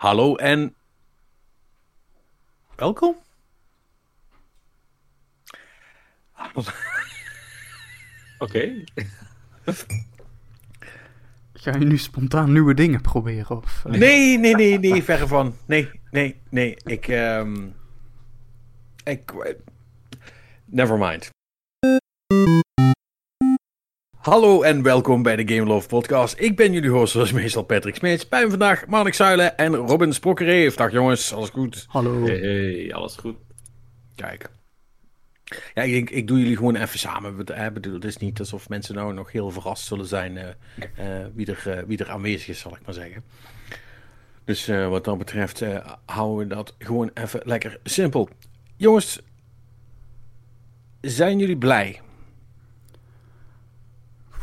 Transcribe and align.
Hallo 0.00 0.36
en 0.36 0.74
welkom. 2.76 3.16
Oké. 8.38 8.84
Ga 11.52 11.76
je 11.78 11.84
nu 11.84 11.98
spontaan 11.98 12.52
nieuwe 12.52 12.74
dingen 12.74 13.00
proberen? 13.00 13.56
Of, 13.56 13.84
eh? 13.84 13.92
Nee, 13.92 14.38
nee, 14.38 14.54
nee, 14.54 14.78
nee, 14.78 15.02
verre 15.02 15.26
van. 15.26 15.56
Nee, 15.66 15.90
nee, 16.10 16.40
nee. 16.50 16.76
Ik, 16.84 17.08
ehm 17.08 17.68
ik, 19.04 19.34
never 20.64 20.98
mind. 20.98 21.30
Hallo 24.20 24.62
en 24.62 24.82
welkom 24.82 25.22
bij 25.22 25.36
de 25.36 25.54
Game 25.54 25.66
Love 25.66 25.88
Podcast. 25.88 26.34
Ik 26.38 26.56
ben 26.56 26.72
jullie 26.72 26.90
host, 26.90 27.12
zoals 27.12 27.32
meestal 27.32 27.62
Patrick 27.62 27.94
Smeets. 27.94 28.28
Bij 28.28 28.42
me 28.44 28.50
vandaag 28.50 28.86
Marnik 28.86 29.14
Zuilen 29.14 29.56
en 29.56 29.74
Robin 29.74 30.12
Sprokkereef. 30.12 30.74
Dag 30.74 30.92
jongens, 30.92 31.32
alles 31.32 31.48
goed? 31.48 31.84
Hallo. 31.88 32.24
Hey, 32.24 32.36
hey, 32.38 32.94
alles 32.94 33.16
goed. 33.16 33.36
Kijk. 34.14 34.50
Ja, 35.74 35.82
ik 35.82 35.92
denk, 35.92 36.10
ik 36.10 36.26
doe 36.26 36.38
jullie 36.38 36.56
gewoon 36.56 36.76
even 36.76 36.98
samen. 36.98 37.36
Het, 37.38 37.50
eh, 37.50 37.68
bedoel, 37.68 37.94
het 37.94 38.04
is 38.04 38.16
niet 38.16 38.38
alsof 38.38 38.68
mensen 38.68 38.94
nou 38.94 39.14
nog 39.14 39.32
heel 39.32 39.50
verrast 39.50 39.86
zullen 39.86 40.06
zijn 40.06 40.36
eh, 40.36 40.48
eh, 41.20 41.26
wie, 41.34 41.46
er, 41.46 41.78
eh, 41.78 41.82
wie 41.86 41.98
er 41.98 42.10
aanwezig 42.10 42.48
is, 42.48 42.58
zal 42.60 42.76
ik 42.76 42.84
maar 42.84 42.94
zeggen. 42.94 43.24
Dus 44.44 44.68
eh, 44.68 44.88
wat 44.88 45.04
dat 45.04 45.18
betreft 45.18 45.62
eh, 45.62 45.90
houden 46.04 46.48
we 46.48 46.54
dat 46.54 46.74
gewoon 46.78 47.10
even 47.14 47.40
lekker 47.44 47.78
simpel. 47.84 48.28
Jongens, 48.76 49.20
zijn 51.00 51.38
jullie 51.38 51.58
blij? 51.58 52.00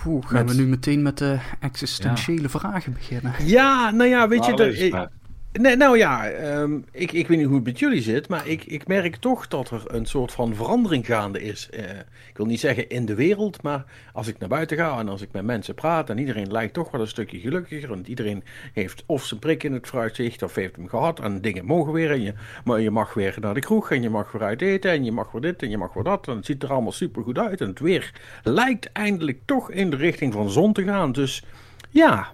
Oeh, 0.06 0.26
gaan 0.28 0.46
Met- 0.46 0.56
we 0.56 0.62
nu 0.62 0.68
meteen 0.68 1.02
met 1.02 1.18
de 1.18 1.38
existentiële 1.60 2.50
vragen 2.50 2.94
beginnen? 2.94 3.34
Ja, 3.44 3.92
nou 3.92 4.10
ja, 4.10 4.28
weet 4.28 4.46
je... 4.46 4.54
Nou, 4.54 4.90
maar. 4.90 5.10
Nou 5.58 5.98
ja, 5.98 6.30
ehm, 6.30 6.80
ik, 6.92 7.12
ik 7.12 7.28
weet 7.28 7.38
niet 7.38 7.48
hoe 7.48 7.56
het 7.56 7.66
met 7.66 7.80
jullie 7.80 8.02
zit, 8.02 8.28
maar 8.28 8.48
ik, 8.48 8.64
ik 8.66 8.88
merk 8.88 9.16
toch 9.16 9.48
dat 9.48 9.70
er 9.70 9.84
een 9.88 10.06
soort 10.06 10.32
van 10.32 10.56
verandering 10.56 11.06
gaande 11.06 11.42
is. 11.42 11.70
Eh, 11.70 11.84
ik 12.30 12.38
wil 12.38 12.46
niet 12.46 12.60
zeggen 12.60 12.90
in 12.90 13.06
de 13.06 13.16
wereld, 13.16 13.62
maar 13.62 13.86
als 14.14 14.28
ik 14.28 14.38
naar 14.38 14.50
buiten 14.50 14.78
ga 14.78 15.00
en 15.00 15.10
als 15.10 15.22
ik 15.22 15.32
met 15.32 15.44
mensen 15.44 15.76
praat 15.76 16.10
en 16.10 16.18
iedereen 16.18 16.52
lijkt 16.52 16.74
toch 16.74 16.92
wel 16.92 17.02
een 17.02 17.08
stukje 17.08 17.40
gelukkiger. 17.40 17.90
Want 17.90 18.08
iedereen 18.08 18.44
heeft 18.74 19.04
of 19.06 19.26
zijn 19.26 19.40
prik 19.40 19.64
in 19.64 19.74
het 19.74 19.88
vooruitzicht 19.88 20.44
of 20.44 20.56
heeft 20.56 20.76
hem 20.76 20.88
gehad 20.88 21.20
en 21.20 21.42
dingen 21.42 21.66
mogen 21.66 21.94
weer. 21.94 22.12
En 22.12 22.22
je, 22.22 22.34
maar 22.64 22.82
je 22.82 22.92
mag 22.92 23.14
weer 23.14 23.38
naar 23.40 23.54
de 23.54 23.60
kroeg 23.60 23.92
en 23.92 24.02
je 24.02 24.10
mag 24.10 24.32
weer 24.32 24.44
uit 24.44 24.62
eten 24.62 24.92
en 24.92 25.04
je 25.04 25.12
mag 25.12 25.32
weer 25.32 25.42
dit 25.42 25.62
en 25.62 25.70
je 25.70 25.78
mag 25.78 25.94
weer 25.94 26.04
dat. 26.04 26.28
En 26.28 26.36
het 26.36 26.46
ziet 26.46 26.64
er 26.64 26.72
allemaal 26.72 26.92
super 26.92 27.24
goed 27.24 27.38
uit 27.38 27.62
en 27.62 27.68
het 27.68 27.80
weer 27.80 28.12
lijkt 28.44 28.92
eindelijk 28.92 29.40
toch 29.46 29.72
in 29.72 29.90
de 29.90 29.96
richting 29.96 30.34
van 30.34 30.50
zon 30.50 30.74
te 30.74 30.84
gaan. 30.84 31.12
Dus 31.12 31.44
ja, 31.90 32.32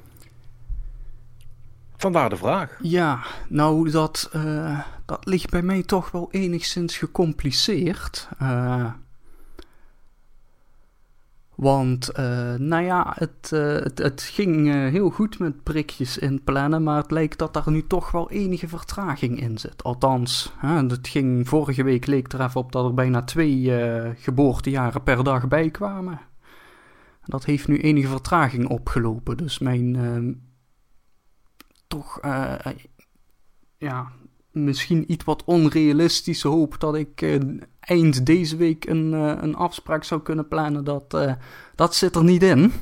vandaar 2.03 2.29
de 2.29 2.37
vraag. 2.37 2.77
Ja, 2.81 3.19
nou, 3.49 3.89
dat, 3.89 4.29
eh, 4.31 4.79
dat 5.05 5.25
ligt 5.25 5.49
bij 5.49 5.61
mij 5.61 5.83
toch 5.83 6.11
wel 6.11 6.27
enigszins 6.31 6.97
gecompliceerd. 6.97 8.29
Eh, 8.37 8.91
want, 11.55 12.09
eh, 12.09 12.53
nou 12.53 12.83
ja, 12.83 13.13
het, 13.17 13.49
het, 13.95 14.21
ging 14.21 14.71
heel 14.89 15.09
goed 15.09 15.39
met 15.39 15.63
prikjes 15.63 16.17
inplannen, 16.17 16.83
maar 16.83 16.97
het 16.97 17.11
lijkt 17.11 17.37
dat 17.37 17.53
daar 17.53 17.71
nu 17.71 17.87
toch 17.87 18.11
wel 18.11 18.31
enige 18.31 18.67
vertraging 18.67 19.41
in 19.41 19.57
zit. 19.57 19.83
Althans, 19.83 20.53
het 20.61 21.07
ging, 21.07 21.47
vorige 21.47 21.83
week 21.83 22.05
leek 22.05 22.33
er 22.33 22.41
even 22.41 22.61
op 22.61 22.71
dat 22.71 22.85
er 22.85 22.93
bijna 22.93 23.21
twee 23.21 23.71
geboortejaren 24.15 25.03
per 25.03 25.23
dag 25.23 25.47
bij 25.47 25.69
kwamen. 25.69 26.19
Dat 27.25 27.45
heeft 27.45 27.67
nu 27.67 27.77
enige 27.77 28.07
vertraging 28.07 28.67
opgelopen, 28.67 29.37
dus 29.37 29.59
mijn... 29.59 30.51
toch, 31.93 32.19
eh, 32.19 32.55
ja, 33.77 34.11
misschien 34.53 35.11
iets 35.11 35.23
wat 35.23 35.43
onrealistische 35.43 36.47
hoop 36.47 36.79
dat 36.79 36.95
ik 36.95 37.21
eh, 37.21 37.39
eind 37.79 38.25
deze 38.25 38.55
week 38.55 38.85
een, 38.85 39.13
eh, 39.13 39.33
een 39.41 39.55
afspraak 39.55 40.03
zou 40.03 40.21
kunnen 40.21 40.47
plannen. 40.47 40.83
Dat, 40.83 41.13
eh, 41.13 41.33
dat 41.75 41.95
zit 41.95 42.15
er 42.15 42.23
niet 42.23 42.43
in. 42.43 42.73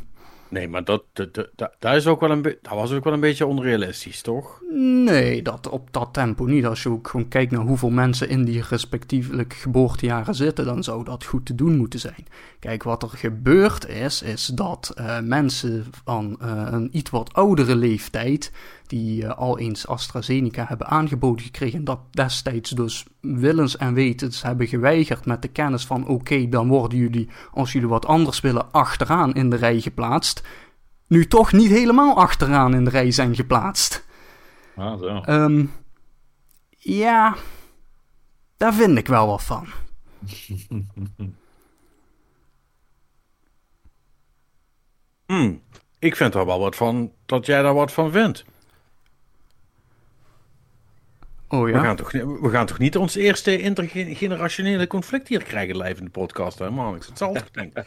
Nee, 0.51 0.67
maar 0.67 0.83
dat, 0.83 1.03
dat, 1.13 1.49
dat, 1.79 1.95
is 1.95 2.07
ook 2.07 2.19
wel 2.19 2.31
een 2.31 2.41
dat 2.41 2.73
was 2.73 2.91
ook 2.91 3.03
wel 3.03 3.13
een 3.13 3.19
beetje 3.19 3.45
onrealistisch, 3.45 4.21
toch? 4.21 4.61
Nee, 4.73 5.41
dat 5.41 5.69
op 5.69 5.93
dat 5.93 6.13
tempo 6.13 6.45
niet. 6.45 6.65
Als 6.65 6.83
je 6.83 6.89
ook 6.89 7.07
gewoon 7.07 7.27
kijkt 7.27 7.51
naar 7.51 7.61
hoeveel 7.61 7.89
mensen 7.89 8.29
in 8.29 8.43
die 8.43 8.63
respectievelijk 8.69 9.53
geboortejaren 9.53 10.35
zitten, 10.35 10.65
dan 10.65 10.83
zou 10.83 11.03
dat 11.03 11.25
goed 11.25 11.45
te 11.45 11.55
doen 11.55 11.77
moeten 11.77 11.99
zijn. 11.99 12.25
Kijk, 12.59 12.83
wat 12.83 13.03
er 13.03 13.09
gebeurd 13.09 13.87
is, 13.87 14.21
is 14.21 14.45
dat 14.45 14.93
eh, 14.95 15.19
mensen 15.19 15.85
van 16.03 16.37
eh, 16.41 16.67
een 16.71 16.97
iets 16.97 17.09
wat 17.09 17.33
oudere 17.33 17.75
leeftijd, 17.75 18.51
die 18.87 19.25
eh, 19.25 19.37
al 19.37 19.59
eens 19.59 19.87
AstraZeneca 19.87 20.65
hebben 20.67 20.87
aangeboden 20.87 21.45
gekregen, 21.45 21.83
dat 21.83 21.99
destijds 22.11 22.69
dus 22.69 23.05
willens 23.21 23.77
en 23.77 23.93
wetens 23.93 24.41
hebben 24.41 24.67
geweigerd 24.67 25.25
met 25.25 25.41
de 25.41 25.47
kennis 25.47 25.85
van 25.85 26.07
oké, 26.07 26.49
dan 26.49 26.67
worden 26.67 26.97
jullie, 26.97 27.29
als 27.51 27.71
jullie 27.71 27.87
wat 27.87 28.05
anders 28.05 28.39
willen, 28.39 28.71
achteraan 28.71 29.33
in 29.33 29.49
de 29.49 29.55
rij 29.55 29.79
geplaatst. 29.79 30.43
Nu 31.07 31.27
toch 31.27 31.51
niet 31.51 31.69
helemaal 31.69 32.15
achteraan 32.15 32.73
in 32.73 32.83
de 32.83 32.89
rij 32.89 33.11
zijn 33.11 33.35
geplaatst. 33.35 34.05
Ah, 34.75 34.99
zo. 34.99 35.21
Ehm, 35.21 35.65
ja, 36.77 37.35
daar 38.57 38.73
vind 38.73 38.97
ik 38.97 39.07
wel 39.07 39.27
wat 39.27 39.43
van. 39.43 39.67
Hmm, 45.31 45.61
ik 45.99 46.15
vind 46.15 46.35
er 46.35 46.45
wel 46.45 46.59
wat 46.59 46.75
van 46.75 47.11
dat 47.25 47.45
jij 47.45 47.61
daar 47.61 47.73
wat 47.73 47.91
van 47.91 48.11
vindt. 48.11 48.45
Oh 51.51 51.63
We, 51.63 51.69
ja? 51.69 51.79
gaan 51.79 51.95
toch, 51.95 52.11
we 52.11 52.49
gaan 52.51 52.65
toch 52.65 52.77
niet 52.79 52.97
ons 52.97 53.15
eerste 53.15 53.59
intergenerationele 53.61 54.87
conflict 54.87 55.27
hier 55.27 55.43
krijgen 55.43 55.77
live 55.77 55.99
in 55.99 56.05
de 56.05 56.11
podcast, 56.11 56.59
hè, 56.59 56.69
man? 56.69 56.95
Ik 56.95 57.05
zelf 57.13 57.37
te 57.37 57.43
denken. 57.51 57.85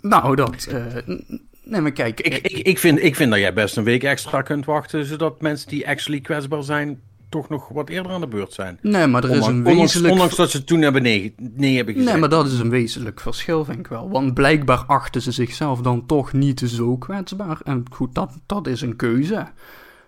Nou, 0.00 0.36
dat... 0.36 0.68
n- 1.08 1.40
nee, 1.64 1.80
maar 1.80 1.92
kijk, 1.92 2.20
Ik, 2.20 2.34
ik, 2.34 2.66
ik, 2.66 2.78
vind, 2.78 3.02
ik 3.02 3.16
vind 3.16 3.30
dat 3.30 3.40
jij 3.40 3.52
best 3.52 3.76
een 3.76 3.84
week 3.84 4.02
extra 4.04 4.42
kunt 4.42 4.64
wachten, 4.64 5.04
zodat 5.04 5.40
mensen 5.40 5.68
die 5.68 5.88
actually 5.88 6.20
kwetsbaar 6.20 6.62
zijn, 6.62 7.00
toch 7.28 7.48
nog 7.48 7.68
wat 7.68 7.88
eerder 7.88 8.12
aan 8.12 8.20
de 8.20 8.26
beurt 8.26 8.52
zijn. 8.52 8.78
nee, 8.82 9.06
maar 9.06 9.24
er 9.24 9.30
is 9.30 9.36
Ondanks, 9.46 9.68
een 9.68 9.76
wezenlijk... 9.78 10.12
ondanks 10.12 10.36
dat 10.36 10.50
ze 10.50 10.64
toen 10.64 10.80
hebben 10.82 11.02
nee, 11.02 11.34
nee 11.38 11.76
hebben 11.76 11.94
gezegd. 11.94 12.12
Nee, 12.12 12.20
maar 12.20 12.30
dat 12.30 12.46
is 12.46 12.58
een 12.58 12.70
wezenlijk 12.70 13.20
verschil, 13.20 13.64
vind 13.64 13.78
ik 13.78 13.86
wel. 13.86 14.10
Want 14.10 14.34
blijkbaar 14.34 14.84
achten 14.86 15.22
ze 15.22 15.32
zichzelf 15.32 15.80
dan 15.80 16.06
toch 16.06 16.32
niet 16.32 16.60
zo 16.60 16.96
kwetsbaar. 16.96 17.58
En 17.64 17.84
goed, 17.90 18.14
dat, 18.14 18.32
dat 18.46 18.66
is 18.66 18.80
een 18.80 18.96
keuze. 18.96 19.46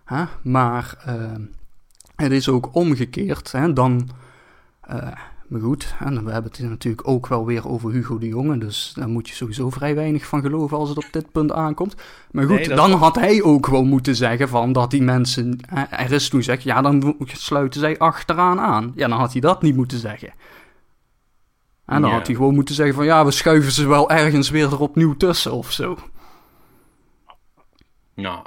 Hè? 0.05 0.25
Maar 0.43 0.95
eh, 1.05 1.15
het 2.23 2.33
is 2.33 2.49
ook 2.49 2.75
omgekeerd. 2.75 3.53
Hè? 3.53 3.73
Dan, 3.73 4.09
eh, 4.81 5.09
maar 5.49 5.61
goed, 5.61 5.95
en 5.99 6.25
we 6.25 6.33
hebben 6.33 6.51
het 6.51 6.69
natuurlijk 6.69 7.09
ook 7.09 7.27
wel 7.27 7.47
weer 7.47 7.69
over 7.69 7.91
Hugo 7.93 8.19
de 8.19 8.27
Jonge. 8.27 8.59
Dus 8.59 8.93
daar 8.97 9.09
moet 9.09 9.29
je 9.29 9.35
sowieso 9.35 9.71
vrij 9.71 9.95
weinig 9.95 10.27
van 10.27 10.41
geloven 10.41 10.77
als 10.77 10.89
het 10.89 10.99
op 10.99 11.09
dit 11.11 11.33
punt 11.33 11.53
aankomt. 11.53 11.95
Maar 12.31 12.45
goed, 12.47 12.57
Nee, 12.57 12.69
dan 12.69 12.93
had 12.93 13.15
hij 13.15 13.43
ook 13.43 13.65
gewoon 13.67 13.87
moeten 13.89 14.17
zeggen 14.17 14.49
van 14.49 14.73
dat 14.73 14.91
die 14.91 15.03
mensen... 15.03 15.59
Er 15.91 16.13
is 16.13 16.29
toen 16.29 16.39
gezegd, 16.43 16.63
ja, 16.63 16.83
dan 16.83 17.17
sluiten 17.27 17.81
zij 17.81 17.99
achteraan 17.99 18.61
aan. 18.61 18.93
Ja, 18.95 19.09
dan 19.09 19.19
had 19.19 19.33
hij 19.33 19.41
dat 19.41 19.63
niet 19.63 19.77
moeten 19.77 19.99
zeggen. 19.99 20.33
En 21.87 22.01
dan 22.01 22.11
Ja. 22.11 22.17
had 22.17 22.27
hij 22.27 22.37
gewoon 22.37 22.55
moeten 22.55 22.75
zeggen 22.75 22.95
van 22.95 23.05
ja, 23.05 23.25
we 23.25 23.31
schuiven 23.31 23.73
ze 23.73 23.87
wel 23.89 24.11
ergens 24.11 24.51
weer 24.51 24.73
er 24.73 24.81
opnieuw 24.81 25.17
tussen 25.17 25.53
of 25.53 25.73
zo. 25.73 25.99
Nou. 28.15 28.45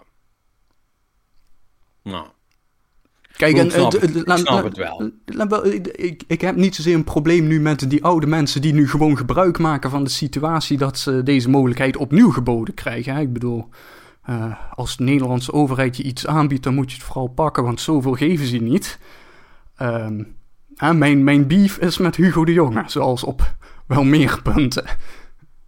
Nou. 2.03 2.28
Kijk, 3.38 3.57
en, 3.57 3.71
snap 3.71 3.94
eh, 3.94 4.16
ik. 4.16 4.23
snap 4.38 4.63
het 4.63 4.77
wel. 4.77 5.11
wel, 5.47 5.66
ik, 5.66 6.23
ik, 6.27 6.41
heb 6.41 6.55
niet 6.55 6.75
zozeer 6.75 6.95
een 6.95 7.03
probleem 7.03 7.47
nu 7.47 7.59
met 7.59 7.89
die 7.89 8.03
oude 8.03 8.27
mensen 8.27 8.61
die 8.61 8.73
nu 8.73 8.89
gewoon 8.89 9.17
gebruik 9.17 9.57
maken 9.59 9.89
van 9.89 10.03
de 10.03 10.09
situatie 10.09 10.77
dat 10.77 10.97
ze 10.97 11.23
deze 11.23 11.49
mogelijkheid 11.49 11.97
opnieuw 11.97 12.31
geboden 12.31 12.73
krijgen. 12.73 13.13
hè. 13.13 13.21
Ik 13.21 13.33
bedoel, 13.33 13.69
eh, 14.23 14.53
als 14.73 14.97
de 14.97 15.03
Nederlandse 15.03 15.53
overheid 15.53 15.97
je 15.97 16.03
iets 16.03 16.27
aanbiedt, 16.27 16.63
dan 16.63 16.74
moet 16.75 16.91
je 16.91 16.97
het 16.97 17.06
vooral 17.06 17.27
pakken, 17.27 17.63
want 17.63 17.81
zoveel 17.81 18.13
geven 18.13 18.45
ze 18.45 18.57
niet. 18.57 19.00
Ehm, 19.75 20.24
mijn, 20.97 21.24
mijn 21.24 21.47
beef 21.47 21.77
is 21.77 21.97
met 21.97 22.15
Hugo 22.15 22.45
de 22.45 22.53
Jonge, 22.53 22.83
zoals 22.86 23.24
op 23.24 23.56
wel 23.88 24.03
meer 24.03 24.41
punten. 24.41 24.86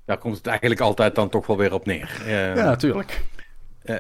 Daar 0.06 0.18
komt 0.18 0.38
het 0.38 0.48
eigenlijk 0.48 0.80
altijd 0.80 1.16
dan 1.16 1.30
toch 1.30 1.48
wel 1.48 1.58
weer 1.58 1.74
op 1.74 1.86
neer. 1.86 2.22
Eh, 2.26 2.56
Ja, 2.56 2.64
natuurlijk. 2.64 3.24
eh, 3.82 3.96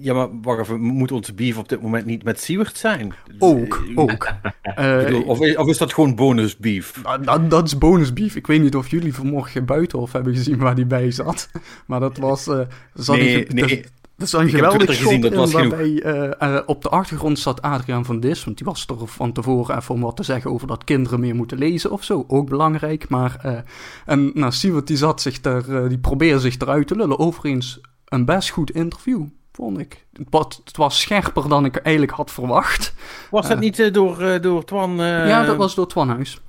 ja, 0.00 0.14
maar 0.14 0.28
wacht 0.42 0.60
even, 0.60 0.80
moet 0.80 1.12
onze 1.12 1.34
beef 1.34 1.58
op 1.58 1.68
dit 1.68 1.82
moment 1.82 2.06
niet 2.06 2.24
met 2.24 2.40
Siewert 2.40 2.76
zijn? 2.76 3.14
Ook, 3.38 3.84
Eh, 3.88 3.98
ook. 3.98 4.28
Eh, 4.62 5.04
bedoel, 5.04 5.22
of, 5.22 5.40
is, 5.40 5.56
of 5.56 5.68
is 5.68 5.78
dat 5.78 5.92
gewoon 5.92 6.14
bonus 6.14 6.56
beef? 6.56 7.00
Nou, 7.02 7.22
dat, 7.24 7.50
dat 7.50 7.66
is 7.66 7.78
bonusbeef. 7.78 8.36
Ik 8.36 8.46
weet 8.46 8.62
niet 8.62 8.76
of 8.76 8.88
jullie 8.88 9.14
vanmorgen 9.14 9.64
buitenhof 9.64 10.12
hebben 10.12 10.34
gezien 10.34 10.58
waar 10.58 10.74
die 10.74 10.86
bij 10.86 11.10
zat. 11.10 11.50
Maar 11.86 12.00
dat 12.00 12.16
was... 12.16 12.46
eh 12.46 12.60
zat 12.94 13.16
Nee, 13.16 13.46
nee. 13.48 13.64
er- 13.64 13.90
er 14.16 14.26
zat 14.26 14.40
een 14.40 14.48
geweldig 14.48 14.96
gezien, 14.98 15.20
dat 15.20 15.34
was 15.34 15.52
waarbij 15.52 16.64
op 16.66 16.82
de 16.82 16.88
achtergrond 16.88 17.38
zat 17.38 17.62
Adriaan 17.62 18.04
van 18.04 18.20
Dis. 18.20 18.44
Want 18.44 18.56
die 18.56 18.66
was 18.66 18.86
er 18.86 19.06
van 19.06 19.32
tevoren 19.32 19.76
even 19.76 19.94
om 19.94 20.00
wat 20.00 20.16
te 20.16 20.22
zeggen 20.22 20.50
over 20.50 20.66
dat 20.66 20.84
kinderen 20.84 21.20
meer 21.20 21.34
moeten 21.34 21.58
lezen 21.58 21.90
of 21.90 22.04
zo. 22.04 22.24
Ook 22.28 22.48
belangrijk. 22.48 23.08
Maar, 23.08 23.38
eh, 23.42 23.58
en 24.06 24.30
nou, 24.34 24.52
Siewert 24.52 24.86
die 24.86 24.96
zat 24.96 25.20
zich 25.20 25.40
eh, 25.40 25.88
die 25.88 25.98
probeerde 25.98 26.40
zich 26.40 26.58
eruit 26.58 26.86
te 26.86 26.96
lullen. 26.96 27.18
Overigens 27.18 27.80
een 28.04 28.24
best 28.24 28.50
goed 28.50 28.70
interview. 28.70 29.24
Vond 29.56 29.78
ik. 29.78 30.06
Het 30.12 30.26
was, 30.30 30.60
het 30.64 30.76
was 30.76 31.00
scherper 31.00 31.48
dan 31.48 31.64
ik 31.64 31.76
eigenlijk 31.76 32.16
had 32.16 32.30
verwacht. 32.30 32.94
Was 33.30 33.42
dat 33.48 33.56
Eh. 33.56 33.62
niet 33.62 33.78
eh, 33.78 33.92
door, 33.92 34.20
eh, 34.20 34.42
door 34.42 34.64
Twan... 34.64 35.00
eh, 35.00 35.28
ja, 35.28 35.44
dat 35.44 35.56
was 35.56 35.74
door 35.74 35.86
Twanhuis. 35.88 36.40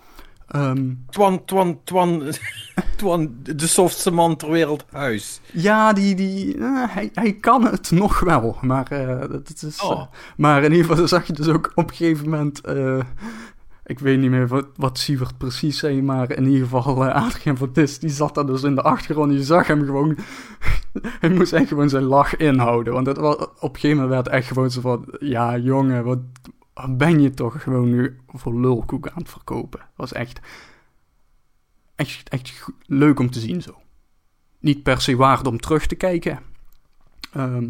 Ehm 0.47 0.91
Twan, 1.09 1.45
Twan, 1.45 1.79
Twan, 1.83 2.23
Twan, 2.97 3.35
de 3.41 3.67
softste 3.67 4.11
man 4.11 4.35
ter 4.35 4.51
wereld 4.51 4.85
huis. 4.91 5.39
ja, 5.51 5.93
die, 5.93 6.15
die, 6.15 6.55
hij, 6.63 7.09
hij 7.13 7.33
kan 7.33 7.65
het 7.65 7.91
nog 7.91 8.19
wel, 8.19 8.57
maar, 8.61 8.87
eh, 8.91 9.19
dat 9.19 9.47
het 9.47 9.61
is, 9.61 9.81
Oh. 9.81 10.01
maar 10.37 10.63
in 10.63 10.71
ieder 10.71 10.85
geval 10.87 11.07
zag 11.07 11.27
je 11.27 11.33
dus 11.33 11.47
ook 11.47 11.71
op 11.75 11.89
een 11.89 11.95
gegeven 11.95 12.29
moment, 12.29 12.61
eh, 12.61 12.99
ik 13.87 13.99
weet 13.99 14.19
niet 14.19 14.29
meer 14.29 14.47
wat, 14.47 14.67
wat 14.75 14.97
Sievert 14.97 15.37
precies 15.37 15.79
zei, 15.79 16.01
maar 16.01 16.31
in 16.31 16.45
ieder 16.45 16.67
geval 16.67 17.05
uh, 17.05 17.13
Adriaan 17.13 17.57
van 17.57 17.69
Dis, 17.73 17.99
die 17.99 18.09
zat 18.09 18.35
daar 18.35 18.45
dus 18.45 18.63
in 18.63 18.75
de 18.75 18.81
achtergrond, 18.81 19.33
je 19.33 19.43
zag 19.43 19.67
hem 19.67 19.85
gewoon, 19.85 20.17
hij 21.19 21.29
moest 21.29 21.53
echt 21.53 21.67
gewoon 21.67 21.89
zijn 21.89 22.03
lach 22.03 22.35
inhouden, 22.35 22.93
want 22.93 23.07
het 23.07 23.17
was, 23.17 23.35
op 23.35 23.53
een 23.61 23.79
gegeven 23.79 23.97
moment 23.97 24.09
werd 24.09 24.27
echt 24.27 24.47
gewoon 24.47 24.71
zo 24.71 24.81
van, 24.81 25.05
ja 25.19 25.57
jongen, 25.57 26.03
wat, 26.03 26.19
ben 26.89 27.21
je 27.21 27.29
toch 27.29 27.63
gewoon 27.63 27.89
nu 27.89 28.19
voor 28.27 28.59
lulkoek 28.59 29.07
aan 29.07 29.21
het 29.21 29.29
verkopen. 29.29 29.79
Het 29.79 29.89
was 29.95 30.13
echt, 30.13 30.39
echt, 31.95 32.29
echt 32.29 32.65
leuk 32.85 33.19
om 33.19 33.29
te 33.29 33.39
zien 33.39 33.61
zo. 33.61 33.75
Niet 34.59 34.83
per 34.83 35.01
se 35.01 35.15
waard 35.15 35.47
om 35.47 35.59
terug 35.59 35.87
te 35.87 35.95
kijken. 35.95 36.39
Ehm, 37.31 37.69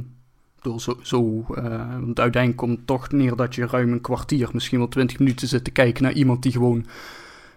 ik 0.57 0.63
bedoel, 0.63 0.79
zo, 0.79 0.97
zo, 1.01 1.45
eh, 1.55 1.63
want 1.99 2.19
uiteindelijk 2.19 2.55
komt 2.55 2.77
het 2.77 2.87
toch 2.87 3.11
neer 3.11 3.35
dat 3.35 3.55
je 3.55 3.65
ruim 3.67 3.91
een 3.91 4.01
kwartier, 4.01 4.49
misschien 4.53 4.77
wel 4.77 4.87
twintig 4.87 5.19
minuten 5.19 5.47
zit 5.47 5.63
te 5.63 5.71
kijken 5.71 6.03
naar 6.03 6.13
iemand 6.13 6.43
die 6.43 6.51
gewoon 6.51 6.85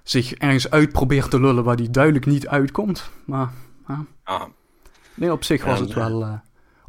zich 0.02 0.32
ergens 0.34 0.70
uit 0.70 0.92
probeert 0.92 1.30
te 1.30 1.40
lullen 1.40 1.64
waar 1.64 1.76
die 1.76 1.90
duidelijk 1.90 2.26
niet 2.26 2.48
uitkomt. 2.48 3.10
Maar 3.24 3.50
Ah, 4.24 4.42
nee, 5.14 5.32
op 5.32 5.44
zich 5.44 5.64
was 5.64 5.78
Ja, 5.78 5.84
het 5.84 5.94
wel... 5.94 6.22
eh, 6.22 6.32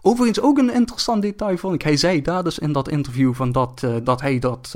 Overigens 0.04 0.42
ook 0.42 0.58
een 0.58 0.74
interessant 0.74 1.22
detail 1.22 1.58
vond 1.58 1.74
ik. 1.76 1.82
Hij 1.82 1.98
zei 1.98 2.22
daar 2.22 2.44
dus 2.44 2.60
in 2.60 2.72
dat 2.72 2.90
interview 2.90 3.34
van 3.34 3.52
dat, 3.52 3.84
eh, 3.84 3.96
dat 4.04 4.22
hij 4.22 4.40
dat, 4.40 4.76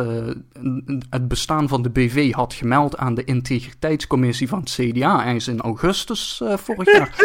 het 1.10 1.28
bestaan 1.28 1.68
van 1.68 1.82
de 1.82 1.90
BV 1.90 2.32
had 2.32 2.54
gemeld 2.54 2.98
aan 2.98 3.14
de 3.14 3.24
integriteitscommissie 3.24 4.48
van 4.48 4.60
het 4.60 4.70
CDA 4.70 5.26
ergens 5.26 5.48
in 5.48 5.62
augustus 5.62 6.42
vorig 6.56 6.92
jaar. 6.94 7.16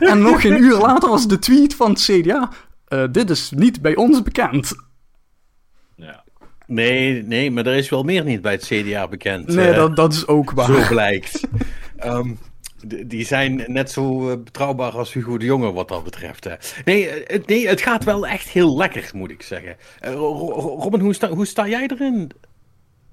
En 0.10 0.22
nog 0.22 0.42
een 0.44 0.62
uur 0.62 0.76
later 0.78 1.08
was 1.08 1.28
de 1.28 1.38
tweet 1.38 1.74
van 1.74 1.90
het 1.90 2.00
CDA. 2.00 2.50
Eh, 2.90 3.04
dit 3.10 3.30
is 3.30 3.50
niet 3.50 3.82
bij 3.82 3.96
ons 3.96 4.22
bekend. 4.22 4.72
Ja. 5.96 6.24
nee, 6.66 7.22
nee, 7.22 7.50
maar 7.50 7.66
er 7.66 7.74
is 7.76 7.88
wel 7.88 8.02
meer 8.02 8.24
niet 8.24 8.40
bij 8.42 8.52
het 8.52 8.64
CDA 8.66 9.08
bekend. 9.08 9.46
Nee, 9.48 9.68
eh, 9.68 9.76
dat, 9.76 9.96
dat 9.96 10.12
is 10.12 10.26
ook 10.26 10.50
waar. 10.50 10.66
Zo 10.66 10.88
blijkt. 10.88 11.40
Ehm, 11.96 12.34
die 13.06 13.24
zijn 13.26 13.64
net 13.66 13.90
zo 13.90 14.30
eh, 14.30 14.36
betrouwbaar 14.44 14.92
als 14.92 15.12
Hugo 15.12 15.38
de 15.38 15.44
Jonge 15.44 15.72
wat 15.72 15.88
dat 15.88 16.04
betreft. 16.04 16.44
hè. 16.44 16.54
Nee, 16.84 17.08
het- 17.26 17.46
nee, 17.46 17.68
het 17.68 17.80
gaat 17.80 18.04
wel 18.04 18.26
echt 18.26 18.48
heel 18.48 18.76
lekker, 18.76 19.10
moet 19.14 19.30
ik 19.30 19.42
zeggen. 19.42 19.76
Eh, 20.00 20.12
Ro- 20.12 20.34
Ro- 20.38 20.78
Robin, 20.80 21.00
hoe 21.00 21.14
sta, 21.14 21.28
hoe 21.28 21.46
sta 21.46 21.68
jij 21.68 21.86
erin? 21.88 22.30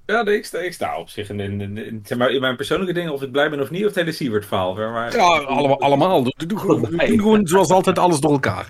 Ja, 0.06 0.21
nee, 0.21 0.35
ik, 0.38 0.45
sta, 0.45 0.57
ik 0.59 0.74
sta 0.74 0.97
op 1.00 1.09
zich 1.09 1.29
in, 1.29 1.39
in, 1.39 1.77
in, 1.77 2.01
zeg 2.03 2.18
maar, 2.18 2.31
in 2.31 2.41
mijn 2.41 2.56
persoonlijke 2.56 2.94
dingen, 2.94 3.13
of 3.13 3.21
ik 3.21 3.31
blij 3.31 3.50
ben 3.50 3.62
of 3.62 3.69
niet, 3.69 3.81
of 3.81 3.88
het 3.88 3.95
hele 3.95 4.12
Siewert 4.12 4.45
verhaal. 4.45 4.74
Maar, 4.75 5.15
Ja, 5.15 5.24
allemaal. 5.24 5.79
allemaal. 5.81 6.24
Doe, 6.24 6.33
doe, 6.38 6.47
doe 6.47 6.89
gewoon 7.18 7.47
zoals 7.47 7.69
altijd 7.69 8.00
alles 8.00 8.19
door 8.19 8.31
elkaar. 8.31 8.69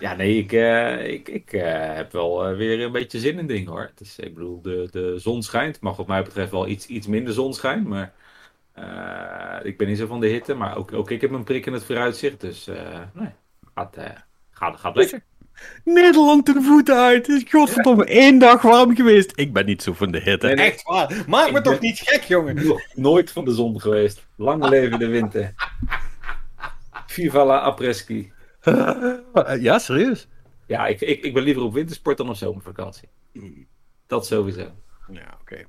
Ja, 0.00 0.14
nee, 0.14 0.38
ik, 0.38 0.52
eh, 0.52 1.12
ik, 1.12 1.28
ik 1.28 1.52
eh, 1.52 1.94
heb 1.94 2.12
wel 2.12 2.46
eh, 2.46 2.56
weer 2.56 2.80
een 2.80 2.92
beetje 2.92 3.18
zin 3.18 3.38
in 3.38 3.46
dingen 3.46 3.70
hoor. 3.70 3.90
Het 3.90 4.00
is, 4.00 4.18
ik 4.18 4.34
bedoel, 4.34 4.62
de, 4.62 4.88
de 4.90 5.18
zon 5.18 5.42
schijnt. 5.42 5.80
Mag 5.80 5.96
wat 5.96 6.06
mij 6.06 6.22
betreft 6.22 6.50
wel 6.50 6.66
iets, 6.66 6.86
iets 6.86 7.06
minder 7.06 7.34
zonschijn. 7.34 7.88
Maar 7.88 8.12
eh, 8.80 9.66
ik 9.66 9.78
ben 9.78 9.88
niet 9.88 9.98
zo 9.98 10.06
van 10.06 10.20
de 10.20 10.26
hitte. 10.26 10.54
Maar 10.54 10.76
ook, 10.76 10.92
ook 10.92 11.10
ik 11.10 11.20
heb 11.20 11.30
een 11.30 11.44
prik 11.44 11.66
in 11.66 11.72
het 11.72 11.84
vooruitzicht. 11.84 12.40
Dus 12.40 12.68
eh, 12.68 12.98
nee, 13.12 13.30
gaat, 13.74 13.96
eh, 13.96 14.04
gaat, 14.50 14.76
gaat 14.80 14.96
lekker. 14.96 15.22
Nederland 15.84 16.46
de 16.46 16.62
voeten 16.62 16.96
uit. 16.96 17.26
Het 17.26 17.36
is 17.36 17.50
godverdomme 17.50 18.04
één 18.04 18.38
dag 18.38 18.62
warm 18.62 18.96
geweest. 18.96 19.32
Ik 19.34 19.52
ben 19.52 19.66
niet 19.66 19.82
zo 19.82 19.92
van 19.92 20.10
de 20.10 20.18
hitte. 20.18 20.46
Nee, 20.46 20.54
nee. 20.54 20.70
Echt 20.70 20.82
waar. 20.82 21.24
Maak 21.26 21.52
me 21.52 21.60
toch 21.60 21.80
niet 21.80 21.98
gek, 21.98 22.22
jongen. 22.22 22.80
Nooit 22.94 23.30
van 23.30 23.44
de 23.44 23.52
zon 23.52 23.80
geweest. 23.80 24.26
Lang 24.36 24.68
leven 24.68 24.98
de 24.98 25.06
winter. 25.06 25.54
Viva 27.06 27.44
la 27.44 27.58
après-ski. 27.58 28.32
Eh, 28.60 29.60
Ja, 29.60 29.78
serieus? 29.78 30.28
Ja, 30.66 30.86
ik, 30.86 31.00
ik, 31.00 31.22
ik 31.22 31.34
ben 31.34 31.42
liever 31.42 31.62
op 31.62 31.72
wintersport 31.72 32.16
dan 32.16 32.28
op 32.28 32.36
zomervakantie. 32.36 33.08
Dat 34.06 34.26
sowieso. 34.26 34.70
Ja, 35.12 35.38
oké. 35.40 35.64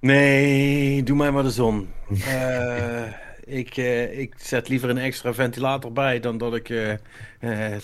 Nee, 0.00 1.02
doe 1.02 1.16
mij 1.16 1.30
maar 1.30 1.42
de 1.42 1.50
zon. 1.50 1.88
Eh, 2.26 3.12
ik, 3.58 3.76
eh, 3.76 4.18
ik 4.18 4.34
zet 4.38 4.68
liever 4.68 4.90
een 4.90 4.98
extra 4.98 5.34
ventilator 5.34 5.92
bij 5.92 6.20
dan 6.20 6.38
dat 6.38 6.54
ik, 6.54 6.98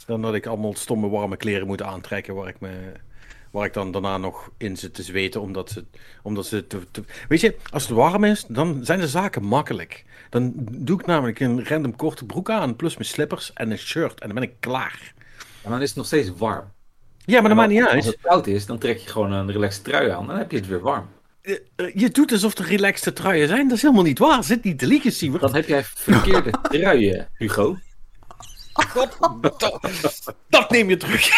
dan 0.06 0.22
dat 0.22 0.34
ik 0.34 0.46
allemaal 0.46 0.74
stomme 0.74 1.08
warme 1.08 1.36
kleren 1.36 1.66
moet 1.66 1.82
aantrekken 1.82 2.34
waar 2.34 2.48
ik, 2.48 2.60
me, 2.60 2.92
waar 3.50 3.66
ik 3.66 3.72
dan 3.74 3.90
daarna 3.92 4.18
nog 4.18 4.50
in 4.58 4.76
zit 4.76 4.94
te 4.94 5.02
zweten. 5.02 5.40
Omdat 5.40 5.70
ze, 5.70 5.84
omdat 6.22 6.46
ze 6.46 6.66
te, 6.66 6.78
te- 6.90 7.04
Weet 7.28 7.40
je, 7.40 7.56
als 7.70 7.82
het 7.82 7.92
warm 7.92 8.24
is, 8.24 8.44
dan 8.48 8.80
zijn 8.84 9.00
de 9.00 9.08
zaken 9.08 9.44
makkelijk. 9.44 10.04
Dan 10.30 10.52
doe 10.56 11.00
ik 11.00 11.06
namelijk 11.06 11.40
een 11.40 11.66
random 11.66 11.96
korte 11.96 12.24
broek 12.24 12.50
aan, 12.50 12.76
plus 12.76 12.94
mijn 12.96 13.08
slippers 13.08 13.52
en 13.52 13.70
een 13.70 13.78
shirt 13.78 14.20
en 14.20 14.26
dan 14.26 14.34
ben 14.34 14.48
ik 14.48 14.54
klaar. 14.60 15.12
En 15.62 15.70
dan 15.70 15.80
is 15.82 15.88
het 15.88 15.96
nog 15.96 16.06
steeds 16.06 16.30
warm. 16.36 16.64
Ja, 17.24 17.40
maar 17.40 17.48
dat 17.48 17.58
maakt 17.58 17.70
niet 17.70 17.82
Als 17.82 17.90
uit. 17.92 18.04
het 18.04 18.18
koud 18.22 18.46
is, 18.46 18.66
dan 18.66 18.78
trek 18.78 18.98
je 18.98 19.08
gewoon 19.08 19.32
een 19.32 19.50
relaxed 19.52 19.84
trui 19.84 20.10
aan. 20.10 20.26
Dan 20.26 20.36
heb 20.38 20.50
je 20.50 20.56
het 20.56 20.66
weer 20.66 20.80
warm. 20.80 21.06
Eh, 21.42 21.56
eh, 21.76 21.94
Je 21.94 22.08
doet 22.10 22.32
alsof 22.32 22.58
er 22.58 22.64
relaxte 22.64 23.12
truien 23.12 23.48
zijn. 23.48 23.68
Dat 23.68 23.76
is 23.76 23.82
helemaal 23.82 24.02
niet 24.04 24.18
waar. 24.18 24.44
Zit 24.44 24.64
niet 24.64 24.78
te 24.78 24.86
liegen, 24.86 25.12
Siewert. 25.12 25.42
Dan 25.42 25.54
heb 25.54 25.68
jij 25.68 25.84
verkeerde 25.84 26.50
truien, 26.70 27.28
Hugo. 27.34 27.76
Dat, 29.40 30.34
dat 30.48 30.70
neem 30.70 30.88
je 30.88 30.96
terug. 30.96 31.28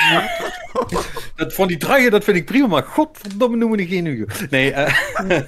dat, 1.37 1.55
van 1.55 1.69
die 1.69 1.77
truien, 1.77 2.11
dat 2.11 2.25
vind 2.25 2.37
ik 2.37 2.45
prima, 2.45 2.67
maar 2.67 2.83
godverdomme 2.83 3.57
noemen 3.57 3.79
die 3.79 3.87
geen 3.87 4.07
Hugo. 4.07 4.47
Nee, 4.51 4.73
eh 4.73 5.41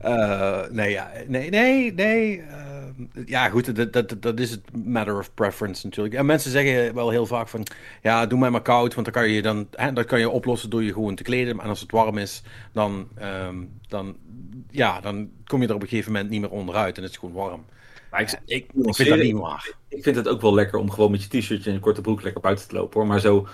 eh, 0.00 0.60
nee, 0.70 0.90
ja, 0.90 1.10
nee, 1.26 1.50
nee, 1.50 1.92
nee. 1.92 2.40
eh, 2.40 3.26
ja, 3.26 3.48
goed, 3.48 3.76
dat, 3.76 3.92
dat, 3.92 4.16
dat 4.22 4.40
is 4.40 4.50
het 4.50 4.84
matter 4.84 5.18
of 5.18 5.34
preference 5.34 5.86
natuurlijk. 5.86 6.14
En 6.14 6.26
mensen 6.26 6.50
zeggen 6.50 6.94
wel 6.94 7.10
heel 7.10 7.26
vaak 7.26 7.48
van, 7.48 7.66
ja, 8.02 8.26
doe 8.26 8.38
mij 8.38 8.50
maar 8.50 8.62
koud, 8.62 8.94
want 8.94 9.12
dan 9.12 9.22
kan 9.22 9.30
je 9.30 9.42
dan, 9.42 9.68
hè, 9.70 9.92
dat 9.92 10.06
kan 10.06 10.18
je 10.18 10.30
oplossen 10.30 10.70
door 10.70 10.82
je 10.82 10.92
gewoon 10.92 11.14
te 11.14 11.22
kleden. 11.22 11.60
En 11.60 11.68
als 11.68 11.80
het 11.80 11.90
warm 11.90 12.18
is, 12.18 12.42
dan, 12.72 13.08
ehm, 13.14 13.56
dan, 13.88 14.16
ja, 14.70 15.00
dan 15.00 15.30
kom 15.44 15.62
je 15.62 15.68
er 15.68 15.74
op 15.74 15.82
een 15.82 15.88
gegeven 15.88 16.12
moment 16.12 16.30
niet 16.30 16.40
meer 16.40 16.50
onderuit 16.50 16.96
en 16.96 17.02
het 17.02 17.12
is 17.12 17.18
gewoon 17.18 17.34
warm. 17.34 17.64
Maar 18.10 18.20
ik, 18.20 18.30
ik, 18.30 18.40
ik, 18.46 18.86
ik 18.86 18.94
vind 18.94 19.08
dat 19.08 19.18
niet 19.18 19.36
ik 19.88 20.02
vind 20.02 20.16
het 20.16 20.28
ook 20.28 20.40
wel 20.40 20.54
lekker 20.54 20.78
om 20.78 20.90
gewoon 20.90 21.10
met 21.10 21.22
je 21.22 21.28
t-shirtje 21.28 21.70
en 21.70 21.76
een 21.76 21.82
korte 21.82 22.00
broek 22.00 22.22
lekker 22.22 22.40
buiten 22.40 22.68
te 22.68 22.74
lopen 22.74 23.00
hoor. 23.00 23.08
Maar 23.08 23.20
zo 23.20 23.46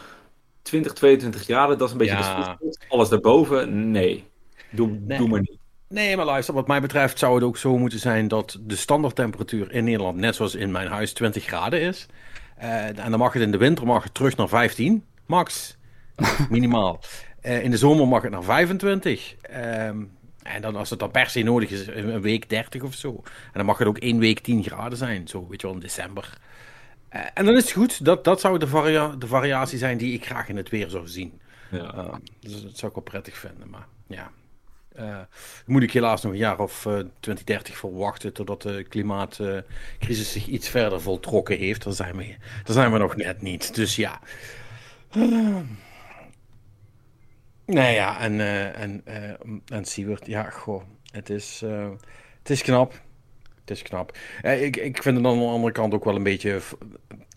20, 0.62 0.92
22 0.92 1.42
graden, 1.42 1.78
dat 1.78 1.87
is 1.87 1.92
een 1.92 1.99
beetje 1.99 2.14
Ja. 2.14 2.57
de. 2.61 2.78
Alles 2.88 3.09
daarboven, 3.09 3.90
nee. 3.90 4.25
Doe, 4.71 4.88
Nee. 4.88 5.19
doe 5.19 5.28
maar 5.28 5.40
niet. 5.40 5.59
Nee, 5.88 6.16
maar 6.16 6.25
luister, 6.25 6.54
wat 6.54 6.66
mij 6.66 6.80
betreft 6.80 7.19
zou 7.19 7.35
het 7.35 7.45
ook 7.45 7.57
zo 7.57 7.78
moeten 7.78 7.99
zijn 7.99 8.28
dat 8.28 8.59
de 8.61 8.76
standaardtemperatuur 8.76 9.73
in 9.73 9.85
Nederland, 9.85 10.16
net 10.16 10.35
zoals 10.35 10.54
in 10.54 10.71
mijn 10.71 10.88
huis, 10.88 11.12
20 11.12 11.45
graden 11.45 11.80
is. 11.80 12.07
Eh, 12.57 12.87
en 12.87 13.11
dan 13.11 13.19
mag 13.19 13.33
het 13.33 13.42
in 13.42 13.50
de 13.50 13.59
winter 13.59 13.87
mag 13.87 14.02
het 14.02 14.14
terug 14.14 14.37
naar 14.37 14.49
15, 14.49 15.04
max. 15.26 15.76
Minimaal. 16.50 17.00
Eh, 17.40 17.62
in 17.64 17.71
de 17.71 17.76
zomer 17.76 18.09
mag 18.09 18.23
het 18.23 18.30
naar 18.30 18.42
25. 18.42 19.35
Ehm, 19.40 20.04
en 20.47 20.62
dan 20.62 20.76
als 20.76 20.91
het 20.91 20.99
dan 20.99 21.11
per 21.11 21.31
se 21.31 21.43
nodig 21.43 21.71
is, 21.71 21.87
een 21.87 22.21
week 22.21 22.49
30 22.49 22.83
of 22.83 22.95
zo. 22.95 23.23
En 23.25 23.53
dan 23.53 23.65
mag 23.65 23.79
het 23.79 23.88
ook 23.88 23.99
één 23.99 24.19
week 24.19 24.38
10 24.38 24.62
graden 24.62 24.99
zijn, 24.99 25.29
zo 25.29 25.47
weet 25.49 25.61
je 25.61 25.67
wel, 25.67 25.76
in 25.76 25.83
december. 25.83 26.38
Eh, 27.09 27.21
en 27.35 27.45
dan 27.45 27.57
is 27.57 27.62
het 27.62 27.73
goed. 27.73 28.05
Dat, 28.05 28.25
dat 28.25 28.41
zou 28.41 28.59
de, 28.59 28.67
varia 28.67 29.09
de 29.09 29.26
variatie 29.26 29.79
zijn 29.79 29.99
die 29.99 30.12
ik 30.12 30.26
graag 30.26 30.49
in 30.49 30.57
het 30.57 30.69
weer 30.69 30.91
zou 30.91 31.07
zien. 31.09 31.41
Ja. 31.71 31.95
Uh, 31.95 32.15
dus 32.41 32.62
dat 32.62 32.79
zou 32.79 32.87
ik 32.87 32.95
wel 32.95 33.03
prettig 33.05 33.37
vinden. 33.37 33.71
Maar 33.71 33.87
ja, 34.07 34.31
uh, 34.99 35.19
moet 35.67 35.83
ik 35.83 35.93
helaas 35.93 36.23
nog 36.23 36.33
een 36.33 36.38
jaar 36.38 36.59
of 36.59 36.85
uh, 36.85 36.99
20, 37.21 37.45
30 37.45 37.76
voor 37.76 37.97
wachten 37.97 38.33
totdat 38.33 38.62
de 38.62 38.85
klimaatcrisis 38.88 40.33
zich 40.33 40.47
iets 40.47 40.69
verder 40.69 41.00
voltrokken 41.00 41.59
heeft. 41.59 41.85
Daar 41.85 41.93
zijn 41.93 42.17
we, 42.17 42.37
daar 42.65 42.75
zijn 42.75 42.93
we 42.93 42.99
nog 42.99 43.17
net 43.17 43.43
niet. 43.43 43.75
Dus 43.75 43.97
ja. 43.97 44.21
Nou 47.66 47.92
ja, 47.92 48.20
en, 48.20 48.32
uh, 48.32 48.78
en, 48.78 49.02
en 49.66 49.85
Siewert, 49.85 50.26
ja, 50.26 50.50
goh, 50.50 50.82
het 51.11 51.30
is, 51.30 51.62
uh, 51.64 51.90
het 52.38 52.50
is 52.50 52.62
knap. 52.62 52.92
Het 53.61 53.70
is 53.70 53.82
knap. 53.82 54.16
ik, 54.42 54.76
ik 54.76 55.02
vind 55.02 55.16
het 55.16 55.26
aan 55.26 55.38
de 55.38 55.44
andere 55.44 55.73
kant 55.73 55.94
ook 55.94 56.04
wel 56.04 56.16
een 56.16 56.23
beetje, 56.23 56.61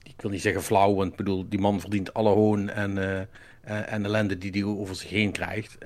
ik 0.03 0.21
wil 0.21 0.31
niet 0.31 0.41
zeggen 0.41 0.63
flauw, 0.63 0.93
want 0.93 1.11
ik 1.11 1.17
bedoel, 1.17 1.49
die 1.49 1.59
man 1.59 1.79
verdient 1.79 2.13
alle 2.13 2.29
hoon 2.29 2.69
en, 2.69 2.97
en 3.63 4.05
ellende 4.05 4.37
die 4.37 4.51
hij 4.51 4.63
over 4.63 4.95
zich 4.95 5.09
heen 5.09 5.31
krijgt. 5.31 5.77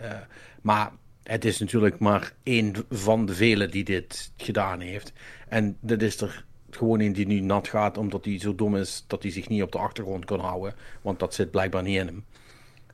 Maar 0.62 0.91
het 1.23 1.45
is 1.45 1.59
natuurlijk 1.59 2.00
maar 2.00 2.33
één 2.43 2.75
van 2.89 3.25
de 3.25 3.33
velen 3.33 3.71
die 3.71 3.83
dit 3.83 4.31
gedaan 4.38 4.79
heeft. 4.79 5.13
En 5.47 5.77
dat 5.79 6.01
is 6.01 6.21
er 6.21 6.45
gewoon 6.69 7.00
een 7.00 7.13
die 7.13 7.27
nu 7.27 7.39
nat 7.39 7.67
gaat 7.67 7.97
omdat 7.97 8.25
hij 8.25 8.39
zo 8.39 8.55
dom 8.55 8.75
is 8.75 9.03
dat 9.07 9.23
hij 9.23 9.31
zich 9.31 9.50
niet 9.50 9.62
op 9.62 9.71
de 9.71 9.77
achtergrond 9.77 10.25
kan 10.25 10.39
houden. 10.39 10.75
Want 11.01 11.19
dat 11.19 11.33
zit 11.33 11.51
blijkbaar 11.51 11.83
niet 11.83 12.00
in 12.00 12.05
hem. 12.05 12.25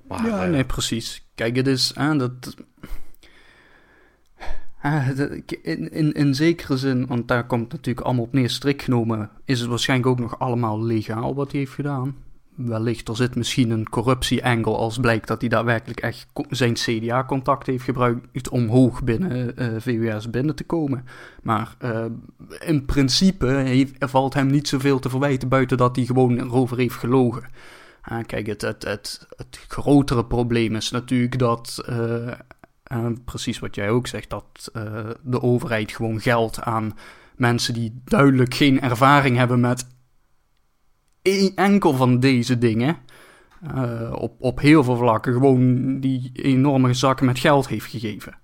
Maar, 0.08 0.27
ja, 0.27 0.46
uh, 0.46 0.51
nee, 0.51 0.65
precies. 0.65 1.27
Kijk, 1.39 1.55
het 1.55 1.67
is 1.67 1.96
aan 1.96 2.17
dat. 2.17 2.55
In, 5.62 5.91
in, 5.91 6.13
in 6.13 6.36
zekere 6.36 6.77
zin, 6.77 7.08
want 7.08 7.27
daar 7.27 7.46
komt 7.48 7.72
natuurlijk 7.72 8.05
allemaal 8.05 8.24
op 8.24 8.34
neer, 8.34 8.50
strikt 8.50 8.84
genomen, 8.84 9.29
is 9.46 9.60
het 9.60 9.69
waarschijnlijk 9.69 10.10
ook 10.10 10.19
nog 10.19 10.39
allemaal 10.39 10.84
legaal 10.84 11.36
wat 11.36 11.51
hij 11.51 11.60
heeft 11.60 11.74
gedaan. 11.74 12.15
wellicht 12.55 13.08
er 13.08 13.15
zit 13.15 13.36
misschien 13.36 13.69
een 13.69 13.89
corruptie-angle 13.89 14.75
als 14.75 14.98
blijkt 14.98 15.27
dat 15.27 15.41
hij 15.41 15.50
daadwerkelijk 15.50 16.00
echt 16.00 16.27
zijn 16.50 16.74
CDA-contact 16.74 17.67
heeft 17.67 17.84
gebruikt 17.84 18.50
om 18.50 18.67
hoog 18.67 19.03
binnen 19.03 19.58
eh, 19.58 19.67
VWS 19.77 20.29
binnen 20.29 20.55
te 20.55 20.63
komen. 20.63 21.05
Maar 21.43 21.75
uh, 21.84 22.05
in 22.60 22.86
principe 22.86 23.48
heeft, 23.48 23.93
valt 24.00 24.34
hem 24.34 24.48
niet 24.48 24.67
zoveel 24.67 25.00
te 25.00 25.10
verwijten 25.10 25.50
buiten 25.50 25.77
dat 25.77 25.96
hij 25.96 26.05
gewoon 26.05 26.39
erover 26.39 26.77
heeft 26.77 26.96
gelogen. 26.96 27.43
Kijk, 28.25 28.48
het, 28.48 28.62
het, 28.62 28.84
het, 28.84 29.27
het, 29.38 29.65
grotere 29.68 30.25
probleem 30.25 30.75
is 30.75 30.91
natuurlijk 30.91 31.39
dat, 31.39 31.84
precies 33.25 33.60
wat 33.60 33.75
jij 33.75 33.89
ook 33.89 34.08
zegt, 34.08 34.29
dat 34.29 34.72
de 35.22 35.41
overheid 35.41 35.91
gewoon 35.91 36.22
geld 36.22 36.62
aan 36.62 36.98
mensen 37.36 37.74
die 37.74 38.01
duidelijk 38.06 38.53
geen 38.53 38.82
ervaring 38.82 39.38
hebben 39.38 39.60
met 39.60 39.88
enkel 41.56 41.94
van 41.94 42.20
deze 42.20 42.58
dingen. 42.58 42.98
Uh, 43.75 44.13
op, 44.15 44.36
op 44.39 44.60
heel 44.60 44.84
veel 44.84 44.96
vlakken 44.96 45.34
gewoon 45.34 46.00
die 46.00 46.29
enorme 46.34 46.94
zakken 46.94 47.25
met 47.25 47.39
geld 47.39 47.68
heeft 47.68 47.86
gegeven. 47.86 48.38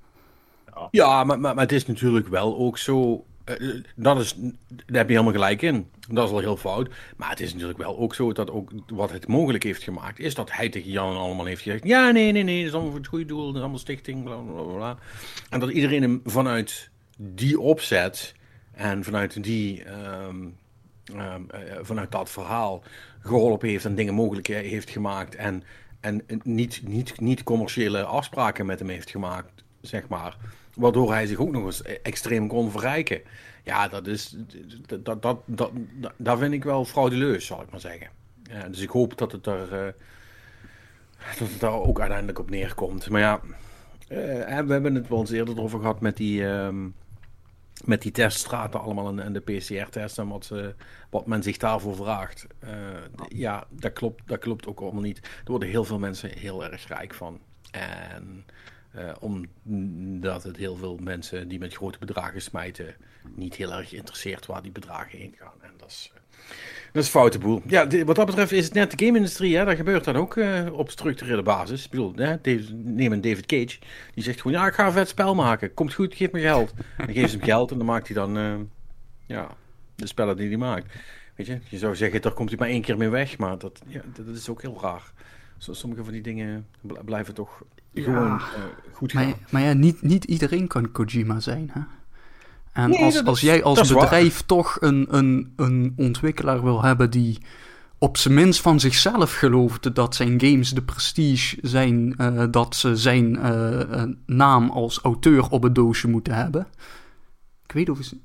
Ja, 0.92 1.24
maar, 1.24 1.40
maar, 1.40 1.54
maar 1.56 1.64
het 1.64 1.72
is 1.72 1.86
natuurlijk 1.86 2.28
wel 2.28 2.58
ook 2.58 2.78
zo. 2.78 3.26
Uh, 3.46 3.84
dat 3.96 4.20
is, 4.20 4.36
daar 4.68 4.98
heb 4.98 5.08
je 5.08 5.14
helemaal 5.14 5.32
gelijk 5.32 5.62
in. 5.62 5.88
Dat 6.10 6.28
is 6.28 6.34
al 6.34 6.40
heel 6.40 6.58
fout. 6.58 6.90
Maar 7.18 7.30
het 7.30 7.40
is 7.40 7.52
natuurlijk 7.52 7.80
wel 7.80 7.98
ook 7.98 8.16
zo 8.16 8.34
dat 8.34 8.52
ook 8.52 8.72
wat 8.88 9.12
het 9.12 9.28
mogelijk 9.28 9.64
heeft 9.64 9.84
gemaakt, 9.84 10.20
is 10.20 10.36
dat 10.36 10.52
hij 10.52 10.70
tegen 10.70 10.92
Jan 10.92 11.18
allemaal 11.18 11.46
heeft 11.46 11.62
gezegd: 11.62 11.84
Ja, 11.84 12.12
nee, 12.12 12.32
nee, 12.32 12.44
nee, 12.44 12.58
dat 12.58 12.68
is 12.68 12.74
allemaal 12.74 12.92
voor 12.92 13.00
het 13.00 13.10
goede 13.10 13.26
doel, 13.26 13.46
dat 13.46 13.56
is 13.56 13.62
allemaal 13.62 13.80
stichting, 13.80 14.24
bla 14.24 14.36
bla 14.36 14.62
bla. 14.62 14.98
En 15.50 15.60
dat 15.60 15.70
iedereen 15.70 16.02
hem 16.02 16.22
vanuit 16.26 16.90
die 17.18 17.60
opzet 17.60 18.36
en 18.72 19.04
vanuit 19.04 19.44
die. 19.44 19.84
Um, 19.90 20.58
Ehm, 21.14 21.42
eh, 21.50 21.60
vanuit 21.82 22.12
dat 22.12 22.30
verhaal 22.30 22.84
geholpen 23.20 23.70
heeft 23.70 23.86
en 23.86 23.96
dingen 23.96 24.14
mogelijk 24.14 24.48
heeft 24.48 24.90
gemaakt. 24.90 25.36
En, 25.36 25.64
en 26.00 26.24
niet, 26.44 26.82
niet, 26.88 27.20
niet 27.20 27.44
commerciële 27.44 28.04
afspraken 28.04 28.66
met 28.66 28.80
hem 28.80 28.90
heeft 28.90 29.10
gemaakt, 29.10 29.64
zeg 29.82 30.08
maar. 30.08 30.38
Waardoor 30.76 31.12
hij 31.12 31.26
zich 31.26 31.38
ook 31.38 31.52
nog 31.52 31.66
eens 31.66 31.82
extreem 31.82 32.48
kon 32.48 32.72
verrijken. 32.72 33.22
Ja, 33.64 33.88
dat 33.88 34.08
is. 34.08 34.36
Dat, 34.88 35.22
dat, 35.22 35.42
dat, 35.46 35.72
dat, 36.18 36.38
vind 36.40 36.54
ik 36.54 36.64
wel 36.64 36.86
frauduleus, 36.86 37.46
zal 37.46 37.62
ik 37.62 37.72
maar 37.72 37.80
zeggen. 37.80 38.08
Ja, 38.44 38.70
dus 38.70 38.80
ik 38.80 38.90
hoop 38.90 39.18
dat 39.18 39.32
het, 39.32 39.46
er, 39.46 39.74
uh, 39.74 39.94
dat 41.40 41.50
het 41.50 41.60
daar 41.60 41.82
ook 41.82 42.00
uiteindelijk 42.00 42.40
op 42.40 42.50
neerkomt. 42.50 43.10
Maar 43.10 43.22
ja, 43.22 43.40
uh, 43.44 44.60
we 44.60 44.72
hebben 44.74 44.96
het 44.96 45.08
wel 45.08 45.20
eens 45.20 45.32
eerder 45.32 45.60
over 45.60 45.80
gehad 45.80 46.02
met 46.02 46.18
die. 46.18 46.42
Uh, 46.42 46.70
met 47.86 48.02
die 48.02 48.12
teststraten 48.12 48.82
allemaal 48.82 49.20
en, 49.20 49.34
de 49.34 49.40
PCR-testen 49.40 50.24
en 50.24 50.30
wat, 50.30 50.52
wat 51.10 51.28
men 51.28 51.44
zich 51.44 51.58
daarvoor 51.58 51.96
vraagt. 51.96 52.48
Uh, 52.64 52.70
ja, 53.28 53.66
dat 53.70 53.94
klopt, 53.94 54.28
dat 54.28 54.40
klopt 54.40 54.68
ook 54.68 54.80
allemaal 54.80 55.02
niet. 55.02 55.18
Er 55.18 55.52
worden 55.52 55.70
heel 55.70 55.84
veel 55.84 56.00
mensen 56.00 56.30
heel 56.30 56.64
erg 56.64 56.88
rijk 56.88 57.14
van. 57.14 57.40
En 57.72 58.46
uh, 58.98 59.12
omdat 59.20 60.44
het 60.44 60.58
heel 60.58 60.76
veel 60.76 60.98
mensen 61.02 61.48
die 61.48 61.60
met 61.60 61.74
grote 61.74 62.00
bedragen 62.00 62.42
smijten, 62.42 62.96
niet 63.36 63.56
heel 63.56 63.74
erg 63.74 63.94
interesseert 63.94 64.46
waar 64.46 64.62
die 64.62 64.72
bedragen 64.72 65.18
heen 65.18 65.36
gaan. 65.40 65.62
En 65.62 65.72
dat 65.78 65.90
is, 65.90 66.12
dat 66.92 67.04
is 67.04 67.10
foute 67.10 67.40
boel. 67.40 67.62
Ja, 67.68 67.88
wat 68.06 68.16
dat 68.16 68.26
betreft 68.26 68.52
is 68.52 68.66
het 68.66 68.74
net 68.74 68.92
de 68.92 69.06
game-industrie, 69.06 69.66
dat 69.66 69.76
gebeurt 69.76 70.04
dan 70.04 70.16
ook 70.16 70.36
uh, 70.36 70.74
op 70.74 70.90
structurele 70.90 71.44
basis. 71.44 71.86
Ik 71.86 71.90
bedoel, 71.90 72.14
hè, 72.16 72.36
neem 72.74 73.12
een 73.12 73.22
David 73.22 73.46
Cage, 73.46 73.80
die 74.14 74.24
zegt 74.24 74.42
gewoon, 74.42 74.58
ja, 74.58 74.68
ik 74.68 74.74
ga 74.74 74.86
een 74.86 74.92
vet 74.92 75.08
spel 75.08 75.36
maken. 75.36 75.74
Komt 75.74 75.94
goed, 75.94 76.16
geef 76.16 76.32
me 76.32 76.40
geld. 76.40 76.74
Dan 76.98 77.14
geeft 77.14 77.30
ze 77.30 77.38
hem 77.38 77.46
geld 77.46 77.72
en 77.72 77.78
dan 77.78 77.86
maakt 77.88 78.08
hij 78.08 78.16
dan, 78.16 78.38
uh, 78.38 78.56
ja, 79.26 79.56
de 79.96 80.08
spellen 80.08 80.38
die 80.38 80.48
hij 80.48 80.58
maakt. 80.58 80.94
Weet 81.36 81.48
je, 81.48 81.60
je 81.70 81.78
zou 81.78 81.96
zeggen, 81.96 82.22
daar 82.22 82.34
komt 82.34 82.50
hij 82.50 82.58
maar 82.60 82.68
één 82.68 82.82
keer 82.82 82.98
mee 82.98 83.10
weg, 83.10 83.38
maar 83.38 83.58
dat, 83.58 83.82
ja, 83.88 84.02
dat 84.26 84.36
is 84.36 84.50
ook 84.50 84.62
heel 84.62 84.78
raar. 84.82 85.14
Zo, 85.58 85.74
sommige 85.74 86.04
van 86.04 86.14
die 86.14 86.22
dingen 86.22 86.68
blijven 87.06 87.34
toch 87.34 87.64
gewoon 88.04 88.28
uh, 88.28 88.44
goed 88.92 89.12
gaan. 89.12 89.26
Maar, 89.26 89.36
maar 89.50 89.62
ja, 89.62 89.74
niet, 89.74 90.02
niet 90.02 90.24
iedereen 90.24 90.68
kan 90.68 90.92
Kojima 90.92 91.40
zijn, 91.40 91.70
hè? 91.74 91.82
En 92.72 92.96
als, 92.96 93.24
als 93.24 93.42
jij 93.42 93.64
als 93.64 93.94
bedrijf 93.94 94.42
toch 94.42 94.78
een, 94.80 95.06
een, 95.10 95.54
een 95.56 95.94
ontwikkelaar 95.96 96.64
wil 96.64 96.84
hebben 96.84 97.10
die 97.10 97.38
op 97.98 98.18
zijn 98.18 98.34
minst 98.34 98.62
van 98.62 98.80
zichzelf 98.80 99.34
gelooft 99.34 99.96
dat 99.96 100.16
zijn 100.16 100.42
games 100.42 100.70
de 100.70 100.82
prestige 100.82 101.58
zijn, 101.62 102.16
uh, 102.18 102.44
dat 102.52 102.76
ze 102.76 102.96
zijn 102.96 103.36
uh, 103.36 104.04
naam 104.26 104.70
als 104.70 105.00
auteur 105.00 105.50
op 105.50 105.64
het 105.64 105.76
doosje 105.76 106.08
moeten 106.08 106.34
hebben. 106.36 106.68
Ik 107.64 107.72
weet 107.72 107.90
of 107.90 108.00
ze. 108.02 108.18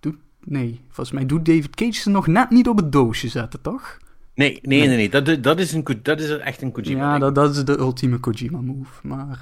Doet, 0.00 0.16
nee, 0.44 0.80
volgens 0.86 1.16
mij 1.16 1.26
doet 1.26 1.44
David 1.44 1.76
Cage 1.76 1.92
ze 1.92 2.10
nog 2.10 2.26
net 2.26 2.50
niet 2.50 2.68
op 2.68 2.76
het 2.76 2.92
doosje 2.92 3.28
zetten, 3.28 3.60
toch? 3.60 3.98
Nee, 4.34 4.58
nee, 4.62 4.86
nee, 4.86 4.96
nee. 4.96 5.08
Dat, 5.08 5.42
dat, 5.42 5.58
is, 5.58 5.72
een, 5.72 5.84
dat 6.02 6.20
is 6.20 6.38
echt 6.38 6.62
een 6.62 6.72
Kojima. 6.72 7.12
Ja, 7.12 7.18
dat, 7.18 7.34
dat 7.34 7.56
is 7.56 7.64
de 7.64 7.78
ultieme 7.78 8.18
Kojima 8.18 8.60
move. 8.60 9.06
Maar. 9.06 9.38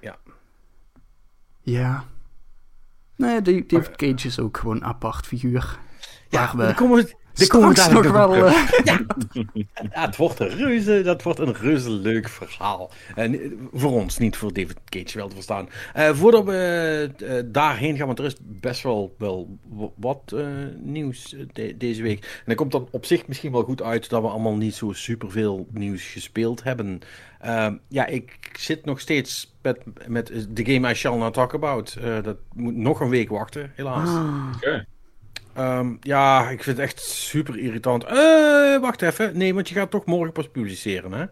ja. 0.00 0.16
Ja. 1.60 2.04
Nee, 3.16 3.42
David 3.42 3.96
Cage 3.96 4.26
is 4.26 4.38
ook 4.38 4.56
gewoon 4.56 4.76
een 4.76 4.84
apart 4.84 5.26
figuur. 5.26 5.78
Ja, 6.28 6.56
we... 6.56 6.74
komen 6.74 6.96
we, 6.96 7.14
de 7.34 7.44
straks 7.44 7.88
nog 7.88 8.10
wel... 8.10 8.36
Uh... 8.36 8.68
Ja. 8.84 9.00
ja. 9.32 9.64
het 9.90 10.16
wordt 10.16 10.40
een 10.40 10.48
reuze, 10.48 11.02
dat 11.02 11.22
wordt 11.22 11.38
een 11.38 11.54
reuze 11.54 11.90
leuk 11.90 12.28
verhaal. 12.28 12.90
En 13.14 13.34
uh, 13.34 13.52
voor 13.72 13.92
ons, 13.92 14.18
niet 14.18 14.36
voor 14.36 14.52
David 14.52 14.76
Cage 14.84 15.18
wel 15.18 15.28
te 15.28 15.34
verstaan. 15.34 15.68
Uh, 15.96 16.10
voordat 16.10 16.44
we 16.44 17.10
uh, 17.22 17.42
daarheen 17.44 17.96
gaan, 17.96 18.06
want 18.06 18.18
er 18.18 18.24
is 18.24 18.36
best 18.40 18.82
wel, 18.82 19.14
wel 19.18 19.58
wat 19.96 20.34
nieuws 20.82 21.36
de 21.52 21.76
deze 21.76 22.02
week. 22.02 22.20
En 22.22 22.42
dan 22.44 22.54
komt 22.54 22.72
dat 22.72 22.88
op 22.90 23.04
zich 23.04 23.26
misschien 23.26 23.52
wel 23.52 23.62
goed 23.62 23.82
uit 23.82 24.08
dat 24.08 24.22
we 24.22 24.28
allemaal 24.28 24.56
niet 24.56 24.74
zo 24.74 24.92
superveel 24.92 25.66
nieuws 25.70 26.04
gespeeld 26.04 26.62
hebben. 26.62 27.00
Ehm, 27.40 27.76
ja, 27.88 28.06
ik 28.06 28.38
zit 28.58 28.84
nog 28.84 29.00
steeds 29.00 29.54
met, 29.62 29.78
met 30.08 30.46
de 30.48 30.72
game 30.72 30.90
I 30.90 30.94
Shall 30.94 31.16
Not 31.16 31.34
Talk 31.34 31.54
About. 31.54 31.96
dat 32.22 32.36
moet 32.54 32.76
nog 32.76 33.00
een 33.00 33.08
week 33.08 33.28
wachten, 33.28 33.72
helaas. 33.74 34.08
Ah. 34.08 34.52
Okay. 34.56 34.84
Um, 35.58 35.98
ja, 36.00 36.50
ik 36.50 36.62
vind 36.62 36.76
het 36.76 36.86
echt 36.86 37.00
super 37.00 37.58
irritant. 37.58 38.04
Uh, 38.04 38.80
wacht 38.80 39.02
even. 39.02 39.36
Nee, 39.36 39.54
want 39.54 39.68
je 39.68 39.74
gaat 39.74 39.90
toch 39.90 40.04
morgen 40.04 40.32
pas 40.32 40.48
publiceren, 40.48 41.12
hè? 41.12 41.24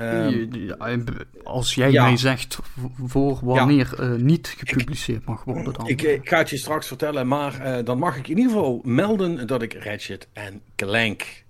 Um, 0.00 1.16
als 1.42 1.74
jij 1.74 1.90
ja. 1.90 2.04
mij 2.04 2.16
zegt 2.16 2.58
voor 3.06 3.38
wanneer 3.42 3.94
ja. 3.96 4.04
uh, 4.04 4.20
niet 4.20 4.54
gepubliceerd 4.58 5.24
mag 5.24 5.44
worden 5.44 5.72
dan... 5.72 5.88
Ik, 5.88 6.02
ik, 6.02 6.28
ga 6.28 6.38
het 6.38 6.50
je 6.50 6.56
straks 6.56 6.86
vertellen, 6.86 7.28
maar 7.28 7.66
uh, 7.66 7.84
dan 7.84 7.98
mag 7.98 8.16
ik 8.16 8.28
in 8.28 8.36
ieder 8.36 8.52
geval 8.52 8.80
melden 8.84 9.46
dat 9.46 9.62
ik 9.62 9.72
Ratchet 9.72 10.28
en 10.32 10.62
Clank 10.76 11.42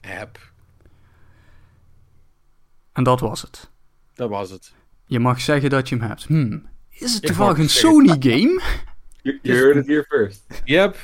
heb. 0.00 0.38
En 2.92 3.02
dat 3.02 3.20
was 3.20 3.42
het? 3.42 3.70
Dat 4.14 4.28
was 4.28 4.50
het. 4.50 4.72
Je 5.04 5.18
mag 5.18 5.40
zeggen 5.40 5.70
dat 5.70 5.88
je 5.88 5.96
hem 5.96 6.08
hebt. 6.08 6.24
Hmm. 6.24 6.68
Is 6.90 7.14
het 7.14 7.22
toevallig 7.22 7.58
een 7.58 7.68
Sony-game? 7.68 8.62
You, 9.22 9.38
you 9.42 9.58
heard 9.58 9.76
it 9.76 9.86
here 9.86 10.04
first. 10.08 10.44
Yep. 10.64 10.96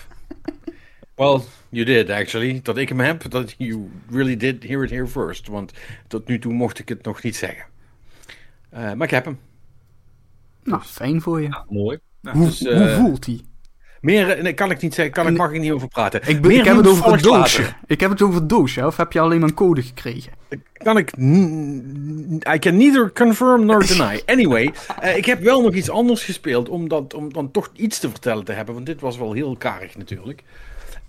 Well, 1.14 1.40
you 1.68 1.84
did 1.84 2.10
actually. 2.10 2.60
Dat 2.62 2.76
ik 2.76 2.88
hem 2.88 3.00
heb, 3.00 3.30
dat 3.30 3.54
you 3.58 3.90
really 4.10 4.36
did 4.36 4.62
hear 4.62 4.84
it 4.84 4.90
here 4.90 5.06
first. 5.06 5.48
Want 5.48 5.72
tot 6.06 6.28
nu 6.28 6.38
toe 6.38 6.52
mocht 6.52 6.78
ik 6.78 6.88
het 6.88 7.04
nog 7.04 7.22
niet 7.22 7.36
zeggen. 7.36 7.64
Uh, 8.74 8.80
maar 8.80 9.02
ik 9.02 9.10
heb 9.10 9.24
hem. 9.24 9.38
Nou, 10.62 10.82
fijn 10.82 11.20
voor 11.20 11.40
je. 11.42 11.48
Ja, 11.48 11.64
mooi. 11.68 11.98
Nou, 12.20 12.36
hoe, 12.36 12.46
dus, 12.46 12.62
uh, 12.62 12.76
hoe, 12.78 12.88
voelt 12.88 13.26
hij? 13.26 13.40
Meer 14.04 14.42
nee, 14.42 14.52
kan 14.52 14.70
ik 14.70 14.80
niet 14.80 14.94
zeggen, 14.94 15.14
kan 15.14 15.26
ik, 15.26 15.36
mag 15.36 15.52
ik 15.52 15.60
niet 15.60 15.72
over 15.72 15.88
praten. 15.88 16.20
Ik, 16.26 16.40
ben, 16.40 16.50
ik 16.50 16.64
heb 16.64 16.76
het 16.76 16.86
over 16.86 17.12
het 17.12 17.22
doosje. 17.22 17.62
Ik 17.86 18.00
heb 18.00 18.10
het 18.10 18.22
over 18.22 18.34
het 18.34 18.48
doosje, 18.48 18.86
of 18.86 18.96
heb 18.96 19.12
je 19.12 19.20
alleen 19.20 19.40
maar 19.40 19.48
een 19.48 19.54
code 19.54 19.82
gekregen? 19.82 20.32
Kan 20.72 20.96
ik. 20.96 21.12
I 22.54 22.58
can 22.58 22.76
neither 22.76 23.12
confirm 23.12 23.64
nor 23.66 23.86
deny. 23.96 24.22
Anyway, 24.26 24.72
uh, 25.02 25.16
ik 25.16 25.24
heb 25.24 25.40
wel 25.40 25.62
nog 25.62 25.74
iets 25.74 25.90
anders 25.90 26.24
gespeeld 26.24 26.68
om, 26.68 26.88
dat, 26.88 27.14
om 27.14 27.32
dan 27.32 27.50
toch 27.50 27.70
iets 27.74 27.98
te 27.98 28.10
vertellen 28.10 28.44
te 28.44 28.52
hebben, 28.52 28.74
want 28.74 28.86
dit 28.86 29.00
was 29.00 29.18
wel 29.18 29.32
heel 29.32 29.56
karig 29.56 29.96
natuurlijk. 29.96 30.42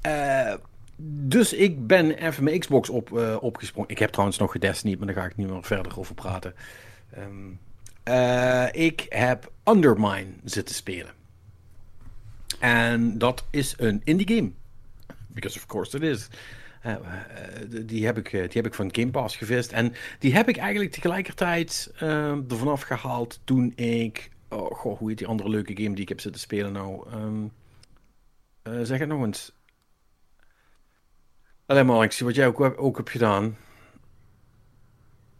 Uh, 0.06 0.54
dus 0.98 1.54
ik 1.54 1.88
ben 1.88 2.12
even 2.12 2.44
mijn 2.44 2.60
Xbox 2.60 2.90
op, 2.90 3.10
uh, 3.14 3.36
opgesprongen. 3.40 3.90
Ik 3.90 4.00
heb 4.00 4.10
trouwens 4.10 4.38
nog 4.38 4.58
Destiny, 4.58 4.96
maar 4.98 5.08
daar 5.08 5.16
ga 5.16 5.25
ik 5.25 5.36
niet 5.36 5.50
meer 5.50 5.64
verder 5.64 6.00
over 6.00 6.16
praten. 6.16 6.54
Um, 7.18 7.60
uh, 8.10 8.66
ik 8.72 9.06
heb 9.10 9.52
Undermine 9.64 10.28
zitten 10.44 10.75
spelen. 10.75 11.24
En 12.60 13.18
dat 13.18 13.46
is 13.50 13.74
een 13.78 14.02
indie 14.04 14.36
game. 14.36 14.52
Because 15.28 15.58
of 15.58 15.66
course 15.66 15.98
it 15.98 16.04
is. 16.04 16.28
die, 17.86 18.06
heb 18.06 18.18
ik, 18.18 18.32
die 18.32 18.50
heb 18.52 18.66
ik 18.66 18.74
van 18.74 18.96
Game 18.96 19.12
Pass 19.12 19.36
gevist. 19.36 19.72
En 19.72 19.94
die 20.20 20.34
heb 20.34 20.50
ik 20.50 20.58
eigenlijk 20.58 20.92
tegelijkertijd 20.92 21.94
er 21.98 22.44
vanaf 22.48 22.82
gehaald 22.82 23.40
toen 23.44 23.74
ik... 23.76 24.30
Oh, 24.50 24.72
goh, 24.72 24.98
hoe 24.98 25.10
heet 25.10 25.18
die 25.18 25.28
andere 25.28 25.50
leuke 25.50 25.76
game 25.76 25.94
die 25.94 26.04
ik 26.04 26.10
heb 26.10 26.20
zitten 26.20 26.42
spelen 26.42 26.72
nou? 26.72 27.08
Um, 27.14 27.52
zeg 28.86 29.00
het 29.00 29.08
nog 29.08 29.24
eens. 29.24 29.54
Alleen 31.66 31.86
maar, 31.86 32.04
ik 32.04 32.12
zie 32.12 32.26
wat 32.26 32.36
jij 32.36 32.48
ook, 32.48 32.80
ook 32.80 32.98
hebt 32.98 33.10
gedaan. 33.10 33.58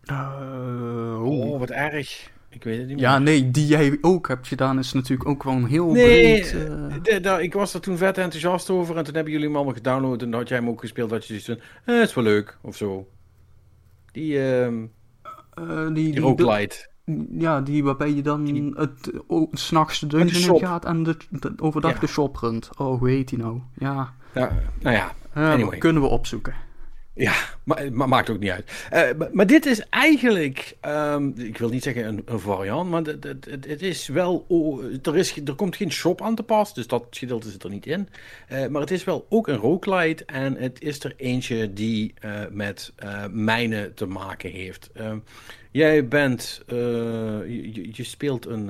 Uh, 0.04 1.22
oh, 1.24 1.60
wat 1.60 1.70
erg. 1.70 2.32
Ik 2.56 2.64
weet 2.64 2.78
het 2.80 2.88
niet 2.88 3.00
Ja, 3.00 3.12
meer. 3.12 3.22
nee, 3.22 3.52
die 3.52 3.66
jij 3.68 3.98
ook 4.02 4.28
hebt 4.28 4.48
gedaan 4.48 4.80
is 4.80 4.94
natuurlijk 4.94 5.30
ook 5.30 5.44
wel 5.44 5.54
een 5.54 5.66
heel 5.66 5.92
nee, 5.92 6.40
breed... 6.40 6.54
Uh... 6.54 6.94
De, 7.04 7.20
de, 7.20 7.44
ik 7.44 7.54
was 7.54 7.74
er 7.74 7.80
toen 7.82 7.98
vet 7.98 8.18
enthousiast 8.18 8.70
over 8.70 8.98
en 8.98 9.04
toen 9.04 9.14
hebben 9.14 9.32
jullie 9.32 9.48
hem 9.48 9.56
allemaal 9.56 9.74
gedownload 9.74 10.22
en 10.22 10.30
dan 10.32 10.40
had 10.40 10.50
jij 10.50 10.58
hem 10.58 10.70
ook 10.70 10.80
gespeeld 10.80 11.10
dat 11.10 11.26
je 11.26 11.40
zoiets 11.40 11.64
eh, 11.86 11.96
het 11.96 12.08
is 12.10 12.14
wel 12.16 12.24
leuk, 12.24 12.58
of 12.62 12.76
zo. 12.76 13.08
Die, 14.12 14.40
ehm 14.50 14.86
Eh, 15.54 15.86
die, 15.86 15.94
die 15.94 16.12
die, 16.12 16.20
roguelite. 16.22 16.88
ja, 17.38 17.62
die 17.62 17.84
waarbij 17.84 18.14
je 18.14 18.22
dan 18.22 18.44
Die- 18.44 18.72
het 18.76 19.12
o- 19.28 19.48
s'nachts 19.52 20.00
de 20.00 20.08
dungeon 20.08 20.60
gaat 20.60 20.86
en 20.86 21.04
de, 21.04 21.18
de- 21.30 21.54
overdag 21.58 21.94
Ja. 21.94 22.00
de 22.00 22.08
shop 22.08 22.36
runt. 22.36 22.70
Oh, 22.78 23.00
hoe 23.00 23.10
heet 23.10 23.28
die 23.30 23.38
nou? 23.40 23.60
Ja, 23.78 24.14
Ja, 24.34 24.52
nou 24.82 24.96
ja, 24.96 25.12
eh, 25.34 25.50
Anyway. 25.50 25.78
kunnen 25.78 26.02
we 26.02 26.08
opzoeken. 26.08 26.54
Ja, 27.16 27.34
maar, 27.64 27.92
maakt 28.10 28.30
ook 28.30 28.40
niet 28.40 28.50
uit. 28.50 28.72
Eh, 28.90 29.10
maar, 29.32 29.48
dit 29.48 29.66
is 29.66 29.90
eigenlijk, 29.90 30.76
ehm, 30.82 31.28
ik 31.36 31.58
wil 31.58 31.70
niet 31.70 31.84
zeggen 31.84 32.08
een, 32.08 32.22
een 32.26 32.40
variant, 32.40 32.90
maar 32.90 33.02
het, 33.04 33.82
is 33.82 34.08
wel, 34.08 34.46
oh, 34.48 34.84
er, 35.04 35.18
is, 35.18 35.36
er 35.46 35.54
komt 35.56 35.76
geen 35.76 35.92
shop 35.92 36.22
aan 36.22 36.36
te 36.36 36.44
pas, 36.44 36.74
dus 36.74 36.88
dat 36.88 37.06
gedeelte 37.10 37.50
zit 37.50 37.64
er 37.64 37.70
niet 37.70 37.86
in. 37.86 38.10
Eh, 38.48 38.68
maar 38.68 38.82
het 38.82 38.92
is 38.92 39.04
wel 39.04 39.26
ook 39.30 39.48
een 39.48 39.56
roguelite 39.56 40.26
en 40.26 40.56
het 40.56 40.82
is 40.82 41.04
er 41.04 41.14
eentje 41.18 41.74
die 41.74 42.14
eh, 42.20 42.42
met 42.52 42.94
mijnen 43.32 43.94
te 43.94 44.06
maken 44.06 44.52
heeft. 44.52 44.90
Ehm, 44.94 45.18
jij 45.72 46.08
bent, 46.08 46.62
je, 46.68 47.90
je- 47.92 48.04
speelt 48.04 48.46
een, 48.46 48.70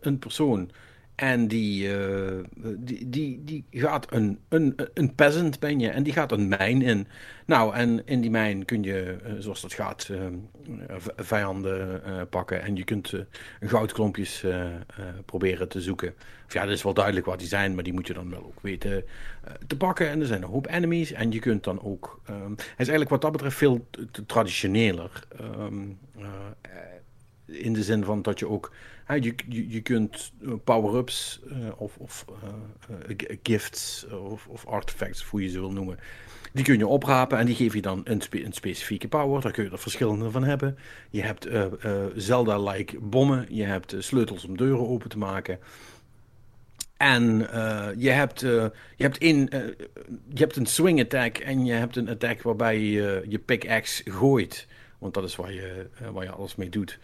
een 0.00 0.18
persoon 0.18 0.70
en 1.16 1.48
die, 1.48 1.96
eh, 1.98 2.44
die, 2.76 3.08
die, 3.08 3.42
die 3.44 3.64
gaat 3.70 4.12
een, 4.12 4.38
een, 4.48 4.76
een 4.94 5.14
peasant 5.14 5.58
ben 5.58 5.80
je 5.80 5.88
en 5.88 6.02
die 6.02 6.12
gaat 6.12 6.32
een 6.32 6.48
mijn 6.48 6.82
in. 6.82 7.06
Nou, 7.46 7.74
en 7.74 8.06
in 8.06 8.20
die 8.20 8.30
mijn 8.30 8.64
kun 8.64 8.82
je, 8.82 9.16
eh, 9.24 9.32
zoals 9.38 9.60
dat 9.60 9.72
gaat, 9.72 10.10
eh, 10.10 10.96
vijanden 11.16 12.00
pakken. 12.28 12.62
En 12.62 12.76
je 12.76 12.84
kunt 12.84 13.14
goudklompjes 13.60 14.44
proberen 15.24 15.68
te 15.68 15.80
zoeken. 15.80 16.14
Of 16.46 16.52
ja, 16.52 16.62
dat 16.64 16.72
is 16.72 16.82
wel 16.82 16.94
duidelijk 16.94 17.26
wat 17.26 17.38
die 17.38 17.48
zijn, 17.48 17.74
maar 17.74 17.84
die 17.84 17.92
moet 17.92 18.06
je 18.06 18.14
dan 18.14 18.30
wel 18.30 18.44
ook 18.44 18.60
weten 18.60 19.04
te 19.66 19.76
pakken. 19.76 20.08
En 20.08 20.20
er 20.20 20.26
zijn 20.26 20.42
een 20.42 20.48
hoop 20.48 20.66
enemies. 20.66 21.12
En 21.12 21.32
je 21.32 21.38
kunt 21.38 21.64
dan 21.64 21.82
ook... 21.82 22.20
ehm, 22.26 22.48
hij 22.56 22.56
is 22.56 22.88
eigenlijk 22.88 23.10
wat 23.10 23.20
dat 23.20 23.32
betreft 23.32 23.56
veel 23.56 23.86
traditioneler. 24.26 25.26
Ehm, 25.38 25.82
eh, 26.18 26.24
eh, 26.60 26.70
in 27.46 27.72
de 27.72 27.82
zin 27.82 28.04
van 28.04 28.22
dat 28.22 28.38
je 28.38 28.48
ook... 28.48 28.72
hè, 29.04 29.14
je, 29.14 29.34
je, 29.48 29.80
kunt 29.80 30.32
eh, 30.42 30.52
power-ups 30.64 31.40
eh, 31.50 31.56
of, 31.76 31.96
of 31.96 32.24
eh, 33.08 33.36
gifts 33.42 34.06
of, 34.06 34.46
of 34.46 34.66
artifacts, 34.66 35.22
hoe 35.22 35.42
je 35.42 35.48
ze 35.48 35.60
wil 35.60 35.72
noemen... 35.72 35.98
Die 36.52 36.64
kun 36.64 36.78
je 36.78 36.86
oprapen 36.86 37.38
en 37.38 37.46
die 37.46 37.54
geef 37.54 37.74
je 37.74 37.82
dan 37.82 38.00
een, 38.04 38.20
spe- 38.20 38.44
een 38.44 38.52
specifieke 38.52 39.08
power. 39.08 39.40
Daar 39.40 39.52
kun 39.52 39.64
je 39.64 39.70
er 39.70 39.78
verschillende 39.78 40.30
van 40.30 40.44
hebben. 40.44 40.78
Je 41.10 41.22
hebt 41.22 41.48
Zelda-like 42.14 43.00
bommen. 43.00 43.46
Je 43.50 43.62
hebt 43.62 43.94
sleutels 43.98 44.44
om 44.44 44.56
deuren 44.56 44.88
open 44.88 45.08
te 45.08 45.18
maken. 45.18 45.58
En 46.96 47.38
je, 47.96 48.10
hebt, 48.10 48.40
je, 48.40 48.70
hebt 48.96 49.18
eh, 49.18 49.60
je 50.28 50.38
hebt 50.38 50.56
een 50.56 50.66
swing 50.66 51.00
attack 51.00 51.38
en 51.38 51.64
je 51.64 51.72
hebt 51.72 51.96
een 51.96 52.08
attack 52.08 52.42
waarbij 52.42 52.80
je 52.80 53.24
je 53.28 53.38
pickaxe 53.38 54.10
gooit. 54.10 54.66
Want 54.98 55.14
dat 55.14 55.24
is 55.24 55.36
waar 55.36 55.52
je, 55.52 55.86
waar 56.12 56.24
je 56.24 56.30
alles 56.30 56.56
mee 56.56 56.68
doet. 56.68 56.98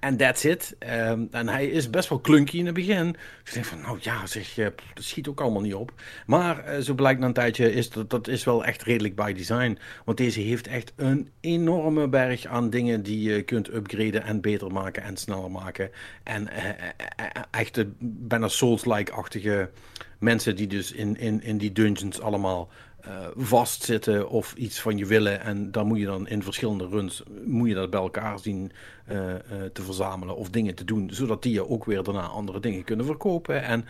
En 0.00 0.16
that's 0.16 0.44
it. 0.44 0.74
Ehm, 0.78 1.24
en 1.30 1.48
hij 1.48 1.66
is 1.66 1.90
best 1.90 2.08
wel 2.08 2.20
clunky 2.20 2.58
in 2.58 2.66
het 2.66 2.74
begin. 2.74 3.08
Ik 3.44 3.52
denk 3.52 3.64
van, 3.64 3.80
nou 3.80 3.98
ja, 4.00 4.26
zeg, 4.26 4.54
dat 4.54 4.72
schiet 4.94 5.28
ook 5.28 5.40
allemaal 5.40 5.62
niet 5.62 5.74
op. 5.74 5.92
Maar 6.26 6.64
eh, 6.64 6.80
zo 6.80 6.94
blijkt 6.94 7.20
na 7.20 7.26
een 7.26 7.32
tijdje, 7.32 7.72
is 7.72 7.90
dat, 7.90 8.10
dat 8.10 8.28
is 8.28 8.44
wel 8.44 8.64
echt 8.64 8.82
redelijk 8.82 9.14
by 9.14 9.32
design. 9.32 9.78
Want 10.04 10.18
deze 10.18 10.40
heeft 10.40 10.66
echt 10.66 10.92
een 10.96 11.30
enorme 11.40 12.08
berg 12.08 12.46
aan 12.46 12.70
dingen 12.70 13.02
die 13.02 13.30
je 13.30 13.42
kunt 13.42 13.74
upgraden 13.74 14.22
en 14.22 14.40
beter 14.40 14.72
maken 14.72 15.02
en 15.02 15.16
sneller 15.16 15.50
maken. 15.50 15.90
En 16.22 16.48
eh, 16.48 16.68
eh, 16.68 17.26
echte, 17.50 17.88
bijna 17.98 18.48
Souls-like-achtige 18.48 19.70
mensen 20.18 20.56
die 20.56 20.66
dus 20.66 20.92
in, 20.92 21.16
in, 21.16 21.42
in 21.42 21.58
die 21.58 21.72
dungeons 21.72 22.20
allemaal 22.20 22.68
eh, 23.02 23.26
vastzitten 23.36 24.28
of 24.28 24.54
iets 24.54 24.80
van 24.80 24.98
je 24.98 25.06
willen. 25.06 25.40
En 25.40 25.72
dan 25.72 25.86
moet 25.86 25.98
je 25.98 26.04
dan 26.04 26.28
in 26.28 26.42
verschillende 26.42 26.88
runs 26.88 27.22
moet 27.44 27.68
je 27.68 27.74
dat 27.74 27.90
bij 27.90 28.00
elkaar 28.00 28.38
zien 28.38 28.72
eh, 29.04 29.34
eh, 29.34 29.40
te 29.72 29.82
verzamelen 29.82 30.36
of 30.36 30.50
dingen 30.50 30.74
te 30.74 30.84
doen. 30.84 31.10
Zodat 31.12 31.42
die 31.42 31.52
je 31.52 31.68
ook 31.68 31.84
weer 31.84 32.02
daarna 32.02 32.26
andere 32.26 32.60
dingen 32.60 32.84
kunnen 32.84 33.06
verkopen. 33.06 33.62
En 33.62 33.84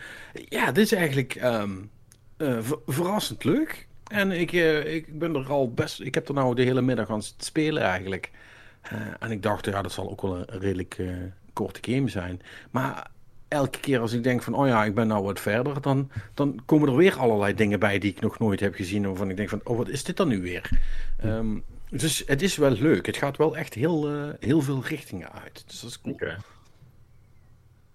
ja, 0.49 0.71
dit 0.71 0.85
is 0.85 0.91
eigenlijk 0.91 1.35
ehm, 1.35 1.71
eh, 2.37 2.57
ver- 2.59 2.79
verrassend 2.85 3.43
leuk. 3.43 3.87
En 4.07 4.31
ik, 4.31 4.51
ik 4.85 5.19
ben 5.19 5.35
er 5.35 5.49
al 5.49 5.73
best. 5.73 6.01
Ik 6.01 6.13
heb 6.13 6.27
er 6.27 6.33
nou 6.33 6.55
de 6.55 6.61
hele 6.63 6.81
middag 6.81 7.09
aan 7.09 7.23
zitten 7.23 7.45
spelen 7.45 7.83
eigenlijk. 7.83 8.31
En 9.19 9.31
ik 9.31 9.43
dacht, 9.43 9.65
ja, 9.65 9.81
dat 9.81 9.91
zal 9.91 10.09
ook 10.09 10.21
wel 10.21 10.37
een 10.37 10.59
redelijk 10.59 11.01
korte 11.53 11.93
game 11.93 12.09
zijn. 12.09 12.41
Maar 12.71 13.11
elke 13.53 13.79
keer 13.79 13.99
als 13.99 14.13
ik 14.13 14.23
denk 14.23 14.43
van, 14.43 14.53
oh 14.53 14.67
ja, 14.67 14.85
ik 14.85 14.95
ben 14.95 15.07
nou 15.07 15.23
wat 15.23 15.39
verder, 15.39 15.81
dan, 15.81 16.09
dan 16.33 16.59
komen 16.65 16.89
er 16.89 16.95
weer 16.95 17.17
allerlei 17.17 17.53
dingen 17.53 17.79
bij 17.79 17.99
die 17.99 18.11
ik 18.11 18.21
nog 18.21 18.39
nooit 18.39 18.59
heb 18.59 18.75
gezien. 18.75 19.05
Waarvan 19.05 19.29
ik 19.29 19.37
denk 19.37 19.49
van, 19.49 19.61
oh, 19.63 19.77
wat 19.77 19.89
is 19.89 20.03
dit 20.03 20.17
dan 20.17 20.27
nu 20.27 20.41
weer? 20.41 20.69
Ehm, 21.17 21.57
dus 21.89 22.23
het 22.25 22.41
is 22.41 22.55
wel 22.55 22.71
leuk. 22.71 23.05
Het 23.05 23.17
gaat 23.17 23.37
wel 23.37 23.57
echt 23.57 23.73
heel, 23.73 24.09
eh, 24.09 24.29
heel 24.39 24.61
veel 24.61 24.83
richtingen 24.85 25.31
uit. 25.31 25.63
Dus 25.67 25.79
dat 25.79 25.89
is 25.89 26.01
cool. 26.01 26.31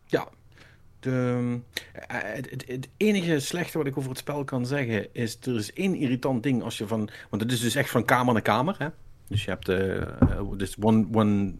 Ja. 0.06 0.28
De, 1.00 1.58
eh, 1.92 2.18
het, 2.20 2.50
het, 2.50 2.64
het 2.66 2.88
enige 2.96 3.40
slechte 3.40 3.78
wat 3.78 3.86
ik 3.86 3.96
over 3.98 4.10
het 4.10 4.18
spel 4.18 4.44
kan 4.44 4.66
zeggen 4.66 5.14
is, 5.14 5.38
er 5.40 5.56
is 5.56 5.72
één 5.72 5.94
irritant 5.94 6.42
ding 6.42 6.62
als 6.62 6.78
je 6.78 6.86
van, 6.86 7.08
want 7.30 7.42
het 7.42 7.52
is 7.52 7.60
dus 7.60 7.74
echt 7.74 7.90
van 7.90 8.04
kamer 8.04 8.32
naar 8.32 8.42
kamer, 8.42 8.74
hè? 8.78 8.88
Dus 9.28 9.44
je 9.44 9.50
hebt 9.50 9.68
eh, 9.68 10.02
eh, 10.02 10.08
dus 10.56 10.76
one, 10.80 11.06
one, 11.12 11.52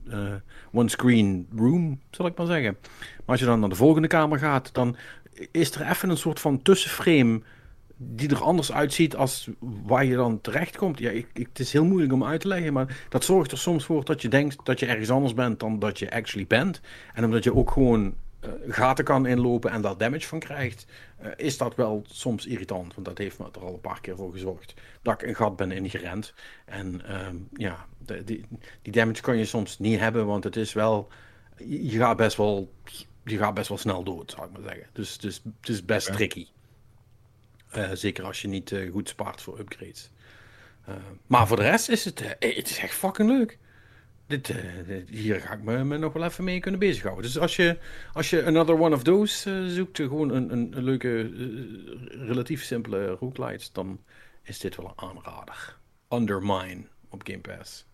eh, 0.72 0.78
one 0.78 0.88
screen 0.88 1.46
room, 1.56 2.00
zal 2.10 2.26
ik 2.26 2.36
maar 2.36 2.46
zeggen. 2.46 2.76
Maar 2.80 3.26
als 3.26 3.40
je 3.40 3.46
dan 3.46 3.60
naar 3.60 3.68
de 3.68 3.74
volgende 3.74 4.08
kamer 4.08 4.38
gaat, 4.38 4.74
dan 4.74 4.96
is 5.50 5.70
er 5.70 5.90
even 5.90 6.10
een 6.10 6.16
soort 6.16 6.40
van 6.40 6.62
tussenframe 6.62 7.40
die 7.96 8.28
er 8.28 8.42
anders 8.42 8.72
uitziet 8.72 9.16
als 9.16 9.48
waar 9.60 10.04
je 10.04 10.16
dan 10.16 10.40
terechtkomt. 10.40 10.98
Ja, 10.98 11.10
ik, 11.10 11.26
ik, 11.32 11.46
het 11.48 11.58
is 11.58 11.72
heel 11.72 11.84
moeilijk 11.84 12.12
om 12.12 12.24
uit 12.24 12.40
te 12.40 12.48
leggen, 12.48 12.72
maar 12.72 13.06
dat 13.08 13.24
zorgt 13.24 13.52
er 13.52 13.58
soms 13.58 13.84
voor 13.84 14.04
dat 14.04 14.22
je 14.22 14.28
denkt 14.28 14.56
dat 14.62 14.80
je 14.80 14.86
ergens 14.86 15.10
anders 15.10 15.34
bent 15.34 15.60
dan 15.60 15.78
dat 15.78 15.98
je 15.98 16.12
actually 16.12 16.46
bent. 16.46 16.80
En 17.14 17.24
omdat 17.24 17.44
je 17.44 17.54
ook 17.54 17.70
gewoon 17.70 18.14
gaten 18.68 19.04
kan 19.04 19.26
inlopen 19.26 19.70
en 19.70 19.82
daar 19.82 19.96
damage 19.96 20.26
van 20.26 20.38
krijgt, 20.38 20.86
eh, 21.16 21.30
is 21.36 21.58
dat 21.58 21.74
wel 21.74 22.04
soms 22.06 22.46
irritant. 22.46 22.94
Want 22.94 23.06
dat 23.06 23.18
heeft 23.18 23.38
me 23.38 23.46
er 23.52 23.60
al 23.60 23.74
een 23.74 23.80
paar 23.80 24.00
keer 24.00 24.16
voor 24.16 24.32
gezorgd 24.32 24.74
dat 25.02 25.22
ik 25.22 25.28
een 25.28 25.34
gat 25.34 25.56
ben 25.56 25.72
ingerend. 25.72 26.34
En 26.64 27.06
ehm, 27.06 27.36
ja, 27.52 27.86
de, 27.98 28.24
die, 28.24 28.44
die 28.82 28.92
damage 28.92 29.22
kan 29.22 29.36
je 29.36 29.44
soms 29.44 29.78
niet 29.78 29.98
hebben, 29.98 30.26
want 30.26 30.44
het 30.44 30.56
is 30.56 30.72
wel, 30.72 31.08
je 31.56 31.98
gaat 31.98 32.16
best 32.16 32.36
wel, 32.36 32.72
je 33.24 33.36
gaat 33.36 33.54
best 33.54 33.68
wel 33.68 33.78
snel 33.78 34.04
dood, 34.04 34.30
zou 34.30 34.46
ik 34.46 34.52
maar 34.52 34.62
zeggen. 34.62 34.86
Dus, 34.92 35.18
dus 35.18 35.42
het 35.60 35.68
is 35.68 35.84
best 35.84 36.12
tricky. 36.12 36.46
Eh, 37.68 37.90
zeker 37.92 38.24
als 38.24 38.42
je 38.42 38.48
niet 38.48 38.72
eh, 38.72 38.90
goed 38.90 39.08
spaart 39.08 39.40
voor 39.40 39.58
upgrades. 39.58 40.10
Eh, 40.88 40.94
maar 41.26 41.46
voor 41.46 41.56
de 41.56 41.62
rest 41.62 41.88
is 41.88 42.04
het, 42.04 42.20
eh, 42.20 42.56
het 42.56 42.70
is 42.70 42.78
echt 42.78 42.94
fucking 42.94 43.28
leuk. 43.28 43.58
Dit, 44.28 44.48
eh, 44.50 44.56
dit- 44.86 45.08
hier 45.08 45.40
ga 45.40 45.52
ik 45.52 45.62
me, 45.62 45.84
me 45.84 45.98
nog 45.98 46.12
wel 46.12 46.24
even 46.24 46.44
mee 46.44 46.60
kunnen 46.60 46.80
bezighouden. 46.80 47.24
Dus 47.24 47.38
als 47.38 47.56
je, 47.56 47.78
als 48.12 48.30
je 48.30 48.44
another 48.44 48.80
one 48.80 48.94
of 48.94 49.02
those 49.02 49.50
eh, 49.50 49.66
zoekt, 49.66 49.98
eh, 50.00 50.06
gewoon 50.06 50.30
een, 50.30 50.52
een, 50.52 50.76
een 50.76 50.82
leuke, 50.84 51.30
relatief 52.26 52.62
simpele 52.64 53.06
roguelites, 53.06 53.72
dan 53.72 54.00
is 54.42 54.58
dit 54.58 54.76
wel 54.76 54.86
een 54.96 55.08
aanrader. 55.08 55.76
Undermine 56.10 56.82
op 57.08 57.22
Game 57.26 57.40
Pass. 57.40 57.86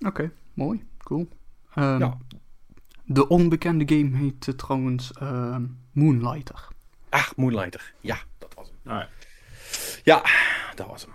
Oké, 0.00 0.30
mooi, 0.54 0.84
cool. 0.98 1.28
Ehm, 1.74 1.98
Ja. 1.98 2.18
De 3.04 3.28
onbekende 3.28 3.96
game 3.96 4.16
heet 4.16 4.58
trouwens 4.58 5.12
ehm, 5.12 5.64
Moonlighter. 5.92 6.68
Ah, 7.08 7.30
Moonlighter. 7.36 7.92
Ja, 8.00 8.18
dat 8.38 8.54
was 8.54 8.68
hem. 8.82 8.92
Ja. 8.94 9.08
Ja, 10.04 10.22
dat 10.74 10.86
was 10.86 11.02
hem. 11.06 11.12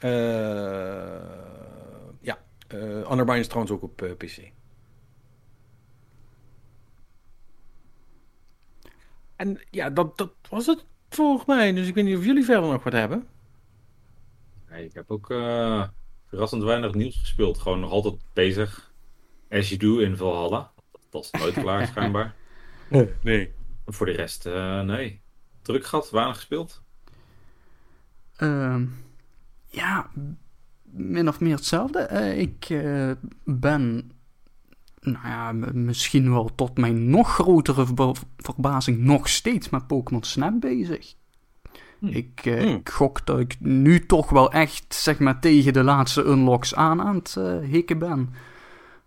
Eh, 0.00 1.75
ja, 2.68 2.76
eh 2.78 3.10
Undermine 3.10 3.38
is 3.38 3.46
trouwens 3.46 3.74
ook 3.74 3.82
op 3.82 4.02
eh, 4.02 4.16
PC. 4.16 4.50
En 9.36 9.60
ja, 9.70 9.90
dat, 9.90 10.18
dat 10.18 10.32
was 10.50 10.66
het 10.66 10.84
voor 11.08 11.42
mij. 11.46 11.72
Dus 11.72 11.88
ik 11.88 11.94
weet 11.94 12.04
niet 12.04 12.16
of 12.16 12.24
jullie 12.24 12.44
verder 12.44 12.70
nog 12.70 12.84
wat 12.84 12.92
hebben. 12.92 13.26
Nee, 14.70 14.84
ik 14.84 14.94
heb 14.94 15.10
ook 15.10 15.30
eh, 15.30 15.88
verrassend 16.26 16.62
weinig 16.62 16.94
nieuws 16.94 17.16
gespeeld. 17.16 17.58
Gewoon 17.58 17.80
nog 17.80 17.90
altijd 17.90 18.14
bezig. 18.32 18.92
As 19.50 19.68
you 19.68 19.80
do 19.80 19.98
in 19.98 20.16
Valhalla. 20.16 20.72
Dat 21.10 21.24
is 21.24 21.40
nooit 21.40 21.54
klaar, 21.54 21.86
schijnbaar. 21.92 22.34
Nee. 23.22 23.54
Voor 23.86 24.06
de 24.06 24.12
rest, 24.12 24.46
eh, 24.46 24.80
nee. 24.80 25.20
Druk 25.62 25.86
gehad, 25.86 26.10
weinig 26.10 26.36
gespeeld. 26.36 26.82
Ehm, 28.36 28.86
ja, 29.66 30.10
min 30.96 31.28
of 31.28 31.40
meer 31.40 31.54
hetzelfde. 31.54 31.98
Eh, 31.98 32.38
ik 32.38 32.66
eh, 32.68 33.10
ben, 33.44 34.10
nou 35.00 35.26
ja, 35.28 35.52
misschien 35.72 36.30
wel 36.32 36.54
tot 36.54 36.78
mijn 36.78 37.10
nog 37.10 37.34
grotere 37.34 37.86
verba- 37.86 38.12
verbazing 38.36 38.98
nog 38.98 39.28
steeds 39.28 39.68
met 39.68 39.86
Pokémon 39.86 40.22
Snap 40.22 40.60
bezig. 40.60 41.14
Hm. 41.98 42.06
Ik, 42.06 42.40
eh, 42.44 42.60
Hm. 42.62 42.68
ik 42.68 42.88
gok 42.88 43.26
dat 43.26 43.38
ik 43.38 43.56
nu 43.60 44.06
toch 44.06 44.30
wel 44.30 44.52
echt, 44.52 44.84
zeg 44.94 45.18
maar, 45.18 45.40
tegen 45.40 45.72
de 45.72 45.82
laatste 45.82 46.24
unlocks 46.24 46.74
aan 46.74 47.02
aan 47.02 47.14
het 47.14 47.36
eh, 47.38 47.58
hikken 47.58 47.98
ben. 47.98 48.30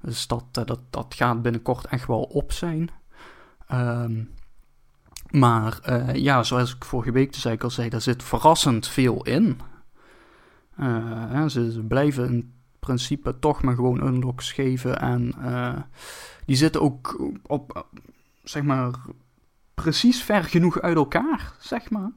Dus 0.01 0.27
dat, 0.27 0.43
dat, 0.51 0.79
dat 0.89 1.13
gaat 1.17 1.41
binnenkort 1.41 1.85
echt 1.85 2.07
wel 2.07 2.21
op 2.21 2.51
zijn. 2.51 2.89
Ehm, 3.67 4.23
maar 5.29 5.79
eh, 5.83 6.15
ja, 6.15 6.43
zoals 6.43 6.75
ik 6.75 6.85
vorige 6.85 7.11
week 7.11 7.33
dus 7.33 7.45
eigenlijk 7.45 7.63
al 7.63 7.69
zei, 7.69 7.89
daar 7.89 8.01
zit 8.01 8.23
verrassend 8.23 8.87
veel 8.87 9.23
in. 9.23 9.59
Eh, 10.79 11.45
ze, 11.47 11.83
blijven 11.87 12.29
in 12.29 12.53
principe 12.79 13.39
toch 13.39 13.63
maar 13.63 13.75
gewoon 13.75 14.07
unlocks 14.07 14.51
geven. 14.51 14.99
En 14.99 15.33
uh, 15.41 15.75
die 16.45 16.55
zitten 16.55 16.81
ook 16.81 17.21
op, 17.47 17.87
zeg 18.43 18.63
maar, 18.63 18.91
precies 19.73 20.23
ver 20.23 20.43
genoeg 20.43 20.81
uit 20.81 20.95
elkaar, 20.95 21.53
zeg 21.59 21.89
maar. 21.89 22.11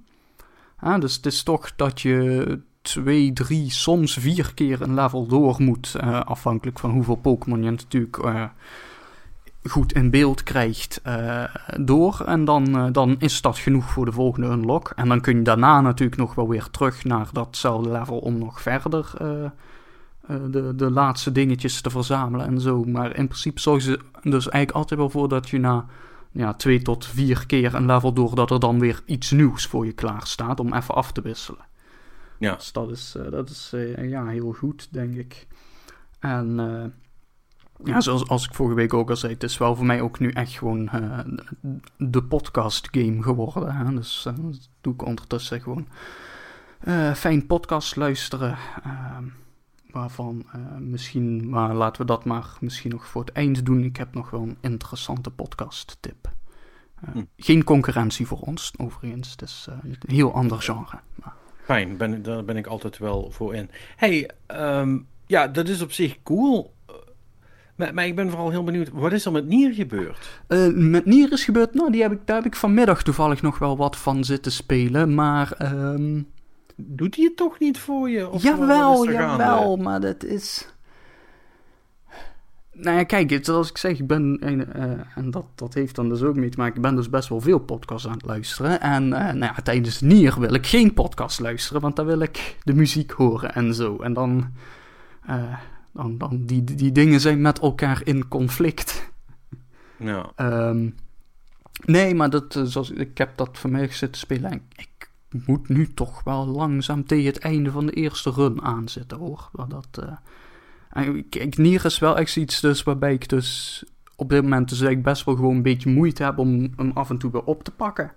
Dus 1.00 1.16
het 1.16 1.26
is 1.26 1.42
toch 1.42 1.76
dat 1.76 2.00
je 2.00 2.60
twee, 2.82 3.32
drie, 3.32 3.70
soms 3.70 4.14
vier 4.14 4.54
keer 4.54 4.82
een 4.82 4.94
level 4.94 5.26
door 5.26 5.62
moet. 5.62 5.94
Uh, 5.96 6.20
afhankelijk 6.20 6.78
van 6.78 6.90
hoeveel 6.90 7.16
Pokémon 7.16 7.62
je 7.62 7.70
natuurlijk 7.70 8.16
goed 9.62 9.92
in 9.92 10.10
beeld 10.10 10.42
krijgt 10.42 11.00
uh, 11.06 11.44
door. 11.80 12.22
En 12.26 12.44
dan, 12.44 12.92
dan 12.92 13.16
is 13.18 13.40
dat 13.40 13.58
genoeg 13.58 13.90
voor 13.90 14.04
de 14.04 14.12
volgende 14.12 14.48
unlock. 14.48 14.92
En 14.96 15.08
dan 15.08 15.20
kun 15.20 15.36
je 15.36 15.42
daarna 15.42 15.80
natuurlijk 15.80 16.20
nog 16.20 16.34
wel 16.34 16.48
weer 16.48 16.68
terug 16.70 17.04
naar 17.04 17.28
datzelfde 17.32 17.90
level 17.90 18.18
om 18.18 18.38
nog 18.38 18.62
verder 18.62 19.10
de, 20.50 20.72
de 20.76 20.90
laatste 20.90 21.32
dingetjes 21.32 21.80
te 21.80 21.90
verzamelen 21.90 22.46
en 22.46 22.60
zo. 22.60 22.84
Maar 22.84 23.16
in 23.16 23.26
principe 23.26 23.60
zorgen 23.60 23.82
ze 23.82 24.00
dus 24.22 24.48
eigenlijk 24.48 24.70
altijd 24.70 25.00
wel 25.00 25.10
voor 25.10 25.28
dat 25.28 25.48
je 25.48 25.58
na 25.58 25.86
ja, 26.30 26.54
twee 26.54 26.82
tot 26.82 27.06
vier 27.06 27.46
keer 27.46 27.74
een 27.74 27.86
level 27.86 28.12
door, 28.12 28.34
dat 28.34 28.50
er 28.50 28.60
dan 28.60 28.78
weer 28.78 29.02
iets 29.04 29.30
nieuws 29.30 29.66
voor 29.66 29.86
je 29.86 29.92
klaar 29.92 30.26
staat 30.26 30.60
om 30.60 30.74
even 30.74 30.94
af 30.94 31.12
te 31.12 31.20
wisselen. 31.20 31.64
Ja. 32.38 32.54
Dus 32.54 32.72
dat 32.72 32.90
is, 32.90 33.16
dat 33.30 33.50
is 33.50 33.72
ja, 33.96 34.26
heel 34.26 34.52
goed, 34.52 34.88
denk 34.90 35.14
ik. 35.14 35.46
En 36.18 36.60
ja, 37.84 38.00
zoals 38.00 38.28
als 38.28 38.44
ik 38.44 38.54
vorige 38.54 38.74
week 38.76 38.94
ook 38.94 39.10
al 39.10 39.16
zei, 39.16 39.32
het 39.32 39.42
is 39.42 39.58
wel 39.58 39.76
voor 39.76 39.86
mij 39.86 40.00
ook 40.00 40.18
nu 40.18 40.30
echt 40.30 40.52
gewoon 40.52 40.90
de 41.96 42.22
podcast 42.22 42.88
game 42.90 43.22
geworden. 43.22 43.74
Hè? 43.74 43.94
Dus 43.94 44.22
dat 44.24 44.68
doe 44.80 44.92
ik 44.92 45.04
ondertussen 45.04 45.60
gewoon 45.60 45.86
fijn 47.14 47.46
podcast 47.46 47.96
luisteren. 47.96 48.58
Ehm, 48.84 49.24
waarvan 49.90 50.46
misschien, 50.78 51.48
maar 51.48 51.74
laten 51.74 52.00
we 52.00 52.06
dat 52.06 52.24
maar 52.24 52.46
misschien 52.60 52.90
nog 52.90 53.06
voor 53.06 53.24
het 53.24 53.32
eind 53.32 53.66
doen. 53.66 53.84
Ik 53.84 53.96
heb 53.96 54.14
nog 54.14 54.30
wel 54.30 54.42
een 54.42 54.56
interessante 54.60 55.30
podcast 55.30 55.96
tip. 56.00 56.30
Hm. 57.12 57.22
Geen 57.36 57.64
concurrentie 57.64 58.26
voor 58.26 58.38
ons, 58.40 58.72
overigens. 58.76 59.30
Het 59.30 59.42
is 59.42 59.66
een 59.82 59.96
heel 60.06 60.34
ander 60.34 60.62
genre. 60.62 60.98
Maar... 61.14 61.34
Fijn, 61.64 61.96
ben, 61.96 62.22
daar 62.22 62.44
ben 62.44 62.56
ik 62.56 62.66
altijd 62.66 62.98
wel 62.98 63.30
voor 63.30 63.54
in. 63.54 63.70
hey, 63.96 64.30
ehm, 64.46 64.98
ja, 65.26 65.48
dat 65.48 65.68
is 65.68 65.82
op 65.82 65.92
zich 65.92 66.22
cool. 66.22 66.74
Maar, 67.82 67.94
maar, 67.94 68.06
ik 68.06 68.16
ben 68.16 68.30
vooral 68.30 68.50
heel 68.50 68.64
benieuwd, 68.64 68.90
wat 68.92 69.12
is 69.12 69.24
er 69.24 69.32
met 69.32 69.46
Nier 69.46 69.74
gebeurd? 69.74 70.40
Uh, 70.48 70.74
met 70.74 71.04
Nier 71.04 71.32
is 71.32 71.44
gebeurd, 71.44 71.74
nou, 71.74 71.90
die 71.90 72.02
heb 72.02 72.12
ik, 72.12 72.18
daar 72.24 72.36
heb 72.36 72.46
ik 72.46 72.56
vanmiddag 72.56 73.02
toevallig 73.02 73.42
nog 73.42 73.58
wel 73.58 73.76
wat 73.76 73.96
van 73.96 74.24
zitten 74.24 74.52
spelen, 74.52 75.14
maar... 75.14 75.72
Um... 75.72 76.26
Doet 76.76 77.16
hij 77.16 77.24
het 77.24 77.36
toch 77.36 77.58
niet 77.58 77.78
voor 77.78 78.10
je? 78.10 78.28
Of 78.28 78.42
jawel, 78.42 79.10
jawel, 79.10 79.76
maar 79.76 80.00
dat 80.00 80.24
is... 80.24 80.68
Nou 82.72 82.96
ja, 82.96 83.04
kijk, 83.04 83.38
zoals 83.42 83.70
ik 83.70 83.78
zeg, 83.78 83.98
ik 83.98 84.06
ben, 84.06 84.38
uh, 84.42 84.82
en 85.14 85.30
dat, 85.30 85.44
dat 85.54 85.74
heeft 85.74 85.94
dan 85.94 86.08
dus 86.08 86.22
ook 86.22 86.36
mee 86.36 86.48
te 86.48 86.58
maken, 86.58 86.76
ik 86.76 86.82
ben 86.82 86.96
dus 86.96 87.10
best 87.10 87.28
wel 87.28 87.40
veel 87.40 87.58
podcasts 87.58 88.06
aan 88.06 88.12
het 88.12 88.26
luisteren. 88.26 88.80
En 88.80 89.04
uh, 89.04 89.10
nou 89.10 89.38
ja, 89.38 89.54
tijdens 89.62 90.00
Nier 90.00 90.40
wil 90.40 90.54
ik 90.54 90.66
geen 90.66 90.94
podcast 90.94 91.40
luisteren, 91.40 91.82
want 91.82 91.96
dan 91.96 92.06
wil 92.06 92.20
ik 92.20 92.56
de 92.62 92.74
muziek 92.74 93.10
horen 93.10 93.54
en 93.54 93.74
zo. 93.74 93.96
En 93.96 94.12
dan, 94.12 94.50
uh, 95.30 95.58
dan, 95.92 96.18
dan 96.18 96.46
die, 96.46 96.64
die 96.64 96.92
dingen 96.92 97.20
zijn 97.20 97.40
met 97.40 97.58
elkaar 97.58 98.00
in 98.04 98.28
conflict. 98.28 99.10
Ja. 99.98 100.32
Um, 100.36 100.94
nee, 101.84 102.14
maar 102.14 102.30
dat, 102.30 102.60
zoals, 102.64 102.90
ik 102.90 103.18
heb 103.18 103.36
dat 103.36 103.58
vanmiddag 103.58 103.94
zitten 103.94 104.20
spelen 104.20 104.50
en 104.50 104.62
ik 104.76 105.10
moet 105.46 105.68
nu 105.68 105.94
toch 105.94 106.22
wel 106.22 106.46
langzaam 106.46 107.06
tegen 107.06 107.26
het 107.26 107.38
einde 107.38 107.70
van 107.70 107.86
de 107.86 107.92
eerste 107.92 108.30
run 108.30 108.62
aanzetten 108.62 109.18
hoor. 109.18 109.50
Dat... 109.68 110.04
Kijk, 111.28 111.56
Nier 111.56 111.84
is 111.84 111.98
wel 111.98 112.18
echt 112.18 112.36
iets 112.36 112.60
dus 112.60 112.82
waarbij 112.82 113.12
ik 113.12 113.28
dus 113.28 113.84
op 114.16 114.28
dit 114.28 114.42
moment 114.42 114.68
dus 114.68 114.80
ik 114.80 115.02
best 115.02 115.24
wel 115.24 115.34
gewoon 115.34 115.56
een 115.56 115.62
beetje 115.62 115.90
moeite 115.90 116.22
heb 116.22 116.38
om 116.38 116.72
hem 116.76 116.90
af 116.94 117.10
en 117.10 117.18
toe 117.18 117.30
weer 117.30 117.44
op 117.44 117.64
te 117.64 117.70
pakken. 117.70 118.12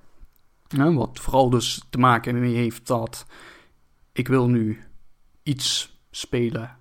wat 0.67 1.19
vooral 1.19 1.49
dus 1.49 1.85
te 1.89 1.97
maken 1.97 2.39
mee 2.39 2.55
heeft 2.55 2.87
dat 2.87 3.25
ik 4.11 4.27
wil 4.27 4.49
nu 4.49 4.83
iets 5.43 5.99
spelen 6.11 6.77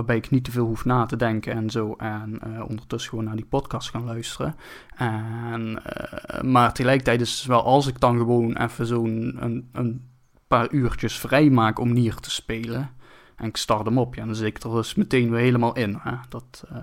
waarbij 0.00 0.16
ik 0.16 0.30
niet 0.30 0.44
te 0.44 0.50
veel 0.50 0.66
hoef 0.66 0.84
na 0.84 1.06
te 1.06 1.16
denken 1.16 1.52
en 1.52 1.70
zo. 1.70 1.94
En 1.98 2.40
uh, 2.46 2.64
ondertussen 2.68 3.10
gewoon 3.10 3.24
naar 3.24 3.36
die 3.36 3.44
podcast 3.44 3.90
gaan 3.90 4.04
luisteren. 4.04 4.56
En, 4.96 5.82
uh, 5.86 6.40
maar 6.40 6.72
tegelijkertijd 6.72 7.20
is 7.20 7.38
het 7.38 7.46
wel 7.46 7.62
als 7.62 7.86
ik 7.86 8.00
dan 8.00 8.16
gewoon 8.16 8.56
even 8.56 8.86
zo'n 8.86 9.36
een, 9.40 9.68
een 9.72 10.08
paar 10.46 10.70
uurtjes 10.70 11.18
vrij 11.18 11.50
maak 11.50 11.78
om 11.78 11.92
Nier 11.92 12.14
te 12.14 12.30
spelen 12.30 12.90
en 13.36 13.46
ik 13.46 13.56
start 13.56 13.84
hem 13.84 13.98
op. 13.98 14.14
Ja, 14.14 14.24
dan 14.24 14.34
zit 14.34 14.46
ik 14.46 14.62
er 14.62 14.70
dus 14.70 14.94
meteen 14.94 15.30
weer 15.30 15.40
helemaal 15.40 15.76
in. 15.76 15.98
Hè? 16.02 16.14
Dat, 16.28 16.64
uh, 16.72 16.78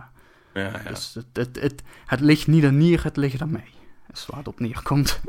ja, 0.54 0.82
ja. 0.84 0.90
Dus 0.90 1.14
het, 1.14 1.26
het, 1.34 1.62
het, 1.62 1.84
het, 2.06 2.20
ligt 2.20 2.48
niet 2.48 2.66
aan 2.66 2.78
Nier, 2.78 3.04
het 3.04 3.18
ligt 3.18 3.42
aan 3.42 3.52
mij. 3.52 3.70
Dat 4.08 4.18
is 4.18 4.26
waar 4.26 4.38
het 4.38 4.48
op 4.48 4.60
neerkomt. 4.60 5.20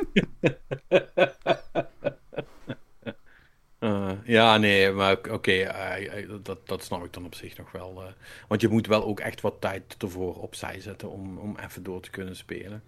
uh, 3.88 4.10
ja, 4.24 4.56
nee, 4.56 4.92
maar 4.92 5.12
oké, 5.12 5.32
okay, 5.32 5.62
uh, 6.02 6.28
dat, 6.42 6.58
dat 6.64 6.84
snap 6.84 7.04
ik 7.04 7.12
dan 7.12 7.24
op 7.24 7.34
zich 7.34 7.56
nog 7.56 7.72
wel. 7.72 8.02
want 8.48 8.60
je 8.60 8.68
moet 8.68 8.86
wel 8.86 9.04
ook 9.04 9.20
echt 9.20 9.40
wat 9.40 9.54
tijd 9.60 9.96
ervoor 9.98 10.34
opzij 10.34 10.80
zetten 10.80 11.10
om, 11.10 11.38
om 11.38 11.56
even 11.66 11.82
door 11.82 12.00
te 12.00 12.10
kunnen 12.10 12.36
spelen. 12.36 12.82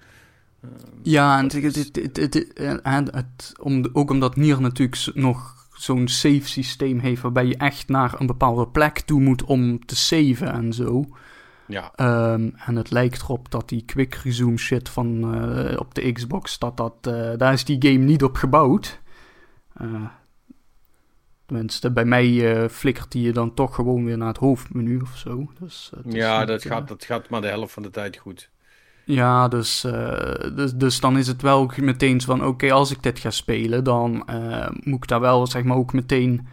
ja, 1.03 1.39
en 1.39 1.45
het, 1.45 1.77
het, 1.77 2.17
het, 2.17 2.47
het, 2.85 3.53
om, 3.61 3.89
ook 3.93 4.11
omdat 4.11 4.37
Nier 4.37 4.61
natuurlijk 4.61 5.11
nog 5.15 5.69
zo'n 5.75 6.09
save 6.09 6.49
systeem 6.49 6.99
heeft 6.99 7.23
waarbij 7.23 7.47
je 7.47 7.57
echt 7.57 7.89
naar 7.89 8.21
een 8.21 8.27
bepaalde 8.27 8.69
plek 8.69 9.01
toe 9.01 9.21
moet 9.21 9.45
om 9.45 9.85
te 9.87 9.97
saven 9.97 10.53
en 10.53 10.73
zo. 10.73 11.05
Ja. 11.67 11.93
Um, 12.33 12.55
en 12.67 12.77
het 12.77 12.91
lijkt 12.91 13.23
erop 13.23 13.51
dat 13.51 13.69
die 13.69 13.85
quick 13.85 14.15
resume 14.15 14.57
shit 14.57 14.89
van 14.89 15.25
op 15.79 15.95
de 15.95 16.13
Xbox, 16.13 16.59
dat 16.59 16.77
dat, 16.77 17.03
daar 17.39 17.53
is 17.53 17.65
die 17.65 17.77
game 17.79 18.05
niet 18.05 18.23
op 18.23 18.37
gebouwd. 18.37 19.01
Uh, 21.51 21.57
tenminste, 21.57 21.91
bij 21.91 22.05
mij 22.05 22.69
flikkert 22.71 23.13
die 23.13 23.23
je 23.23 23.33
dan 23.33 23.55
toch 23.55 23.75
gewoon 23.75 24.05
weer 24.05 24.19
naar 24.19 24.29
het 24.29 24.37
hoofdmenu 24.37 25.01
of 25.01 25.17
zo. 25.17 25.51
Dus, 25.59 25.91
ja, 26.05 26.45
dat, 26.45 26.63
gaat, 26.63 26.89
dat 26.89 27.05
gaat 27.05 27.29
maar 27.29 27.41
de 27.41 27.47
helft 27.47 27.73
van 27.73 27.83
de 27.83 27.91
tijd 27.91 28.17
goed. 28.17 28.51
Ja, 29.05 29.49
dus, 29.49 29.85
uh, 29.85 30.35
dus, 30.55 30.73
dus 30.73 31.01
dan 31.01 31.19
is 31.19 31.27
het 31.27 31.43
wel 31.43 31.71
meteen 31.77 32.21
van: 32.21 32.45
oké, 32.45 32.73
als 32.73 32.91
ik 32.91 33.03
dit 33.03 33.19
ga 33.19 33.31
spelen, 33.31 33.85
dan 33.85 34.29
uh, 34.31 34.69
moet 34.71 35.03
ik 35.03 35.09
daar 35.09 35.21
wel 35.21 35.47
zeg 35.47 35.63
maar 35.65 35.77
ook 35.77 35.93
meteen 35.93 36.47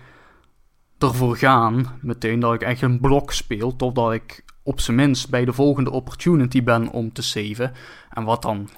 ervoor 0.98 1.38
gaan. 1.38 2.00
Meteen 2.02 2.40
dat 2.40 2.54
ik 2.54 2.62
echt 2.62 2.82
een 2.82 3.00
blok 3.00 3.32
speel, 3.32 3.76
totdat 3.76 4.14
ik 4.14 4.44
op 4.64 4.80
zijn 4.80 4.98
minst 4.98 5.30
bij 5.30 5.46
de 5.46 5.54
volgende 5.54 5.92
opportunity 5.92 6.64
ben 6.64 6.90
om 6.92 7.14
te 7.14 7.22
saven. 7.22 7.72
En 8.10 8.24
wat 8.24 8.42
dan, 8.42 8.70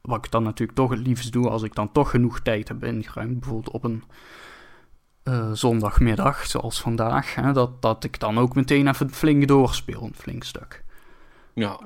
wat 0.00 0.24
ik 0.24 0.30
dan 0.30 0.42
natuurlijk 0.42 0.78
toch 0.78 0.90
het 0.90 1.06
liefst 1.06 1.32
doe, 1.32 1.48
als 1.48 1.62
ik 1.62 1.74
dan 1.74 1.92
toch 1.92 2.10
genoeg 2.10 2.40
tijd 2.40 2.68
heb 2.68 2.84
ingeruimd, 2.84 3.40
bijvoorbeeld 3.40 3.74
op 3.74 3.84
een 3.84 4.02
uh, 5.24 5.50
zondagmiddag, 5.52 6.46
zoals 6.46 6.80
vandaag, 6.80 7.34
hè, 7.34 7.52
dat, 7.52 7.82
dat 7.82 8.04
ik 8.04 8.20
dan 8.20 8.38
ook 8.38 8.54
meteen 8.54 8.88
even 8.88 9.10
flink 9.10 9.48
doorspeel, 9.48 10.02
een 10.02 10.14
flink 10.14 10.44
stuk. 10.44 10.84
Ja, 11.54 11.80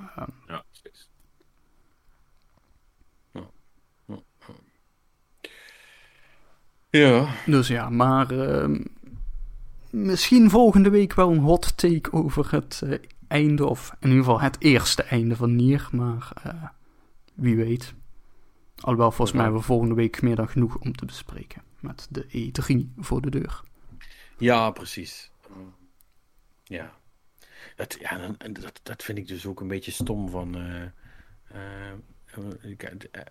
ja. 0.47 0.65
Ja. 6.91 7.29
Dus 7.47 7.69
ja, 7.69 7.91
maar 7.91 8.33
uh, 8.33 8.81
misschien 9.91 10.51
volgende 10.51 10.91
week 10.91 11.15
wel 11.15 11.31
een 11.31 11.39
hot 11.39 11.77
take 11.77 12.13
over 12.13 12.53
het 12.53 12.81
uh, 12.85 12.99
einde, 13.27 13.67
of 13.67 13.97
in 14.01 14.09
ieder 14.09 14.25
geval 14.25 14.41
het 14.41 14.57
eerste 14.61 15.03
einde 15.03 15.37
van 15.37 15.57
Nier, 15.57 15.89
maar 15.93 16.33
uh, 16.47 16.53
wie 17.35 17.57
weet. 17.57 17.95
Alhoewel, 18.77 19.11
volgens 19.11 19.33
mij 19.33 19.43
hebben 19.43 19.61
we 19.61 19.67
volgende 19.67 19.95
week 19.95 20.23
meer 20.23 20.37
dan 20.37 20.49
genoeg 20.49 20.77
om 20.77 20.93
te 20.97 21.05
bespreken 21.05 21.68
met 21.81 22.07
de 22.11 22.25
E3 22.25 22.95
voor 22.97 23.21
de 23.21 23.31
deur. 23.31 23.61
Ja, 24.39 24.71
precies. 24.71 25.31
Ja. 26.65 26.97
Dat, 27.77 27.97
ja, 28.01 28.35
dat, 28.53 28.81
dat 28.83 29.03
vind 29.03 29.19
ik 29.19 29.29
dus 29.29 29.47
ook 29.47 29.61
een 29.61 29.69
beetje 29.69 29.91
stom 29.91 30.31
van 30.31 30.57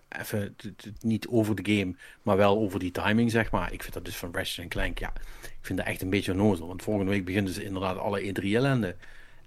even 0.08 0.56
niet 1.00 1.28
over 1.28 1.62
de 1.62 1.76
game, 1.76 1.94
maar 2.22 2.36
wel 2.36 2.58
over 2.58 2.78
die 2.78 2.90
timing, 2.90 3.30
zeg 3.30 3.50
maar. 3.50 3.72
Ik 3.72 3.82
vind 3.82 3.94
dat 3.94 4.04
dus 4.04 4.16
van 4.16 4.34
Ratchet 4.34 4.68
Clank, 4.68 4.98
ja, 4.98 5.12
ik 5.42 5.58
vind 5.60 5.78
dat 5.78 5.88
echt 5.88 6.02
een 6.02 6.10
beetje 6.10 6.32
onnozel. 6.32 6.66
Want 6.66 6.82
volgende 6.82 7.10
week 7.10 7.24
beginnen 7.24 7.52
ze 7.52 7.64
inderdaad 7.64 7.98
alle 7.98 8.20
E3 8.20 8.42
ellende. 8.42 8.96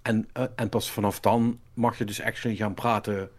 En, 0.02 0.30
uh, 0.38 0.44
en 0.56 0.70
pas 0.70 0.92
vanaf 0.92 1.20
dan 1.20 1.60
mag 1.74 1.98
je 1.98 2.06
dus 2.06 2.22
actually 2.22 2.58
gaan 2.58 2.74
praten 2.74 3.32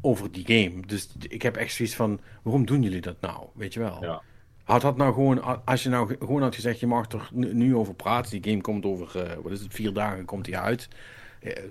over 0.00 0.32
die 0.32 0.46
game. 0.46 0.86
Dus 0.86 1.08
ik 1.28 1.42
heb 1.42 1.56
echt 1.56 1.74
zoiets 1.74 1.94
van, 1.94 2.20
waarom 2.42 2.66
doen 2.66 2.82
jullie 2.82 3.00
dat 3.00 3.20
nou? 3.20 3.46
Weet 3.54 3.74
je 3.74 3.80
wel? 3.80 4.02
Ja. 4.04 4.22
Had 4.70 4.80
dat 4.80 4.96
nou 4.96 5.14
gewoon, 5.14 5.64
als 5.64 5.82
je 5.82 5.88
nou 5.88 6.16
gewoon 6.18 6.42
had 6.42 6.54
gezegd, 6.54 6.80
je 6.80 6.86
mag 6.86 7.12
er 7.12 7.28
nu 7.32 7.76
over 7.76 7.94
praten. 7.94 8.30
Die 8.30 8.50
game 8.50 8.62
komt 8.62 8.84
over, 8.84 9.16
uh, 9.16 9.32
wat 9.42 9.52
is 9.52 9.60
het, 9.60 9.74
vier 9.74 9.92
dagen 9.92 10.24
komt 10.24 10.46
hij 10.46 10.58
uit 10.58 10.88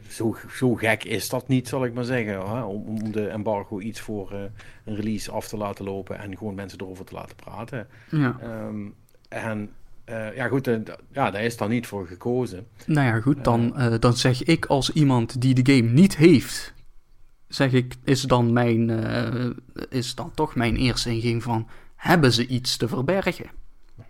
zo, 0.10 0.36
zo 0.52 0.76
gek 0.76 1.04
is 1.04 1.30
dat 1.30 1.48
niet, 1.48 1.68
zal 1.68 1.86
ik 1.86 1.94
maar 1.94 2.04
zeggen. 2.04 2.34
Hè? 2.34 2.62
Om, 2.62 2.84
om 2.84 3.12
de 3.12 3.28
embargo 3.28 3.80
iets 3.80 4.00
voor 4.00 4.34
uh, 4.34 4.40
een 4.86 4.96
release 4.96 5.32
af 5.32 5.48
te 5.48 5.58
laten 5.58 5.86
lopen 5.86 6.20
en 6.20 6.38
gewoon 6.38 6.56
mensen 6.56 6.80
erover 6.80 7.06
te 7.06 7.14
laten 7.14 7.36
praten. 7.36 7.88
Ja. 8.10 8.38
Um, 8.44 8.96
en 9.30 9.70
eh, 10.04 10.36
ja, 10.36 10.48
goed, 10.48 10.68
eh, 10.68 10.78
ja, 11.12 11.32
daar 11.32 11.44
is 11.44 11.58
dan 11.58 11.70
niet 11.70 11.88
voor 11.88 12.08
gekozen. 12.08 12.68
Nou 12.86 13.08
ja, 13.08 13.22
goed, 13.22 13.44
dan, 13.44 13.78
eh, 13.78 13.94
dan 14.00 14.14
zeg 14.14 14.44
ik 14.44 14.66
als 14.66 14.92
iemand 14.92 15.42
die 15.42 15.64
de 15.64 15.74
game 15.74 15.90
niet 15.90 16.18
heeft, 16.18 16.74
zeg 17.48 17.72
ik, 17.72 17.96
is 18.04 18.22
dan, 18.22 18.54
mijn, 18.54 18.90
eh, 18.90 19.50
is 19.90 20.16
dan 20.16 20.32
toch 20.34 20.56
mijn 20.56 20.76
eerste 20.76 21.10
ingeving 21.10 21.44
van, 21.44 21.68
hebben 22.00 22.34
ze 22.34 22.48
iets 22.48 22.78
te 22.78 22.88
verbergen? 22.88 23.46
En 23.46 24.08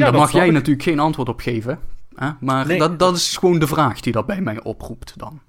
Ja, 0.00 0.10
daar 0.10 0.20
mag 0.20 0.32
jij 0.32 0.46
ik. 0.46 0.52
natuurlijk 0.52 0.82
geen 0.82 0.98
antwoord 0.98 1.28
op 1.28 1.40
geven, 1.40 1.78
hè? 2.14 2.30
maar 2.40 2.66
Nee. 2.66 2.78
dat, 2.78 2.98
dat 2.98 3.16
is 3.16 3.36
gewoon 3.36 3.58
de 3.58 3.66
vraag 3.66 4.00
die 4.00 4.12
dat 4.12 4.26
bij 4.26 4.40
mij 4.40 4.62
oproept 4.62 5.18
dan. 5.18 5.40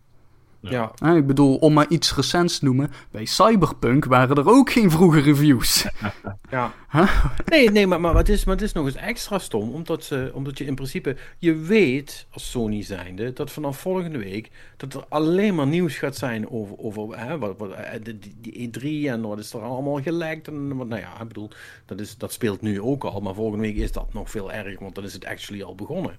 Ja. 0.70 0.92
Ik 1.16 1.28
bedoel, 1.28 1.56
om 1.56 1.74
maar 1.74 1.88
iets 1.90 2.16
recents 2.16 2.60
te 2.60 2.66
noemen, 2.66 2.92
bij 3.12 3.26
Cyberpunk 3.26 4.06
waren 4.06 4.36
er 4.36 4.50
ook 4.50 4.72
geen 4.72 4.92
vroege 4.92 5.20
reviews. 5.20 5.88
ja. 6.50 6.74
Huh? 6.92 7.26
Nee, 7.46 7.72
nee 7.72 7.88
maar, 7.88 8.02
maar, 8.02 8.16
het 8.16 8.30
is, 8.30 8.46
maar 8.46 8.56
het 8.56 8.64
is 8.64 8.74
nog 8.74 8.86
eens 8.86 8.96
extra 8.96 9.40
stom, 9.40 9.74
omdat, 9.74 10.04
ze, 10.04 10.32
omdat 10.34 10.58
je 10.58 10.66
in 10.66 10.76
principe, 10.76 11.16
je 11.38 11.56
weet 11.56 12.28
als 12.32 12.52
Sony 12.52 12.84
zijnde, 12.84 13.34
dat 13.34 13.52
vanaf 13.52 13.80
volgende 13.80 14.18
week, 14.18 14.52
dat 14.78 14.94
er 14.94 15.06
alleen 15.10 15.56
maar 15.56 15.68
nieuws 15.68 15.98
gaat 15.98 16.16
zijn 16.16 16.50
over, 16.50 16.78
over 16.78 17.20
hè, 17.20 17.38
wat, 17.38 17.58
wat, 17.58 17.72
eh, 17.72 18.04
die, 18.04 18.20
die, 18.20 18.70
die 18.72 19.06
E3 19.06 19.10
en 19.10 19.22
wat 19.22 19.40
is 19.40 19.54
er 19.54 19.62
allemaal 19.62 20.02
gelekt. 20.02 20.48
En, 20.48 20.76
wat, 20.76 20.88
nou 20.88 21.02
ja, 21.02 21.22
ik 21.22 21.28
bedoel, 21.28 21.50
dat, 21.86 22.00
is, 22.00 22.18
dat 22.18 22.34
speelt 22.34 22.62
nu 22.62 22.82
ook 22.82 23.04
al, 23.04 23.20
maar 23.20 23.34
volgende 23.34 23.64
week 23.64 23.76
is 23.76 23.92
dat 23.92 24.14
nog 24.14 24.30
veel 24.30 24.52
erger, 24.52 24.78
want 24.80 24.96
dan 24.96 25.04
is 25.04 25.14
het 25.14 25.26
actually 25.26 25.64
al 25.64 25.76
begonnen. 25.76 26.18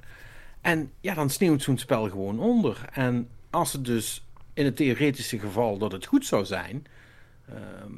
En 0.61 0.91
ja, 1.01 1.15
dan 1.15 1.31
sneeuwt 1.31 1.63
zo'n 1.63 1.79
spel 1.79 2.09
gewoon 2.09 2.39
onder. 2.39 2.89
En 2.93 3.29
als 3.51 3.73
het 3.73 3.85
dus 3.85 4.24
in 4.55 4.65
het 4.65 4.77
theoretische 4.77 5.39
geval 5.39 5.79
dat 5.79 5.93
het 5.93 6.07
goed 6.07 6.27
zou 6.27 6.45
zijn, 6.45 6.87
ehm, 7.49 7.93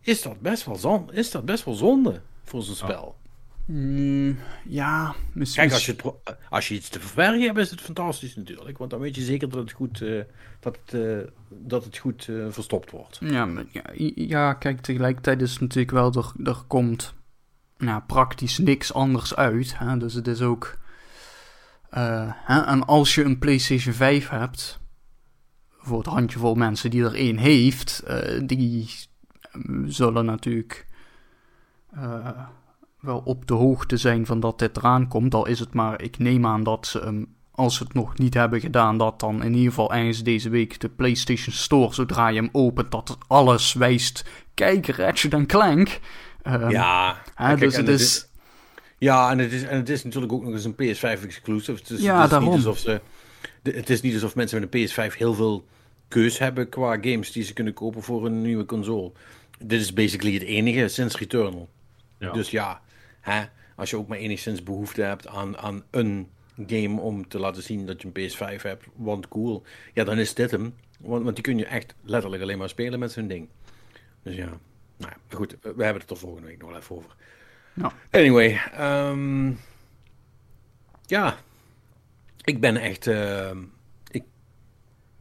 is, 0.00 0.22
dat 0.22 0.40
best 0.40 0.64
wel 0.64 0.76
zon, 0.76 1.12
is 1.12 1.30
dat 1.30 1.44
best 1.44 1.64
wel 1.64 1.74
zonde 1.74 2.20
voor 2.44 2.62
zo'n 2.62 2.74
spel. 2.74 3.18
Mm, 3.64 4.38
ja, 4.68 5.14
misschien. 5.32 5.62
Kijk, 5.62 5.74
als 5.74 5.86
je, 5.86 5.92
het 5.92 6.36
als 6.50 6.68
je 6.68 6.74
iets 6.74 6.88
te 6.88 7.00
verbergen 7.00 7.42
hebt, 7.42 7.58
is 7.58 7.70
het 7.70 7.80
fantastisch 7.80 8.36
natuurlijk. 8.36 8.78
Want 8.78 8.90
dan 8.90 9.00
weet 9.00 9.14
je 9.14 9.22
zeker 9.22 9.48
dat 9.48 9.58
het 9.58 9.72
goed, 9.72 10.02
eh, 10.02 10.20
dat 10.60 10.78
het, 10.84 10.94
eh, 11.00 11.18
dat 11.48 11.84
het 11.84 11.98
goed 11.98 12.28
eh, 12.28 12.46
verstopt 12.48 12.90
wordt. 12.90 13.18
Ja, 13.20 13.44
maar 13.46 13.64
ja, 13.70 13.82
ja, 14.14 14.52
kijk, 14.54 14.80
tegelijkertijd 14.80 15.42
is 15.42 15.50
het 15.50 15.60
natuurlijk 15.60 15.90
wel, 15.90 16.12
er, 16.12 16.48
er 16.48 16.62
komt 16.66 17.14
nou, 17.78 18.02
praktisch 18.06 18.58
niks 18.58 18.92
anders 18.92 19.34
uit. 19.34 19.78
Hè? 19.78 19.96
Dus 19.96 20.14
het 20.14 20.26
is 20.26 20.40
ook... 20.42 20.78
eh, 21.90 22.32
hè? 22.34 22.60
En 22.60 22.86
als 22.86 23.14
je 23.14 23.24
een 23.24 23.38
PlayStation 23.38 23.94
5 23.94 24.28
hebt, 24.28 24.79
voor 25.80 25.98
het 25.98 26.06
handjevol 26.06 26.54
mensen 26.54 26.90
die 26.90 27.04
er 27.04 27.14
één 27.14 27.36
heeft, 27.36 28.02
eh, 28.06 28.40
die 28.44 28.90
mm, 29.52 29.90
zullen 29.90 30.24
natuurlijk 30.24 30.86
eh, 31.90 32.28
wel 33.00 33.22
op 33.24 33.46
de 33.46 33.54
hoogte 33.54 33.96
zijn 33.96 34.26
van 34.26 34.40
dat 34.40 34.58
dit 34.58 34.76
eraan 34.76 35.08
komt. 35.08 35.34
Al 35.34 35.46
is 35.46 35.58
het 35.58 35.74
maar, 35.74 36.02
ik 36.02 36.18
neem 36.18 36.46
aan 36.46 36.62
dat 36.62 36.86
ze 36.86 37.26
als 37.60 37.76
ze 37.76 37.82
het 37.82 37.94
nog 37.94 38.18
niet 38.18 38.34
hebben 38.34 38.60
gedaan, 38.60 38.98
dat 38.98 39.20
dan 39.20 39.42
in 39.42 39.52
ieder 39.52 39.68
geval 39.68 39.92
ergens 39.92 40.22
deze 40.22 40.48
week 40.48 40.80
de 40.80 40.88
PlayStation 40.88 41.54
Store, 41.54 41.94
zodra 41.94 42.28
je 42.28 42.40
hem 42.40 42.48
opent, 42.52 42.90
dat 42.90 43.18
alles 43.26 43.72
wijst. 43.72 44.24
Kijk, 44.54 44.86
Ratchet 44.86 45.46
Clank. 45.46 46.00
Ehm, 46.42 46.70
ja, 46.70 47.22
hè, 47.34 47.46
kijk, 47.46 47.60
dus 47.60 47.74
en 47.74 47.86
het 47.86 48.00
is... 48.00 48.28
ja 48.98 49.30
en, 49.30 49.38
het 49.38 49.52
is, 49.52 49.62
en 49.62 49.76
het 49.76 49.88
is 49.88 50.04
natuurlijk 50.04 50.32
ook 50.32 50.44
nog 50.44 50.52
eens 50.52 50.64
een 50.64 50.72
PS5 50.74 51.24
exclusive. 51.24 51.82
Dus 51.86 52.00
Ja, 52.00 52.14
het 52.14 52.24
is 52.24 52.30
daarom. 52.30 52.48
Niet 52.48 52.66
alsof 52.66 52.78
ze, 52.78 53.00
de- 53.62 53.70
het 53.70 53.90
is 53.90 54.00
niet 54.00 54.14
alsof 54.14 54.34
mensen 54.34 54.60
met 54.60 54.74
een 54.74 54.86
PS5 54.88 55.14
heel 55.16 55.34
veel 55.34 55.64
keus 56.08 56.38
hebben 56.38 56.68
qua 56.68 56.92
games 57.00 57.32
die 57.32 57.42
ze 57.42 57.52
kunnen 57.52 57.74
kopen 57.74 58.02
voor 58.02 58.26
een 58.26 58.42
nieuwe 58.42 58.64
console. 58.64 59.12
Dit 59.58 59.80
is 59.80 59.92
basically 59.92 60.34
het 60.34 60.42
enige 60.42 60.88
sinds 60.88 61.18
Returnal. 61.18 61.68
Ja. 62.18 62.32
Dus 62.32 62.50
ja, 62.50 62.80
hè, 63.20 63.44
als 63.76 63.90
je 63.90 63.96
ook 63.96 64.08
maar 64.08 64.18
enigszins 64.18 64.62
behoefte 64.62 65.02
hebt 65.02 65.26
aan, 65.26 65.58
aan 65.58 65.82
een 65.90 66.28
game 66.66 67.00
om 67.00 67.28
te 67.28 67.38
laten 67.38 67.62
zien 67.62 67.86
dat 67.86 68.02
je 68.02 68.08
een 68.12 68.30
PS5 68.30 68.62
hebt, 68.62 68.84
want 68.94 69.28
cool, 69.28 69.62
ja, 69.94 70.04
dan 70.04 70.18
is 70.18 70.34
dit 70.34 70.50
hem. 70.50 70.74
Want, 71.00 71.22
want 71.24 71.34
die 71.34 71.44
kun 71.44 71.58
je 71.58 71.66
echt 71.66 71.94
letterlijk 72.02 72.42
alleen 72.42 72.58
maar 72.58 72.68
spelen 72.68 72.98
met 72.98 73.12
zo'n 73.12 73.26
ding. 73.26 73.48
Dus 74.22 74.34
ja, 74.34 74.46
nou 74.96 75.12
ja, 75.12 75.36
goed, 75.36 75.56
we 75.60 75.84
hebben 75.84 76.02
het 76.02 76.10
er 76.10 76.16
volgende 76.16 76.46
week 76.46 76.58
nog 76.58 76.68
wel 76.70 76.78
even 76.78 76.96
over. 76.96 77.10
Anyway, 78.10 78.60
ehm, 78.72 79.52
ja, 81.06 81.36
ik 82.44 82.60
ben 82.60 82.76
echt, 82.76 83.06
ehm, 83.06 83.58
ik, 84.10 84.22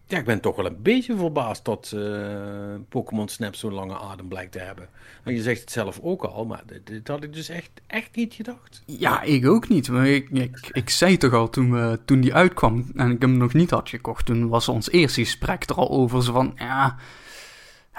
ja, 0.06 0.18
ik 0.18 0.26
ben 0.26 0.42
toch 0.42 0.56
wel 0.56 0.66
een 0.66 0.82
beetje 0.82 1.18
verbaasd 1.18 1.66
dat 1.66 1.92
eh, 1.96 2.76
Pokémon 2.90 3.28
Snap 3.28 3.56
zo'n 3.56 3.74
lange 3.74 3.98
adem 3.98 4.28
blijkt 4.28 4.52
te 4.52 4.60
hebben. 4.60 4.90
En 5.24 5.34
je 5.34 5.42
zegt 5.42 5.62
het 5.62 5.72
zelf 5.72 6.00
ook 6.02 6.24
al, 6.24 6.46
maar 6.46 6.64
dit 6.84 7.08
had 7.08 7.24
ik 7.24 7.34
dus 7.34 7.50
echt, 7.50 7.72
echt 7.88 8.16
niet 8.16 8.34
gedacht. 8.34 8.84
Ja, 8.86 9.22
ik 9.22 9.48
ook 9.48 9.70
niet. 9.70 9.90
Maar 9.90 10.08
ik, 10.08 10.30
ik, 10.30 10.70
ik 10.72 10.90
zei 10.90 11.18
toch 11.18 11.34
al 11.34 11.50
toen, 11.50 12.00
toen 12.06 12.22
die 12.22 12.34
uitkwam 12.34 12.92
en 12.96 13.12
ik 13.12 13.22
hem 13.22 13.38
nog 13.38 13.54
niet 13.54 13.70
had 13.70 13.90
gekocht, 13.90 14.26
toen 14.26 14.48
was 14.48 14.70
ons 14.70 14.90
eerste 14.90 15.22
gesprek 15.22 15.70
er 15.70 15.76
al 15.76 15.90
over. 15.90 16.24
Zo 16.24 16.34
van, 16.34 16.54
ja, 16.56 16.98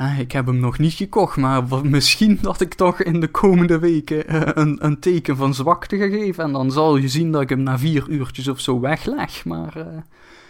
hè, 0.09 0.21
ik 0.21 0.33
heb 0.33 0.47
hem 0.47 0.61
nog 0.61 0.79
niet 0.79 0.93
gekocht, 0.93 1.37
maar 1.37 1.87
misschien 1.87 2.39
dat 2.43 2.61
ik 2.61 2.75
toch 2.75 3.03
in 3.03 3.21
de 3.21 3.29
komende 3.29 3.79
weken 3.79 4.27
eh, 4.29 4.41
een, 4.45 4.85
een 4.85 4.99
teken 5.01 5.37
van 5.37 5.55
zwakte 5.55 5.97
ga 5.97 6.09
geven. 6.09 6.45
En 6.45 6.53
dan 6.53 6.71
zal 6.73 6.97
je 6.97 7.09
zien 7.09 7.33
dat 7.33 7.43
ik 7.43 7.49
hem 7.49 7.63
na 7.63 7.79
vier 7.79 8.09
uurtjes 8.09 8.49
of 8.49 8.61
zo 8.61 8.81
wegleg. 8.81 9.45
Maar 9.45 9.77
eh, 9.77 10.03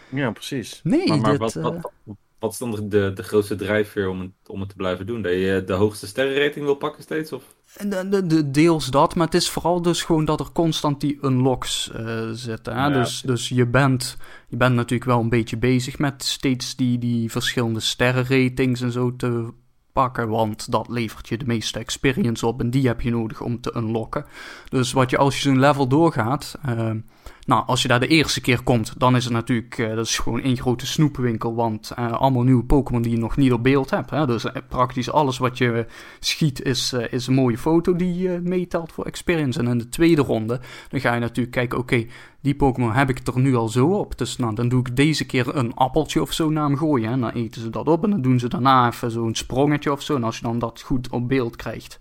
Ja, 0.08 0.30
precies. 0.30 0.80
nee, 0.82 1.08
Maar, 1.08 1.18
maar 1.20 1.30
dit... 1.30 1.38
wat, 1.38 1.56
eh, 1.56 1.62
wat, 1.62 1.92
wat 2.40 2.52
is 2.52 2.58
dan 2.58 2.88
de, 2.88 3.12
de 3.14 3.22
grootste 3.22 3.56
drijfveer 3.56 4.08
om 4.08 4.20
het, 4.20 4.30
om 4.46 4.60
het 4.60 4.68
te 4.68 4.74
blijven 4.74 5.06
doen? 5.06 5.22
Dat 5.22 5.32
je 5.32 5.62
de 5.66 5.72
hoogste 5.72 6.06
sterrenrating 6.06 6.64
wil 6.64 6.74
pakken 6.74 7.02
steeds? 7.02 7.32
Of? 7.32 7.42
De, 7.88 8.08
de, 8.08 8.26
de- 8.26 8.50
deels 8.50 8.86
dat, 8.86 9.14
maar 9.14 9.26
het 9.26 9.34
is 9.34 9.50
vooral 9.50 9.82
dus 9.82 10.02
gewoon 10.02 10.24
dat 10.24 10.40
er 10.40 10.52
constant 10.52 11.00
die 11.00 11.18
unlocks 11.22 11.90
eh, 11.90 12.30
zitten. 12.32 12.72
Hè? 12.72 12.86
Ja, 12.86 12.90
dus 12.90 13.20
dus 13.20 13.48
je, 13.48 13.66
bent, 13.66 14.16
je 14.48 14.56
bent 14.56 14.74
natuurlijk 14.74 15.10
wel 15.10 15.20
een 15.20 15.28
beetje 15.28 15.56
bezig 15.56 15.98
met 15.98 16.24
steeds 16.24 16.76
die, 16.76 16.98
die 16.98 17.30
verschillende 17.30 17.80
sterrenratings 17.80 18.80
en 18.80 18.92
zo 18.92 19.16
te 19.16 19.48
pakken, 19.92 20.28
want 20.28 20.72
dat 20.72 20.88
levert 20.88 21.28
je 21.28 21.36
de 21.36 21.46
meeste 21.46 21.78
experience 21.78 22.46
op 22.46 22.60
en 22.60 22.70
die 22.70 22.86
heb 22.86 23.00
je 23.00 23.10
nodig 23.10 23.40
om 23.40 23.60
te 23.60 23.74
unlocken. 23.76 24.24
Dus 24.68 24.92
wat 24.92 25.10
je 25.10 25.16
als 25.16 25.34
je 25.34 25.40
zo'n 25.40 25.58
level 25.58 25.86
doorgaat, 25.88 26.58
eh, 26.62 26.90
nou 27.50 27.66
als 27.66 27.82
je 27.82 27.88
daar 27.88 28.00
de 28.00 28.06
eerste 28.06 28.40
keer 28.40 28.62
komt, 28.62 28.92
dan 28.96 29.16
is 29.16 29.24
het 29.24 29.32
natuurlijk, 29.32 29.78
eh, 29.78 29.94
dat 29.94 30.06
is 30.06 30.18
gewoon 30.18 30.40
één 30.40 30.56
grote 30.56 30.86
snoepwinkel, 30.86 31.54
want 31.54 31.90
eh, 31.90 32.12
allemaal 32.12 32.42
nieuwe 32.42 32.64
Pokémon 32.64 33.02
die 33.02 33.12
je 33.12 33.18
nog 33.18 33.36
niet 33.36 33.52
op 33.52 33.62
beeld 33.62 33.90
hebt. 33.90 34.10
Hè? 34.10 34.26
Dus 34.26 34.44
eh, 34.44 34.62
praktisch 34.68 35.10
alles 35.10 35.38
wat 35.38 35.58
je 35.58 35.86
schiet 36.20 36.62
is, 36.62 36.92
is 37.10 37.26
een 37.26 37.34
mooie 37.34 37.58
foto 37.58 37.96
die 37.96 38.28
meetelt 38.28 38.92
voor 38.92 39.04
experience. 39.04 39.58
En 39.58 39.66
in 39.66 39.78
de 39.78 39.88
tweede 39.88 40.22
ronde, 40.22 40.60
dan 40.88 41.00
ga 41.00 41.14
je 41.14 41.20
natuurlijk 41.20 41.56
kijken, 41.56 41.78
oké, 41.78 42.06
die 42.40 42.54
Pokémon 42.54 42.92
heb 42.92 43.08
ik 43.08 43.26
er 43.26 43.40
nu 43.40 43.54
al 43.54 43.68
zo 43.68 43.86
op. 43.86 44.18
Dus 44.18 44.36
nou, 44.36 44.54
dan 44.54 44.68
doe 44.68 44.80
ik 44.80 44.96
deze 44.96 45.24
keer 45.26 45.56
een 45.56 45.74
appeltje 45.74 46.20
of 46.20 46.32
zo 46.32 46.50
naar 46.50 46.64
hem 46.64 46.76
gooien. 46.76 47.10
En 47.10 47.20
dan 47.20 47.30
eten 47.30 47.60
ze 47.60 47.70
dat 47.70 47.88
op 47.88 48.04
en 48.04 48.10
dan 48.10 48.22
doen 48.22 48.38
ze 48.38 48.48
daarna 48.48 48.86
even 48.86 49.10
zo'n 49.10 49.34
sprongetje 49.34 49.92
of 49.92 50.02
zo. 50.02 50.16
En 50.16 50.24
als 50.24 50.36
je 50.36 50.42
dan 50.42 50.58
dat 50.58 50.80
goed 50.80 51.08
op 51.08 51.28
beeld 51.28 51.56
krijgt, 51.56 51.98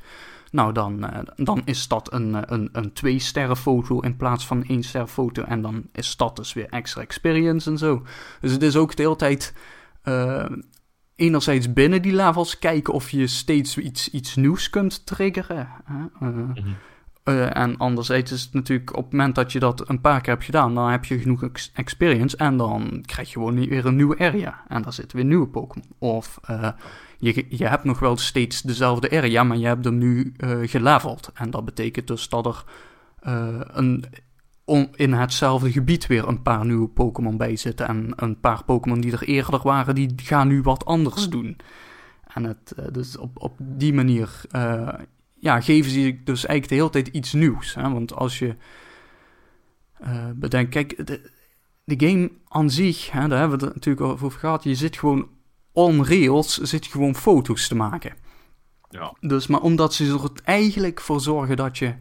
nou 0.51 0.73
dan, 0.73 1.05
eh, 1.05 1.19
dan 1.35 1.61
is 1.65 1.87
dat 1.87 2.13
een, 2.13 2.35
eh, 2.35 2.41
een, 2.45 2.69
een 2.71 2.93
twee 2.93 3.19
sterren 3.19 3.57
foto 3.57 3.99
in 3.99 4.15
plaats 4.17 4.47
van 4.47 4.63
één 4.63 4.83
ster 4.83 5.07
foto. 5.07 5.43
En 5.43 5.61
dan 5.61 5.83
is 5.91 6.17
dat 6.17 6.35
dus 6.35 6.53
weer 6.53 6.69
extra 6.69 7.01
experience 7.01 7.69
en 7.69 7.77
zo. 7.77 8.03
Dus 8.41 8.51
het 8.51 8.63
is 8.63 8.75
ook 8.75 8.95
de 8.95 9.03
hele 9.03 9.15
tijd... 9.15 9.53
eh, 10.01 10.45
enerzijds 11.15 11.73
binnen 11.73 12.01
die 12.01 12.13
levels 12.15 12.59
kijken 12.59 12.93
of 12.93 13.09
je 13.09 13.27
steeds 13.27 13.77
iets, 13.77 14.09
iets 14.09 14.35
nieuws 14.35 14.69
kunt 14.69 15.05
triggeren. 15.05 15.67
Hè? 15.83 16.05
Eh, 17.23 17.57
en 17.57 17.77
anderzijds 17.77 18.31
is 18.31 18.41
het 18.41 18.53
natuurlijk 18.53 18.97
op 18.97 19.03
het 19.03 19.11
moment 19.11 19.35
dat 19.35 19.51
je 19.51 19.59
dat 19.59 19.89
een 19.89 20.01
paar 20.01 20.21
keer 20.21 20.33
hebt 20.33 20.45
gedaan, 20.45 20.75
dan 20.75 20.89
heb 20.89 21.05
je 21.05 21.19
genoeg 21.19 21.43
ex- 21.43 21.71
experience 21.73 22.37
en 22.37 22.57
dan 22.57 23.03
krijg 23.05 23.27
je 23.27 23.33
gewoon 23.33 23.67
weer 23.67 23.85
een 23.85 23.95
nieuwe 23.95 24.17
area. 24.19 24.63
En 24.67 24.81
daar 24.81 24.93
zitten 24.93 25.17
weer 25.17 25.25
nieuwe 25.25 25.47
Pokémon. 25.47 25.87
Of 25.97 26.39
je, 27.19 27.45
je 27.49 27.67
hebt 27.67 27.83
nog 27.83 27.99
wel 27.99 28.17
steeds 28.17 28.61
dezelfde 28.61 29.11
area, 29.11 29.43
maar 29.43 29.57
je 29.57 29.65
hebt 29.65 29.85
hem 29.85 29.97
nu 29.97 30.33
eh 30.37 30.57
geleveld. 30.63 31.29
En 31.33 31.49
dat 31.49 31.65
betekent 31.65 32.07
dus 32.07 32.29
dat 32.29 32.45
er 32.45 32.63
eh, 33.19 33.61
een, 33.63 34.03
on- 34.65 34.89
in 34.95 35.13
hetzelfde 35.13 35.71
gebied 35.71 36.07
weer 36.07 36.27
een 36.27 36.41
paar 36.41 36.65
nieuwe 36.65 36.87
Pokémon 36.87 37.37
bij 37.37 37.55
zitten. 37.55 37.87
En 37.87 38.13
een 38.15 38.39
paar 38.39 38.63
Pokémon 38.63 39.01
die 39.01 39.11
er 39.11 39.23
eerder 39.23 39.61
waren, 39.63 39.95
die 39.95 40.13
gaan 40.15 40.47
nu 40.47 40.61
wat 40.61 40.85
anders 40.85 41.29
doen. 41.29 41.57
En 42.33 42.43
het, 42.43 42.71
eh, 42.71 42.85
dus 42.91 43.17
op, 43.17 43.41
op 43.41 43.55
die 43.59 43.93
manier 43.93 44.41
ja, 45.41 45.61
geven 45.61 45.91
ze 45.91 46.19
dus 46.23 46.45
eigenlijk 46.45 46.67
de 46.67 46.75
hele 46.75 46.89
tijd 46.89 47.07
iets 47.07 47.33
nieuws. 47.33 47.75
Hè? 47.75 47.89
Want 47.91 48.13
als 48.15 48.39
je 48.39 48.55
bedenkt, 50.35 50.69
kijk, 50.71 51.07
de, 51.07 51.31
de 51.83 52.07
game 52.07 52.31
aan 52.47 52.69
zich, 52.69 53.11
hè, 53.11 53.27
daar 53.27 53.39
hebben 53.39 53.59
we 53.59 53.65
het 53.65 53.73
natuurlijk 53.73 54.05
over 54.05 54.31
gehad, 54.39 54.63
je 54.63 54.75
zit 54.75 54.97
gewoon 54.97 55.27
on 55.79 56.05
rails, 56.05 56.57
zit 56.57 56.85
je 56.85 56.91
gewoon 56.91 57.15
foto's 57.15 57.67
te 57.67 57.75
maken. 57.75 58.13
Ja. 58.89 59.13
Dus, 59.19 59.47
maar 59.47 59.61
omdat 59.61 59.93
ze 59.93 60.05
er 60.05 60.41
eigenlijk 60.43 61.01
voor 61.01 61.21
zorgen 61.21 61.57
dat 61.57 61.77
je, 61.77 61.93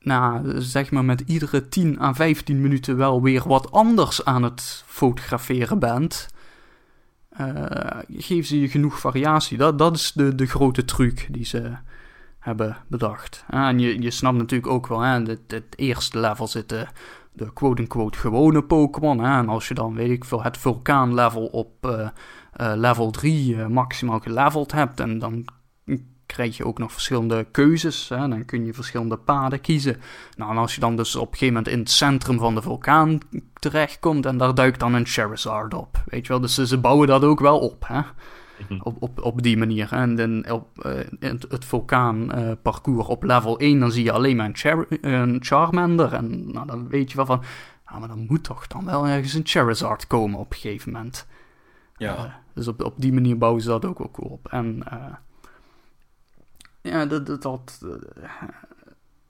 nou, 0.00 0.60
zeg 0.60 0.90
maar 0.90 1.04
met 1.04 1.20
iedere 1.20 1.68
10 1.68 2.00
à 2.00 2.12
15 2.12 2.60
minuten 2.60 2.96
wel 2.96 3.22
weer 3.22 3.48
wat 3.48 3.70
anders 3.70 4.24
aan 4.24 4.42
het 4.42 4.84
fotograferen 4.86 5.78
bent, 5.78 6.28
eh, 7.28 7.98
geven 8.08 8.44
ze 8.44 8.60
je 8.60 8.68
genoeg 8.68 8.98
variatie. 8.98 9.58
Dat, 9.58 9.78
dat 9.78 9.96
is 9.96 10.12
de, 10.12 10.34
de 10.34 10.46
grote 10.46 10.84
truc 10.84 11.28
die 11.30 11.44
ze, 11.44 11.76
hebben 12.42 12.76
bedacht. 12.86 13.44
En 13.48 13.78
je, 13.78 14.02
je 14.02 14.10
snapt 14.10 14.38
natuurlijk 14.38 14.72
ook 14.72 14.86
wel, 14.86 15.00
hè, 15.00 15.20
het, 15.20 15.40
het 15.46 15.74
eerste 15.76 16.20
level 16.20 16.46
zitten 16.46 16.88
de 17.32 17.52
quote-unquote 17.52 18.18
gewone 18.18 18.62
Pokémon. 18.62 19.24
En 19.24 19.48
als 19.48 19.68
je 19.68 19.74
dan, 19.74 19.94
weet 19.94 20.10
ik 20.10 20.24
veel, 20.24 20.42
het 20.42 20.58
vulkaanlevel 20.58 21.46
op 21.46 21.86
uh, 21.86 22.08
uh, 22.60 22.72
level 22.76 23.10
3 23.10 23.54
uh, 23.54 23.66
maximaal 23.66 24.20
geleveld 24.20 24.72
hebt, 24.72 25.00
en 25.00 25.18
dan 25.18 25.44
krijg 26.32 26.56
je 26.56 26.64
ook 26.64 26.78
nog 26.78 26.92
verschillende 26.92 27.46
keuzes. 27.50 28.08
Hè? 28.08 28.28
Dan 28.28 28.44
kun 28.44 28.64
je 28.64 28.74
verschillende 28.74 29.16
paden 29.16 29.60
kiezen. 29.60 30.00
Nou, 30.36 30.50
en 30.50 30.56
als 30.56 30.74
je 30.74 30.80
dan 30.80 30.96
dus 30.96 31.16
op 31.16 31.26
een 31.26 31.32
gegeven 31.32 31.54
moment 31.54 31.72
in 31.72 31.78
het 31.78 31.90
centrum 31.90 32.38
van 32.38 32.54
de 32.54 32.62
vulkaan 32.62 33.18
terechtkomt, 33.54 34.26
en 34.26 34.36
daar 34.36 34.54
duikt 34.54 34.80
dan 34.80 34.94
een 34.94 35.06
Charizard 35.06 35.74
op. 35.74 36.02
Weet 36.06 36.22
je 36.22 36.28
wel, 36.28 36.40
dus 36.40 36.54
ze 36.54 36.78
bouwen 36.78 37.08
dat 37.08 37.24
ook 37.24 37.40
wel 37.40 37.58
op, 37.58 37.84
hè. 37.86 38.00
Op, 38.82 39.02
op, 39.02 39.22
op 39.22 39.42
die 39.42 39.56
manier. 39.56 39.92
En 39.92 40.16
dan 40.16 40.50
op 40.50 40.84
uh, 40.86 40.92
het, 41.18 41.46
het 41.48 41.64
vulkaanparcours 41.64 43.04
uh, 43.04 43.10
op 43.10 43.22
level 43.22 43.58
1, 43.58 43.78
dan 43.78 43.92
zie 43.92 44.04
je 44.04 44.12
alleen 44.12 44.36
maar 44.36 44.46
een, 44.46 44.56
Char 44.56 44.86
een 45.00 45.38
Charmander. 45.40 46.12
En 46.12 46.52
nou, 46.52 46.66
dan 46.66 46.88
weet 46.88 47.10
je 47.10 47.16
wel 47.16 47.26
van, 47.26 47.42
maar 47.98 48.08
dan 48.08 48.26
moet 48.28 48.44
toch 48.44 48.66
dan 48.66 48.84
wel 48.84 49.06
ergens 49.06 49.34
een 49.34 49.46
Charizard 49.46 50.06
komen 50.06 50.38
op 50.38 50.52
een 50.52 50.58
gegeven 50.58 50.92
moment. 50.92 51.26
Ja. 51.96 52.16
Uh, 52.16 52.24
dus 52.54 52.68
op, 52.68 52.84
op 52.84 52.94
die 52.96 53.12
manier 53.12 53.38
bouwen 53.38 53.62
ze 53.62 53.68
dat 53.68 53.84
ook, 53.84 54.00
ook 54.00 54.30
op. 54.30 54.48
En 54.48 54.82
ja, 56.82 57.06
dat, 57.06 57.26
dat, 57.26 57.42
dat, 57.42 57.80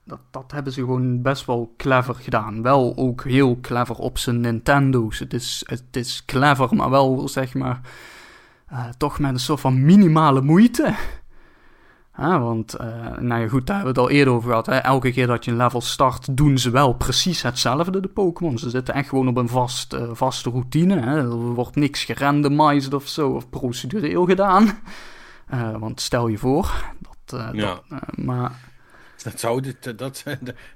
dat, 0.04 0.20
dat 0.30 0.52
hebben 0.52 0.72
ze 0.72 0.80
gewoon 0.80 1.22
best 1.22 1.46
wel 1.46 1.74
clever 1.76 2.14
gedaan. 2.14 2.62
Wel 2.62 2.96
ook 2.96 3.24
heel 3.24 3.60
clever 3.60 3.96
op 3.96 4.18
zijn 4.18 4.40
Nintendo's. 4.40 5.18
Het 5.18 5.34
is, 5.34 5.62
het 5.66 5.96
is 5.96 6.24
clever, 6.24 6.74
maar 6.74 6.90
wel 6.90 7.28
zeg 7.28 7.54
maar 7.54 7.80
uh, 8.72 8.88
toch 8.88 9.18
met 9.18 9.32
een 9.32 9.40
soort 9.40 9.60
van 9.60 9.84
minimale 9.84 10.40
moeite. 10.40 10.94
Ja, 12.16 12.40
want, 12.40 12.76
uh, 12.80 13.18
nou 13.18 13.40
ja, 13.40 13.48
goed, 13.48 13.66
daar 13.66 13.76
hebben 13.76 13.94
we 13.94 14.00
het 14.00 14.10
al 14.10 14.16
eerder 14.16 14.34
over 14.34 14.48
gehad. 14.48 14.66
Hè. 14.66 14.76
Elke 14.76 15.12
keer 15.12 15.26
dat 15.26 15.44
je 15.44 15.50
een 15.50 15.56
level 15.56 15.80
start, 15.80 16.36
doen 16.36 16.58
ze 16.58 16.70
wel 16.70 16.92
precies 16.92 17.42
hetzelfde, 17.42 18.00
de 18.00 18.08
Pokémon. 18.08 18.58
Ze 18.58 18.70
zitten 18.70 18.94
echt 18.94 19.08
gewoon 19.08 19.28
op 19.28 19.36
een 19.36 19.48
vast, 19.48 19.94
uh, 19.94 20.10
vaste 20.12 20.50
routine. 20.50 21.00
Hè. 21.00 21.16
Er 21.16 21.36
wordt 21.36 21.76
niks 21.76 22.04
gerandomized 22.04 22.94
of 22.94 23.08
zo, 23.08 23.30
of 23.30 23.50
procedureel 23.50 24.24
gedaan. 24.24 24.78
want 25.78 26.00
stel 26.00 26.28
je 26.28 26.38
voor, 26.38 26.84
dat... 27.24 27.54
ja. 27.54 27.80
dat 27.88 28.16
maar... 28.16 28.70
Dat 29.22 29.40
zou, 29.40 29.74
dat, 29.80 29.98
dat, 29.98 30.24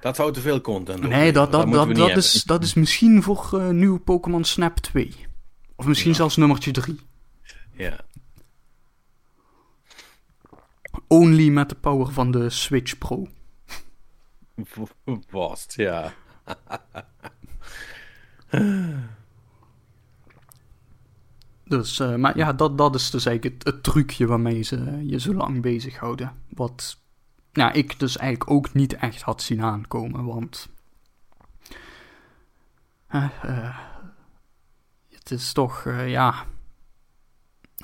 dat 0.01 0.17
zou 0.17 0.33
te 0.33 0.41
veel 0.41 0.61
content 0.61 1.01
doen. 1.01 1.11
Nee, 1.11 1.33
dat, 1.33 1.53
dat, 1.53 1.73
dat, 1.73 1.95
dat, 1.95 2.17
is, 2.17 2.43
dat 2.43 2.63
is 2.63 2.75
misschien 2.75 3.23
voor 3.23 3.65
nieuwe 3.71 3.99
Pokémon 3.99 4.45
Snap 4.45 4.79
2. 4.79 5.27
Of 5.77 5.87
misschien 5.87 6.11
ja. 6.11 6.17
zelfs 6.17 6.37
nummertje 6.37 6.71
3. 6.71 7.01
Ja. 7.73 7.97
Only 11.09 11.49
met 11.49 11.69
de 11.69 11.75
power 11.75 12.13
van 12.13 12.31
de 12.31 12.51
Switch 12.51 12.99
Pro. 12.99 13.29
Vast, 15.29 15.75
ja. 15.77 16.13
dus, 21.65 22.01
uh, 22.01 22.15
maar 22.15 22.37
ja, 22.37 22.53
dat, 22.53 22.79
dat 22.79 22.95
is 22.95 23.11
dus 23.11 23.27
eigenlijk 23.27 23.65
het, 23.65 23.75
het 23.75 23.83
trucje 23.83 24.27
waarmee 24.27 24.63
ze 24.63 25.03
je 25.07 25.21
zo 25.21 25.35
lang 25.35 25.63
bezighouden. 25.63 26.33
Wat 26.49 26.99
ja, 27.53 27.73
ik 27.73 27.99
dus 27.99 28.17
eigenlijk 28.17 28.51
ook 28.51 28.75
niet 28.75 28.95
echt 28.95 29.23
had 29.23 29.43
zien 29.43 29.63
aankomen, 29.63 30.25
want... 30.25 30.69
Uh, 33.11 33.29
uh, 33.45 33.79
het 35.11 35.31
is 35.31 35.53
toch, 35.53 35.85
ja... 36.07 36.47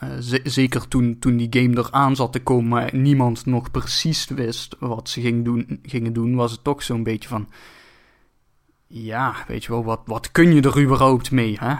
Uh, 0.02 0.10
zeker 0.44 0.88
toen, 0.88 1.18
toen 1.18 1.36
die 1.36 1.62
game 1.62 1.78
eraan 1.78 2.16
zat 2.16 2.32
te 2.32 2.42
komen, 2.42 3.02
niemand 3.02 3.46
nog 3.46 3.70
precies 3.70 4.26
wist 4.26 4.76
wat 4.78 5.08
ze 5.08 5.20
ging 5.20 5.44
doen, 5.44 5.80
gingen 5.82 6.12
doen, 6.12 6.34
was 6.34 6.52
het 6.52 6.64
toch 6.64 6.82
zo'n 6.82 7.02
beetje 7.02 7.28
van. 7.28 7.48
Ja, 8.86 9.44
weet 9.46 9.64
je 9.64 9.70
wel, 9.70 9.84
wat, 9.84 10.00
wat 10.04 10.32
kun 10.32 10.54
je 10.54 10.62
er 10.62 10.82
überhaupt 10.82 11.30
mee, 11.30 11.56
hè? 11.60 11.76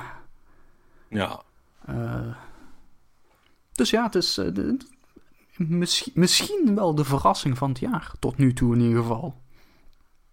Ja. 1.08 1.42
Uh, 1.88 2.35
dus 3.72 3.90
ja, 3.90 4.04
het 4.04 4.14
is 4.14 4.38
uh, 4.38 4.54
de, 4.54 4.76
misschien, 5.56 6.12
misschien 6.14 6.74
wel 6.74 6.94
de 6.94 7.04
verrassing 7.04 7.58
van 7.58 7.68
het 7.68 7.78
jaar, 7.78 8.12
tot 8.18 8.38
nu 8.38 8.52
toe 8.52 8.74
in 8.74 8.80
ieder 8.80 9.02
geval. 9.02 9.40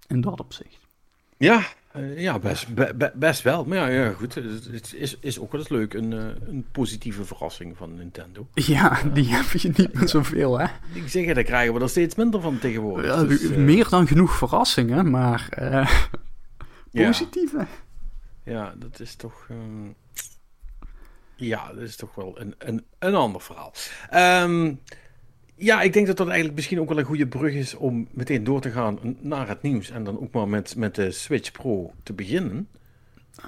In 0.07 0.21
dat 0.21 0.39
opzicht. 0.39 0.79
Ja, 1.37 1.67
ja 2.15 2.39
best, 2.39 2.75
be, 2.75 3.11
best 3.15 3.41
wel. 3.41 3.65
Maar 3.65 3.77
ja, 3.77 3.87
ja 3.87 4.11
goed, 4.11 4.35
het 4.35 4.93
is, 4.95 5.17
is 5.19 5.39
ook 5.39 5.51
wel 5.51 5.61
eens 5.61 5.69
leuk. 5.69 5.93
Een, 5.93 6.11
uh, 6.11 6.25
een 6.47 6.65
positieve 6.71 7.25
verrassing 7.25 7.77
van 7.77 7.95
Nintendo. 7.95 8.47
Ja, 8.53 9.01
die 9.13 9.25
uh, 9.25 9.31
heb 9.31 9.61
je 9.61 9.71
niet 9.75 9.93
meer 9.93 10.07
zoveel, 10.07 10.59
hè? 10.59 10.65
Ik 10.93 11.09
zeg 11.09 11.33
daar 11.33 11.43
krijgen 11.43 11.73
we 11.73 11.79
er 11.79 11.89
steeds 11.89 12.15
minder 12.15 12.41
van 12.41 12.59
tegenwoordig. 12.59 13.15
Ja, 13.15 13.23
dus, 13.23 13.49
meer 13.49 13.89
dan 13.89 14.07
genoeg 14.07 14.35
verrassingen, 14.35 15.09
maar 15.09 15.49
positieve. 16.91 17.57
Ja. 17.57 18.53
ja. 18.53 18.73
dat 18.77 18.99
is 18.99 19.15
toch... 19.15 19.47
Um... 19.51 19.95
Ja, 21.35 21.73
dat 21.73 21.83
is 21.83 21.95
toch 21.95 22.15
wel 22.15 22.39
een, 22.39 22.55
een, 22.57 22.85
een 22.99 23.15
ander 23.15 23.41
verhaal. 23.41 23.73
Um, 24.43 24.79
ja, 25.59 25.81
ik 25.81 25.93
denk 25.93 26.07
dat 26.07 26.17
dat 26.17 26.27
eigenlijk 26.27 26.55
misschien 26.55 26.79
ook 26.79 26.89
wel 26.89 26.97
een 26.97 27.05
goede 27.05 27.27
brug 27.27 27.53
is 27.53 27.75
om 27.75 28.07
meteen 28.11 28.43
door 28.43 28.61
te 28.61 28.71
gaan 28.71 28.99
naar 29.19 29.47
het 29.47 29.61
nieuws. 29.61 29.89
En 29.89 30.03
dan 30.03 30.19
ook 30.19 30.31
maar 30.31 30.47
met, 30.47 30.75
met 30.75 30.95
de 30.95 31.11
Switch 31.11 31.51
Pro 31.51 31.93
te 32.03 32.13
beginnen. 32.13 32.67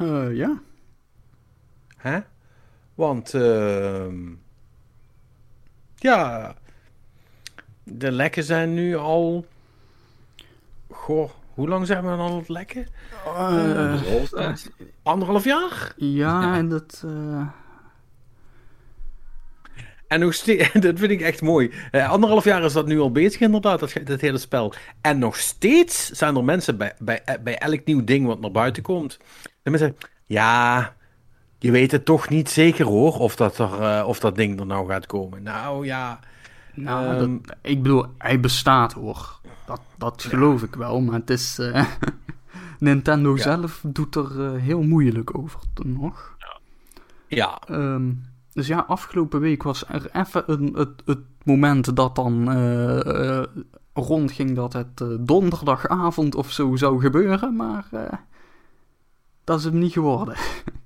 Uh, 0.02 0.36
ja. 0.36 0.62
Hè? 1.98 2.20
Want, 2.96 3.34
uh, 3.34 4.06
ja, 5.96 6.56
de 7.84 8.12
lekken 8.12 8.44
zijn 8.44 8.74
nu 8.74 8.96
al. 8.96 9.46
Goh, 10.90 11.30
hoe 11.54 11.68
lang 11.68 11.88
zijn 11.88 12.04
we 12.04 12.10
dan 12.10 12.20
al 12.20 12.38
het 12.38 12.50
lekken? 12.50 12.88
Uh, 13.26 14.02
uh, 14.34 14.56
anderhalf 15.04 15.44
jaar? 15.44 15.94
Ja, 15.96 16.56
en 16.56 16.70
dat. 16.70 17.04
Uh... 17.06 17.48
En 20.12 20.20
nog 20.20 20.34
steeds, 20.34 20.72
dat 20.88 21.00
vind 21.00 21.12
ik 21.12 21.22
echt 21.22 21.42
mooi. 21.42 21.72
Uh, 21.92 22.10
anderhalf 22.10 22.44
jaar 22.44 22.64
is 22.64 22.74
dat 22.74 22.86
nu 22.86 23.00
al 23.00 23.12
bezig, 23.12 23.42
inderdaad, 23.42 23.80
dat, 23.80 23.94
dat 24.04 24.22
hele 24.22 24.38
spel. 24.38 24.74
En 25.02 25.20
nog 25.20 25.38
steeds 25.38 26.10
zijn 26.10 26.36
er 26.36 26.44
mensen 26.44 26.78
bij, 26.78 26.94
bij, 27.00 27.22
bij 27.44 27.58
elk 27.58 27.86
nieuw 27.86 28.04
ding 28.04 28.26
wat 28.26 28.40
naar 28.40 28.52
buiten 28.52 28.84
komt. 28.84 29.18
En 29.64 29.72
mensen 29.72 29.98
ja, 30.26 30.96
je 31.58 31.72
weet 31.72 31.92
het 31.92 32.06
toch 32.06 32.30
niet 32.30 32.50
zeker 32.50 32.86
hoor, 32.86 33.20
of 33.20 33.36
dat, 33.36 33.58
er, 33.58 33.82
uh, 33.82 34.08
of 34.08 34.20
dat 34.20 34.36
ding 34.36 34.60
er 34.60 34.66
nou 34.66 34.88
gaat 34.88 35.06
komen. 35.06 35.44
Nou 35.44 35.86
ja. 35.86 36.20
Nou, 36.74 37.16
um, 37.16 37.42
dat, 37.44 37.58
ik 37.62 37.82
bedoel, 37.82 38.06
hij 38.18 38.40
bestaat 38.40 38.94
hoor. 38.94 39.40
Dat, 39.66 39.82
dat 39.98 40.24
geloof 40.24 40.62
ja. 40.62 40.68
ik 40.68 40.76
wel, 40.76 41.02
maar 41.02 41.20
het 41.20 41.30
is. 41.30 41.60
Uh, 41.60 41.86
Nintendo 42.80 43.36
ja. 43.36 43.42
zelf 43.42 43.82
doet 43.88 44.16
er 44.16 44.60
heel 44.60 44.82
moeilijk 44.82 45.38
over 45.38 45.60
nog. 45.84 46.36
Ja. 47.28 47.62
Um, 47.70 48.30
dus 48.54 48.68
ja, 48.68 48.80
afgelopen 48.88 49.40
week 49.40 49.64
was 49.64 49.84
er 49.88 50.10
even 50.14 50.44
een, 50.46 50.74
het, 50.74 51.02
het 51.06 51.20
moment 51.44 51.96
dat 51.96 52.16
dan 52.16 52.58
uh, 52.58 53.00
uh, 53.06 53.44
rondging 53.94 54.56
dat 54.56 54.74
het 54.74 55.02
uh, 55.02 55.18
donderdagavond 55.20 56.36
of 56.36 56.52
zo 56.52 56.76
zou 56.76 57.02
gebeuren, 57.02 57.56
maar 57.56 57.88
dat 59.44 59.60
is 59.60 59.66
hem 59.66 59.78
niet 59.78 59.94
geworden. 59.94 60.36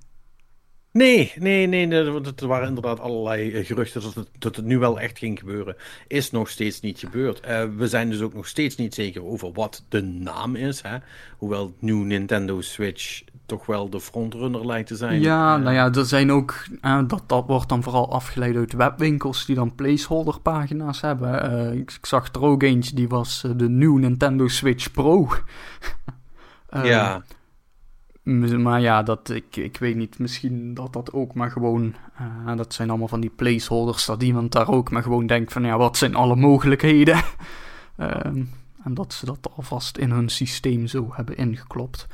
Nee, 0.96 1.32
nee, 1.38 1.66
nee, 1.66 1.88
er 1.88 2.46
waren 2.46 2.68
inderdaad 2.68 3.00
allerlei 3.00 3.64
geruchten 3.64 4.02
dat 4.02 4.14
het, 4.14 4.28
dat 4.38 4.56
het 4.56 4.64
nu 4.64 4.78
wel 4.78 5.00
echt 5.00 5.18
ging 5.18 5.38
gebeuren. 5.38 5.76
Is 6.06 6.30
nog 6.30 6.48
steeds 6.48 6.80
niet 6.80 6.98
gebeurd. 6.98 7.40
we 7.76 7.88
zijn 7.88 8.10
dus 8.10 8.20
ook 8.20 8.34
nog 8.34 8.46
steeds 8.46 8.76
niet 8.76 8.94
zeker 8.94 9.24
over 9.24 9.52
wat 9.52 9.84
de 9.88 10.02
naam 10.02 10.54
is. 10.54 10.82
Hè? 10.82 10.96
Hoewel 11.38 11.74
nieuw 11.78 12.02
Nintendo 12.02 12.60
Switch 12.60 13.22
toch 13.46 13.66
wel 13.66 13.90
de 13.90 14.00
frontrunner 14.00 14.66
lijkt 14.66 14.88
te 14.88 14.96
zijn. 14.96 15.20
Ja, 15.20 15.56
uh, 15.56 15.62
nou 15.62 15.74
ja, 15.74 15.92
er 15.92 16.04
zijn 16.04 16.32
ook, 16.32 16.64
uh, 16.82 17.00
dat, 17.06 17.22
dat 17.26 17.46
wordt 17.46 17.68
dan 17.68 17.82
vooral 17.82 18.12
afgeleid 18.12 18.56
uit 18.56 18.72
webwinkels 18.72 19.46
die 19.46 19.54
dan 19.54 19.74
placeholder 19.74 20.40
pagina's 20.40 21.00
hebben. 21.00 21.52
Uh, 21.52 21.72
ik, 21.72 21.92
ik, 21.92 22.06
zag 22.06 22.28
er 22.32 22.42
ook 22.42 22.62
eentje, 22.62 22.94
die 22.94 23.08
was 23.08 23.44
de 23.56 23.68
nieuwe 23.68 24.00
Nintendo 24.00 24.48
Switch 24.48 24.90
Pro. 24.90 25.28
ja. 26.82 27.22
Maar 28.58 28.80
ja, 28.80 29.02
dat, 29.02 29.30
ik, 29.30 29.56
ik 29.56 29.76
weet 29.76 29.96
niet, 29.96 30.18
misschien 30.18 30.74
dat 30.74 30.92
dat 30.92 31.12
ook 31.12 31.34
maar 31.34 31.50
gewoon, 31.50 31.94
dat 32.56 32.74
zijn 32.74 32.88
allemaal 32.88 33.08
van 33.08 33.20
die 33.20 33.32
placeholders, 33.36 34.06
dat 34.06 34.22
iemand 34.22 34.52
daar 34.52 34.68
ook 34.68 34.90
maar 34.90 35.02
gewoon 35.02 35.26
denkt 35.26 35.52
van, 35.52 35.64
ja, 35.64 35.76
wat 35.76 35.96
zijn 35.96 36.14
alle 36.14 36.36
mogelijkheden? 36.36 37.22
en 38.84 38.94
dat 38.94 39.12
ze 39.12 39.26
dat 39.26 39.50
alvast 39.56 39.96
in 39.96 40.10
hun 40.10 40.28
systeem 40.28 40.86
zo 40.86 41.08
hebben 41.12 41.36
ingeklopt. 41.36 42.06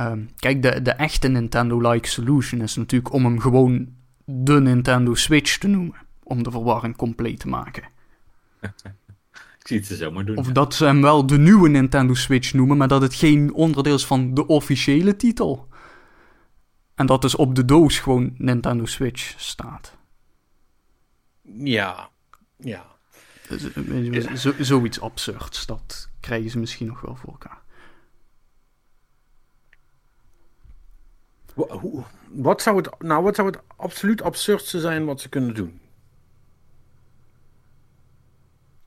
Um, 0.00 0.30
kijk, 0.36 0.62
de, 0.62 0.82
de 0.82 0.90
echte 0.90 1.28
Nintendo-like 1.28 2.08
solution 2.08 2.60
is 2.60 2.76
natuurlijk 2.76 3.12
om 3.12 3.24
hem 3.24 3.40
gewoon 3.40 3.88
de 4.24 4.60
Nintendo 4.60 5.14
Switch 5.14 5.58
te 5.58 5.68
noemen. 5.68 5.94
Om 6.22 6.42
de 6.42 6.50
verwarring 6.50 6.96
compleet 6.96 7.40
te 7.40 7.48
maken. 7.48 7.82
Ik 9.58 9.70
zie 9.70 9.76
het 9.78 9.86
ze 9.86 9.96
zomaar 9.96 10.24
doen. 10.24 10.36
Of 10.36 10.48
dat 10.48 10.74
ze 10.74 10.84
hem 10.84 11.02
wel 11.02 11.26
de 11.26 11.38
nieuwe 11.38 11.68
Nintendo 11.68 12.14
Switch 12.14 12.52
noemen, 12.52 12.76
maar 12.76 12.88
dat 12.88 13.02
het 13.02 13.14
geen 13.14 13.52
onderdeel 13.54 13.94
is 13.94 14.06
van 14.06 14.34
de 14.34 14.46
officiële 14.46 15.16
titel. 15.16 15.68
En 16.94 17.06
dat 17.06 17.22
dus 17.22 17.34
op 17.36 17.54
de 17.54 17.64
doos 17.64 17.98
gewoon 17.98 18.34
Nintendo 18.36 18.84
Switch 18.86 19.34
staat. 19.40 19.96
Ja, 21.58 22.10
ja. 22.56 22.84
Z- 24.22 24.32
z- 24.34 24.58
zoiets 24.58 25.00
absurds, 25.00 25.66
dat 25.66 26.08
krijgen 26.20 26.50
ze 26.50 26.58
misschien 26.58 26.86
nog 26.86 27.00
wel 27.00 27.16
voor 27.16 27.30
elkaar. 27.30 27.62
Wa- 30.76 31.22
hoe- 31.32 31.43
Wat 32.32 32.62
zou 32.62 32.76
het, 32.76 32.88
nou, 33.02 33.22
wat 33.22 33.34
zou 33.34 33.48
het 33.50 33.58
absoluut 33.76 34.22
absurdste 34.22 34.80
zijn 34.80 35.04
wat 35.04 35.20
ze 35.20 35.28
kunnen 35.28 35.54
doen? 35.54 35.80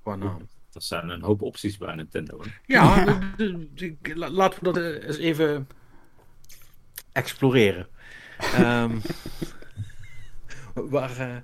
Qua 0.02 0.16
naam. 0.16 0.48
Dat 0.72 0.84
zijn 0.84 1.10
een 1.10 1.22
hoop 1.22 1.42
opties 1.42 1.78
bij 1.78 1.96
Nintendo. 1.96 2.42
hè. 2.42 2.50
Ja, 2.66 3.04
de- 3.38 3.68
de- 3.74 3.96
de- 4.02 4.16
la- 4.16 4.30
laten 4.30 4.60
we 4.60 4.66
dat 4.74 4.78
eh, 4.78 5.08
eens 5.08 5.18
even 5.18 5.68
exploreren. 7.12 7.88
Ehm, 8.38 9.00
waar, 10.74 11.18
eh, 11.20 11.36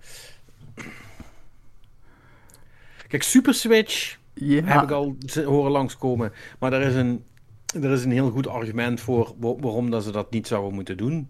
Kijk, 3.07 3.23
Super 3.23 3.53
Switch 3.53 4.17
Ja, 4.33 4.63
heb 4.63 4.81
ik 4.83 4.91
al 4.91 5.15
horen 5.45 5.71
langskomen. 5.71 6.33
Maar 6.59 6.73
er 6.73 6.81
is 6.81 6.95
een, 6.95 7.25
er 7.73 7.91
is 7.91 8.03
een 8.03 8.11
heel 8.11 8.29
goed 8.31 8.47
argument 8.47 9.01
voor 9.01 9.35
wa- 9.37 9.55
waarom 9.55 9.89
dat 9.89 10.03
ze 10.03 10.11
dat 10.11 10.31
niet 10.31 10.47
zouden 10.47 10.73
moeten 10.73 10.97
doen. 10.97 11.29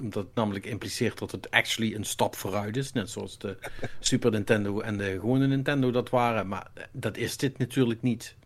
Omdat 0.00 0.24
het 0.24 0.34
namelijk 0.34 0.66
impliceert 0.66 1.18
dat 1.18 1.30
het 1.30 1.50
actually 1.50 1.94
een 1.94 2.04
stap 2.04 2.36
vooruit 2.36 2.76
is. 2.76 2.92
Net 2.92 3.10
zoals 3.10 3.38
de 3.38 3.58
Super 4.00 4.30
Nintendo 4.30 4.80
en 4.80 4.96
de 4.96 5.10
gewone 5.20 5.46
Nintendo 5.46 5.90
dat 5.90 6.10
waren. 6.10 6.48
Maar 6.48 6.70
dat 6.92 7.16
is 7.16 7.36
dit 7.36 7.58
natuurlijk 7.58 8.02
niet. 8.02 8.36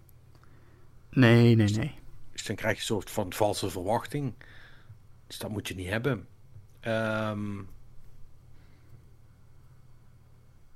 nee, 1.10 1.54
nee, 1.56 1.68
nee. 1.70 1.94
Dus 2.32 2.44
dan 2.46 2.56
krijg 2.56 2.74
je 2.74 2.80
een 2.80 2.86
soort 2.86 3.10
van 3.10 3.32
valse 3.32 3.70
verwachting. 3.70 4.32
Dus 5.26 5.38
dat 5.38 5.50
moet 5.50 5.68
je 5.68 5.74
niet 5.74 5.88
hebben. 5.88 6.26
Ehm 6.80 7.50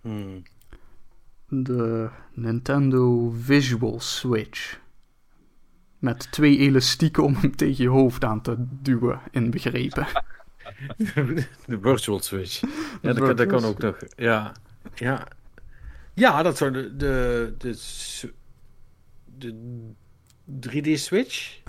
hmm. 0.01 0.43
De 1.49 2.11
Nintendo 2.35 3.31
Visual 3.31 4.01
Switch. 4.01 4.79
Met 5.99 6.33
twee 6.33 6.59
elastieken 6.59 7.23
om 7.25 7.35
hem 7.35 7.57
tegen 7.57 7.85
je 7.85 7.91
hoofd 7.91 8.25
aan 8.25 8.41
te 8.41 8.55
duwen, 8.59 9.21
inbegrepen. 9.31 10.07
De 11.67 11.79
Virtual 11.81 12.21
Switch. 12.21 12.61
Ja, 12.61 12.69
De 13.01 13.13
dat, 13.13 13.19
kan, 13.19 13.37
dat 13.37 13.47
kan 13.47 13.61
Virtual 13.61 13.73
ook 13.73 13.79
nog. 14.01 14.11
Ja, 14.17 14.53
ja. 14.95 15.29
ja 16.15 16.43
dat 16.43 16.57
zou 16.57 16.73
de, 16.73 16.97
de, 16.97 17.55
de, 17.59 19.55
de 20.45 20.71
3D 20.71 21.01
Switch. 21.01 21.61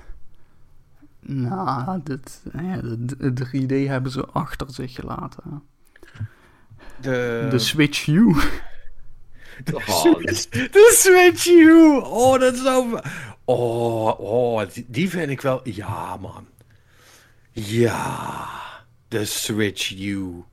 Nou, 1.19 1.99
dit, 2.03 2.43
ja, 2.61 2.81
de, 2.81 3.33
de 3.33 3.47
3D 3.47 3.87
hebben 3.87 4.11
ze 4.11 4.25
achter 4.25 4.71
zich 4.73 4.93
gelaten. 4.93 5.63
De, 7.01 7.47
De 7.49 7.59
Switch 7.59 8.07
U. 8.07 8.35
Oh, 9.73 10.21
dus- 10.21 10.49
de 10.77 10.93
Switch 10.97 11.47
U. 11.47 11.97
Oh, 12.03 12.39
dat 12.39 12.55
zou. 12.55 12.99
Oh, 13.49 14.19
oh 14.19 14.61
die, 14.87 15.09
vind 15.09 15.29
ik 15.29 15.41
wel. 15.41 15.59
Ja, 15.63 16.17
man. 16.17 16.47
Ja. 17.51 18.47
De 19.07 19.25
Switch 19.25 19.99
U. 19.99 20.43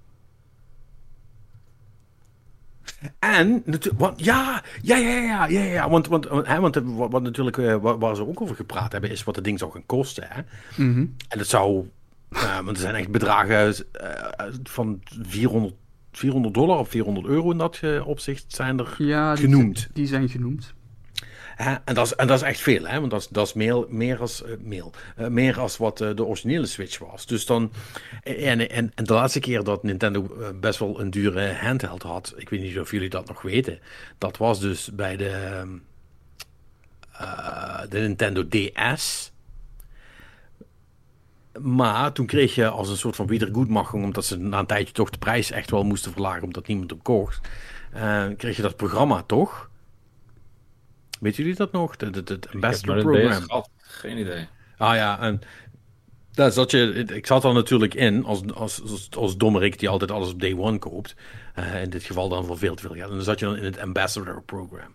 En, 3.19 3.65
want, 3.97 4.25
ja, 4.25 4.63
ja, 4.83 4.97
ja, 4.97 5.19
ja, 5.19 5.47
ja, 5.47 5.63
ja, 5.63 5.91
want, 5.91 6.07
want, 6.07 6.27
want, 6.27 6.47
hè, 6.47 6.61
want 6.61 6.75
wat, 6.75 7.11
wat 7.11 7.23
natuurlijk, 7.23 7.59
eh, 7.59 7.77
waar, 7.77 7.99
waar 7.99 8.17
ze 8.17 8.27
ook 8.27 8.41
over 8.41 8.57
gepraat 8.57 8.93
hebben, 8.93 9.11
is 9.11 9.25
wat 9.25 9.37
het 9.37 9.45
ding 9.45 9.59
zou 9.59 9.73
gaan 9.73 9.87
kosten, 9.87 10.27
hè. 10.29 10.43
Mhm. 10.85 11.07
En 11.29 11.39
het 11.39 11.49
zou, 11.49 11.89
eh, 12.29 12.57
want 12.57 12.77
er 12.77 12.83
zijn 12.83 12.95
echt 12.95 13.11
bedragen 13.11 13.75
eh, 13.93 14.47
van 14.63 15.01
400, 15.23 15.75
400 16.13 16.55
dollar 16.55 16.79
of 16.79 16.89
400 16.89 17.27
euro 17.27 17.51
in 17.51 17.59
dat 17.59 17.81
opzicht 18.05 18.45
zijn 18.49 18.79
er 18.79 18.95
Ja, 18.99 19.35
die, 19.35 19.45
genoemd. 19.45 19.89
Die 19.93 20.07
zijn 20.07 20.29
genoemd. 20.29 20.75
En, 21.57 21.95
dat 21.95 22.07
is, 22.07 22.15
en 22.15 22.27
dat 22.27 22.37
is 22.37 22.47
echt 22.47 22.61
veel, 22.61 22.87
hè? 22.87 22.99
want 22.99 23.11
dat 23.11 23.21
is, 23.21 23.29
dat 23.29 23.47
is 23.47 23.53
meer, 23.53 23.85
meer, 23.89 24.21
als, 24.21 24.43
eh, 24.43 24.53
eh, 25.17 25.27
meer 25.27 25.61
als 25.61 25.77
wat 25.77 26.01
eh, 26.01 26.11
de 26.15 26.25
originele 26.25 26.67
Switch 26.67 26.99
was. 26.99 27.27
Dus 27.27 27.47
dan, 27.47 27.73
en, 28.23 28.71
en, 28.71 28.93
en 28.95 29.05
de 29.05 29.13
laatste 29.13 29.41
keer 29.41 29.65
dat 29.65 29.83
Nintendo 29.83 30.53
best 30.61 30.79
wel 30.79 31.01
een 31.01 31.11
dure 31.11 31.53
handheld 31.53 32.03
had, 32.03 32.35
ik 32.37 32.49
weet 32.49 32.61
niet 32.61 32.79
of 32.79 32.91
jullie 32.91 33.09
dat 33.09 33.29
nog 33.29 33.43
weten, 33.43 33.79
dat 34.19 34.37
was 34.37 34.61
dus 34.61 34.91
bij 34.93 35.17
de, 35.17 35.29
ehm, 35.29 35.69
eh, 37.13 37.81
de 37.89 37.99
Nintendo 37.99 38.49
DS. 38.49 39.33
Maar 41.61 42.13
toen 42.13 42.27
kreeg 42.27 42.55
je 42.55 42.69
als 42.69 42.89
een 42.89 42.97
soort 42.97 43.17
van 43.17 43.27
wiedergoedmaching, 43.27 44.05
omdat 44.05 44.25
ze 44.25 44.39
na 44.39 44.59
een 44.59 44.67
tijdje 44.67 44.95
toch 44.95 45.11
de 45.11 45.19
prijs 45.19 45.51
echt 45.51 45.71
wel 45.71 45.85
moesten 45.85 46.13
verlagen, 46.13 46.43
omdat 46.43 46.67
niemand 46.67 46.91
hem 46.91 47.03
kocht, 47.03 47.49
kreeg 48.37 48.57
je 48.57 48.63
dat 48.63 48.77
programma 48.77 49.23
toch? 49.23 49.71
Weet 51.25 51.37
jullie 51.37 51.55
dat 51.55 51.73
nog? 51.73 51.95
Het, 51.99 52.49
Ambassador 52.53 53.03
Program. 53.03 53.65
Geen 53.79 54.19
idee. 54.19 54.47
Ah 54.77 54.95
ja, 54.95 55.21
en 55.21 55.41
daar 56.33 56.53
zat 56.53 56.71
je, 56.71 57.05
ik 57.13 57.27
zat 57.27 57.45
er 57.45 57.53
natuurlijk 57.53 57.95
in 57.95 58.25
als, 58.25 58.41
als, 58.55 58.83
als, 58.83 59.09
als 59.17 59.37
dommerik 59.37 59.79
die 59.79 59.89
altijd 59.89 60.11
alles 60.11 60.31
op 60.31 60.41
day 60.41 60.55
one 60.57 60.79
koopt. 60.79 61.15
Eh, 61.55 61.83
in 61.83 61.91
dit 61.91 62.05
geval 62.05 62.29
dan 62.29 62.45
voor 62.45 62.59
veel 62.59 62.75
te 62.75 62.83
veel 62.83 62.95
geld. 62.95 63.11
En 63.11 63.17
dan 63.17 63.25
zat 63.25 63.39
je 63.39 63.45
dan 63.45 63.57
in 63.57 63.65
het 63.65 63.79
Ambassador 63.79 64.43
Program. 64.43 64.95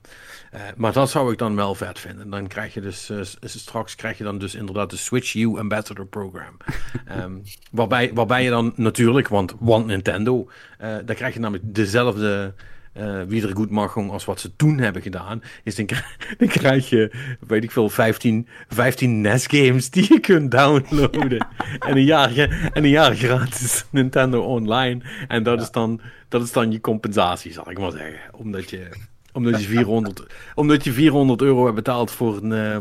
Eh, 0.52 0.62
maar 0.76 0.94
dat 0.94 1.10
zou 1.10 1.32
ik 1.32 1.38
dan 1.38 1.56
wel 1.56 1.76
vet 1.76 2.00
vinden. 2.00 2.30
Dan 2.30 2.48
krijg 2.48 2.74
je 2.74 2.82
dus 2.82 3.10
eh, 3.10 3.20
straks 3.42 3.96
krijg 3.96 4.18
je 4.18 4.24
dan 4.24 4.38
dus 4.38 4.56
inderdaad 4.56 4.90
de 4.90 4.98
Switch 4.98 5.34
U 5.34 5.58
Ambassador 5.58 6.06
Program. 6.06 6.58
Ehm, 7.06 7.34
waarbij, 7.72 8.14
waarbij 8.14 8.44
je 8.44 8.50
dan 8.50 8.74
natuurlijk, 8.76 9.28
want 9.28 9.56
want 9.60 9.86
Nintendo, 9.86 10.50
dan 10.78 11.16
krijg 11.16 11.34
je 11.34 11.40
namelijk 11.40 11.76
dezelfde 11.76 12.54
eh 13.00 13.22
wiedergoedmachung 13.28 14.12
als 14.12 14.26
wat 14.26 14.40
ze 14.40 14.56
toen 14.56 14.78
hebben 14.78 15.02
gedaan. 15.02 15.42
Is 15.64 15.76
dan, 15.76 15.86
krijg- 15.86 16.18
dan 16.38 16.48
krijg 16.48 16.90
je, 16.90 17.12
weet 17.48 17.64
ik 17.64 17.72
veel, 17.72 17.90
15, 17.90 18.48
15 18.68 19.22
NES 19.22 19.46
games 19.48 19.90
die 19.90 20.14
je 20.14 20.20
kunt 20.20 20.52
downloaden. 20.52 21.48
En, 21.80 21.98
een 21.98 22.04
jaar, 22.04 22.38
en 22.74 22.84
een 22.84 22.90
jaar 22.90 23.16
gratis 23.16 23.86
Nintendo 23.92 24.42
Online. 24.42 25.02
En 25.28 25.44
dat, 25.44 25.62
is 25.62 25.72
dan, 25.72 26.02
dat 26.28 26.44
is 26.44 26.52
dan 26.52 26.72
je 26.72 26.82
compensatie, 26.82 27.52
zal 27.54 27.70
ik 27.72 27.80
maar 27.80 27.92
zeggen. 27.92 28.20
Omdat 28.32 28.70
je, 28.70 28.88
omdat 29.34 29.62
je, 29.62 29.68
400, 29.68 30.24
omdat 30.56 30.84
je 30.84 30.92
400 30.92 31.42
euro 31.42 31.64
hebt 31.64 31.76
betaald 31.76 32.12
voor 32.12 32.38
een, 32.44 32.52
eh, 32.52 32.78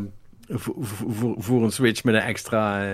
voor, 0.59 0.75
voor, 0.81 1.35
voor 1.39 1.63
een 1.65 1.73
Switch 1.73 2.05
met 2.05 2.15
een 2.15 2.21
extra, 2.21 2.93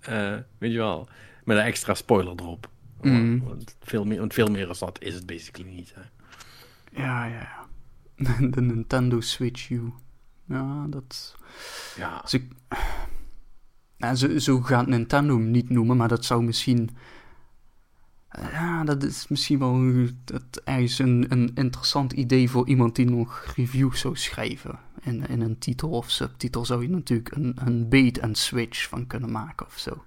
eh, 0.00 0.32
weet 0.58 0.72
je 0.72 0.78
wel, 0.78 1.08
met 1.44 1.56
een 1.56 1.62
extra 1.62 1.94
spoiler 1.94 2.32
erop. 2.36 2.68
Mhm. 3.02 3.38
Want, 3.38 3.76
veel 3.82 4.04
meer, 4.04 4.18
want 4.18 4.34
veel 4.34 4.46
meer 4.46 4.68
als 4.68 4.78
dat 4.78 4.98
is 5.02 5.14
het 5.14 5.26
basically 5.26 5.70
niet. 5.70 5.92
Hè. 5.94 6.00
Ja, 6.96 7.24
ja, 7.24 7.40
ja. 7.40 7.66
De 8.50 8.60
Nintendo 8.60 9.20
Switch 9.20 9.70
U. 9.70 9.92
Ja, 10.44 10.86
dat... 10.88 11.36
Ja. 11.96 12.22
Ze, 12.26 12.48
ja, 13.96 14.14
zo, 14.14 14.38
zo 14.38 14.60
gaat 14.60 14.86
Nintendo 14.86 15.34
hem 15.34 15.50
niet 15.50 15.70
noemen, 15.70 15.96
maar 15.96 16.08
dat 16.08 16.24
zou 16.24 16.42
misschien... 16.42 16.90
Ja, 18.52 18.84
dat 18.84 19.02
is 19.02 19.28
misschien 19.28 19.58
wel 19.58 20.06
dat 20.24 20.60
ergens 20.64 20.98
een, 20.98 21.26
een 21.28 21.50
interessant 21.54 22.12
idee 22.12 22.50
voor 22.50 22.68
iemand 22.68 22.96
die 22.96 23.10
nog 23.10 23.52
reviews 23.56 24.00
zou 24.00 24.16
schrijven. 24.16 24.78
In, 25.00 25.26
in 25.26 25.40
een 25.40 25.58
titel 25.58 25.90
of 25.90 26.10
subtitel 26.10 26.64
zou 26.64 26.82
je 26.82 26.88
natuurlijk 26.88 27.36
een, 27.36 27.56
een 27.64 27.88
bait 27.88 28.20
and 28.20 28.38
switch 28.38 28.88
van 28.88 29.06
kunnen 29.06 29.30
maken 29.30 29.66
of 29.66 29.78
zo. 29.78 30.04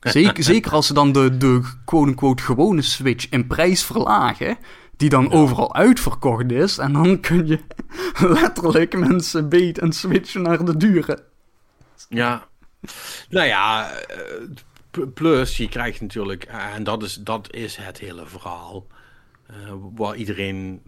Zeker, 0.00 0.44
zeker 0.44 0.72
als 0.72 0.86
ze 0.86 0.94
dan 0.94 1.12
de, 1.12 1.36
de 1.36 1.62
quote-unquote 1.84 2.42
gewone 2.42 2.82
Switch 2.82 3.28
in 3.28 3.46
prijs 3.46 3.84
verlagen, 3.84 4.58
die 4.96 5.08
dan 5.08 5.32
overal 5.32 5.74
uitverkocht 5.74 6.50
is, 6.50 6.78
en 6.78 6.92
dan 6.92 7.20
kun 7.20 7.46
je 7.46 7.58
letterlijk 8.40 8.98
mensen 8.98 9.48
bait 9.48 9.78
en 9.78 9.92
switchen 9.92 10.42
naar 10.42 10.64
de 10.64 10.76
dure. 10.76 11.24
Ja. 12.08 12.46
Nou 13.28 13.46
ja, 13.46 13.90
eh, 13.90 15.06
plus 15.14 15.56
je 15.56 15.68
krijgt 15.68 16.00
natuurlijk, 16.00 16.44
eh, 16.44 16.74
en 16.74 16.84
dat 16.84 17.02
is, 17.02 17.14
dat 17.14 17.52
is 17.54 17.76
het 17.76 17.98
hele 17.98 18.26
verhaal, 18.26 18.86
eh, 19.46 19.54
waar 19.94 20.16
iedereen 20.16 20.82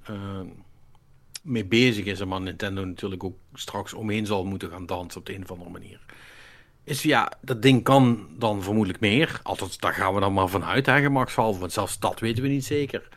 mee 1.42 1.64
bezig 1.64 2.04
is 2.04 2.20
en 2.20 2.28
waar 2.28 2.40
Nintendo 2.40 2.84
natuurlijk 2.84 3.24
ook 3.24 3.36
straks 3.54 3.92
omheen 3.92 4.26
zal 4.26 4.44
moeten 4.44 4.70
gaan 4.70 4.86
dansen 4.86 5.20
op 5.20 5.26
de 5.26 5.34
een 5.34 5.42
of 5.42 5.50
andere 5.50 5.70
manier. 5.70 6.00
Is 6.84 7.02
ja, 7.02 7.32
dat 7.40 7.62
ding 7.62 7.82
kan 7.82 8.28
dan 8.38 8.62
vermoedelijk 8.62 9.00
meer. 9.00 9.40
Althans, 9.42 9.78
daar 9.78 9.94
gaan 9.94 10.14
we 10.14 10.20
dan 10.20 10.32
maar 10.32 10.48
vanuit, 10.48 10.86
hè, 10.86 11.00
gemakshalve. 11.00 11.60
Want 11.60 11.72
zelfs 11.72 11.98
dat 11.98 12.20
weten 12.20 12.42
we 12.42 12.48
niet 12.48 12.64
zeker. 12.64 13.08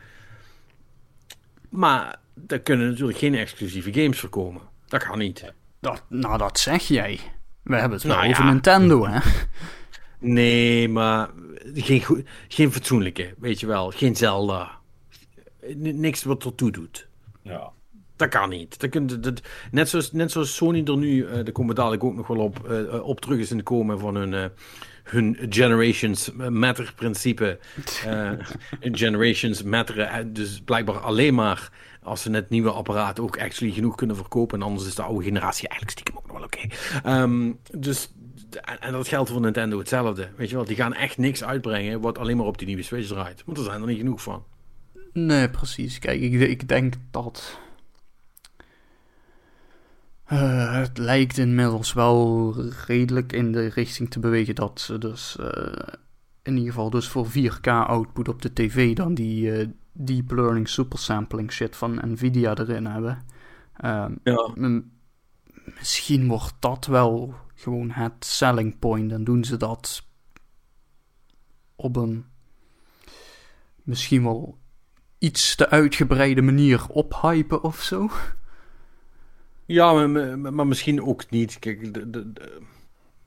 Maar 1.70 2.16
daar 2.34 2.58
kunnen 2.58 2.88
natuurlijk 2.88 3.18
geen 3.18 3.34
exclusieve 3.34 3.92
games 3.92 4.20
voor 4.20 4.28
komen. 4.28 4.62
Dat 4.86 5.04
kan 5.04 5.18
niet. 5.18 5.52
Dat, 5.80 6.02
nou, 6.08 6.38
dat 6.38 6.58
zeg 6.58 6.82
jij. 6.82 7.20
We 7.62 7.74
hebben 7.76 7.98
het 7.98 8.06
wel 8.06 8.16
Nou 8.16 8.30
over 8.30 8.44
ja. 8.44 8.50
Nintendo, 8.50 9.06
hè? 9.06 9.18
Nee, 10.18 10.88
maar 10.88 11.30
geen, 11.74 12.26
geen 12.48 12.72
fatsoenlijke, 12.72 13.34
weet 13.38 13.60
je 13.60 13.66
wel. 13.66 13.90
Geen 13.90 14.16
Zelda. 14.16 14.70
N- 15.66 16.00
niks 16.00 16.22
wat 16.22 16.44
ertoe 16.44 16.70
doet. 16.70 17.08
Ja. 17.42 17.70
Dat 18.16 18.28
kan 18.28 18.48
niet. 18.48 18.80
Dat 18.80 18.90
kunt, 18.90 19.22
dat, 19.22 19.40
net, 19.70 19.88
zoals, 19.88 20.12
net 20.12 20.30
zoals 20.30 20.54
Sony 20.54 20.82
er 20.84 20.96
nu, 20.96 21.26
uh, 21.26 21.32
daar 21.34 21.52
komen 21.52 21.74
we 21.74 21.80
dadelijk 21.80 22.04
ook 22.04 22.14
nog 22.14 22.26
wel 22.26 22.38
op, 22.38 22.68
uh, 22.70 23.02
op 23.04 23.20
terug 23.20 23.38
is 23.38 23.50
in 23.50 23.62
komen 23.62 23.98
van 23.98 24.14
hun, 24.14 24.32
uh, 24.32 24.44
hun 25.10 25.36
Generations 25.48 26.32
Matter 26.32 26.92
principe. 26.96 27.58
generations 28.80 29.62
Matter, 29.62 30.32
dus 30.32 30.60
blijkbaar 30.60 30.98
alleen 30.98 31.34
maar 31.34 31.70
als 32.02 32.22
ze 32.22 32.30
net 32.30 32.48
nieuwe 32.48 32.70
apparaten 32.70 33.24
ook 33.24 33.38
actually 33.40 33.72
genoeg 33.72 33.94
kunnen 33.94 34.16
verkopen. 34.16 34.60
En 34.60 34.66
anders 34.66 34.86
is 34.86 34.94
de 34.94 35.02
oude 35.02 35.24
generatie 35.24 35.68
eigenlijk 35.68 35.98
stiekem 35.98 36.16
ook 36.16 36.26
nog 36.26 36.36
wel 36.36 36.46
oké. 36.46 36.58
Okay. 37.02 37.22
Um, 37.22 37.58
dus 37.78 38.10
en 38.80 38.92
dat 38.92 39.08
geldt 39.08 39.30
voor 39.30 39.40
Nintendo 39.40 39.78
hetzelfde. 39.78 40.28
Weet 40.36 40.50
je 40.50 40.56
wel, 40.56 40.64
die 40.64 40.76
gaan 40.76 40.94
echt 40.94 41.18
niks 41.18 41.44
uitbrengen 41.44 42.00
wat 42.00 42.18
alleen 42.18 42.36
maar 42.36 42.46
op 42.46 42.58
die 42.58 42.66
nieuwe 42.66 42.82
Switch 42.82 43.08
draait. 43.08 43.42
Want 43.46 43.58
er 43.58 43.64
zijn 43.64 43.80
er 43.80 43.86
niet 43.86 43.98
genoeg 43.98 44.22
van. 44.22 44.44
Nee, 45.12 45.50
precies. 45.50 45.98
Kijk, 45.98 46.20
ik, 46.20 46.32
ik 46.32 46.68
denk 46.68 46.94
dat. 47.10 47.58
Uh, 50.32 50.74
het 50.74 50.98
lijkt 50.98 51.38
inmiddels 51.38 51.92
wel 51.92 52.54
redelijk 52.86 53.32
in 53.32 53.52
de 53.52 53.66
richting 53.66 54.10
te 54.10 54.20
bewegen 54.20 54.54
dat 54.54 54.80
ze 54.80 54.98
dus. 54.98 55.36
Uh, 55.40 55.46
in 56.42 56.56
ieder 56.56 56.72
geval 56.72 56.90
dus 56.90 57.08
voor 57.08 57.26
4K 57.28 57.68
output 57.68 58.28
op 58.28 58.42
de 58.42 58.52
tv 58.52 58.94
dan 58.94 59.14
die 59.14 59.44
uh, 59.44 59.68
deep 59.92 60.30
learning 60.30 60.68
supersampling 60.68 61.52
shit 61.52 61.76
van 61.76 62.00
Nvidia 62.04 62.56
erin 62.56 62.86
hebben. 62.86 63.26
Ehm, 63.76 64.14
ja. 64.24 64.52
Misschien 65.78 66.28
wordt 66.28 66.54
dat 66.58 66.86
wel 66.86 67.34
gewoon 67.54 67.90
het 67.90 68.24
selling 68.24 68.78
point. 68.78 69.12
En 69.12 69.24
doen 69.24 69.44
ze 69.44 69.56
dat 69.56 70.06
op 71.76 71.96
een 71.96 72.24
misschien 73.82 74.22
wel 74.22 74.58
iets 75.18 75.54
te 75.54 75.68
uitgebreide 75.70 76.42
manier 76.42 76.86
ophypen 76.88 77.62
of 77.62 77.82
zo. 77.82 78.10
Ja, 79.72 80.06
maar, 80.06 80.54
maar 80.54 80.66
misschien 80.66 81.02
ook 81.02 81.30
niet. 81.30 81.58
Kijk, 81.58 81.94
de, 81.94 82.10
de, 82.10 82.32
de, 82.32 82.58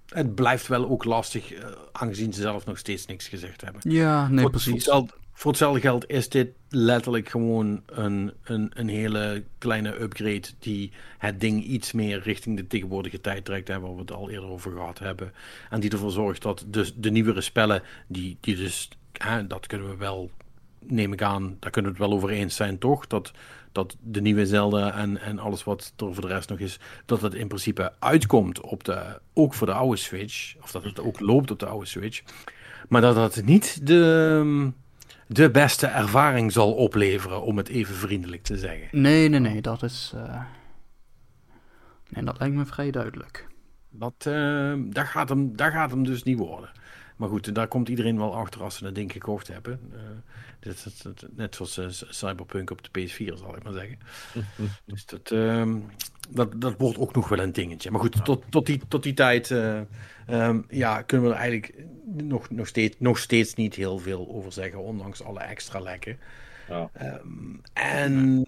het 0.08 0.36
blijft 0.36 0.68
wel 0.68 0.90
ook 0.90 1.04
lastig, 1.04 1.54
uh, 1.54 1.66
aangezien 1.92 2.34
ze 2.34 2.42
zelf 2.42 2.66
nog 2.66 2.78
steeds 2.78 3.06
niks 3.06 3.28
gezegd 3.28 3.62
hebben. 3.62 3.82
Ja, 3.84 4.28
nee, 4.28 4.42
voor, 4.42 4.50
precies. 4.50 4.68
Voor 4.68 4.76
hetzelfde, 4.76 5.14
voor 5.34 5.52
hetzelfde 5.52 5.82
geld 5.82 6.10
is 6.10 6.30
dit 6.30 6.50
letterlijk 6.70 7.30
gewoon 7.30 7.84
een, 7.86 8.34
een, 8.44 8.72
een 8.74 8.88
hele 8.88 9.44
kleine 9.58 10.02
upgrade 10.02 10.48
die 10.60 10.92
het 11.18 11.40
ding 11.40 11.64
iets 11.64 11.92
meer 11.92 12.22
richting 12.22 12.58
de 12.58 12.68
tegenwoordige 12.68 13.22
tijd 13.22 13.46
trekt, 13.46 13.68
hè, 13.68 13.80
waar 13.80 13.94
we 13.94 14.02
het 14.02 14.12
al 14.12 14.30
eerder 14.30 14.50
over 14.50 14.72
gehad 14.72 15.00
hebben. 15.00 15.34
En 15.70 15.80
die 15.80 15.92
ervoor 15.92 16.12
zorgt 16.12 16.42
dat 16.42 16.66
de, 16.68 16.92
de 16.96 17.12
nieuwere 17.12 17.42
spellen, 17.42 17.84
die, 18.08 18.38
die 18.40 18.56
dus, 18.56 18.90
hè, 19.12 19.48
dat 19.48 19.68
kunnen 19.68 19.90
we 19.90 19.96
wel, 19.96 20.32
neem 20.80 21.14
ik 21.14 21.22
aan, 21.22 21.58
daar 21.60 21.72
kunnen 21.72 21.92
we 21.92 21.98
het 21.98 22.08
wel 22.08 22.18
over 22.18 22.30
eens 22.30 22.56
zijn, 22.56 22.78
toch? 22.78 23.08
Dat, 23.08 23.32
dat 23.74 23.96
de 24.02 24.22
nieuwe 24.22 24.46
Zelda 24.46 24.94
en, 24.94 25.22
en 25.22 25.40
alles 25.40 25.64
wat 25.64 25.94
er 25.98 26.14
voor 26.14 26.22
de 26.22 26.34
rest 26.34 26.50
nog 26.50 26.60
is, 26.60 26.80
dat 27.06 27.22
het 27.22 27.34
in 27.34 27.48
principe 27.48 27.94
uitkomt 28.00 28.62
op 28.62 28.84
de, 28.84 29.20
ook 29.34 29.54
voor 29.54 29.68
de 29.68 29.74
oude 29.74 29.98
Switch, 29.98 30.56
of 30.62 30.72
dat 30.72 30.84
het 30.84 31.00
ook 31.00 31.20
loopt 31.20 31.52
op 31.52 31.60
de 31.60 31.66
oude 31.66 31.86
Switch. 31.86 32.22
Maar 32.88 33.02
dat 33.02 33.16
dat 33.16 33.42
niet 33.46 33.88
de, 33.88 34.72
de 35.28 35.52
beste 35.52 35.88
ervaring 35.88 36.52
zal 36.52 36.74
opleveren, 36.74 37.42
om 37.42 37.58
het 37.58 37.68
even 37.68 37.96
vriendelijk 37.96 38.44
te 38.44 38.58
zeggen. 38.58 38.88
Nee, 39.02 39.30
nee, 39.30 39.40
nee, 39.40 39.62
dat 39.62 39.84
is. 39.84 40.12
Uh... 40.16 40.42
Nee, 42.10 42.24
dat 42.24 42.40
lijkt 42.40 42.56
me 42.56 42.66
vrij 42.66 42.92
duidelijk. 42.92 43.48
Dat, 43.90 44.26
uh, 44.28 44.74
dat, 44.78 45.06
gaat 45.06 45.30
hem, 45.30 45.56
dat 45.56 45.72
gaat 45.72 45.92
hem 45.92 46.04
dus 46.04 46.24
niet 46.24 46.38
worden. 46.38 46.72
Maar 47.16 47.30
goed, 47.30 47.56
daar 47.56 47.68
komt 47.68 47.90
iedereen 47.90 48.18
wel 48.18 48.36
achter 48.36 48.64
als 48.64 48.78
ze 48.78 48.86
het 48.86 48.96
ding 48.96 49.12
gekocht 49.12 49.48
hebben. 49.48 49.80
Uh, 49.94 50.00
dit, 50.60 50.84
dit, 50.84 51.04
dit, 51.04 51.38
net 51.38 51.56
zoals 51.56 51.78
uh, 51.78 51.86
Cyberpunk 51.90 52.70
op 52.70 52.80
de 52.84 53.00
PS4, 53.00 53.38
zal 53.38 53.56
ik 53.56 53.64
maar 53.64 53.74
zeggen. 53.74 53.98
dus 54.86 55.06
dat, 55.06 55.32
uh, 55.32 55.76
dat, 56.30 56.62
dat 56.62 56.76
wordt 56.78 56.98
ook 56.98 57.16
nog 57.16 57.30
wel 57.30 57.40
een 57.40 57.54
dingetje. 57.54 57.92
Maar 57.92 58.02
goed, 58.02 58.26
tot, 58.26 58.44
tot, 58.50 58.66
die, 58.66 58.82
tot 58.88 59.04
die 59.04 59.14
tijd 59.14 59.50
uh, 59.50 59.82
um, 60.30 60.66
ja, 60.70 61.02
kunnen 61.02 61.28
we 61.28 61.34
er 61.34 61.40
eigenlijk 61.40 61.86
nog, 62.06 62.50
nog, 62.50 62.68
steeds, 62.68 62.96
nog 63.00 63.18
steeds 63.18 63.54
niet 63.54 63.76
heel 63.76 64.00
veel 64.00 64.28
over 64.30 64.52
zeggen, 64.52 64.80
ondanks 64.80 65.24
alle 65.24 65.40
extra 65.40 65.80
lekken. 65.80 66.18
Ja. 66.70 66.90
Um, 67.02 67.62
en 67.74 68.46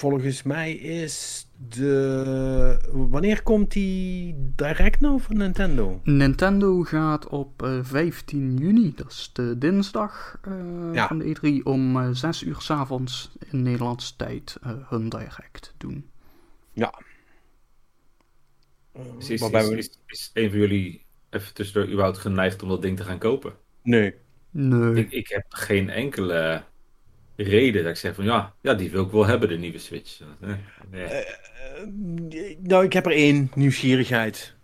volgens 0.00 0.42
mij 0.42 0.72
is 0.72 1.46
de. 1.68 2.80
Wanneer 2.92 3.42
komt 3.42 3.72
die 3.72 4.34
direct 4.56 5.00
nou 5.00 5.20
van 5.20 5.36
Nintendo? 5.36 6.00
Nintendo 6.04 6.82
gaat 6.82 7.26
op 7.28 7.62
uh, 7.62 7.78
15 7.82 8.56
juni, 8.56 8.92
dat 8.96 9.10
is 9.10 9.30
de 9.32 9.58
dinsdag 9.58 10.40
uh, 10.48 10.94
Ja. 10.94 11.06
van 11.06 11.18
de 11.18 11.36
E3, 11.60 11.62
om 11.62 11.96
uh, 11.96 12.08
6 12.12 12.42
uur 12.42 12.56
s 12.60 12.70
avonds 12.70 13.30
in 13.50 13.62
Nederlandse 13.62 14.16
tijd 14.16 14.56
uh, 14.66 14.70
hun 14.88 15.08
direct 15.08 15.74
doen. 15.76 16.10
Ja. 16.72 16.94
Is, 19.18 19.30
is, 19.30 19.40
Waarbij 19.40 19.62
is, 19.62 19.68
we- 19.68 19.76
is, 19.76 19.90
is 20.06 20.30
een 20.34 20.50
van 20.50 20.58
jullie 20.58 21.04
even 21.30 21.54
tussendoor 21.54 21.90
überhaupt 21.90 22.18
geneigd 22.18 22.62
om 22.62 22.68
dat 22.68 22.82
ding 22.82 22.96
te 22.96 23.04
gaan 23.04 23.18
kopen? 23.18 23.52
Nee. 23.82 24.14
Nee. 24.50 24.94
Ik, 24.94 25.10
ik 25.12 25.28
heb 25.28 25.44
geen 25.48 25.90
enkele 25.90 26.62
reden 27.42 27.82
dat 27.82 27.92
ik 27.92 27.98
zeg 27.98 28.14
van 28.14 28.24
ja, 28.24 28.52
ja, 28.60 28.74
die 28.74 28.90
wil 28.90 29.04
ik 29.04 29.10
wel 29.10 29.26
hebben, 29.26 29.48
de 29.48 29.58
nieuwe 29.58 29.78
Switch. 29.78 30.20
Nee, 30.40 30.54
nee. 30.90 31.02
Eh, 31.04 31.34
nou, 32.62 32.84
ik 32.84 32.92
heb 32.92 33.06
er 33.06 33.12
één 33.12 33.50
nieuwsgierigheid. 33.54 34.54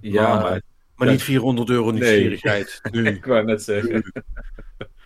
ja, 0.00 0.22
maar- 0.34 0.42
maar 0.42 0.60
Maar 0.96 1.06
Ja. 1.06 1.12
niet 1.12 1.22
400 1.22 1.68
euro 1.70 1.90
nieuwsgierigheid. 1.90 2.80
Nee. 2.90 3.14
ik 3.14 3.24
wou 3.24 3.44
net 3.44 3.62
zeggen. 3.62 4.12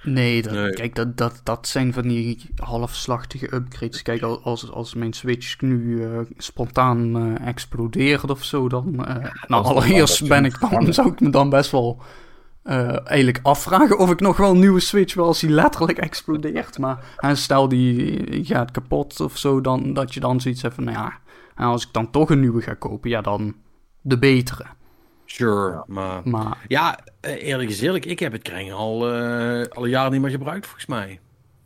Nee, 0.03 0.43
dat, 0.43 0.53
Nee. 0.53 0.71
kijk, 0.71 0.95
dat, 0.95 1.17
dat, 1.17 1.41
dat 1.45 1.69
zijn 1.69 1.93
van 1.93 2.09
die 2.09 2.39
halfslachtige 2.57 3.55
upgrades. 3.55 4.03
Kijk, 4.03 4.23
al- 4.23 4.43
als, 4.43 4.71
als 4.71 4.95
mijn 4.95 5.13
Switch 5.13 5.61
nu 5.61 6.03
eh, 6.05 6.21
spontaan 6.37 7.17
eh, 7.37 7.47
explodeert 7.49 8.31
of 8.31 8.45
zo, 8.45 8.69
dan... 8.69 9.05
eh, 9.07 9.33
nou, 9.47 9.65
allereerst 9.65 10.29
ben 10.29 10.45
ik 10.45 10.61
dan, 10.61 10.93
zou 10.95 11.13
ik 11.13 11.21
me 11.21 11.31
dan 11.31 11.51
best 11.51 11.71
wel 11.71 12.03
eh, 12.69 13.07
eigenlijk 13.07 13.39
afvragen 13.43 13.99
of 13.99 14.11
ik 14.11 14.21
nog 14.21 14.37
wel 14.37 14.51
een 14.51 14.59
nieuwe 14.59 14.81
Switch 14.81 15.15
wil 15.15 15.25
als 15.25 15.41
die 15.41 15.51
letterlijk 15.51 15.99
explodeert. 15.99 16.79
Maar 16.79 17.05
eh, 17.17 17.35
stel 17.35 17.69
die 17.69 18.45
gaat 18.45 18.71
kapot 18.71 19.21
of 19.21 19.39
zo, 19.39 19.61
dan, 19.61 19.93
dat 19.93 20.15
je 20.15 20.21
dan 20.21 20.41
zoiets 20.41 20.63
hebt 20.63 20.75
van, 20.75 20.85
nou 20.85 20.97
ja, 20.97 21.21
als 21.67 21.87
ik 21.87 21.93
dan 21.93 22.11
toch 22.11 22.31
een 22.31 22.41
nieuwe 22.41 22.63
ga 22.63 22.75
kopen, 22.75 23.11
ja, 23.11 23.21
dan 23.21 23.55
de 24.01 24.19
betere. 24.19 24.65
Sure, 25.25 25.85
maar... 25.87 26.21
Maar 26.29 26.65
Ja, 26.67 26.99
eh, 27.21 27.43
eerlijk 27.43 27.71
eerlijk, 27.71 28.05
ik 28.07 28.19
heb 28.19 28.33
het 28.33 28.43
kring 28.43 28.73
al, 28.73 29.13
eh, 29.13 29.67
al 29.69 29.85
een 29.85 29.91
jaar 29.91 30.11
niet 30.11 30.21
meer 30.21 30.31
gebruikt, 30.31 30.65
volgens 30.65 30.87
mij. 30.87 31.21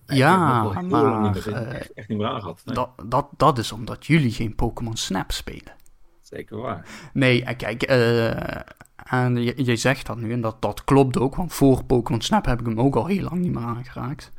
ja, 0.07 0.64
ik 0.66 0.72
heb 0.72 0.82
niet 0.82 0.90
maar 0.90 1.20
meer, 1.20 1.53
echt, 1.53 1.92
echt 1.92 2.09
niet 2.09 2.18
meer 2.18 2.26
aangehad. 2.26 2.62
Nee, 2.64 2.74
dat, 2.74 2.90
dat, 3.07 3.28
dat 3.36 3.59
is 3.59 3.72
omdat 3.72 4.07
jullie 4.07 4.32
geen 4.32 4.55
Pokémon 4.55 4.96
Snap 4.96 5.32
spelen. 5.32 5.80
Zeker 6.20 6.57
waar. 6.57 6.86
Nee, 7.12 7.57
kijk, 7.57 7.82
eh, 7.82 8.61
en 9.05 9.42
je, 9.42 9.64
je 9.64 9.76
zegt 9.76 10.07
dat 10.07 10.16
nu 10.16 10.32
en 10.32 10.40
dat, 10.40 10.62
dat 10.62 10.84
klopt 10.84 11.18
ook, 11.18 11.34
want 11.36 11.53
voor 11.53 11.84
Pokémon 11.84 12.20
Snap 12.20 12.46
heb 12.46 12.61
ik 12.61 12.66
hem 12.66 12.80
ook 12.80 12.96
al 12.96 13.07
heel 13.07 13.22
lang 13.22 13.40
niet 13.40 13.53
meer 13.53 13.62
aangeraakt. 13.62 14.32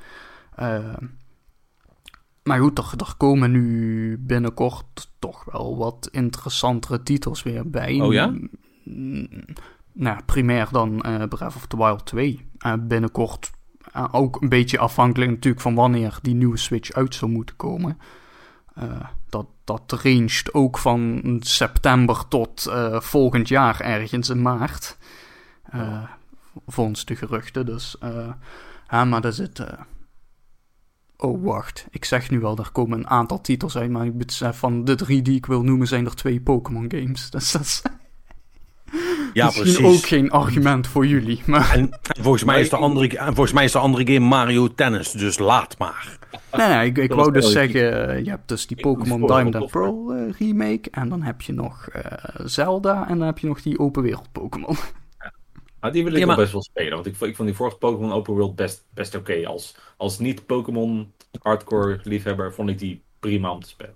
Eh, 0.56 0.98
maar 2.44 2.60
goed, 2.60 2.78
er, 2.78 2.94
er 2.98 3.14
komen 3.18 3.52
nu 3.52 4.18
binnenkort 4.20 5.12
toch 5.20 5.44
wel 5.46 5.78
wat 5.78 6.10
interessantere 6.12 7.04
titels 7.04 7.44
weer 7.44 7.70
bij. 7.70 8.00
Oh 8.02 8.14
ja? 8.14 8.34
Mm, 8.84 9.28
Nou, 9.94 10.22
primair 10.26 10.68
dan 10.72 11.02
eh 11.02 11.24
Breath 11.28 11.56
of 11.56 11.68
the 11.68 11.78
Wild 11.78 12.06
2. 12.06 12.48
Eh, 12.58 12.74
binnenkort 12.80 13.52
eh, 13.92 14.06
ook 14.12 14.42
een 14.42 14.50
beetje 14.50 14.80
afhankelijk 14.80 15.32
natuurlijk 15.32 15.62
van 15.64 15.76
wanneer 15.76 16.20
die 16.22 16.36
nieuwe 16.36 16.58
Switch 16.58 16.92
uit 16.92 17.16
zou 17.16 17.32
moeten 17.32 17.56
komen. 17.56 17.98
Dat, 19.64 19.92
ranged 20.04 20.54
ook 20.54 20.78
van 20.78 21.22
september 21.40 22.28
tot 22.28 22.66
eh, 22.66 23.00
volgend 23.00 23.48
jaar 23.48 23.80
ergens 23.80 24.30
in 24.30 24.42
maart. 24.42 24.98
Eh, 25.64 26.04
Volgens 26.68 27.06
de 27.06 27.16
geruchten. 27.16 27.66
Dus, 27.66 27.98
eh, 28.00 28.34
ja, 28.90 29.06
maar 29.06 29.22
daar 29.22 29.34
zit. 29.34 29.66
Oh, 31.18 31.44
wacht. 31.44 31.88
Ik 31.90 32.06
zeg 32.06 32.30
nu 32.30 32.40
wel, 32.40 32.58
er 32.58 32.72
komen 32.72 32.98
een 32.98 33.10
aantal 33.10 33.42
titels 33.42 33.78
uit. 33.78 33.90
Maar 33.90 34.06
ik 34.06 34.18
besef 34.18 34.58
van 34.58 34.86
de 34.86 34.96
drie 34.96 35.22
die 35.22 35.36
ik 35.36 35.46
wil 35.46 35.64
noemen, 35.64 35.88
zijn 35.88 36.06
er 36.06 36.16
twee 36.16 36.42
Pokémon 36.42 36.92
games. 36.92 37.30
Dus 37.32 37.52
dat 37.52 37.62
is 37.62 37.82
Ja, 39.34 39.46
misschien 39.46 39.64
precies. 39.64 39.98
ook 39.98 40.06
geen 40.08 40.32
argument 40.32 40.88
voor 40.88 41.06
jullie. 41.08 41.42
Maar 41.46 41.72
En, 41.74 41.80
en 41.92 42.24
volgens, 42.24 42.44
mij 42.44 42.62
is 42.62 42.70
de 42.70 42.76
andere, 42.76 43.18
en 43.18 43.26
volgens 43.26 43.52
mij 43.54 43.64
is 43.64 43.72
de 43.72 43.78
andere 43.80 44.14
game 44.14 44.28
Mario 44.28 44.68
Tennis, 44.74 45.12
dus 45.12 45.40
laat 45.40 45.78
maar. 45.78 46.18
nee, 46.52 46.68
nee, 46.68 46.86
ik, 46.90 46.98
ik 46.98 47.14
wou 47.14 47.32
dus 47.32 47.52
zeggen, 47.52 48.10
eh, 48.10 48.24
je 48.24 48.30
hebt 48.30 48.48
dus 48.48 48.68
die 48.68 48.78
Pokémon 48.82 49.28
Diamond 49.28 49.56
and 49.56 49.72
Pearl 49.72 50.14
eh, 50.14 50.34
remake. 50.40 50.90
En 50.92 51.10
dan 51.10 51.22
heb 51.22 51.42
je 51.42 51.54
nog 51.54 51.88
eh, 51.88 52.02
Zelda. 52.46 53.08
En 53.08 53.18
dan 53.18 53.28
heb 53.28 53.38
je 53.38 53.48
nog 53.48 53.62
die 53.62 53.80
open 53.80 54.02
wereld 54.04 54.32
Pokémon. 54.32 54.76
Maar 55.80 55.92
die 55.92 56.04
wil 56.04 56.14
ik 56.14 56.20
Ja, 56.20 56.26
maar- 56.26 56.36
best 56.36 56.52
wel 56.52 56.64
spelen. 56.64 56.94
Want 56.94 57.06
ik, 57.06 57.16
vond- 57.16 57.30
ik 57.30 57.36
vond 57.36 57.48
die 57.48 57.58
vorige 57.58 57.78
Pokémon 57.78 58.12
Open 58.12 58.34
World 58.34 58.56
best, 58.56 58.86
best 58.94 59.16
oké. 59.16 59.46
Als, 59.48 59.76
als 59.98 60.20
niet-Pokémon 60.20 61.12
hardcore 61.42 62.00
liefhebber 62.04 62.54
vond 62.54 62.70
ik 62.70 62.80
die 62.80 63.04
prima 63.20 63.52
om 63.52 63.62
te 63.62 63.70
spelen. 63.70 63.96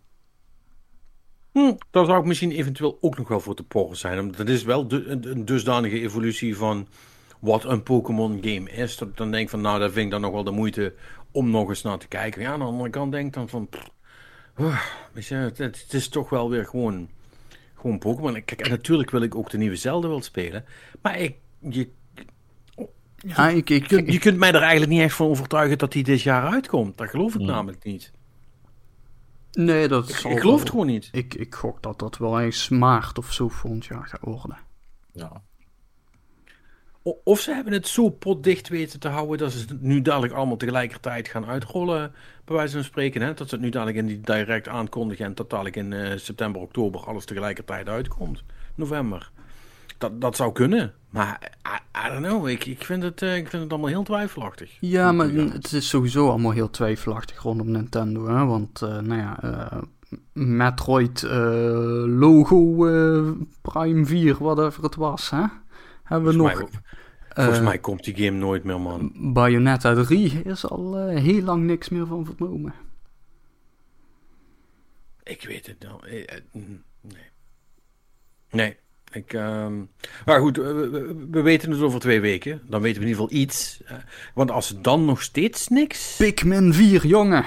Hm, 1.58 1.74
daar 1.92 2.06
zou 2.06 2.20
ik 2.20 2.26
misschien 2.26 2.52
eventueel 2.52 2.98
ook 3.02 3.18
nog 3.18 3.28
wel 3.28 3.40
voor 3.40 3.56
te 3.56 3.64
porren 3.64 3.98
zijn. 3.98 4.20
Omdat 4.20 4.38
het 4.38 4.50
is 4.50 4.64
wel 4.64 4.88
de- 4.88 5.06
een, 5.22 5.46
dusdanige 5.46 6.00
evolutie 6.02 6.58
van 6.58 6.88
wat 7.40 7.64
een 7.66 7.84
Pokémon 7.84 8.38
game 8.42 8.72
is. 8.72 8.98
Dat 8.98 9.08
ik 9.08 9.18
dan 9.18 9.32
denk 9.32 9.50
van, 9.50 9.62
nou, 9.62 9.80
dat 9.80 9.92
vind 9.92 10.06
ik 10.06 10.12
dan 10.12 10.22
nog 10.22 10.32
wel 10.32 10.44
de 10.44 10.52
moeite 10.52 10.94
om 11.32 11.50
nog 11.50 11.70
eens 11.70 11.82
naar 11.82 11.98
te 11.98 12.08
kijken. 12.08 12.42
Ja, 12.42 12.52
aan 12.52 12.60
de 12.60 12.66
andere 12.66 12.90
kant 12.90 13.12
denk 13.12 13.28
ik 13.28 13.34
dan 13.34 13.50
van, 13.50 13.68
pff, 13.70 13.90
Oh, 14.60 14.80
weet 15.14 15.26
je, 15.26 15.36
het, 15.36 15.58
het 15.58 15.88
is 15.94 16.08
toch 16.10 16.30
wel 16.30 16.50
weer 16.50 16.66
gewoon, 16.66 17.10
gewoon 17.76 18.00
Pokémon. 18.00 18.44
Kijk, 18.46 18.62
en 18.62 18.70
natuurlijk 18.70 19.10
wil 19.12 19.22
ik 19.22 19.36
ook 19.36 19.50
de 19.50 19.58
nieuwe 19.58 19.76
Zelda 19.76 20.08
wel 20.08 20.22
spelen. 20.22 20.66
Maar 21.02 21.20
ik, 21.20 21.36
je, 21.70 21.90
Ja, 23.18 23.50
ik, 23.50 23.56
ik, 23.56 23.68
je, 23.68 23.96
kunt, 23.96 24.12
je 24.14 24.20
kunt 24.20 24.38
mij 24.38 24.50
er 24.52 24.62
eigenlijk 24.62 24.92
niet 24.92 25.02
echt 25.02 25.16
van 25.16 25.28
overtuigen 25.28 25.78
dat 25.78 25.92
die 25.92 26.04
dit 26.04 26.22
jaar 26.22 26.44
uitkomt. 26.52 26.98
Dat 26.98 27.10
geloof 27.10 27.34
ik 27.34 27.40
Hmm. 27.40 27.50
namelijk 27.50 27.84
niet. 27.84 28.12
Nee, 29.58 29.88
dat 29.88 30.10
Ik, 30.10 30.16
zal 30.16 30.32
ik 30.32 30.40
geloof 30.40 30.60
het 30.60 30.70
gewoon 30.70 30.86
niet. 30.86 31.10
Ik, 31.12 31.34
ik 31.34 31.56
gok 31.56 31.82
dat 31.82 32.00
dat 32.00 32.18
wel 32.18 32.40
eens 32.40 32.70
maart 32.70 33.18
of 33.18 33.34
zo 33.34 33.48
volgend 33.48 33.86
jaar 33.86 34.08
gaat 34.08 34.22
worden. 34.22 34.58
Ja. 35.12 35.42
O- 37.04 37.22
Of 37.24 37.40
ze 37.40 37.54
hebben 37.54 37.74
het 37.74 37.88
zo 37.88 38.10
potdicht 38.10 38.68
weten 38.68 39.00
te 39.00 39.08
houden 39.08 39.38
dat 39.38 39.52
ze 39.52 39.60
het 39.60 39.82
nu 39.82 40.02
dadelijk 40.02 40.34
allemaal 40.34 40.58
tegelijkertijd 40.58 41.28
gaan 41.28 41.46
uitrollen, 41.46 42.14
bij 42.46 42.56
wijze 42.56 42.74
van 42.74 42.84
spreken. 42.84 43.22
Hè? 43.22 43.34
Dat 43.34 43.50
ze 43.50 43.56
het 43.56 43.64
nu 43.64 43.70
dadelijk 43.70 43.98
in 43.98 44.06
die 44.06 44.22
direct 44.22 44.68
aankondigen 44.68 45.26
en 45.26 45.36
dat 45.36 45.50
dadelijk 45.50 45.76
in 45.76 45.94
eh, 45.94 46.18
september, 46.18 46.62
oktober 46.62 47.02
alles 47.06 47.26
tegelijkertijd 47.26 47.88
uitkomt. 47.90 48.44
November. 48.76 49.32
Dat, 49.98 50.22
dat 50.22 50.36
zou 50.36 50.52
kunnen. 50.52 50.94
Maar 51.10 51.52
I, 51.68 52.06
I 52.08 52.10
don't 52.12 52.26
know. 52.26 52.48
Ik, 52.48 52.66
ik, 52.66 52.84
vind 52.84 53.04
het, 53.04 53.22
eh, 53.22 53.36
ik 53.36 53.48
vind 53.48 53.64
het 53.64 53.72
allemaal 53.72 53.90
heel 53.90 54.04
twijfelachtig. 54.04 54.78
Ja, 54.80 55.12
maar 55.12 55.30
het 55.30 55.72
is 55.72 55.90
sowieso 55.90 56.30
allemaal 56.30 56.52
heel 56.52 56.70
twijfelachtig 56.70 57.42
rondom 57.42 57.72
Nintendo, 57.72 58.28
hè. 58.28 58.46
Want, 58.46 58.82
eh, 58.82 59.00
nou 59.00 59.22
ja, 59.22 59.44
eh, 59.44 59.82
Metroid 60.34 61.22
logo 62.08 62.76
Prime 63.62 64.06
4, 64.06 64.38
whatever 64.40 64.84
het 64.84 64.96
was, 64.96 65.30
hè. 65.30 65.44
Hebben 66.04 66.32
we 66.32 66.38
nog... 66.38 66.64
volgens 67.30 67.62
mij 67.62 67.78
komt 67.78 68.04
die 68.04 68.16
game 68.16 68.38
nooit 68.38 68.64
meer, 68.64 68.82
man. 68.82 69.12
Bayonetta 69.34 70.04
3 70.04 70.42
is 70.44 70.66
al 70.66 71.08
heel 71.08 71.42
lang 71.42 71.64
niks 71.64 71.90
meer 71.90 72.06
van 72.06 72.26
vernomen. 72.26 72.74
Ik 75.28 75.44
weet 75.44 75.68
het 75.68 75.80
nou. 75.80 76.08
Eh, 76.08 76.40
mm, 76.52 76.84
Nee. 77.02 77.30
Nee. 78.52 78.78
Ik, 79.12 79.34
ehm, 79.34 79.74
Maar 80.26 80.40
goed, 80.40 80.58
we, 80.58 80.74
we- 80.74 81.26
we 81.32 81.42
weten 81.42 81.72
het 81.72 81.82
over 81.82 82.00
twee 82.00 82.22
weken. 82.22 82.62
Dan 82.68 82.82
weten 82.82 83.02
we 83.02 83.08
in 83.08 83.12
ieder 83.14 83.24
geval 83.30 83.42
iets. 83.42 83.82
Want 84.34 84.52
als 84.52 84.74
dan 84.82 85.06
nog 85.06 85.22
steeds 85.22 85.68
niks... 85.68 86.16
Pikmin 86.18 86.74
4, 86.74 87.06
jongen! 87.08 87.44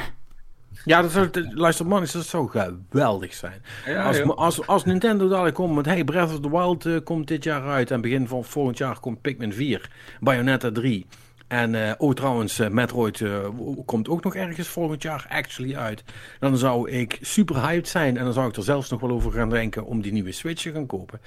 Ja, 0.84 1.02
dat 1.02 1.10
zou, 1.10 1.30
luister 1.54 1.86
man, 1.86 2.00
dat 2.12 2.24
zou 2.26 2.50
geweldig 2.50 3.34
zijn. 3.34 3.62
Ja, 3.86 4.04
als, 4.04 4.22
als, 4.22 4.66
als 4.66 4.84
Nintendo 4.84 5.28
dadelijk 5.28 5.54
komt 5.54 5.74
met... 5.74 5.84
Hey, 5.86 6.04
Breath 6.04 6.30
of 6.32 6.40
the 6.40 6.50
Wild 6.50 6.86
eh, 6.86 6.96
komt 7.04 7.28
dit 7.28 7.44
jaar 7.44 7.62
uit. 7.62 7.90
En 7.90 8.00
begin 8.00 8.28
van 8.28 8.44
volgend 8.44 8.78
jaar 8.78 9.00
komt 9.00 9.20
Pikmin 9.20 9.52
4. 9.52 9.90
Bayonetta 10.20 10.70
3. 10.72 11.06
En 11.50 11.74
eh, 11.74 11.92
oh, 11.98 12.14
trouwens, 12.14 12.58
eh, 12.58 12.68
Metroid 12.68 13.20
eh, 13.20 13.48
komt 13.84 14.08
ook 14.08 14.22
nog 14.24 14.34
ergens 14.34 14.68
volgend 14.68 15.02
jaar 15.02 15.26
actually 15.28 15.76
uit. 15.76 16.04
Dan 16.38 16.56
zou 16.56 16.90
ik 16.90 17.18
super 17.20 17.60
hyped 17.60 17.88
zijn. 17.88 18.16
En 18.16 18.24
dan 18.24 18.32
zou 18.32 18.48
ik 18.48 18.56
er 18.56 18.62
zelfs 18.62 18.90
nog 18.90 19.00
wel 19.00 19.10
over 19.10 19.32
gaan 19.32 19.50
denken 19.50 19.86
om 19.86 20.00
die 20.00 20.12
nieuwe 20.12 20.32
Switch 20.32 20.62
te 20.62 20.72
gaan 20.72 20.86
kopen. 20.86 21.20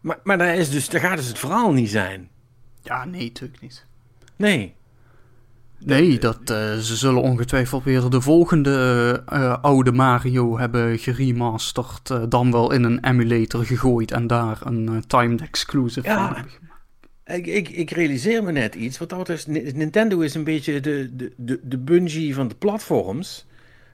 Maar, 0.00 0.18
maar 0.22 0.38
daar, 0.38 0.54
is 0.54 0.70
dus, 0.70 0.88
daar 0.88 1.00
gaat 1.00 1.16
dus 1.16 1.26
het 1.26 1.38
verhaal 1.38 1.72
niet 1.72 1.90
zijn. 1.90 2.28
Ja, 2.82 3.04
nee, 3.04 3.22
natuurlijk 3.24 3.60
niet. 3.60 3.86
Nee. 4.36 4.74
Nee, 5.78 6.18
dat, 6.18 6.40
ze 6.46 6.96
zullen 6.96 7.22
ongetwijfeld 7.22 7.84
weer 7.84 8.10
de 8.10 8.20
volgende 8.20 9.22
oude 9.62 9.92
Mario 9.92 10.58
hebben 10.58 10.98
geremasterd. 10.98 12.30
dan 12.30 12.50
wel 12.50 12.72
in 12.72 12.84
een 12.84 13.04
emulator 13.04 13.64
gegooid 13.64 14.10
en 14.10 14.26
daar 14.26 14.58
een 14.64 15.04
timed 15.06 15.40
exclusive 15.40 16.08
Ja. 16.08 16.26
van 16.26 16.34
hebben 16.34 16.52
gemaakt. 16.52 16.73
Ik, 17.26 17.46
ik, 17.46 17.68
ik 17.68 17.90
realiseer 17.90 18.44
me 18.44 18.52
net 18.52 18.74
iets. 18.74 18.98
Wat 18.98 19.08
dat 19.08 19.18
betreft, 19.18 19.46
Nintendo 19.46 20.20
is 20.20 20.34
een 20.34 20.44
beetje 20.44 20.80
de, 20.80 21.10
de, 21.16 21.32
de, 21.36 21.60
de 21.62 21.78
Bungie 21.78 22.34
van 22.34 22.48
de 22.48 22.54
platforms. 22.54 23.46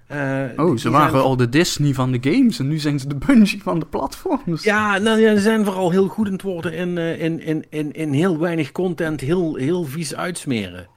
Eh, 0.06 0.44
Oh, 0.56 0.76
ze 0.76 0.90
waren 0.90 1.10
zijn- 1.10 1.22
al 1.22 1.36
de 1.36 1.48
Disney 1.48 1.92
van 1.94 2.12
de 2.12 2.18
games 2.30 2.58
en 2.58 2.68
nu 2.68 2.78
zijn 2.78 2.98
ze 3.00 3.08
de 3.08 3.14
Bungie 3.14 3.62
van 3.62 3.78
de 3.78 3.86
platforms. 3.86 4.62
Ja, 4.62 4.98
nou, 4.98 5.20
ja, 5.20 5.34
ze 5.34 5.40
zijn 5.40 5.64
vooral 5.64 5.90
heel 5.90 6.08
goed 6.08 6.28
het 6.28 6.42
worden 6.42 6.72
in, 6.72 6.98
eh, 6.98 7.20
in, 7.22 7.40
in, 7.40 7.64
in, 7.68 7.92
in 7.92 8.12
heel 8.12 8.38
weinig 8.38 8.72
content 8.72 9.20
heel, 9.20 9.54
heel 9.54 9.84
vies 9.84 10.14
uitsmeren. 10.14 10.88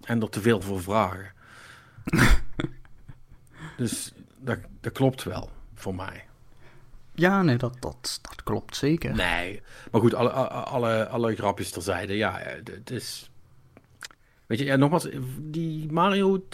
En 0.00 0.22
er 0.22 0.28
te 0.30 0.40
veel 0.40 0.60
voor 0.60 0.82
vragen. 0.82 1.32
dus 3.76 4.12
dat, 4.38 4.58
dat 4.80 4.92
klopt 4.92 5.22
wel, 5.22 5.50
voor 5.74 5.94
mij. 5.94 6.24
Ja, 7.20 7.42
nee, 7.42 7.56
dat, 7.56 7.76
dat, 7.80 8.18
dat 8.22 8.42
klopt 8.42 8.76
zeker. 8.76 9.14
Nee, 9.14 9.62
maar 9.90 10.00
goed, 10.00 10.14
alle, 10.14 10.30
alle, 10.30 11.08
alle 11.08 11.34
grapjes 11.34 11.70
terzijde. 11.70 12.16
Ja, 12.16 12.38
het 12.64 12.90
is... 12.90 13.30
Weet 14.46 14.58
je, 14.58 14.64
ja, 14.64 14.76
nogmaals, 14.76 15.08
die 15.38 15.92
Mario, 15.92 16.44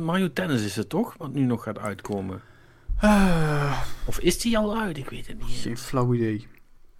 Mario 0.00 0.32
Tennis 0.32 0.64
is 0.64 0.76
het 0.76 0.88
toch? 0.88 1.14
Wat 1.18 1.32
nu 1.32 1.42
nog 1.42 1.62
gaat 1.62 1.78
uitkomen. 1.78 2.40
Ah, 2.96 3.82
Of 4.06 4.18
is 4.18 4.38
die 4.40 4.58
al 4.58 4.78
uit? 4.80 4.96
Ik 4.96 5.10
weet 5.10 5.26
het 5.26 5.38
niet. 5.46 5.56
geen 5.56 5.78
flauw 5.78 6.14
idee. 6.14 6.46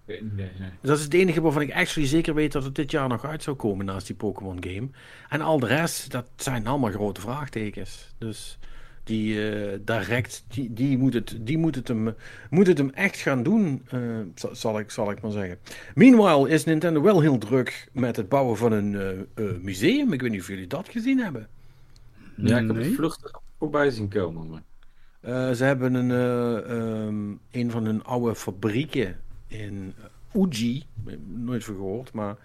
Nee, 0.06 0.22
nee, 0.22 0.50
nee. 0.58 0.70
Dus 0.80 0.88
dat 0.90 0.98
is 0.98 1.04
het 1.04 1.14
enige 1.14 1.40
waarvan 1.40 1.62
ik 1.62 1.72
actually 1.74 2.08
zeker 2.08 2.34
weet 2.34 2.52
dat 2.52 2.64
het 2.64 2.74
dit 2.74 2.90
jaar 2.90 3.08
nog 3.08 3.24
uit 3.24 3.42
zou 3.42 3.56
komen 3.56 3.86
naast 3.86 4.06
die 4.06 4.16
Pokémon 4.16 4.64
game. 4.64 4.88
En 5.28 5.40
al 5.40 5.58
de 5.58 5.66
rest, 5.66 6.10
dat 6.10 6.26
zijn 6.36 6.66
allemaal 6.66 6.90
grote 6.90 7.20
vraagtekens. 7.20 8.14
Dus 8.18 8.58
die 9.04 9.50
eh, 9.50 9.78
direct, 9.84 10.44
die, 10.48 10.72
die, 10.72 10.98
moet, 10.98 11.14
het, 11.14 11.36
die 11.40 11.58
moet, 11.58 11.74
het 11.74 11.88
hem, 11.88 12.14
moet 12.50 12.66
het 12.66 12.78
hem 12.78 12.90
echt 12.90 13.16
gaan 13.16 13.42
doen, 13.42 13.82
eh, 13.88 14.00
zal, 14.52 14.78
ik, 14.78 14.90
zal 14.90 15.10
ik 15.10 15.20
maar 15.20 15.30
zeggen. 15.30 15.58
Meanwhile 15.94 16.48
is 16.48 16.64
Nintendo 16.64 17.02
wel 17.02 17.20
heel 17.20 17.38
druk 17.38 17.88
met 17.92 18.16
het 18.16 18.28
bouwen 18.28 18.56
van 18.56 18.72
een 18.72 18.94
eh, 18.94 19.10
eh, 19.10 19.56
museum. 19.60 20.12
Ik 20.12 20.20
weet 20.20 20.30
niet 20.30 20.40
of 20.40 20.48
jullie 20.48 20.66
dat 20.66 20.88
gezien 20.88 21.18
hebben. 21.18 21.48
Ja, 22.36 22.58
ik 22.58 22.66
heb 22.66 22.76
het 22.76 22.94
vluchtig 22.94 23.40
voorbij 23.58 23.90
zien 23.90 24.08
komen. 24.08 24.48
Maar... 24.48 24.62
Eh, 25.20 25.50
ze 25.50 25.64
hebben 25.64 25.94
een, 25.94 26.10
eh, 26.10 26.70
ehm, 26.70 27.32
een 27.50 27.70
van 27.70 27.84
hun 27.84 28.04
oude 28.04 28.34
fabrieken 28.34 29.20
in 29.46 29.94
Uji, 30.32 30.84
nooit 31.26 31.64
van 31.64 31.74
gehoord, 31.74 32.12
maar 32.12 32.36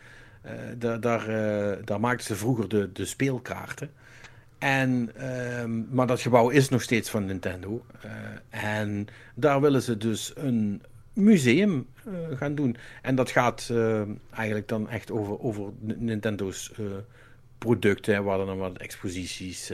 eh, 0.42 0.54
daar, 0.78 1.00
daar, 1.00 1.28
eh, 1.28 1.78
daar 1.86 2.00
maakten 2.00 2.26
ze 2.26 2.36
vroeger 2.36 2.70
de, 2.70 2.90
de 2.94 3.06
speelkaarten. 3.06 3.92
En, 4.60 5.12
ehm, 5.16 5.96
maar 5.96 6.08
dat 6.08 6.22
gebouw 6.22 6.50
is 6.50 6.70
nog 6.70 6.82
steeds 6.82 7.10
van 7.10 7.26
Nintendo. 7.26 7.86
Eh, 8.02 8.12
en 8.74 9.08
daar 9.36 9.62
willen 9.62 9.82
ze 9.82 9.98
dus 9.98 10.32
een 10.36 10.82
museum 11.14 11.88
eh, 12.06 12.38
gaan 12.38 12.56
doen. 12.56 12.76
En 13.02 13.16
dat 13.16 13.32
gaat 13.32 13.70
eh, 13.72 14.02
eigenlijk 14.32 14.68
dan 14.68 14.90
echt 14.90 15.12
over, 15.12 15.40
over 15.40 15.72
Nintendo's 15.80 16.72
producten, 17.58 18.14
hè, 18.14 18.22
waar 18.22 18.38
dan 18.38 18.58
wat 18.58 18.78
exposities 18.78 19.70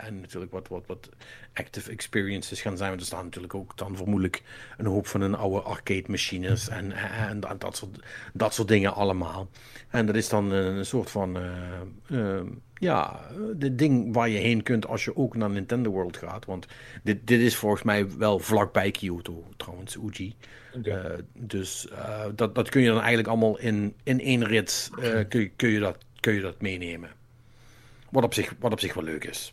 en 0.00 0.20
natuurlijk 0.20 0.52
wat, 0.52 0.68
wat, 0.68 0.86
wat 0.86 1.08
active 1.52 1.90
experiences 1.90 2.60
gaan 2.60 2.76
zijn. 2.76 2.88
Want 2.88 3.00
er 3.00 3.06
staan 3.06 3.24
natuurlijk 3.24 3.54
ook 3.54 3.76
dan 3.76 3.96
vermoedelijk 3.96 4.42
een 4.76 4.86
hoop 4.86 5.06
van 5.06 5.20
hun 5.20 5.34
oude 5.34 5.60
arcade 5.60 6.04
machines 6.06 6.68
en, 6.68 6.92
en, 6.92 7.40
dat, 7.58 7.76
soort, 7.76 7.98
dat 8.32 8.54
soort 8.54 8.68
dingen 8.68 8.94
allemaal. 8.94 9.48
En 9.88 10.06
dat 10.06 10.14
is 10.14 10.28
dan 10.28 10.50
een 10.50 10.86
soort 10.86 11.10
van, 11.10 11.38
ja, 12.78 13.20
de 13.56 13.74
ding 13.74 14.14
waar 14.14 14.28
je 14.28 14.38
heen 14.38 14.62
kunt 14.62 14.86
als 14.86 15.04
je 15.04 15.16
ook 15.16 15.36
naar 15.36 15.50
Nintendo 15.50 15.90
World 15.90 16.16
gaat. 16.16 16.44
Want 16.44 16.66
dit, 17.02 17.26
dit 17.26 17.40
is 17.40 17.56
volgens 17.56 17.82
mij 17.82 18.16
wel 18.16 18.38
vlakbij 18.38 18.90
Kyoto, 18.90 19.44
trouwens, 19.56 19.96
Uji. 19.96 20.34
Eh, 20.82 21.04
dus 21.34 21.88
eh, 21.88 22.24
dat, 22.34 22.54
dat 22.54 22.68
kun 22.68 22.80
je 22.80 22.88
dan 22.88 22.98
eigenlijk 22.98 23.28
allemaal 23.28 23.58
in, 23.58 23.94
in 24.02 24.20
één 24.20 24.44
rit 24.44 24.90
eh, 25.00 25.20
kun, 25.28 25.50
kun, 25.56 25.68
je 25.68 25.80
dat, 25.80 25.98
kun 26.20 26.34
je 26.34 26.40
dat 26.40 26.60
meenemen. 26.60 27.10
Wat 28.10 28.24
op, 28.24 28.34
zich, 28.34 28.54
wat 28.58 28.72
op 28.72 28.80
zich 28.80 28.94
wel 28.94 29.04
leuk 29.04 29.24
is. 29.24 29.52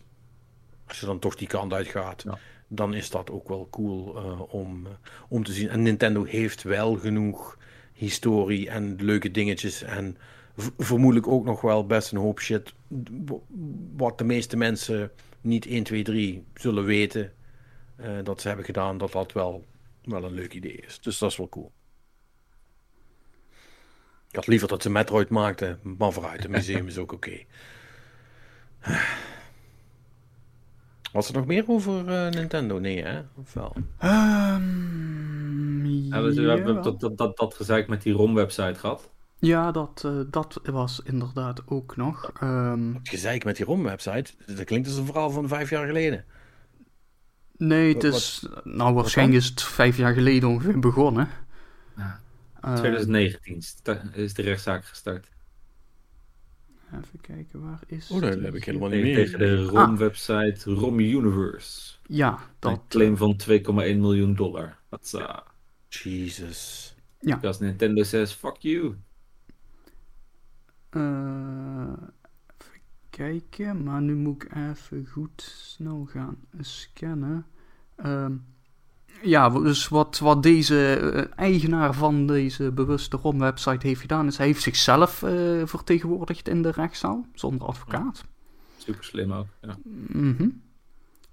Als 0.87 0.99
je 0.99 1.05
dan 1.05 1.19
toch 1.19 1.35
die 1.35 1.47
kant 1.47 1.73
uit 1.73 1.87
gaat, 1.87 2.23
Ja. 2.23 2.37
dan 2.67 2.93
is 2.93 3.09
dat 3.09 3.31
ook 3.31 3.47
wel 3.47 3.67
cool 3.71 4.01
om, 4.49 4.87
om 5.27 5.43
te 5.43 5.53
zien. 5.53 5.69
En 5.69 5.81
Nintendo 5.81 6.23
heeft 6.23 6.63
wel 6.63 6.95
genoeg 6.95 7.57
historie 7.93 8.69
en 8.69 8.95
leuke 8.99 9.31
dingetjes. 9.31 9.83
En 9.83 10.17
vermoedelijk 10.77 11.27
ook 11.27 11.45
nog 11.45 11.61
wel 11.61 11.85
best 11.85 12.11
een 12.11 12.17
hoop 12.17 12.39
shit. 12.39 12.73
Wat 13.95 14.17
de 14.17 14.23
meeste 14.23 14.57
mensen 14.57 15.11
niet 15.41 15.65
1, 15.65 15.83
2, 15.83 16.03
3 16.03 16.43
zullen 16.53 16.83
weten. 16.85 17.33
eh, 17.95 18.11
dat 18.23 18.41
ze 18.41 18.47
hebben 18.47 18.65
gedaan, 18.65 18.97
dat 18.97 19.11
dat 19.11 19.31
wel, 19.31 19.65
wel 20.03 20.23
een 20.23 20.33
leuk 20.33 20.53
idee 20.53 20.75
is. 20.75 20.99
Dus 21.01 21.17
dat 21.17 21.31
is 21.31 21.37
wel 21.37 21.49
cool. 21.49 21.71
Ik 24.29 24.35
had 24.35 24.47
liever 24.47 24.67
dat 24.67 24.81
ze 24.81 24.89
Metroid 24.89 25.29
maakten, 25.29 25.79
maar 25.97 26.11
vooruit, 26.11 26.43
het 26.43 26.51
museum 26.51 26.87
is 26.87 26.97
ook 26.97 27.11
oké. 27.11 27.37
Was 31.11 31.27
er 31.27 31.33
nog 31.33 31.45
meer 31.45 31.63
over 31.67 32.07
eh, 32.09 32.31
Nintendo? 32.31 32.79
Nee, 32.79 33.03
hè? 33.03 33.21
Of 33.35 33.53
wel? 33.53 33.75
Ehm, 33.97 35.85
Ja, 35.85 36.21
we, 36.21 36.33
we 36.33 36.49
hebben 36.49 36.81
dat, 36.81 36.99
dat, 36.99 37.17
dat, 37.17 37.37
dat 37.37 37.53
gezeik 37.53 37.87
met 37.87 38.01
die 38.01 38.13
ROM-website 38.13 38.79
gehad. 38.79 39.09
Ja, 39.45 39.71
dat, 39.71 40.01
eh, 40.05 40.19
dat 40.29 40.59
was 40.63 41.01
inderdaad 41.03 41.61
ook 41.67 41.95
nog. 41.95 42.31
Ehm, 42.39 42.93
Het 42.93 43.09
gezeik 43.09 43.43
met 43.43 43.55
die 43.55 43.65
ROM-website, 43.65 44.31
dat 44.45 44.63
klinkt 44.63 44.87
als 44.87 44.97
een 44.97 45.05
verhaal 45.05 45.29
van 45.29 45.47
vijf 45.47 45.69
jaar 45.69 45.85
geleden. 45.87 46.25
nee, 47.57 47.93
het 47.93 48.03
Wat- 48.03 48.13
is... 48.13 48.47
Nou, 48.63 48.93
waarschijnlijk 48.93 49.37
is 49.41 49.49
het 49.49 49.61
vijf 49.63 49.97
jaar 49.97 50.13
geleden 50.13 50.49
ongeveer 50.49 50.79
begonnen. 50.79 51.29
Ja. 51.97 52.19
Eh, 52.61 52.73
2019 52.75 53.61
sta- 53.61 54.01
is 54.13 54.33
de 54.33 54.41
rechtszaak 54.41 54.85
gestart. 54.85 55.29
Even 56.93 57.21
kijken, 57.21 57.61
waar 57.61 57.79
is 57.87 58.09
Oh, 58.11 58.21
dat 58.21 58.33
die 58.33 58.41
heb 58.41 58.55
ik 58.55 58.63
helemaal 58.63 58.89
niet 58.89 59.01
Nee, 59.03 59.13
meer. 59.15 59.25
tegen 59.25 59.39
de 59.39 59.63
ROM-website 59.65 60.73
ROM 60.73 60.99
Universe. 60.99 61.93
Ja, 62.07 62.31
Een 62.31 62.37
dat... 62.59 62.81
claim 62.87 63.17
van 63.17 63.35
2,1 63.49 63.99
miljoen 63.99 64.35
dollar. 64.35 64.77
Dat 64.89 65.11
uh, 65.15 65.37
Jesus. 65.89 66.95
als 67.41 67.59
Nintendo 67.59 68.03
says 68.03 68.31
fuck 68.33 68.55
you. 68.57 68.95
Eh, 70.95 71.93
even 72.57 72.81
kijken, 73.09 73.83
maar 73.83 74.01
nu 74.01 74.15
moet 74.15 74.43
ik 74.43 74.55
even 74.55 75.07
goed 75.07 75.41
snel 75.41 76.07
gaan 76.11 76.37
scannen. 76.59 77.45
Ehm, 77.95 78.33
ja, 79.21 79.49
dus 79.49 79.87
wat, 79.87 80.19
wat 80.19 80.43
deze 80.43 80.95
eh, 80.95 81.31
eigenaar 81.35 81.93
van 81.93 82.27
deze 82.27 82.71
bewuste 82.71 83.17
ROM-website 83.17 83.87
heeft 83.87 84.01
gedaan, 84.01 84.27
is 84.27 84.37
hij 84.37 84.45
heeft 84.45 84.61
zichzelf 84.61 85.23
eh, 85.23 85.61
vertegenwoordigd 85.65 86.47
in 86.47 86.61
de 86.61 86.71
rechtszaal, 86.71 87.25
zonder 87.33 87.67
advocaat. 87.67 88.23
Super 88.77 89.03
slim 89.03 89.31
ook. 89.31 89.47
Ja. 89.61 89.77
Mhm. 90.07 90.49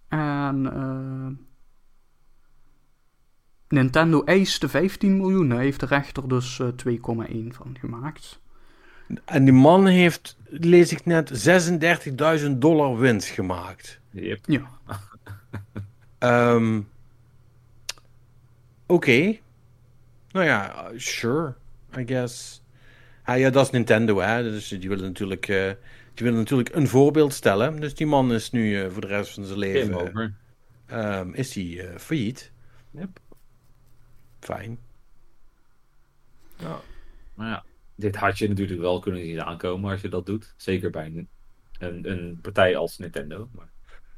En 0.08 0.72
eh, 0.72 1.26
Nintendo 3.68 4.24
eiste 4.24 4.68
15 4.68 5.16
miljoen. 5.16 5.48
Daar 5.48 5.58
heeft 5.58 5.80
de 5.80 5.86
rechter 5.86 6.28
dus 6.28 6.60
eh, 6.60 6.68
2,1 6.68 7.48
van 7.48 7.76
gemaakt. 7.78 8.39
En 9.24 9.44
die 9.44 9.52
man 9.52 9.86
heeft, 9.86 10.36
lees 10.48 10.92
ik 10.92 11.04
net, 11.04 11.48
36.000 12.44 12.50
dollar 12.50 12.98
winst 12.98 13.28
gemaakt. 13.28 14.00
Yep. 14.10 14.38
Ja. 14.46 14.70
Ehm, 16.18 16.80
Oké. 18.90 19.38
Nou 20.30 20.46
ja, 20.46 20.90
uh, 20.92 20.98
sure, 20.98 21.54
I 21.98 22.04
guess. 22.06 22.62
Ah, 23.22 23.38
ja, 23.38 23.50
dat 23.50 23.64
is 23.64 23.70
Nintendo, 23.70 24.18
hè. 24.20 24.42
Dus 24.42 24.68
die 24.68 24.88
willen 24.88 25.04
natuurlijk, 25.04 25.48
eh, 25.48 25.70
die 26.14 26.24
willen 26.24 26.38
natuurlijk 26.38 26.74
een 26.74 26.88
voorbeeld 26.88 27.32
stellen. 27.32 27.80
Dus 27.80 27.94
die 27.94 28.06
man 28.06 28.32
is 28.32 28.50
nu 28.50 28.82
eh, 28.82 28.90
voor 28.90 29.00
de 29.00 29.06
rest 29.06 29.34
van 29.34 29.44
zijn 29.44 29.58
leven... 29.58 29.92
Game 29.92 30.08
over. 30.08 30.34
ehm, 30.86 31.32
is 31.32 31.54
hij 31.54 31.88
eh, 31.88 31.98
failliet. 31.98 32.50
Yep. 32.90 33.18
Fijn. 34.40 34.78
Ja. 36.56 36.80
Maar 37.34 37.48
ja, 37.48 37.64
dit 38.00 38.16
had 38.16 38.38
je 38.38 38.48
natuurlijk 38.48 38.80
wel 38.80 38.98
kunnen 38.98 39.20
zien 39.20 39.42
aankomen 39.42 39.90
als 39.90 40.00
je 40.00 40.08
dat 40.08 40.26
doet. 40.26 40.54
Zeker 40.56 40.90
bij 40.90 41.06
een, 41.06 41.28
een, 41.78 42.10
een 42.10 42.38
partij 42.42 42.76
als 42.76 42.98
Nintendo. 42.98 43.48
Maar 43.52 43.68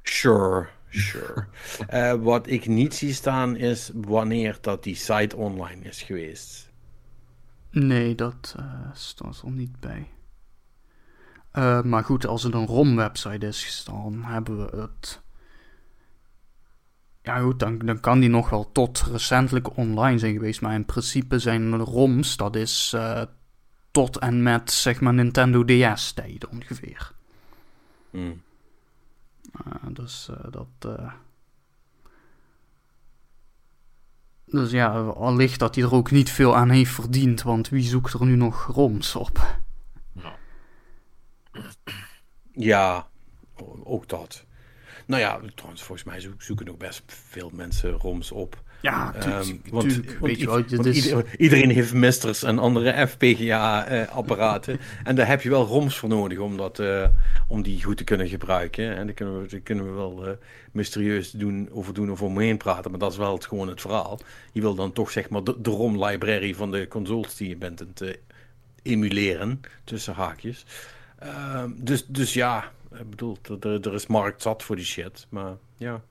Sure, 0.02 0.68
sure. 0.88 1.46
Eh, 1.86 2.12
wat 2.12 2.46
ik 2.46 2.66
niet 2.66 2.94
zie 2.94 3.12
staan 3.12 3.56
is 3.56 3.90
wanneer 3.94 4.58
dat 4.60 4.82
die 4.82 4.94
site 4.94 5.36
online 5.36 5.84
is 5.84 6.02
geweest. 6.02 6.70
Nee, 7.70 8.14
dat 8.14 8.54
eh, 8.58 8.90
staat 8.92 9.42
er 9.44 9.50
niet 9.50 9.80
bij. 9.80 10.10
Eh, 11.50 11.82
maar 11.82 12.04
goed, 12.04 12.26
als 12.26 12.42
het 12.42 12.54
een 12.54 12.66
ROM-website 12.66 13.46
is, 13.46 13.82
dan 13.86 14.24
hebben 14.24 14.70
we 14.70 14.76
het. 14.76 15.22
Ja, 17.22 17.38
goed, 17.38 17.58
dan, 17.58 17.78
dan 17.78 18.00
kan 18.00 18.20
die 18.20 18.28
nog 18.28 18.50
wel 18.50 18.72
tot 18.72 19.02
recentelijk 19.10 19.76
online 19.76 20.18
zijn 20.18 20.32
geweest. 20.32 20.60
Maar 20.60 20.74
in 20.74 20.84
principe 20.84 21.38
zijn 21.38 21.70
de 21.70 21.76
ROMs, 21.76 22.36
dat 22.36 22.56
is 22.56 22.92
eh, 22.94 23.22
tot 23.92 24.18
en 24.18 24.42
met 24.42 24.70
zeg 24.70 25.00
maar 25.00 25.14
Nintendo 25.14 25.64
DS-tijden 25.64 26.50
ongeveer. 26.50 27.12
Hmm. 28.10 28.42
Uh, 29.66 29.74
dus 29.88 30.28
uh, 30.30 30.36
dat. 30.50 30.68
Uh... 30.86 31.12
Dus 34.44 34.70
ja, 34.70 34.98
allicht 35.00 35.58
dat 35.58 35.74
hij 35.74 35.84
er 35.84 35.94
ook 35.94 36.10
niet 36.10 36.30
veel 36.30 36.56
aan 36.56 36.70
heeft 36.70 36.92
verdiend, 36.92 37.42
want 37.42 37.68
wie 37.68 37.82
zoekt 37.82 38.12
er 38.12 38.24
nu 38.24 38.36
nog 38.36 38.66
roms 38.66 39.14
op? 39.14 39.60
Ja, 40.12 40.36
ja 42.52 43.08
ook 43.84 44.08
dat. 44.08 44.44
Nou 45.06 45.20
ja, 45.22 45.40
trouwens, 45.54 45.82
volgens 45.82 46.04
mij 46.04 46.32
zoeken 46.38 46.68
ook 46.68 46.78
best 46.78 47.02
veel 47.06 47.50
mensen 47.52 47.90
roms 47.90 48.32
op. 48.32 48.62
Ja, 48.82 49.12
tuurlijk. 49.12 49.48
Um, 49.48 49.60
want, 49.70 49.88
tuurlijk, 49.88 50.10
want, 50.10 50.20
weet 50.20 50.40
je 50.40 50.46
wel, 50.46 50.64
want 50.68 50.86
is... 50.86 51.04
ieder, 51.04 51.24
iedereen 51.36 51.70
heeft 51.70 51.92
misters 51.92 52.42
en 52.42 52.58
andere 52.58 53.06
FPGA-apparaten. 53.06 54.80
en 55.04 55.14
daar 55.14 55.26
heb 55.26 55.42
je 55.42 55.50
wel 55.50 55.66
ROMs 55.66 55.98
voor 55.98 56.08
nodig 56.08 56.38
om, 56.38 56.56
dat, 56.56 56.78
uh, 56.78 57.06
om 57.48 57.62
die 57.62 57.82
goed 57.82 57.96
te 57.96 58.04
kunnen 58.04 58.28
gebruiken. 58.28 58.96
En 58.96 59.06
daar 59.06 59.14
kunnen 59.14 59.42
we, 59.42 59.48
daar 59.48 59.60
kunnen 59.60 59.84
we 59.84 59.90
wel 59.90 60.26
uh, 60.26 60.32
mysterieus 60.72 61.30
doen, 61.30 61.68
over 61.72 61.94
doen 61.94 62.10
of 62.10 62.22
omheen 62.22 62.56
praten. 62.56 62.90
Maar 62.90 63.00
dat 63.00 63.12
is 63.12 63.18
wel 63.18 63.34
het, 63.34 63.46
gewoon 63.46 63.68
het 63.68 63.80
verhaal. 63.80 64.18
Je 64.52 64.60
wil 64.60 64.74
dan 64.74 64.92
toch 64.92 65.10
zeg 65.10 65.28
maar 65.28 65.44
de, 65.44 65.60
de 65.60 65.70
ROM-library 65.70 66.54
van 66.54 66.70
de 66.70 66.88
consoles 66.88 67.36
die 67.36 67.48
je 67.48 67.56
bent 67.56 67.80
aan 67.80 67.88
het 67.94 68.00
uh, 68.00 68.14
emuleren. 68.82 69.60
Tussen 69.84 70.14
haakjes. 70.14 70.64
dus, 71.76 72.06
dus 72.06 72.34
ja, 72.34 72.72
ik 72.98 73.10
bedoel, 73.10 73.36
er, 73.60 73.86
er 73.86 73.94
is 73.94 74.06
markt 74.06 74.42
zat 74.42 74.62
voor 74.62 74.76
die 74.76 74.84
shit. 74.84 75.26
Maar 75.28 75.56
ja. 75.76 76.02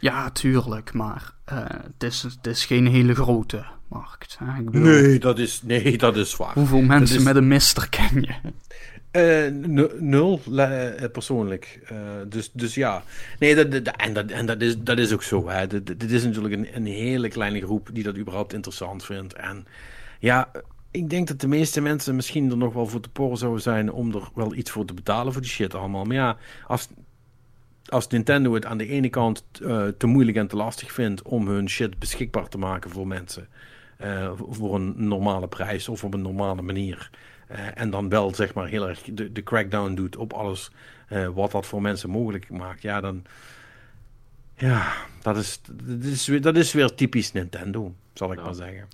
Ja, 0.00 0.30
tuurlijk, 0.30 0.92
maar 0.92 1.34
uh, 1.52 1.58
het, 1.68 2.02
is, 2.02 2.22
het 2.22 2.46
is 2.46 2.64
geen 2.64 2.86
hele 2.86 3.14
grote 3.14 3.64
markt. 3.88 4.36
Hè? 4.38 4.58
Ik 4.58 4.64
bedoel, 4.64 4.82
nee, 4.82 5.18
dat 5.18 5.38
is, 5.38 5.62
nee, 5.62 5.98
dat 5.98 6.16
is 6.16 6.36
waar. 6.36 6.54
Hoeveel 6.54 6.80
mensen 6.80 7.16
is... 7.16 7.22
met 7.22 7.36
een 7.36 7.48
mister 7.48 7.88
ken 7.88 8.22
je? 8.22 8.34
Uh, 9.12 9.52
nul, 10.00 10.40
uh, 10.50 10.88
persoonlijk. 11.12 11.80
dus, 12.28 12.50
dus 12.52 12.74
ja. 12.74 13.02
Nee, 13.38 13.54
dat, 13.54 13.70
dat, 13.84 13.96
en, 13.96 14.12
dat, 14.12 14.30
en 14.30 14.46
dat, 14.46 14.60
is, 14.60 14.78
dat 14.78 14.98
is 14.98 15.12
ook 15.12 15.22
zo. 15.22 15.48
Hè. 15.48 15.66
Dit, 15.66 16.10
is 16.10 16.24
natuurlijk 16.24 16.54
een, 16.54 16.68
een 16.74 16.86
hele 16.86 17.28
kleine 17.28 17.60
groep 17.60 17.88
die 17.92 18.02
dat 18.02 18.16
überhaupt 18.16 18.52
interessant 18.52 19.04
vindt. 19.04 19.34
En 19.34 19.66
ja, 20.18 20.50
ik 20.90 21.10
denk 21.10 21.28
dat 21.28 21.40
de 21.40 21.48
meeste 21.48 21.80
mensen 21.80 22.16
misschien 22.16 22.50
er 22.50 22.56
nog 22.56 22.72
wel 22.72 22.86
voor 22.86 23.00
te 23.00 23.08
poren 23.08 23.38
zouden 23.38 23.62
zijn 23.62 23.92
om 23.92 24.14
er 24.14 24.28
wel 24.34 24.54
iets 24.54 24.70
voor 24.70 24.84
te 24.84 24.94
betalen 24.94 25.32
voor 25.32 25.42
die 25.42 25.50
shit 25.50 25.74
allemaal. 25.74 26.04
Maar 26.04 26.16
ja, 26.16 26.36
als, 26.66 26.88
als 27.90 28.06
Nintendo 28.06 28.54
het 28.54 28.64
aan 28.64 28.78
de 28.78 28.86
ene 28.86 29.08
kant 29.08 29.44
uh, 29.62 29.86
te 29.86 30.06
moeilijk 30.06 30.36
en 30.36 30.46
te 30.46 30.56
lastig 30.56 30.92
vindt 30.92 31.22
om 31.22 31.48
hun 31.48 31.68
shit 31.68 31.98
beschikbaar 31.98 32.48
te 32.48 32.58
maken 32.58 32.90
voor 32.90 33.06
mensen. 33.06 33.48
Uh, 34.04 34.32
voor 34.36 34.74
een 34.74 34.94
normale 34.96 35.48
prijs 35.48 35.88
of 35.88 36.04
op 36.04 36.14
een 36.14 36.22
normale 36.22 36.62
manier. 36.62 37.10
Uh, 37.50 37.58
en 37.74 37.90
dan 37.90 38.08
wel 38.08 38.34
zeg 38.34 38.54
maar 38.54 38.68
heel 38.68 38.88
erg 38.88 39.02
de, 39.02 39.32
de 39.32 39.42
crackdown 39.42 39.94
doet 39.94 40.16
op 40.16 40.32
alles 40.32 40.70
wat 41.34 41.50
dat 41.50 41.66
voor 41.66 41.82
mensen 41.82 42.10
mogelijk 42.10 42.50
maakt. 42.50 42.82
Ja, 42.82 43.00
dan. 43.00 43.24
Ja, 44.56 44.92
dat 45.22 45.36
is, 45.36 45.60
dat 45.72 46.04
is, 46.04 46.26
weer, 46.26 46.40
dat 46.40 46.56
is 46.56 46.72
weer 46.72 46.94
typisch 46.94 47.32
Nintendo, 47.32 47.94
zal 48.12 48.32
ik 48.32 48.38
ja. 48.38 48.44
maar 48.44 48.54
zeggen. 48.54 48.88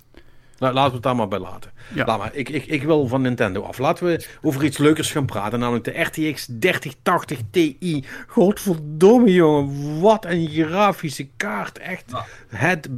Nou, 0.59 0.75
laten 0.75 0.89
we 0.89 0.95
het 0.95 1.03
daar 1.03 1.17
maar 1.17 1.29
bij 1.29 1.39
laten. 1.39 1.71
Ja. 1.95 2.05
Laat 2.05 2.19
maar. 2.19 2.35
Ik, 2.35 2.49
ik, 2.49 2.67
ik 2.67 2.83
wil 2.83 3.07
van 3.07 3.23
Nintendo 3.23 3.63
af. 3.63 3.79
Laten 3.79 4.07
we 4.07 4.27
over 4.43 4.65
iets 4.65 4.79
leukers 4.79 5.11
gaan 5.11 5.27
praten. 5.27 5.59
Namelijk 5.59 5.85
de 5.85 6.01
RTX 6.01 6.47
3080 6.59 7.39
Ti. 7.51 8.05
Godverdomme, 8.27 9.33
jongen. 9.33 10.01
Wat 10.01 10.25
een 10.25 10.49
grafische 10.49 11.29
kaart. 11.37 11.79
Echt. 11.79 12.05
Ja. 12.07 12.25
Het, 12.49 12.89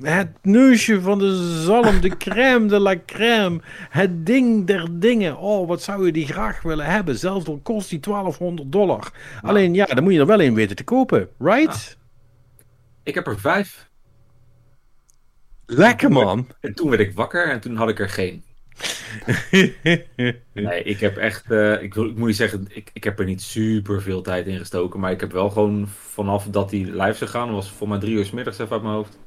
het 0.00 0.30
neusje 0.42 1.00
van 1.00 1.18
de 1.18 1.60
zalm. 1.64 2.00
De 2.00 2.16
crème 2.24 2.66
de 2.66 2.78
la 2.78 2.94
crème. 3.06 3.60
Het 3.90 4.26
ding 4.26 4.66
der 4.66 4.86
dingen. 4.90 5.38
Oh, 5.38 5.68
wat 5.68 5.82
zou 5.82 6.06
je 6.06 6.12
die 6.12 6.26
graag 6.26 6.62
willen 6.62 6.86
hebben. 6.86 7.18
Zelfs 7.18 7.46
al 7.46 7.60
kost 7.62 7.90
die 7.90 8.00
1200 8.00 8.72
dollar. 8.72 9.10
Ja. 9.12 9.48
Alleen 9.48 9.74
ja, 9.74 9.86
dan 9.86 10.02
moet 10.04 10.12
je 10.12 10.18
er 10.18 10.26
wel 10.26 10.42
een 10.42 10.54
weten 10.54 10.76
te 10.76 10.84
kopen. 10.84 11.28
Right? 11.38 11.96
Ik 13.02 13.14
heb 13.14 13.26
er 13.26 13.40
vijf. 13.40 13.90
Lekker 15.74 16.10
man. 16.10 16.46
En 16.60 16.74
toen 16.74 16.90
werd 16.90 17.02
ik 17.02 17.14
wakker 17.14 17.50
en 17.50 17.60
toen 17.60 17.76
had 17.76 17.88
ik 17.88 18.00
er 18.00 18.08
geen. 18.08 18.44
nee, 20.52 20.82
ik 20.82 21.00
heb 21.00 21.16
echt. 21.16 21.50
Uh, 21.50 21.82
ik, 21.82 21.94
wil, 21.94 22.04
ik 22.04 22.16
moet 22.16 22.26
niet 22.26 22.36
zeggen, 22.36 22.66
ik, 22.68 22.90
ik 22.92 23.04
heb 23.04 23.18
er 23.18 23.24
niet 23.24 23.42
super 23.42 24.02
veel 24.02 24.22
tijd 24.22 24.46
in 24.46 24.58
gestoken. 24.58 25.00
Maar 25.00 25.10
ik 25.10 25.20
heb 25.20 25.32
wel 25.32 25.50
gewoon 25.50 25.88
vanaf 25.88 26.46
dat 26.46 26.70
die 26.70 26.86
live 26.86 27.14
zou 27.14 27.30
gaan, 27.30 27.52
was 27.52 27.70
voor 27.70 27.88
mij 27.88 27.98
drie 27.98 28.14
uur 28.14 28.24
s 28.24 28.30
middags 28.30 28.58
even 28.58 28.72
uit 28.72 28.82
mijn 28.82 28.94
hoofd. 28.94 29.18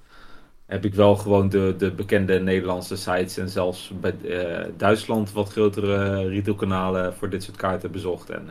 Heb 0.65 0.85
ik 0.85 0.93
wel 0.93 1.15
gewoon 1.15 1.49
de, 1.49 1.75
de 1.77 1.91
bekende 1.91 2.39
Nederlandse 2.39 2.95
sites 2.95 3.37
en 3.37 3.49
zelfs 3.49 3.91
bij 3.99 4.15
uh, 4.23 4.65
Duitsland 4.77 5.31
wat 5.31 5.51
grotere 5.51 6.27
retailkanalen 6.27 7.13
voor 7.13 7.29
dit 7.29 7.43
soort 7.43 7.57
kaarten 7.57 7.91
bezocht. 7.91 8.29
En 8.29 8.49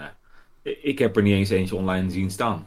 uh, 0.62 0.72
ik 0.82 0.98
heb 0.98 1.16
er 1.16 1.22
niet 1.22 1.34
eens 1.34 1.50
eentje 1.50 1.76
online 1.76 2.10
zien 2.10 2.30
staan. 2.30 2.66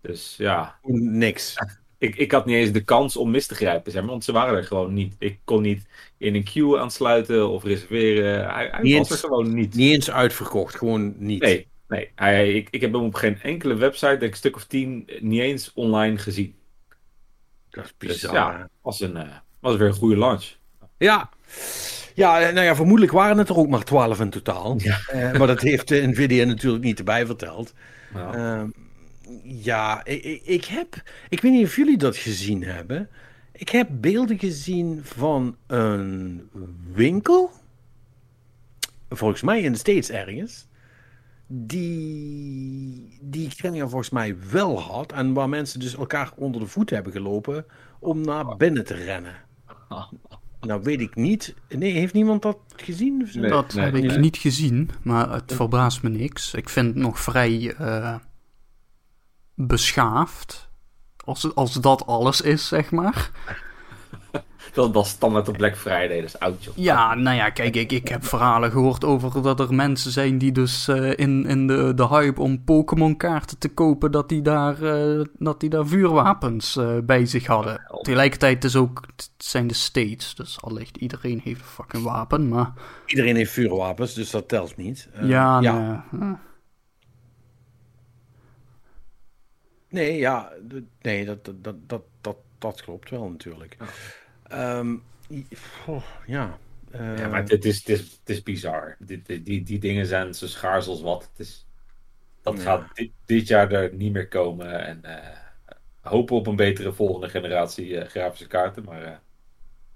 Dus 0.00 0.34
ja. 0.38 0.78
Niks 0.82 1.54
ik, 2.04 2.16
ik 2.16 2.32
had 2.32 2.46
niet 2.46 2.56
eens 2.56 2.72
de 2.72 2.84
kans 2.84 3.16
om 3.16 3.30
mis 3.30 3.46
te 3.46 3.54
grijpen, 3.54 3.92
zeg 3.92 4.02
maar, 4.02 4.10
want 4.10 4.24
ze 4.24 4.32
waren 4.32 4.56
er 4.56 4.64
gewoon 4.64 4.92
niet. 4.92 5.14
Ik 5.18 5.38
kon 5.44 5.62
niet 5.62 5.86
in 6.18 6.34
een 6.34 6.44
queue 6.44 6.78
aansluiten 6.78 7.48
of 7.48 7.64
reserveren. 7.64 8.54
Hij, 8.54 8.68
hij 8.70 8.80
was 8.80 8.90
eens, 8.90 9.10
er 9.10 9.18
gewoon 9.18 9.54
niet. 9.54 9.74
Niet 9.74 9.92
eens 9.92 10.10
uitverkocht, 10.10 10.74
gewoon 10.74 11.14
niet. 11.18 11.42
Nee, 11.42 11.66
nee. 11.88 12.10
Hij, 12.14 12.52
ik, 12.54 12.68
ik 12.70 12.80
heb 12.80 12.92
hem 12.92 13.04
op 13.04 13.14
geen 13.14 13.40
enkele 13.42 13.74
website, 13.74 14.06
denk 14.06 14.22
ik 14.22 14.30
een 14.30 14.36
stuk 14.36 14.56
of 14.56 14.64
tien, 14.64 15.08
niet 15.20 15.40
eens 15.40 15.72
online 15.74 16.18
gezien. 16.18 16.54
Dat 17.70 17.84
is 17.84 17.94
bizar. 17.98 18.30
Dus, 18.30 18.32
ja, 18.32 18.68
was, 18.82 19.00
een, 19.00 19.16
uh, 19.16 19.22
was 19.60 19.76
weer 19.76 19.88
een 19.88 19.94
goede 19.94 20.16
launch. 20.16 20.44
Ja. 20.98 21.30
Ja, 22.14 22.38
nou 22.38 22.66
ja, 22.66 22.74
vermoedelijk 22.74 23.12
waren 23.12 23.38
het 23.38 23.48
er 23.48 23.56
ook 23.56 23.68
maar 23.68 23.84
twaalf 23.84 24.20
in 24.20 24.30
totaal. 24.30 24.74
Ja. 24.78 25.00
Uh, 25.14 25.38
maar 25.38 25.46
dat 25.46 25.60
heeft 25.60 25.90
Nvidia 25.90 26.44
natuurlijk 26.44 26.84
niet 26.84 26.98
erbij 26.98 27.26
verteld. 27.26 27.72
Ja. 28.14 28.34
Uh, 28.36 28.62
ja, 29.42 30.04
ik, 30.04 30.42
ik, 30.44 30.64
heb. 30.64 31.02
Ik 31.28 31.40
weet 31.40 31.52
niet 31.52 31.66
of 31.66 31.76
jullie 31.76 31.98
dat 31.98 32.16
gezien 32.16 32.62
hebben. 32.62 33.08
Ik 33.52 33.68
heb 33.68 33.88
beelden 33.90 34.38
gezien 34.38 35.00
van 35.04 35.56
een 35.66 36.48
winkel 36.92 37.50
volgens 39.08 39.42
mij 39.42 39.60
in 39.60 39.72
de 39.72 39.78
States 39.78 40.10
ergens, 40.10 40.66
die 41.46 43.18
die 43.20 43.50
volgens 43.78 44.10
mij 44.10 44.36
wel 44.50 44.80
had. 44.80 45.12
En 45.12 45.32
waar 45.32 45.48
mensen 45.48 45.80
dus 45.80 45.96
elkaar 45.96 46.32
onder 46.36 46.60
de 46.60 46.66
voet 46.66 46.90
hebben 46.90 47.12
gelopen 47.12 47.66
om 47.98 48.20
naar 48.20 48.56
binnen 48.56 48.84
te 48.84 48.94
rennen. 48.94 49.34
Nou 50.60 50.82
weet 50.82 51.00
ik 51.00 51.14
niet. 51.14 51.54
Nee, 51.68 51.92
heeft 51.92 52.14
niemand 52.14 52.42
dat 52.42 52.58
gezien? 52.76 53.28
Nee. 53.32 53.50
dat 53.50 53.72
heb 53.72 53.94
ik 53.94 54.18
niet 54.18 54.36
gezien, 54.36 54.90
maar 55.02 55.32
het 55.32 55.52
verbaast 55.54 56.02
me 56.02 56.08
niks. 56.08 56.54
Ik 56.54 56.68
vind 56.68 56.86
het 56.86 56.96
nog 56.96 57.20
vrij 57.20 57.74
eh, 57.78 58.16
beschaafd. 59.54 60.68
Als, 61.24 61.54
als 61.54 61.72
dat 61.72 62.06
alles 62.06 62.40
is, 62.40 62.68
zeg 62.68 62.90
maar. 62.90 63.30
Dat 64.72 64.92
was 64.92 65.08
standaard 65.08 65.48
op 65.48 65.56
Black 65.56 65.76
Friday, 65.76 66.20
dus 66.20 66.38
oud 66.38 66.64
joh. 66.64 66.76
Ja, 66.76 67.14
nou 67.14 67.36
ja, 67.36 67.50
kijk, 67.50 67.76
ik, 67.76 67.92
ik 67.92 68.08
heb 68.08 68.24
verhalen 68.24 68.70
gehoord 68.70 69.04
over 69.04 69.42
dat 69.42 69.60
er 69.60 69.74
mensen 69.74 70.10
zijn 70.10 70.38
die 70.38 70.52
dus 70.52 70.88
eh, 70.88 71.10
in, 71.16 71.46
in 71.46 71.66
de, 71.66 71.92
de 71.94 72.06
hype 72.06 72.40
om 72.40 72.64
Pokémon 72.64 73.16
kaarten 73.16 73.58
te 73.58 73.68
kopen, 73.68 74.10
dat 74.10 74.28
die 74.28 74.42
daar, 74.42 74.82
eh, 74.82 75.24
dat 75.38 75.60
die 75.60 75.70
daar 75.70 75.86
vuurwapens 75.86 76.76
eh, 76.76 76.98
bij 77.04 77.26
zich 77.26 77.46
hadden. 77.46 77.80
Tegelijkertijd 78.02 78.64
is 78.64 78.76
ook, 78.76 79.02
het 79.16 79.30
zijn 79.36 79.66
de 79.66 79.74
States, 79.74 80.34
dus 80.34 80.60
allicht 80.60 80.96
iedereen 80.96 81.40
heeft 81.44 81.60
een 81.60 81.66
fucking 81.66 82.02
wapen, 82.02 82.48
maar 82.48 82.72
Iedereen 83.06 83.36
heeft 83.36 83.52
vuurwapens, 83.52 84.14
dus 84.14 84.30
dat 84.30 84.48
telt 84.48 84.76
niet. 84.76 85.08
Ja, 85.22 85.60
ja. 85.60 86.04
nee, 86.10 86.20
eh, 86.20 86.32
Nee, 89.94 90.16
ja, 90.18 90.52
nee, 91.00 91.24
dat, 91.24 91.44
dat, 91.44 91.64
dat, 91.64 91.76
dat, 92.20 92.36
dat, 92.58 92.82
klopt 92.82 93.10
wel 93.10 93.28
natuurlijk. 93.30 93.76
Ehm, 94.42 94.96
i- 95.30 95.46
goh, 95.84 96.02
ja. 96.26 96.58
eh, 96.90 97.18
Ja, 97.18 97.28
maar 97.28 97.42
het 97.42 97.64
is, 97.64 97.86
het 97.86 98.20
is, 98.24 98.42
bizar. 98.42 98.96
Dit, 98.98 99.26
dit- 99.26 99.44
die, 99.44 99.62
die 99.62 99.78
dingen 99.78 100.06
zijn 100.06 100.34
zo 100.34 100.46
schaars 100.46 100.86
als 100.86 101.00
wat. 101.02 101.22
Het 101.30 101.38
is, 101.46 101.66
dat 102.42 102.56
Ja. 102.56 102.62
gaat 102.62 102.94
dit, 102.96 103.10
dit 103.24 103.46
jaar 103.48 103.72
er 103.72 103.94
niet 103.94 104.12
meer 104.12 104.28
komen. 104.28 104.84
En 104.86 105.04
eh, 105.04 105.38
hopen 106.00 106.36
op 106.36 106.46
een 106.46 106.56
betere 106.56 106.92
volgende 106.92 107.28
generatie 107.28 107.98
eh, 107.98 108.08
grafische 108.08 108.46
kaarten. 108.46 108.84
Maar 108.84 109.00
het 109.02 109.20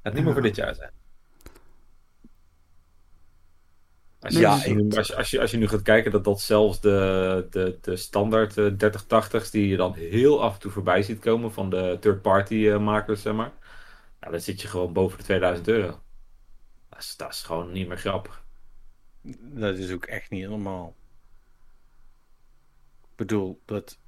gaat 0.02 0.14
niet 0.14 0.24
meer 0.24 0.32
voor 0.32 0.42
dit 0.42 0.56
jaar 0.56 0.74
zijn. 0.74 0.90
Als 4.20 4.34
je, 4.34 4.40
Ja, 4.40 4.52
als, 4.52 4.64
je, 4.64 4.74
nu- 4.74 4.96
als, 4.96 5.06
je, 5.08 5.16
als, 5.16 5.30
je, 5.30 5.40
als 5.40 5.50
je 5.50 5.56
nu 5.56 5.68
gaat 5.68 5.82
kijken 5.82 6.10
dat 6.10 6.24
dat 6.24 6.40
zelfs 6.40 6.80
de, 6.80 7.46
de, 7.50 7.78
de 7.80 7.96
standaard 7.96 8.58
eh, 8.58 8.72
3080's 8.72 9.50
die 9.50 9.68
je 9.68 9.76
dan 9.76 9.94
heel 9.94 10.42
af 10.42 10.54
en 10.54 10.60
toe 10.60 10.70
voorbij 10.70 11.02
ziet 11.02 11.18
komen 11.18 11.52
van 11.52 11.70
de 11.70 11.96
third-party 12.00 12.68
eh, 12.68 12.78
makers, 12.84 13.22
zeg 13.22 13.34
maar. 13.34 13.52
Dan 14.20 14.40
zit 14.40 14.60
je 14.60 14.68
gewoon 14.68 14.92
boven 14.92 15.18
de 15.18 15.24
2000 15.24 15.68
euro. 15.68 16.00
Dat 16.88 16.98
is, 16.98 17.16
dat 17.16 17.30
is 17.32 17.42
gewoon 17.42 17.72
niet 17.72 17.88
meer 17.88 17.98
grappig. 17.98 18.44
Dat 19.40 19.78
is 19.78 19.92
ook 19.92 20.04
echt 20.06 20.30
niet 20.30 20.48
normaal. 20.48 20.96
Ik 23.02 23.16
bedoel, 23.16 23.60
dat... 23.64 23.98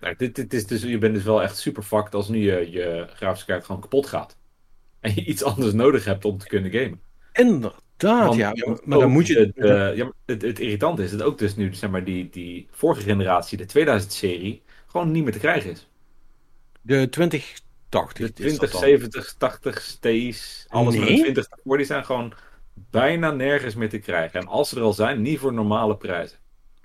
Nou, 0.00 0.16
dit, 0.16 0.34
dit 0.34 0.52
is 0.54 0.66
dus, 0.66 0.82
je 0.82 0.98
bent 0.98 1.14
dus 1.14 1.22
wel 1.24 1.42
echt 1.42 1.56
super 1.58 1.82
fucked 1.82 2.14
als 2.14 2.28
nu 2.28 2.38
je, 2.38 2.70
je 2.70 3.06
grafische 3.14 3.46
kaart 3.46 3.64
gewoon 3.64 3.80
kapot 3.80 4.06
gaat. 4.06 4.36
En 5.00 5.14
je 5.14 5.24
iets 5.24 5.42
anders 5.42 5.72
nodig 5.72 6.04
hebt 6.04 6.24
om 6.24 6.38
te 6.38 6.46
kunnen 6.46 6.70
gamen. 6.70 7.00
Inderdaad, 7.32 8.26
Want 8.26 8.34
ja. 8.34 8.52
Maar 8.84 8.98
dan 8.98 9.10
moet 9.10 9.26
je... 9.26 9.38
Het, 9.38 9.56
eh, 9.56 9.96
ja, 9.96 10.12
het, 10.26 10.42
het 10.42 10.58
irritante 10.60 11.02
is 11.02 11.10
dat 11.10 11.22
ook 11.22 11.38
dus 11.38 11.56
nu 11.56 11.74
zeg 11.74 11.90
maar, 11.90 12.04
die, 12.04 12.30
die 12.30 12.68
vorige 12.70 13.02
generatie, 13.02 13.58
de 13.66 14.00
2000-serie, 14.00 14.62
gewoon 14.86 15.10
niet 15.10 15.22
meer 15.22 15.32
te 15.32 15.38
krijgen 15.38 15.70
is. 15.70 15.88
De 16.80 17.08
2080. 17.08 18.32
De 18.32 18.44
is 18.44 18.58
dat 18.58 18.70
dan. 18.70 18.80
2070, 18.80 19.34
80 19.38 19.96
T's, 20.00 20.66
alles 20.68 20.94
met 20.94 21.04
Nee? 21.04 21.16
een 21.16 21.22
20 21.22 21.48
voor, 21.64 21.76
die 21.76 21.86
zijn 21.86 22.04
gewoon 22.04 22.32
bijna 22.74 23.30
nergens 23.30 23.74
meer 23.74 23.88
te 23.88 23.98
krijgen. 23.98 24.40
En 24.40 24.46
als 24.46 24.68
ze 24.68 24.76
er 24.76 24.82
al 24.82 24.92
zijn, 24.92 25.22
niet 25.22 25.38
voor 25.38 25.52
normale 25.52 25.96
prijzen. 25.96 26.38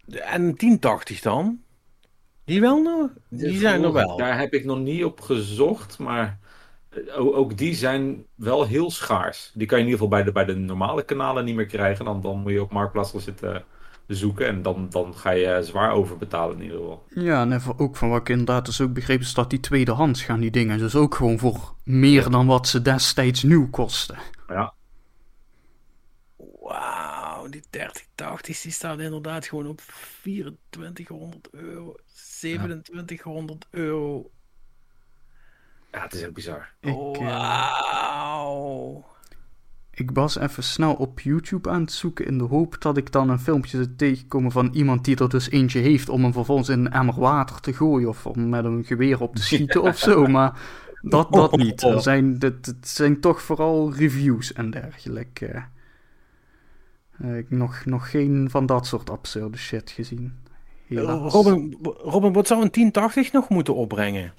En 0.07 0.55
1080 0.55 1.21
dan? 1.21 1.61
Die 2.45 2.61
wel 2.61 2.81
nog? 2.81 3.09
Die 3.29 3.57
zijn 3.57 3.83
er 3.83 3.93
wel. 3.93 4.17
Daar 4.17 4.39
heb 4.39 4.53
ik 4.53 4.65
nog 4.65 4.79
niet 4.79 5.03
op 5.03 5.21
gezocht, 5.21 5.99
maar 5.99 6.39
ook 7.15 7.57
die 7.57 7.75
zijn 7.75 8.25
wel 8.35 8.65
heel 8.65 8.91
schaars. 8.91 9.51
Die 9.53 9.67
kan 9.67 9.77
je 9.77 9.83
in 9.83 9.89
ieder 9.89 10.05
geval 10.05 10.17
bij 10.17 10.25
de, 10.25 10.31
bij 10.31 10.45
de 10.45 10.55
normale 10.55 11.03
kanalen 11.03 11.45
niet 11.45 11.55
meer 11.55 11.65
krijgen. 11.65 12.05
Dan, 12.05 12.21
dan 12.21 12.39
moet 12.39 12.51
je 12.51 12.61
op 12.61 12.71
Marktplaats 12.71 13.11
gaan 13.11 13.19
zitten 13.19 13.65
zoeken 14.07 14.47
en 14.47 14.61
dan, 14.61 14.87
dan 14.89 15.15
ga 15.15 15.29
je 15.29 15.63
zwaar 15.63 15.91
overbetalen 15.91 16.55
in 16.55 16.63
ieder 16.63 16.77
geval. 16.77 17.03
Ja, 17.09 17.41
en 17.41 17.51
even 17.51 17.79
ook 17.79 17.95
van 17.95 18.09
wat 18.09 18.19
ik 18.19 18.29
inderdaad 18.29 18.65
dus 18.65 18.81
ook 18.81 18.93
begrepen 18.93 19.25
is 19.25 19.33
dat 19.33 19.49
die 19.49 19.59
tweedehands 19.59 20.23
gaan 20.23 20.39
die 20.39 20.51
dingen 20.51 20.77
dus 20.77 20.95
ook 20.95 21.15
gewoon 21.15 21.39
voor 21.39 21.73
meer 21.83 22.29
dan 22.29 22.45
wat 22.45 22.67
ze 22.67 22.81
destijds 22.81 23.43
nieuw 23.43 23.69
kosten. 23.69 24.17
Ja, 24.47 24.73
Wauw, 26.37 27.47
die 27.47 27.63
3080 27.69 28.61
die 28.61 28.71
staat 28.71 28.99
inderdaad 28.99 29.45
gewoon 29.45 29.67
op 29.67 29.81
2400 30.21 31.47
euro. 31.51 31.95
2700 32.39 33.67
euro. 33.69 34.31
Ja 35.91 36.01
het 36.01 36.13
is 36.13 36.25
ook 36.25 36.33
bizar. 36.33 36.69
Ik, 36.79 36.93
Oh, 36.95 37.15
eh, 37.17 37.25
Wauw. 37.25 39.05
ik 39.91 40.11
was 40.11 40.37
even 40.37 40.63
snel 40.63 40.93
op 40.93 41.19
YouTube 41.19 41.69
aan 41.69 41.81
het 41.81 41.91
zoeken 41.91 42.25
in 42.25 42.37
de 42.37 42.43
hoop 42.43 42.81
dat 42.81 42.97
ik 42.97 43.11
dan 43.11 43.29
een 43.29 43.39
filmpje 43.39 43.77
zou 43.77 43.95
tegenkomen 43.95 44.51
van 44.51 44.69
iemand 44.73 45.05
die 45.05 45.15
er 45.17 45.29
dus 45.29 45.49
eentje 45.49 45.79
heeft 45.79 46.09
om 46.09 46.23
hem 46.23 46.33
vervolgens 46.33 46.69
in 46.69 46.79
een 46.79 46.91
emmer 46.91 47.19
water 47.19 47.59
te 47.59 47.73
gooien 47.73 48.09
of 48.09 48.25
om 48.25 48.49
met 48.49 48.65
een 48.65 48.83
geweer 48.83 49.21
op 49.21 49.35
te 49.35 49.41
schieten 49.49 49.81
of 49.81 49.97
zo, 49.97 50.25
maar 50.27 50.59
dat, 51.01 51.31
dat 51.31 51.57
niet. 51.57 51.81
Er 51.83 52.01
zijn, 52.01 52.35
het, 52.39 52.65
het 52.65 52.87
zijn 52.87 53.19
toch 53.19 53.41
vooral 53.41 53.93
reviews 53.93 54.53
en 54.53 54.69
dergelijke. 54.69 55.63
Eh, 57.17 57.37
ik 57.37 57.45
heb 57.49 57.59
nog, 57.59 57.85
nog 57.85 58.09
geen 58.09 58.49
van 58.49 58.65
dat 58.65 58.85
soort 58.85 59.09
absurde 59.09 59.57
shit 59.57 59.91
gezien. 59.91 60.33
Helaas. 60.87 61.33
Robin, 61.33 61.77
Robin, 61.97 62.33
wat 62.33 62.47
zou 62.47 62.61
een 62.61 62.71
1080 62.71 63.31
nog 63.31 63.49
moeten 63.49 63.75
opbrengen? 63.75 64.33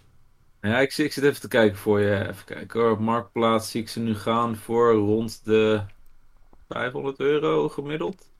Ja, 0.60 0.78
ik, 0.80 0.92
zit- 0.92 1.06
ik 1.06 1.12
zit 1.12 1.24
even 1.24 1.40
te 1.40 1.48
kijken 1.48 1.78
voor 1.78 2.00
je. 2.00 2.28
Even 2.28 2.44
kijken 2.44 2.80
hoor. 2.80 2.90
Op 2.90 2.98
Marktplaats 2.98 3.70
zie 3.70 3.80
ik 3.82 3.88
ze 3.88 4.00
nu 4.00 4.14
gaan 4.14 4.56
voor 4.56 4.92
rond 4.92 5.44
de 5.44 5.84
500 6.68 7.20
euro 7.20 7.68
gemiddeld. 7.68 8.30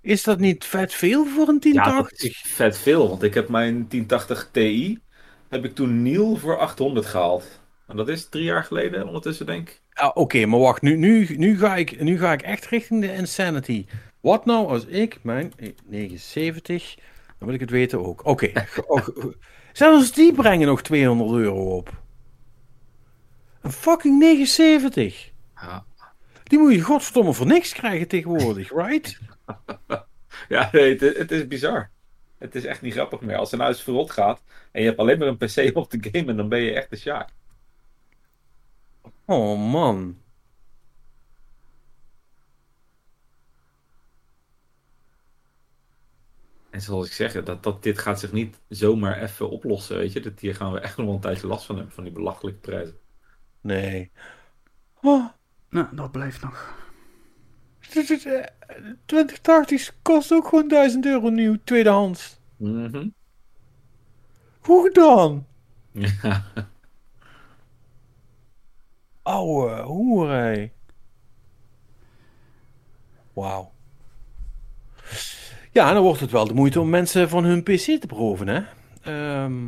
Is 0.00 0.22
dat 0.24 0.38
niet 0.38 0.64
vet 0.64 0.94
veel 0.94 1.26
voor 1.26 1.48
een 1.48 1.60
Ja, 1.68 1.92
dat 1.92 2.10
1080? 2.10 2.20
is 2.22 2.44
vet 2.46 2.78
veel, 2.78 3.08
want 3.08 3.22
ik 3.22 3.34
heb 3.34 3.48
mijn 3.48 3.88
1080 3.88 4.48
Ti, 4.50 4.98
heb 5.48 5.64
ik 5.64 5.74
toen 5.74 6.02
nieuw 6.02 6.36
voor 6.36 6.58
800 6.58 7.06
gehaald. 7.06 7.60
En 7.86 7.96
dat 7.96 8.08
is 8.08 8.28
drie 8.28 8.44
jaar 8.44 8.64
geleden 8.64 9.06
ondertussen, 9.06 9.46
denk 9.46 9.68
ik. 9.68 9.82
Ah, 9.92 10.10
Oké, 10.16 10.46
maar 10.46 10.58
wacht, 10.60 10.82
nu, 10.82 10.96
nu, 10.96 11.26
nu, 11.36 11.58
ga 11.58 11.76
ik, 11.76 12.00
nu 12.00 12.18
ga 12.18 12.32
ik 12.32 12.42
echt 12.42 12.66
richting 12.66 13.00
de 13.00 13.12
insanity. 13.14 13.86
Wat 14.20 14.44
nou 14.44 14.66
als 14.68 14.84
ik 14.86 15.18
mijn 15.22 15.52
eh, 15.56 15.68
79, 15.84 16.94
dan 17.38 17.46
wil 17.48 17.54
ik 17.54 17.60
het 17.60 17.70
weten 17.70 18.04
ook. 18.06 18.24
Oké, 18.26 18.52
oh, 18.86 19.08
zelfs 19.72 20.12
die 20.12 20.32
brengen 20.32 20.66
nog 20.66 20.82
200 20.82 21.30
euro 21.30 21.76
op. 21.76 21.98
Een 23.60 23.72
fucking 23.72 24.18
79. 24.18 25.30
Ja, 25.54 25.84
Die 26.42 26.58
moet 26.58 26.72
je 26.74 26.80
godverdomme 26.80 27.32
voor 27.32 27.46
niks 27.46 27.72
krijgen 27.72 28.08
tegenwoordig, 28.08 28.70
right? 28.86 29.18
ja 30.48 30.68
nee, 30.72 30.96
het, 30.98 31.16
het 31.16 31.30
is 31.30 31.46
bizar. 31.46 31.90
Het 32.38 32.54
is 32.54 32.64
echt 32.64 32.82
niet 32.82 32.92
grappig 32.92 33.20
meer. 33.20 33.36
Als 33.36 33.52
een 33.52 33.60
huis 33.60 33.82
verrot 33.82 34.10
gaat 34.10 34.42
en 34.72 34.80
je 34.80 34.86
hebt 34.86 34.98
alleen 35.00 35.18
maar 35.18 35.28
een 35.28 35.36
PC 35.36 35.76
op 35.76 35.90
te 35.90 35.98
gamen, 36.10 36.36
dan 36.36 36.48
ben 36.48 36.60
je 36.60 36.72
echt 36.72 36.90
de 36.90 36.96
sjaak. 36.96 37.28
Oh 39.24 39.70
man. 39.72 40.16
En 46.70 46.80
zoals 46.80 47.06
ik 47.06 47.12
zeg, 47.12 47.44
dat, 47.44 47.62
dat, 47.62 47.82
dit 47.82 47.98
gaat 47.98 48.20
zich 48.20 48.32
niet 48.32 48.60
zomaar 48.68 49.22
even 49.22 49.50
oplossen, 49.50 49.96
weet 49.96 50.12
je. 50.12 50.20
Dat, 50.20 50.40
hier 50.40 50.54
gaan 50.54 50.72
we 50.72 50.80
echt 50.80 50.96
nog 50.96 51.06
wel 51.06 51.14
een 51.14 51.20
tijdje 51.20 51.46
last 51.46 51.66
van 51.66 51.76
hebben, 51.76 51.94
van 51.94 52.04
die 52.04 52.12
belachelijke 52.12 52.60
prijzen. 52.60 52.98
Nee. 53.60 54.10
Oh, 55.02 55.28
Nou, 55.68 55.96
dat 55.96 56.12
blijft 56.12 56.42
nog. 56.42 56.78
2080 59.06 59.94
kost 60.02 60.32
ook 60.32 60.48
gewoon 60.48 60.68
1000 60.68 61.06
euro 61.06 61.28
nieuw, 61.28 61.56
tweedehands. 61.64 62.40
Mhm. 62.56 63.08
Hoe 64.60 64.82
gedaan? 64.86 65.46
Ja. 65.92 66.44
Ouwe 69.22 69.82
hoer, 69.82 70.30
hé. 70.30 70.70
Wauw. 73.32 73.72
Ja, 75.72 75.92
dan 75.92 76.02
wordt 76.02 76.20
het 76.20 76.30
wel 76.30 76.46
de 76.46 76.54
moeite 76.54 76.80
om 76.80 76.88
mensen 76.88 77.28
van 77.28 77.44
hun 77.44 77.62
PC 77.62 77.84
te 78.00 78.06
beroven, 78.06 78.48
hè? 78.48 78.60
Ehm, 79.02 79.66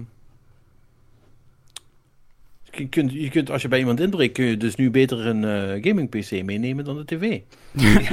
je, 2.71 2.89
kunt, 2.89 3.13
je 3.13 3.29
kunt, 3.29 3.51
als 3.51 3.63
je 3.63 3.69
bij 3.69 3.79
iemand 3.79 4.01
inbreekt, 4.01 4.33
kun 4.33 4.45
je 4.45 4.57
dus 4.57 4.75
nu 4.75 4.91
beter 4.91 5.27
een 5.27 5.45
eh, 5.45 5.85
gaming 5.91 6.09
PC 6.09 6.45
meenemen 6.45 6.85
dan 6.85 6.97
de 6.97 7.05
tv. 7.05 7.41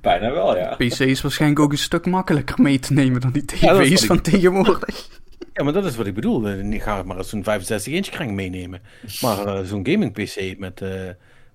Bijna 0.00 0.30
wel, 0.30 0.56
ja. 0.56 0.74
PC 0.74 0.98
is 0.98 1.20
waarschijnlijk 1.20 1.60
ook 1.60 1.72
een 1.72 1.78
stuk 1.78 2.06
makkelijker 2.06 2.62
mee 2.62 2.78
te 2.78 2.92
nemen 2.92 3.20
dan 3.20 3.32
die 3.32 3.44
Ja, 3.60 3.74
tv's 3.74 4.06
van 4.06 4.20
tegenwoordig. 4.20 5.08
Ja, 5.52 5.64
maar 5.64 5.72
dat 5.72 5.84
is 5.84 5.96
wat 5.96 6.06
ik 6.06 6.14
bedoel. 6.14 6.48
Ik 6.50 6.82
ga 6.82 7.02
maar 7.02 7.16
eens 7.16 7.28
zo'n 7.28 7.44
65 7.44 7.92
inch 7.92 8.08
kring 8.08 8.32
meenemen. 8.32 8.80
Maar 9.20 9.46
eh, 9.46 9.64
zo'n 9.64 9.86
gaming 9.86 10.12
PC 10.12 10.58
met, 10.58 10.80
eh, 10.80 10.90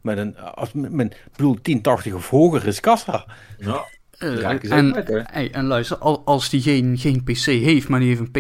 Met 0.01 0.17
een, 0.17 0.37
als, 0.37 0.69
met, 0.73 1.13
ik 1.13 1.31
bedoel, 1.35 1.57
1080 1.61 2.13
of 2.13 2.29
hoger 2.29 2.67
is 2.67 2.79
kassa. 2.79 3.25
Ja, 3.57 3.85
Eh, 4.19 4.49
ook 4.51 4.63
en, 4.63 4.91
lekker. 4.91 5.23
hey, 5.31 5.51
en 5.51 5.65
luister, 5.65 5.97
al- 5.97 6.21
als 6.25 6.49
die 6.49 6.61
geen, 6.61 6.97
geen 6.97 7.23
PC 7.23 7.45
heeft, 7.45 7.87
maar 7.87 7.99
die 7.99 8.07
heeft 8.15 8.19
een 8.19 8.31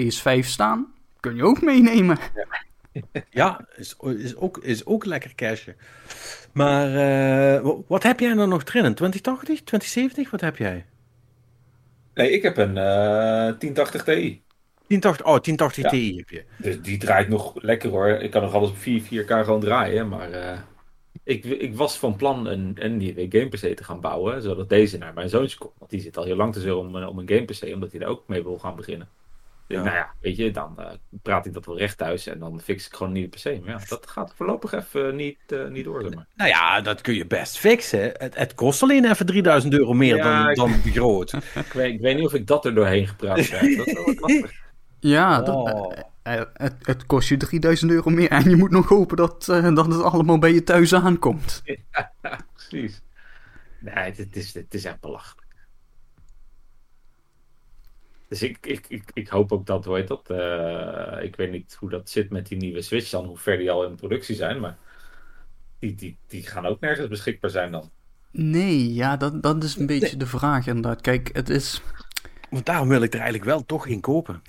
PS5 0.41 0.45
staan, 0.47 0.87
kun 1.19 1.35
je 1.35 1.43
ook 1.43 1.61
meenemen. 1.61 2.17
Ja, 3.29 3.65
is, 3.75 3.95
is, 4.17 4.35
ook, 4.35 4.57
is 4.57 4.85
ook 4.85 5.05
lekker 5.05 5.35
cashen. 5.35 5.75
Maar 6.53 6.87
eh, 6.87 7.61
wa- 7.61 7.75
wat 7.87 8.03
heb 8.03 8.19
jij 8.19 8.33
nou 8.33 8.47
nog 8.49 8.63
erin? 8.63 8.85
Een 8.85 8.93
2080, 8.95 9.63
2070? 9.63 10.31
Wat 10.31 10.41
heb 10.41 10.57
jij? 10.57 10.85
Nee, 12.13 12.31
ik 12.31 12.41
heb 12.43 12.57
een 12.57 12.77
eh 12.77 13.53
1080 13.59 14.03
Ti. 14.03 14.41
1080, 14.87 15.25
oh, 15.25 15.31
1080 15.41 15.83
Ja. 15.83 15.89
Ti 15.89 16.15
heb 16.17 16.29
je. 16.29 16.43
Dus 16.57 16.81
die 16.81 16.97
draait 16.97 17.27
nog 17.29 17.61
lekker 17.61 17.89
hoor. 17.89 18.07
Ik 18.09 18.31
kan 18.31 18.41
nog 18.41 18.53
alles 18.53 18.69
op 18.69 18.77
4, 18.77 19.01
4K 19.01 19.27
gewoon 19.27 19.59
draaien. 19.59 20.07
Maar 20.07 20.31
eh, 20.31 20.57
ik, 21.29 21.45
ik 21.45 21.75
was 21.75 21.97
van 21.97 22.15
plan 22.15 22.45
een, 22.47 22.75
een 22.79 22.97
nieuwe 22.97 23.25
game 23.29 23.47
PC 23.49 23.75
te 23.77 23.83
gaan 23.83 23.99
bouwen. 24.01 24.41
Zodat 24.41 24.69
deze 24.69 24.97
naar 24.97 25.13
mijn 25.13 25.29
zoontje 25.29 25.57
komt. 25.57 25.73
Want 25.77 25.91
die 25.91 26.01
zit 26.01 26.17
al 26.17 26.23
heel 26.23 26.35
lang 26.35 26.53
te 26.53 26.59
zeuren 26.59 26.79
om, 26.87 26.95
een- 26.95 27.07
om 27.07 27.19
een 27.19 27.29
game 27.29 27.45
PC. 27.45 27.73
Omdat 27.73 27.91
hij 27.91 27.99
daar 27.99 28.09
ook 28.09 28.23
mee 28.27 28.43
wil 28.43 28.57
gaan 28.59 28.75
beginnen. 28.75 29.07
Dus 29.67 29.77
Ja. 29.77 29.83
Nou 29.83 29.95
ja, 29.95 30.09
weet 30.21 30.35
je, 30.37 30.51
dan 30.51 30.73
eh, 30.77 30.85
praat 31.21 31.45
ik 31.45 31.53
dat 31.53 31.65
wel 31.65 31.77
recht 31.77 31.97
thuis. 31.97 32.27
En 32.27 32.39
dan 32.39 32.61
fix 32.61 32.85
ik 32.85 32.93
gewoon 32.93 33.07
een 33.07 33.13
nieuwe 33.13 33.29
PC. 33.29 33.43
Maar 33.65 33.79
ja, 33.79 33.85
dat 33.87 34.07
gaat 34.07 34.33
voorlopig 34.35 34.73
even 34.73 35.15
niet, 35.15 35.37
eh, 35.47 35.67
niet 35.67 35.83
door. 35.83 36.01
Zeg 36.03 36.13
maar. 36.13 36.27
Nou 36.35 36.49
ja, 36.49 36.81
dat 36.81 37.01
kun 37.01 37.13
je 37.13 37.25
best 37.25 37.57
fixen. 37.57 38.11
Het, 38.17 38.35
het 38.37 38.53
kost 38.55 38.83
alleen 38.83 39.05
even 39.09 39.25
3000 39.25 39.73
euro 39.73 39.93
meer 39.93 40.15
Ja, 40.15 40.41
dan, 40.41 40.49
ik- 40.49 40.55
dan 40.55 40.81
begroot. 40.83 41.33
ik, 41.65 41.73
weet, 41.73 41.93
ik 41.93 41.99
weet 42.01 42.15
niet 42.15 42.25
of 42.25 42.33
ik 42.33 42.47
dat 42.47 42.65
er 42.65 42.75
doorheen 42.75 43.07
gepraat 43.07 43.41
krijg. 43.47 43.77
Dat 43.77 43.87
is 43.87 43.93
wel 43.93 44.05
wat 44.05 44.19
lastig. 44.19 44.51
Ja, 44.99 45.41
dat, 45.41 45.55
Oh. 45.55 45.91
Eh, 46.37 46.45
het, 46.53 46.75
het 46.81 47.05
kost 47.05 47.29
je 47.29 47.37
3000 47.37 47.91
euro 47.91 48.09
meer 48.09 48.29
en 48.29 48.49
je 48.49 48.55
moet 48.55 48.71
nog 48.71 48.87
hopen 48.87 49.17
dat, 49.17 49.47
eh, 49.49 49.75
dat 49.75 49.85
het 49.85 50.01
allemaal 50.01 50.39
bij 50.39 50.53
je 50.53 50.63
thuis 50.63 50.93
aankomt. 50.93 51.63
Precies. 52.53 53.01
Nee, 53.79 53.93
het, 53.93 54.17
het 54.17 54.35
is, 54.35 54.53
het 54.53 54.73
is 54.73 54.85
echt 54.85 54.99
belachelijk. 54.99 55.47
Dus 58.27 58.41
ik, 58.41 58.65
ik, 58.65 58.85
ik, 58.87 59.11
ik 59.13 59.27
hoop 59.27 59.51
ook 59.51 59.65
dat, 59.65 59.85
hoe 59.85 59.95
heet 59.95 60.07
dat? 60.07 60.29
eh, 60.29 61.23
ik 61.23 61.35
weet 61.35 61.51
niet 61.51 61.75
hoe 61.79 61.89
dat 61.89 62.09
zit 62.09 62.29
met 62.29 62.47
die 62.47 62.57
nieuwe 62.57 62.81
Switch 62.81 63.09
dan, 63.09 63.25
hoe 63.25 63.37
ver 63.37 63.57
die 63.57 63.71
al 63.71 63.85
in 63.85 63.95
productie 63.95 64.35
zijn, 64.35 64.59
maar 64.59 64.77
die, 65.79 65.95
die, 65.95 66.17
die 66.27 66.43
gaan 66.43 66.65
ook 66.65 66.79
nergens 66.79 67.07
beschikbaar 67.07 67.49
zijn 67.49 67.71
dan. 67.71 67.91
Nee, 68.31 68.93
ja, 68.93 69.17
dat, 69.17 69.43
dat 69.43 69.63
is 69.63 69.75
een 69.75 69.85
beetje 69.85 70.17
de 70.17 70.25
vraag 70.25 70.67
inderdaad. 70.67 71.01
Kijk, 71.01 71.29
het 71.33 71.49
is... 71.49 71.81
Want 72.49 72.65
daarom 72.65 72.87
wil 72.87 73.01
ik 73.01 73.13
er 73.13 73.19
eigenlijk 73.19 73.49
wel 73.49 73.65
toch 73.65 73.87
in 73.87 73.99
kopen. 74.01 74.41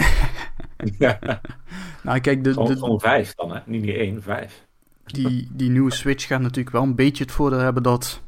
Nou, 2.03 2.21
kijk, 2.21 2.45
de, 2.45 2.53
gewoon, 2.53 2.69
de, 2.69 2.79
gewoon 2.79 3.01
vijf 3.01 3.35
dan, 3.35 3.55
hè? 3.55 3.61
Niet 3.67 3.83
niet 3.83 3.95
één, 3.97 4.23
vijf. 4.23 4.67
die, 5.05 5.49
die 5.53 5.71
nieuwe 5.71 5.93
Switch 5.93 6.27
gaat 6.27 6.41
natuurlijk 6.41 6.71
wel 6.75 6.83
een 6.83 6.95
beetje 6.95 7.25
het 7.25 7.33
voordeel 7.33 7.59
hebben 7.59 7.83
dat 7.83 8.23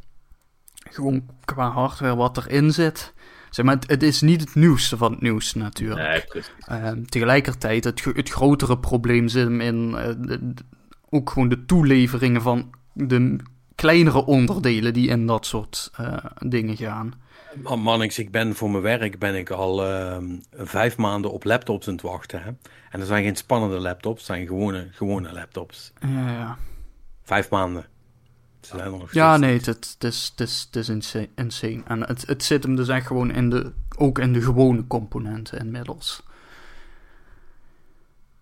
gewoon 0.75 1.27
qua 1.45 1.71
hardware 1.71 2.17
wat 2.17 2.37
erin 2.37 2.73
zit. 2.73 3.15
Zeg 3.51 3.65
maar, 3.65 3.75
het, 3.75 3.91
het 3.91 4.03
is 4.03 4.21
niet 4.21 4.41
het 4.41 4.55
nieuwste 4.55 4.97
van 4.97 5.13
het 5.13 5.21
nieuws 5.21 5.55
natuurlijk. 5.55 6.01
Nee, 6.09 6.25
precies. 6.25 6.53
Ehm, 6.67 7.03
tegelijkertijd, 7.05 7.85
het, 7.85 8.05
het 8.05 8.29
grotere 8.31 8.79
probleem 8.79 9.29
zit 9.29 9.45
hem 9.45 9.61
in 9.61 9.95
eh, 9.97 10.07
de- 10.19 10.55
de- 10.55 10.65
ook 11.11 11.31
gewoon 11.31 11.49
de 11.49 11.65
toeleveringen 11.65 12.43
van 12.43 12.71
de 12.93 13.37
kleinere 13.75 14.25
onderdelen 14.27 14.93
die 14.93 15.09
in 15.09 15.27
dat 15.27 15.47
soort 15.47 15.91
eh, 15.97 16.17
dingen 16.39 16.77
gaan. 16.77 17.13
Man, 17.55 17.81
Mannix, 17.81 18.19
ik 18.19 18.31
ben 18.31 18.55
voor 18.55 18.71
mijn 18.71 18.83
werk 18.83 19.19
ben 19.19 19.35
ik 19.35 19.51
al 19.51 19.87
ehm, 19.87 20.37
vijf 20.53 20.97
maanden 20.97 21.31
op 21.33 21.45
laptops 21.45 21.87
aan 21.89 21.93
het 21.93 22.03
wachten. 22.03 22.43
Hè? 22.43 22.49
En 22.91 22.99
dat 22.99 23.07
zijn 23.09 23.25
geen 23.25 23.37
spannende 23.37 23.79
laptops, 23.79 24.17
het 24.17 24.27
zijn 24.27 24.47
gewone, 24.47 24.89
gewone 24.93 25.33
laptops. 25.33 25.93
Ja, 26.01 26.31
ja. 26.33 26.59
Vijf 27.23 27.51
maanden. 27.51 27.87
Ze 28.61 28.77
zijn 28.77 28.93
er 28.93 28.99
nog 28.99 29.13
ja 29.13 29.37
nee, 29.37 29.53
het, 29.61 29.67
is, 29.99 30.33
het 30.37 30.41
is, 30.49 30.69
is 30.73 30.89
insa- 30.89 31.27
insane. 31.35 31.83
En 31.87 32.01
het, 32.01 32.27
het 32.27 32.45
zit 32.45 32.63
hem 32.63 32.77
dus 32.77 32.89
echt 32.89 33.07
gewoon 33.07 33.31
in 33.31 33.51
de, 33.51 33.73
ook 33.97 34.19
in 34.19 34.33
de 34.33 34.43
gewone 34.43 34.87
componenten 34.87 35.59
inmiddels. 35.59 36.23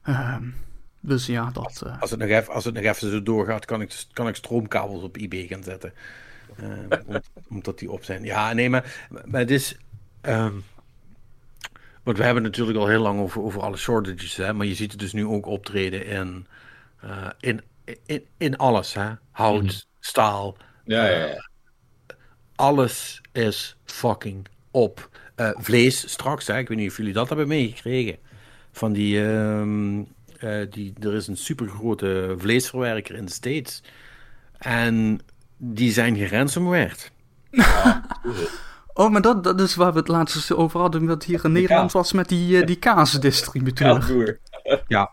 Ehm, 0.02 0.44
dus 1.00 1.26
ja, 1.26 1.50
dat... 1.50 1.82
eh, 1.86 2.00
Als 2.00 2.10
het, 2.10 2.20
nog 2.20 2.28
even, 2.28 2.52
als 2.54 2.64
het 2.64 2.74
nog 2.74 2.82
even 2.84 3.10
zo 3.10 3.22
doorgaat, 3.22 3.64
kan 3.64 3.80
ik, 3.80 4.04
kan 4.12 4.28
ik 4.28 4.34
stroomkabels 4.36 5.02
op 5.02 5.16
eBay 5.16 5.46
gaan 5.46 5.62
zetten. 5.62 5.92
Eh, 6.56 6.98
om- 7.06 7.20
omdat 7.48 7.78
die 7.78 7.90
op 7.90 8.04
zijn. 8.04 8.24
Ja, 8.24 8.52
nee, 8.52 8.70
maar, 8.70 9.08
maar 9.24 9.40
het 9.40 9.50
is. 9.50 9.76
ehm, 10.20 10.54
want 12.02 12.16
we 12.18 12.24
hebben 12.24 12.42
natuurlijk 12.42 12.78
al 12.78 12.86
heel 12.88 13.00
lang 13.02 13.20
over, 13.20 13.42
over 13.42 13.60
alle 13.62 13.76
shortages, 13.76 14.36
hè, 14.36 14.52
maar 14.52 14.66
je 14.66 14.74
ziet 14.74 14.90
het 14.90 15.00
dus 15.00 15.12
nu 15.12 15.26
ook 15.26 15.46
optreden 15.46 16.06
in, 16.06 16.46
eh, 17.00 17.28
in, 17.40 17.60
in, 18.06 18.24
in 18.36 18.56
alles. 18.56 18.94
Hè? 18.94 19.10
Hout, 19.30 19.62
Mhm. 19.62 19.72
staal, 20.00 20.56
Ja, 20.84 21.06
ja, 21.08 21.26
ja. 21.26 21.48
alles 22.54 23.20
is 23.32 23.76
fucking 23.84 24.46
op. 24.70 25.08
Eh, 25.34 25.50
vlees 25.54 26.10
straks, 26.10 26.46
hè? 26.46 26.58
ik 26.58 26.68
weet 26.68 26.78
niet 26.78 26.90
of 26.90 26.96
jullie 26.96 27.12
dat 27.12 27.28
hebben 27.28 27.48
meegekregen. 27.48 28.16
Van 28.72 28.92
die, 28.92 29.24
ehm, 29.28 29.98
eh, 30.38 30.70
die, 30.70 30.92
er 31.00 31.14
is 31.14 31.26
een 31.26 31.36
supergrote 31.36 32.34
vleesverwerker 32.38 33.14
in 33.14 33.24
de 33.24 33.32
States. 33.32 33.82
En 34.58 35.20
die 35.62 35.92
zijn 35.92 36.16
geransomwared. 36.16 37.10
Oh, 38.94 39.10
maar 39.10 39.20
dat, 39.20 39.44
dat 39.44 39.60
is 39.60 39.74
waar 39.74 39.92
we 39.92 39.98
het 39.98 40.08
laatst 40.08 40.52
over 40.52 40.80
hadden, 40.80 41.06
wat 41.06 41.24
hier 41.24 41.44
in 41.44 41.52
Nederland 41.52 41.92
was 41.92 42.12
met 42.12 42.28
die, 42.28 42.60
eh, 42.60 42.66
die 42.66 42.76
kaasdistributeur. 42.76 43.98
broer. 43.98 44.38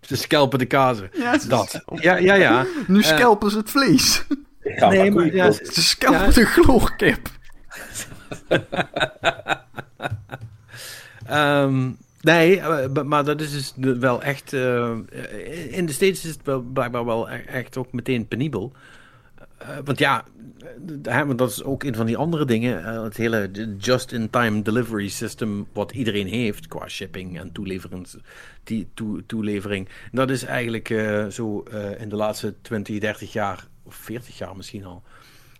Ze 0.00 0.16
scalpen 0.16 0.58
de 0.58 0.66
kazen. 0.66 1.10
Ja, 1.12 1.38
ze 1.38 1.48
Dat. 1.48 1.82
Ja, 1.94 2.16
ja, 2.16 2.34
ja. 2.34 2.66
Nu 2.86 3.00
Eh, 3.00 3.06
scalpen 3.16 3.50
ze 3.50 3.56
het 3.56 3.70
vlees. 3.70 4.24
Ja, 4.62 4.88
nee, 4.88 5.10
maar 5.10 5.34
ja. 5.34 5.50
Ze 5.50 5.82
scalpen 5.82 6.34
de 6.34 6.44
chloorkip. 6.44 7.28
Ehm, 11.26 11.90
nee, 12.20 12.60
eh, 12.60 13.02
maar 13.02 13.24
dat 13.24 13.40
is 13.40 13.72
dus 13.76 13.98
wel 13.98 14.22
echt. 14.22 14.52
eh, 14.52 14.90
in 15.70 15.86
de 15.86 15.92
States 15.92 16.24
is 16.24 16.30
het 16.30 16.40
wel 16.44 16.60
blijkbaar 16.60 17.04
wel 17.04 17.30
e- 17.30 17.34
echt 17.46 17.76
ook 17.76 17.92
meteen 17.92 18.28
penibel. 18.28 18.72
Eh, 19.66 19.76
want 19.84 19.98
ja, 19.98 20.24
eh, 21.02 21.22
want 21.22 21.38
dat 21.38 21.50
is 21.50 21.62
ook 21.62 21.82
een 21.82 21.94
van 21.94 22.06
die 22.06 22.16
andere 22.16 22.44
dingen. 22.44 22.84
eh, 22.84 23.02
het 23.02 23.16
hele 23.16 23.50
just-in-time 23.78 24.62
delivery 24.62 25.08
system, 25.08 25.66
wat 25.72 25.92
iedereen 25.92 26.26
heeft 26.26 26.66
qua 26.66 26.88
shipping 26.88 27.38
en 27.38 27.52
toeleverings, 27.52 28.16
die 28.64 28.88
toe, 28.94 29.26
toelevering. 29.26 29.88
Dat 30.12 30.30
is 30.30 30.44
eigenlijk 30.44 30.88
zo 31.30 31.62
in 31.98 32.08
de 32.08 32.16
laatste 32.16 32.54
20, 32.62 32.98
30 32.98 33.32
jaar, 33.32 33.66
of 33.82 33.94
40 33.94 34.38
jaar 34.38 34.56
misschien 34.56 34.84
al 34.84 35.02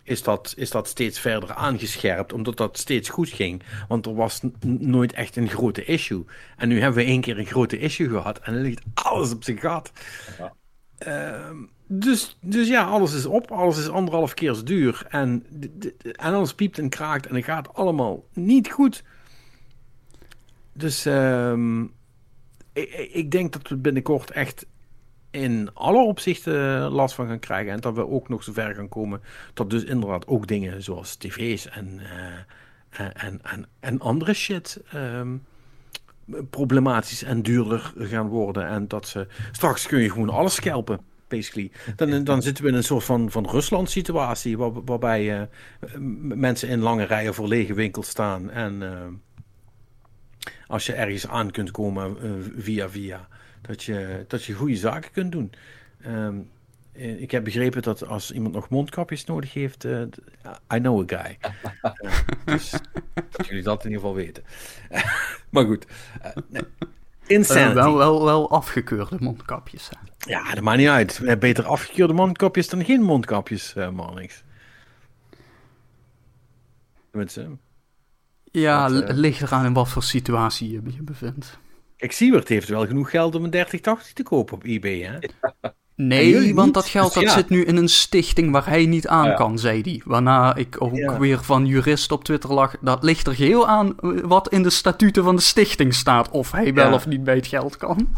is 0.03 0.23
dat, 0.23 0.53
is 0.57 0.69
dat 0.71 0.87
steeds 0.87 1.19
verder 1.19 1.53
aangescherpt, 1.53 2.33
omdat 2.33 2.57
dat 2.57 2.77
steeds 2.77 3.09
goed 3.09 3.29
ging. 3.29 3.63
Want 3.87 4.05
er 4.05 4.15
was 4.15 4.41
nooit 4.65 5.13
echt 5.13 5.35
een 5.35 5.49
grote 5.49 5.85
issue. 5.85 6.25
En 6.57 6.67
nu 6.67 6.79
hebben 6.79 7.03
we 7.03 7.09
één 7.09 7.21
keer 7.21 7.39
een 7.39 7.45
grote 7.45 7.79
issue 7.79 8.09
gehad 8.09 8.39
en 8.39 8.53
dan 8.53 8.61
ligt 8.61 8.81
alles 8.93 9.31
op 9.31 9.43
zijn 9.43 9.57
gat. 9.57 9.91
Ja. 10.37 10.53
Ehm, 10.97 11.57
dus, 11.87 12.37
dus 12.41 12.67
ja, 12.67 12.83
alles 12.83 13.13
is 13.13 13.25
op, 13.25 13.51
alles 13.51 13.77
is 13.77 13.89
anderhalf 13.89 14.33
keer 14.33 14.53
zo 14.53 14.63
duur. 14.63 15.05
En, 15.09 15.45
en 16.01 16.33
alles 16.33 16.53
piept 16.53 16.77
en 16.79 16.89
kraakt 16.89 17.25
en 17.27 17.35
het 17.35 17.43
gaat 17.43 17.73
allemaal 17.73 18.23
niet 18.33 18.71
goed. 18.71 19.03
Dus 20.73 21.05
ehm, 21.05 21.81
ik, 22.73 23.09
ik- 23.13 23.31
denk 23.31 23.53
dat 23.53 23.67
we 23.67 23.75
binnenkort 23.77 24.31
echt 24.31 24.65
in 25.31 25.69
alle 25.73 26.03
opzichten 26.03 26.79
last 26.91 27.15
van 27.15 27.27
gaan 27.27 27.39
krijgen. 27.39 27.71
En 27.73 27.79
dat 27.79 27.93
we 27.95 28.07
ook 28.07 28.29
nog 28.29 28.43
zover 28.43 28.75
gaan 28.75 28.89
komen 28.89 29.21
dat 29.53 29.69
dus 29.69 29.83
inderdaad 29.83 30.27
ook 30.27 30.47
dingen 30.47 30.83
zoals 30.83 31.15
tv's 31.15 31.69
en, 31.69 31.99
eh, 31.99 33.05
en, 33.23 33.41
en, 33.43 33.65
en, 33.79 33.99
andere 33.99 34.33
shit 34.33 34.81
ehm, 34.91 35.35
problematisch 36.49 37.23
en 37.23 37.41
duurder 37.41 37.93
gaan 37.97 38.27
worden. 38.27 38.67
En 38.67 38.87
dat 38.87 39.07
ze 39.07 39.27
straks 39.51 39.87
kun 39.87 39.99
je 39.99 40.11
gewoon 40.11 40.29
alles 40.29 40.55
scalpen. 40.55 40.99
Basically. 41.27 41.71
Dan, 41.95 42.23
dan 42.23 42.41
zitten 42.41 42.63
we 42.63 42.69
in 42.69 42.75
een 42.75 42.83
soort 42.83 43.03
van, 43.03 43.31
van 43.31 43.49
Rusland-situatie, 43.49 44.57
waar, 44.57 44.83
waarbij 44.83 45.47
m- 45.97 46.39
mensen 46.39 46.69
in 46.69 46.79
lange 46.79 47.03
rijen 47.03 47.33
voor 47.33 47.47
lege 47.47 47.73
winkels 47.73 48.07
staan. 48.09 48.49
En 48.51 48.83
eh, 48.83 49.05
als 50.67 50.85
je 50.85 50.93
ergens 50.93 51.27
aan 51.27 51.51
kunt 51.51 51.71
komen 51.71 52.17
eh, 52.21 52.29
via 52.57 52.89
via, 52.89 53.27
dat 53.61 53.83
je, 53.83 54.25
dat 54.27 54.43
je 54.43 54.53
goede 54.53 54.75
zaken 54.75 55.11
kunt 55.11 55.31
doen. 55.31 55.51
Ehm, 56.01 56.35
eh, 56.91 57.21
ik 57.21 57.31
heb 57.31 57.43
begrepen 57.43 57.81
dat 57.81 58.07
als 58.07 58.31
iemand 58.31 58.53
nog 58.53 58.69
mondkapjes 58.69 59.25
nodig 59.25 59.53
heeft, 59.53 59.79
d- 59.79 59.85
I 60.73 60.77
know 60.79 61.13
a 61.13 61.17
guy. 61.23 61.37
Dus 62.45 62.71
dat 63.29 63.47
jullie 63.47 63.63
dat 63.63 63.83
in 63.85 63.89
ieder 63.91 64.01
geval 64.05 64.15
weten. 64.23 64.43
maar 65.51 65.65
goed. 65.65 65.85
nee. 66.49 66.61
Eh, 67.27 67.35
Insanity. 67.35 67.73
wel, 67.75 67.97
wel, 67.97 68.25
wel 68.25 68.49
afgekeurde 68.51 69.15
mondkapjes. 69.19 69.89
Hè. 69.89 70.29
Ja, 70.31 70.53
dat 70.53 70.63
maakt 70.63 70.77
niet 70.77 70.87
uit. 70.87 71.19
Eh, 71.19 71.37
Beter 71.37 71.65
afgekeurde 71.65 72.13
mondkapjes 72.13 72.69
dan 72.69 72.85
geen 72.85 73.01
mondkapjes, 73.01 73.75
eh 73.75 73.89
Marnix. 73.89 74.43
Tenminste, 77.11 77.57
Ja, 78.51 78.87
Dat, 78.87 79.01
eh, 79.01 79.07
het 79.07 79.17
ligt 79.17 79.41
eraan 79.41 79.65
in 79.65 79.73
wat 79.73 79.89
voor 79.89 80.03
situatie 80.03 80.71
je 80.71 80.81
je 80.95 81.03
bevindt. 81.03 81.57
Kijk, 81.97 82.11
Siewert 82.11 82.47
heeft 82.47 82.67
wel 82.69 82.87
genoeg 82.87 83.09
geld 83.09 83.35
om 83.35 83.43
een 83.43 83.49
3080 83.49 84.13
te 84.13 84.23
kopen 84.23 84.55
op 84.55 84.63
eBay, 84.63 84.99
hè? 84.99 85.17
Nee, 85.97 86.55
want 86.55 86.73
dat 86.73 86.85
geld 86.87 87.05
Dus 87.05 87.13
dat 87.13 87.23
ja. 87.23 87.37
zit 87.37 87.49
nu 87.49 87.65
in 87.65 87.75
een 87.75 87.87
stichting 87.87 88.51
waar 88.51 88.67
hij 88.67 88.85
niet 88.85 89.07
aan 89.07 89.25
Ja. 89.25 89.33
kan, 89.33 89.59
zei 89.59 89.81
hij. 89.81 90.01
Waarna 90.05 90.55
ik 90.55 90.81
ook 90.81 90.95
Ja. 90.95 91.19
weer 91.19 91.43
van 91.43 91.65
jurist 91.65 92.11
op 92.11 92.23
Twitter 92.23 92.53
lag. 92.53 92.75
Dat 92.81 93.03
ligt 93.03 93.27
er 93.27 93.35
geheel 93.35 93.67
aan 93.67 93.99
eh, 93.99 94.09
wat 94.23 94.49
in 94.49 94.63
de 94.63 94.69
statuten 94.69 95.23
van 95.23 95.35
de 95.35 95.41
stichting 95.41 95.93
staat. 95.93 96.29
Of 96.29 96.51
hij 96.51 96.73
wel 96.73 96.93
of 96.93 97.07
niet 97.07 97.23
bij 97.23 97.35
het 97.35 97.47
geld 97.47 97.77
kan. 97.77 98.09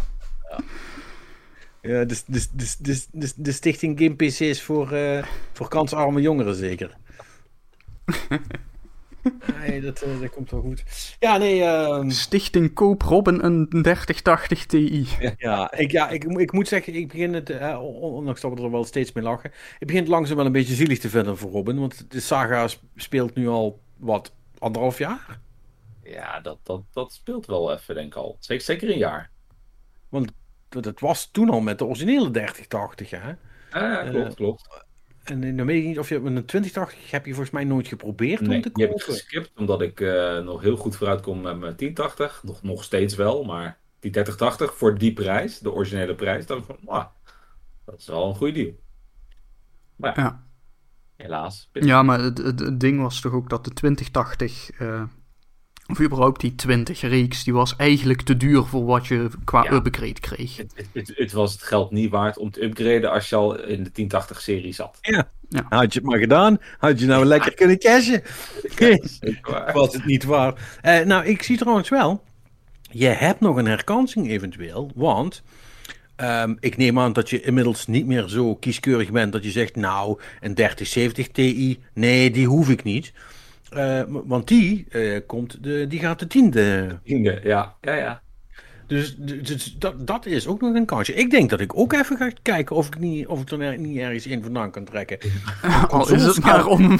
Ja, 1.82 2.04
dus, 2.04 2.24
dus, 2.26 2.50
dus, 2.52 2.76
dus, 2.78 3.08
dus 3.12 3.34
de 3.36 3.52
stichting 3.52 4.00
Game 4.00 4.16
PC's 4.16 4.62
voor, 4.62 4.92
eh, 4.92 5.24
voor 5.54 5.68
kansarme 5.68 6.22
jongeren 6.22 6.56
zeker. 6.56 6.98
nee, 9.60 9.82
dat, 9.82 10.02
eh, 10.02 10.20
dat 10.20 10.30
komt 10.30 10.52
wel 10.52 10.62
goed. 10.62 10.84
Ja, 11.20 11.38
nee, 11.38 11.64
ehm, 11.64 12.10
Stichting 12.10 12.74
Koop 12.74 13.02
Robin 13.02 13.44
een 13.44 13.68
3080 13.70 14.66
Ti. 14.66 15.08
ja, 15.38 15.72
ik, 15.72 15.92
ja 15.92 16.10
ik, 16.10 16.24
ik 16.24 16.52
moet 16.52 16.68
zeggen, 16.68 16.94
ik 16.94 17.08
begin 17.08 17.34
het, 17.34 17.50
eh, 17.50 17.84
ondanks 17.84 18.42
dat 18.42 18.54
we 18.54 18.64
er 18.64 18.72
wel 18.72 18.84
steeds 18.84 19.12
mee 19.12 19.24
lachen, 19.24 19.52
ik 19.80 19.88
begin 19.88 20.02
het 20.02 20.12
langzaam 20.12 20.38
wel 20.38 20.46
een 20.46 20.52
beetje 20.52 20.74
zielig 20.74 21.00
te 21.00 21.10
vinden 21.10 21.38
voor 21.38 21.52
Robin, 21.52 21.80
want 21.80 22.12
de 22.12 22.20
saga 22.20 22.68
sp- 22.68 22.84
speelt 22.96 23.36
nu 23.36 23.48
al, 23.48 23.80
wat, 23.98 24.34
anderhalf 24.58 24.98
jaar? 24.98 25.40
Ja, 26.04 26.40
dat, 26.40 26.60
dat, 26.64 26.82
dat 26.94 27.14
speelt 27.14 27.46
wel 27.46 27.74
even, 27.74 27.96
denk 27.96 28.08
ik 28.08 28.16
al. 28.16 28.38
Zeker, 28.40 28.64
zeker 28.66 28.90
een 28.90 28.98
jaar. 28.98 29.32
Dat 30.70 30.86
het 30.86 31.00
was 31.00 31.32
toen 31.32 31.50
al 31.50 31.60
met 31.60 31.78
de 31.78 31.86
originele 31.86 32.32
3080, 32.32 33.10
hè? 33.10 33.34
Ja, 33.72 34.04
klopt, 34.10 34.30
Eh, 34.30 34.36
klopt. 34.36 34.88
En 35.32 35.58
dan 35.58 35.66
weet 35.66 35.82
ik 35.82 35.88
niet 35.88 36.00
of 36.00 36.10
je 36.10 36.20
met 36.20 36.36
een 36.36 36.46
2080 36.46 37.12
heb 37.12 37.26
je 37.26 37.32
volgens 37.32 37.54
mij 37.54 37.64
nooit 37.64 37.88
geprobeerd 37.88 38.42
Nee, 38.42 38.56
om 38.56 38.62
te 38.62 38.72
die 38.74 38.84
heb 38.86 38.94
ik 38.94 39.00
kopen. 39.00 39.14
geskipt, 39.14 39.52
omdat 39.56 39.82
ik 39.82 40.00
eh, 40.02 40.40
nog 40.40 40.62
heel 40.62 40.78
goed 40.78 40.96
vooruit 40.96 41.22
kom 41.22 41.42
met 41.42 41.58
mijn 41.60 41.76
1080. 41.76 42.44
Nog, 42.44 42.64
nog 42.64 42.84
steeds 42.84 43.16
wel, 43.16 43.44
maar 43.44 43.80
die 44.00 44.12
3080 44.12 44.74
voor 44.78 44.98
die 44.98 45.14
prijs, 45.14 45.60
de 45.60 45.72
originele 45.72 46.16
prijs, 46.16 46.46
dan 46.46 46.64
van, 46.64 46.78
wauw, 46.82 47.12
dat 47.86 48.00
is 48.00 48.08
wel 48.08 48.28
een 48.30 48.36
goede 48.36 48.54
deal. 48.54 48.74
Maar 49.96 50.18
ja, 50.18 50.24
Ja. 50.24 50.48
helaas. 51.16 51.70
Ja, 51.72 52.04
maar 52.04 52.20
het, 52.20 52.38
het, 52.38 52.60
het 52.60 52.80
ding 52.80 53.02
was 53.02 53.22
toch 53.22 53.34
ook 53.34 53.50
dat 53.50 53.64
de 53.66 53.72
2080, 53.74 54.72
eh, 54.72 55.04
of 55.90 56.00
überhaupt 56.00 56.42
die 56.42 56.54
20-reeks, 56.68 57.44
die 57.44 57.54
was 57.54 57.76
eigenlijk 57.76 58.22
te 58.22 58.38
duur 58.38 58.64
voor 58.64 58.86
wat 58.86 59.08
je 59.08 59.30
qua 59.44 59.64
Ja. 59.64 59.72
upgrade 59.72 60.20
kreeg. 60.20 60.58
Het, 60.58 60.72
het, 60.76 60.88
het, 60.94 61.12
het 61.16 61.32
was 61.32 61.52
het 61.52 61.64
geld 61.64 61.92
niet 61.92 62.10
waard 62.10 62.38
om 62.38 62.52
te 62.52 62.64
upgraden 62.64 63.12
als 63.12 63.30
je 63.30 63.36
al 63.36 63.64
in 63.64 63.84
de 63.94 64.08
1080-serie 64.24 64.74
zat. 64.74 65.00
Had 65.70 65.94
je 65.94 66.00
het 66.00 66.08
maar 66.08 66.20
gedaan, 66.20 66.58
had 66.78 67.00
je 67.00 67.06
nou 67.06 67.26
lekker 67.26 67.54
kunnen 67.54 67.80
cashen. 67.80 68.22
Waar. 69.42 69.74
Was 69.74 69.94
het 69.94 70.06
niet 70.06 70.24
waar. 70.24 70.78
Eh, 70.82 71.00
nou, 71.06 71.26
ik 71.26 71.44
zie 71.44 71.58
trouwens 71.58 71.90
wel, 71.90 72.24
je 72.92 73.08
hebt 73.08 73.40
nog 73.40 73.56
een 73.58 73.66
herkansing 73.68 74.30
eventueel, 74.30 74.92
want 74.96 75.44
ehm, 76.16 76.56
ik 76.60 76.78
neem 76.78 77.00
aan 77.00 77.14
dat 77.14 77.30
je 77.30 77.42
inmiddels 77.42 77.88
niet 77.88 78.06
meer 78.06 78.28
zo 78.28 78.56
kieskeurig 78.56 79.12
bent 79.12 79.32
dat 79.32 79.44
je 79.44 79.52
zegt, 79.52 79.76
nou, 79.76 80.20
een 80.40 80.54
3070 80.54 81.28
Ti, 81.28 81.80
nee, 81.94 82.32
die 82.32 82.48
hoef 82.48 82.70
ik 82.70 82.84
niet. 82.84 83.14
Eh, 83.70 84.02
want 84.08 84.48
die, 84.48 84.86
eh, 84.90 85.20
komt 85.28 85.64
de, 85.64 85.88
die 85.88 86.00
gaat 86.00 86.20
de 86.20 86.28
tiende. 86.28 87.00
Tiende, 87.04 87.40
Ja, 87.44 87.76
ja, 87.82 87.94
ja. 87.94 88.22
Dus, 88.88 89.16
dus 89.18 89.76
dat, 89.80 90.08
dat 90.08 90.26
is 90.26 90.48
ook 90.48 90.62
nog 90.62 90.76
een 90.76 90.86
kansje. 90.86 91.14
Ik 91.14 91.32
denk 91.32 91.50
dat 91.50 91.60
ik 91.60 91.78
ook 91.78 91.94
even 91.94 92.18
ga 92.18 92.32
kijken 92.42 92.76
of 92.76 92.88
ik, 92.88 93.00
niet, 93.00 93.28
of 93.28 93.42
ik 93.42 93.52
er 93.52 93.80
niet 93.80 93.98
ergens 93.98 94.28
in 94.28 94.44
vandaan 94.44 94.72
kan 94.72 94.84
trekken. 94.84 95.18
Al 95.90 96.14
is 96.14 96.24
het 96.24 96.44
maar 96.44 96.66
om... 96.66 97.00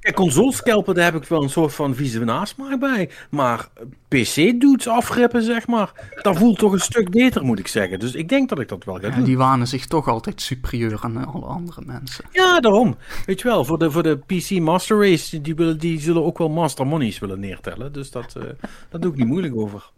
Kijk, 0.00 0.14
consolescalpen, 0.14 0.94
daar 0.94 1.12
heb 1.12 1.22
ik 1.22 1.28
wel 1.28 1.42
een 1.42 1.50
soort 1.50 1.74
van 1.74 1.94
vieze 1.94 2.24
nasmaak 2.24 2.80
bij. 2.80 3.10
Maar 3.30 3.68
PC-dudes 4.08 4.88
afrippen, 4.88 5.42
zeg 5.42 5.66
maar, 5.66 5.92
dat 6.22 6.36
voelt 6.36 6.58
toch 6.58 6.72
een 6.72 6.80
stuk 6.80 7.10
beter, 7.10 7.44
moet 7.44 7.58
ik 7.58 7.66
zeggen. 7.68 7.98
Dus 7.98 8.14
ik 8.14 8.28
denk 8.28 8.48
dat 8.48 8.58
ik 8.58 8.68
dat 8.68 8.84
wel 8.84 8.94
ga 8.94 9.06
Ja, 9.06 9.14
doen. 9.14 9.24
die 9.24 9.36
wanen 9.36 9.66
zich 9.66 9.86
toch 9.86 10.08
altijd 10.08 10.40
superieur 10.40 10.98
aan 11.02 11.26
alle 11.26 11.46
andere 11.46 11.82
mensen. 11.86 12.24
Ja, 12.30 12.60
daarom. 12.60 12.96
Weet 13.26 13.40
je 13.40 13.48
wel, 13.48 13.64
voor 13.64 13.78
de, 13.78 13.90
voor 13.90 14.02
de 14.02 14.16
PC 14.16 14.50
Master 14.50 14.98
Race, 15.10 15.40
die, 15.40 15.54
willen, 15.54 15.78
die 15.78 16.00
zullen 16.00 16.24
ook 16.24 16.38
wel 16.38 16.48
Master 16.48 16.86
Monies 16.86 17.18
willen 17.18 17.40
neertellen. 17.40 17.92
Dus 17.92 18.10
dat, 18.10 18.36
eh 18.36 18.42
daar 18.90 19.00
doe 19.00 19.10
ik 19.12 19.16
niet 19.18 19.26
moeilijk 19.26 19.56
over. 19.56 19.90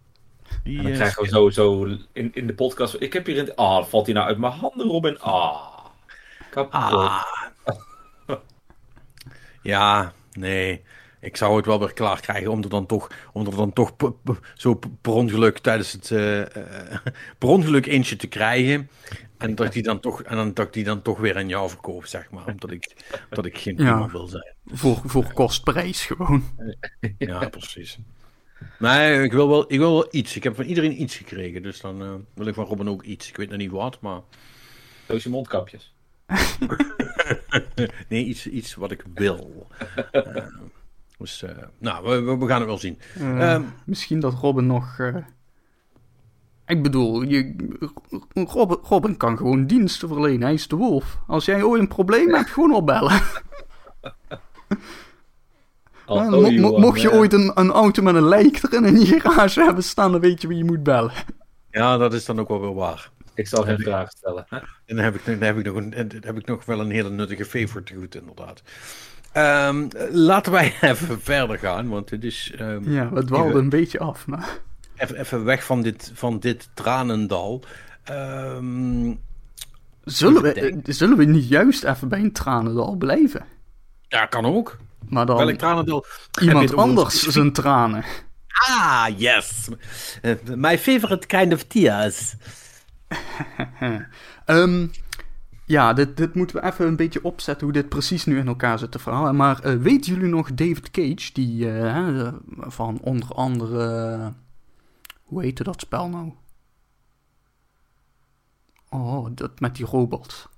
Die, 0.63 0.77
dan 0.77 0.87
eh, 0.87 0.95
krijgen 0.95 1.23
we 1.23 1.29
sowieso 1.29 1.85
in, 2.13 2.31
in 2.35 2.47
de 2.47 2.55
podcast. 2.55 2.97
Ik 2.99 3.13
heb 3.13 3.27
hier 3.27 3.39
een. 3.39 3.55
Ah, 3.55 3.85
valt 3.85 4.07
hij 4.07 4.15
nou 4.15 4.27
uit 4.27 4.39
mijn 4.39 4.53
handen, 4.53 4.87
Robin? 4.87 5.21
Ah. 5.21 5.57
Kapot. 6.51 6.73
Ah. 6.73 7.23
Ja, 9.65 10.13
nee. 10.33 10.83
Ik 11.21 11.37
zou 11.37 11.57
het 11.57 11.67
wel 11.67 11.79
weer 11.79 11.93
klaar 11.93 12.21
krijgen 12.21 12.51
om 12.51 12.63
er 12.63 12.69
dan 12.69 12.87
toch, 12.87 13.11
om 13.33 13.47
er 13.47 13.57
dan 13.57 13.73
toch 13.73 13.93
zo 14.55 14.81
per 15.01 15.13
ongeluk 15.13 15.59
tijdens 15.59 15.93
het 15.93 16.11
eh, 16.11 16.41
eh, 16.41 16.99
per 17.39 17.49
ongeluk 17.49 17.87
eentje 17.87 18.17
te 18.17 18.27
krijgen. 18.27 18.91
En 19.39 19.55
dat 19.55 19.67
ik 19.67 19.73
die 19.73 19.83
dan 19.83 20.01
toch, 20.01 20.23
en 20.23 20.37
dan, 20.37 20.55
dat 20.55 20.67
ik 20.67 20.73
die 20.73 20.85
dan 20.85 21.03
toch 21.03 21.19
weer 21.19 21.37
aan 21.37 21.49
jou 21.49 21.69
verkoop, 21.69 22.07
zeg 22.07 22.31
maar. 22.31 22.47
Omdat 22.47 22.71
ik, 22.71 22.97
omdat 23.29 23.45
ik 23.47 23.59
geen 23.59 23.77
Ja. 23.77 23.93
prima 23.93 24.09
wil 24.11 24.27
zijn. 24.27 24.55
Voor, 24.67 25.01
voor 25.05 25.33
kostprijs 25.33 26.05
gewoon. 26.07 26.45
Ja, 27.19 27.49
precies. 27.49 27.99
Nee, 28.79 29.23
ik 29.23 29.33
wil, 29.33 29.49
wel, 29.49 29.73
ik 29.73 29.79
wil 29.79 29.93
wel 29.93 30.09
iets. 30.11 30.37
Ik 30.37 30.43
heb 30.43 30.55
van 30.55 30.65
iedereen 30.65 31.03
iets 31.03 31.17
gekregen. 31.17 31.63
Dus 31.63 31.81
dan 31.81 32.03
eh, 32.03 32.15
wil 32.35 32.47
ik 32.47 32.55
van 32.55 32.65
Robin 32.65 32.89
ook 32.89 33.03
iets. 33.03 33.29
Ik 33.29 33.37
weet 33.37 33.49
nog 33.49 33.59
niet 33.59 33.71
wat, 33.71 34.01
maar... 34.01 34.21
Zo 35.07 35.13
is 35.15 35.23
je 35.23 35.29
mondkapjes. 35.29 35.94
Nee, 38.09 38.25
iets, 38.25 38.47
iets 38.47 38.75
wat 38.75 38.91
ik 38.91 39.05
wil. 39.15 39.67
Eh, 40.13 40.23
dus, 41.19 41.43
eh, 41.43 41.51
nou, 41.79 42.05
we- 42.09 42.21
we, 42.23 42.37
we 42.39 42.47
gaan 42.47 42.59
het 42.59 42.67
wel 42.69 42.79
zien. 42.79 42.99
Eh, 43.15 43.53
Ehm, 43.53 43.63
misschien 43.87 44.21
dat 44.21 44.35
Robin 44.35 44.67
nog. 44.67 44.99
eh, 44.99 45.17
Ik 46.67 46.83
bedoel, 46.83 47.23
je... 47.23 47.55
Robin, 48.33 48.79
Robin 48.83 49.17
kan 49.17 49.37
gewoon 49.37 49.67
diensten 49.67 50.09
verlenen. 50.09 50.43
Hij 50.43 50.53
is 50.55 50.69
de 50.69 50.77
wolf. 50.77 51.19
Als 51.27 51.45
jij 51.45 51.63
ooit 51.63 51.81
een 51.81 51.89
probleem 51.89 52.35
hebt, 52.35 52.51
gewoon 52.51 52.75
opbellen. 52.75 53.21
Oh, 56.07 56.29
mo- 56.31 56.41
mo- 56.41 56.49
Johan, 56.51 56.81
mocht 56.81 57.01
je 57.01 57.13
ooit 57.13 57.33
een, 57.33 57.51
een 57.55 57.71
auto 57.71 58.03
met 58.03 58.15
een 58.15 58.29
lijk 58.29 58.63
erin 58.63 58.85
in 58.85 59.01
je 59.01 59.21
garage 59.21 59.61
hebben 59.63 59.85
staan, 59.85 60.13
dan 60.13 60.21
weet 60.21 60.43
je 60.43 60.49
wie 60.49 60.57
je 60.57 60.65
moet 60.65 60.83
bellen. 60.83 61.13
Ja, 61.71 61.97
dat 61.97 62.13
is 62.15 62.25
dan 62.25 62.39
ook 62.41 62.49
wel 62.49 62.61
weer 62.61 62.75
waar. 62.75 63.11
Ik 63.35 63.49
zal 63.49 63.63
geen 63.63 63.79
vragen 63.79 64.13
stellen. 64.17 64.47
En 64.51 64.97
dan 64.97 64.99
heb 65.05 65.15
ik, 65.15 65.25
dan 65.25 65.41
heb 65.41 65.59
ik, 65.59 65.65
nog, 65.65 65.77
een, 65.77 65.91
dan 65.91 66.09
heb 66.21 66.39
ik 66.39 66.47
nog 66.47 66.65
wel 66.65 66.81
een 66.81 66.91
hele 66.91 67.11
nuttige 67.11 67.45
favor 67.45 67.83
te 67.83 67.95
goed, 67.95 68.15
inderdaad. 68.15 68.63
Ehm, 69.33 69.89
laten 70.11 70.53
wij 70.53 70.75
even 70.81 71.21
verder 71.21 71.59
gaan, 71.59 71.89
want 71.89 72.11
het 72.11 72.25
is 72.25 72.53
ehm, 72.59 72.91
Ja, 72.93 73.11
het 73.15 73.27
dwaalde 73.27 73.59
een 73.59 73.69
beetje 73.69 73.99
af. 73.99 74.27
Maar... 74.27 74.59
even, 74.97 75.17
even 75.21 75.45
weg 75.45 75.65
van 75.65 75.83
dit, 75.83 76.11
van 76.15 76.39
dit 76.39 76.69
tranendal. 76.75 77.63
Ehm, 78.05 79.15
Zullen, 80.05 80.43
we, 80.43 80.53
eh, 80.53 80.77
zullen 80.85 81.17
we 81.17 81.25
niet 81.25 81.49
juist 81.49 81.85
even 81.85 82.09
bij 82.09 82.21
een 82.21 82.33
tranendal 82.33 82.97
blijven? 82.97 83.45
ja, 84.09 84.27
kan 84.27 84.45
ook. 84.47 84.77
Maar 85.09 85.27
dan 85.27 85.37
Welk 85.37 85.59
tranendal? 85.59 86.05
Iemand 86.41 86.65
over- 86.65 86.79
anders 86.79 87.23
zijn 87.23 87.53
tranen. 87.53 88.05
Ah, 88.69 89.07
yes. 89.17 89.69
Eh, 90.23 90.35
my 90.55 90.79
favorite 90.79 91.27
kind 91.27 91.53
of 91.53 91.63
tears. 91.63 92.35
Ehm, 94.45 94.87
ja, 95.67 95.93
dit, 95.93 96.17
dit 96.17 96.35
moeten 96.35 96.57
we 96.57 96.65
even 96.67 96.87
een 96.87 96.97
beetje 96.97 97.25
opzetten 97.25 97.65
hoe 97.65 97.73
dit 97.75 97.89
precies 97.89 98.25
nu 98.25 98.39
in 98.39 98.47
elkaar 98.47 98.79
zit 98.79 98.91
te 98.91 98.99
verhalen. 98.99 99.37
Maar 99.37 99.61
eh, 99.63 99.77
weten 99.77 100.15
jullie 100.15 100.29
nog 100.29 100.55
David 100.55 100.91
Cage, 100.91 101.31
die 101.33 101.71
eh, 101.71 102.33
van 102.59 102.99
onder 103.01 103.35
andere... 103.35 104.33
hoe 105.23 105.43
heette 105.43 105.63
dat 105.63 105.81
spel 105.81 106.09
nou? 106.09 106.33
Oh, 108.89 109.27
dat 109.35 109.61
met 109.61 109.77
die 109.77 109.87
robot. 109.87 110.49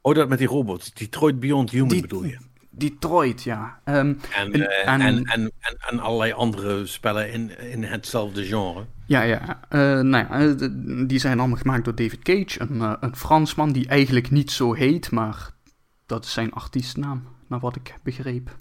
Oh, 0.00 0.14
dat 0.14 0.28
met 0.28 0.38
die 0.38 0.48
robots. 0.48 0.94
Detroit 0.94 1.40
Beyond 1.40 1.70
Human 1.70 1.88
Die- 1.88 2.00
bedoel 2.00 2.24
je? 2.24 2.38
Detroit, 2.78 3.42
ja. 3.42 3.80
Ehm, 3.84 3.96
En, 3.96 4.52
En- 4.52 4.68
eh, 4.68 4.92
en- 4.92 5.00
en, 5.00 5.24
en, 5.24 5.52
en, 5.88 5.98
allerlei 6.00 6.32
andere 6.32 6.86
spellen 6.86 7.32
in, 7.32 7.58
in 7.70 7.82
hetzelfde 7.84 8.44
genre. 8.44 8.84
Ja, 9.06 9.22
ja. 9.22 9.60
eh, 9.68 9.78
nou 10.00 10.10
ja, 10.10 10.30
eh, 10.30 10.68
die 11.06 11.18
zijn 11.18 11.38
allemaal 11.38 11.56
gemaakt 11.58 11.84
door 11.84 11.94
David 11.94 12.22
Cage, 12.22 12.60
een, 12.60 12.96
een 13.04 13.16
Fransman 13.16 13.72
die 13.72 13.88
eigenlijk 13.88 14.30
niet 14.30 14.50
zo 14.50 14.72
heet, 14.74 15.10
maar 15.10 15.50
dat 16.06 16.24
is 16.24 16.32
zijn 16.32 16.52
artiestnaam, 16.52 17.28
naar 17.48 17.60
wat 17.60 17.76
ik 17.76 17.94
begreep. 18.02 18.56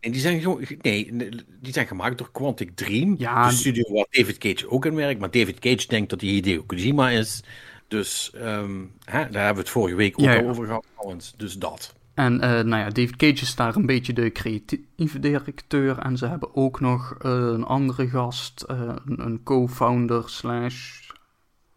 En 0.00 0.12
die 0.12 0.20
zijn 0.20 0.40
gewoon, 0.40 0.64
nee, 0.80 1.12
die 1.60 1.72
zijn 1.72 1.86
gemaakt 1.86 2.18
door 2.18 2.30
Quantic 2.32 2.70
Dream. 2.76 3.14
Ja, 3.18 3.48
de 3.48 3.54
studio 3.54 3.92
waar 3.94 4.06
David 4.10 4.38
Cage 4.38 4.70
ook 4.70 4.86
in 4.86 4.94
werkt. 4.94 5.20
Maar 5.20 5.30
David 5.30 5.58
Cage 5.58 5.86
denkt 5.88 6.10
dat 6.10 6.20
hij 6.20 6.30
Hideo 6.30 6.62
Kojima 6.62 7.10
is. 7.10 7.42
Dus 7.88 8.30
ehm, 8.34 8.80
hè, 9.04 9.18
daar 9.30 9.44
hebben 9.44 9.54
we 9.54 9.60
het 9.60 9.68
vorige 9.68 9.96
week 9.96 10.18
ook 10.18 10.24
Ja, 10.24 10.36
al 10.36 10.42
ja. 10.42 10.48
over 10.48 10.66
gehad. 10.66 11.34
Dus 11.36 11.54
dat. 11.54 11.94
En 12.14 12.40
eh, 12.40 12.50
nou 12.50 12.76
ja, 12.82 12.88
David 12.90 13.16
Cage 13.16 13.42
is 13.42 13.54
daar 13.54 13.76
een 13.76 13.86
beetje 13.86 14.12
de 14.12 14.32
creatieve 14.32 15.18
directeur. 15.18 15.98
En 15.98 16.16
ze 16.16 16.26
hebben 16.26 16.54
ook 16.56 16.80
nog 16.80 17.14
eh, 17.18 17.30
een 17.30 17.64
andere 17.64 18.08
gast, 18.08 18.62
eh, 18.62 18.94
een, 19.06 19.40
co-founder 19.42 20.28
slash... 20.30 21.02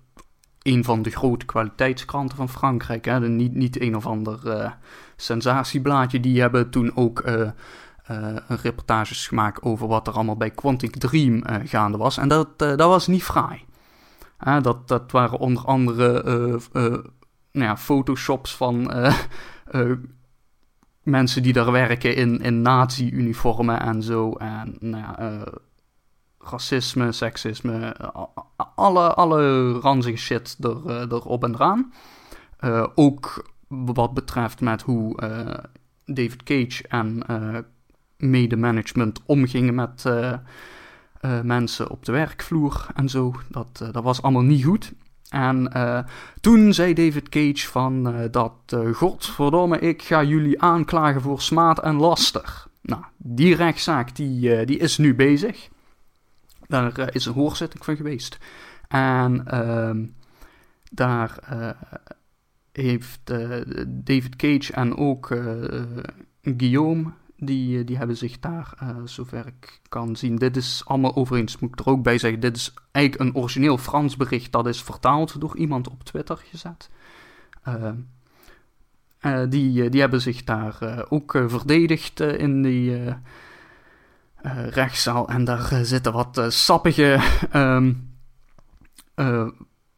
een 0.62 0.84
van 0.84 1.02
de 1.02 1.10
grote 1.10 1.46
kwaliteitskranten 1.46 2.36
van 2.36 2.48
Frankrijk, 2.48 3.04
hè, 3.04 3.20
de- 3.20 3.28
niet, 3.28 3.54
niet 3.54 3.80
een 3.80 3.96
of 3.96 4.06
ander 4.06 4.38
sensatieblaadje, 5.16 6.20
die 6.20 6.40
hebben 6.40 6.70
toen 6.70 6.96
ook 6.96 7.24
reportages 8.48 9.26
gemaakt 9.26 9.62
over 9.62 9.86
wat 9.88 10.06
er 10.06 10.12
allemaal 10.12 10.36
bij 10.36 10.50
Quantic 10.50 10.96
Dream 10.96 11.42
gaande 11.64 11.98
was. 11.98 12.16
En 12.18 12.28
dat, 12.28 12.58
dat 12.58 12.78
was 12.78 13.06
niet 13.06 13.22
fraai. 13.22 13.64
Dat, 14.40 14.88
dat 14.88 15.10
waren 15.10 15.38
onder 15.38 15.64
andere 15.64 16.22
eh, 16.72 16.82
nou 17.52 17.66
ja, 17.66 17.76
photoshops 17.76 18.56
van 18.56 18.90
eh, 18.92 19.92
mensen 21.02 21.42
die 21.42 21.52
daar 21.52 21.72
werken 21.72 22.16
in, 22.16 22.40
in 22.40 22.62
nazi-uniformen 22.62 23.80
en 23.80 24.02
zo. 24.02 24.32
En 24.32 24.76
nou 24.80 25.02
ja, 25.02 25.44
racisme, 26.38 27.12
seksisme, 27.12 27.96
alle, 28.74 29.14
alle 29.14 29.72
ranzige 29.72 30.16
shit 30.16 30.56
er, 30.60 31.12
erop 31.12 31.44
en 31.44 31.54
eraan. 31.54 31.92
Ook 32.94 33.50
wat 33.68 34.14
betreft 34.14 34.60
met 34.60 34.82
hoe 34.82 35.14
David 36.04 36.42
Cage 36.42 36.88
en 36.88 37.22
mede-management 38.16 39.20
omgingen 39.26 39.74
met 39.74 40.04
eh, 41.20 41.40
mensen 41.40 41.90
op 41.90 42.04
de 42.04 42.12
werkvloer 42.12 42.86
en 42.94 43.08
zo. 43.08 43.34
Dat, 43.48 43.80
eh, 43.82 43.92
dat 43.92 44.02
was 44.02 44.22
allemaal 44.22 44.42
niet 44.42 44.64
goed. 44.64 44.92
En 45.28 45.72
eh, 45.72 46.04
toen 46.40 46.74
zei 46.74 46.94
David 46.94 47.28
Cage 47.28 47.68
van 47.68 48.28
dat, 48.30 48.76
godverdomme, 48.92 49.78
ik 49.78 50.02
ga 50.02 50.22
jullie 50.22 50.62
aanklagen 50.62 51.20
voor 51.20 51.40
smaad 51.40 51.80
en 51.80 51.94
laster. 51.94 52.66
Nou, 52.82 53.02
die 53.16 53.54
rechtszaak 53.54 54.16
die, 54.16 54.64
die 54.64 54.78
is 54.78 54.98
nu 54.98 55.14
bezig. 55.14 55.68
Daar 56.66 57.14
is 57.14 57.26
een 57.26 57.32
hoorzitting 57.32 57.84
van 57.84 57.96
geweest. 57.96 58.38
En 58.88 59.46
ehm, 59.46 60.06
daar 60.90 61.38
heeft 62.72 63.20
David 63.86 64.36
Cage 64.36 64.72
en 64.72 64.96
ook 64.96 65.26
Guillaume, 66.42 67.12
die, 67.40 67.78
eh, 67.78 67.86
die 67.86 67.96
hebben 67.96 68.16
zich 68.16 68.40
daar, 68.40 68.72
eh, 68.78 68.88
zover 69.04 69.46
ik 69.46 69.80
kan 69.88 70.16
zien, 70.16 70.36
dit 70.36 70.56
is 70.56 70.82
allemaal 70.84 71.16
overigens, 71.16 71.58
moet 71.58 71.72
ik 71.72 71.78
er 71.78 71.92
ook 71.92 72.02
bij 72.02 72.18
zeggen, 72.18 72.40
dit 72.40 72.56
is 72.56 72.74
eigenlijk 72.90 73.24
een 73.24 73.42
origineel 73.42 73.78
Frans 73.78 74.16
bericht, 74.16 74.52
dat 74.52 74.66
is 74.66 74.82
vertaald 74.82 75.40
door 75.40 75.56
iemand 75.56 75.88
op 75.88 76.04
Twitter 76.04 76.36
gezet. 76.36 76.90
Eh, 77.62 79.42
die, 79.48 79.88
die 79.88 80.00
hebben 80.00 80.20
zich 80.20 80.44
daar 80.44 81.06
ook 81.08 81.44
verdedigd 81.46 82.20
in 82.20 82.62
die 82.62 83.14
rechtszaal. 84.68 85.28
En 85.28 85.44
daar 85.44 85.84
zitten 85.84 86.12
wat 86.12 86.44
sappige 86.48 87.20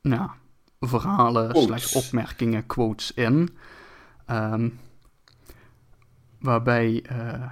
ja, 0.01 0.35
verhalen, 0.81 1.49
Quotes. 1.49 1.91
slash 1.91 2.05
opmerkingen, 2.05 2.67
quotes 2.67 3.13
in. 3.13 3.57
Ehm, 4.27 4.69
waarbij, 6.43 7.03
eh, 7.09 7.51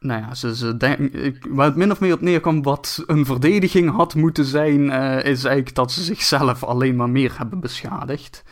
nou 0.00 0.20
ja, 0.22 0.34
ze, 0.34 0.56
ze 0.56 0.76
denk, 0.76 1.16
waar 1.48 1.66
het 1.66 1.76
min 1.76 1.90
of 1.90 2.00
meer 2.00 2.12
op 2.14 2.20
neerkwam 2.20 2.62
wat 2.62 3.02
een 3.06 3.24
verdediging 3.24 3.90
had 3.90 4.14
moeten 4.14 4.44
zijn, 4.44 4.90
eh, 4.90 5.16
is 5.16 5.44
eigenlijk 5.44 5.74
dat 5.74 5.92
ze 5.92 6.02
zichzelf 6.02 6.64
alleen 6.64 6.96
maar 6.96 7.10
meer 7.10 7.38
hebben 7.38 7.60
beschadigd. 7.60 8.44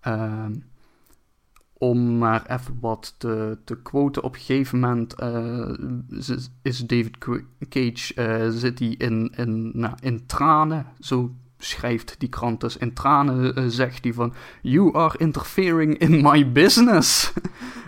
Ehm, 0.00 0.54
om 1.72 2.18
maar 2.18 2.46
even 2.46 2.78
wat 2.80 3.14
te, 3.18 3.58
te 3.64 3.82
quoten, 3.82 4.22
op 4.22 4.34
een 4.34 4.40
gegeven 4.40 4.80
moment 4.80 5.14
z- 6.08 6.48
is 6.62 6.78
David 6.78 7.18
Cage 7.68 8.50
zit 8.52 8.78
hij 8.78 8.88
in, 8.88 9.32
in, 9.36 9.70
nou, 9.74 9.94
in 10.00 10.26
tranen, 10.26 10.86
zo 10.98 11.34
schrijft 11.58 12.14
die 12.18 12.28
krant 12.28 12.60
dus, 12.60 12.76
in 12.76 12.92
tranen 12.94 13.54
eh, 13.54 13.64
zegt 13.66 14.04
hij 14.04 14.12
van 14.12 14.32
You 14.62 14.96
are 14.96 15.18
interfering 15.18 15.98
in 15.98 16.22
my 16.22 16.52
business. 16.52 17.32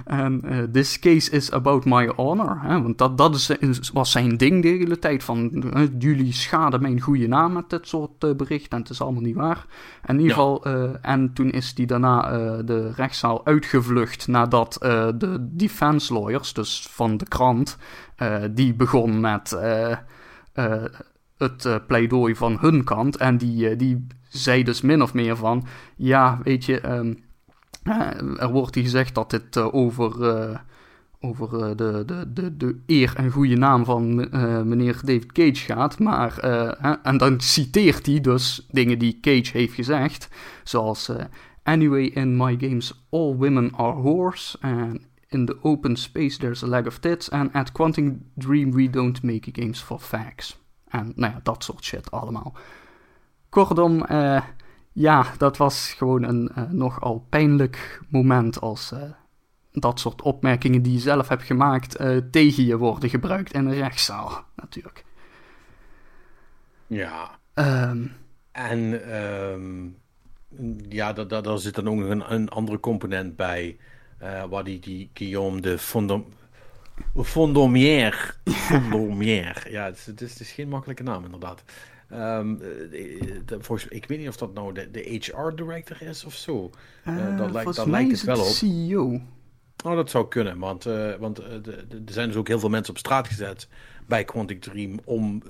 En 0.05 0.43
eh, 0.45 0.59
this 0.73 0.99
case 0.99 1.31
is 1.31 1.53
about 1.53 1.85
my 1.85 2.13
honor. 2.17 2.59
Hè? 2.61 2.83
Want 2.83 2.99
dat, 2.99 3.19
dat 3.19 3.35
is, 3.35 3.51
is- 3.51 3.91
was 3.91 4.11
zijn 4.11 4.37
ding 4.37 4.63
de 4.63 4.69
hele 4.69 4.99
tijd. 4.99 5.25
Van 5.25 5.63
eh, 5.75 5.83
jullie 5.99 6.33
schaden 6.33 6.83
mijn 6.83 7.01
goede 7.01 7.27
naam 7.29 7.53
met 7.53 7.71
dit 7.71 7.89
soort 7.89 8.25
eh, 8.25 8.35
berichten. 8.35 8.71
En 8.71 8.79
het 8.79 8.91
is 8.91 9.01
allemaal 9.01 9.23
niet 9.23 9.35
waar. 9.35 9.67
En 10.03 10.15
in 10.15 10.21
ieder 10.21 10.35
geval, 10.37 10.65
eh, 10.65 10.91
en 11.03 11.33
toen 11.33 11.51
is 11.51 11.73
hij 11.77 11.87
daarna 11.87 12.31
eh, 12.31 12.59
de 12.65 12.93
rechtszaal 12.97 13.47
uitgevlucht. 13.47 14.29
Nadat 14.29 14.77
eh, 14.77 15.09
de 15.15 15.37
defense 15.51 16.13
lawyers, 16.15 16.53
dus 16.53 16.87
van 16.91 17.17
de 17.17 17.25
krant, 17.29 17.77
eh, 18.17 18.37
die 18.51 18.75
begon 18.75 19.21
met 19.21 19.53
eh, 19.53 19.91
eh, 20.53 20.85
het 21.41 21.65
eh, 21.65 21.77
pleidooi 21.87 22.35
van 22.35 22.57
hun 22.61 22.85
kant. 22.85 23.17
En 23.17 23.39
die, 23.39 23.69
eh, 23.69 23.79
die 23.79 24.07
zei 24.29 24.62
dus 24.62 24.81
min 24.81 25.03
of 25.03 25.15
meer 25.15 25.37
van: 25.37 25.67
ja, 25.97 26.41
weet 26.43 26.65
je. 26.65 26.81
ehm, 26.81 27.15
eh, 27.83 28.41
er 28.43 28.51
wordt 28.51 28.75
hier 28.75 28.85
gezegd 28.85 29.15
dat 29.15 29.31
dit 29.31 29.57
over, 29.57 30.61
over 31.21 31.77
de, 31.77 32.05
de, 32.07 32.33
de, 32.33 32.57
de 32.57 32.81
eer 32.87 33.12
en 33.17 33.31
goede 33.31 33.57
naam 33.57 33.85
van 33.85 34.15
meneer 34.69 35.01
David 35.05 35.33
Cage 35.33 35.65
gaat. 35.65 35.99
Maar, 35.99 36.39
en 37.03 37.17
dan 37.17 37.41
citeert 37.41 38.07
hij 38.07 38.21
dus 38.21 38.67
dingen 38.71 38.99
die 38.99 39.19
Cage 39.21 39.51
heeft 39.53 39.75
gezegd. 39.75 40.29
Zoals: 40.65 41.11
Anyway, 41.62 42.05
in 42.05 42.37
my 42.37 42.57
games, 42.61 43.07
all 43.11 43.37
women 43.37 43.73
are 43.75 44.03
whores. 44.03 44.57
And 44.61 45.01
in 45.29 45.47
the 45.47 45.57
open 45.62 45.97
space, 45.97 46.39
there's 46.39 46.62
a 46.62 46.67
lack 46.67 46.87
of 46.87 46.99
tits. 46.99 47.31
And 47.31 47.53
at 47.53 47.73
Quantum 47.73 48.31
Dream, 48.35 48.73
we 48.73 48.91
don't 48.91 49.23
make 49.23 49.51
games 49.53 49.81
for 49.81 49.99
facts. 50.01 50.59
En 50.91 51.12
nou 51.17 51.33
ja, 51.33 51.41
dat 51.43 51.65
soort 51.65 51.85
shit 51.85 52.11
allemaal. 52.11 52.55
Kortom, 53.49 54.05
eh, 54.05 54.43
ja, 54.93 55.25
dat 55.39 55.57
was 55.57 55.93
gewoon 55.93 56.23
een 56.23 56.49
eh, 56.55 56.62
nogal 56.71 57.27
pijnlijk 57.29 58.01
moment 58.09 58.61
als 58.61 58.93
eh, 58.93 59.03
dat 59.73 60.01
soort 60.01 60.23
opmerkingen 60.23 60.83
die 60.83 60.93
je 60.93 60.99
zelf 60.99 61.29
hebt 61.29 61.43
gemaakt 61.43 61.97
tegen 62.31 62.65
je 62.65 62.77
worden 62.77 63.09
gebruikt 63.09 63.53
in 63.53 63.67
een 63.67 63.75
rechtszaal, 63.75 64.45
natuurlijk. 64.57 65.05
Ja. 66.87 67.39
Ehm, 67.55 68.07
En 68.53 69.05
ehm, 69.12 69.89
ja, 70.89 71.12
daar, 71.12 71.29
daar, 71.29 71.43
daar 71.43 71.59
zit 71.59 71.75
dan 71.75 71.89
ook 71.89 71.97
nog 71.99 72.09
een, 72.09 72.33
een 72.33 72.49
andere 72.49 72.81
component 72.81 73.37
bij. 73.37 73.77
eh, 74.19 74.45
waar 74.45 74.65
die, 74.65 74.79
die 74.81 75.11
Guillaume 75.15 75.61
de 75.61 75.79
Fondom, 75.79 76.25
Fondomière. 77.17 78.33
Fondomière. 78.45 79.71
Ja, 79.71 79.85
het 79.85 79.97
is, 79.97 80.07
het, 80.07 80.21
is, 80.21 80.31
het 80.31 80.41
is 80.41 80.53
geen 80.53 80.69
makkelijke 80.69 81.03
naam, 81.03 81.25
inderdaad. 81.25 81.63
Ehm, 82.11 82.55
eh, 82.55 82.61
de- 83.45 83.57
volgens, 83.61 83.89
ik 83.91 84.07
weet 84.07 84.19
niet 84.19 84.29
of 84.29 84.37
dat 84.37 84.55
nou 84.55 84.73
de, 84.75 84.91
de 84.91 85.01
HR-director 85.01 86.03
is 86.03 86.25
of 86.25 86.35
zo. 86.35 86.71
Eh, 87.05 87.17
dat 87.17 87.25
eh, 87.25 87.37
lijkt- 87.39 87.53
volgens 87.53 87.77
dat 87.77 87.87
lijkt 87.87 88.11
het 88.11 88.23
wel 88.23 88.41
op. 88.41 88.45
CEO. 88.47 89.21
Oh, 89.85 89.95
dat 89.95 90.11
zou 90.11 90.29
kunnen, 90.29 90.59
want, 90.59 90.85
want 91.19 91.39
er 91.39 91.85
zijn 92.05 92.27
dus 92.29 92.37
ook 92.37 92.49
heel 92.49 92.59
veel 92.59 92.69
mensen 92.69 92.93
op 92.93 92.99
straat 92.99 93.27
gezet 93.29 93.69
bij 94.07 94.25
Quantic 94.25 94.61
Dream 94.61 95.01
om 95.05 95.43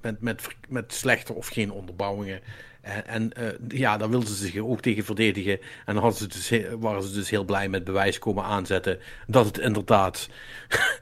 met, 0.00 0.20
met, 0.20 0.48
met 0.68 0.92
slechte 0.92 1.32
of 1.32 1.46
geen 1.48 1.70
onderbouwingen. 1.72 2.40
En, 2.84 3.06
en 3.06 3.32
eh, 3.32 3.46
ja, 3.68 3.96
daar 3.96 4.10
wilden 4.10 4.28
ze 4.28 4.34
zich 4.34 4.56
ook 4.58 4.80
tegen 4.80 5.04
verdedigen. 5.04 5.58
En 5.86 5.94
dan 5.94 6.02
hadden 6.02 6.18
ze 6.18 6.26
dus, 6.26 6.78
waren 6.78 7.02
ze 7.02 7.12
dus 7.12 7.30
heel 7.30 7.44
blij 7.44 7.68
met 7.68 7.84
bewijs 7.84 8.18
komen 8.18 8.44
aanzetten 8.44 8.98
dat 9.26 9.46
het 9.46 9.58
inderdaad 9.58 10.28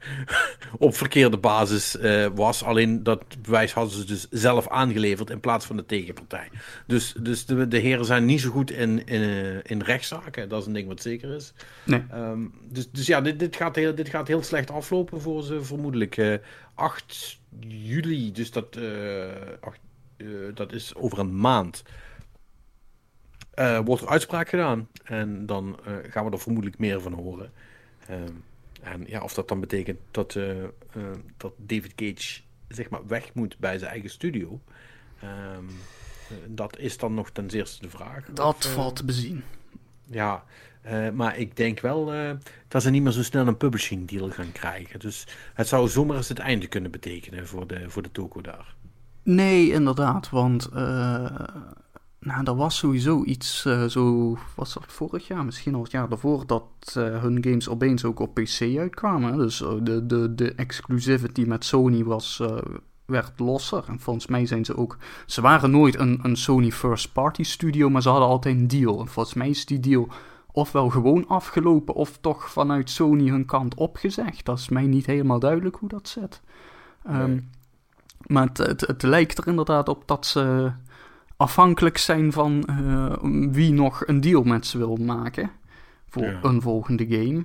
op 0.77 0.95
verkeerde 0.95 1.37
basis 1.37 1.97
eh, 1.97 2.27
was. 2.35 2.63
Alleen 2.63 3.03
dat 3.03 3.23
bewijs 3.41 3.73
hadden 3.73 3.93
ze 3.93 4.05
dus 4.05 4.27
zelf 4.29 4.67
aangeleverd 4.69 5.29
in 5.29 5.39
plaats 5.39 5.65
van 5.65 5.75
de 5.77 5.85
tegenpartij. 5.85 6.49
Dus, 6.87 7.13
dus 7.19 7.45
de, 7.45 7.67
de 7.67 7.77
heren 7.77 8.05
zijn 8.05 8.25
niet 8.25 8.41
zo 8.41 8.49
goed 8.49 8.71
in, 8.71 9.05
in, 9.05 9.21
eh, 9.21 9.55
in 9.63 9.81
rechtszaken. 9.81 10.49
Dat 10.49 10.61
is 10.61 10.67
een 10.67 10.73
ding 10.73 10.87
wat 10.87 11.01
zeker 11.01 11.35
is. 11.35 11.53
Nee. 11.83 12.03
Ehm, 12.11 12.41
dus, 12.69 12.89
dus 12.91 13.07
ja, 13.07 13.21
dit, 13.21 13.39
dit, 13.39 13.55
gaat 13.55 13.75
heel, 13.75 13.95
dit 13.95 14.09
gaat 14.09 14.27
heel 14.27 14.43
slecht 14.43 14.71
aflopen 14.71 15.21
voor 15.21 15.43
ze 15.43 15.63
vermoedelijk. 15.63 16.17
eh 16.17 16.33
8 16.75 17.39
juli, 17.67 18.31
dus 18.31 18.51
dat, 18.51 18.75
eh, 18.75 18.83
acht- 19.61 19.77
eh, 19.77 19.92
dat 20.53 20.73
is 20.73 20.95
over 20.95 21.19
een 21.19 21.37
maand. 21.39 21.83
eh, 23.53 23.79
wordt 23.85 24.01
er 24.01 24.09
uitspraak 24.09 24.49
gedaan. 24.49 24.87
En 25.03 25.45
dan 25.45 25.79
eh, 25.85 25.93
gaan 26.11 26.25
we 26.25 26.31
er 26.31 26.39
vermoedelijk 26.39 26.79
meer 26.79 27.01
van 27.01 27.13
horen. 27.13 27.51
Ehm, 28.07 28.31
en 28.81 29.03
ja, 29.07 29.21
of 29.21 29.33
dat 29.33 29.47
dan 29.47 29.59
betekent 29.59 29.99
dat, 30.11 30.35
eh, 30.35 30.63
eh, 30.63 30.69
dat 31.37 31.53
David 31.57 31.95
Cage 31.95 32.41
zeg 32.67 32.89
maar 32.89 33.07
weg 33.07 33.33
moet 33.33 33.57
bij 33.59 33.77
zijn 33.77 33.91
eigen 33.91 34.09
studio. 34.09 34.59
Ehm, 35.21 35.67
eh, 36.29 36.35
dat 36.47 36.77
is 36.77 36.97
dan 36.97 37.13
nog 37.13 37.29
ten 37.29 37.49
zeerste 37.49 37.81
de 37.81 37.89
vraag. 37.89 38.25
Dat 38.33 38.55
Of, 38.55 38.65
eh, 38.65 38.71
valt 38.71 38.95
te 38.95 39.05
bezien. 39.05 39.43
ja, 40.05 40.43
Eh, 40.83 41.09
maar 41.09 41.37
ik 41.37 41.55
denk 41.57 41.79
wel 41.79 42.13
eh, 42.13 42.31
dat 42.67 42.81
ze 42.81 42.89
niet 42.89 43.03
meer 43.03 43.11
zo 43.11 43.23
snel 43.23 43.47
een 43.47 43.57
publishing 43.57 44.07
deal 44.07 44.29
gaan 44.29 44.51
krijgen. 44.51 44.99
Dus 44.99 45.27
het 45.53 45.67
zou 45.67 45.87
zomaar 45.87 46.17
eens 46.17 46.29
het 46.29 46.39
einde 46.39 46.67
kunnen 46.67 46.91
betekenen 46.91 47.47
voor 47.47 47.67
de, 47.67 47.89
voor 47.89 48.01
de 48.01 48.11
toko 48.11 48.41
daar. 48.41 48.75
Nee, 49.23 49.71
inderdaad, 49.71 50.29
want 50.29 50.69
uh, 50.73 51.29
nou, 52.19 52.43
er 52.43 52.55
was 52.55 52.77
sowieso 52.77 53.23
iets, 53.23 53.65
uh, 53.65 53.83
zo 53.83 54.37
was 54.55 54.73
dat 54.73 54.85
vorig 54.87 55.27
jaar, 55.27 55.45
misschien 55.45 55.75
al 55.75 55.83
het 55.83 55.91
jaar 55.91 56.09
daarvoor, 56.09 56.47
dat 56.47 56.95
uh, 56.97 57.21
hun 57.21 57.43
games 57.43 57.69
opeens 57.69 58.05
ook 58.05 58.19
op 58.19 58.33
PC 58.33 58.77
uitkwamen. 58.77 59.37
Dus 59.37 59.57
de, 59.81 60.05
de, 60.05 60.35
de 60.35 60.53
exclusivity 60.55 61.43
met 61.43 61.65
Sony 61.65 62.03
was, 62.03 62.41
werd 63.05 63.39
losser. 63.39 63.83
En 63.87 63.99
volgens 63.99 64.27
mij 64.27 64.45
zijn 64.45 64.65
ze 64.65 64.77
ook, 64.77 64.97
ze 65.25 65.41
waren 65.41 65.71
nooit 65.71 65.99
een, 65.99 66.19
een 66.23 66.35
Sony 66.35 66.71
first 66.71 67.13
party 67.13 67.43
studio, 67.43 67.89
maar 67.89 68.01
ze 68.01 68.09
hadden 68.09 68.27
altijd 68.27 68.55
een 68.55 68.67
deal. 68.67 68.99
En 68.99 69.07
volgens 69.07 69.35
mij 69.35 69.49
is 69.49 69.65
die 69.65 69.79
deal 69.79 70.07
ofwel 70.51 70.89
gewoon 70.89 71.27
afgelopen 71.27 71.93
of 71.93 72.17
toch 72.21 72.49
vanuit 72.49 72.89
Sony 72.89 73.29
hun 73.29 73.45
kant 73.45 73.75
opgezegd. 73.75 74.45
Dat 74.45 74.59
is 74.59 74.69
mij 74.69 74.85
niet 74.85 75.05
helemaal 75.05 75.39
duidelijk 75.39 75.75
hoe 75.75 75.89
dat 75.89 76.07
zit. 76.07 76.41
Nee. 77.07 77.49
Maar 78.25 78.47
het, 78.47 78.57
het, 78.57 78.81
het, 78.81 79.03
lijkt 79.03 79.37
er 79.37 79.47
inderdaad 79.47 79.89
op 79.89 80.07
dat 80.07 80.25
ze 80.25 80.71
afhankelijk 81.37 81.97
zijn 81.97 82.31
van 82.31 82.69
uh, 82.69 83.13
wie 83.51 83.73
nog 83.73 84.07
een 84.07 84.21
deal 84.21 84.43
met 84.43 84.65
ze 84.65 84.77
wil 84.77 84.95
maken 84.95 85.51
voor 86.09 86.23
ja. 86.23 86.39
een 86.41 86.61
volgende 86.61 87.05
game. 87.07 87.43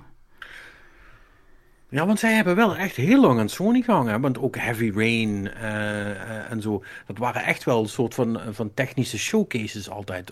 Ja, 1.89 2.05
want 2.05 2.19
zij 2.19 2.33
hebben 2.33 2.55
wel 2.55 2.75
echt 2.75 2.95
heel 2.95 3.21
lang 3.21 3.39
aan 3.39 3.49
Sony 3.49 3.81
gehangen. 3.81 4.21
Want 4.21 4.39
ook 4.39 4.55
Heavy 4.55 4.91
Rain 4.95 5.29
uh, 5.29 5.63
uh, 5.63 6.51
en 6.51 6.61
zo. 6.61 6.83
Dat 7.05 7.17
waren 7.17 7.43
echt 7.43 7.63
wel 7.63 7.81
een 7.81 7.89
soort 7.89 8.13
van, 8.13 8.39
van 8.51 8.73
technische 8.73 9.17
showcases 9.17 9.89
altijd. 9.89 10.31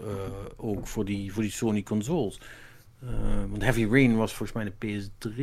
ook 0.56 0.88
voor 0.88 1.06
die, 1.06 1.34
voor 1.34 1.44
die 1.44 1.52
Sony 1.52 1.84
consoles. 1.84 2.40
Uh, 3.04 3.10
want 3.50 3.64
Heavy 3.64 3.86
Rain 3.86 4.16
was 4.16 4.34
volgens 4.34 4.58
mij 4.58 4.74
de 4.78 5.10
PS3. 5.10 5.36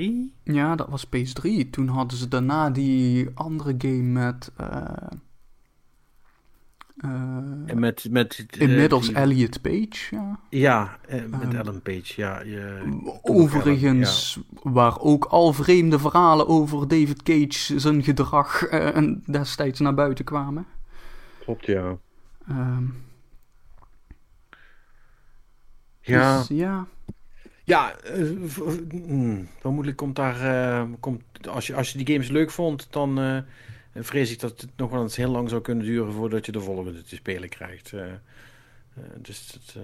Ja, 0.43 0.75
dat 0.75 0.89
was 0.89 1.07
PS3. 1.07 1.71
Toen 1.71 1.89
hadden 1.89 2.19
ze 2.19 2.29
daarna 2.29 2.71
die 2.71 3.29
andere 3.35 3.75
game 3.79 4.03
met. 4.03 4.53
Uh, 4.61 4.93
uh, 7.05 7.75
met, 7.75 8.07
met 8.11 8.47
inmiddels 8.59 9.07
die... 9.07 9.17
Elliot 9.17 9.61
Page. 9.61 10.15
Ja, 10.17 10.39
ja 10.51 10.99
met 11.29 11.55
Ellen 11.55 11.83
Page. 11.83 12.13
Ja, 12.17 12.41
je, 12.41 12.83
overigens, 13.23 14.41
ja. 14.63 14.71
waar 14.71 15.01
ook 15.01 15.25
al 15.25 15.53
vreemde 15.53 15.99
verhalen 15.99 16.49
over 16.49 16.89
David 16.89 17.23
Cage 17.23 17.79
zijn 17.81 18.03
gedrag 18.03 18.63
en 18.67 19.23
destijds 19.27 19.81
naar 19.81 19.95
buiten 19.95 20.25
kwamen. 20.25 20.67
Klopt, 21.41 21.67
ja. 21.67 21.97
Um, 22.49 22.95
ja. 26.01 26.39
Dus, 26.39 26.49
ja. 26.49 26.87
Ja, 27.65 27.97
uh, 28.17 28.49
vermoedelijk 29.61 29.97
komt 29.97 30.17
daar. 30.17 30.43
Uh, 30.43 30.93
komt, 31.01 31.23
als, 31.49 31.67
je, 31.67 31.75
als 31.75 31.93
je 31.93 31.99
die 31.99 32.15
games 32.15 32.29
leuk 32.29 32.51
vond, 32.51 32.87
dan 32.91 33.19
uh, 33.21 33.39
vrees 33.95 34.31
ik 34.31 34.41
dat 34.41 34.61
het 34.61 34.71
nog 34.77 34.91
wel 34.91 35.03
eens 35.03 35.17
heel 35.17 35.31
lang 35.31 35.49
zou 35.49 35.63
kunnen 35.63 35.85
duren 35.85 36.13
voordat 36.13 36.47
je 36.47 36.53
de 36.53 36.61
volgende 36.61 37.03
te 37.03 37.15
spelen 37.15 37.49
krijgt. 37.49 37.93
dus 39.17 39.53
het, 39.53 39.75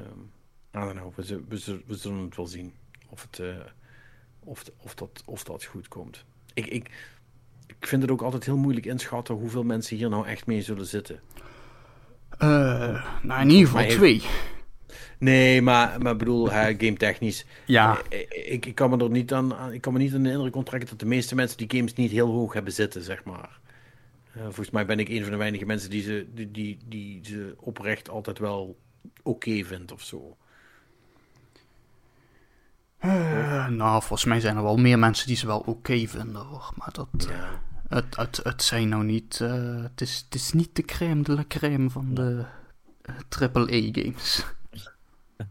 I 0.77 0.79
don't 0.79 0.93
know, 0.93 1.15
we, 1.15 1.43
we, 1.49 1.81
we, 1.87 1.97
zullen 1.97 2.19
het 2.19 2.37
wel 2.37 2.47
zien 2.47 2.73
of, 3.09 3.27
het, 3.31 3.43
of, 4.41 4.65
of, 4.77 4.95
dat, 4.95 5.23
of 5.25 5.45
dat 5.45 5.65
goed 5.65 5.89
komt. 5.89 6.25
Ik, 6.55 6.67
ik, 6.67 6.91
ik 7.67 7.87
vind 7.87 8.03
het 8.03 8.11
ook 8.11 8.23
altijd 8.23 8.45
heel 8.45 8.57
moeilijk 8.57 8.87
inschatten 8.87 9.35
hoeveel 9.35 9.65
mensen 9.65 9.97
hier 9.97 10.09
nou 10.09 10.27
echt 10.27 10.47
mee 10.47 10.63
zullen 10.63 10.87
zitten. 10.87 11.21
nou, 12.39 13.41
in 13.41 13.51
ieder 13.51 13.67
geval 13.67 13.89
twee. 13.89 14.23
Nee, 15.21 15.63
maar, 15.63 16.03
maar 16.03 16.17
bedoel, 16.17 16.49
uh, 16.49 16.65
game 16.65 16.97
technisch. 16.97 17.45
Ja. 17.67 18.01
Ik, 18.09 18.67
ik, 18.67 18.75
kan 18.75 18.91
me 18.91 18.97
er 18.97 19.11
niet 19.11 19.33
aan, 19.33 19.73
ik 19.73 19.81
kan 19.81 19.93
me 19.93 19.99
niet 19.99 20.15
aan 20.15 20.23
de 20.23 20.31
indruk 20.31 20.57
onttrekken 20.57 20.89
dat 20.89 20.99
de 20.99 21.07
meeste 21.07 21.35
mensen 21.35 21.59
die 21.59 21.71
games 21.71 21.93
niet 21.93 22.11
heel 22.11 22.31
hoog 22.31 22.53
hebben 22.53 22.73
zitten, 22.73 23.03
zeg 23.03 23.25
maar. 23.25 23.59
Uh, 24.37 24.43
volgens 24.43 24.71
mij 24.71 24.87
ben 24.87 24.99
ik 24.99 25.09
een 25.09 25.23
van 25.23 25.31
de 25.31 25.37
weinige 25.37 25.67
mensen 25.67 25.91
die 25.91 26.03
ze, 26.03 26.27
die, 26.35 26.51
die, 26.51 26.79
die 26.85 27.21
ze 27.25 27.55
oprecht 27.57 28.09
altijd 28.09 28.39
wel 28.39 28.79
oké 29.23 29.49
okay 29.49 29.65
vindt 29.65 29.93
of 29.93 30.03
zo. 30.03 30.37
Uh, 33.05 33.69
nou, 33.69 34.01
volgens 34.01 34.25
mij 34.25 34.41
zijn 34.41 34.57
er 34.57 34.63
wel 34.63 34.77
meer 34.77 34.99
mensen 34.99 35.27
die 35.27 35.37
ze 35.37 35.47
wel 35.47 35.59
oké 35.59 35.71
okay 35.71 36.09
vinden 36.09 36.43
hoor. 36.43 36.73
Maar 36.75 36.93
dat. 36.93 37.09
Ja. 37.29 37.63
Het, 37.89 38.17
het, 38.17 38.41
het 38.43 38.63
zijn 38.63 38.89
nou 38.89 39.05
niet. 39.05 39.39
het, 39.39 40.01
is, 40.01 40.25
het 40.25 40.35
is 40.35 40.53
niet 40.53 40.77
de 40.77 40.85
crème 40.85 41.23
de 41.23 41.33
la 41.33 41.45
crème 41.49 41.91
van 41.91 42.15
de 42.15 42.45
AAA-games. 43.29 44.45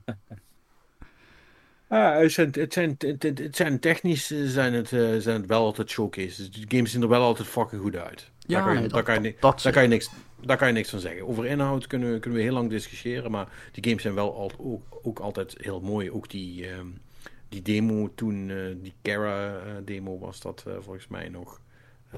Ah, 1.89 2.19
het, 2.19 2.31
zijn, 2.31 2.49
het, 2.51 2.73
zijn, 2.73 2.95
het, 3.19 3.55
zijn 3.55 3.79
technisch 3.79 4.27
zijn 4.27 4.73
het, 4.73 4.87
zijn 5.23 5.41
het 5.41 5.45
wel 5.45 5.63
altijd 5.63 5.89
showcases. 5.89 6.51
De 6.51 6.65
games 6.67 6.91
zien 6.91 7.01
er 7.01 7.07
wel 7.07 7.21
altijd 7.21 7.47
fucking 7.47 7.81
goed 7.81 7.95
uit. 7.95 8.31
Ja, 8.39 8.55
daar, 8.55 8.63
kan 8.63 8.73
je, 8.73 8.79
nee, 8.79 8.89
daar, 8.89 8.97
dat, 8.97 9.03
kan 9.03 9.23
je, 9.23 9.35
dat, 9.39 9.61
daar, 9.61 9.73
kan 9.73 9.81
je 9.81 9.87
niks, 9.87 10.09
daar 10.41 10.57
kan 10.57 10.67
je 10.67 10.73
niks 10.73 10.89
van 10.89 10.99
zeggen. 10.99 11.27
Over 11.27 11.45
inhoud 11.45 11.87
kunnen, 11.87 12.11
we, 12.13 12.19
kunnen 12.19 12.39
we 12.39 12.45
heel 12.45 12.53
lang 12.53 12.69
discussiëren, 12.69 13.31
maar 13.31 13.47
die 13.71 13.83
games 13.83 14.01
zijn 14.01 14.13
wel 14.13 14.35
al, 14.35 14.51
ook, 14.57 14.99
ook 15.01 15.19
altijd 15.19 15.55
heel 15.57 15.81
mooi. 15.81 16.11
Ook 16.11 16.29
die, 16.29 16.71
um, 16.71 17.01
die 17.49 17.61
demo 17.61 18.11
toen, 18.15 18.49
uh, 18.49 18.75
die 18.81 18.93
Kara 19.01 19.55
uh, 19.55 19.71
demo 19.85 20.19
was 20.19 20.41
dat 20.41 20.63
volgens 20.79 21.07
mij 21.07 21.29
nog, 21.29 21.61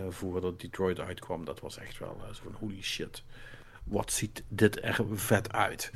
voordat 0.10 0.62
Detroit 0.62 1.00
uitkwam. 1.00 1.46
Dat 1.46 1.60
was 1.60 1.78
echt 1.78 2.00
wel 2.00 2.18
zo 2.34 2.42
van 2.44 2.56
holy 2.60 2.82
shit 2.82 3.24
wat 3.84 4.12
ziet 4.12 4.44
dit 4.48 4.84
er 4.84 5.06
vet 5.14 5.52
uit. 5.52 5.92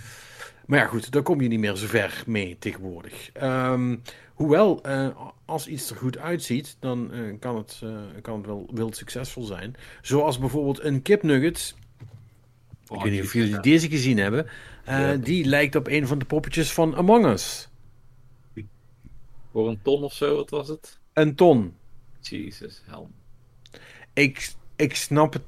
Maar 0.66 0.80
ja, 0.80 0.86
goed, 0.86 1.12
daar 1.12 1.22
kom 1.22 1.42
je 1.42 1.48
niet 1.48 1.60
meer 1.60 1.76
zo 1.76 1.88
ver 1.88 2.24
mee 2.26 2.56
tegenwoordig. 2.60 3.30
Um, 3.42 4.02
hoewel, 4.34 4.88
uh, 4.88 5.08
als 5.46 5.68
iets 5.68 5.90
er 5.90 5.96
goed 5.96 6.18
uitziet, 6.18 6.78
dan 6.80 7.14
uh, 7.14 7.40
kan, 7.40 7.58
het, 7.58 7.82
uh, 7.84 8.00
kan 8.22 8.38
het 8.38 8.46
wel 8.46 8.70
wild 8.74 8.96
succesvol 8.96 9.44
zijn. 9.44 9.76
Zoals 10.02 10.40
bijvoorbeeld 10.40 10.84
een 10.84 11.02
kipnugget. 11.02 11.76
Oh, 12.88 12.98
ik 12.98 13.04
weet 13.04 13.12
niet 13.12 13.24
of 13.24 13.34
jullie 13.34 13.60
deze 13.60 13.90
gezien 13.90 14.18
hebben. 14.18 14.48
Ja. 14.86 15.16
Die 15.16 15.46
lijkt 15.46 15.76
op 15.76 15.88
een 15.88 16.08
van 16.08 16.20
de 16.20 16.26
poppetjes 16.26 16.74
van 16.74 16.96
Among 16.96 17.26
Us. 17.26 17.70
Voor 19.52 19.68
een 19.68 19.80
ton 19.82 20.04
of 20.04 20.14
zo, 20.14 20.36
wat 20.36 20.50
was 20.50 20.68
het? 20.68 21.00
Een 21.14 21.36
ton. 21.36 21.74
Jesus, 22.20 22.82
helm. 22.86 23.12
Ik, 24.14 24.54
ik 24.76 24.96
snap 24.96 25.34
het 25.34 25.44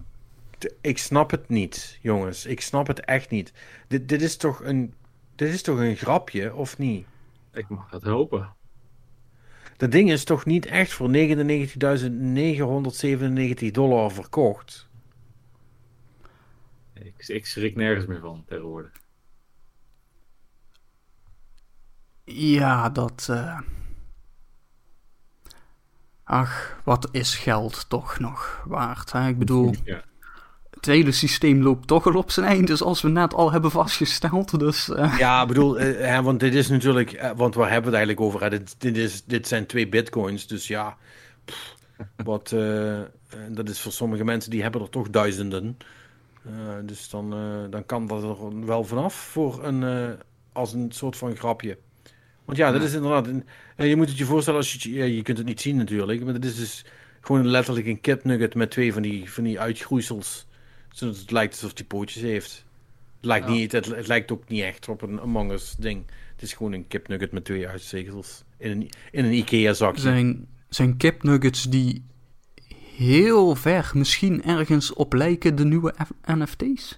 ik 0.81 0.97
snap 0.97 1.31
het 1.31 1.49
niet, 1.49 1.97
jongens. 2.01 2.45
Ik 2.45 2.61
snap 2.61 2.87
het 2.87 2.99
echt 2.99 3.29
niet. 3.29 3.51
Dit, 3.87 4.09
dit, 4.09 4.21
is, 4.21 4.37
toch 4.37 4.63
een, 4.63 4.93
dit 5.37 5.53
is 5.53 5.61
toch 5.61 5.79
een 5.79 5.95
grapje, 5.95 6.53
of 6.55 6.77
niet? 6.77 7.07
Ik 7.53 7.69
mag 7.69 7.91
het 7.91 8.03
hopen. 8.03 8.55
Dat 9.77 9.91
ding 9.91 10.11
is 10.11 10.23
toch 10.23 10.45
niet 10.45 10.65
echt 10.65 10.93
voor 10.93 11.09
99.997 11.13 11.15
dollar 13.71 14.11
verkocht? 14.11 14.89
Ik, 16.93 17.27
ik 17.27 17.45
schrik 17.45 17.75
nergens 17.75 18.05
meer 18.05 18.19
van 18.19 18.43
tegenwoordig. 18.45 18.91
Ja, 22.23 22.89
dat. 22.89 23.27
Uh... 23.29 23.59
Ach, 26.23 26.81
wat 26.83 27.09
is 27.11 27.35
geld 27.35 27.89
toch 27.89 28.19
nog 28.19 28.63
waard? 28.65 29.11
Hè? 29.11 29.27
Ik 29.27 29.37
bedoel. 29.37 29.73
Ja 29.83 30.03
het 30.87 30.95
hele 30.95 31.11
systeem 31.11 31.61
loopt 31.61 31.87
toch 31.87 32.05
al 32.05 32.13
op 32.13 32.31
zijn 32.31 32.45
einde, 32.45 32.75
zoals 32.75 33.01
we 33.01 33.09
net 33.09 33.33
al 33.33 33.51
hebben 33.51 33.71
vastgesteld. 33.71 34.59
Dus, 34.59 34.89
uh... 34.89 35.15
Ja, 35.17 35.41
ik 35.41 35.47
bedoel, 35.47 35.81
uh, 35.81 35.97
hè, 35.97 36.21
want 36.21 36.39
dit 36.39 36.53
is 36.53 36.67
natuurlijk, 36.67 37.13
uh, 37.13 37.31
want 37.35 37.55
waar 37.55 37.71
hebben 37.71 37.91
we 37.91 37.97
het 37.97 38.07
eigenlijk 38.07 38.35
over? 38.35 38.49
Dit, 38.49 38.75
dit, 38.77 38.97
is, 38.97 39.23
dit 39.23 39.47
zijn 39.47 39.65
twee 39.65 39.87
bitcoins, 39.87 40.47
dus 40.47 40.67
ja, 40.67 40.97
wat, 42.23 42.55
dat 43.49 43.69
is 43.69 43.79
voor 43.79 43.91
sommige 43.91 44.23
mensen, 44.23 44.51
die 44.51 44.61
hebben 44.61 44.81
er 44.81 44.89
toch 44.89 45.09
duizenden. 45.09 45.77
dus 46.83 47.09
dan, 47.09 47.35
dan 47.69 47.85
kan 47.85 48.07
dat 48.07 48.23
er 48.23 48.65
wel 48.65 48.83
vanaf 48.83 49.13
voor 49.13 49.63
een, 49.63 50.15
als 50.53 50.73
een 50.73 50.91
soort 50.91 51.17
van 51.17 51.35
grapje. 51.35 51.77
Want 52.45 52.57
ja, 52.57 52.71
dat 52.71 52.83
is 52.83 52.93
inderdaad, 52.93 53.27
een, 53.27 53.45
je 53.87 53.95
moet 53.95 54.09
het 54.09 54.17
je 54.17 54.25
voorstellen, 54.25 54.59
als 54.59 54.73
je, 54.73 54.93
ja, 54.93 55.03
je 55.03 55.21
kunt 55.21 55.37
het 55.37 55.47
niet 55.47 55.61
zien 55.61 55.75
natuurlijk, 55.75 56.23
maar 56.23 56.33
dit 56.33 56.45
is 56.45 56.55
dus 56.55 56.85
gewoon 57.21 57.47
letterlijk 57.47 57.87
een 57.87 58.01
kipnugget 58.01 58.55
met 58.55 58.71
twee 58.71 58.93
van 58.93 59.01
die, 59.01 59.31
van 59.31 59.43
die 59.43 59.59
uitgroeisels 59.59 60.47
het 60.99 61.31
lijkt 61.31 61.53
alsof 61.53 61.71
hij 61.75 61.85
pootjes 61.85 62.21
heeft. 62.21 62.65
Het 63.15 63.25
lijkt, 63.25 63.47
ja. 63.47 63.53
niet, 63.53 63.71
het, 63.71 63.85
het, 63.85 64.07
lijkt 64.07 64.31
ook 64.31 64.47
niet 64.47 64.63
echt 64.63 64.89
op 64.89 65.01
een 65.01 65.19
Among 65.19 65.51
Us 65.51 65.75
ding. 65.79 66.05
Het 66.31 66.41
is 66.41 66.53
gewoon 66.53 66.73
een 66.73 66.87
kipnugget 66.87 67.31
met 67.31 67.45
twee 67.45 67.67
uitzegels 67.67 68.43
in 68.57 68.71
een, 68.71 68.89
in 69.11 69.25
een 69.25 69.33
Ikea 69.33 69.73
zakje. 69.73 70.01
Zijn, 70.01 70.47
zijn 70.69 70.97
kipnuggets 70.97 71.63
die 71.63 72.03
heel 72.95 73.55
ver 73.55 73.91
misschien 73.93 74.43
ergens 74.43 74.93
op 74.93 75.13
lijken 75.13 75.55
de 75.55 75.65
nieuwe 75.65 75.95
NFT's? 76.25 76.97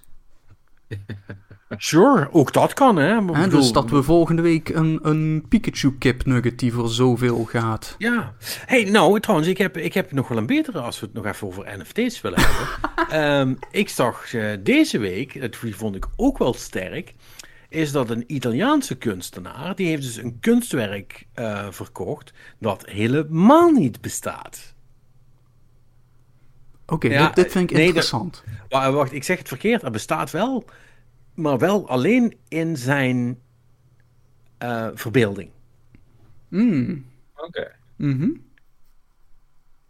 Sure, 1.76 2.28
ook 2.32 2.52
dat 2.52 2.72
kan, 2.72 2.96
hè. 2.96 3.22
bedoel, 3.22 3.48
dus 3.48 3.72
dat 3.72 3.90
we 3.90 4.02
volgende 4.02 4.42
week 4.42 4.68
een, 4.68 4.98
een 5.02 5.44
Pikachu 5.48 5.98
kip 5.98 6.24
nugget 6.24 6.58
die 6.58 6.72
voor 6.72 6.88
zoveel 6.88 7.44
gaat. 7.44 7.94
Ja. 7.98 8.34
hey, 8.66 8.84
nou, 8.84 9.20
trouwens, 9.20 9.48
ik 9.48 9.58
heb, 9.58 9.76
ik 9.76 9.94
heb 9.94 10.12
nog 10.12 10.28
wel 10.28 10.38
een 10.38 10.46
betere 10.46 10.80
als 10.80 11.00
we 11.00 11.06
het 11.06 11.14
nog 11.14 11.26
even 11.26 11.46
over 11.46 11.78
NFT's 11.78 12.20
willen 12.20 12.40
hebben. 12.46 13.20
um, 13.22 13.58
ik 13.70 13.88
zag 13.88 14.32
uh, 14.32 14.52
deze 14.60 14.98
week, 14.98 15.40
dat 15.40 15.56
vond 15.56 15.96
ik 15.96 16.06
ook 16.16 16.38
wel 16.38 16.54
sterk, 16.54 17.14
is 17.68 17.92
dat 17.92 18.10
een 18.10 18.24
Italiaanse 18.26 18.94
kunstenaar, 18.94 19.74
die 19.74 19.86
heeft 19.86 20.02
dus 20.02 20.16
een 20.16 20.38
kunstwerk 20.40 21.26
eh, 21.34 21.66
verkocht 21.70 22.32
dat 22.58 22.86
helemaal 22.86 23.70
niet 23.70 24.00
bestaat. 24.00 24.74
Oké, 26.90 27.08
Ja, 27.08 27.26
dit, 27.26 27.34
dit 27.34 27.52
vind 27.52 27.70
ik 27.70 27.76
nee, 27.76 27.86
interessant. 27.86 28.44
Maar 28.68 28.92
wacht, 28.92 29.12
ik 29.12 29.24
zeg 29.24 29.38
het 29.38 29.48
verkeerd, 29.48 29.82
er 29.82 29.90
bestaat 29.90 30.30
wel, 30.30 30.64
maar 31.34 31.58
wel 31.58 31.88
alleen 31.88 32.36
in 32.48 32.76
zijn 32.76 33.38
eh, 34.58 34.88
verbeelding. 34.94 35.50
Mm, 36.48 37.06
Oké. 37.36 37.72
mhm. 37.96 38.30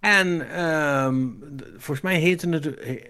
En 0.01 0.51
ehm, 0.51 1.27
volgens 1.71 2.01
mij 2.01 2.19
heette 2.19 2.49
het, 2.49 2.65
he- 2.65 3.03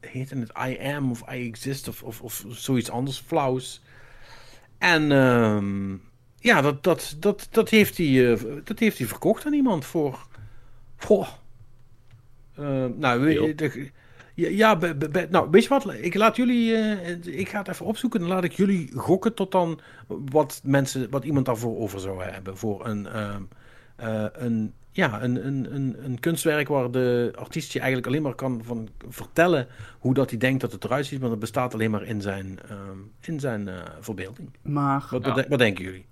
heette 0.00 0.38
het 0.38 0.52
I 0.68 0.78
am 0.94 1.10
of 1.10 1.20
I 1.32 1.48
exist 1.48 1.88
of, 1.88 2.02
of, 2.02 2.22
of 2.22 2.44
zoiets 2.48 2.90
anders, 2.90 3.18
flauws. 3.26 3.82
En 4.78 5.12
ehm, 5.12 5.92
ja, 6.36 6.60
dat, 6.60 6.82
dat, 6.82 7.16
dat, 7.18 7.48
dat, 7.50 7.68
heeft 7.68 7.96
hij, 7.96 8.32
eh, 8.32 8.40
dat 8.64 8.78
heeft 8.78 8.98
hij 8.98 9.06
verkocht 9.06 9.46
aan 9.46 9.52
iemand 9.52 9.84
voor. 9.84 10.26
Goh. 10.96 11.28
Eh, 12.58 12.84
nou, 12.96 13.20
we- 13.20 13.32
Veel. 13.32 13.56
de- 13.56 13.90
ja, 14.34 14.48
ja 14.48 14.76
be- 14.76 14.94
be- 14.96 15.08
be- 15.08 15.26
nou, 15.30 15.50
weet 15.50 15.62
je 15.62 15.68
wat? 15.68 15.94
Ik 15.94 16.14
laat 16.14 16.36
jullie. 16.36 16.74
eh, 16.76 17.38
ik 17.38 17.48
ga 17.48 17.58
het 17.58 17.68
even 17.68 17.86
opzoeken. 17.86 18.20
Dan 18.20 18.28
laat 18.28 18.44
ik 18.44 18.52
jullie 18.52 18.92
gokken 18.96 19.34
tot 19.34 19.52
dan 19.52 19.80
wat 20.06 20.60
mensen, 20.64 21.10
wat 21.10 21.24
iemand 21.24 21.46
daarvoor 21.46 21.78
over 21.78 22.00
zou 22.00 22.22
hebben. 22.22 22.56
Voor 22.56 22.86
een, 22.86 23.06
ehm, 23.06 23.42
eh, 23.96 24.24
een, 24.32 24.72
ja, 24.90 25.22
een, 25.22 25.46
een, 25.46 25.74
een, 25.74 25.96
een 26.04 26.20
kunstwerk 26.20 26.68
waar 26.68 26.90
de 26.90 27.32
artiest 27.38 27.72
je 27.72 27.78
eigenlijk 27.78 28.08
alleen 28.08 28.22
maar 28.22 28.34
kan 28.34 28.60
van 28.64 28.88
vertellen 29.08 29.66
hoe 29.98 30.14
dat 30.14 30.30
hij 30.30 30.38
denkt 30.38 30.60
dat 30.60 30.72
het 30.72 30.84
eruit 30.84 31.06
ziet, 31.06 31.20
maar 31.20 31.28
dat 31.30 31.38
bestaat 31.38 31.74
alleen 31.74 31.90
maar 31.90 32.02
in 32.04 32.20
zijn, 32.20 32.58
ehm, 32.68 32.98
in 33.20 33.40
zijn 33.40 33.68
eh, 33.68 33.74
verbeelding. 34.00 34.50
Maar, 34.62 35.06
Wat, 35.10 35.24
Ja. 35.24 35.34
wat, 35.34 35.46
wat 35.48 35.58
denken 35.58 35.84
jullie? 35.84 36.06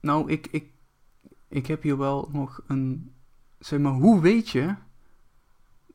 nou, 0.00 0.30
ik, 0.30 0.48
ik, 0.50 0.64
ik 1.48 1.66
heb 1.66 1.82
hier 1.82 1.98
wel 1.98 2.28
nog 2.32 2.60
een... 2.66 3.12
Zeg 3.58 3.78
maar, 3.78 3.92
hoe 3.92 4.20
weet 4.20 4.48
je 4.50 4.74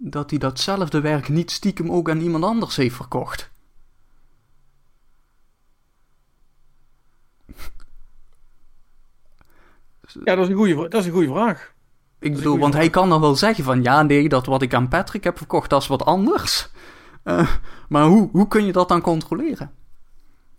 dat 0.02 0.30
hij 0.30 0.40
datzelfde 0.40 1.02
werk 1.02 1.30
niet 1.30 1.52
stiekem 1.52 1.92
ook 1.92 2.10
aan 2.10 2.22
iemand 2.22 2.44
anders 2.44 2.76
heeft 2.76 2.96
verkocht? 2.96 3.52
Ja, 10.24 10.36
dat 10.36 10.44
is 10.44 10.50
een 10.50 10.56
goede, 10.56 10.76
dat 10.76 11.02
is 11.02 11.06
een 11.06 11.12
goede 11.12 11.28
vraag. 11.28 11.74
Ik 12.20 12.36
bedoel, 12.36 12.58
want 12.58 12.72
vraag. 12.72 12.84
hij 12.84 12.90
kan 12.90 13.10
dan 13.10 13.22
wel 13.22 13.36
zeggen 13.36 13.64
van... 13.64 13.84
Ja, 13.84 14.04
nee, 14.04 14.30
dat 14.30 14.46
wat 14.46 14.62
ik 14.62 14.74
aan 14.74 14.88
Patrick 14.88 15.24
heb 15.24 15.38
verkocht, 15.38 15.70
dat 15.70 15.82
is 15.82 15.88
wat 15.88 16.06
anders. 16.06 16.70
Eh, 17.24 17.56
maar 17.90 18.06
hoe, 18.06 18.30
hoe 18.32 18.48
kun 18.48 18.66
je 18.66 18.72
dat 18.72 18.88
dan 18.88 19.02
controleren? 19.02 19.72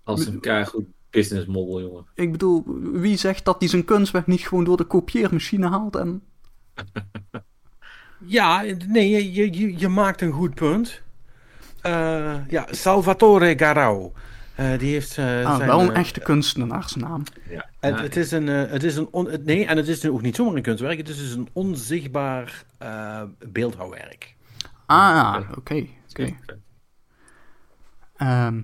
Als 0.05 0.27
een 0.27 0.41
keigoed 0.41 0.87
business 1.11 1.47
model, 1.47 1.81
jongen. 1.81 2.07
Ik 2.15 2.33
bedoel, 2.33 2.65
wie 2.93 3.17
zegt 3.17 3.45
dat 3.45 3.57
hij 3.59 3.69
zijn 3.69 3.85
kunstwerk 3.85 4.27
niet 4.27 4.49
gewoon 4.49 4.65
door 4.65 4.77
de 4.77 4.85
kopieermachine 4.85 5.69
haalt 5.69 5.97
en... 5.97 6.23
Ja, 8.25 8.65
nee, 8.87 9.33
je, 9.33 9.53
je, 9.53 9.79
je, 9.79 9.89
maakt 9.89 10.21
een 10.21 10.33
goed 10.33 10.55
punt. 10.55 11.01
Eh, 11.81 12.37
ja, 12.49 12.67
Salvatore 12.71 13.59
Garau. 13.59 14.13
Eh, 14.55 14.79
die 14.79 14.93
heeft 14.93 15.19
eh, 15.19 15.47
Ah, 15.47 15.57
zijn, 15.57 15.69
wel 15.69 15.81
een 15.81 15.95
echte 15.95 16.21
kunstenaarsnaam. 16.21 17.23
Ja. 17.49 17.69
Het, 17.81 17.97
Ja, 17.97 18.03
het 18.03 18.17
is 18.17 18.31
een, 18.31 18.49
eh, 18.49 18.71
het 18.71 18.83
is 18.83 18.97
een 18.97 19.09
on- 19.11 19.31
het- 19.31 19.45
nee, 19.45 19.67
en 19.67 19.77
het 19.77 19.89
is 19.89 20.09
ook 20.09 20.23
niet 20.23 20.37
zomaar 20.37 20.55
een 20.57 20.63
kunstwerk. 20.63 20.99
Het 20.99 21.09
is 21.09 21.19
dus 21.19 21.33
een 21.33 21.49
onzichtbaar 21.53 22.65
eh, 22.79 23.23
beeldhouwwerk. 23.49 24.35
Ah, 24.87 25.37
oké. 25.57 25.87
Ehm, 28.17 28.61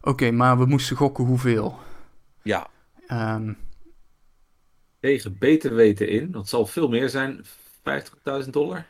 Oké, 0.00 0.30
maar 0.30 0.58
we 0.58 0.66
moesten 0.66 0.96
gokken 0.96 1.24
hoeveel. 1.24 1.78
Ja, 2.42 2.66
Ehm, 3.06 3.52
Tegen 5.06 5.38
beter 5.38 5.74
weten 5.74 6.08
in, 6.08 6.30
dat 6.30 6.48
zal 6.48 6.66
veel 6.66 6.88
meer 6.88 7.08
zijn, 7.08 7.44
50.000 8.44 8.50
dollar. 8.50 8.86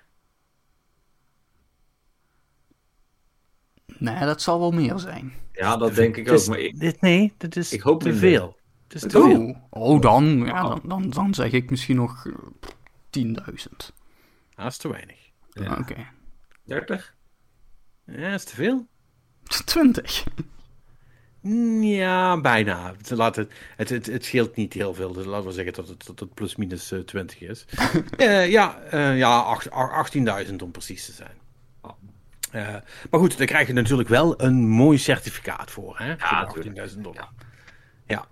nee, 3.87 4.25
dat 4.25 4.43
zal 4.43 4.59
wel 4.59 4.71
meer 4.71 4.99
zijn. 4.99 5.33
Ja, 5.53 5.77
dat 5.77 5.95
denk 5.95 6.17
ik 6.17 6.31
ook. 6.31 6.47
Maar 6.47 6.59
ik, 6.59 6.81
dit, 6.81 7.01
nee, 7.01 7.33
dit 7.37 7.57
is 7.57 7.73
Ik 7.73 7.81
hoop 7.81 8.03
te 8.03 8.15
veel. 8.15 8.57
Het 8.83 8.95
is 8.95 9.01
te 9.01 9.09
veel. 9.09 9.57
Oh, 9.71 9.93
oh 9.93 10.01
dan, 10.01 10.25
ja, 10.47 10.63
dan, 10.63 10.81
dan, 10.85 11.11
dan 11.11 11.35
zeg 11.35 11.53
ik 11.53 11.71
misschien 11.71 11.97
nog 11.97 12.27
eh, 12.27 13.25
10.000. 13.25 13.35
Dat 14.55 14.67
is 14.67 14.77
te 14.77 14.89
weinig. 14.89 15.31
ja, 15.51 15.77
Oké. 15.77 16.07
30? 16.65 17.15
Ja, 18.05 18.31
dat 18.31 18.33
is 18.41 18.45
te 18.45 18.55
veel. 18.55 18.87
20. 19.65 20.25
Mm, 21.47 21.83
Ja, 21.83 22.41
bijna. 22.41 22.95
Laat 23.09 23.37
het, 23.37 23.53
het, 23.77 23.89
het, 23.89 24.07
het 24.07 24.25
scheelt 24.25 24.57
niet 24.57 24.73
heel 24.73 24.95
veel. 24.95 25.13
Dus 25.13 25.25
laten 25.25 25.47
we 25.47 25.53
zeggen 25.53 25.73
dat 25.75 25.89
het, 25.89 26.07
dat 26.07 26.21
het 26.21 26.35
plus 26.35 26.57
minus 26.57 26.93
eh, 26.93 26.99
20 27.01 27.41
is. 27.41 27.65
Eh, 28.17 28.51
ja, 28.51 28.79
eh, 28.91 29.19
ja 29.19 29.39
acht- 29.39 29.71
ach- 29.71 30.13
18.000 30.49 30.55
om 30.63 30.71
precies 30.71 31.05
te 31.07 31.13
zijn. 31.13 31.37
Oh. 31.81 31.91
Eh, 32.51 32.75
maar 33.11 33.21
goed, 33.21 33.39
daar 33.39 33.47
krijg 33.47 33.67
je 33.67 33.73
natuurlijk 33.73 34.09
wel 34.09 34.41
een 34.43 34.69
mooi 34.69 34.99
certificaat 34.99 35.71
voor. 35.71 35.99
Hè? 35.99 36.09
Ja, 36.09 36.47
voor 36.49 36.63
de 36.63 36.89
18.000 36.91 37.01
dollar. 37.03 37.15
Ja. 37.17 37.29
Ja. 38.07 38.27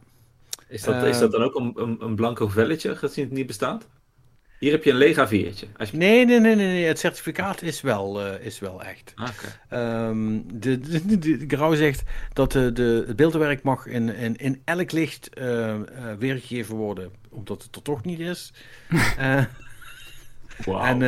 Is 0.69 0.82
dat, 0.82 0.95
Eh, 1.03 1.09
is 1.09 1.19
dat 1.19 1.32
dan 1.32 1.43
ook 1.43 1.55
een, 1.55 1.73
een, 1.77 1.97
een 2.01 2.15
blanco 2.15 2.49
velletje, 2.49 2.97
gezien 2.97 3.24
het 3.24 3.32
niet 3.32 3.47
bestaat? 3.47 3.86
Hier 4.65 4.73
heb 4.73 4.85
je 4.85 4.91
een 4.91 4.97
lega 4.97 5.28
viertje. 5.28 5.66
Als 5.77 5.91
je... 5.91 5.97
Nee, 5.97 6.27
nee, 6.27 6.41
nee, 6.41 6.55
nee, 6.55 6.66
nee. 6.66 6.85
Het 6.85 6.99
certificaat 6.99 7.62
is 7.62 7.81
wel, 7.81 8.20
eh, 8.27 8.47
is 8.47 8.59
wel 8.59 8.82
echt. 8.82 9.12
Ah, 9.15 9.28
oké. 9.28 9.61
Ehm, 9.69 10.41
de, 10.55 10.78
de, 10.78 11.19
de, 11.19 11.36
de- 11.47 11.57
Grauw 11.57 11.74
zegt 11.74 12.03
dat 12.32 12.53
de, 12.53 12.73
de, 12.73 13.05
het 13.07 13.16
beeldwerk 13.16 13.62
mag 13.62 13.86
in, 13.86 14.09
in, 14.15 14.36
in 14.36 14.62
elk 14.65 14.93
licht 14.93 15.35
eh, 15.35 15.81
weergegeven 16.19 16.77
worden, 16.77 17.12
omdat 17.31 17.62
het 17.62 17.77
er 17.77 17.82
toch 17.82 18.05
niet 18.05 18.19
is. 18.19 18.53
Eh, 19.19 19.45
Wauw. 20.65 20.85
En, 20.85 21.03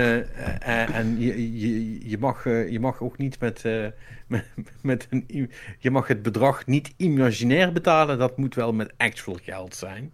en 0.93 1.21
je, 1.21 1.59
je, 1.59 2.09
je, 2.09 2.19
mag, 2.19 2.47
eh, 2.47 2.69
je 2.71 2.81
mag 2.81 3.01
ook 3.01 3.19
niet 3.19 3.41
met, 3.41 3.65
eh, 3.65 3.87
met, 4.27 4.47
met 4.83 5.07
een. 5.11 5.51
Je 5.79 5.91
mag 5.91 6.07
het 6.07 6.23
bedrag 6.23 6.67
niet 6.67 6.95
imaginair 6.97 7.73
betalen. 7.73 8.19
Dat 8.19 8.37
moet 8.37 8.55
wel 8.55 8.73
met 8.73 8.95
actual 8.97 9.39
geld 9.43 9.75
zijn. 9.75 10.11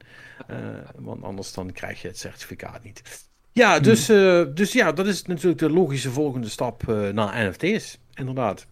Eh, 0.46 0.56
want 0.96 1.22
anders 1.22 1.52
dan 1.52 1.72
krijg 1.72 2.02
je 2.02 2.08
het 2.08 2.18
certificaat 2.18 2.84
niet. 2.84 3.30
Ja, 3.52 3.80
dus, 3.80 4.08
eh, 4.08 4.42
dus 4.54 4.72
ja, 4.72 4.92
dat 4.92 5.06
is 5.06 5.22
natuurlijk 5.24 5.58
de 5.58 5.70
logische 5.70 6.10
volgende 6.10 6.48
stap 6.48 6.88
eh, 6.88 7.08
naar 7.08 7.48
NFT's. 7.48 7.98
Inderdaad. 8.14 8.66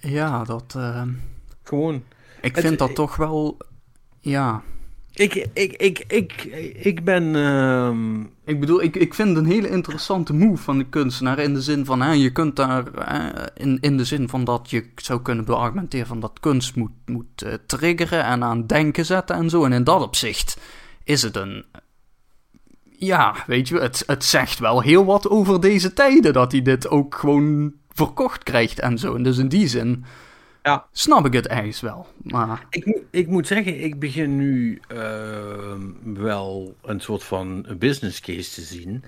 Ja, 0.00 0.44
dat... 0.44 0.74
ehm, 0.76 1.08
Gewoon. 1.62 2.02
ik 2.40 2.54
Het- 2.56 2.64
vind 2.64 2.78
dat 2.78 2.94
toch 2.94 3.16
wel... 3.16 3.56
Ja. 4.20 4.62
Ik, 5.12 5.34
ik, 5.52 5.72
ik, 5.72 6.04
ik, 6.08 6.32
ik 6.82 7.04
ben. 7.04 7.36
ehm, 7.36 8.20
Ik 8.44 8.60
bedoel, 8.60 8.82
ik, 8.82 8.96
ik 8.96 9.14
vind 9.14 9.36
een 9.36 9.46
hele 9.46 9.68
interessante 9.70 10.32
move 10.34 10.62
van 10.62 10.78
de 10.78 10.84
kunstenaar. 10.84 11.38
In 11.38 11.54
de 11.54 11.62
zin 11.62 11.84
van, 11.84 12.00
hè, 12.02 12.12
je 12.12 12.30
kunt 12.32 12.56
daar... 12.56 12.94
eh, 12.94 13.46
in, 13.54 13.78
in 13.80 13.96
de 13.96 14.04
zin 14.04 14.28
van 14.28 14.44
dat 14.44 14.70
je 14.70 14.84
zou 14.96 15.22
kunnen 15.22 15.44
beargumenteren 15.44 16.06
van 16.06 16.20
dat 16.20 16.40
kunst 16.40 16.74
moet, 16.76 16.90
moet 17.06 17.42
eh, 17.42 17.52
triggeren 17.66 18.24
en 18.24 18.44
aan 18.44 18.66
denken 18.66 19.04
zetten 19.06 19.36
en 19.36 19.50
zo. 19.50 19.64
En 19.64 19.72
in 19.72 19.84
dat 19.84 20.02
opzicht 20.02 20.58
is 21.04 21.22
het 21.22 21.36
een... 21.36 21.64
Ja, 23.00 23.34
weet 23.46 23.68
je, 23.68 23.78
het, 23.80 24.02
het 24.06 24.24
zegt 24.24 24.58
wel 24.58 24.80
heel 24.82 25.04
wat 25.04 25.28
over 25.28 25.60
deze 25.60 25.92
tijden. 25.92 26.32
Dat 26.32 26.52
hij 26.52 26.62
dit 26.62 26.88
ook 26.88 27.14
gewoon 27.14 27.72
verkocht 27.92 28.42
krijgt 28.42 28.78
en 28.80 28.98
zo. 28.98 29.14
En 29.14 29.22
dus 29.22 29.38
in 29.38 29.48
die 29.48 29.66
zin 29.68 30.04
Ja. 30.62 30.86
snap 30.92 31.26
ik 31.26 31.32
het 31.32 31.46
ergens 31.48 31.80
wel. 31.80 32.06
Maar 32.22 32.66
Ik, 32.70 32.86
moet- 32.86 33.02
ik 33.10 33.26
moet 33.26 33.46
zeggen, 33.46 33.82
ik 33.84 33.98
begin 33.98 34.36
nu 34.36 34.80
ehm, 34.88 35.80
wel 36.02 36.74
een 36.82 37.00
soort 37.00 37.24
van 37.24 37.66
business 37.78 38.20
case 38.20 38.50
te 38.54 38.60
zien. 38.60 39.04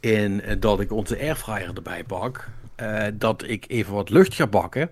In 0.00 0.40
eh, 0.40 0.56
dat 0.60 0.80
ik 0.80 0.92
onze 0.92 1.18
airfryer 1.20 1.70
erbij 1.74 2.04
pak. 2.04 2.48
eh, 2.74 3.04
dat 3.14 3.48
ik 3.48 3.64
even 3.68 3.94
wat 3.94 4.10
lucht 4.10 4.34
ga 4.34 4.46
bakken. 4.46 4.90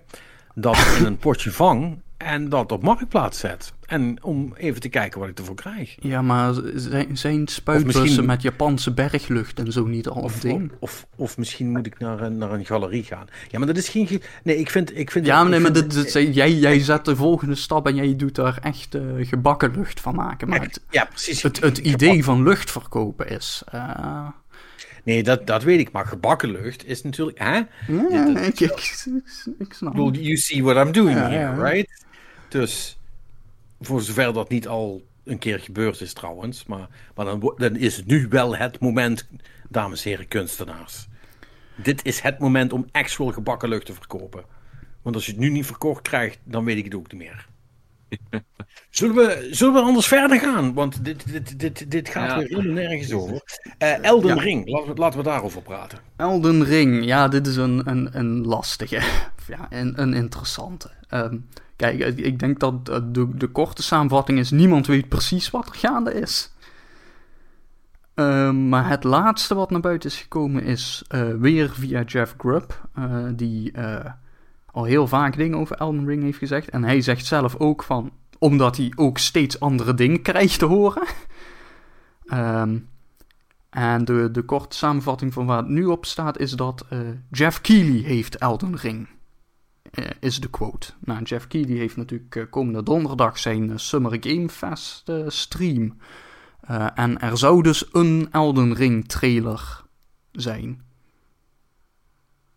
Dat 0.55 0.77
in 0.99 1.05
een 1.05 1.17
potje 1.27 1.51
vang. 1.51 2.01
En 2.23 2.49
dat 2.49 2.71
op 2.71 2.83
marktplaats 2.83 3.39
zet. 3.39 3.73
En 3.85 4.23
om 4.23 4.53
even 4.57 4.81
te 4.81 4.89
kijken 4.89 5.19
wat 5.19 5.29
ik 5.29 5.37
ervoor 5.39 5.55
krijg. 5.55 5.95
ja, 5.99 6.21
maar 6.21 6.53
zijn, 6.75 7.17
zijn 7.17 7.47
spuitbussen 7.47 8.01
misschien- 8.03 8.25
met 8.25 8.41
Japanse 8.41 8.91
berglucht 8.93 9.59
en 9.59 9.71
zo 9.71 9.85
niet 9.85 10.07
al 10.07 10.21
Of, 10.21 10.39
ding? 10.39 10.71
of, 10.79 11.07
of 11.15 11.37
misschien 11.37 11.71
moet 11.71 11.85
ik 11.85 11.99
naar 11.99 12.21
een, 12.21 12.37
naar 12.37 12.51
een 12.51 12.65
galerie 12.65 13.03
gaan. 13.03 13.27
Ja, 13.49 13.57
maar 13.57 13.67
dat 13.67 13.77
is 13.77 13.89
geen. 13.89 14.07
ge- 14.07 14.21
Nee, 14.43 14.57
ik 14.57 14.69
vind. 14.69 14.97
Ik 14.97 15.11
vind 15.11 15.25
Ja, 15.25 15.41
maar, 15.41 15.49
nee, 15.49 15.59
maar 15.59 15.71
vind- 15.75 15.91
dit, 15.93 16.13
dit- 16.13 16.35
jij, 16.35 16.51
jij 16.53 16.79
zet 16.79 17.05
de 17.05 17.15
volgende 17.15 17.55
stap 17.55 17.87
en 17.87 17.95
jij 17.95 18.15
doet 18.15 18.35
daar 18.35 18.57
echt 18.61 18.95
eh, 18.95 19.01
gebakken 19.19 19.71
lucht 19.75 19.99
van 19.99 20.15
maken. 20.15 20.47
Maar 20.49 20.61
het, 20.61 20.81
Ja, 20.89 21.05
precies. 21.05 21.41
het, 21.41 21.59
het 21.59 21.77
idee 21.77 22.23
van 22.23 22.43
lucht 22.43 22.71
verkopen 22.71 23.27
is... 23.29 23.63
eh, 23.71 24.27
Nee, 25.03 25.23
dat, 25.23 25.47
dat 25.47 25.63
weet 25.63 25.79
ik. 25.79 25.91
Maar 25.91 26.05
gebakken 26.05 26.51
lucht 26.51 26.85
is 26.85 27.01
natuurlijk. 27.03 27.39
Hè? 27.39 27.55
ja, 27.55 27.65
dat- 28.33 28.37
ik, 28.45 28.59
ik, 28.59 29.05
ik, 29.59 29.73
snap 29.73 29.93
you 30.15 30.35
see 30.37 30.63
what 30.63 30.85
I'm 30.85 30.91
doing 30.91 31.17
Ja, 31.17 31.29
here, 31.29 31.39
ja. 31.39 31.69
right? 31.69 32.01
Dus, 32.53 32.97
voor 33.81 34.01
zover 34.01 34.33
dat 34.33 34.49
niet 34.49 34.67
al 34.67 35.05
een 35.23 35.37
keer 35.37 35.59
gebeurd 35.59 36.01
is 36.01 36.13
trouwens, 36.13 36.65
maar, 36.65 36.87
maar 37.15 37.25
dan, 37.25 37.53
dan 37.57 37.75
is 37.75 37.95
het 37.97 38.05
nu 38.05 38.27
wel 38.29 38.55
het 38.55 38.79
moment, 38.79 39.27
dames 39.69 40.03
en 40.03 40.09
heren 40.09 40.27
kunstenaars. 40.27 41.07
Dit 41.75 42.05
is 42.05 42.19
het 42.19 42.39
moment 42.39 42.73
om 42.73 42.85
actual 42.91 43.31
gebakken 43.31 43.69
lucht 43.69 43.85
te 43.85 43.93
verkopen. 43.93 44.43
Want 45.01 45.15
als 45.15 45.25
je 45.25 45.31
het 45.31 45.39
nu 45.39 45.49
niet 45.49 45.65
verkocht 45.65 46.01
krijgt, 46.01 46.39
dan 46.43 46.65
weet 46.65 46.77
ik 46.77 46.83
het 46.83 46.95
ook 46.95 47.11
niet 47.11 47.21
meer. 47.21 47.47
Zullen 48.89 49.15
we, 49.15 49.47
zullen 49.51 49.73
we 49.73 49.79
anders 49.79 50.07
verder 50.07 50.39
gaan? 50.39 50.73
Want 50.73 51.05
dit, 51.05 51.31
dit, 51.31 51.59
dit, 51.59 51.91
dit 51.91 52.09
gaat 52.09 52.29
Ja. 52.29 52.37
weer 52.37 52.47
helemaal 52.47 52.73
nergens 52.73 53.11
over. 53.11 53.41
Eh, 53.77 54.03
Elden 54.03 54.35
Ja. 54.35 54.41
Ring, 54.41 54.67
laten 54.69 54.93
we, 54.93 54.99
laten 54.99 55.17
we 55.19 55.25
daarover 55.25 55.61
praten. 55.61 55.99
Elden 56.15 56.63
Ring, 56.63 57.05
ja, 57.05 57.27
dit 57.27 57.47
is 57.47 57.55
een, 57.55 57.81
een, 57.89 58.17
een 58.17 58.45
lastige. 58.45 59.01
Ja, 59.47 59.67
een, 59.69 60.01
een 60.01 60.13
interessante. 60.13 60.91
Ehm, 61.09 61.37
kijk, 61.83 61.99
ik 61.99 62.25
ik 62.25 62.39
denk 62.39 62.59
dat 62.59 62.89
eh, 62.89 62.99
de, 63.05 63.35
de 63.35 63.47
korte 63.47 63.83
samenvatting 63.83 64.39
is: 64.39 64.51
niemand 64.51 64.87
weet 64.87 65.09
precies 65.09 65.49
wat 65.49 65.67
er 65.67 65.75
gaande 65.75 66.13
is. 66.13 66.51
Ehm, 68.13 68.69
maar 68.69 68.89
het 68.89 69.03
laatste 69.03 69.55
wat 69.55 69.71
naar 69.71 69.79
buiten 69.79 70.09
is 70.09 70.21
gekomen 70.21 70.63
is 70.63 71.03
eh, 71.07 71.33
weer 71.39 71.69
via 71.69 72.01
Jeff 72.01 72.35
Grubb, 72.37 72.87
eh, 72.93 73.25
die 73.35 73.71
eh, 73.71 74.11
al 74.71 74.83
heel 74.83 75.07
vaak 75.07 75.37
dingen 75.37 75.57
over 75.57 75.75
Elden 75.75 76.05
Ring 76.05 76.23
heeft 76.23 76.37
gezegd. 76.37 76.69
En 76.69 76.83
hij 76.83 77.01
zegt 77.01 77.25
zelf 77.25 77.55
ook 77.55 77.83
van, 77.83 78.11
omdat 78.39 78.77
hij 78.77 78.91
ook 78.95 79.17
steeds 79.17 79.59
andere 79.59 79.93
dingen 79.93 80.21
krijgt 80.31 80.59
te 80.59 80.65
horen. 80.65 81.07
Ehm, 82.25 82.77
en 83.69 84.05
de, 84.05 84.31
de 84.31 84.41
korte 84.41 84.75
samenvatting 84.75 85.33
van 85.33 85.45
waar 85.45 85.57
het 85.57 85.67
nu 85.67 85.85
op 85.85 86.05
staat 86.05 86.37
is 86.37 86.51
dat 86.51 86.85
eh, 86.89 86.99
Jeff 87.31 87.61
Keighley 87.61 88.01
heeft 88.01 88.35
Elden 88.35 88.75
Ring. 88.75 89.07
Eh, 89.93 90.05
is 90.19 90.39
de 90.39 90.49
quote. 90.49 90.93
Nou, 90.99 91.23
Jeff 91.23 91.47
Keighley 91.47 91.77
heeft 91.77 91.95
natuurlijk 91.95 92.35
eh, 92.35 92.43
komende 92.49 92.83
donderdag 92.83 93.39
zijn 93.39 93.71
eh, 93.71 93.77
Summer 93.77 94.17
Game 94.19 94.49
Fest 94.49 95.11
stream. 95.27 95.97
En 96.95 97.19
er 97.19 97.37
zou 97.37 97.61
dus 97.61 97.85
een 97.91 98.27
Elden 98.31 98.73
Ring 98.73 99.07
trailer 99.07 99.83
zijn. 100.31 100.81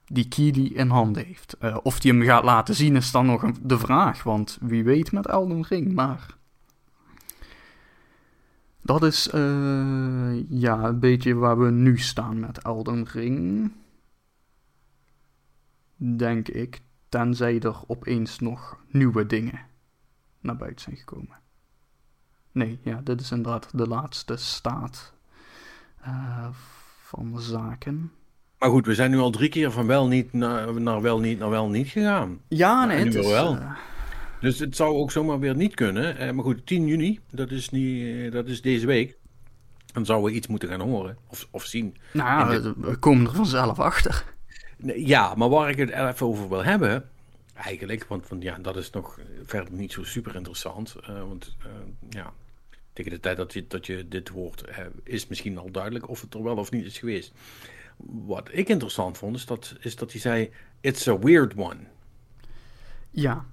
Die 0.07 0.29
Keighley 0.29 0.65
in 0.65 0.89
handen 0.89 1.25
heeft. 1.25 1.57
Of 1.83 2.01
die 2.01 2.13
hem 2.13 2.23
gaat 2.23 2.45
laten 2.45 2.75
zien 2.75 2.97
is 2.97 3.11
dan 3.11 3.27
nog 3.27 3.43
een, 3.43 3.57
de 3.63 3.79
vraag. 3.79 4.23
Want 4.23 4.59
wie 4.61 4.85
weet 4.85 5.13
met 5.13 5.27
Elden 5.27 5.63
Ring, 5.69 5.93
maar... 5.93 6.37
Dat 8.87 9.03
is 9.03 9.29
eh, 9.29 10.49
ja, 10.49 10.85
een 10.85 11.01
beetje 11.01 11.35
waar 11.35 11.59
we 11.59 11.71
nu 11.71 11.99
staan 11.99 12.41
met 12.41 12.59
Elden 12.59 13.07
Ring. 13.13 13.73
Denk 15.97 16.49
ik. 16.49 16.81
Tenzij 17.09 17.61
er 17.61 17.77
opeens 17.87 18.39
nog 18.39 18.77
nieuwe 18.91 19.27
dingen 19.27 19.61
naar 20.41 20.57
buiten 20.57 20.81
zijn 20.85 20.97
gekomen. 20.97 21.37
Nee, 22.53 22.79
ja, 22.83 23.01
dit 23.05 23.21
is 23.21 23.31
inderdaad 23.31 23.69
de 23.73 23.87
laatste 23.89 24.37
staat 24.37 25.13
eh, 26.01 26.49
van 27.03 27.41
zaken. 27.41 28.13
Maar 28.59 28.71
goed, 28.71 28.87
we 28.87 28.95
zijn 28.95 29.11
nu 29.11 29.19
al 29.19 29.31
drie 29.31 29.49
keer 29.49 29.71
van 29.71 29.87
wel 29.87 30.07
niet 30.07 30.33
naar, 30.33 30.81
naar 30.81 31.01
wel 31.03 31.21
niet 31.21 31.39
naar 31.39 31.51
wel 31.51 31.69
niet 31.69 31.89
gegaan. 31.89 32.41
Ja, 32.49 32.85
nee, 32.85 32.97
nee, 32.97 33.05
het 33.05 33.15
is... 33.15 33.27
wel. 33.31 33.57
eh, 33.57 33.71
Dus 34.41 34.59
het 34.59 34.77
zou 34.77 34.95
ook 34.97 35.11
zomaar 35.11 35.39
weer 35.39 35.57
niet 35.57 35.75
kunnen. 35.75 36.17
Eh, 36.17 36.31
maar 36.33 36.45
goed, 36.45 36.67
10 36.67 36.87
juni, 36.87 37.21
dat 37.31 37.51
is, 37.51 37.69
niet, 37.71 38.33
dat 38.33 38.47
is 38.47 38.63
deze 38.63 38.87
week. 38.87 39.17
Dan 39.93 40.05
zouden 40.07 40.31
we 40.31 40.37
iets 40.37 40.47
moeten 40.47 40.69
gaan 40.69 40.81
horen 40.81 41.17
of, 41.27 41.49
of 41.51 41.65
zien. 41.65 41.97
nou 42.13 42.53
ja, 42.55 42.61
dit- 42.61 42.75
we 42.77 42.97
komen 42.97 43.27
er 43.27 43.35
vanzelf 43.35 43.79
achter. 43.79 44.35
Ja, 44.85 45.35
maar 45.35 45.49
waar 45.49 45.71
ik 45.71 45.77
het 45.77 45.91
even 45.91 46.27
over 46.27 46.49
wil 46.49 46.65
hebben, 46.65 47.11
eigenlijk, 47.55 48.05
want, 48.05 48.27
ja, 48.39 48.59
dat 48.59 48.77
is 48.77 48.91
nog 48.91 49.19
verder 49.45 49.73
niet 49.73 49.93
zo 49.93 50.05
super 50.05 50.35
interessant. 50.35 50.95
eh, 50.95 51.19
want 51.19 51.57
eh, 51.59 51.71
ja, 52.09 52.33
tegen 52.93 53.11
de 53.11 53.21
tijd 53.21 53.37
dat 53.37 53.53
je, 53.53 53.67
dat 53.67 53.87
dit 54.11 54.29
hoort, 54.29 54.63
eh, 54.63 54.85
is 55.03 55.27
misschien 55.27 55.59
al 55.59 55.71
duidelijk 55.71 56.09
of 56.09 56.21
het 56.21 56.35
er 56.35 56.43
wel 56.43 56.57
of 56.57 56.71
niet 56.71 56.85
is 56.85 56.99
geweest. 56.99 57.33
Wat 58.07 58.49
ik 58.53 58.69
interessant 58.69 59.19
vond, 59.19 59.37
is 59.37 59.47
dat, 59.47 59.75
is 59.81 59.97
dat 59.97 60.13
hij 60.13 60.21
zei: 60.21 60.51
It's 60.81 61.09
a 61.09 61.19
weird 61.19 61.57
one. 61.57 61.79
Ja. 63.11 63.47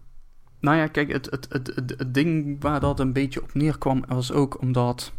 Nou 0.60 0.78
ja, 0.78 0.88
kijk, 0.88 1.12
het, 1.12 1.26
het, 1.32 1.45
het, 1.50 1.68
het, 1.76 1.94
het 1.98 2.14
ding 2.14 2.62
waar 2.62 2.80
dat 2.80 3.00
een 3.00 3.14
beetje 3.14 3.41
op 3.41 3.54
neerkwam 3.54 4.04
was 4.08 4.32
ook 4.32 4.62
omdat 4.62 5.14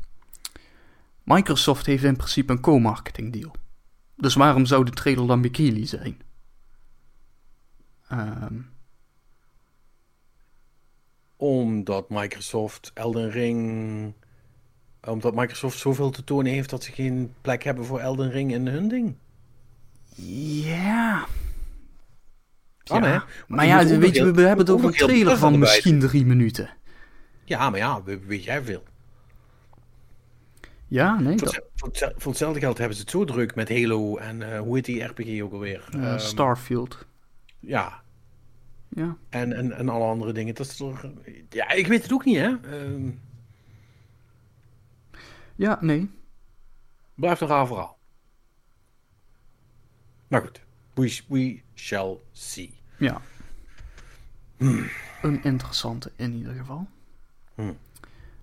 Microsoft 1.22 1.86
heeft 1.86 2.04
in 2.04 2.16
principe 2.16 2.52
een 2.52 2.60
co-marketing 2.60 3.32
deal. 3.32 3.54
Dus 4.16 4.34
waarom 4.34 4.66
zou 4.66 4.84
de 4.84 4.90
trailer 4.90 5.26
dan 5.26 5.40
Bikini 5.40 5.86
zijn? 5.86 6.20
Ehm, 8.08 8.54
Omdat 11.36 12.10
Microsoft 12.10 12.90
Elden 12.94 13.30
Ring. 13.30 14.12
Omdat 15.04 15.34
Microsoft 15.34 15.78
zoveel 15.78 16.10
te 16.10 16.24
tonen 16.24 16.52
heeft 16.52 16.70
dat 16.70 16.82
ze 16.84 16.92
geen 16.92 17.34
plek 17.40 17.62
hebben 17.62 17.84
voor 17.84 18.00
Elden 18.00 18.30
Ring 18.30 18.52
in 18.52 18.66
hun 18.66 18.88
ding. 18.88 19.14
ja. 20.16 21.26
Ja. 22.84 23.02
hè? 23.02 23.18
Maar 23.48 23.66
ja, 23.66 23.86
weet 23.98 24.14
je, 24.14 24.32
we 24.32 24.40
hebben 24.42 24.58
het 24.66 24.70
over 24.74 24.86
een 24.88 24.94
trailer 24.94 25.38
van 25.38 25.58
misschien 25.58 26.00
drie 26.00 26.26
minuten. 26.26 26.70
Ja, 27.44 27.70
maar 27.70 27.78
ja, 27.78 28.02
we- 28.02 28.18
weet 28.18 28.44
jij 28.44 28.62
veel. 28.62 28.82
Ja, 30.88 31.18
nee, 31.20 31.38
Voor, 31.38 31.92
dat, 31.92 32.22
hetzelfde 32.24 32.60
geld 32.60 32.78
hebben 32.78 32.96
ze 32.96 33.02
het 33.02 33.10
zo 33.10 33.24
druk 33.24 33.54
met 33.54 33.68
Halo 33.68 34.16
en 34.16 34.52
eh, 34.52 34.60
hoe 34.60 34.74
heet 34.74 34.84
die 34.84 35.02
RPG 35.02 35.42
ook 35.42 35.52
alweer? 35.52 35.88
Ehm, 35.90 36.18
Starfield. 36.18 37.06
Ja, 37.60 38.02
Ja. 38.88 39.16
en, 39.28 39.52
en, 39.52 39.72
en 39.72 39.88
alle 39.88 40.04
andere 40.04 40.32
dingen. 40.32 40.54
Dat 40.54 40.66
is 40.66 40.76
toch, 40.76 41.04
ja, 41.48 41.70
ik 41.70 41.86
weet 41.86 42.02
het 42.02 42.12
ook 42.12 42.24
niet, 42.24 42.36
hè? 42.36 42.56
Ehm 42.62 43.10
ja, 45.56 45.78
nee. 45.80 46.10
blijft 47.14 47.40
een 47.40 47.48
raar 47.48 47.66
verhaal. 47.66 47.98
Maar 50.28 50.40
goed, 50.40 50.60
we, 50.94 51.20
we 51.28 51.60
shall 51.74 52.18
see. 52.32 52.74
Ja. 52.98 53.20
Een 55.22 55.42
interessante 55.42 56.12
in 56.16 56.32
ieder 56.34 56.54
geval. 56.54 56.86
Hmm. 57.54 57.76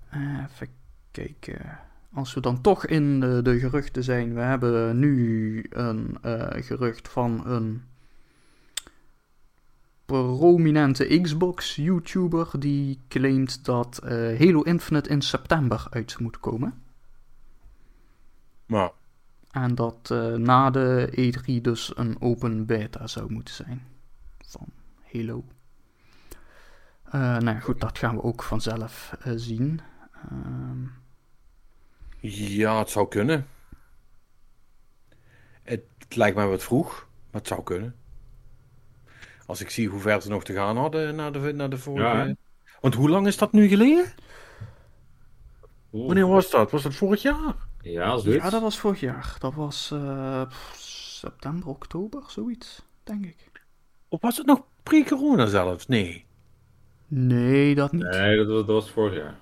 Eh, 0.09 0.43
even 0.51 0.67
kijken. 1.11 1.79
Als 2.13 2.33
we 2.33 2.41
dan 2.41 2.61
toch 2.61 2.85
in 2.85 3.19
de, 3.19 3.41
de 3.41 3.59
geruchten 3.59 4.03
zijn. 4.03 4.33
We 4.33 4.39
hebben 4.39 4.99
nu 4.99 5.65
een 5.69 6.17
eh, 6.21 6.63
gerucht 6.63 7.07
van 7.09 7.47
een 7.47 7.83
prominente 10.11 11.21
Xbox-YouTuber 11.21 12.59
die 12.59 12.99
claimt 13.07 13.65
dat 13.65 13.97
eh, 13.97 14.39
Halo 14.39 14.61
Infinite 14.61 15.09
in 15.09 15.21
september 15.21 15.87
uit 15.89 16.19
moet 16.19 16.39
komen. 16.39 16.83
Maar 18.65 18.91
En 19.51 19.75
dat 19.75 20.09
eh, 20.11 20.33
na 20.33 20.69
de 20.69 21.09
E3 21.11 21.61
dus 21.61 21.91
een 21.97 22.21
open 22.21 22.65
beta 22.65 23.07
zou 23.07 23.31
moeten 23.31 23.53
zijn 23.53 23.81
van 24.37 24.67
Halo. 25.11 25.45
Eh, 27.03 27.37
nou 27.37 27.59
goed, 27.59 27.81
dat 27.81 27.97
gaan 27.97 28.15
we 28.15 28.23
ook 28.23 28.43
vanzelf 28.43 29.17
zien. 29.35 29.81
Ehm, 30.29 30.83
ja, 32.21 32.79
het 32.79 32.89
zou 32.89 33.07
kunnen. 33.07 33.47
Het 35.63 35.83
lijkt 36.09 36.35
mij 36.35 36.47
wat 36.47 36.63
vroeg, 36.63 37.07
maar 37.31 37.41
het 37.41 37.47
zou 37.47 37.63
kunnen. 37.63 37.95
Als 39.45 39.61
ik 39.61 39.69
zie 39.69 39.87
hoe 39.87 39.99
ver 39.99 40.21
ze 40.21 40.29
nog 40.29 40.43
te 40.43 40.53
gaan 40.53 40.77
hadden 40.77 41.15
naar 41.15 41.31
de, 41.31 41.39
naar 41.39 41.69
de 41.69 41.77
vorige... 41.77 42.03
Ja? 42.03 42.35
Want 42.81 42.93
hoe 42.93 43.09
lang 43.09 43.27
is 43.27 43.37
dat 43.37 43.51
nu 43.51 43.67
geleden? 43.67 44.13
Oeh. 45.93 46.05
Wanneer 46.05 46.27
was 46.27 46.49
dat? 46.49 46.71
Was 46.71 46.83
dat 46.83 46.95
vorig 46.95 47.21
jaar? 47.21 47.55
Ja, 47.81 48.19
ja, 48.23 48.49
dat 48.49 48.61
was 48.61 48.77
vorig 48.79 48.99
jaar. 48.99 49.35
Dat 49.39 49.53
was 49.53 49.91
eh, 49.91 50.51
september, 50.75 51.67
oktober, 51.67 52.23
zoiets, 52.27 52.81
denk 53.03 53.25
ik. 53.25 53.51
Of 54.07 54.21
was 54.21 54.37
het 54.37 54.45
nog 54.45 54.63
pre-corona 54.83 55.45
zelfs? 55.45 55.87
Nee. 55.87 56.25
Nee, 57.07 57.75
dat 57.75 57.91
niet. 57.91 58.03
Nee, 58.03 58.37
dat, 58.37 58.47
dat 58.47 58.65
was 58.65 58.91
vorig 58.91 59.15
jaar. 59.15 59.39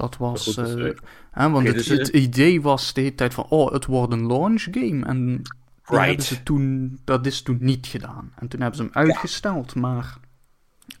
Dat 0.00 0.16
was. 0.16 0.44
goed 0.44 0.58
eh, 0.58 0.64
zeker. 0.64 1.02
hè, 1.30 1.50
want 1.50 1.66
het, 1.66 1.76
dus, 1.76 1.88
het 1.88 2.08
idee 2.08 2.60
was 2.62 2.92
de 2.92 3.00
hele 3.00 3.14
tijd 3.14 3.34
van: 3.34 3.46
oh, 3.48 3.72
het 3.72 3.86
wordt 3.86 4.12
een 4.12 4.26
launch 4.26 4.62
game. 4.70 5.04
En 5.04 5.42
Right. 5.84 6.22
ze 6.22 6.42
toen, 6.42 6.98
dat 7.04 7.26
is 7.26 7.42
toen 7.42 7.58
niet 7.60 7.86
gedaan. 7.86 8.32
En 8.38 8.48
toen 8.48 8.60
hebben 8.60 8.78
ze 8.78 8.82
hem 8.82 8.92
uitgesteld, 9.06 9.74
maar 9.74 10.16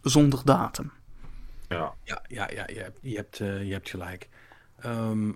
zonder 0.02 0.40
datum. 0.44 0.92
Ja. 1.68 1.94
Ja, 2.04 2.22
ja, 2.28 2.48
ja 2.54 2.64
je, 2.66 2.78
hebt, 2.80 2.98
je, 3.02 3.16
hebt, 3.16 3.40
eh, 3.40 3.64
je 3.66 3.72
hebt 3.72 3.90
gelijk. 3.90 4.28
Ehm, 4.80 5.32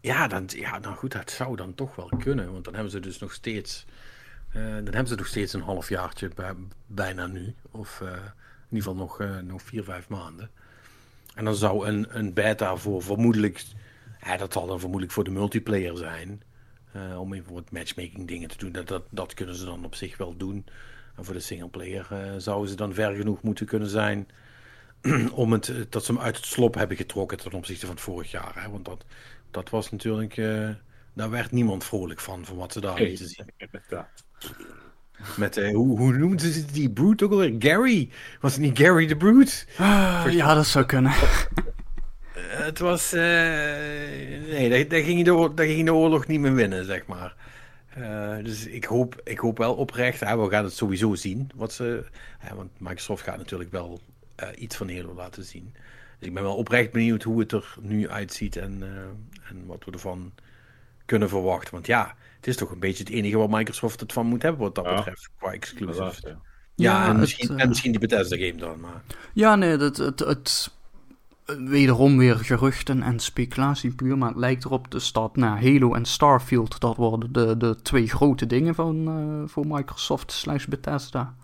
ja, 0.00 0.26
dan, 0.28 0.44
ja, 0.46 0.78
nou 0.78 0.96
goed, 0.96 1.12
dat 1.12 1.30
zou 1.30 1.56
dan 1.56 1.74
toch 1.74 1.96
wel 1.96 2.10
kunnen. 2.18 2.52
Want 2.52 2.64
dan 2.64 2.74
hebben 2.74 2.92
ze 2.92 3.00
dus 3.00 3.18
nog 3.18 3.32
steeds... 3.32 3.86
eh, 4.52 4.62
dan 4.62 4.84
hebben 4.84 5.06
ze 5.06 5.14
nog 5.14 5.26
steeds 5.26 5.52
een 5.52 5.62
halfjaartje 5.62 6.30
bij, 6.34 6.54
bijna 6.86 7.26
nu. 7.26 7.54
Of 7.70 8.00
eh, 8.00 8.08
in 8.08 8.14
ieder 8.76 8.88
geval 8.88 8.94
nog, 8.94 9.20
eh, 9.20 9.38
nog 9.38 9.62
vier, 9.62 9.84
vijf 9.84 10.08
maanden. 10.08 10.50
En 11.34 11.44
dan 11.44 11.54
zou 11.54 11.86
een, 11.86 12.18
een 12.18 12.32
beta 12.34 12.76
voor 12.76 13.02
vermoedelijk... 13.02 13.64
Ja, 14.24 14.36
dat 14.36 14.52
zal 14.52 14.66
dan 14.66 14.78
vermoedelijk 14.80 15.12
voor 15.14 15.24
de 15.24 15.30
multiplayer 15.30 15.96
zijn. 15.96 16.42
eh, 16.92 17.20
om 17.20 17.34
even 17.34 17.52
wat 17.54 17.70
matchmaking 17.70 18.28
dingen 18.28 18.48
te 18.48 18.56
doen. 18.58 18.72
Dat, 18.72 18.88
dat, 18.88 19.04
dat 19.10 19.34
kunnen 19.34 19.54
ze 19.54 19.64
dan 19.64 19.84
op 19.84 19.94
zich 19.94 20.16
wel 20.16 20.36
doen. 20.36 20.66
En 21.16 21.24
voor 21.24 21.34
de 21.34 21.40
singleplayer 21.40 22.06
eh 22.10 22.34
zouden 22.38 22.68
ze 22.70 22.76
dan 22.76 22.94
ver 22.94 23.14
genoeg 23.16 23.42
moeten 23.42 23.66
kunnen 23.66 23.88
zijn 23.88 24.28
om 25.34 25.52
het, 25.52 25.68
eh, 25.68 25.76
dat 25.88 26.04
ze 26.04 26.12
hem 26.12 26.20
uit 26.22 26.36
het 26.36 26.46
slop 26.46 26.74
hebben 26.74 26.96
getrokken 26.96 27.38
ten 27.38 27.52
opzichte 27.52 27.86
van 27.86 27.94
het 27.94 28.04
vorig 28.04 28.30
jaar. 28.30 28.62
Hè? 28.62 28.70
Want 28.70 28.84
dat, 28.84 29.04
dat 29.50 29.70
was 29.70 29.90
natuurlijk, 29.90 30.34
daar 31.12 31.30
werd 31.30 31.50
niemand 31.50 31.84
vrolijk 31.84 32.20
van, 32.20 32.44
van 32.44 32.56
wat 32.56 32.72
ze 32.72 32.80
daar 32.80 33.00
lieten 33.02 33.28
zien. 33.28 33.52
inderdaad. 33.56 34.24
Met, 35.36 35.56
eh, 35.56 35.74
hoe, 35.74 35.98
hoe 35.98 36.12
noemden 36.12 36.52
ze 36.52 36.64
die 36.64 36.90
Brute 36.90 37.24
ook 37.24 37.30
alweer? 37.30 37.54
Gary? 37.58 38.08
Was 38.40 38.52
het 38.52 38.60
niet 38.60 38.78
Gary 38.78 39.06
the 39.06 39.16
Brute? 39.16 39.52
Ah, 39.78 40.26
ja, 40.30 40.54
dat 40.54 40.66
zou 40.66 40.84
kunnen. 40.84 41.12
Het 42.34 42.78
was... 42.78 43.12
eh, 43.12 43.20
nee, 44.50 44.68
daar, 44.70 44.88
daar, 44.88 45.02
ging 45.02 45.24
de, 45.24 45.50
daar 45.54 45.66
ging 45.66 45.86
de 45.86 45.94
oorlog 45.94 46.26
niet 46.26 46.40
meer 46.40 46.54
winnen, 46.54 46.84
zeg 46.84 47.06
maar. 47.06 47.34
Eh, 47.88 48.36
dus 48.44 48.66
ik 48.66 48.84
hoop, 48.84 49.20
ik 49.24 49.38
hoop 49.38 49.58
wel 49.58 49.74
oprecht, 49.74 50.20
hè, 50.20 50.38
we 50.38 50.50
gaan 50.50 50.64
het 50.64 50.72
sowieso 50.76 51.14
zien. 51.14 51.50
Wat 51.54 51.72
ze, 51.72 52.04
hè, 52.38 52.54
want 52.54 52.70
Microsoft 52.78 53.22
gaat 53.22 53.36
natuurlijk 53.36 53.70
wel 53.72 54.00
iets 54.56 54.76
van 54.76 54.90
Halo 54.90 55.14
laten 55.14 55.44
zien. 55.44 55.74
Dus 56.18 56.28
ik 56.28 56.34
ben 56.34 56.42
wel 56.42 56.56
oprecht 56.56 56.92
benieuwd 56.92 57.22
hoe 57.22 57.40
het 57.40 57.52
er 57.52 57.74
nu 57.80 58.08
uitziet 58.08 58.56
en, 58.56 58.82
en 59.48 59.66
wat 59.66 59.84
we 59.84 59.92
ervan 59.92 60.32
kunnen 61.04 61.28
verwachten. 61.28 61.72
Want 61.72 61.86
ja, 61.86 62.14
het 62.42 62.50
is 62.50 62.56
toch 62.56 62.70
een 62.70 62.78
beetje 62.78 63.04
het 63.04 63.12
enige 63.12 63.38
waar 63.38 63.48
Microsoft 63.48 64.00
het 64.00 64.12
van 64.12 64.26
moet 64.26 64.42
hebben 64.42 64.60
wat 64.60 64.74
dat 64.74 64.84
Ja. 64.84 64.94
betreft, 64.94 65.30
qua 65.38 65.52
exclusives. 65.52 66.16
Inderdaad, 66.16 66.42
ja. 66.74 67.02
En, 67.02 67.08
het, 67.08 67.18
misschien, 67.18 67.48
eh, 67.48 67.62
en 67.62 67.68
misschien 67.68 67.90
die 67.90 68.00
Bethesda 68.00 68.36
game 68.36 68.54
dan, 68.56 68.80
maar... 68.80 69.02
Ja, 69.32 69.54
nee, 69.54 69.76
dat, 69.76 69.96
het, 69.96 70.18
het, 70.18 70.70
wederom 71.58 72.18
weer 72.18 72.36
geruchten 72.36 73.02
en 73.02 73.20
speculatie 73.20 73.94
puur, 73.94 74.18
maar 74.18 74.28
het 74.28 74.38
lijkt 74.38 74.64
erop 74.64 74.90
dus 74.90 75.12
dat 75.12 75.36
nou, 75.36 75.72
Halo 75.72 75.94
en 75.94 76.04
Starfield, 76.04 76.80
dat 76.80 76.96
worden 76.96 77.32
de, 77.32 77.56
de 77.56 77.76
twee 77.82 78.08
grote 78.08 78.46
dingen 78.46 78.74
van, 78.74 79.08
eh, 79.08 79.48
voor 79.50 79.66
Microsoft 79.66 80.32
slash 80.32 80.64
Bethesda. 80.64 81.34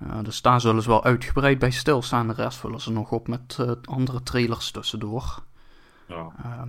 Ja, 0.00 0.22
dus 0.22 0.42
daar 0.42 0.60
zullen 0.60 0.82
ze 0.82 0.88
wel 0.88 1.04
uitgebreid 1.04 1.58
bij 1.58 1.70
stilstaan, 1.70 2.26
de 2.26 2.34
rest 2.34 2.58
vullen 2.58 2.80
ze 2.80 2.92
nog 2.92 3.12
op 3.12 3.28
met 3.28 3.56
eh, 3.60 3.70
andere 3.84 4.22
trailers 4.22 4.70
tussendoor. 4.70 5.42
Ja. 6.08 6.32
Ehm, 6.42 6.68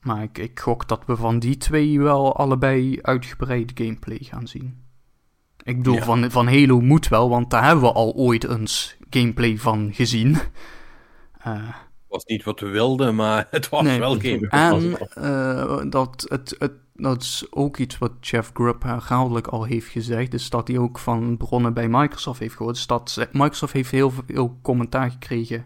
maar 0.00 0.22
ik, 0.22 0.38
ik 0.38 0.60
gok 0.60 0.88
dat 0.88 1.02
we 1.06 1.16
van 1.16 1.38
die 1.38 1.56
twee 1.56 2.00
wel 2.00 2.36
allebei 2.36 2.98
uitgebreid 3.02 3.72
gameplay 3.74 4.18
gaan 4.20 4.48
zien. 4.48 4.84
Ik 5.62 5.76
bedoel, 5.76 5.94
Ja. 5.94 6.04
van, 6.04 6.30
van 6.30 6.46
Halo 6.48 6.80
moet 6.80 7.08
wel, 7.08 7.28
want 7.28 7.50
daar 7.50 7.64
hebben 7.64 7.84
we 7.84 7.92
al 7.92 8.12
ooit 8.14 8.44
eens 8.44 8.96
gameplay 9.10 9.58
van 9.58 9.90
gezien. 9.92 10.36
Eh, 11.40 11.52
Het 11.54 12.08
was 12.08 12.24
niet 12.24 12.44
wat 12.44 12.60
we 12.60 12.66
wilden, 12.68 13.14
maar 13.14 13.46
het 13.50 13.68
was 13.68 13.82
Nee. 13.82 13.98
wel 13.98 14.18
game. 14.20 14.48
en 14.48 14.98
eh, 15.14 15.90
dat, 15.90 16.26
het, 16.28 16.54
het, 16.58 16.72
dat 16.94 17.22
is 17.22 17.46
ook 17.50 17.76
iets 17.76 17.98
wat 17.98 18.12
Jeff 18.20 18.50
Grubb 18.54 18.82
herhaaldelijk 18.82 19.46
al 19.46 19.64
heeft 19.64 19.88
gezegd. 19.88 20.34
Is 20.34 20.50
dat 20.50 20.68
hij 20.68 20.78
ook 20.78 20.98
van 20.98 21.36
bronnen 21.36 21.74
bij 21.74 21.88
Microsoft 21.88 22.40
heeft 22.40 22.54
gehoord. 22.56 22.74
Dus 22.74 22.86
dat 22.86 23.10
ze- 23.10 23.28
Microsoft 23.32 23.72
heeft 23.72 23.90
heel 23.90 24.12
veel 24.26 24.58
commentaar 24.62 25.10
gekregen. 25.10 25.64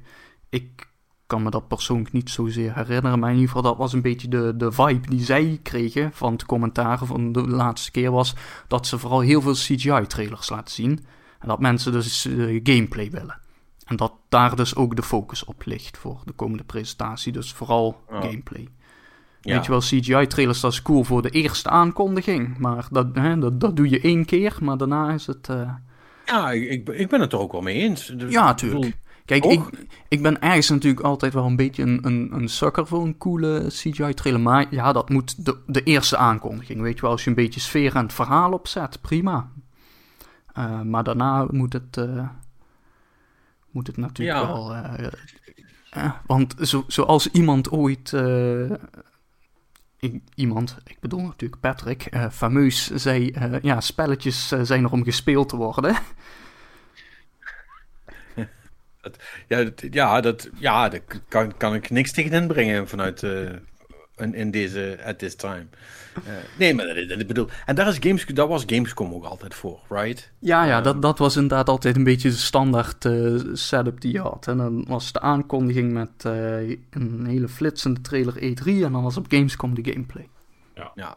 Ik 0.50 0.88
kan 1.26 1.42
me 1.42 1.50
dat 1.50 1.68
persoonlijk 1.68 2.12
niet 2.12 2.30
zozeer 2.30 2.74
herinneren. 2.74 3.18
Maar 3.18 3.28
in 3.30 3.34
ieder 3.38 3.50
geval, 3.54 3.70
dat 3.70 3.76
was 3.78 3.92
een 3.92 4.02
beetje 4.02 4.28
de, 4.28 4.54
de 4.56 4.72
vibe 4.72 5.08
die 5.08 5.20
zij 5.24 5.60
kregen 5.62 6.10
van 6.12 6.32
het 6.32 6.46
commentaar 6.46 7.04
van 7.04 7.32
de 7.32 7.46
laatste 7.48 7.90
keer. 7.90 8.10
Was 8.10 8.34
dat 8.68 8.86
ze 8.86 8.98
vooral 8.98 9.20
heel 9.20 9.40
veel 9.40 9.52
CGI-trailers 9.52 10.48
laten 10.50 10.74
zien. 10.74 11.04
En 11.38 11.48
dat 11.48 11.60
mensen 11.60 11.92
dus 11.92 12.26
eh, 12.26 12.60
gameplay 12.62 13.10
willen. 13.10 13.38
En 13.84 13.96
dat 13.96 14.12
daar 14.28 14.56
dus 14.56 14.76
ook 14.76 14.96
de 14.96 15.02
focus 15.02 15.44
op 15.44 15.62
ligt 15.66 15.98
voor 15.98 16.20
de 16.24 16.32
komende 16.32 16.64
presentatie. 16.64 17.32
Dus 17.32 17.52
vooral 17.52 18.04
gameplay. 18.08 18.68
Ja. 19.40 19.54
Weet 19.54 19.64
je 19.64 19.70
wel, 19.70 19.80
CGI-trailers, 19.80 20.60
dat 20.60 20.72
is 20.72 20.82
cool 20.82 21.04
voor 21.04 21.22
de 21.22 21.30
eerste 21.30 21.68
aankondiging. 21.68 22.58
Maar 22.58 22.86
dat, 22.90 23.06
hè, 23.12 23.38
dat, 23.38 23.60
dat 23.60 23.76
doe 23.76 23.88
je 23.88 24.00
één 24.00 24.24
keer, 24.24 24.56
maar 24.60 24.76
daarna 24.76 25.10
is 25.12 25.26
het... 25.26 25.48
eh, 25.48 25.70
Ja, 26.26 26.50
ik, 26.50 26.88
ik, 26.88 27.08
ben- 27.08 27.20
het 27.20 27.32
er 27.32 27.38
ook 27.38 27.52
wel 27.52 27.60
mee 27.60 27.74
eens. 27.74 28.06
Dus- 28.06 28.32
Ja, 28.32 28.54
tuurlijk. 28.54 28.96
Kijk, 29.24 29.44
ik, 29.44 29.60
ik 30.08 30.22
ben 30.22 30.40
ergens 30.40 30.68
natuurlijk 30.68 31.04
altijd 31.04 31.34
wel 31.34 31.44
een 31.46 31.56
beetje 31.56 31.82
een, 31.82 31.98
een, 32.06 32.28
een 32.32 32.48
sucker 32.48 32.86
voor 32.86 33.02
een 33.04 33.18
coole 33.18 33.64
CGI-trailer. 33.68 34.40
Maar 34.40 34.66
ja, 34.70 34.92
dat 34.92 35.08
moet 35.08 35.44
de, 35.44 35.58
de 35.66 35.82
eerste 35.82 36.16
aankondiging. 36.16 36.80
Weet 36.80 36.94
je 36.94 37.00
wel, 37.00 37.10
als 37.10 37.24
je 37.24 37.30
een 37.30 37.36
beetje 37.36 37.60
sfeer 37.60 37.94
aan 37.94 38.04
het 38.04 38.12
verhaal 38.12 38.52
opzet, 38.52 39.00
prima. 39.00 39.50
Eh, 40.52 40.80
maar 40.80 41.04
daarna 41.04 41.46
moet 41.50 41.72
het, 41.72 41.96
eh, 41.96 42.28
moet 43.70 43.86
het 43.86 43.96
natuurlijk 43.96 44.38
Ja. 44.38 44.46
wel... 44.46 44.74
eh, 44.74 46.10
want 46.26 46.54
zo, 46.60 46.84
zoals 46.86 47.30
iemand 47.30 47.70
ooit... 47.70 48.12
ik- 49.98 50.22
iemand, 50.34 50.76
ik 50.84 51.00
bedoel 51.00 51.22
natuurlijk 51.22 51.60
Patrick, 51.60 52.08
fameus 52.32 52.90
zei... 52.94 53.34
ja, 53.62 53.80
spelletjes 53.80 54.48
zijn 54.48 54.84
er 54.84 54.92
om 54.92 55.04
gespeeld 55.04 55.48
te 55.48 55.56
worden. 55.56 55.96
Ja, 59.48 59.64
dat, 59.64 59.82
ja, 59.90 60.20
dat, 60.20 60.48
ja, 60.58 60.88
daar 60.88 61.00
kan, 61.28 61.56
kan 61.56 61.74
ik 61.74 61.90
niks 61.90 62.12
tegen 62.12 62.32
inbrengen 62.32 62.88
vanuit 62.88 63.22
eh, 63.22 63.40
in, 64.16 64.34
in 64.34 64.50
deze 64.50 64.98
at 65.04 65.18
this 65.18 65.34
time. 65.34 65.66
Eh, 66.14 66.32
nee, 66.58 66.74
maar 66.74 66.86
dat, 66.86 67.08
dat- 67.08 67.20
ik 67.20 67.26
bedoel, 67.26 67.48
en 67.66 67.74
daar, 67.74 67.88
is 67.88 67.96
Games, 68.00 68.26
daar 68.26 68.46
was 68.48 68.62
Gamescom 68.66 69.14
ook 69.14 69.24
altijd 69.24 69.54
voor, 69.54 69.80
right? 69.88 70.30
Ja, 70.38 70.64
ja, 70.64 70.74
Ehm. 70.74 70.82
dat, 70.84 71.02
dat 71.02 71.18
was 71.18 71.34
inderdaad 71.36 71.68
altijd 71.68 71.96
een 71.96 72.04
beetje 72.04 72.28
de 72.28 72.36
standaard 72.36 73.04
eh, 73.04 73.34
setup 73.52 74.00
die 74.00 74.12
je 74.12 74.20
had. 74.20 74.46
En 74.48 74.56
dan 74.56 74.84
was 74.88 75.12
de 75.12 75.20
aankondiging 75.20 75.92
met 75.92 76.10
eh, 76.24 76.68
een 76.90 77.26
hele 77.26 77.48
flitsende 77.48 78.00
trailer 78.00 78.34
E3 78.34 78.64
en 78.66 78.92
dan 78.92 79.02
was 79.02 79.16
op 79.16 79.26
Gamescom 79.28 79.74
de 79.74 79.90
gameplay. 79.92 80.28
Ja. 80.74 80.90
Ja. 80.94 81.16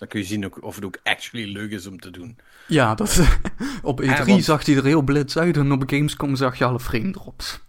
Dan 0.00 0.08
kun 0.08 0.20
je 0.20 0.26
zien 0.26 0.44
ook, 0.44 0.64
of 0.64 0.74
het 0.74 0.84
ook 0.84 0.98
actually 1.02 1.52
leuk 1.52 1.70
is 1.70 1.86
om 1.86 2.00
te 2.00 2.10
doen. 2.10 2.38
Ja, 2.66 2.94
dat, 2.94 3.20
op 3.82 4.00
E3 4.00 4.04
Ja, 4.04 4.24
want- 4.24 4.44
zag 4.44 4.66
hij 4.66 4.76
er 4.76 4.84
heel 4.84 5.02
blitz 5.02 5.36
uit 5.36 5.56
en 5.56 5.72
op 5.72 5.82
Gamescom 5.86 6.36
zag 6.36 6.58
je 6.58 6.64
alle 6.64 6.80
frame 6.80 7.10
drops. 7.10 7.60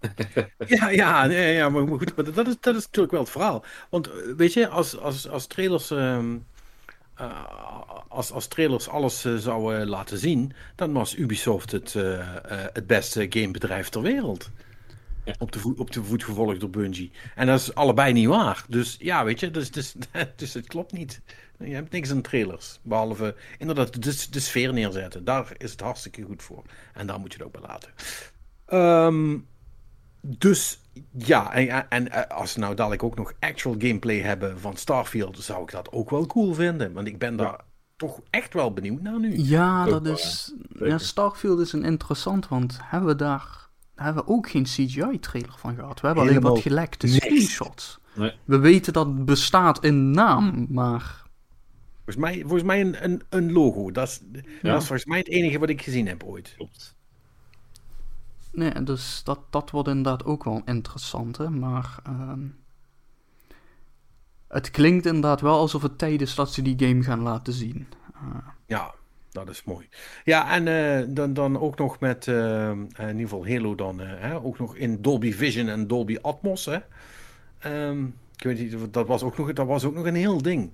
Ja, 0.66 0.88
ja, 0.88 1.26
nee, 1.26 1.54
ja 1.54 1.68
maar 1.68 1.86
goed, 1.86 2.16
maar 2.16 2.32
dat 2.32 2.46
is, 2.46 2.54
dat 2.60 2.76
is 2.76 2.84
natuurlijk 2.84 3.10
wel 3.12 3.20
het 3.20 3.30
verhaal. 3.30 3.64
Want 3.90 4.06
eh, 4.10 4.14
weet 4.36 4.52
je, 4.52 4.68
als, 4.68 4.98
als, 4.98 5.28
als 5.28 5.46
trailers. 5.46 5.90
ehm, 5.90 6.36
eh, 7.14 7.30
als, 8.08 8.30
als 8.32 8.46
trailers 8.46 8.88
alles 8.88 9.24
eh, 9.24 9.34
zouden 9.36 9.88
laten 9.88 10.18
zien, 10.18 10.52
dan 10.74 10.92
was 10.92 11.16
Ubisoft 11.16 11.72
het, 11.72 11.94
eh, 11.94 12.20
eh, 12.20 12.26
het 12.72 12.86
beste 12.86 13.26
gamebedrijf 13.30 13.88
ter 13.88 14.02
wereld. 14.02 14.50
Ja. 15.24 15.34
Op, 15.38 15.52
de 15.52 15.58
voet, 15.58 15.78
op 15.78 15.92
de 15.92 16.04
voet 16.04 16.24
gevolgd 16.24 16.60
door 16.60 16.70
Bungie. 16.70 17.10
En 17.34 17.46
dat 17.46 17.60
is 17.60 17.74
allebei 17.74 18.12
niet 18.12 18.26
waar. 18.26 18.64
Dus 18.68 18.96
ja, 18.98 19.24
weet 19.24 19.40
je, 19.40 19.50
dus, 19.50 19.70
dus, 19.70 19.94
dus 20.36 20.54
het 20.54 20.66
klopt 20.66 20.92
niet. 20.92 21.20
Je 21.64 21.74
hebt 21.74 21.92
niks 21.92 22.10
aan 22.10 22.20
trailers. 22.20 22.80
Behalve 22.82 23.34
inderdaad 23.58 24.02
de, 24.02 24.26
de 24.30 24.40
sfeer 24.40 24.72
neerzetten. 24.72 25.24
Daar 25.24 25.52
is 25.56 25.70
het 25.70 25.80
hartstikke 25.80 26.22
goed 26.22 26.42
voor. 26.42 26.62
En 26.94 27.06
daar 27.06 27.20
moet 27.20 27.32
je 27.32 27.38
het 27.38 27.46
ook 27.46 27.52
bij 27.52 27.70
laten. 27.70 27.90
Ehm, 28.66 29.38
dus 30.20 30.80
ja, 31.12 31.52
en, 31.52 31.90
en 31.90 32.10
eh, 32.10 32.36
als 32.36 32.54
we 32.54 32.60
nou 32.60 32.74
dadelijk 32.74 33.02
ook 33.02 33.16
nog 33.16 33.32
actual 33.40 33.74
gameplay 33.78 34.20
hebben 34.20 34.60
van 34.60 34.76
Starfield, 34.76 35.38
zou 35.38 35.62
ik 35.62 35.70
dat 35.70 35.92
ook 35.92 36.10
wel 36.10 36.26
cool 36.26 36.54
vinden. 36.54 36.92
Want 36.92 37.06
ik 37.06 37.18
ben 37.18 37.36
daar 37.36 37.60
toch 37.96 38.20
echt 38.30 38.54
wel 38.54 38.72
benieuwd 38.72 39.02
naar 39.02 39.18
nu. 39.18 39.38
Ja, 39.38 39.84
dat 39.84 40.06
is. 40.06 40.54
Ja, 40.78 40.98
Starfield 40.98 41.60
is 41.60 41.72
een 41.72 41.84
interessant, 41.84 42.48
want 42.48 42.78
hebben 42.82 43.08
we 43.08 43.16
daar. 43.16 43.68
Hebben 43.94 44.24
we 44.24 44.30
ook 44.30 44.50
geen 44.50 44.64
CGI-trailer 44.64 45.54
van 45.56 45.74
gehad. 45.74 46.00
We 46.00 46.06
hebben 46.06 46.24
alleen 46.24 46.40
wat 46.40 46.58
gelekte 46.58 47.06
niks. 47.06 47.16
screenshots. 47.16 47.98
Nee. 48.14 48.32
We 48.44 48.58
weten 48.58 48.92
dat 48.92 49.06
het 49.06 49.24
bestaat 49.24 49.84
in 49.84 50.10
naam, 50.10 50.66
maar 50.68 51.22
Volgens 52.14 52.32
mij, 52.34 52.40
volgens 52.40 52.62
mij 52.62 52.80
een, 52.80 53.04
een, 53.04 53.22
een 53.28 53.52
logo. 53.52 53.90
Dat 53.90 54.08
is, 54.08 54.20
Ja. 54.32 54.40
dat 54.72 54.80
is 54.80 54.86
volgens 54.86 55.04
mij 55.08 55.18
het 55.18 55.28
enige 55.28 55.58
wat 55.58 55.68
ik 55.68 55.82
gezien 55.82 56.06
heb 56.06 56.24
ooit. 56.24 56.52
Klopt. 56.56 56.94
Nee, 58.52 58.82
dus 58.82 59.20
dat, 59.24 59.40
dat 59.50 59.70
wordt 59.70 59.88
inderdaad 59.88 60.24
ook 60.24 60.44
wel 60.44 60.62
interessant, 60.64 61.36
hè. 61.36 61.50
Maar 61.50 61.98
ehm, 62.04 62.40
het 64.48 64.70
klinkt 64.70 65.06
inderdaad 65.06 65.40
wel 65.40 65.58
alsof 65.58 65.82
het 65.82 65.98
tijd 65.98 66.20
is 66.20 66.34
dat 66.34 66.52
ze 66.52 66.62
die 66.62 66.88
game 66.88 67.02
gaan 67.02 67.20
laten 67.20 67.52
zien. 67.52 67.86
Eh, 68.14 68.20
Ja, 68.66 68.94
dat 69.30 69.48
is 69.48 69.64
mooi. 69.64 69.88
Ja, 70.24 70.50
en 70.52 70.68
eh, 70.68 71.06
dan, 71.08 71.32
dan 71.34 71.58
ook 71.60 71.78
nog 71.78 72.00
met, 72.00 72.28
eh, 72.28 72.70
in 72.70 72.88
ieder 72.98 73.20
geval 73.20 73.46
Halo 73.46 73.74
dan, 73.74 73.98
hè, 74.00 74.36
ook 74.42 74.58
nog 74.58 74.76
in 74.76 75.02
Dolby 75.02 75.32
Vision 75.32 75.68
en 75.68 75.86
Dolby 75.86 76.16
Atmos. 76.22 76.64
Hè. 76.64 76.78
Ehm, 77.58 78.04
ik 78.36 78.42
weet 78.42 78.58
niet, 78.58 78.92
dat 78.94 79.06
was, 79.06 79.22
ook 79.22 79.38
nog, 79.38 79.52
dat 79.52 79.66
was 79.66 79.84
ook 79.84 79.94
nog 79.94 80.06
een 80.06 80.14
heel 80.14 80.42
ding. 80.42 80.70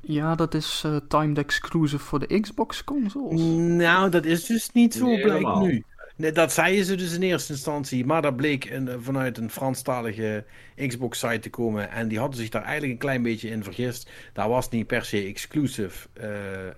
Ja, 0.00 0.34
dat 0.34 0.54
is 0.54 0.82
eh, 0.86 0.96
timed 1.08 1.38
exclusive 1.38 2.04
voor 2.04 2.18
de 2.26 2.40
Xbox 2.40 2.84
consoles. 2.84 3.40
Nou, 3.76 4.10
dat 4.10 4.24
is 4.24 4.44
dus 4.44 4.70
niet 4.72 4.94
zo, 4.94 5.06
Nee, 5.06 5.20
blijkt 5.20 5.32
helemaal. 5.38 5.66
nu. 5.66 5.84
Nee, 6.16 6.32
dat 6.32 6.52
zeiden 6.52 6.84
ze 6.84 6.94
dus 6.94 7.12
in 7.14 7.22
eerste 7.22 7.52
instantie, 7.52 8.06
maar 8.06 8.22
dat 8.22 8.36
bleek 8.36 8.64
een, 8.64 8.90
vanuit 9.02 9.38
een 9.38 9.50
Franstalige 9.50 10.44
Xbox-site 10.86 11.38
te 11.38 11.50
komen. 11.50 11.90
En 11.90 12.08
die 12.08 12.18
hadden 12.18 12.36
zich 12.38 12.48
daar 12.48 12.62
eigenlijk 12.62 12.92
een 12.92 12.98
klein 12.98 13.22
beetje 13.22 13.48
in 13.48 13.64
vergist. 13.64 14.10
Daar 14.32 14.48
was 14.48 14.68
niet 14.68 14.86
per 14.86 15.04
se 15.04 15.24
exclusive. 15.24 16.08
eh, 16.12 16.28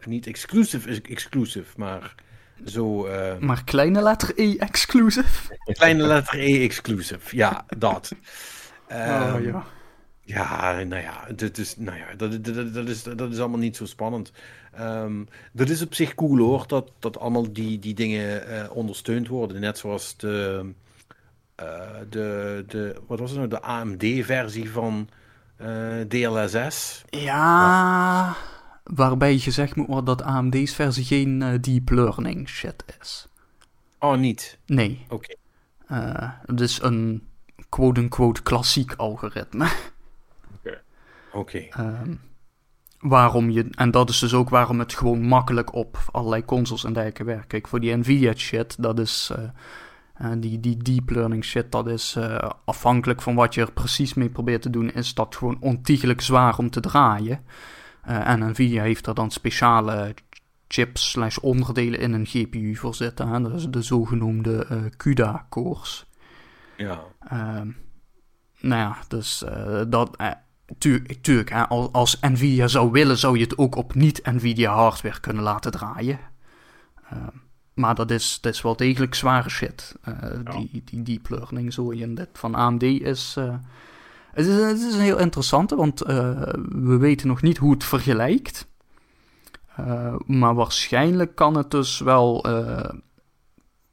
niet 0.06 0.26
exclusive 0.26 0.88
is 0.88 1.00
exclusive, 1.02 1.72
maar 1.76 2.14
zo... 2.66 3.06
eh, 3.06 3.38
Maar 3.38 3.64
kleine 3.64 4.02
letter 4.02 4.32
E 4.36 4.56
exclusive. 4.56 5.56
Kleine 5.64 6.02
letter 6.06 6.38
E 6.38 6.62
exclusive. 6.64 7.36
Ja, 7.36 7.64
dat. 7.78 8.12
Ehm, 8.88 9.34
oh, 9.36 9.44
ja. 9.44 9.64
Ja, 10.28 10.82
nou 10.82 11.02
ja, 11.02 11.26
dit 11.36 11.58
is, 11.58 11.76
nou 11.76 11.98
ja 11.98 12.14
dat, 12.16 12.44
dat, 12.44 12.74
dat, 12.74 12.88
is, 12.88 13.02
dat 13.02 13.32
is 13.32 13.38
allemaal 13.38 13.58
niet 13.58 13.76
zo 13.76 13.86
spannend. 13.86 14.32
Ehm, 14.72 15.24
dat 15.52 15.68
is 15.68 15.82
op 15.82 15.94
zich 15.94 16.14
cool 16.14 16.38
hoor, 16.38 16.66
dat, 16.66 16.90
dat 16.98 17.18
allemaal 17.18 17.52
die, 17.52 17.78
die 17.78 17.94
dingen 17.94 18.46
eh, 18.46 18.70
ondersteund 18.76 19.28
worden. 19.28 19.60
Net 19.60 19.78
zoals 19.78 20.16
de, 20.16 20.66
eh, 21.54 21.66
de, 22.10 22.64
de, 22.66 23.00
wat 23.06 23.18
was 23.18 23.30
het 23.30 23.38
nou, 23.38 23.50
de 23.50 23.60
AMD-versie 23.60 24.70
van 24.70 25.08
eh, 25.56 26.00
DLSS. 26.08 27.04
Ja, 27.10 28.36
waarbij 28.82 29.38
gezegd 29.38 29.76
moet 29.76 29.86
worden 29.86 30.16
dat 30.16 30.22
AMD's 30.22 30.74
versie 30.74 31.04
geen 31.04 31.58
deep 31.60 31.90
learning 31.90 32.48
shit 32.48 32.84
is. 33.00 33.28
Oh, 33.98 34.16
niet. 34.16 34.58
Nee. 34.66 35.06
Oké. 35.08 35.34
Het 36.46 36.60
is 36.60 36.82
een 36.82 37.22
quote-unquote 37.68 38.42
klassiek 38.42 38.94
algoritme. 38.94 39.68
Oké. 41.38 41.58
Ehm, 41.58 42.14
waarom 42.98 43.50
je, 43.50 43.68
en 43.70 43.90
dat 43.90 44.08
is 44.08 44.18
dus 44.18 44.34
ook 44.34 44.48
waarom 44.48 44.78
het 44.78 44.94
gewoon 44.94 45.22
makkelijk 45.22 45.74
op 45.74 45.98
allerlei 46.12 46.44
consoles 46.44 46.84
en 46.84 46.92
dergelijke 46.92 47.24
werkt. 47.24 47.46
Kijk, 47.46 47.68
voor 47.68 47.80
die 47.80 47.96
Nvidia 47.96 48.34
shit, 48.34 48.82
dat 48.82 48.98
is. 48.98 49.30
eh, 49.36 49.44
eh, 50.14 50.38
die, 50.38 50.60
die 50.60 50.76
deep 50.76 51.10
learning 51.10 51.44
shit, 51.44 51.72
dat 51.72 51.86
is 51.88 52.16
eh, 52.16 52.50
afhankelijk 52.64 53.22
van 53.22 53.34
wat 53.34 53.54
je 53.54 53.60
er 53.60 53.72
precies 53.72 54.14
mee 54.14 54.28
probeert 54.28 54.62
te 54.62 54.70
doen, 54.70 54.90
is 54.90 55.14
dat 55.14 55.36
gewoon 55.36 55.56
ontiegelijk 55.60 56.20
zwaar 56.20 56.58
om 56.58 56.70
te 56.70 56.80
draaien. 56.80 57.44
En 58.02 58.50
Nvidia 58.50 58.82
heeft 58.82 59.06
er 59.06 59.14
dan 59.14 59.30
speciale 59.30 60.14
chips 60.68 61.10
slash 61.10 61.36
onderdelen 61.36 62.00
in 62.00 62.12
een 62.12 62.26
GPU 62.26 62.76
voor 62.76 62.94
zitten. 62.94 63.28
Hè? 63.28 63.40
Dat 63.40 63.54
is 63.54 63.66
de 63.68 63.82
zogenoemde 63.82 64.66
CUDA-cores. 64.96 66.06
Ja. 66.76 67.00
Ehm, 67.20 67.70
nou 68.60 68.80
ja, 68.80 68.96
dus 69.08 69.44
dat. 69.88 70.16
Tuur- 70.78 71.20
tuurlijk, 71.20 71.50
hè, 71.50 71.68
als, 71.68 71.88
als 71.92 72.18
Nvidia 72.20 72.66
zou 72.66 72.90
willen, 72.90 73.18
zou 73.18 73.36
je 73.38 73.42
het 73.44 73.58
ook 73.58 73.74
op 73.76 73.94
niet-Nvidia 73.94 74.74
hardware 74.74 75.20
kunnen 75.20 75.42
laten 75.42 75.70
draaien. 75.70 76.18
Ehm, 77.10 77.36
maar 77.74 77.94
dat 77.94 78.10
is, 78.10 78.38
dat 78.40 78.54
is 78.54 78.62
wel 78.62 78.76
degelijk 78.76 79.14
zware 79.14 79.48
shit. 79.50 79.94
eh, 80.02 80.14
die, 80.70 80.82
die 80.84 81.02
deep 81.02 81.28
learning, 81.28 81.72
zo 81.72 81.90
en 81.90 82.14
dit 82.14 82.28
van 82.32 82.54
AMD 82.54 82.82
is. 82.82 83.34
eh, 83.38 83.54
het, 84.32 84.46
is 84.46 84.54
het 84.56 84.78
is 84.80 84.94
een 84.94 85.00
heel 85.00 85.18
interessante, 85.18 85.76
want 85.76 86.00
eh, 86.02 86.40
we 86.68 86.96
weten 86.96 87.28
nog 87.28 87.42
niet 87.42 87.58
hoe 87.58 87.72
het 87.72 87.84
vergelijkt. 87.84 88.66
Maar 90.26 90.54
waarschijnlijk 90.54 91.34
kan 91.34 91.56
het 91.56 91.70
dus 91.70 91.98
wel 91.98 92.44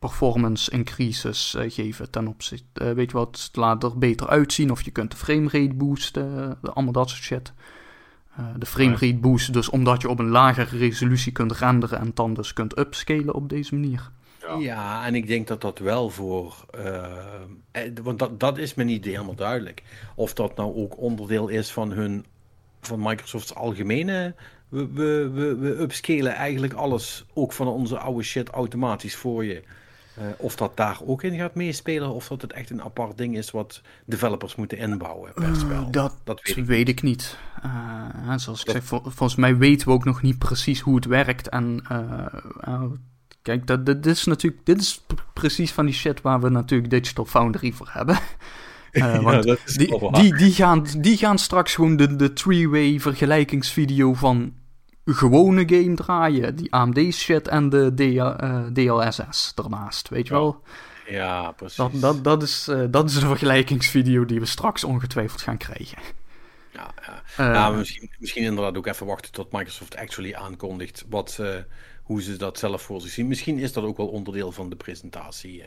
performance 0.08 0.72
increases 0.72 1.56
eh, 1.56 1.72
geven 1.72 2.10
ten 2.12 2.28
opzichte. 2.28 2.66
eh, 2.84 2.92
weet 2.92 3.12
je 3.12 3.18
wat, 3.18 3.42
het 3.48 3.56
laat 3.56 3.84
er 3.84 3.98
beter 3.98 4.28
uitzien 4.28 4.72
of 4.72 4.82
je 4.82 4.92
kunt 4.92 5.12
de 5.12 5.18
framerate 5.18 5.74
boosten, 5.74 6.58
eh, 6.62 6.70
allemaal 6.74 6.94
dat 6.94 7.10
soort 7.10 7.22
shit. 7.24 7.54
Eh, 8.38 8.46
de 8.58 8.66
framerate 8.66 9.16
boost 9.16 9.54
dus 9.54 9.70
omdat 9.70 10.02
je 10.02 10.10
op 10.10 10.20
een 10.20 10.30
lagere 10.30 10.78
resolutie 10.78 11.32
kunt 11.32 11.52
renderen 11.52 12.00
en 12.00 12.12
dan 12.14 12.34
dus 12.34 12.54
kunt 12.54 12.78
upscalen 12.80 13.34
op 13.36 13.50
deze 13.50 13.74
manier. 13.76 14.12
Ja. 14.42 14.56
Ja, 14.60 15.06
en 15.06 15.16
ik 15.16 15.28
denk 15.28 15.48
dat 15.48 15.62
dat 15.62 15.80
wel 15.80 16.10
voor. 16.10 16.66
eh, 16.72 17.82
want 18.04 18.20
dat, 18.20 18.40
dat 18.40 18.58
is 18.58 18.74
me 18.74 18.84
niet 18.84 19.06
helemaal 19.06 19.36
duidelijk. 19.36 19.84
Of 20.16 20.34
dat 20.34 20.56
nou 20.56 20.76
ook 20.76 20.98
onderdeel 20.98 21.48
is 21.48 21.72
van 21.72 21.92
hun. 21.92 22.26
van 22.82 23.00
Microsoft's 23.00 23.54
algemene. 23.54 24.36
We, 24.70 24.88
we, 24.94 25.30
we, 25.34 25.56
we 25.56 25.80
upscalen 25.82 26.34
eigenlijk 26.34 26.74
alles. 26.74 27.26
ook 27.34 27.54
van 27.54 27.68
onze 27.68 27.98
oude 28.00 28.24
shit 28.24 28.50
automatisch 28.50 29.16
voor 29.16 29.46
je. 29.46 29.64
Eh, 30.18 30.24
of 30.38 30.56
dat 30.56 30.78
daar 30.78 30.98
ook 31.06 31.24
in 31.24 31.38
gaat 31.38 31.56
meespelen. 31.56 32.10
Of 32.14 32.28
dat 32.28 32.42
het 32.42 32.54
echt 32.54 32.70
een 32.70 32.82
apart 32.82 33.18
ding 33.18 33.38
is 33.38 33.52
wat 33.52 33.82
developers 34.06 34.56
moeten 34.56 34.78
inbouwen 34.78 35.34
per 35.34 35.56
spel. 35.56 35.92
dat 35.92 36.16
dat 36.24 36.42
weet 36.44 36.66
weet 36.66 36.90
ik, 36.90 37.02
niet. 37.02 37.38
Eh, 37.62 38.34
zoals 38.36 38.60
ik 38.60 38.66
Dat- 38.66 38.76
zeg, 38.76 38.84
vol- 38.84 39.02
volgens 39.04 39.36
mij 39.36 39.58
weten 39.58 39.88
we 39.88 39.94
ook 39.94 40.06
nog 40.06 40.22
niet 40.22 40.38
precies 40.38 40.80
hoe 40.80 40.96
het 40.96 41.06
werkt. 41.06 41.50
En 41.50 41.84
eh, 41.90 42.84
kijk, 43.42 43.68
dat, 43.68 43.86
dit 43.86 44.06
is 44.06 44.24
natuurlijk 44.26 44.66
dit 44.66 44.82
is 44.82 45.06
precies 45.34 45.72
van 45.72 45.86
die 45.86 45.94
shit 45.96 46.22
waar 46.22 46.42
we 46.42 46.50
natuurlijk 46.50 46.90
Digital 46.90 47.26
Foundry 47.26 47.72
voor 47.72 47.90
hebben. 47.92 48.18
Want 49.22 49.44
dat 49.44 49.60
is 49.66 49.74
die, 49.74 50.12
die, 50.12 50.36
die, 50.36 50.52
gaan, 50.52 50.86
die 50.98 51.18
gaan 51.18 51.38
straks 51.40 51.76
gewoon 51.76 51.96
de, 51.96 52.16
de 52.16 52.34
three-way 52.34 53.00
vergelijkingsvideo 53.00 54.14
van 54.14 54.54
gewone 55.14 55.64
game 55.68 55.96
draaien. 55.96 56.56
Die 56.56 56.74
AMD 56.74 57.14
shit 57.14 57.48
en 57.48 57.70
de 57.70 57.94
DL, 57.94 58.22
eh, 58.22 58.66
DLSS 58.74 59.52
ernaast, 59.56 60.10
weet 60.10 60.28
je 60.28 60.34
Ja. 60.34 60.40
wel? 60.40 60.62
Ja, 61.08 61.52
precies. 61.52 61.76
Dat, 61.78 61.92
dat, 61.94 62.24
dat, 62.24 62.44
is, 62.44 62.68
eh, 62.68 62.84
dat 62.90 63.10
is 63.10 63.14
de 63.20 63.26
vergelijkingsvideo 63.26 64.26
die 64.26 64.40
we 64.40 64.46
straks 64.46 64.84
ongetwijfeld 64.84 65.42
gaan 65.42 65.58
krijgen. 65.58 65.98
Ja, 66.74 66.92
ja. 67.06 67.22
Eh, 67.38 67.54
ja, 67.54 67.70
misschien, 67.70 68.12
misschien 68.20 68.44
inderdaad 68.44 68.78
ook 68.78 68.88
even 68.88 69.06
wachten 69.06 69.32
tot 69.32 69.52
Microsoft 69.52 69.96
actually 69.96 70.34
aankondigt 70.34 71.06
wat, 71.10 71.40
hoe 72.04 72.22
ze 72.22 72.36
dat 72.38 72.60
zelf 72.60 72.82
voor 72.82 73.02
zich 73.02 73.12
zien. 73.12 73.28
Misschien 73.28 73.58
is 73.60 73.74
dat 73.74 73.84
ook 73.84 73.98
wel 73.98 74.08
onderdeel 74.08 74.52
van 74.52 74.70
de 74.70 74.76
presentatie 74.76 75.64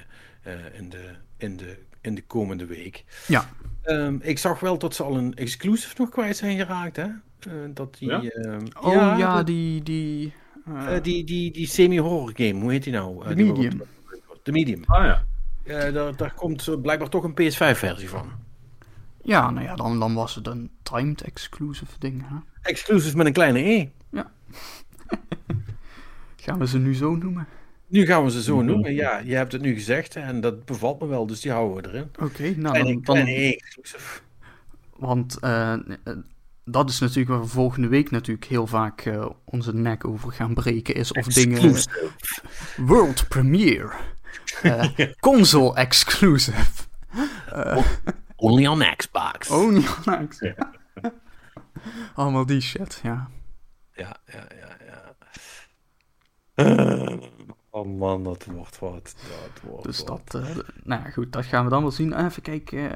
in, 0.72 0.88
de, 0.88 1.10
in, 1.36 1.56
de, 1.56 1.78
in 2.00 2.14
de 2.14 2.22
komende 2.22 2.66
week. 2.66 3.04
Ja. 3.26 3.50
Ehm, 3.82 4.16
ik 4.20 4.38
zag 4.38 4.60
wel 4.60 4.78
dat 4.78 4.94
ze 4.94 5.02
al 5.02 5.16
een 5.16 5.34
exclusive 5.34 5.94
nog 5.98 6.08
kwijt 6.08 6.36
zijn 6.36 6.56
geraakt, 6.56 6.96
hè? 6.96 7.06
Eh, 7.40 7.52
dat 7.74 7.96
die, 7.98 8.08
Ja? 8.08 8.22
ehm, 8.22 8.66
Oh 8.80 9.14
ja, 9.18 9.42
die... 9.42 9.82
die 9.82 10.32
eh, 10.66 10.96
eh, 10.96 11.02
die, 11.02 11.24
die, 11.24 11.50
die 11.50 11.66
semi-horror 11.66 12.30
game, 12.34 12.60
hoe 12.60 12.72
heet 12.72 12.82
die 12.84 12.92
nou? 12.92 13.22
Eh, 13.24 13.36
De 13.36 13.44
Medium. 13.44 13.82
De 14.42 14.52
Medium. 14.52 14.82
Ah 14.86 15.04
ja. 15.04 15.24
Eh, 15.64 15.92
daar, 15.94 16.16
daar 16.16 16.34
komt 16.34 16.68
eh, 16.68 16.80
blijkbaar 16.80 17.08
toch 17.08 17.24
een 17.24 17.32
PS5-versie 17.32 18.08
van. 18.08 18.30
Ja, 19.22 19.50
nou 19.50 19.66
ja, 19.66 19.74
dan, 19.74 19.98
dan 19.98 20.14
was 20.14 20.34
het 20.34 20.46
een 20.46 20.70
timed 20.82 21.22
exclusive 21.22 21.92
ding. 21.98 22.22
Hè? 22.28 22.36
Exclusive 22.62 23.16
met 23.16 23.26
een 23.26 23.32
kleine 23.32 23.58
E. 23.58 23.88
Gaan 26.36 26.58
we 26.58 26.66
ze 26.66 26.78
nu 26.78 26.94
zo 26.94 27.16
noemen? 27.16 27.46
Nu 27.86 28.06
gaan 28.06 28.24
we 28.24 28.30
ze 28.30 28.42
zo 28.42 28.62
noemen. 28.62 28.94
Ja, 28.94 29.18
je 29.18 29.34
hebt 29.34 29.52
het 29.52 29.62
nu 29.62 29.74
gezegd 29.74 30.16
en 30.16 30.40
dat 30.40 30.64
bevalt 30.64 31.00
me 31.00 31.06
wel, 31.06 31.26
dus 31.26 31.40
die 31.40 31.52
houden 31.52 31.82
we 31.82 31.88
erin. 31.88 32.10
Oké, 32.20 32.42
nou 32.42 32.74
Kleine, 32.74 32.92
dan... 32.92 33.02
kleine 33.02 33.30
E 33.30 33.52
exclusive. 33.52 34.20
want 34.96 35.38
eh, 35.40 35.72
eh, 35.72 35.78
dat 36.70 36.90
is 36.90 36.98
natuurlijk 36.98 37.28
waar 37.28 37.40
we 37.40 37.46
volgende 37.46 37.88
week 37.88 38.10
natuurlijk 38.10 38.46
heel 38.46 38.66
vaak 38.66 39.00
eh, 39.00 39.26
onze 39.44 39.74
nek 39.74 40.04
over 40.04 40.32
gaan 40.32 40.54
breken. 40.54 40.94
Is 40.94 41.12
of 41.12 41.26
dingen... 41.26 41.82
World 42.76 43.28
premiere. 43.28 43.92
Eh, 44.62 44.88
console 45.20 45.74
exclusive. 45.74 46.86
Only 48.36 48.66
on 48.66 48.96
Xbox. 48.96 49.50
Oh, 49.50 49.72
niet 49.72 50.04
nice. 50.04 50.56
Allemaal 52.14 52.46
die 52.46 52.60
shit, 52.60 53.00
ja. 53.02 53.28
Ja, 53.92 54.16
ja, 54.26 54.46
ja, 54.60 54.76
ja. 54.86 55.14
Eh, 56.54 57.16
oh 57.70 57.98
man, 57.98 58.24
dat 58.24 58.44
wordt 58.44 58.78
wat. 58.78 59.14
Dat 59.28 59.70
wordt 59.70 59.84
Dus 59.84 60.04
dat, 60.04 60.34
eh, 60.34 60.56
nou 60.84 61.02
ja, 61.02 61.10
goed, 61.10 61.32
dat 61.32 61.44
gaan 61.44 61.64
we 61.64 61.70
dan 61.70 61.82
wel 61.82 61.90
zien. 61.90 62.26
Even 62.26 62.42
kijken. 62.42 62.90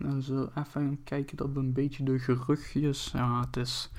Eh, 0.00 0.08
dan 0.10 0.22
zo 0.22 0.50
even 0.54 1.00
kijken 1.04 1.36
dat 1.36 1.52
we 1.52 1.58
een 1.58 1.72
beetje 1.72 2.04
de 2.04 2.18
geruchtjes. 2.18 3.10
Ja, 3.12 3.40
het 3.40 3.56
is. 3.56 3.90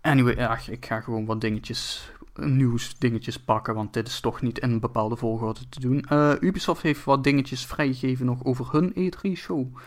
Anyway, 0.00 0.34
ja, 0.34 0.58
ik 0.68 0.86
ga 0.86 1.00
gewoon 1.00 1.26
wat 1.26 1.40
dingetjes, 1.40 2.12
nieuws 2.34 2.98
dingetjes 2.98 3.44
pakken, 3.44 3.74
want 3.74 3.92
dit 3.92 4.08
is 4.08 4.20
toch 4.20 4.40
niet 4.40 4.58
in 4.58 4.70
een 4.70 4.80
bepaalde 4.80 5.16
volgorde 5.16 5.68
te 5.68 5.80
doen. 5.80 6.02
Eh, 6.02 6.32
Ubisoft 6.40 6.82
heeft 6.82 7.04
wat 7.04 7.24
dingetjes 7.24 7.66
vrijgegeven 7.66 8.26
nog 8.26 8.44
over 8.44 8.72
hun 8.72 8.92
E3-show. 8.94 9.78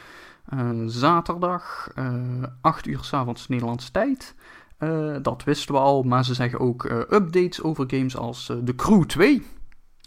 zaterdag, 0.85 1.91
eh 1.95 2.43
8 2.61 2.87
uur 2.87 3.03
s'avonds 3.03 3.47
Nederlandse 3.47 3.91
tijd. 3.91 4.35
Eh, 4.81 5.15
dat 5.21 5.43
wisten 5.43 5.73
we 5.73 5.79
al, 5.79 6.03
maar 6.03 6.25
ze 6.25 6.33
zeggen 6.33 6.59
ook 6.59 6.85
eh, 6.85 6.97
updates 6.97 7.61
over 7.61 7.85
games 7.87 8.17
als 8.17 8.49
eh, 8.49 8.57
The 8.57 8.75
Crew 8.75 9.03
2. 9.03 9.45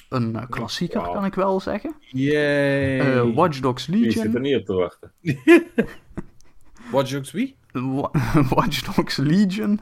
Een 0.08 0.36
eh, 0.36 0.42
klassieker, 0.48 1.00
kan 1.02 1.24
ik 1.24 1.34
wel 1.34 1.60
zeggen. 1.60 1.94
Yay. 2.10 3.00
Eh, 3.00 3.34
Watch 3.34 3.60
Dogs 3.60 3.86
Die 3.86 4.10
zit 4.10 4.16
er 4.20 4.24
Legion. 4.24 4.42
niet 4.42 4.56
op 4.56 4.64
te 4.64 4.72
wachten. 4.72 5.12
Watch 6.92 7.10
Dogs 7.10 7.30
wie? 7.32 7.56
Wa- 7.72 8.10
Watch 8.54 8.94
Dogs 8.94 9.16
Legion. 9.16 9.80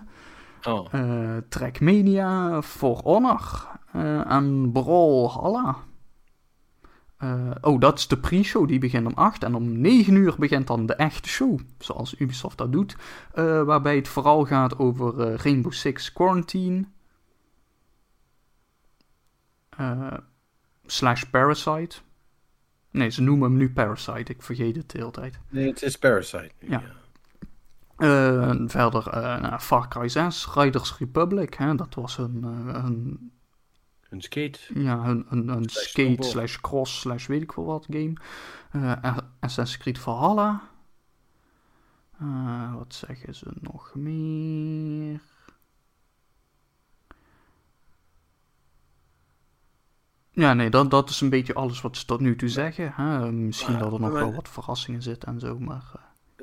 Oh. 0.68 0.86
eh 0.94 1.36
Trackmania, 1.48 2.62
For 2.62 3.00
Honor 3.04 3.68
eh, 3.92 4.30
en 4.32 4.70
Brawlhalla. 4.72 5.76
Eh, 7.18 7.50
oh, 7.60 7.80
dat 7.80 7.98
is 7.98 8.06
de 8.08 8.18
pre-show, 8.18 8.68
die 8.68 8.78
begint 8.78 9.06
om 9.06 9.12
8. 9.14 9.42
En 9.44 9.54
om 9.54 9.80
9 9.80 10.14
uur 10.14 10.34
begint 10.38 10.66
dan 10.66 10.86
de 10.86 10.94
echte 10.94 11.28
show, 11.28 11.58
zoals 11.78 12.14
Ubisoft 12.20 12.58
dat 12.58 12.72
doet. 12.72 12.96
eh, 13.34 13.62
waarbij 13.62 13.96
het 13.96 14.08
vooral 14.08 14.44
gaat 14.44 14.78
over 14.78 15.36
Rainbow 15.42 15.72
Six 15.72 16.12
Quarantine. 16.12 16.84
Eh, 19.76 20.12
slash 20.86 21.22
Parasite. 21.24 21.96
Nee, 22.90 23.10
ze 23.10 23.22
noemen 23.22 23.48
hem 23.48 23.58
nu 23.58 23.72
Parasite, 23.72 24.32
ik 24.32 24.42
vergeet 24.42 24.76
het 24.76 24.90
de 24.90 24.98
hele 24.98 25.10
tijd. 25.10 25.38
Nee, 25.48 25.68
het 25.68 25.82
is 25.82 25.96
Parasite. 25.96 26.50
Ja. 26.58 26.82
Eh, 27.96 28.54
verder 28.66 29.08
eh, 29.08 29.40
nou, 29.40 29.58
Far 29.58 29.88
Cry 29.88 30.08
6, 30.08 30.48
Riders 30.54 30.98
Republic, 30.98 31.54
hè, 31.54 31.74
dat 31.74 31.94
was 31.94 32.18
een, 32.18 32.42
een, 32.42 33.32
Een 34.08 34.20
skate. 34.20 34.58
ja, 34.74 35.04
een, 35.06 35.26
een, 35.28 35.48
een 35.48 35.68
Slash 35.68 35.84
skate 35.84 36.02
snowboard. 36.02 36.30
slash 36.30 36.56
cross 36.60 37.00
slash 37.00 37.26
weet 37.26 37.42
ik 37.42 37.52
veel 37.52 37.64
wat 37.64 37.86
game. 37.90 38.12
Assassin's 39.40 39.76
Creed 39.82 39.98
Valhalla. 39.98 40.62
Eh, 42.22 42.74
wat 42.74 42.94
zeggen 42.94 43.34
ze 43.34 43.52
nog 43.60 43.94
meer? 43.94 45.20
Ja, 50.34 50.54
nee, 50.54 50.70
dat, 50.70 50.90
dat 50.90 51.10
is 51.10 51.20
een 51.20 51.28
beetje 51.30 51.54
alles 51.54 51.80
wat 51.80 51.96
ze 51.96 52.04
tot 52.04 52.20
nu 52.20 52.36
toe 52.36 52.48
zeggen. 52.48 52.92
Hè. 52.96 53.32
Misschien 53.32 53.72
Maar- 53.72 53.82
dat 53.82 53.92
er 53.92 54.00
nog 54.00 54.10
maar- 54.12 54.20
wel 54.22 54.34
wat 54.34 54.48
verrassingen 54.48 55.02
zitten 55.02 55.28
en 55.28 55.40
zo, 55.40 55.58
maar... 55.58 55.82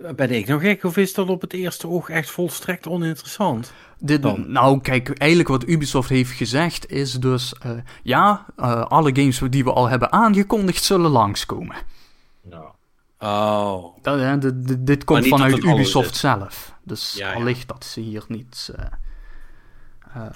eh, 0.03 0.11
Ben 0.13 0.31
ik 0.31 0.47
nog 0.47 0.61
gek 0.61 0.83
of 0.83 0.97
is 0.97 1.13
dat 1.13 1.27
op 1.29 1.41
het 1.41 1.53
eerste 1.53 1.87
oog 1.87 2.09
echt 2.09 2.29
volstrekt 2.29 2.87
oninteressant? 2.87 3.73
Dit, 3.99 4.21
Dan? 4.21 4.51
nou, 4.51 4.81
kijk, 4.81 5.09
eigenlijk 5.09 5.49
wat 5.49 5.67
Ubisoft 5.67 6.09
heeft 6.09 6.31
gezegd 6.31 6.91
is 6.91 7.13
dus... 7.13 7.53
eh, 7.59 7.71
ja, 8.03 8.45
eh, 8.55 8.85
alle 8.85 9.15
games 9.15 9.41
die 9.49 9.63
we 9.63 9.73
al 9.73 9.87
hebben 9.89 10.11
aangekondigd 10.11 10.83
zullen 10.83 11.11
langskomen. 11.11 11.75
Nou, 12.41 12.65
Oh. 13.21 13.97
Dat, 14.01 14.19
hè, 14.19 14.37
dit- 14.37 14.67
dit- 14.67 14.85
dit 14.87 15.03
komt 15.03 15.27
vanuit 15.27 15.63
Ubisoft 15.63 16.11
is. 16.13 16.19
zelf. 16.19 16.73
Dus 16.83 17.13
Ja, 17.13 17.27
ja. 17.31 17.33
allicht 17.35 17.67
dat 17.67 17.85
ze 17.85 17.99
hier 17.99 18.23
niet... 18.27 18.71
eh, 18.75 18.85
eh, 20.15 20.29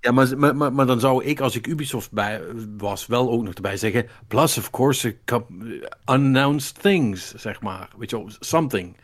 Ja, 0.00 0.12
maar, 0.12 0.38
maar, 0.38 0.56
maar, 0.56 0.72
maar 0.72 0.86
dan 0.86 1.00
zou 1.00 1.24
ik, 1.24 1.40
als 1.40 1.56
ik 1.56 1.66
Ubisoft 1.66 2.12
bij 2.12 2.42
was, 2.76 3.06
wel 3.06 3.30
ook 3.30 3.42
nog 3.42 3.54
erbij 3.54 3.76
zeggen. 3.76 4.06
Plus, 4.28 4.58
of 4.58 4.70
course, 4.70 5.16
coup- 5.24 5.50
unannounced 6.10 6.80
things, 6.82 7.34
zeg 7.34 7.60
maar. 7.60 7.90
Weet 7.98 8.10
je 8.10 8.16
wel, 8.16 8.30
something. 8.40 8.96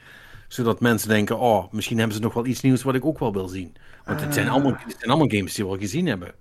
Zodat 0.48 0.80
mensen 0.80 1.08
denken, 1.08 1.38
oh, 1.38 1.72
misschien 1.72 1.98
hebben 1.98 2.16
ze 2.16 2.22
nog 2.22 2.34
wel 2.34 2.46
iets 2.46 2.60
nieuws 2.60 2.82
wat 2.82 2.94
ik 2.94 3.04
ook 3.04 3.18
wel 3.18 3.32
wil 3.32 3.48
zien. 3.48 3.74
Want 4.04 4.20
het 4.20 4.34
zijn 4.34 4.48
allemaal, 4.48 4.72
het 4.76 4.96
zijn 4.98 5.10
allemaal 5.10 5.28
games 5.28 5.54
die 5.54 5.64
we 5.64 5.70
al 5.70 5.78
gezien 5.78 6.06
hebben. 6.06 6.34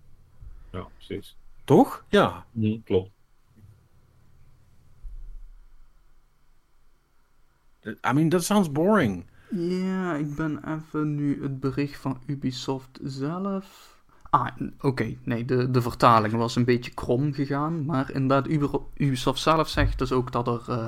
ja, 0.72 0.88
precies. 0.98 1.36
Toch? 1.64 2.06
Ja. 2.10 2.46
Mhm, 2.52 2.82
klopt. 2.84 3.10
I 7.86 8.14
mean, 8.14 8.30
that 8.30 8.44
sounds 8.44 8.72
boring. 8.72 9.26
Ja, 9.50 10.16
ik 10.16 10.36
ben 10.36 10.60
even 10.68 11.16
nu 11.16 11.42
het 11.42 11.60
bericht 11.60 12.00
van 12.02 12.22
Ubisoft 12.26 13.00
zelf. 13.04 13.93
Ah, 14.34 14.48
oké. 14.82 15.14
Nee, 15.24 15.46
de, 15.46 15.72
de 15.72 15.82
vertaling 15.82 16.34
was 16.34 16.56
een 16.56 16.66
beetje 16.66 16.92
krom 16.92 17.34
gegaan. 17.34 17.86
Maar 17.86 18.12
inderdaad, 18.14 18.48
Ubi- 18.52 18.78
Ubisoft 18.98 19.42
zelf 19.42 19.70
zegt 19.70 20.00
dus 20.00 20.12
ook 20.12 20.32
dat 20.32 20.48
er 20.48 20.62
eh, 20.68 20.88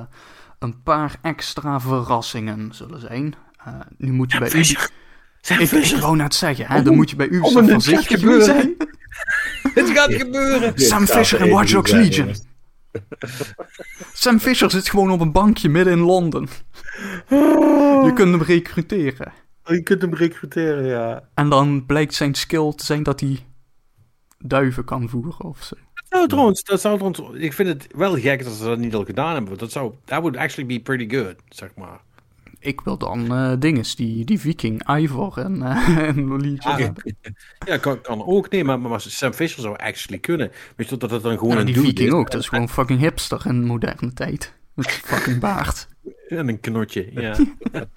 een 0.58 0.82
paar 0.82 1.18
extra 1.22 1.80
verrassingen 1.80 2.74
zullen 2.74 3.00
zijn. 3.00 3.34
Eh, 3.64 3.74
nu 3.98 4.12
moet 4.12 4.32
je 4.32 4.38
bij 4.38 4.48
Ubi... 4.48 4.56
Fisher. 4.58 4.90
Sam 5.40 5.58
Ik, 5.58 5.70
ik 5.70 5.96
wou 6.00 6.16
net 6.16 6.34
zeggen, 6.34 6.66
hè, 6.66 6.82
dan 6.82 6.94
moet 6.94 7.10
je 7.10 7.16
bij 7.16 7.28
Ubisoft 7.28 7.70
voorzichtig 7.70 8.22
mee 8.22 8.40
zijn. 8.42 8.74
Het 9.74 9.90
gaat 9.90 10.14
gebeuren. 10.14 10.72
Sam 10.78 11.06
Fisher 11.06 11.40
er 11.40 11.46
in 11.46 11.52
Watch 11.52 11.72
Dogs 11.72 11.90
Legion. 11.90 12.34
Sam 14.12 14.38
Fisher 14.38 14.70
zit 14.70 14.88
gewoon 14.88 15.10
op 15.10 15.20
een 15.20 15.32
bankje 15.32 15.68
midden 15.68 15.92
in 15.92 15.98
Londen. 16.00 16.48
Je 18.06 18.10
kunt 18.14 18.30
hem 18.32 18.42
recruteren. 18.42 19.32
Je 19.66 19.82
kunt 19.82 20.02
hem 20.02 20.14
recruteren, 20.14 20.84
ja. 20.84 21.28
En 21.34 21.48
dan 21.48 21.86
blijkt 21.86 22.14
zijn 22.14 22.34
skill 22.34 22.72
te 22.74 22.84
zijn 22.84 23.02
dat 23.02 23.20
hij 23.20 23.38
duiven 24.38 24.84
kan 24.84 25.08
voeren 25.08 25.44
of 25.44 25.62
zo. 25.62 25.76
Dat 25.94 26.04
zou 26.08 26.28
trouwens, 26.28 26.64
dat 26.64 26.80
zou 26.80 27.12
trouwens, 27.12 27.42
ik 27.42 27.52
vind 27.52 27.68
het 27.68 27.86
wel 27.96 28.18
gek 28.18 28.44
dat 28.44 28.52
ze 28.52 28.64
dat 28.64 28.78
niet 28.78 28.94
al 28.94 29.04
gedaan 29.04 29.28
hebben. 29.32 29.48
want 29.48 29.60
Dat 29.60 29.72
zou, 29.72 29.92
that 30.04 30.20
would 30.20 30.36
actually 30.36 30.74
be 30.74 30.80
pretty 30.80 31.16
good, 31.16 31.34
zeg 31.48 31.70
maar. 31.76 32.00
Ik 32.58 32.80
wil 32.80 32.98
dan 32.98 33.34
eh 33.34 33.52
dinges, 33.58 33.96
die, 33.96 34.24
die 34.24 34.40
viking, 34.40 34.96
Ivor 34.96 35.38
en, 35.38 35.62
eh 35.62 35.98
en 36.08 36.58
hebben. 36.62 37.16
Ja, 37.66 37.76
kan, 37.76 38.00
kan 38.00 38.26
ook. 38.26 38.50
Nee, 38.50 38.64
maar, 38.64 38.80
maar 38.80 39.00
Sam 39.00 39.32
Fisher 39.32 39.62
zou 39.62 39.76
actually 39.76 40.20
kunnen. 40.20 40.50
Weet 40.76 40.88
je 40.88 40.96
dat 40.96 41.10
het 41.10 41.22
dan 41.22 41.38
gewoon 41.38 41.54
Ja, 41.54 41.60
een 41.60 41.66
die 41.66 41.80
viking 41.80 42.08
is 42.08 42.14
ook, 42.14 42.30
dat 42.30 42.40
is 42.40 42.48
gewoon 42.48 42.68
fucking 42.68 43.00
hipster 43.00 43.46
in 43.46 43.64
moderne 43.64 44.12
tijd. 44.12 44.52
Met 44.74 44.90
fucking 44.90 45.40
baard. 45.40 45.86
En 46.26 46.48
een 46.48 46.60
knotje, 46.60 47.10
ja. 47.12 47.36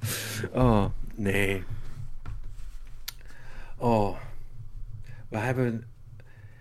oh, 0.52 0.84
nee. 1.14 1.64
Oh. 3.76 4.16
We 5.28 5.38
hebben... 5.38 5.86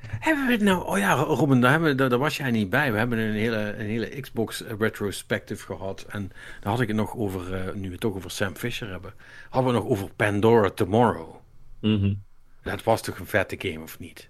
Hebben 0.07 0.45
we 0.45 0.51
het 0.51 0.61
nou... 0.61 0.85
Oh 0.85 0.97
ja, 0.97 1.13
Robin, 1.13 1.61
daar, 1.61 1.71
hebben, 1.71 1.97
daar, 1.97 2.09
daar 2.09 2.19
was 2.19 2.37
jij 2.37 2.51
niet 2.51 2.69
bij. 2.69 2.91
We 2.91 2.97
hebben 2.97 3.17
een 3.17 3.33
hele, 3.33 3.75
een 3.77 3.85
hele 3.85 4.21
Xbox 4.21 4.61
retrospective 4.61 5.65
gehad. 5.65 6.05
En 6.09 6.31
daar 6.61 6.71
had 6.71 6.81
ik 6.81 6.87
het 6.87 6.97
nog 6.97 7.15
over, 7.15 7.53
eh, 7.53 7.73
nu 7.73 7.81
we 7.81 7.91
het 7.91 7.99
toch 7.99 8.15
over 8.15 8.31
Sam 8.31 8.55
Fisher 8.55 8.89
hebben, 8.89 9.13
hadden 9.49 9.73
we 9.73 9.79
nog 9.79 9.89
over 9.89 10.13
Pandora 10.13 10.69
Tomorrow. 10.69 11.35
Mhm. 11.81 12.13
Dat 12.61 12.83
was 12.83 13.01
toch 13.01 13.19
een 13.19 13.25
vette 13.25 13.55
game, 13.59 13.83
of 13.83 13.99
niet? 13.99 14.29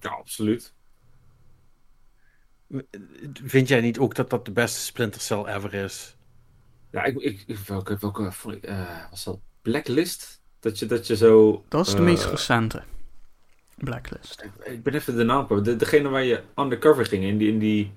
Ja, 0.00 0.10
absoluut. 0.10 0.74
Vind 3.32 3.68
jij 3.68 3.80
niet 3.80 3.98
ook 3.98 4.14
dat 4.14 4.30
dat 4.30 4.44
de 4.44 4.52
beste 4.52 4.80
Splinter 4.80 5.20
Cell 5.20 5.44
ever 5.44 5.74
is? 5.74 6.15
Ja, 6.90 7.04
ik, 7.04 7.16
ik, 7.16 7.44
ik- 7.46 7.58
welke, 7.58 7.96
welke 8.00 8.32
ik, 8.46 8.62
eh, 8.64 9.10
was 9.10 9.24
dat? 9.24 9.38
Blacklist? 9.62 10.40
Dat 10.60 10.78
je, 10.78 10.86
dat 10.86 11.06
je 11.06 11.16
zo... 11.16 11.64
Dat 11.68 11.86
is 11.86 11.92
de 11.92 11.98
eh, 11.98 12.04
meest 12.04 12.24
recente. 12.24 12.82
Blacklist. 13.76 14.42
Ik, 14.42 14.66
ik 14.72 14.82
ben 14.82 14.94
even 14.94 15.16
de 15.16 15.24
naam 15.24 15.46
kwijt. 15.46 15.64
De, 15.64 15.76
degene 15.76 16.08
waar 16.08 16.24
je 16.24 16.42
undercover 16.56 17.06
ging 17.06 17.24
in 17.24 17.38
die, 17.38 17.52
in 17.52 17.58
die, 17.58 17.92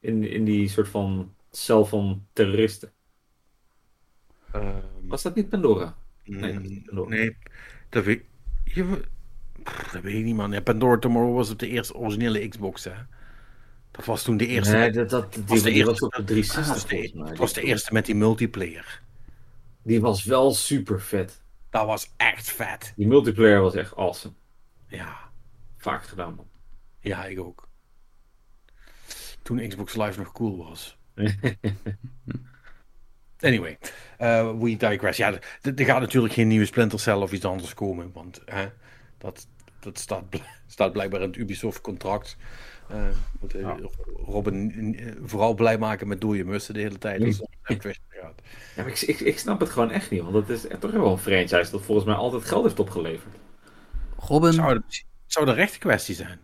in, 0.00 0.24
in 0.30 0.44
die 0.44 0.68
soort 0.68 0.88
van 0.88 1.34
cel 1.50 1.84
van 1.86 2.26
terroristen. 2.32 2.92
Was 5.00 5.22
dat 5.22 5.34
niet 5.34 5.48
Pandora? 5.48 5.96
Nee, 6.24 6.52
dat 6.52 6.62
is 6.62 6.68
niet 6.68 6.84
Pandora. 6.84 7.08
nee, 7.08 7.36
dat 7.88 8.04
weet, 8.04 8.22
je, 8.64 8.84
pff, 9.62 9.92
dat 9.92 10.02
weet 10.02 10.14
ik 10.14 10.24
niet, 10.24 10.34
man. 10.36 10.52
Ja, 10.52 10.60
Pandora 10.60 10.98
Tomorrow 10.98 11.34
was 11.34 11.50
op 11.50 11.58
de 11.58 11.68
eerste 11.68 11.94
originele 11.94 12.48
Xbox, 12.48 12.84
hè. 12.84 12.92
Dat 13.96 14.04
was 14.04 14.22
toen 14.22 14.36
de 14.36 14.46
eerste. 14.46 14.76
Nee, 14.76 14.90
dat, 14.90 15.10
dat, 15.10 15.32
die, 15.34 15.42
was 15.46 15.62
de 15.62 15.70
eerste- 15.70 15.90
was 15.90 16.00
op 16.00 16.12
dat 16.12 16.26
360 16.26 16.74
was 16.74 16.82
de, 16.82 16.88
volgens 16.88 17.12
mij. 17.12 17.28
dat 17.28 17.38
was 17.38 17.52
de 17.52 17.62
eerste 17.62 17.92
met 17.92 18.06
die 18.06 18.14
multiplayer. 18.14 19.02
Die 19.82 20.00
was 20.00 20.24
wel 20.24 20.54
super 20.54 21.00
vet. 21.00 21.42
Dat 21.70 21.86
was 21.86 22.10
echt 22.16 22.50
vet. 22.50 22.92
Die 22.96 23.06
multiplayer 23.06 23.60
was 23.60 23.74
echt 23.74 23.96
awesome. 23.96 24.34
Ja, 24.88 25.18
Vaak 25.76 26.04
gedaan, 26.04 26.34
man. 26.34 26.46
ja, 27.00 27.24
ik 27.24 27.40
ook. 27.40 27.68
Toen 29.42 29.68
Xbox 29.68 29.96
Live 29.96 30.18
nog 30.18 30.32
cool 30.32 30.56
was. 30.56 30.98
Anyway, 33.40 33.78
eh, 34.18 34.58
we 34.58 34.76
digress. 34.76 35.18
Ja, 35.18 35.32
er- 35.32 35.74
er 35.74 35.84
gaat 35.84 36.00
natuurlijk 36.00 36.32
geen 36.34 36.48
nieuwe 36.48 36.64
Splinter 36.66 37.00
Cell 37.00 37.14
of 37.14 37.32
iets 37.32 37.44
anders 37.44 37.74
komen, 37.74 38.10
want 38.12 38.40
hè, 38.44 38.66
dat, 39.18 39.46
dat 39.80 39.98
staat, 39.98 40.24
staat 40.66 40.92
blijkbaar 40.92 41.20
in 41.20 41.26
het 41.26 41.36
Ubisoft-contract. 41.36 42.36
Eh 42.94 43.08
moeten 43.40 43.60
Ja. 43.60 43.76
Robin 44.26 44.94
eh, 44.98 45.12
vooral 45.24 45.54
blij 45.54 45.78
maken 45.78 46.08
met 46.08 46.20
dode 46.20 46.44
mussen 46.44 46.74
de 46.74 46.80
hele 46.80 46.98
tijd. 46.98 47.20
Gaat. 47.62 48.34
Ja, 48.76 48.82
maar 48.82 48.86
ik, 48.86 49.00
ik, 49.00 49.20
ik 49.20 49.38
snap 49.38 49.60
het 49.60 49.68
gewoon 49.70 49.90
echt 49.90 50.10
niet, 50.10 50.22
want 50.22 50.34
het 50.34 50.48
is 50.48 50.66
echt 50.66 50.80
toch 50.80 50.90
wel 50.90 51.12
een 51.12 51.18
franchise 51.18 51.70
dat 51.70 51.82
volgens 51.82 52.06
mij 52.06 52.14
altijd 52.16 52.44
geld 52.44 52.64
heeft 52.64 52.80
opgeleverd. 52.80 53.34
Robin? 54.18 54.52
Zou, 54.52 54.72
het- 54.74 55.04
zou 55.26 55.46
dat 55.46 55.54
recht 55.54 55.78
kwestie 55.78 56.14
zijn? 56.14 56.38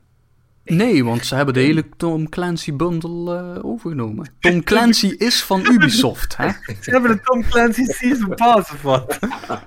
Nee, 0.70 1.04
want 1.04 1.26
ze 1.26 1.34
hebben 1.34 1.54
de 1.54 1.60
hele 1.60 1.84
Tom 1.96 2.28
Clancy 2.28 2.72
bundle 2.74 3.36
eh, 3.54 3.64
overgenomen. 3.64 4.32
Tom 4.40 4.62
Clancy 4.64 5.06
is 5.06 5.42
van 5.42 5.66
Ubisoft, 5.72 6.36
hè? 6.36 6.48
Ze 6.80 6.90
hebben 6.90 7.10
de 7.10 7.20
Tom 7.20 7.42
Clancy 7.44 7.84
Season 7.84 8.34
Pass 8.34 8.72
of 8.72 8.82
wat? 8.82 9.18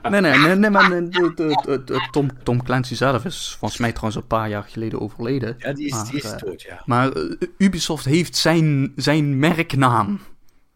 Nee, 0.09 0.21
nee, 0.21 0.37
nee, 0.37 0.55
nee 0.55 0.69
maar 0.69 0.89
nee, 0.89 1.09
de- 1.09 1.31
de- 1.35 1.61
de- 1.65 1.83
de- 1.83 2.07
Tom, 2.11 2.29
Tom 2.43 2.63
Clancy 2.63 2.95
zelf 2.95 3.25
is 3.25 3.55
volgens 3.59 3.79
mij 3.79 3.91
trouwens 3.91 4.15
een 4.21 4.27
paar 4.27 4.49
jaar 4.49 4.63
geleden 4.63 5.01
overleden. 5.01 5.55
Ja, 5.57 5.73
die 5.73 5.85
is, 5.85 6.03
die 6.03 6.15
is 6.17 6.23
Maar, 6.23 6.33
eh, 6.33 6.39
dood, 6.39 6.61
ja. 6.61 6.81
Maar 6.85 7.11
eh, 7.11 7.23
Ubisoft 7.57 8.05
heeft 8.05 8.35
zijn, 8.35 8.91
zijn 8.95 9.39
merknaam. 9.39 10.19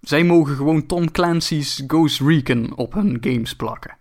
Zij 0.01 0.23
mogen 0.23 0.55
gewoon 0.55 0.85
Tom 0.85 1.11
Clancy's 1.11 1.83
Ghost 1.87 2.19
Recon 2.21 2.75
op 2.77 2.93
hun 2.93 3.17
games 3.21 3.55
plakken. 3.55 3.95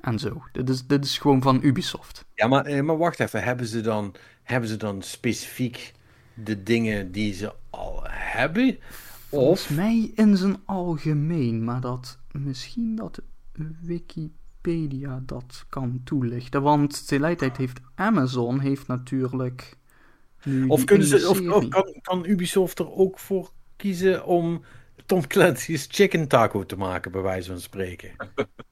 En 0.00 0.18
zo. 0.18 0.42
Dit 0.52 0.68
is, 0.68 0.86
dit 0.86 1.04
is 1.04 1.18
gewoon 1.18 1.42
van 1.42 1.58
Ubisoft. 1.62 2.24
Ja, 2.40 2.46
maar, 2.46 2.64
eh, 2.64 2.82
maar 2.82 2.98
wacht 2.98 3.20
even. 3.20 3.42
Hebben 3.42 3.66
ze, 3.66 3.80
dan, 3.80 4.14
hebben 4.42 4.68
ze 4.68 4.76
dan 4.76 5.02
specifiek 5.02 5.92
de 6.34 6.62
dingen 6.62 7.12
die 7.12 7.34
ze 7.34 7.52
al 7.70 8.00
hebben? 8.08 8.78
Volgens 9.28 9.68
Of 9.68 9.70
mij 9.70 10.10
in 10.14 10.36
zijn 10.36 10.56
algemeen, 10.64 11.64
maar 11.64 11.80
dat 11.80 12.18
misschien 12.32 12.96
dat 12.96 13.22
Wikipedia 13.80 15.22
dat 15.26 15.64
kan 15.68 16.00
toelichten. 16.04 16.62
Want 16.62 17.06
tegelijkertijd 17.06 17.56
heeft 17.56 17.80
Amazon 17.94 18.60
heeft 18.60 18.86
natuurlijk 18.86 19.76
nu 20.42 20.66
Of, 20.66 20.84
kunnen 20.84 21.06
ze, 21.06 21.16
of, 21.16 21.22
of 21.28 21.36
serie. 21.36 21.68
kan, 21.68 21.94
kan 22.02 22.24
Ubisoft 22.26 22.78
er 22.78 22.92
ook 22.92 23.18
voor 23.18 23.52
kiezen 23.76 24.24
om 24.24 24.64
Tom 25.06 25.26
Clancy's 25.26 25.86
Chicken 25.90 26.28
Taco 26.28 26.66
te 26.66 26.76
maken, 26.76 27.12
bij 27.12 27.22
wijze 27.22 27.50
van 27.50 27.60
spreken? 27.60 28.10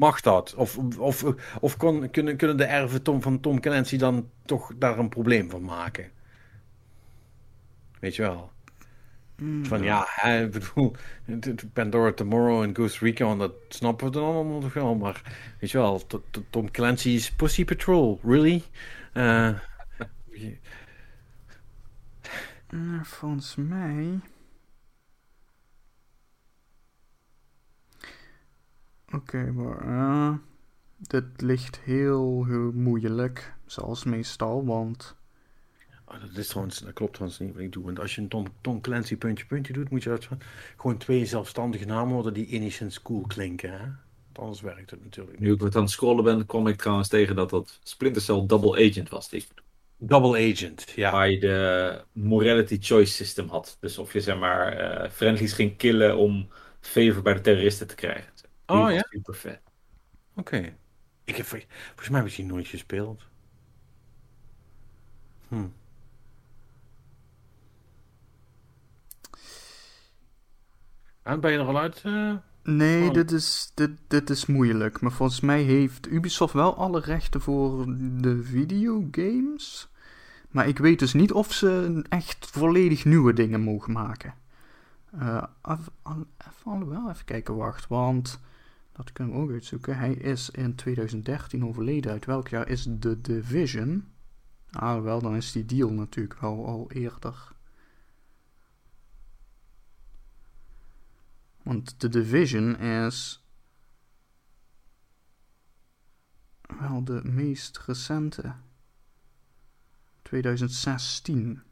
Mag 0.00 0.20
dat? 0.20 0.54
Of, 0.54 0.78
of, 0.98 1.24
of 1.60 1.76
kon, 1.76 2.10
kunnen, 2.10 2.36
kunnen 2.36 2.56
de 2.56 2.64
erven 2.64 3.02
Tom, 3.02 3.22
van 3.22 3.40
Tom 3.40 3.60
Clancy 3.60 3.96
dan 3.96 4.30
toch 4.44 4.72
daar 4.78 4.98
een 4.98 5.08
probleem 5.08 5.50
van 5.50 5.62
maken? 5.62 6.10
Weet 7.98 8.16
je 8.16 8.22
wel? 8.22 8.50
Van 9.62 9.82
ja, 9.82 10.22
ik 10.24 10.50
bedoel, 10.50 10.94
Pandora 11.72 12.12
Tomorrow 12.12 12.62
en 12.62 12.74
Ghost 12.74 13.00
Recon, 13.00 13.38
dat 13.38 13.52
snappen 13.68 14.06
we 14.06 14.12
dan 14.12 14.24
allemaal 14.24 14.60
nog 14.60 14.72
wel. 14.72 14.94
Maar 14.94 15.22
weet 15.58 15.70
je 15.70 15.78
wel, 15.78 16.02
Tom 16.50 16.70
Clancy's 16.70 17.30
Pussy 17.30 17.64
Patrol, 17.64 18.20
really? 18.22 18.62
Eh, 19.12 19.54
volgens 23.02 23.54
mij. 23.56 24.20
Oké, 29.12 29.52
maar. 29.52 29.80
eh, 29.80 30.34
dit 30.96 31.24
ligt 31.36 31.80
heel, 31.80 32.44
heel 32.44 32.72
moeilijk. 32.72 33.54
Zoals 33.66 34.04
meestal, 34.04 34.64
want. 34.64 35.16
Oh, 36.04 36.20
dat, 36.20 36.36
is 36.36 36.48
trouwens, 36.48 36.78
dat 36.78 36.92
klopt 36.92 37.12
trouwens 37.12 37.40
niet 37.40 37.52
wat 37.52 37.62
ik 37.62 37.72
doe. 37.72 37.84
Want 37.84 38.00
als 38.00 38.14
je 38.14 38.20
een 38.20 38.28
Tom, 38.28 38.46
Tom 38.60 38.80
Clancy 38.80 39.16
puntje 39.16 39.46
puntje 39.46 39.72
doet, 39.72 39.90
moet 39.90 40.02
je 40.02 40.10
uit, 40.10 40.28
gewoon 40.76 40.96
twee 40.96 41.26
zelfstandige 41.26 41.84
namen 41.84 42.14
worden 42.14 42.32
die 42.34 42.46
enigszins 42.46 43.02
cool 43.02 43.20
klinken. 43.26 43.70
Hè? 43.72 43.78
Want 43.78 44.38
anders 44.38 44.60
werkt 44.60 44.90
het 44.90 45.04
natuurlijk 45.04 45.38
niet. 45.38 45.48
Nu 45.48 45.54
ik 45.54 45.60
wat 45.60 45.76
aan 45.76 45.82
het 45.82 45.90
scrollen 45.90 46.24
ben, 46.24 46.46
kwam 46.46 46.66
ik 46.66 46.76
trouwens 46.76 47.08
tegen 47.08 47.36
dat 47.36 47.50
dat 47.50 47.78
Splinter 47.82 48.22
Cell 48.22 48.44
Double 48.46 48.88
Agent 48.88 49.08
was. 49.08 49.28
Die, 49.28 49.46
Double 49.96 50.52
Agent, 50.52 50.92
ja. 50.94 51.10
waar 51.12 51.30
je 51.30 51.38
de 51.38 52.04
morality 52.12 52.78
choice 52.80 53.12
system 53.12 53.48
had. 53.48 53.76
Dus 53.80 53.98
of 53.98 54.12
je 54.12 54.20
zeg 54.20 54.38
maar 54.38 54.72
eh, 54.72 55.10
friendlies 55.10 55.52
ging 55.52 55.76
killen 55.76 56.16
om 56.16 56.48
favor 56.80 57.22
bij 57.22 57.34
de 57.34 57.40
terroristen 57.40 57.86
te 57.86 57.94
krijgen. 57.94 58.29
Oh, 58.70 58.92
ja? 58.92 59.04
Super 59.10 59.34
vet. 59.34 59.60
Oké. 60.34 60.76
Ik 61.24 61.36
heb, 61.36 61.46
volgens 61.46 62.08
mij 62.08 62.20
heb 62.20 62.28
ik 62.28 62.36
die 62.36 62.44
nooit 62.44 62.66
gespeeld. 62.66 63.22
Hm. 65.48 65.66
En 71.22 71.40
ben 71.40 71.52
je 71.52 71.58
er 71.58 71.66
al 71.66 71.78
uit? 71.78 72.00
eh? 72.04 72.34
Nee, 72.62 73.08
Oh. 73.08 73.14
dit, 73.14 73.30
is, 73.32 73.70
dit, 73.74 73.90
dit 74.08 74.30
is 74.30 74.46
moeilijk. 74.46 75.00
Maar 75.00 75.12
volgens 75.12 75.40
mij 75.40 75.62
heeft 75.62 76.06
Ubisoft 76.06 76.52
wel 76.54 76.76
alle 76.76 77.00
rechten 77.00 77.40
voor 77.40 77.84
de 78.20 78.42
videogames. 78.42 79.88
Maar 80.50 80.68
ik 80.68 80.78
weet 80.78 80.98
dus 80.98 81.12
niet 81.12 81.32
of 81.32 81.52
ze 81.52 82.02
echt 82.08 82.46
volledig 82.46 83.04
nieuwe 83.04 83.32
dingen 83.32 83.60
mogen 83.60 83.92
maken. 83.92 84.34
Eh, 85.18 85.42
al- 85.60 85.78
alhoewel, 86.64 87.10
even 87.10 87.24
kijken, 87.24 87.56
wacht. 87.56 87.86
Want 87.88 88.40
dat 89.04 89.12
kunnen 89.12 89.34
we 89.34 89.40
ook 89.40 89.50
uitzoeken. 89.50 89.98
Hij 89.98 90.12
is 90.12 90.50
in 90.50 90.74
2013 90.74 91.64
overleden. 91.64 92.12
Uit 92.12 92.24
welk 92.24 92.48
jaar 92.48 92.68
is 92.68 92.88
The 92.98 93.20
Division? 93.20 94.08
Ah, 94.70 95.02
wel, 95.02 95.20
dan 95.20 95.36
is 95.36 95.52
die 95.52 95.64
deal 95.64 95.90
natuurlijk 95.90 96.40
wel 96.40 96.66
al 96.66 96.90
eerder. 96.90 97.52
Want 101.62 101.98
The 101.98 102.08
Division 102.08 102.76
is 102.76 103.44
wel 106.78 107.04
de 107.04 107.20
meest 107.24 107.78
recente. 107.78 108.54
2016. 110.22 111.62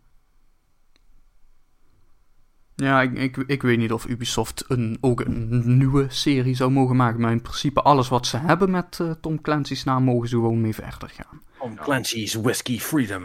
Ja, 2.81 3.03
ik, 3.03 3.13
ik, 3.19 3.37
ik 3.37 3.63
weet 3.63 3.79
niet 3.79 3.93
of 3.93 4.07
Ubisoft 4.07 4.65
een, 4.69 4.99
ook 5.01 5.21
een 5.21 5.77
nieuwe 5.79 6.07
serie 6.09 6.55
zou 6.55 6.71
mogen 6.71 6.97
maken. 6.97 7.21
Maar 7.21 7.33
in 7.33 7.43
principe 7.43 7.83
alles 7.83 8.09
wat 8.09 8.27
ze 8.27 8.37
hebben 8.37 8.71
met 8.71 9.01
eh, 9.01 9.11
Tom 9.21 9.41
Clancy's 9.41 9.85
naam 9.85 10.05
mogen 10.05 10.29
ze 10.29 10.35
gewoon 10.35 10.61
mee 10.61 10.75
verder 10.75 11.09
gaan. 11.09 11.43
Tom 11.59 11.75
Clancy's 11.75 12.35
Whiskey 12.35 12.79
Freedom. 12.79 13.23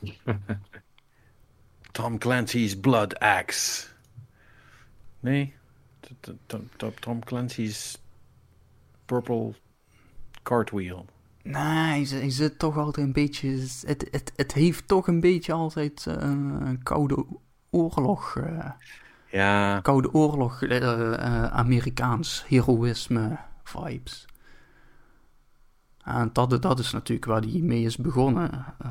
Tom 1.92 2.18
Clancy's 2.18 2.80
Blood 2.80 3.18
Axe. 3.18 3.86
Nee. 5.20 5.54
Tom- 6.46 6.68
Tom- 6.76 6.94
Tom 7.00 7.24
Clancy's 7.24 7.98
Purple 9.04 9.54
Cartwheel. 10.42 11.06
Nee, 11.42 11.62
hij, 11.62 12.04
zit- 12.04 12.20
hij 12.20 12.30
zit 12.30 12.58
toch 12.58 12.76
altijd 12.78 13.06
een 13.06 13.12
beetje... 13.12 13.48
Het, 13.86 14.08
het, 14.10 14.32
het 14.36 14.52
heeft 14.52 14.88
toch 14.88 15.06
een 15.06 15.20
beetje 15.20 15.52
altijd 15.52 16.06
eh, 16.06 16.14
een 16.18 16.80
koude 16.82 17.26
oorlog... 17.70 18.36
eh, 18.36 18.70
Ja. 19.30 19.80
Koude 19.80 20.12
Oorlog, 20.14 20.62
eh, 20.62 21.12
eh, 21.14 21.44
Amerikaans 21.44 22.44
heroïsme 22.46 23.38
vibes. 23.62 24.24
En 26.04 26.30
dat, 26.32 26.62
dat 26.62 26.78
is 26.78 26.92
natuurlijk 26.92 27.26
waar 27.26 27.40
hij 27.42 27.60
mee 27.60 27.82
is 27.82 27.96
begonnen. 27.96 28.50
eh, 28.78 28.90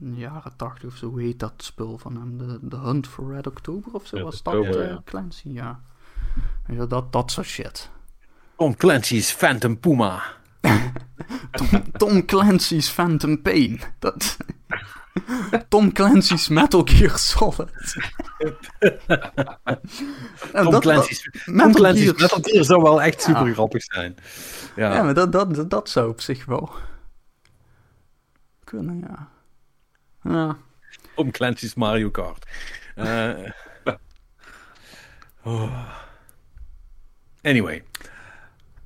in 0.00 0.10
de 0.14 0.16
jaren 0.20 0.56
tachtig 0.56 0.88
of 0.88 0.96
zo 0.96 1.08
hoe 1.08 1.20
heet 1.20 1.38
dat 1.38 1.52
spul 1.56 1.98
van 1.98 2.16
hem. 2.16 2.38
De, 2.38 2.58
de 2.62 2.76
Hunt 2.76 3.06
for 3.06 3.32
Red 3.34 3.46
October 3.46 3.92
of 3.92 4.06
zo 4.06 4.16
Red 4.16 4.24
was 4.24 4.42
dat 4.42 4.54
October, 4.54 4.88
ja. 4.88 5.00
Clancy, 5.04 5.48
ja. 5.48 5.80
Ja, 6.66 6.86
dat, 6.86 7.12
dat 7.12 7.30
soort 7.30 7.46
shit. 7.46 7.90
Tom 8.56 8.76
Clancy's 8.76 9.32
Phantom 9.32 9.80
Puma. 9.80 10.22
Tom, 11.50 11.92
Tom 11.92 12.24
Clancy's 12.24 12.90
Phantom 12.90 13.42
Pain. 13.42 13.80
Dat... 13.98 14.36
Tom 15.68 15.92
Clancy's 15.92 16.48
Metal 16.48 16.82
Gear 16.84 17.18
Solid. 17.18 17.68
Tom 20.52 20.70
dat- 20.70 20.80
Clancy's, 20.80 21.22
dat- 21.22 21.42
Tom 21.44 21.54
Metal 21.54 21.72
Clancy's 21.72 22.02
Gear 22.04 22.20
Metal 22.20 22.38
Gear 22.42 22.64
zou 22.64 22.82
wel 22.82 23.02
echt 23.02 23.22
super 23.22 23.46
Ja. 23.46 23.52
grappig 23.52 23.82
zijn. 23.82 24.16
Ja. 24.76 24.94
Ja, 24.94 25.02
maar 25.02 25.14
dat, 25.14 25.32
dat, 25.32 25.70
dat, 25.70 25.88
zou 25.88 26.08
op 26.08 26.20
zich 26.20 26.44
wel 26.44 26.70
kunnen, 28.64 28.98
ja. 29.08 29.28
Ja, 30.22 30.56
Tom 31.14 31.30
Clancy's 31.30 31.74
Mario 31.74 32.10
Kart. 32.10 32.46
Eh, 32.94 33.30
oh. 35.44 35.88
Anyway. 37.42 37.84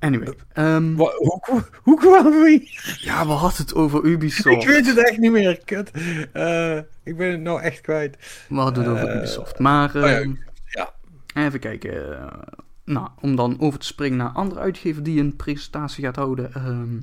Anyway. 0.03 0.33
ehm, 0.53 0.95
Wa- 0.95 1.13
hoe, 1.15 1.63
hoe, 1.83 1.99
kwamen 1.99 2.41
we 2.41 2.49
hier? 2.49 2.99
ja, 3.01 3.25
we 3.25 3.31
hadden 3.31 3.61
het 3.61 3.75
over 3.75 3.99
Ik 3.99 4.05
Ubisoft. 4.05 4.65
weet 4.65 4.85
het 4.85 4.97
echt 4.97 5.17
niet 5.17 5.31
meer. 5.31 5.61
Kut. 5.65 5.91
Eh, 6.33 6.77
ik 7.03 7.17
ben 7.17 7.31
het 7.31 7.41
nou 7.41 7.61
echt 7.61 7.81
kwijt. 7.81 8.45
We 8.49 8.55
hadden 8.55 8.83
het 8.83 8.93
over 8.93 9.07
Eh, 9.09 9.15
Ubisoft. 9.15 9.59
Maar, 9.59 9.97
ja, 9.97 10.19
ehm, 10.19 10.33
ja. 10.65 10.93
even 11.33 11.59
kijken. 11.59 12.19
eh, 12.21 12.39
nou, 12.85 13.09
om 13.21 13.35
dan 13.35 13.59
over 13.59 13.79
te 13.79 13.85
springen 13.85 14.17
naar 14.17 14.29
andere 14.31 14.61
uitgever 14.61 15.03
die 15.03 15.19
een 15.19 15.35
presentatie 15.35 16.03
gaat 16.03 16.15
houden. 16.15 16.53
ehm, 16.53 16.99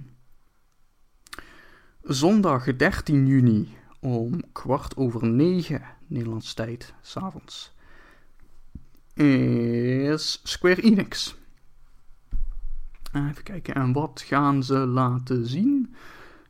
zondag 2.03 2.77
13 2.77 3.27
juni 3.27 3.77
om 4.01 4.41
kwart 4.53 4.97
over 4.97 5.27
negen 5.27 5.83
Nederlandse 6.07 6.55
tijd, 6.55 6.95
s'avonds, 7.01 7.73
is 9.15 10.41
Square 10.45 10.81
Enix. 10.83 11.35
Even 13.13 13.43
kijken, 13.43 13.75
en 13.75 13.93
wat 13.93 14.23
gaan 14.27 14.63
ze 14.63 14.79
laten 14.79 15.47
zien? 15.47 15.95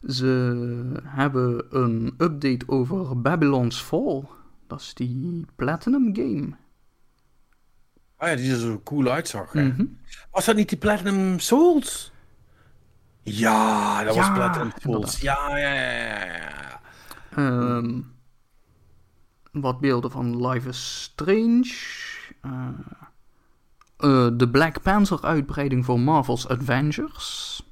Ze 0.06 1.00
hebben 1.04 1.66
een 1.70 2.14
update 2.18 2.64
over 2.68 3.20
Babylon's 3.20 3.80
Fall. 3.82 4.22
Dat 4.66 4.80
is 4.80 4.94
die 4.94 5.46
Platinum 5.56 6.14
game. 6.16 6.48
Ah 8.16 8.28
ja, 8.28 8.36
die 8.36 8.50
er 8.52 8.58
zo 8.58 8.80
cool 8.84 9.08
uitzag. 9.08 9.52
hè? 9.52 9.62
Mhm. 9.62 9.84
Was 10.30 10.44
dat 10.44 10.56
niet 10.56 10.68
die 10.68 10.78
Platinum 10.78 11.38
Souls? 11.38 12.12
Ja, 13.22 14.04
dat 14.04 14.16
was 14.16 14.32
Platinum 14.32 14.72
Souls. 14.80 15.20
ja, 15.20 15.56
ja, 15.58 15.72
ja, 15.74 16.24
ja. 16.24 16.80
Ehm, 17.36 18.00
wat 19.52 19.80
beelden 19.80 20.10
van 20.10 20.46
Life 20.46 20.68
is 20.68 21.02
Strange. 21.02 21.74
Eh, 22.40 22.68
eh, 24.00 24.28
de 24.32 24.48
Black 24.48 24.82
Panther 24.82 25.22
uitbreiding 25.22 25.84
voor 25.84 26.00
Marvel's 26.00 26.48
Avengers. 26.48 27.62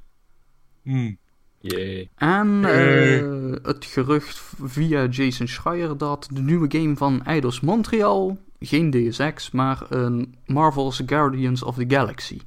Hmm. 0.82 1.18
Jee. 1.60 2.10
En 2.16 2.64
eh, 2.64 3.52
het 3.62 3.84
gerucht 3.84 4.42
via 4.62 5.06
Jason 5.06 5.48
Schreier 5.48 5.96
dat 5.96 6.28
de 6.32 6.40
nieuwe 6.40 6.78
game 6.78 6.96
van 6.96 7.24
Eidos 7.24 7.60
Montreal, 7.60 8.38
geen 8.60 8.90
Deus 8.90 9.18
Ex, 9.18 9.50
maar 9.50 9.86
een 9.88 10.36
Marvel's 10.46 11.02
Guardians 11.06 11.62
of 11.62 11.76
the 11.76 11.84
Galaxy. 11.88 12.38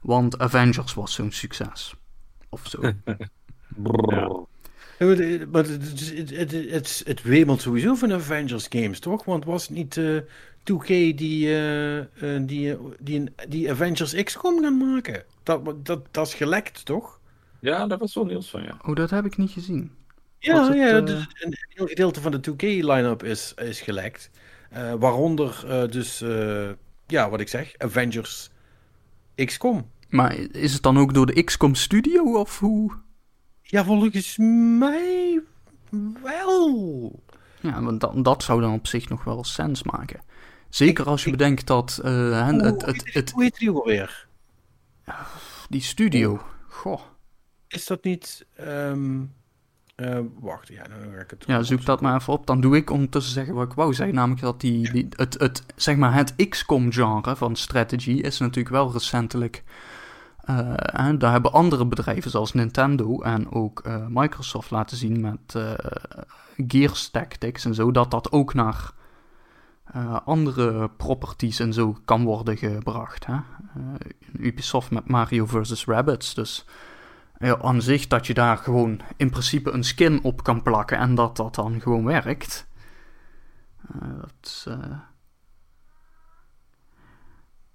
Want 0.00 0.38
Avengers 0.38 0.94
was 0.94 1.12
zo'n 1.12 1.32
succes. 1.32 1.94
Of 2.48 2.66
zo. 2.66 2.80
Maar 5.50 5.64
het- 5.64 6.30
het, 6.30 6.50
het, 6.70 7.02
het, 7.06 7.22
wemelt 7.22 7.60
sowieso 7.60 7.94
van 7.94 8.12
Avengers 8.12 8.66
games, 8.68 8.98
toch? 9.00 9.24
Want 9.24 9.44
was 9.44 9.62
het 9.62 9.70
niet 9.76 9.96
eh 9.96 10.16
2K 10.64 10.86
die, 11.16 11.46
eh, 11.46 11.98
eh, 11.98 12.06
die, 12.46 12.72
eh, 12.72 12.78
die, 12.98 13.24
die 13.48 13.70
Avengers 13.70 14.14
XCOM 14.14 14.62
gaan 14.62 14.76
maken? 14.78 15.24
Dat, 15.42 15.86
dat, 15.86 16.02
dat 16.10 16.26
is 16.26 16.34
gelekt, 16.34 16.84
toch? 16.84 17.20
Ja, 17.60 17.86
daar 17.86 17.98
was 17.98 18.14
wel 18.14 18.24
nieuws 18.24 18.50
van, 18.50 18.62
ja. 18.62 18.76
Oh, 18.86 18.94
dat 18.94 19.10
heb 19.10 19.24
ik 19.24 19.36
niet 19.36 19.50
gezien. 19.50 19.90
Ja, 20.38 20.64
het, 20.68 20.76
ja 20.76 20.96
eh, 20.98 21.04
dus 21.06 21.26
een 21.40 21.54
heel 21.68 21.86
gedeelte 21.86 22.20
van 22.20 22.30
de 22.30 22.40
2K-line-up 22.50 23.22
is, 23.24 23.54
is 23.56 23.80
gelekt. 23.80 24.30
Eh, 24.70 24.92
waaronder 24.98 25.64
eh, 25.66 25.88
dus, 25.88 26.20
eh, 26.20 26.70
ja, 27.06 27.30
wat 27.30 27.40
ik 27.40 27.48
zeg, 27.48 27.74
Avengers 27.78 28.50
XCOM. 29.44 29.90
Maar 30.08 30.36
is 30.52 30.72
het 30.72 30.82
dan 30.82 30.98
ook 30.98 31.14
door 31.14 31.26
de 31.26 31.42
XCOM 31.42 31.74
Studio 31.74 32.38
of 32.38 32.58
hoe? 32.58 32.92
Ja, 33.70 33.84
volgens 33.84 34.36
mij 34.78 35.40
wel. 36.22 37.22
Ja, 37.60 37.82
want 37.82 38.00
dat, 38.00 38.24
dat 38.24 38.42
zou 38.42 38.60
dan 38.60 38.72
op 38.72 38.86
zich 38.86 39.08
nog 39.08 39.24
wel 39.24 39.44
sens 39.44 39.82
maken. 39.82 40.20
Zeker 40.68 41.06
als 41.06 41.24
je 41.24 41.30
bedenkt 41.30 41.66
dat 41.66 42.00
hè, 42.02 42.10
het, 42.10 42.60
Hoe, 42.60 42.90
het, 42.90 43.14
het, 43.14 43.30
hoe 43.30 43.42
heet 43.42 43.58
die 43.58 43.70
alweer? 43.70 44.28
die 45.68 45.82
studio. 45.82 46.42
Goh. 46.68 47.00
Is 47.68 47.86
dat 47.86 48.04
niet... 48.04 48.46
ehm, 48.56 49.20
eh, 49.94 50.18
wacht, 50.40 50.68
ja, 50.68 50.82
dan 50.82 51.12
ga 51.14 51.20
ik 51.20 51.30
het... 51.30 51.44
Ja, 51.46 51.62
zoek 51.62 51.84
dat 51.84 52.00
maar 52.00 52.20
even 52.20 52.32
op. 52.32 52.46
Dan 52.46 52.60
doe 52.60 52.76
ik 52.76 52.90
ondertussen 52.90 53.32
zeggen 53.32 53.54
wat 53.54 53.66
ik 53.66 53.72
wou 53.72 53.94
zeggen. 53.94 54.14
Namelijk 54.14 54.40
dat 54.40 54.60
die, 54.60 54.92
die, 54.92 55.08
het, 55.16 55.34
het, 55.38 55.64
zeg 55.76 55.96
maar 55.96 56.14
het 56.14 56.48
XCOM-genre 56.48 57.36
van 57.36 57.56
strategy 57.56 58.10
is 58.10 58.38
natuurlijk 58.38 58.74
wel 58.74 58.92
recentelijk 58.92 59.62
Uh, 59.64 59.99
en 60.44 61.18
daar 61.18 61.32
hebben 61.32 61.52
andere 61.52 61.86
bedrijven 61.86 62.30
zoals 62.30 62.52
Nintendo 62.52 63.20
en 63.20 63.52
ook 63.52 63.86
uh, 63.86 64.06
Microsoft 64.08 64.70
laten 64.70 64.96
zien 64.96 65.20
met 65.20 65.54
uh, 65.56 65.72
Gears 66.66 67.10
Tactics 67.10 67.64
en 67.64 67.74
zo, 67.74 67.90
dat 67.90 68.10
dat 68.10 68.32
ook 68.32 68.54
naar 68.54 68.92
andere 70.24 70.88
properties 70.88 71.58
en 71.60 71.72
zo 71.72 71.96
kan 72.04 72.24
worden 72.24 72.56
gebracht. 72.56 73.26
Hè? 73.26 73.36
Ubisoft 74.32 74.90
met 74.90 75.08
Mario 75.08 75.46
vs. 75.46 75.84
Rabbids. 75.84 76.34
Dus 76.34 76.66
aan 77.60 77.82
zich 77.82 78.06
dat 78.06 78.26
je 78.26 78.34
daar 78.34 78.56
gewoon 78.56 79.00
in 79.16 79.30
principe 79.30 79.70
een 79.70 79.84
skin 79.84 80.22
op 80.22 80.42
kan 80.42 80.62
plakken 80.62 80.98
en 80.98 81.14
dat 81.14 81.36
dat 81.36 81.54
dan 81.54 81.80
gewoon 81.80 82.04
werkt. 82.04 82.66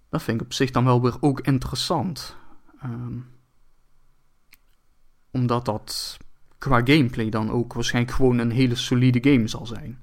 dat 0.09 0.23
vind 0.23 0.39
ik 0.41 0.45
op 0.45 0.53
zich 0.53 0.71
dan 0.71 0.85
wel 0.85 1.01
weer 1.01 1.17
ook 1.19 1.39
interessant. 1.39 2.37
Um, 2.86 3.26
omdat 5.32 5.66
dat 5.66 6.18
qua 6.57 6.82
gameplay 6.84 7.30
dan 7.30 7.52
ook 7.52 7.74
waarschijnlijk 7.74 8.16
gewoon 8.16 8.38
een 8.38 8.52
hele 8.52 8.76
solide 8.76 9.32
game 9.32 9.48
zal 9.48 9.66
zijn. 9.66 9.99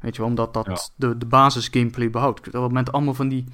Weet 0.00 0.14
je 0.14 0.20
wel, 0.20 0.30
omdat 0.30 0.54
dat 0.54 0.92
de, 0.96 1.18
de 1.18 1.26
basis 1.26 1.68
gameplay 1.68 2.10
behoudt. 2.10 2.70
Met 2.70 2.92
allemaal 2.92 3.14
van 3.14 3.28
die, 3.28 3.44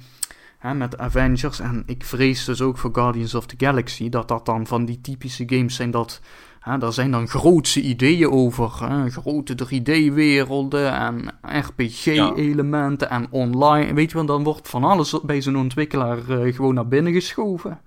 hè, 0.57 0.73
met 0.73 0.97
Avengers 0.97 1.59
en 1.59 1.83
ik 1.85 2.03
vrees 2.03 2.45
dus 2.45 2.61
ook 2.61 2.77
voor 2.77 2.89
Guardians 2.93 3.35
of 3.35 3.45
the 3.45 3.55
Galaxy, 3.57 4.09
dat 4.09 4.27
dat 4.27 4.45
dan 4.45 4.67
van 4.67 4.85
die 4.85 5.01
typische 5.01 5.43
games 5.45 5.75
zijn 5.75 5.91
dat, 5.91 6.21
hè, 6.59 6.77
daar 6.77 6.93
zijn 6.93 7.11
dan 7.11 7.27
grootse 7.27 7.81
ideeën 7.81 8.31
over, 8.31 8.89
hè, 8.89 9.09
grote 9.09 9.55
3D-werelden 9.55 10.93
en 10.93 11.33
RPG-elementen 11.41 13.09
en 13.09 13.27
online. 13.29 13.93
Weet 13.93 14.11
je 14.11 14.17
wel, 14.17 14.25
dan 14.25 14.43
wordt 14.43 14.69
van 14.69 14.83
alles 14.83 15.19
bij 15.23 15.41
zo'n 15.41 15.57
ontwikkelaar 15.57 16.29
uh, 16.29 16.55
gewoon 16.55 16.73
naar 16.73 16.87
binnen 16.87 17.13
geschoven. 17.13 17.81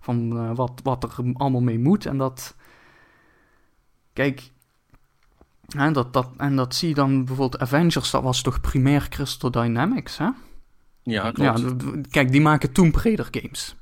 Van 0.00 0.36
uh, 0.36 0.54
wat, 0.54 0.80
wat 0.82 1.04
er 1.04 1.32
allemaal 1.32 1.60
mee 1.60 1.78
moet. 1.78 2.06
En 2.06 2.18
dat. 2.18 2.56
Kijk. 4.12 4.50
En 5.76 5.92
dat, 5.92 6.12
dat, 6.12 6.28
en 6.36 6.56
dat 6.56 6.74
zie 6.74 6.88
je 6.88 6.94
dan 6.94 7.24
bijvoorbeeld 7.24 7.62
Avengers, 7.62 8.10
dat 8.10 8.22
was 8.22 8.42
toch 8.42 8.60
primair 8.60 9.08
Crystal 9.08 9.50
Dynamics, 9.50 10.18
hè? 10.18 10.28
Ja, 11.02 11.30
klopt. 11.30 11.60
Ja, 11.60 12.00
kijk, 12.10 12.30
die 12.32 12.40
maken 12.40 12.72
Tomb 12.72 12.96
Raider 12.96 13.28
games. 13.30 13.76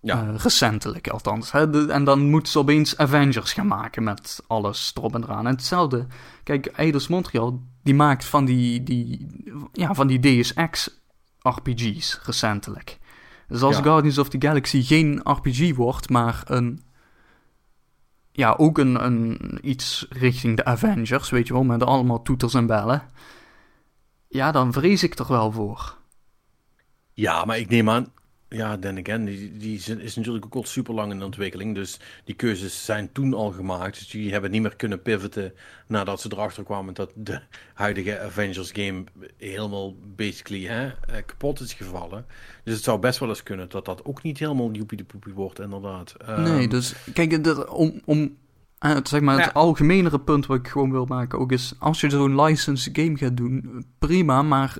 Ja. 0.00 0.28
Uh, 0.28 0.36
recentelijk 0.36 1.08
althans. 1.08 1.52
Hè? 1.52 1.90
en 1.90 2.04
dan 2.04 2.30
moeten 2.30 2.52
ze 2.52 2.58
opeens 2.58 2.96
Avengers 2.96 3.52
gaan 3.52 3.66
maken 3.66 4.02
met 4.02 4.42
alles 4.46 4.92
erop 4.94 5.14
en 5.14 5.22
eraan. 5.22 5.46
En 5.46 5.52
hetzelfde, 5.52 6.06
kijk, 6.42 6.66
Eidos 6.66 7.08
Montreal, 7.08 7.62
die 7.82 7.94
maakt 7.94 8.24
van 8.24 8.44
die, 8.44 8.82
die, 8.82 9.26
ja, 9.72 9.94
van 9.94 10.06
die 10.06 10.18
Deus 10.18 10.54
Ex 10.54 11.00
RPG's 11.38 12.20
recentelijk. 12.22 12.98
Dus 13.52 13.62
als 13.62 13.76
Guardians 13.76 14.18
of 14.18 14.28
the 14.28 14.40
Galaxy 14.40 14.82
geen 14.82 15.20
RPG 15.24 15.74
wordt, 15.74 16.10
maar 16.10 16.42
een. 16.44 16.82
Ja, 18.32 18.54
ook 18.56 18.78
een, 18.78 19.04
een, 19.04 19.58
iets 19.62 20.06
richting 20.10 20.56
de 20.56 20.64
Avengers, 20.64 21.30
weet 21.30 21.46
je 21.46 21.52
wel, 21.52 21.64
met 21.64 21.82
allemaal 21.82 22.22
toeters 22.22 22.54
en 22.54 22.66
bellen. 22.66 23.02
Ja, 24.28 24.52
dan 24.52 24.72
vrees 24.72 25.02
ik 25.02 25.18
er 25.18 25.28
wel 25.28 25.52
voor. 25.52 25.98
Ja, 27.12 27.44
maar 27.44 27.58
ik 27.58 27.68
neem 27.68 27.90
aan, 27.90 28.12
ja, 28.52 28.78
then 28.78 28.98
again, 28.98 29.24
die, 29.24 29.56
die 29.56 29.76
is 29.98 30.16
natuurlijk 30.16 30.44
ook 30.44 30.54
al 30.54 30.64
super 30.64 30.94
lang 30.94 31.12
in 31.12 31.22
ontwikkeling. 31.22 31.74
Dus 31.74 31.98
die 32.24 32.34
keuzes 32.34 32.84
zijn 32.84 33.12
toen 33.12 33.34
al 33.34 33.50
gemaakt. 33.50 33.98
Dus 33.98 34.08
die 34.08 34.32
hebben 34.32 34.50
niet 34.50 34.62
meer 34.62 34.76
kunnen 34.76 35.02
pivoten 35.02 35.52
nadat 35.86 36.20
ze 36.20 36.28
erachter 36.32 36.64
kwamen 36.64 36.94
dat 36.94 37.12
de 37.14 37.40
huidige 37.74 38.20
Avengers 38.20 38.70
game 38.72 39.04
helemaal 39.36 39.94
basically 40.16 40.66
hè, 40.66 40.86
eh, 40.86 41.16
kapot 41.26 41.60
is 41.60 41.72
gevallen. 41.72 42.26
Dus 42.64 42.74
het 42.74 42.84
zou 42.84 42.98
best 42.98 43.18
wel 43.18 43.28
eens 43.28 43.42
kunnen 43.42 43.68
dat 43.68 43.84
dat 43.84 44.04
ook 44.04 44.22
niet 44.22 44.38
helemaal 44.38 44.70
joepie 44.70 44.96
de 44.96 45.04
poepie 45.04 45.32
wordt, 45.32 45.60
inderdaad. 45.60 46.14
Nee, 46.36 46.62
um, 46.62 46.68
dus 46.68 46.94
kijk, 47.12 47.44
dat, 47.44 47.68
om, 47.68 48.00
om 48.04 48.36
uh, 48.80 48.96
zeg 49.02 49.20
maar, 49.20 49.40
het 49.40 49.54
algemenere 49.54 50.20
punt 50.20 50.46
wat 50.46 50.58
ik 50.58 50.68
gewoon 50.68 50.90
wil 50.90 51.04
maken 51.04 51.38
ook 51.38 51.52
is, 51.52 51.74
als 51.78 52.00
je 52.00 52.10
zo'n 52.10 52.40
license 52.40 52.90
game 52.92 53.16
gaat 53.16 53.36
doen, 53.36 53.84
prima, 53.98 54.42
maar 54.42 54.76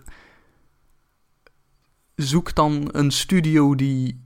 zoek 2.27 2.55
dan 2.55 2.89
een 2.93 3.11
studio 3.11 3.74
die 3.74 4.23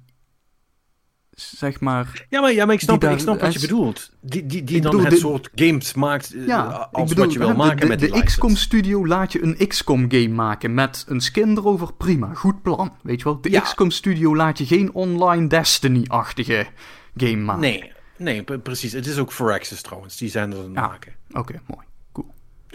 zeg 1.37 1.81
maar. 1.81 2.27
Ja, 2.29 2.41
maar, 2.41 2.53
ja, 2.53 2.65
maar 2.65 2.75
ik 2.75 2.81
snap, 2.81 3.05
ik 3.05 3.19
snap 3.19 3.41
wat 3.41 3.53
je 3.53 3.61
bedoelt. 3.61 4.11
Die, 4.21 4.47
die, 4.47 4.65
die 4.65 4.81
dan 4.81 4.91
bedoel, 4.91 5.11
het 5.11 5.19
soort 5.19 5.51
games 5.55 5.95
maakt 5.95 6.35
eh, 6.35 6.47
ja, 6.47 6.89
als 6.93 7.09
bedoel, 7.09 7.25
wat 7.25 7.33
je 7.33 7.39
wil 7.39 7.55
maken 7.55 7.81
de, 7.81 7.87
met 7.87 8.01
de, 8.01 8.11
de 8.11 8.23
XCOM 8.25 8.57
studio 8.57 9.07
laat 9.07 9.33
je 9.33 9.43
een 9.43 9.67
XCOM 9.67 10.05
game 10.09 10.29
maken 10.29 10.75
met 10.75 11.05
een 11.09 11.21
skin 11.21 11.57
erover. 11.57 11.93
Prima, 11.93 12.35
goed 12.35 12.63
plan. 12.63 12.97
Weet 13.03 13.19
je 13.19 13.25
wel? 13.25 13.41
De 13.41 13.61
XCOM 13.61 13.91
studio 13.91 14.37
laat 14.37 14.59
je 14.59 14.67
geen 14.67 14.95
online 14.95 15.47
Destiny-achtige 15.47 16.67
game 17.17 17.43
maken. 17.43 17.61
Nee, 17.61 17.93
nee, 18.17 18.43
precies. 18.43 18.93
Het 18.93 19.07
is 19.07 19.19
ook 19.19 19.33
Firaxis 19.33 19.83
trouwens. 19.83 20.17
Die 20.17 20.29
zijn 20.29 20.53
er 20.53 20.59
aan 20.59 20.73
maken. 20.73 21.13
Oké, 21.31 21.61
mooi. 21.67 21.86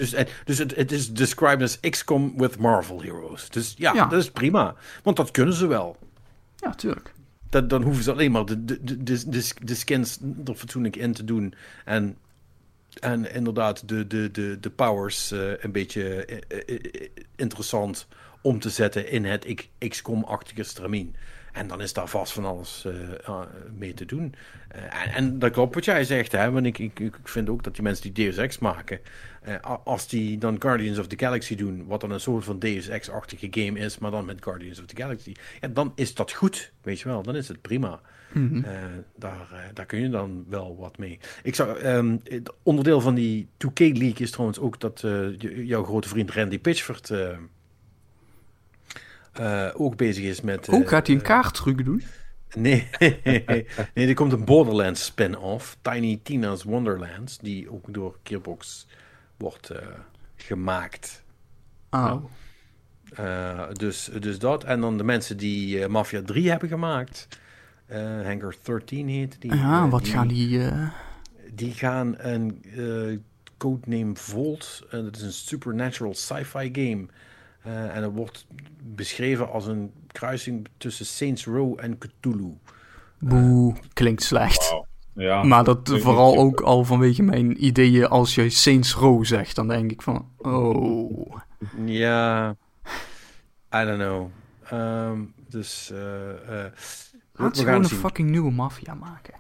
Dus, 0.02 0.14
eh, 0.14 0.26
dus 0.46 0.58
het, 0.58 0.76
het 0.76 0.92
is 0.92 1.12
described 1.14 1.62
as 1.62 1.80
XCOM 1.80 2.34
with 2.38 2.58
Marvel 2.58 3.02
heroes. 3.02 3.50
Dus 3.50 3.74
ja, 3.78 4.06
dat 4.06 4.20
is 4.20 4.32
prima. 4.32 4.76
Want 5.04 5.18
dat 5.18 5.32
kunnen 5.32 5.54
ze 5.54 5.68
wel. 5.68 5.98
Ja, 6.56 6.74
tuurlijk. 6.76 7.14
Dat, 7.50 7.70
dan 7.70 7.82
hoeven 7.82 8.04
ze 8.04 8.12
alleen 8.12 8.32
maar 8.32 8.46
de, 8.46 8.66
de, 8.66 8.84
de, 8.84 9.04
de, 9.04 9.54
de 9.64 9.76
skins 9.76 10.20
er 10.46 10.56
fatsoenlijk 10.56 10.96
in 10.96 11.14
te 11.14 11.24
doen. 11.24 11.54
En, 11.86 12.18
en 13.00 13.34
inderdaad 13.34 13.88
de, 13.88 14.08
de, 14.08 14.32
de, 14.32 14.58
de 14.60 14.70
powers 14.70 15.32
uh, 15.32 15.52
een 15.58 15.72
beetje 15.72 16.28
uh, 16.68 16.80
interessant 17.36 18.08
om 18.42 18.60
te 18.60 18.70
zetten 18.70 19.10
in 19.10 19.26
het 19.26 19.66
XCOM-achtige 19.78 20.64
stramien. 20.64 21.16
En 21.52 21.68
dan 21.68 21.82
is 21.82 21.94
daar 21.94 22.08
vast 22.08 22.34
van 22.34 22.46
alles 22.46 22.88
mee 23.78 23.94
te 23.94 24.06
doen. 24.06 24.34
En, 24.68 25.14
en, 25.14 25.40
dat 25.40 25.52
klopt 25.52 25.76
wat 25.76 25.86
jij 25.86 26.04
zegt, 26.04 26.32
hè? 26.32 26.52
want 26.52 26.66
ik, 26.66 26.78
ik, 26.78 27.00
ik 27.00 27.16
vind 27.24 27.50
ook 27.50 27.64
dat 27.64 27.74
die 27.74 27.84
mensen 27.84 28.04
die 28.04 28.26
Deus 28.26 28.38
Ex 28.38 28.60
maken, 28.60 29.00
als 29.84 30.08
die 30.08 30.38
dan 30.38 30.62
Guardians 30.62 31.00
of 31.00 31.08
the 31.08 31.20
Galaxy 31.20 31.56
doen, 31.56 31.86
wat 31.86 32.02
dan 32.02 32.12
een 32.12 32.20
soort 32.20 32.44
van 32.44 32.60
Deus 32.60 32.88
Ex-achtige 32.88 33.48
game 33.52 33.80
is, 33.80 33.98
maar 33.98 34.12
dan 34.12 34.26
met 34.26 34.44
Guardians 34.44 34.80
of 34.80 34.86
the 34.86 34.96
Galaxy, 34.96 35.34
ja, 35.60 35.68
dan 35.68 35.92
is 35.96 36.14
dat 36.16 36.32
goed, 36.32 36.72
weet 36.82 37.00
je 37.00 37.08
wel, 37.08 37.24
dan 37.24 37.36
is 37.36 37.48
het 37.48 37.62
prima. 37.62 38.02
Mm 38.34 38.66
daar, 39.16 39.72
daar 39.74 39.86
kun 39.86 40.00
je 40.00 40.10
dan 40.10 40.46
wel 40.50 40.78
wat 40.80 40.98
mee. 40.98 41.20
Ik 41.44 41.56
zou, 41.56 41.80
um, 41.80 42.22
onderdeel 42.64 43.02
van 43.02 43.16
die 43.16 43.48
2K-league 43.58 44.20
is 44.20 44.32
trouwens 44.32 44.60
ook 44.60 44.80
dat 44.80 45.04
jouw 45.56 45.84
grote 45.84 46.08
vriend 46.08 46.32
Randy 46.32 46.60
Pitchford 46.60 47.14
ook 49.74 49.96
bezig 49.96 50.24
is 50.24 50.42
met... 50.42 50.68
Hoe 50.68 50.88
gaat 50.88 51.08
hij 51.08 51.16
een 51.16 51.22
kaarttruc 51.22 51.86
doen? 51.86 52.04
Nee, 52.56 52.88
nee, 53.94 54.08
er 54.08 54.14
komt 54.14 54.32
een 54.32 54.46
Borderlands 54.46 55.06
spin-off, 55.06 55.78
Tiny 55.82 56.20
Tina's 56.24 56.64
Wonderlands, 56.64 57.38
die 57.38 57.72
ook 57.72 57.94
door 57.94 58.18
Gearbox 58.24 58.88
wordt 59.42 59.72
uh, 59.72 59.78
gemaakt. 60.36 61.24
Oh. 61.90 62.24
Uh, 63.20 63.72
dus, 63.72 64.10
dus 64.20 64.40
dat. 64.40 64.64
En 64.64 64.82
dan 64.82 64.98
de 64.98 65.04
mensen 65.04 65.38
die 65.38 65.78
uh, 65.78 65.88
Mafia 65.88 66.22
3 66.22 66.50
hebben 66.50 66.70
gemaakt. 66.70 67.28
Hangar 68.24 68.56
13 68.64 69.08
heet 69.08 69.42
die. 69.42 69.56
Ja, 69.56 69.90
wat 69.90 70.08
gaan 70.08 70.28
die... 70.28 70.70
Die 71.54 71.74
gaan 71.74 72.16
een 72.18 72.64
codename 73.58 74.16
Volt. 74.16 74.84
En 74.90 75.04
dat 75.04 75.16
is 75.16 75.22
een 75.22 75.34
supernatural 75.34 76.14
sci-fi 76.14 76.70
game 76.74 77.08
uh, 77.68 77.96
en 77.96 78.04
het 78.04 78.14
wordt 78.14 78.46
beschreven 78.84 79.52
als 79.52 79.68
een 79.68 79.92
kruising 80.08 80.68
tussen 80.78 81.06
Saints 81.06 81.46
Row 81.46 81.80
en 81.80 81.98
Cthulhu. 81.98 82.58
Boe, 83.20 83.76
klinkt 83.94 84.24
slecht. 84.24 84.70
Wow. 84.70 84.86
Ja, 85.14 85.44
maar 85.44 85.64
dat 85.64 85.90
vooral 86.00 86.38
ook 86.38 86.62
al 86.62 86.84
vanwege 86.84 87.24
mijn 87.24 87.66
ideeën 87.66 88.08
als 88.08 88.36
je 88.36 88.50
Saints 88.50 88.94
Row 88.94 89.26
zegt, 89.26 89.56
dan 89.56 89.68
denk 89.68 89.92
ik 89.92 90.02
van, 90.02 90.30
oh. 90.38 91.36
Ja, 91.86 92.56
I 93.76 93.86
don't 93.86 93.98
know. 93.98 94.30
Um, 94.74 95.34
dus, 95.50 95.92
uh, 95.94 96.00
uh, 96.50 96.66
Laat 97.34 97.58
ze 97.58 97.64
gewoon 97.64 97.84
een 97.84 97.90
fucking 97.90 98.30
nieuwe 98.30 98.52
maffia 98.52 98.94
maken. 98.94 99.34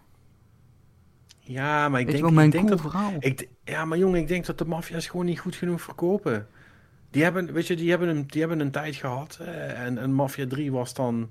Ja, 1.40 1.90
maar 1.90 2.00
ik 2.00 2.06
Weet 2.06 2.16
denk... 2.16 2.28
Wel, 2.28 2.36
mijn 2.36 2.48
ik 2.48 2.54
denk 2.54 2.68
cool 2.68 2.82
dat, 2.82 2.92
verhaal. 2.92 3.14
Ik, 3.20 3.48
ja, 3.64 3.86
maar 3.86 3.98
jongen, 3.98 4.20
ik 4.20 4.28
denk 4.28 4.46
dat 4.46 4.58
de 4.58 4.66
maffia's 4.66 5.08
gewoon 5.08 5.26
niet 5.26 5.40
goed 5.40 5.56
genoeg 5.56 5.82
verkopen. 5.82 6.48
Die 7.10 7.24
hebben, 7.24 7.54
weet 7.54 7.68
je, 7.68 7.76
die 7.76 7.90
hebben 7.90 8.08
een, 8.08 8.24
die 8.28 8.40
hebben 8.40 8.60
een 8.60 8.72
tijd 8.72 8.96
gehad. 8.96 9.38
Eh, 9.42 9.82
en, 9.82 9.98
en 9.98 10.14
Mafia 10.14 10.48
3 10.48 10.72
was 10.72 10.94
dan 10.94 11.30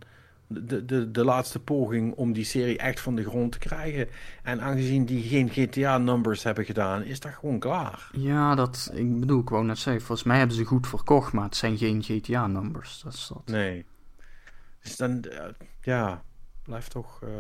de, 0.52 0.84
de, 0.84 1.10
de 1.10 1.24
laatste 1.24 1.60
poging 1.60 2.14
om 2.14 2.32
die 2.32 2.44
serie 2.44 2.78
echt 2.78 3.00
van 3.00 3.14
de 3.14 3.24
grond 3.24 3.52
te 3.52 3.58
krijgen. 3.58 4.08
En 4.42 4.60
aangezien 4.60 5.04
die 5.04 5.22
geen 5.22 5.50
GTA-numbers 5.50 6.42
hebben 6.42 6.64
gedaan, 6.64 7.02
is 7.02 7.20
dat 7.20 7.32
gewoon 7.32 7.58
klaar. 7.58 8.10
Ja, 8.12 8.54
dat, 8.54 8.90
ik 8.94 9.20
bedoel, 9.20 9.40
ik 9.40 9.48
wou 9.48 9.64
net 9.64 9.78
zeggen, 9.78 10.02
volgens 10.02 10.26
mij 10.26 10.38
hebben 10.38 10.56
ze 10.56 10.64
goed 10.64 10.88
verkocht, 10.88 11.32
maar 11.32 11.44
het 11.44 11.56
zijn 11.56 11.78
geen 11.78 12.02
GTA-numbers. 12.02 13.00
Dat 13.02 13.12
is 13.12 13.30
dat. 13.34 13.42
Nee. 13.46 13.84
Dus 14.82 14.96
dan, 14.96 15.24
uh, 15.28 15.44
ja, 15.80 16.22
blijft 16.62 16.90
toch... 16.90 17.20
Uh, 17.24 17.30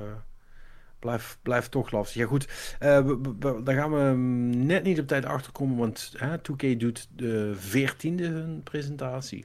blijft, 0.98 1.38
blijft 1.42 1.70
toch 1.70 1.90
lastig. 1.90 2.20
Ja 2.22 2.26
goed, 2.26 2.76
uh, 2.82 3.10
daar 3.38 3.74
gaan 3.74 3.92
we 3.92 4.16
net 4.56 4.82
niet 4.82 5.00
op 5.00 5.06
tijd 5.06 5.24
achterkomen, 5.24 5.76
want 5.76 6.12
hè, 6.16 6.36
2K 6.38 6.76
doet 6.76 7.08
de 7.16 7.56
14e 7.56 8.22
hun 8.22 8.60
presentatie. 8.62 9.44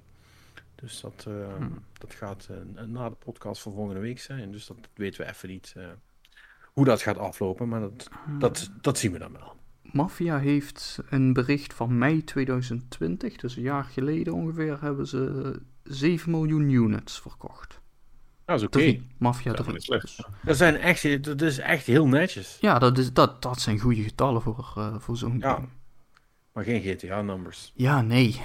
Dus 0.86 1.02
dat, 1.02 1.26
eh, 1.28 1.34
Hmm. 1.58 1.84
dat 1.98 2.14
gaat 2.14 2.48
eh, 2.76 2.86
na 2.86 3.10
de 3.10 3.16
podcast 3.16 3.62
van 3.62 3.74
volgende 3.74 4.00
week 4.02 4.20
zijn. 4.20 4.52
Dus 4.52 4.66
dat 4.68 4.78
weten 4.94 5.22
we 5.26 5.32
even 5.32 5.50
niet 5.50 5.74
eh, 5.78 5.86
hoe 6.64 6.86
dat 6.86 7.02
gaat 7.02 7.18
aflopen. 7.18 7.68
Maar 7.68 7.80
dat, 7.80 8.10
dat, 8.40 8.72
dat 8.82 8.98
zien 8.98 9.12
we 9.12 9.18
dan 9.20 9.32
wel. 9.32 9.56
Mafia 9.82 10.40
heeft 10.40 11.00
een 11.10 11.34
bericht 11.34 11.74
van 11.74 11.98
mei 11.98 12.24
2020, 12.24 13.36
dus 13.36 13.56
een 13.56 13.62
jaar 13.64 13.84
geleden 13.84 14.34
ongeveer, 14.34 14.82
hebben 14.82 15.08
ze 15.08 15.54
7 15.84 16.32
miljoen 16.32 16.70
units 16.70 17.20
verkocht. 17.22 17.80
Dat 18.46 18.60
is 18.60 18.66
oké. 18.66 19.00
Mafia 19.18 19.52
Dat 19.54 19.60
is 19.60 19.66
3. 19.66 19.74
niet 19.74 19.84
slecht. 19.84 20.30
Dat, 20.44 20.58
zijn 20.58 20.76
echt, 20.78 21.24
dat 21.24 21.42
is 21.42 21.58
echt 21.58 21.86
heel 21.86 22.08
netjes. 22.08 22.58
Ja, 22.62 22.80
dat, 22.80 22.98
is, 22.98 23.14
dat, 23.14 23.42
dat 23.42 23.60
zijn 23.62 23.80
goede 23.80 24.02
getallen 24.04 24.42
voor, 24.42 24.74
eh, 24.78 24.96
voor 25.00 25.18
zo'n 25.18 25.38
Ja. 25.40 25.54
game. 25.54 25.68
Maar 26.54 26.64
geen 26.64 26.82
GTA-numbers. 26.82 27.72
Ja, 27.76 28.02
nee. 28.02 28.42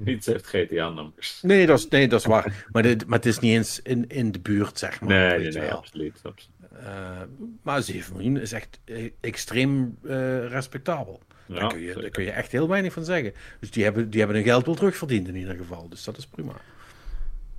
Niets 0.04 0.26
heeft 0.26 0.46
GTA-nummers. 0.46 1.38
Nee, 1.42 1.66
dat 1.66 1.78
is, 1.78 1.88
nee, 1.88 2.08
dat 2.08 2.20
is 2.20 2.26
waar. 2.26 2.66
Maar, 2.72 2.82
dit, 2.82 3.06
maar 3.06 3.18
het 3.18 3.26
is 3.26 3.38
niet 3.38 3.52
eens 3.52 3.82
in, 3.82 4.08
in 4.08 4.32
de 4.32 4.40
buurt, 4.40 4.78
zeg 4.78 5.00
maar. 5.00 5.08
Nee, 5.08 5.38
nee, 5.38 5.52
nee, 5.52 5.72
absoluut. 5.72 6.20
absoluut. 6.22 6.58
Eh, 6.84 7.20
maar 7.62 7.82
7 7.82 8.16
miljoen 8.16 8.36
is 8.36 8.52
echt 8.52 8.80
eh, 8.84 9.10
extreem 9.20 9.98
eh, 10.04 10.46
respectabel. 10.46 11.20
Ja, 11.46 11.54
daar, 11.54 11.68
kun 11.68 11.80
je, 11.80 11.94
daar 11.94 12.10
kun 12.10 12.24
je 12.24 12.30
echt 12.30 12.52
heel 12.52 12.68
weinig 12.68 12.92
van 12.92 13.04
zeggen. 13.04 13.32
Dus 13.60 13.70
die 13.70 13.84
hebben, 13.84 14.10
die 14.10 14.18
hebben 14.18 14.36
hun 14.36 14.46
geld 14.46 14.66
wel 14.66 14.74
terugverdiend 14.74 15.28
in 15.28 15.36
ieder 15.36 15.56
geval. 15.56 15.88
Dus 15.88 16.04
dat 16.04 16.16
is 16.16 16.26
prima. 16.26 16.52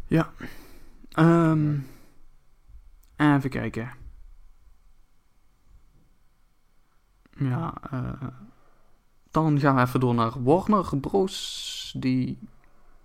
Ja. 0.07 0.33
Ehm, 1.11 1.75
even 3.17 3.49
kijken. 3.49 3.91
Ja, 7.37 7.73
eh, 7.91 8.27
dan 9.31 9.59
gaan 9.59 9.75
we 9.75 9.81
even 9.81 9.99
door 9.99 10.13
naar 10.15 10.43
Warner 10.43 10.97
Bros. 10.99 11.93
Die. 11.97 12.37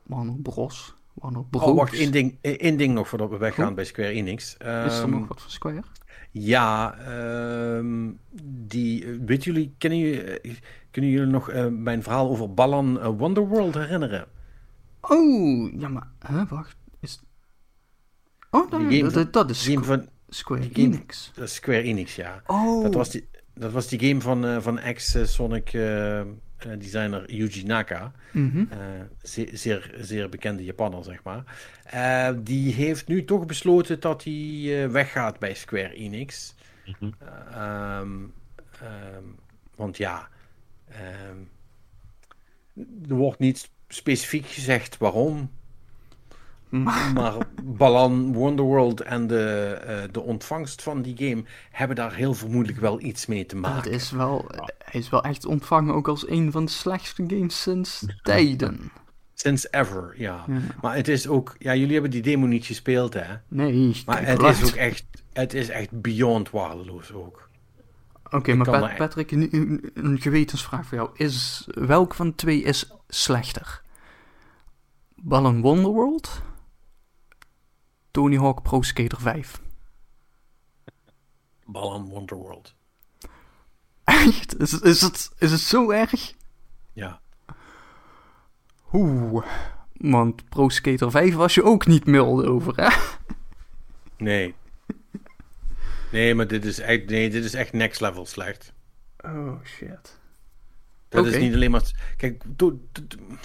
Warner 0.02 0.34
Bros. 0.38 0.94
Warner 1.14 1.44
Bros. 1.44 1.62
Oh, 1.62 1.76
wacht, 1.76 1.94
één 1.94 2.12
ding, 2.12 2.38
één 2.40 2.76
ding 2.76 2.94
nog 2.94 3.08
voordat 3.08 3.30
we 3.30 3.36
weggaan 3.36 3.74
bij 3.74 3.84
Square 3.84 4.08
Enix. 4.08 4.52
Is 4.52 4.58
er 4.66 4.90
Ehm, 5.02 5.10
nog 5.10 5.28
wat 5.28 5.40
van 5.40 5.50
Square? 5.50 5.82
Ja, 6.30 6.94
ehm, 6.98 8.10
die, 8.42 9.04
eh, 9.04 9.10
weet 9.26 9.44
jullie, 9.44 9.74
kennen 9.78 9.98
jullie, 9.98 10.40
eh, 10.40 10.54
kunnen 10.90 11.10
jullie 11.10 11.32
nog 11.32 11.50
eh, 11.50 11.66
mijn 11.66 12.02
verhaal 12.02 12.28
over 12.28 12.54
Balan 12.54 13.00
eh, 13.00 13.08
Wonderworld 13.16 13.74
herinneren? 13.74 14.26
Oh, 15.00 15.80
ja, 15.80 15.88
maar. 15.88 16.08
Hè, 16.18 16.46
wacht. 16.46 16.76
Is. 17.00 17.20
Oh, 18.50 18.70
nee, 18.72 19.08
dat, 19.08 19.32
dat, 19.32 19.50
is 19.50 19.62
Game 19.66 19.76
Squ- 19.76 19.86
van 19.86 20.08
Square 20.28 20.62
game- 20.62 20.72
Enix. 20.74 21.32
Square 21.44 21.82
Enix, 21.82 22.16
ja. 22.16 22.42
Oh, 22.46 22.82
Dat 22.82 22.94
was 22.94 23.10
die, 23.10 23.28
dat 23.58 23.72
was 23.72 23.88
die 23.88 23.98
game 24.08 24.20
van, 24.20 24.46
eh, 24.46 24.60
van 24.60 24.78
ex-Sonic 24.78 25.72
eh, 25.72 26.20
eh, 26.20 26.26
designer 26.78 27.32
Yuji 27.34 27.64
Naka. 27.64 28.12
mhm. 28.32 28.64
Eh, 28.70 28.78
zeer, 29.22 29.48
zeer, 29.52 29.94
zeer 30.00 30.28
bekende 30.28 30.64
Japanner, 30.64 31.04
zeg 31.04 31.22
maar. 31.22 31.44
Die 32.42 32.72
heeft 32.74 33.08
nu 33.08 33.24
toch 33.24 33.46
besloten 33.46 34.00
dat 34.00 34.24
hij 34.24 34.34
eh, 34.34 34.90
weggaat 34.90 35.38
bij 35.38 35.54
Square 35.54 35.94
Enix. 35.94 36.54
Mhm. 36.86 37.10
Eh, 37.18 37.56
ehm, 37.56 38.10
ehm, 38.80 39.24
want 39.74 39.96
ja, 39.96 40.28
ehm, 40.88 41.38
er 43.08 43.14
wordt 43.14 43.38
niet 43.38 43.70
specifiek 43.88 44.46
gezegd 44.46 44.96
waarom. 44.96 45.50
Maar- 46.68 47.12
Maar 47.14 47.34
Balan 47.64 48.32
Wonderworld 48.32 49.00
en 49.00 49.26
de, 49.26 49.78
eh, 49.86 50.02
de 50.12 50.20
ontvangst 50.20 50.82
van 50.82 51.02
die 51.02 51.16
game 51.16 51.44
hebben 51.70 51.96
daar 51.96 52.14
heel 52.14 52.34
vermoedelijk 52.34 52.80
wel 52.80 53.00
iets 53.00 53.26
mee 53.26 53.46
te 53.46 53.56
maken. 53.56 53.90
is 53.90 54.10
wel, 54.10 54.44
hij 54.84 55.00
is 55.00 55.08
wel 55.08 55.22
echt 55.22 55.44
ontvangen 55.44 55.94
ook 55.94 56.08
als 56.08 56.28
een 56.28 56.52
van 56.52 56.64
de 56.64 56.70
slechtste 56.70 57.24
games 57.26 57.62
sinds 57.62 58.06
tijden. 58.22 58.90
Since 59.34 59.68
ever, 59.70 60.14
ja. 60.16 60.44
Ja. 60.46 60.58
Maar 60.80 60.96
het 60.96 61.08
is 61.08 61.28
ook, 61.28 61.54
ja, 61.58 61.74
jullie 61.74 61.92
hebben 61.92 62.10
die 62.10 62.22
demo 62.22 62.46
niet 62.46 62.66
gespeeld, 62.66 63.14
hè? 63.14 63.34
Nee, 63.48 64.02
Maar 64.06 64.26
het 64.26 64.42
is 64.42 64.64
ook 64.64 64.74
echt, 64.76 65.04
het 65.32 65.54
is 65.54 65.68
echt 65.68 66.00
beyond 66.00 66.50
waardeloos 66.50 67.12
ook. 67.12 67.48
Oké, 68.30 68.54
maar 68.54 68.66
Pat- 68.70 68.96
Patrick, 68.96 69.30
een, 69.30 69.48
een- 69.94 70.20
gewetensvraag 70.20 70.86
voor 70.86 70.98
jou. 70.98 71.10
Is, 71.14 71.66
welk 71.74 72.14
van 72.14 72.28
de 72.28 72.34
twee 72.34 72.62
is 72.62 72.90
slechter? 73.08 73.82
Balan 75.16 75.60
Wonderworld? 75.60 76.42
Tony 78.16 78.36
Hawk 78.36 78.62
Pro 78.62 78.82
Skater 78.82 79.20
5? 79.20 79.60
Balan 81.66 82.08
Wonderworld. 82.08 82.74
Echt? 84.04 84.58
Is, 84.60 84.72
het- 84.72 84.82
is, 84.82 85.00
het, 85.00 85.30
is 85.38 85.50
het 85.50 85.60
zo 85.60 85.90
erg? 85.90 86.34
Ja. 86.92 87.20
Oeh. 88.92 89.46
Want 89.92 90.48
Pro 90.48 90.68
Skater 90.68 91.10
5 91.10 91.34
was 91.34 91.54
je 91.54 91.62
ook 91.62 91.86
niet 91.86 92.06
mild 92.06 92.44
over, 92.46 92.72
hè? 92.76 92.96
Nee. 94.16 94.54
Nee, 96.12 96.34
maar 96.34 96.46
dit 96.46 96.64
is 96.64 96.78
echt, 96.78 97.06
nee, 97.06 97.30
dit 97.30 97.44
is 97.44 97.54
echt 97.54 97.72
next 97.72 98.00
level 98.00 98.26
slecht. 98.26 98.72
Oh, 99.24 99.64
shit. 99.64 100.18
Dat 101.08 101.26
is 101.26 101.36
niet 101.36 101.54
alleen 101.54 101.70
maar... 101.70 102.14
Kijk, 102.16 102.42
do- 102.46 102.80
do- 102.92 103.06
do- 103.06 103.36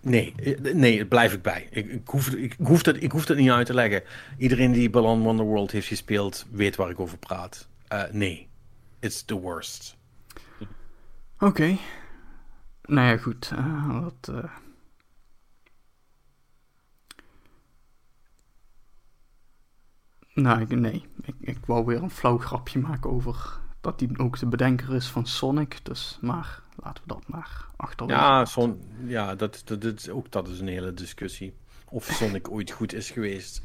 nee, 0.00 0.34
eh, 0.36 0.74
nee, 0.74 0.96
daar 0.96 1.06
blijf 1.06 1.32
ik 1.32 1.42
bij. 1.42 1.68
Ik, 1.70 1.86
ik, 1.86 2.08
hoef, 2.08 2.28
ik, 2.28 2.56
hoef 2.62 2.82
dat, 2.82 3.02
ik 3.02 3.12
hoef 3.12 3.26
dat 3.26 3.36
niet 3.36 3.50
uit 3.50 3.66
te 3.66 3.74
leggen. 3.74 4.02
Iedereen 4.38 4.72
die 4.72 4.90
Balan 4.90 5.22
Wonderworld 5.22 5.70
heeft 5.70 5.86
gespeeld, 5.86 6.46
weet 6.50 6.76
waar 6.76 6.90
ik 6.90 7.00
over 7.00 7.18
praat. 7.18 7.68
Eh, 7.88 8.02
nee, 8.12 8.48
it's 9.00 9.24
the 9.24 9.34
worst. 9.40 9.96
Oké. 11.38 11.76
Nou 12.82 13.08
ja, 13.08 13.16
goed. 13.16 13.50
eh, 13.54 14.00
wat. 14.02 14.32
Nou, 20.34 20.60
ik, 20.60 20.68
nee. 20.68 21.06
Ik, 21.22 21.34
ik 21.40 21.58
wou 21.66 21.84
weer 21.84 22.02
een 22.02 22.10
flauw 22.10 22.38
grapje 22.38 22.78
maken 22.78 23.10
over 23.10 23.58
dat 23.90 24.00
hij 24.00 24.24
ook 24.24 24.38
de 24.38 24.46
bedenker 24.46 24.94
is 24.94 25.06
van 25.06 25.26
Sonic. 25.26 25.78
Dus, 25.82 26.18
maar 26.20 26.62
laten 26.76 27.02
we 27.06 27.14
dat 27.14 27.22
maar 27.26 27.66
achterwege. 27.76 28.20
Ja. 28.20 28.44
Son, 28.44 28.82
ja 29.06 29.34
dat, 29.34 29.62
dat, 29.64 30.10
ook 30.10 30.30
dat 30.30 30.48
is 30.48 30.60
een 30.60 30.68
hele 30.68 30.94
discussie. 30.94 31.54
Of 31.88 32.04
Sonic 32.04 32.50
ooit 32.52 32.70
goed 32.70 32.92
is 32.92 33.10
geweest. 33.10 33.62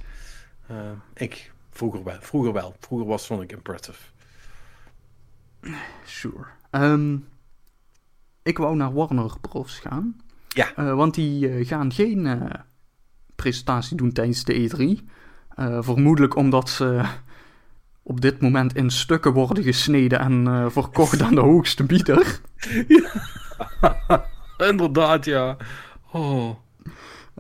Eh, 0.67 0.91
ik, 1.13 1.51
vroeger 1.71 2.03
wel. 2.03 2.17
Vroeger 2.19 2.53
wel. 2.53 2.75
Vroeger 2.79 3.07
was 3.07 3.25
Sonic 3.25 3.51
impressive. 3.51 3.99
Sure. 6.05 6.45
Ehm, 6.69 7.17
ik 8.43 8.57
wou 8.57 8.75
naar 8.75 8.93
Warner 8.93 9.39
Bros. 9.41 9.79
gaan. 9.79 10.21
Ja. 10.47 10.75
Eh, 10.75 10.93
want 10.93 11.13
die 11.13 11.49
eh, 11.49 11.67
gaan 11.67 11.91
geen 11.91 12.49
presentatie 13.35 13.97
doen 13.97 14.11
tijdens 14.11 14.43
de 14.43 14.53
E3. 14.53 15.07
Eh, 15.55 15.77
vermoedelijk 15.81 16.35
omdat 16.35 16.69
ze 16.69 17.05
op 18.03 18.21
dit 18.21 18.41
moment 18.41 18.75
in 18.75 18.89
stukken 18.89 19.33
worden 19.33 19.63
gesneden 19.63 20.19
en 20.19 20.47
eh, 20.47 20.65
verkocht 20.69 21.21
aan 21.21 21.35
de 21.35 21.41
hoogste 21.41 21.83
bieder. 21.83 22.39
Inderdaad, 24.69 25.25
ja. 25.25 25.57
Oh. 26.11 26.55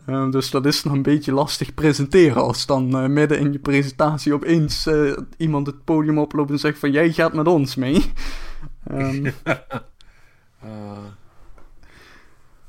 Eh, 0.05 0.29
dus 0.29 0.49
dat 0.51 0.65
is 0.65 0.83
nog 0.83 0.93
een 0.93 1.01
beetje 1.01 1.31
lastig 1.31 1.73
presenteren 1.73 2.41
als 2.43 2.65
dan 2.65 2.97
eh, 2.97 3.05
midden 3.07 3.39
in 3.39 3.51
je 3.51 3.59
presentatie 3.59 4.33
opeens 4.33 4.85
eh, 4.87 5.17
iemand 5.37 5.67
het 5.67 5.83
podium 5.83 6.17
oploopt 6.19 6.51
en 6.51 6.59
zegt 6.59 6.79
van 6.79 6.91
jij 6.91 7.11
gaat 7.11 7.33
met 7.33 7.47
ons 7.47 7.75
mee. 7.75 8.11
Ehm, 8.87 9.31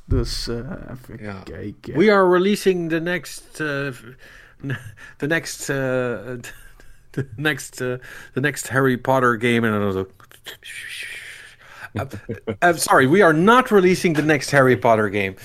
dus 0.05 0.49
even 0.49 1.17
Ja. 1.19 1.41
kijken. 1.45 1.99
we 1.99 2.13
are 2.13 2.31
releasing 2.31 2.89
the 2.91 3.01
next... 3.01 3.45
the 5.17 5.27
next... 5.27 5.73
the 7.15 7.27
next... 7.37 7.81
uh, 7.81 7.97
the 8.33 8.41
next 8.41 8.69
Harry 8.69 8.99
Potter 8.99 9.37
game. 9.41 9.67
En 9.67 9.81
dan 9.81 9.93
zo... 9.93 10.07
Uh, 11.93 12.03
uh, 12.63 12.75
sorry, 12.77 13.09
we 13.09 13.23
are 13.23 13.33
not 13.33 13.71
releasing 13.71 14.15
the 14.17 14.23
next 14.23 14.51
Harry 14.51 14.77
Potter 14.77 15.11
game. 15.11 15.35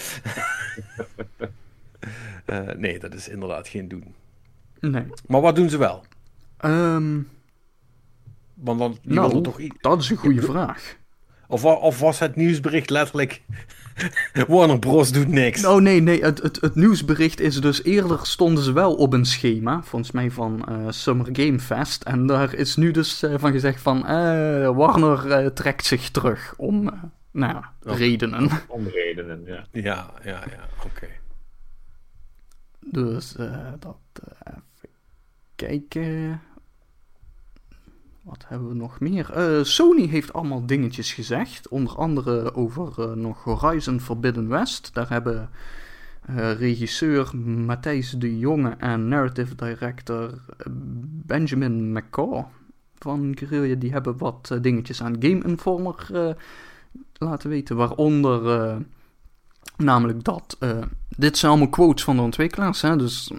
Uh, 2.50 2.60
nee, 2.78 3.00
dat 3.00 3.14
is 3.14 3.28
inderdaad 3.28 3.68
geen 3.68 3.88
doen. 3.88 4.16
Nee. 4.80 5.04
Maar 5.28 5.42
wat 5.42 5.56
doen 5.56 5.70
ze 5.70 5.78
wel? 5.78 6.04
Ehm, 6.58 7.20
Want 8.54 8.80
dan 8.80 8.98
nou, 9.02 9.42
toch 9.44 9.60
iets. 9.60 9.76
dat 9.82 10.02
is 10.02 10.10
een 10.10 10.18
goede 10.18 10.42
vraag. 10.42 10.98
Of, 11.52 11.66
of 11.66 12.00
was 12.00 12.20
het 12.20 12.36
nieuwsbericht 12.36 12.90
letterlijk. 12.90 13.42
Warner 14.48 14.80
Bros. 14.80 15.12
doet 15.12 15.28
niks. 15.28 15.66
Oh 15.66 15.82
nee, 15.82 16.02
nee, 16.02 16.22
het, 16.24 16.42
het, 16.42 16.62
het 16.62 16.76
nieuwsbericht 16.76 17.40
is 17.40 17.62
dus 17.62 17.84
eerder 17.84 18.20
stonden 18.26 18.64
ze 18.64 18.72
wel 18.72 18.96
op 18.96 19.14
een 19.14 19.26
schema, 19.26 19.84
volgens 19.84 20.12
mij 20.12 20.32
van 20.32 20.66
eh, 20.68 20.86
Summer 20.90 21.28
Game 21.32 21.60
Fest. 21.60 22.04
En 22.04 22.26
daar 22.28 22.54
is 22.54 22.76
nu 22.76 22.92
dus 22.92 23.24
eh, 23.24 23.34
van 23.38 23.52
gezegd 23.52 23.82
van 23.82 24.06
eh, 24.06 24.76
Warner 24.76 25.54
trekt 25.54 25.86
zich 25.86 26.10
terug 26.10 26.54
om, 26.58 26.84
nou 27.32 27.54
ja, 27.54 27.72
Oh. 27.86 27.98
redenen. 27.98 28.50
Om 28.68 28.88
redenen, 28.88 29.44
ja. 29.46 29.66
Ja, 29.72 30.14
ja, 30.24 30.44
ja, 30.50 30.68
oké. 30.86 31.08
Dus 32.80 33.36
eh, 33.36 33.68
dat, 33.80 33.98
even 34.48 34.64
kijken. 35.56 36.42
Wat 38.30 38.46
hebben 38.48 38.68
we 38.68 38.76
nog 38.76 39.00
meer? 39.00 39.32
Eh, 39.32 39.64
Sony 39.64 40.08
heeft 40.08 40.34
allemaal 40.34 40.66
dingetjes 40.66 41.14
gezegd. 41.14 41.68
Onder 41.68 41.96
andere 41.96 42.56
over 42.56 42.94
eh, 42.98 43.12
nog 43.12 43.44
Horizon 43.44 44.00
Forbidden 44.00 44.48
West. 44.48 44.94
Daar 44.94 45.10
hebben 45.10 45.50
Eh, 46.36 46.52
regisseur 46.54 47.38
Matthijs 47.38 48.12
de 48.12 48.38
Jonge 48.40 48.70
en 48.70 49.08
narrative 49.08 49.56
director 49.56 50.42
Benjamin 51.26 51.92
McCaw 51.92 52.46
van 52.98 53.38
Guerrilla, 53.38 53.76
die 53.76 53.92
hebben 53.92 54.18
wat 54.18 54.58
dingetjes 54.62 55.04
aan 55.04 55.16
Game 55.20 55.44
Informer 55.44 56.08
laten 57.14 57.50
weten. 57.50 57.76
Waaronder 57.76 58.78
namelijk 59.78 60.24
dat, 60.24 60.58
dit 61.18 61.38
zijn 61.38 61.52
allemaal 61.52 61.70
quotes 61.70 62.04
van 62.04 62.16
de 62.16 62.22
ontwikkelaars, 62.22 62.82
hè, 62.82 62.96
dus 62.96 63.32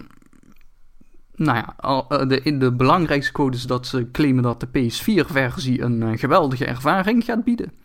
nou 1.41 1.57
ja, 1.57 1.75
eh, 2.09 2.29
de, 2.29 2.57
de 2.59 2.73
belangrijkste 2.73 3.33
quote 3.33 3.57
is 3.57 3.62
dat 3.62 3.87
ze 3.87 4.11
claimen 4.11 4.43
dat 4.43 4.61
de 4.61 4.67
PS4-versie 4.67 5.83
een 5.83 6.03
eh, 6.03 6.19
geweldige 6.19 6.67
ervaring 6.67 7.25
gaat 7.25 7.45
bieden. 7.45 7.73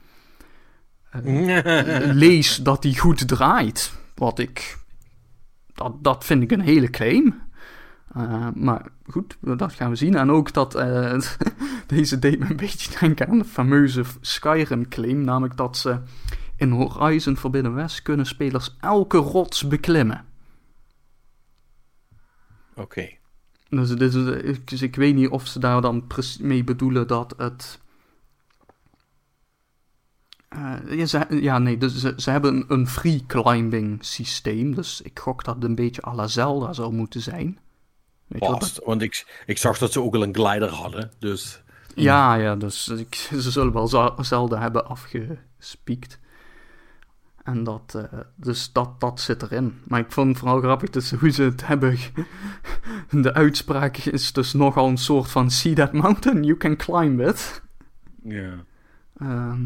Eh, 1.16 2.14
lees 2.14 2.56
dat 2.56 2.82
die 2.82 3.00
goed 3.00 3.28
draait. 3.28 3.94
Wat 4.16 4.40
ik. 4.40 4.78
Dat, 5.74 6.04
dat 6.04 6.26
vind 6.26 6.44
ik 6.44 6.52
een 6.52 6.62
hele 6.62 6.90
claim. 6.90 7.42
Maar 8.54 8.86
goed, 9.08 9.38
dat 9.42 9.74
gaan 9.74 9.90
we 9.90 9.96
zien. 9.96 10.16
En 10.16 10.32
ook 10.32 10.54
dat. 10.54 10.72
deze 11.88 12.20
deed 12.20 12.40
me 12.40 12.50
een 12.50 12.56
beetje 12.56 13.00
denken 13.00 13.28
aan 13.28 13.38
de 13.38 13.46
fameuze 13.46 14.04
Skyrim 14.22 14.88
claim. 14.88 15.22
Namelijk 15.22 15.58
dat 15.58 15.78
ze 15.78 16.00
in 16.58 16.72
Horizon 16.72 17.38
Forbidden 17.38 17.74
West 17.74 18.02
kunnen 18.02 18.26
spelers 18.26 18.76
elke 18.80 19.18
rots 19.18 19.68
beklimmen. 19.68 20.26
Oké. 22.76 23.08
Dus, 23.70 23.90
dit 23.90 24.14
is- 24.14 24.58
dus 24.66 24.82
ik 24.82 24.96
weet 24.96 25.16
niet 25.16 25.30
of 25.30 25.48
ze 25.48 25.60
daar 25.60 25.82
dan 25.82 26.08
mee 26.40 26.64
bedoelen 26.64 27.08
dat 27.08 27.34
het. 27.38 27.80
Eh, 30.50 30.74
ja, 30.90 31.06
ze, 31.06 31.26
ja, 31.30 31.58
nee, 31.60 31.78
dus 31.78 31.96
ze, 31.98 32.14
ze 32.18 32.30
hebben 32.30 32.56
een, 32.56 32.66
een 32.68 32.88
free 32.88 33.24
climbing 33.28 34.06
systeem. 34.06 34.76
Dus 34.76 35.02
ik 35.02 35.20
gok 35.20 35.44
dat 35.44 35.56
het 35.56 35.64
een 35.64 35.76
beetje 35.76 36.06
à 36.06 36.14
la 36.16 36.28
Zelda 36.28 36.74
zou 36.74 36.94
moeten 36.94 37.22
zijn. 37.22 37.60
Weet 38.28 38.40
Past. 38.40 38.82
Want 38.86 39.02
ik, 39.02 39.42
ik 39.46 39.58
zag 39.58 39.78
dat 39.78 39.92
ze 39.92 40.02
ook 40.02 40.16
al 40.16 40.24
een 40.24 40.36
glider 40.36 40.70
hadden. 40.70 41.12
Dus 41.20 41.62
Ja, 41.96 42.36
ja, 42.36 42.56
dus 42.56 42.88
ik, 42.88 43.16
ze 43.16 43.52
zullen 43.52 43.74
wel 43.74 43.88
Zelda 44.24 44.60
hebben 44.60 44.88
afgespiekt. 44.88 46.20
En 47.46 47.64
dat, 47.64 47.94
eh, 48.12 48.20
dus 48.36 48.72
dat, 48.72 49.00
dat 49.00 49.20
zit 49.22 49.42
erin. 49.42 49.80
Maar 49.84 50.00
ik 50.00 50.12
vond 50.12 50.28
het 50.28 50.38
vooral 50.38 50.60
grappig 50.62 50.90
dus 50.90 51.12
hoe 51.12 51.30
ze 51.30 51.44
het 51.44 51.68
hebben. 51.68 51.98
De 53.24 53.34
uitspraak 53.34 53.98
is 53.98 54.34
dus 54.34 54.54
nogal 54.54 54.88
een 54.88 54.98
soort 54.98 55.32
van: 55.32 55.52
See 55.52 55.74
that 55.74 55.94
mountain, 55.94 56.44
you 56.44 56.58
can 56.58 56.76
climb 56.76 57.22
it. 57.22 57.62
ja. 58.24 58.54
Ehm, 59.18 59.62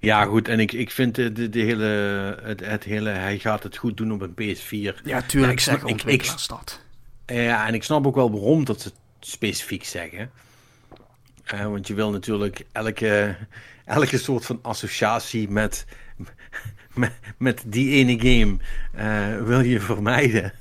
Ja, 0.00 0.24
goed. 0.24 0.48
En 0.48 0.60
ik, 0.60 0.72
ik 0.72 0.90
vind 0.90 1.14
de, 1.14 1.32
de, 1.32 1.48
de 1.48 1.58
hele, 1.60 1.84
het, 2.42 2.60
het 2.66 2.84
hele. 2.84 3.10
Hij 3.10 3.38
gaat 3.38 3.62
het 3.62 3.76
goed 3.76 3.96
doen 3.96 4.12
op 4.12 4.20
een 4.20 4.34
PS4. 4.56 4.68
ja, 4.68 4.92
Ja, 5.04 5.22
tuurlijk 5.22 5.52
ik 5.52 5.60
zeggen 5.60 5.88
ik- 5.88 6.02
ik- 6.02 6.34
dat. 6.48 6.82
Ja, 7.26 7.66
en 7.66 7.74
ik 7.74 7.82
snap 7.82 8.06
ook 8.06 8.14
wel 8.14 8.30
waarom 8.30 8.64
dat 8.64 8.80
ze 8.80 8.88
het 8.88 8.96
specifiek 9.20 9.84
zeggen. 9.84 10.30
Eh, 11.44 11.66
want 11.66 11.86
je 11.86 11.94
wil 11.94 12.10
natuurlijk 12.10 12.66
elke, 12.72 13.36
elke 13.84 14.18
soort 14.18 14.46
van 14.46 14.58
associatie 14.62 15.48
met, 15.50 15.86
met, 16.94 17.12
met 17.38 17.64
die 17.66 17.90
ene 17.90 18.20
game 18.20 18.56
eh, 18.92 19.44
wil 19.44 19.60
je 19.60 19.80
vermijden. 19.80 20.52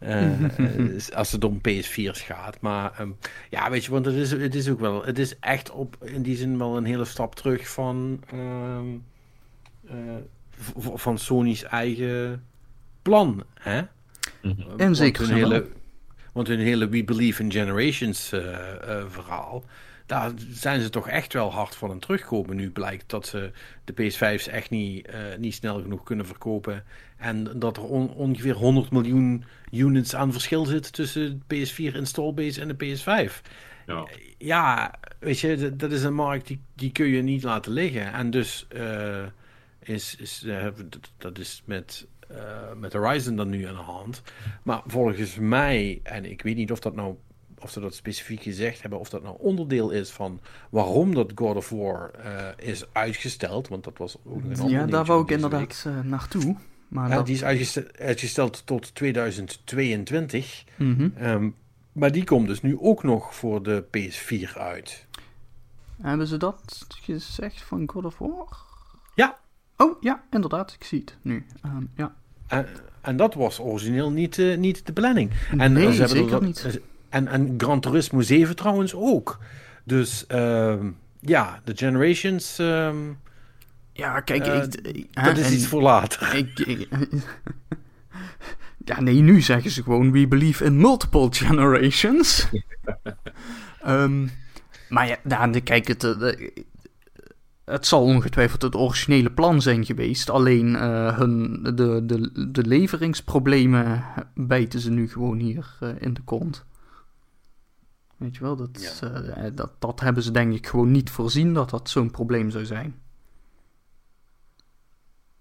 Eh, 0.00 0.44
eh, 0.44 1.08
als 1.14 1.32
het 1.32 1.44
om 1.44 1.60
PS4's 1.68 2.20
gaat. 2.20 2.60
Maar 2.60 2.92
ehm, 2.98 3.10
ja, 3.50 3.70
weet 3.70 3.84
je, 3.84 3.90
want 3.90 4.06
het 4.06 4.14
is, 4.14 4.30
het 4.30 4.54
is 4.54 4.68
ook 4.68 4.80
wel, 4.80 5.04
het 5.04 5.18
is 5.18 5.38
echt 5.38 5.70
op 5.70 5.96
in 6.04 6.22
die 6.22 6.36
zin 6.36 6.58
wel 6.58 6.76
een 6.76 6.84
hele 6.84 7.04
stap 7.04 7.34
terug 7.34 7.68
van, 7.68 8.22
ehm, 8.30 8.86
eh, 9.88 10.16
van 10.94 11.18
Sony's 11.18 11.62
eigen 11.62 12.44
plan. 13.02 13.44
Hè? 13.54 13.82
Mhm. 14.42 14.62
En 14.76 14.96
zeker 14.96 15.26
Want 16.32 16.48
hun 16.48 16.58
hele 16.58 16.88
We 16.88 17.04
Believe 17.04 17.42
in 17.42 17.52
Generations 17.52 18.28
verhaal, 19.08 19.64
daar 20.10 20.30
zijn 20.50 20.80
ze 20.80 20.90
toch 20.90 21.08
echt 21.08 21.32
wel 21.32 21.52
hard 21.52 21.74
van 21.74 21.88
aan 21.88 21.94
het 21.94 22.04
terugkomen. 22.04 22.56
Nu 22.56 22.70
blijkt 22.70 23.10
dat 23.10 23.26
ze 23.26 23.50
de 23.84 23.92
PS5's 23.92 24.46
echt 24.48 24.70
niet, 24.70 25.06
eh, 25.06 25.18
niet 25.38 25.54
snel 25.54 25.80
genoeg 25.82 26.02
kunnen 26.02 26.26
verkopen. 26.26 26.84
En 27.16 27.58
dat 27.58 27.76
er 27.76 27.82
on- 27.84 28.10
ongeveer 28.14 28.54
100 28.54 28.90
miljoen 28.90 29.44
units 29.70 30.14
aan 30.14 30.32
verschil 30.32 30.64
zit 30.64 30.92
tussen 30.92 31.42
de 31.46 31.56
PS4 31.56 31.94
installbase 31.96 32.60
en 32.60 32.68
de 32.68 32.74
PS5. 32.74 33.42
Ja. 33.86 34.06
Ja, 34.38 34.94
weet 35.18 35.40
je, 35.40 35.56
dat- 35.56 35.78
dat 35.78 35.92
is 35.92 36.02
een 36.02 36.14
markt 36.14 36.46
die, 36.46 36.60
die 36.74 36.92
kun 36.92 37.06
je 37.06 37.22
niet 37.22 37.42
laten 37.42 37.72
liggen. 37.72 38.12
En 38.12 38.30
dus 38.30 38.66
eh, 38.68 39.24
is, 39.82 40.16
is 40.16 40.42
eh, 40.46 40.66
dat- 41.18 41.38
is 41.38 41.62
met, 41.64 42.06
eh, 42.28 42.72
met 42.76 42.92
Horizon 42.92 43.36
dan 43.36 43.48
nu 43.48 43.64
aan 43.66 43.74
de 43.74 43.80
hand. 43.80 44.22
Maar 44.62 44.82
volgens 44.86 45.36
mij, 45.38 46.00
en 46.02 46.24
ik 46.30 46.42
weet 46.42 46.56
niet 46.56 46.72
of 46.72 46.78
dat 46.80 46.94
nou 46.94 47.14
of 47.62 47.70
ze 47.70 47.80
dat 47.80 47.94
specifiek 47.94 48.42
gezegd 48.42 48.80
hebben, 48.80 48.98
of 48.98 49.08
dat 49.08 49.22
nou 49.22 49.36
onderdeel 49.38 49.90
is 49.90 50.10
van 50.10 50.40
waarom 50.70 51.14
dat 51.14 51.32
God 51.34 51.56
of 51.56 51.68
War 51.70 52.10
eh, 52.10 52.68
is 52.68 52.84
uitgesteld. 52.92 53.68
Want 53.68 53.84
dat 53.84 53.98
was 53.98 54.16
ook 54.24 54.42
een 54.44 54.68
Ja, 54.68 54.86
daar 54.86 55.04
wou 55.04 55.22
ik 55.22 55.30
inderdaad 55.30 55.84
eh, 55.86 56.00
naartoe. 56.00 56.56
Maar 56.88 57.10
dat... 57.10 57.26
die 57.26 57.34
is 57.34 57.44
uitgesteld, 57.44 57.98
uitgesteld 57.98 58.62
tot 58.66 58.94
2022. 58.94 60.64
Mhm. 60.76 61.08
Ehm, 61.16 61.48
maar 61.92 62.12
die 62.12 62.24
komt 62.24 62.46
dus 62.46 62.62
nu 62.62 62.78
ook 62.80 63.02
nog 63.02 63.34
voor 63.34 63.62
de 63.62 63.84
PS4 63.84 64.56
uit. 64.56 65.06
Hebben 66.02 66.26
ze 66.26 66.36
dat 66.36 66.86
gezegd 67.00 67.62
van 67.62 67.88
God 67.90 68.04
of 68.04 68.18
War? 68.18 68.56
Ja. 69.14 69.38
Oh, 69.76 70.02
ja, 70.02 70.22
inderdaad. 70.30 70.72
Ik 70.72 70.84
zie 70.84 71.00
het 71.00 71.16
nu. 71.22 71.46
Ehm, 71.62 71.84
ja. 71.96 72.14
En, 72.46 72.66
en 73.00 73.16
dat 73.16 73.34
was 73.34 73.60
origineel 73.60 74.10
niet, 74.10 74.38
eh, 74.38 74.56
niet 74.56 74.86
de 74.86 74.92
planning. 74.92 75.30
En, 75.58 75.72
Nee, 75.72 75.92
ze 75.92 75.98
hebben 75.98 76.18
zeker 76.18 76.34
er- 76.34 76.42
niet. 76.42 76.80
En, 77.10 77.28
en 77.28 77.54
Gran 77.58 77.80
Turismo 77.80 78.20
7 78.20 78.56
trouwens 78.56 78.94
ook. 78.94 79.38
Dus 79.84 80.26
ehm, 80.26 80.90
ja, 81.20 81.60
de 81.64 81.76
Generations, 81.76 82.58
ehm, 82.58 82.96
Ja, 83.92 84.20
kijk, 84.20 84.46
Eh, 84.46 84.62
ik, 84.62 84.74
ik- 84.96 85.24
dat 85.24 85.36
is 85.38 85.50
iets 85.50 85.66
voor 85.66 85.82
later. 85.82 86.34
ik, 86.36 86.58
ik- 86.58 86.88
ja, 88.84 89.00
nee, 89.00 89.20
nu 89.20 89.40
zeggen 89.40 89.70
ze 89.70 89.82
gewoon: 89.82 90.12
We 90.12 90.28
believe 90.28 90.64
in 90.64 90.76
multiple 90.76 91.28
generations. 91.32 92.46
Ehm, 93.82 94.26
maar 94.88 95.06
ja, 95.08 95.16
nou, 95.22 95.60
kijk, 95.60 95.88
het, 95.88 96.04
eh, 96.04 96.50
het 97.64 97.86
zal 97.86 98.02
ongetwijfeld 98.02 98.62
het 98.62 98.74
originele 98.76 99.30
plan 99.30 99.62
zijn 99.62 99.84
geweest. 99.84 100.30
Alleen 100.30 100.76
eh, 100.76 101.18
hun, 101.18 101.62
de, 101.62 102.06
de, 102.06 102.50
de 102.50 102.64
leveringsproblemen 102.66 104.04
bijten 104.34 104.80
ze 104.80 104.90
nu 104.90 105.08
gewoon 105.08 105.38
hier 105.38 105.76
in 105.98 106.14
de 106.14 106.22
kont. 106.22 106.64
Weet 108.20 108.34
je 108.36 108.40
wel, 108.42 108.56
dat, 108.56 108.78
is, 108.78 109.00
eh, 109.00 109.44
dat, 109.54 109.72
dat 109.78 110.00
hebben 110.00 110.22
ze 110.22 110.30
denk 110.30 110.54
ik 110.54 110.66
gewoon 110.66 110.90
niet 110.90 111.10
voorzien 111.10 111.54
dat 111.54 111.70
dat 111.70 111.90
zo'n 111.90 112.10
probleem 112.10 112.50
zou 112.50 112.64
zijn. 112.64 113.02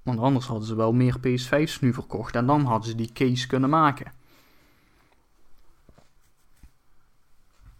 Want 0.02 0.20
anders 0.20 0.46
hadden 0.46 0.68
ze 0.68 0.76
wel 0.76 0.94
meer 0.94 1.16
PS5's 1.20 1.80
nu 1.80 1.94
verkocht 1.94 2.36
en 2.36 2.46
dan 2.46 2.66
hadden 2.66 2.90
ze 2.90 2.96
die 2.96 3.12
case 3.14 3.48
kunnen 3.48 3.70
maken. 3.70 4.12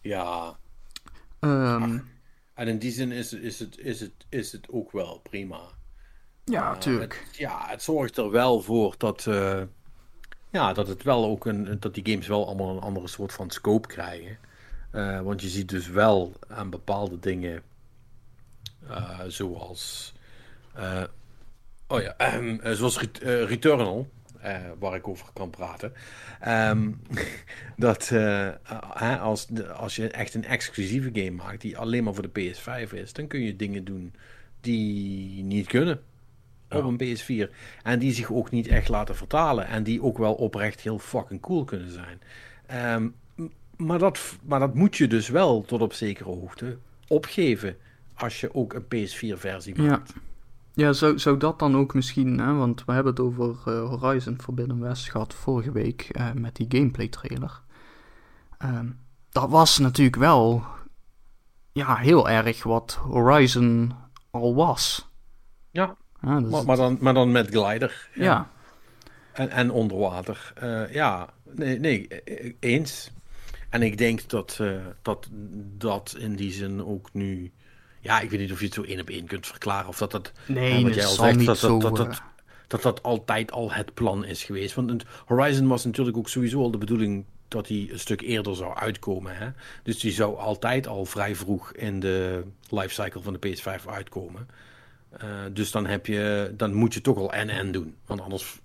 Ja, 0.02 0.58
Ehm, 1.40 2.00
en 2.54 2.68
in 2.68 2.80
die 2.80 2.92
zin 2.92 3.12
is, 3.12 3.34
is, 3.34 3.60
het, 3.60 3.78
is, 3.78 4.00
het, 4.00 4.26
is 4.30 4.52
het 4.52 4.70
ook 4.70 4.92
wel 4.92 5.20
prima. 5.20 5.60
ja, 6.44 6.74
Eh, 6.74 6.78
tuurlijk. 6.80 7.24
het- 7.28 7.38
ja, 7.38 7.66
het 7.68 7.84
zorgt 7.84 8.18
er 8.18 8.32
wel 8.32 8.62
voor 8.62 8.96
dat, 8.98 9.28
eh, 9.28 9.62
ja, 10.50 10.74
dat 10.74 10.88
het 10.88 11.04
wel 11.04 11.26
ook 11.26 11.46
een, 11.46 11.80
dat 11.80 11.94
die 11.94 12.06
games 12.12 12.28
wel 12.28 12.46
allemaal 12.48 12.76
een 12.76 12.82
andere 12.84 13.08
soort 13.08 13.34
van 13.34 13.50
scope 13.50 13.88
krijgen. 13.88 14.38
Eh, 14.92 15.22
want 15.22 15.42
je 15.42 15.48
ziet 15.50 15.70
dus 15.70 15.88
wel 15.88 16.34
aan 16.48 16.70
bepaalde 16.70 17.20
dingen, 17.20 17.62
eh, 18.88 19.20
zoals, 19.28 20.14
eh, 20.74 21.04
oh 21.88 22.02
ja, 22.02 22.14
ehm, 22.18 22.60
eh, 22.60 22.72
zoals 22.72 23.00
Ret- 23.00 23.18
Returnal, 23.24 24.10
waar 24.80 24.96
ik 24.96 25.08
over 25.08 25.28
kan 25.34 25.50
praten. 25.50 25.94
Ehm, 26.40 26.92
dat 27.78 28.12
als, 29.20 29.48
als 29.76 29.96
je 29.96 30.10
echt 30.10 30.34
een 30.34 30.46
exclusieve 30.46 31.10
game 31.14 31.32
maakt 31.44 31.62
die 31.62 31.78
alleen 31.78 32.04
maar 32.04 32.14
voor 32.14 32.30
de 32.32 32.54
PS5 32.54 32.94
is, 32.94 33.14
dan 33.14 33.28
kun 33.28 33.42
je 33.42 33.56
dingen 33.56 33.84
doen 33.84 34.14
die 34.62 35.44
niet 35.44 35.68
kunnen 35.68 36.02
op 36.70 36.84
een 36.84 36.98
PS4. 37.18 37.50
En 37.84 38.00
die 38.00 38.14
zich 38.14 38.32
ook 38.32 38.52
niet 38.52 38.68
echt 38.68 38.90
laten 38.90 39.16
vertalen. 39.16 39.68
En 39.68 39.84
die 39.84 40.02
ook 40.04 40.18
wel 40.18 40.34
oprecht 40.34 40.82
heel 40.82 41.00
fucking 41.00 41.42
cool 41.42 41.64
kunnen 41.64 41.92
zijn. 41.92 42.22
Ehm, 42.66 43.04
m- 43.04 43.14
maar, 43.80 44.00
dat, 44.00 44.20
maar 44.44 44.60
dat 44.60 44.74
moet 44.74 44.96
je 44.98 45.08
dus 45.08 45.30
wel 45.30 45.62
tot 45.62 45.82
op 45.82 45.94
zekere 45.94 46.30
hoogte 46.30 46.78
opgeven. 47.08 47.78
Als 48.16 48.40
je 48.42 48.54
ook 48.56 48.74
een 48.74 48.84
PS4-versie 48.84 49.82
Ja. 49.82 49.90
maakt. 49.90 50.14
Ja, 50.74 50.94
zou, 50.94 51.20
zou 51.20 51.38
dat 51.38 51.60
dan 51.60 51.78
ook 51.78 51.94
misschien, 51.94 52.40
hè, 52.40 52.54
want 52.54 52.86
we 52.86 52.92
hebben 52.94 53.12
het 53.12 53.22
over 53.22 53.56
eh, 53.66 53.90
Horizon 54.00 54.42
Forbidden 54.42 54.80
West 54.80 55.10
gehad 55.12 55.34
vorige 55.34 55.72
week 55.72 56.02
eh, 56.12 56.32
met 56.32 56.56
die 56.56 56.66
gameplay 56.70 57.08
trailer. 57.08 57.62
Ehm, 58.58 58.88
dat 59.30 59.50
was 59.50 59.78
natuurlijk 59.78 60.16
wel 60.18 60.64
ja, 61.72 61.96
heel 61.96 62.30
erg 62.30 62.64
wat 62.64 62.94
Horizon 63.02 63.94
al 64.32 64.56
was. 64.56 65.10
Ja, 65.72 65.96
Ja, 66.22 66.40
dus 66.40 66.52
maar, 66.52 66.66
maar, 66.66 66.78
dan, 66.78 66.98
maar 67.02 67.14
dan 67.14 67.32
met 67.32 67.48
glider. 67.50 68.10
ja. 68.14 68.50
En, 69.34 69.50
en 69.50 69.72
onder 69.72 69.98
water. 69.98 70.52
Eh, 70.56 70.94
ja, 70.94 71.30
nee, 71.56 71.80
nee, 71.80 72.08
eh, 72.08 72.54
eens. 72.60 73.12
En 73.70 73.82
ik 73.82 73.98
denk 73.98 74.30
dat, 74.30 74.58
eh, 74.62 74.72
dat 75.02 75.28
dat 75.78 76.16
in 76.20 76.36
die 76.36 76.52
zin 76.52 76.86
ook 76.86 77.10
nu. 77.14 77.52
Ja, 78.02 78.20
ik 78.20 78.30
weet 78.30 78.40
niet 78.40 78.52
of 78.52 78.60
je 78.60 78.66
het 78.66 78.74
zo 78.74 78.84
één 78.84 79.00
op 79.02 79.10
één 79.10 79.26
kunt 79.26 79.48
verklaren. 79.48 79.88
Of 79.88 79.98
dat 79.98 80.12
dat. 80.12 80.32
Nee, 80.48 80.84
wat 80.84 80.96
jij 80.96 81.06
al 81.06 81.14
zegt, 81.14 81.38
niet 81.38 81.46
dat- 81.46 81.58
zo... 81.58 81.80
dat- 81.80 81.96
dat- 81.96 82.08
eh, 82.08 82.18
dat 82.68 82.82
dat 82.82 83.04
altijd 83.04 83.52
al 83.52 83.72
het 83.72 83.94
plan 83.94 84.26
is 84.26 84.44
geweest. 84.44 84.76
Want 84.76 84.90
het 84.90 85.04
Horizon 85.26 85.68
was 85.68 85.86
natuurlijk 85.86 86.18
ook 86.18 86.30
sowieso 86.30 86.62
al 86.62 86.72
de 86.72 86.78
bedoeling 86.78 87.26
dat 87.48 87.68
hij 87.68 87.88
een 87.92 88.00
stuk 88.00 88.22
eerder 88.22 88.56
zou 88.56 88.76
uitkomen. 88.76 89.38
Hè? 89.38 89.48
Dus 89.84 90.00
die 90.00 90.12
zou 90.12 90.38
altijd 90.38 90.88
al 90.88 91.06
vrij 91.06 91.36
vroeg 91.36 91.72
in 91.74 92.00
de 92.00 92.44
lifecycle 92.70 93.22
van 93.22 93.38
de 93.40 93.48
PS5 93.50 93.88
uitkomen. 93.88 94.48
Eh, 95.10 95.28
dus 95.54 95.72
dan, 95.72 95.86
heb 95.86 96.06
je, 96.06 96.54
dan 96.58 96.74
moet 96.74 96.94
je 96.94 97.02
toch 97.02 97.18
al 97.18 97.34
en-en 97.34 97.72
doen. 97.72 97.96
Want 98.06 98.22
anders 98.22 98.60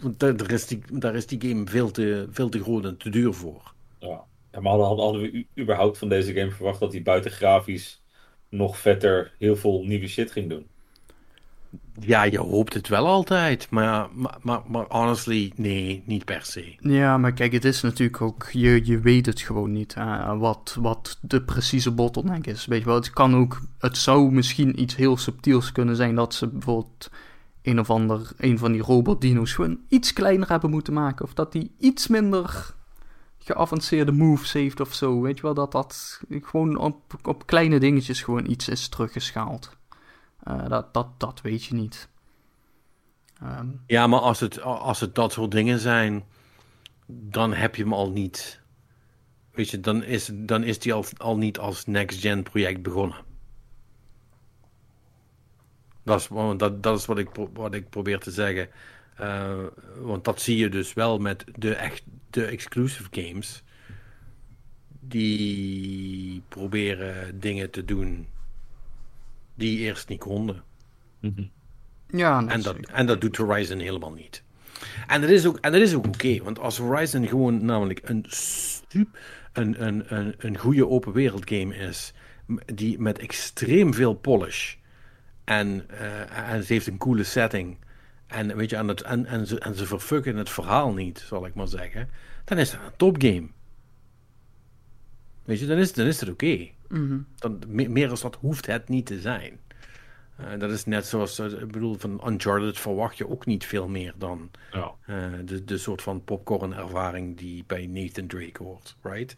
want 0.00 0.18
daar, 0.20 0.36
daar 0.36 0.50
is 0.50 0.66
die, 0.66 0.80
daar 0.92 1.14
is 1.14 1.26
die 1.26 1.40
game 1.48 1.66
veel 1.66 1.90
te, 1.90 2.26
veel 2.30 2.48
te 2.48 2.62
groot 2.62 2.84
en 2.84 2.96
te 2.96 3.10
duur 3.10 3.32
voor. 3.34 3.72
Ja. 3.98 4.24
Ja, 4.56 4.62
maar 4.62 4.72
hadden, 4.72 5.04
hadden 5.04 5.20
we 5.22 5.46
überhaupt 5.58 5.98
van 5.98 6.08
deze 6.08 6.32
game 6.32 6.50
verwacht 6.50 6.80
dat 6.80 6.92
hij 6.92 7.02
buiten 7.02 7.30
grafisch 7.30 8.02
nog 8.48 8.78
vetter 8.78 9.32
heel 9.38 9.56
veel 9.56 9.82
nieuwe 9.84 10.08
shit 10.08 10.32
ging 10.32 10.48
doen? 10.48 10.66
Ja, 12.00 12.22
je 12.22 12.38
hoopt 12.38 12.74
het 12.74 12.88
wel 12.88 13.06
altijd. 13.06 13.70
Maar, 13.70 14.08
maar, 14.12 14.38
maar, 14.42 14.60
maar 14.68 14.84
honestly, 14.88 15.52
nee, 15.56 16.02
niet 16.06 16.24
per 16.24 16.42
se. 16.42 16.74
Ja, 16.80 17.18
maar 17.18 17.32
kijk, 17.32 17.52
het 17.52 17.64
is 17.64 17.80
natuurlijk 17.80 18.20
ook, 18.20 18.48
je, 18.52 18.80
je 18.84 18.98
weet 19.00 19.26
het 19.26 19.40
gewoon 19.40 19.72
niet 19.72 19.94
hè, 19.94 20.36
wat, 20.36 20.76
wat 20.80 21.18
de 21.20 21.42
precieze 21.42 21.90
bottleneck 21.90 22.46
is. 22.46 22.66
Weet 22.66 22.78
je 22.78 22.84
wel, 22.84 22.94
het 22.94 23.10
kan 23.10 23.36
ook, 23.36 23.60
het 23.78 23.96
zou 23.96 24.32
misschien 24.32 24.80
iets 24.80 24.96
heel 24.96 25.16
subtiels 25.16 25.72
kunnen 25.72 25.96
zijn 25.96 26.14
dat 26.14 26.34
ze 26.34 26.46
bijvoorbeeld 26.46 27.10
een 27.62 27.80
of 27.80 27.90
ander, 27.90 28.32
een 28.36 28.58
van 28.58 28.72
die 28.72 28.82
robot-dino's 28.82 29.52
gewoon 29.52 29.78
iets 29.88 30.12
kleiner 30.12 30.48
hebben 30.48 30.70
moeten 30.70 30.92
maken. 30.92 31.24
Of 31.24 31.34
dat 31.34 31.52
die 31.52 31.74
iets 31.78 32.06
minder 32.06 32.74
geavanceerde 33.46 34.12
moves 34.12 34.52
heeft 34.52 34.80
of 34.80 34.94
zo. 34.94 35.20
Weet 35.20 35.36
je 35.36 35.42
wel, 35.42 35.54
dat 35.54 35.72
dat 35.72 36.20
gewoon 36.28 36.76
op, 36.76 37.14
op 37.22 37.46
kleine 37.46 37.78
dingetjes 37.78 38.22
gewoon 38.22 38.50
iets 38.50 38.68
is 38.68 38.88
teruggeschaald. 38.88 39.76
Eh, 40.42 40.68
dat, 40.68 40.94
dat, 40.94 41.20
dat 41.20 41.40
weet 41.40 41.64
je 41.64 41.74
niet. 41.74 42.08
Ehm, 43.40 43.66
Ja, 43.86 44.06
maar 44.06 44.20
als 44.20 44.40
het, 44.40 44.60
als 44.62 45.00
het 45.00 45.14
dat 45.14 45.32
soort 45.32 45.50
dingen 45.50 45.78
zijn, 45.78 46.24
dan 47.06 47.52
heb 47.52 47.74
je 47.74 47.82
hem 47.82 47.92
al 47.92 48.10
niet. 48.10 48.60
Weet 49.52 49.70
je, 49.70 49.80
dan 49.80 50.02
is, 50.02 50.30
dan 50.34 50.64
is 50.64 50.78
die 50.78 50.92
al, 50.92 51.04
al 51.16 51.36
niet 51.36 51.58
als 51.58 51.86
next-gen 51.86 52.42
project 52.42 52.82
begonnen. 52.82 53.24
Dat 56.02 56.20
is, 56.20 56.28
dat, 56.56 56.82
dat 56.82 56.98
is 56.98 57.06
wat, 57.06 57.18
ik, 57.18 57.28
wat 57.52 57.74
ik 57.74 57.90
probeer 57.90 58.18
te 58.18 58.30
zeggen. 58.30 58.68
Eh, 59.16 59.64
want 60.00 60.24
dat 60.24 60.40
zie 60.40 60.56
je 60.56 60.68
dus 60.68 60.92
wel 60.92 61.18
met 61.18 61.44
de, 61.58 61.74
echt, 61.74 62.02
de 62.30 62.44
exclusive 62.44 63.08
games. 63.10 63.62
Die 65.00 66.42
proberen 66.48 67.40
dingen 67.40 67.70
te 67.70 67.84
doen 67.84 68.26
die 69.54 69.78
eerst 69.78 70.08
niet 70.08 70.18
konden. 70.20 70.62
ja, 72.08 72.40
nee, 72.40 72.50
En 72.54 72.62
dat, 72.62 72.74
zeker. 72.74 72.94
en 72.94 73.06
dat 73.06 73.20
doet 73.20 73.36
Horizon 73.36 73.78
helemaal 73.78 74.12
niet. 74.12 74.42
En 75.06 75.20
dat 75.20 75.30
is 75.30 75.46
ook, 75.46 75.58
en 75.58 75.72
dat 75.72 75.80
is 75.80 75.94
ook 75.94 76.06
oké, 76.06 76.42
want 76.42 76.58
als 76.58 76.78
Horizon 76.78 77.26
gewoon 77.26 77.64
namelijk 77.64 78.00
een, 78.08 78.24
sup- 78.28 79.18
een, 79.52 79.86
een, 79.86 80.14
een, 80.16 80.34
een 80.38 80.58
goede 80.58 80.88
open 80.88 81.12
wereld 81.12 81.48
game 81.50 81.76
is, 81.76 82.12
die 82.74 82.98
met 83.00 83.18
extreem 83.18 83.94
veel 83.94 84.14
polish 84.14 84.74
en, 85.44 85.84
eh, 85.88 86.52
en 86.52 86.62
ze 86.64 86.72
heeft 86.72 86.86
een 86.86 86.98
coole 86.98 87.24
setting 87.24 87.78
en, 88.26 88.56
weet 88.56 88.70
je, 88.70 88.76
en, 88.76 88.88
het, 88.88 89.00
en, 89.02 89.26
en, 89.26 89.46
ze, 89.46 89.58
en 89.60 89.74
ze 89.74 89.86
verfucken 89.86 90.36
het 90.36 90.50
verhaal 90.50 90.92
niet, 90.92 91.18
zal 91.18 91.46
ik 91.46 91.54
maar 91.54 91.68
zeggen, 91.68 92.08
dan 92.44 92.58
is 92.58 92.70
dat 92.70 92.80
een 92.80 92.96
topgame. 92.96 93.48
Weet 95.44 95.58
je, 95.60 95.66
dan 95.66 95.78
is, 95.78 95.92
dan 95.92 96.06
is 96.06 96.20
het 96.20 96.28
oké. 96.28 96.68
Mhm. 96.88 97.18
Dan, 97.36 97.62
me- 97.66 97.88
meer 97.88 98.10
als 98.10 98.20
dat 98.20 98.36
hoeft 98.40 98.66
het 98.66 98.88
niet 98.88 99.06
te 99.06 99.20
zijn. 99.20 99.58
Eh, 100.36 100.58
dat 100.58 100.70
is 100.70 100.84
net 100.84 101.06
zoals, 101.06 101.38
eh, 101.38 101.46
ik 101.46 101.70
bedoel, 101.72 101.94
van 101.98 102.20
Uncharted 102.26 102.78
verwacht 102.78 103.16
je 103.16 103.28
ook 103.28 103.46
niet 103.46 103.64
veel 103.66 103.88
meer 103.88 104.12
dan 104.18 104.50
Ja. 104.72 104.92
eh, 105.06 105.32
de, 105.44 105.64
de 105.64 105.78
soort 105.78 106.02
van 106.02 106.24
popcorn 106.24 106.72
ervaring 106.74 107.36
die 107.36 107.64
bij 107.66 107.86
Nathan 107.86 108.26
Drake 108.26 108.62
hoort, 108.62 108.96
right? 109.02 109.36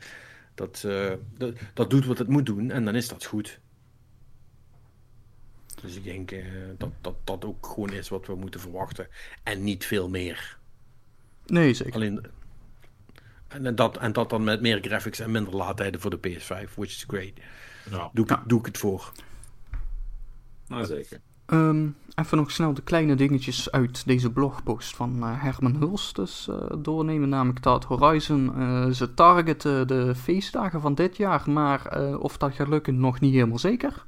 Dat, 0.55 0.83
eh, 0.87 1.13
dat, 1.37 1.55
dat 1.75 1.91
doet 1.91 2.07
wat 2.07 2.19
het 2.19 2.29
moet 2.29 2.47
doen 2.47 2.71
en 2.71 2.85
dan 2.85 2.95
is 2.95 3.09
dat 3.09 3.25
goed. 3.25 3.61
Dus 5.83 5.97
ik 5.97 6.05
denk 6.05 6.31
eh, 6.31 6.45
dat, 6.79 6.91
dat 7.01 7.15
dat 7.25 7.45
ook 7.45 7.67
gewoon 7.67 7.93
is 7.93 8.09
wat 8.09 8.27
we 8.27 8.35
moeten 8.35 8.61
verwachten 8.61 9.07
en 9.43 9.65
niet 9.65 9.85
veel 9.87 10.09
meer. 10.09 10.59
Nee, 11.47 11.75
zeker. 11.75 11.95
Alleen, 11.95 12.27
en, 13.49 13.75
dat, 13.75 13.97
en 13.97 14.13
dat 14.13 14.31
dan 14.31 14.45
met 14.45 14.61
meer 14.61 14.79
graphics 14.83 15.19
en 15.21 15.31
minder 15.31 15.57
laadtijden 15.57 16.01
voor 16.01 16.21
de 16.21 16.29
PS5, 16.29 16.75
which 16.75 16.91
is 16.91 17.05
great. 17.07 17.33
Ja. 17.91 18.11
Doe 18.13 18.25
ik, 18.25 18.31
Ja. 18.31 18.43
doe 18.47 18.59
ik 18.59 18.67
het 18.67 18.79
voor. 18.79 19.13
Nou, 20.67 20.85
zeker. 20.85 21.21
Ehm, 21.47 21.89
even 22.15 22.37
nog 22.37 22.51
snel 22.51 22.75
de 22.75 22.83
kleine 22.83 23.15
dingetjes 23.15 23.71
uit 23.71 24.07
deze 24.07 24.31
blogpost 24.33 24.97
van 24.97 25.23
eh, 25.23 25.43
Herman 25.43 25.77
Huls 25.77 26.13
dus 26.13 26.49
eh, 26.49 26.77
doornemen. 26.79 27.29
Namelijk 27.29 27.63
dat 27.63 27.85
Horizon, 27.85 28.55
eh, 28.55 28.89
ze 28.91 29.15
targeten 29.15 29.87
de 29.87 30.15
feestdagen 30.15 30.81
van 30.81 30.95
dit 30.95 31.17
jaar, 31.17 31.51
maar 31.51 31.87
eh, 31.87 32.21
of 32.21 32.39
dat 32.39 32.55
gaat 32.55 32.69
lukken 32.69 33.01
nog 33.01 33.21
niet 33.21 33.33
helemaal 33.35 33.59
zeker. 33.59 34.07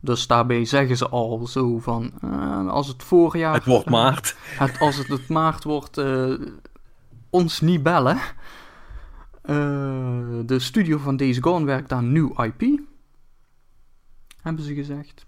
Dus 0.00 0.26
daarbij 0.26 0.64
zeggen 0.64 0.96
ze 0.96 1.08
al 1.08 1.46
zo 1.46 1.78
van, 1.78 2.12
eh, 2.22 2.68
als 2.68 2.88
het 2.88 3.02
voorjaar... 3.02 3.54
Het 3.54 3.64
wordt 3.64 3.90
maart. 3.90 4.36
het, 4.58 4.78
als 4.78 4.96
het, 4.96 5.08
het 5.08 5.28
maart 5.28 5.64
wordt, 5.64 5.98
eh, 5.98 6.34
ons 7.30 7.60
niet 7.60 7.82
bellen. 7.82 8.18
Eh, 9.42 10.38
de 10.44 10.58
studio 10.58 10.98
van 10.98 11.16
Days 11.16 11.38
Gone 11.38 11.64
werkt 11.64 11.92
aan 11.92 12.12
nieuw 12.12 12.42
IP. 12.42 12.80
Hebben 14.42 14.64
ze 14.64 14.74
gezegd. 14.74 15.26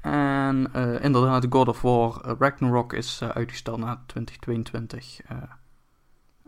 En 0.00 0.72
inderdaad, 1.02 1.46
God 1.50 1.68
of 1.68 1.82
War 1.82 2.36
Ragnarok 2.38 2.92
is 2.92 3.22
uitgesteld 3.22 3.78
naar 3.78 4.02
2022. 4.06 5.20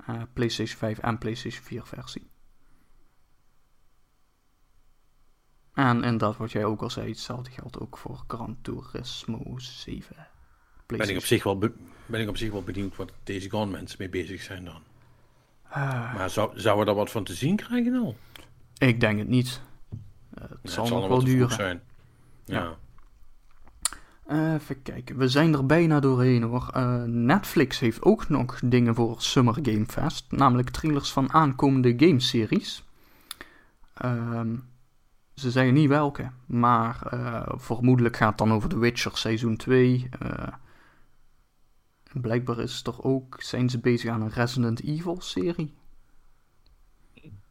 eh, 0.08 0.16
eh, 0.16 0.22
PlayStation 0.32 0.78
5 0.78 0.98
en 0.98 1.18
PlayStation 1.18 1.62
4 1.62 1.82
versie. 1.84 2.30
En 5.78 5.94
inderdaad, 6.02 6.36
wat 6.36 6.52
jij 6.52 6.64
ook 6.64 6.82
al 6.82 6.90
zei, 6.90 7.08
hetzelfde 7.08 7.50
geldt 7.50 7.78
ook 7.80 7.98
voor 7.98 8.24
Gran 8.26 8.56
Turismo 8.62 9.58
7. 9.58 10.16
Ben 10.86 11.08
ik, 11.08 11.16
op 11.16 11.24
zich 11.24 11.42
wel 11.44 11.58
be- 11.58 11.72
ben 12.06 12.20
ik 12.20 12.28
op 12.28 12.36
zich 12.36 12.50
wel 12.52 12.62
benieuwd 12.62 12.96
wat 12.96 13.12
deze 13.24 13.50
Gone 13.50 13.70
mensen 13.70 13.96
mee 13.98 14.08
bezig 14.08 14.42
zijn 14.42 14.64
dan. 14.64 14.80
Ah, 15.68 16.14
Maar 16.14 16.30
zou, 16.30 16.50
zouden 16.60 16.78
we 16.84 16.90
daar 16.90 17.00
wat 17.00 17.10
van 17.10 17.24
te 17.24 17.34
zien 17.34 17.56
krijgen 17.56 17.94
al? 17.94 18.16
ik 18.78 19.00
denk 19.00 19.18
het 19.18 19.28
niet. 19.28 19.60
Eh, 20.34 20.42
het 20.42 20.58
Ja, 20.62 20.70
zal 20.70 20.84
het 20.84 20.92
nog 20.92 21.00
nog 21.02 21.08
wel 21.10 21.24
duren. 21.24 21.50
zijn. 21.50 21.80
Ja. 22.44 22.62
Ja. 22.62 22.76
Eh, 24.26 24.54
even 24.54 24.82
kijken, 24.82 25.16
we 25.16 25.28
zijn 25.28 25.54
er 25.54 25.66
bijna 25.66 26.00
doorheen 26.00 26.42
hoor. 26.42 26.68
Eh, 26.74 27.02
Netflix 27.04 27.78
heeft 27.78 28.02
ook 28.02 28.28
nog 28.28 28.58
dingen 28.64 28.94
voor 28.94 29.22
Summer 29.22 29.54
Game 29.62 29.86
Fest, 29.86 30.24
namelijk 30.28 30.70
trailers 30.70 31.12
van 31.12 31.32
aankomende 31.32 31.94
gameseries. 31.96 32.84
Ehm, 33.94 34.54
ze 35.38 35.50
zeggen 35.50 35.74
niet 35.74 35.88
welke, 35.88 36.30
maar 36.46 37.06
eh, 37.06 37.54
vermoedelijk 37.56 38.16
gaat 38.16 38.28
het 38.28 38.38
dan 38.38 38.52
over 38.52 38.68
The 38.68 38.78
Witcher 38.78 39.16
seizoen 39.16 39.56
2. 39.56 40.08
Eh, 40.18 40.48
en 42.12 42.20
blijkbaar 42.20 42.58
is 42.58 42.82
er 42.84 43.02
ook, 43.02 43.42
zijn 43.42 43.70
ze 43.70 43.78
bezig 43.78 44.10
aan 44.10 44.22
een 44.22 44.30
Resident 44.32 44.82
Evil 44.82 45.20
serie. 45.20 45.74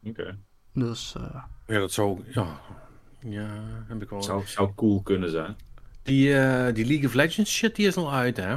Oké. 0.02 0.38
Dus 0.72 1.14
eh, 1.16 1.42
Ja, 1.66 1.78
dat 1.78 1.92
zou. 1.92 2.20
Ja, 2.30 2.60
ja 3.20 3.48
heb 3.86 4.02
ik 4.02 4.10
wel. 4.10 4.22
Zou, 4.22 4.46
zou 4.46 4.74
cool 4.74 5.02
kunnen 5.02 5.30
zijn. 5.30 5.56
Die, 6.02 6.38
eh, 6.38 6.74
die 6.74 6.86
League 6.86 7.06
of 7.06 7.14
Legends 7.14 7.50
shit 7.50 7.76
die 7.76 7.86
is 7.86 7.96
al 7.96 8.12
uit, 8.12 8.36
hè? 8.36 8.56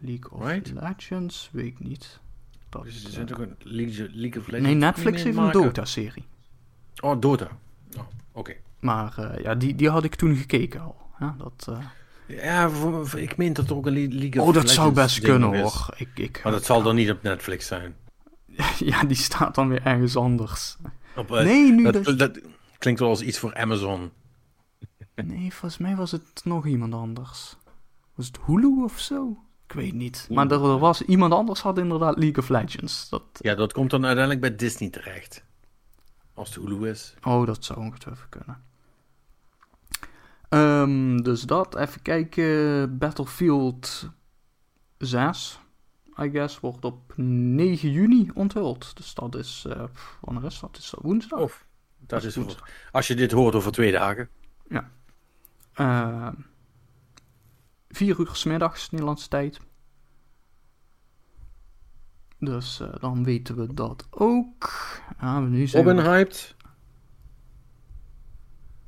League 0.00 0.30
of 0.30 0.46
Right. 0.46 0.72
Legends, 0.74 1.48
weet 1.52 1.66
ik 1.66 1.78
niet. 1.78 2.20
Dat, 2.68 2.82
Dus 2.82 3.02
er 3.02 3.08
eh, 3.08 3.14
zit 3.14 3.32
ook 3.32 3.38
een 3.38 3.56
League, 3.58 4.08
League 4.12 4.40
of 4.40 4.46
Legends. 4.46 4.66
nee, 4.66 4.74
Netflix 4.74 5.22
heeft 5.22 5.36
een. 5.36 5.52
Dota-serie. 5.52 6.24
Oh, 7.00 7.20
Dota. 7.20 7.48
Oh, 7.96 8.02
oké. 8.32 8.54
Maar 8.80 9.18
eh, 9.18 9.42
ja, 9.44 9.54
die, 9.54 9.74
die 9.74 9.88
had 9.90 10.04
ik 10.04 10.14
toen 10.14 10.36
gekeken 10.36 10.80
al. 10.80 10.96
Ja, 11.18 11.34
dat, 11.38 11.66
eh, 11.68 11.84
Ja, 12.44 12.70
voor- 12.70 13.08
voor- 13.08 13.20
ik 13.20 13.36
meen 13.36 13.52
dat 13.52 13.70
er 13.70 13.76
ook 13.76 13.86
een 13.86 13.92
Le- 13.92 14.14
League 14.14 14.40
of 14.42 14.48
Oh, 14.48 14.54
dat 14.54 14.54
Legends 14.54 14.74
zou 14.74 14.92
best 14.92 15.20
kunnen 15.20 15.60
hoor. 15.60 15.86
Ik, 15.96 16.08
ik, 16.14 16.40
Maar 16.42 16.52
dat 16.52 16.64
zal 16.64 16.82
dan 16.82 16.94
niet 16.94 17.10
op 17.10 17.22
Netflix 17.22 17.66
zijn. 17.66 17.94
ja, 18.78 19.04
die 19.04 19.16
staat 19.16 19.54
dan 19.54 19.68
weer 19.68 19.82
ergens 19.86 20.16
anders. 20.16 20.76
Op, 21.16 21.30
eh, 21.32 21.44
Nee, 21.44 21.72
nu 21.72 21.90
dat, 21.90 22.04
dus. 22.04 22.16
dat 22.16 22.40
klinkt 22.78 23.00
wel 23.00 23.08
als 23.08 23.22
iets 23.22 23.38
voor 23.38 23.54
Amazon. 23.54 24.10
Nee, 25.14 25.52
volgens 25.52 25.78
mij 25.80 25.96
was 25.96 26.10
het 26.10 26.40
nog 26.44 26.66
iemand 26.66 26.94
anders. 26.94 27.56
Was 28.14 28.26
het 28.26 28.38
Hulu 28.46 28.82
of 28.84 28.98
zo? 28.98 29.36
Ik 29.66 29.72
weet 29.72 29.92
niet. 29.92 30.26
Maar 30.30 30.46
er, 30.50 30.64
er 30.64 30.78
was 30.78 31.02
iemand 31.02 31.32
anders 31.32 31.60
had 31.60 31.78
inderdaad 31.78 32.16
League 32.18 32.36
of 32.42 32.48
Legends. 32.48 33.08
Dat, 33.08 33.22
Ja, 33.32 33.54
dat 33.54 33.72
komt 33.72 33.90
dan 33.90 34.04
uiteindelijk 34.04 34.40
bij 34.40 34.56
Disney 34.56 34.90
terecht. 34.90 35.44
Als 36.34 36.54
het 36.54 36.64
Hulu 36.64 36.88
is. 36.88 37.14
oh, 37.22 37.46
dat 37.46 37.64
zou 37.64 37.78
ongetwijfeld 37.78 38.28
kunnen. 38.28 38.64
Ehm, 40.48 41.16
dus 41.16 41.42
dat, 41.42 41.76
even 41.76 42.02
kijken. 42.02 42.98
Battlefield 42.98 44.10
6, 44.98 45.60
I 46.22 46.30
guess, 46.30 46.60
wordt 46.60 46.84
op 46.84 47.12
9 47.16 47.90
juni 47.90 48.30
onthuld. 48.34 48.96
Dus 48.96 49.14
dat 49.14 49.34
is, 49.34 49.64
eh 49.68 49.84
wanneer 50.20 50.44
is 50.44 50.60
dat? 50.60 50.76
Is 50.78 50.90
dat 50.90 51.00
woensdag? 51.02 51.38
Of, 51.40 51.66
dat 51.98 52.24
is 52.24 52.36
is 52.36 52.44
goed. 52.44 52.62
als 52.92 53.06
je 53.06 53.14
dit 53.14 53.32
hoort 53.32 53.54
over 53.54 53.72
twee 53.72 53.92
dagen. 53.92 54.28
Eh 55.72 56.28
4 57.88 58.18
uur 58.20 58.30
's 58.32 58.44
middags 58.44 58.90
Nederlandse 58.90 59.28
tijd. 59.28 59.60
Dus 62.38 62.80
eh, 62.80 62.88
dan 63.00 63.24
weten 63.24 63.56
we 63.56 63.74
dat 63.74 64.06
ook. 64.10 64.70
Ja, 65.22 65.40
maar 65.40 65.48
nu 65.50 65.66
zijn 65.66 65.84
we- 65.84 65.90
Robin 65.92 66.04
hyped? 66.12 66.54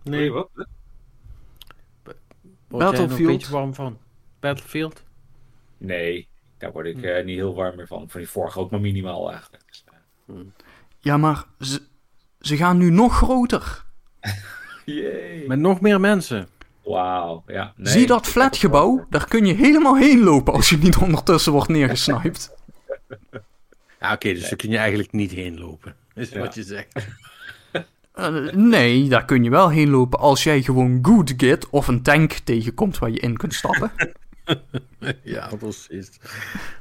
Nee, 0.02 0.30
wat? 0.32 0.48
word 0.54 0.66
jij 2.68 2.78
er 2.78 2.78
nog 2.78 2.78
een 2.78 2.78
Battlefield. 2.78 3.26
beetje 3.38 3.52
warm 3.52 3.74
van. 3.74 3.98
Battlefield? 4.40 5.02
Nee, 5.78 6.28
daar 6.58 6.72
word 6.72 6.86
ik 6.86 7.02
eh, 7.02 7.24
niet 7.24 7.36
heel 7.36 7.54
warm 7.54 7.76
meer 7.76 7.86
van. 7.86 8.08
Voor 8.10 8.20
die 8.20 8.28
vorige 8.28 8.58
ook 8.58 8.70
maar 8.70 8.80
minimaal 8.80 9.30
eigenlijk. 9.30 9.62
Dus, 9.66 9.84
eh, 10.26 10.34
Ja, 11.00 11.16
maar 11.16 11.44
ze, 11.60 11.82
ze 12.40 12.56
gaan 12.56 12.76
nu 12.78 12.90
nog 12.90 13.16
groter. 13.16 13.84
Yay. 14.84 15.44
Met 15.46 15.58
nog 15.58 15.80
meer 15.80 16.00
mensen. 16.00 16.48
Wauw, 16.84 17.42
ja. 17.46 17.72
Nee, 17.76 17.92
Zie 17.92 18.06
dat 18.06 18.26
flatgebouw? 18.26 19.06
Daar 19.10 19.28
kun 19.28 19.46
je 19.46 19.54
helemaal 19.54 19.96
heen 19.96 20.22
lopen 20.22 20.52
als 20.52 20.68
je 20.68 20.76
niet 20.78 20.96
ondertussen 20.96 21.52
wordt 21.52 21.68
neergesniped. 21.68 22.52
Ja, 24.00 24.12
oké, 24.12 24.32
dus 24.32 24.48
daar 24.48 24.56
kun 24.56 24.70
je 24.70 24.76
eigenlijk 24.78 25.12
niet 25.12 25.30
heen 25.30 25.58
lopen. 25.58 25.96
Is 26.14 26.28
Ja. 26.30 26.38
wat 26.38 26.54
je 26.54 26.62
zegt. 26.62 26.92
Eh, 28.14 28.52
nee, 28.52 29.08
daar 29.08 29.24
kun 29.24 29.44
je 29.44 29.50
wel 29.50 29.68
heen 29.68 29.90
lopen 29.90 30.18
als 30.18 30.42
jij 30.42 30.62
gewoon 30.62 30.98
good 31.02 31.32
git 31.36 31.70
of 31.70 31.88
een 31.88 32.02
tank 32.02 32.32
tegenkomt 32.32 32.98
waar 32.98 33.10
je 33.10 33.18
in 33.20 33.36
kunt 33.36 33.54
stappen. 33.54 33.92
ja, 35.22 35.50
precies. 35.58 36.10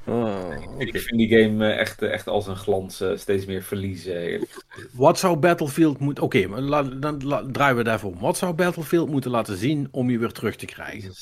Oh. 0.05 0.49
Ik 0.77 0.97
vind 0.97 1.17
die 1.17 1.29
game 1.43 1.65
eh, 1.71 1.79
echt, 1.79 2.01
eh, 2.01 2.11
echt 2.11 2.27
als 2.27 2.47
een 2.47 2.55
glans 2.55 3.03
steeds 3.15 3.45
meer 3.45 3.63
verliezen. 3.63 4.47
Wat 4.91 5.19
zou 5.19 5.37
Battlefield 5.37 5.99
moeten... 5.99 6.23
Oké, 6.23 6.47
maar 6.47 6.99
dan 6.99 7.23
la- 7.23 7.45
draaien 7.51 7.77
we 7.77 7.83
daarvoor 7.83 8.11
om. 8.11 8.19
Wat 8.19 8.37
zou 8.37 8.53
Battlefield 8.53 9.09
moeten 9.09 9.31
laten 9.31 9.57
zien 9.57 9.87
om 9.91 10.09
je 10.09 10.19
weer 10.19 10.31
terug 10.31 10.55
te 10.55 10.65
krijgen? 10.65 11.13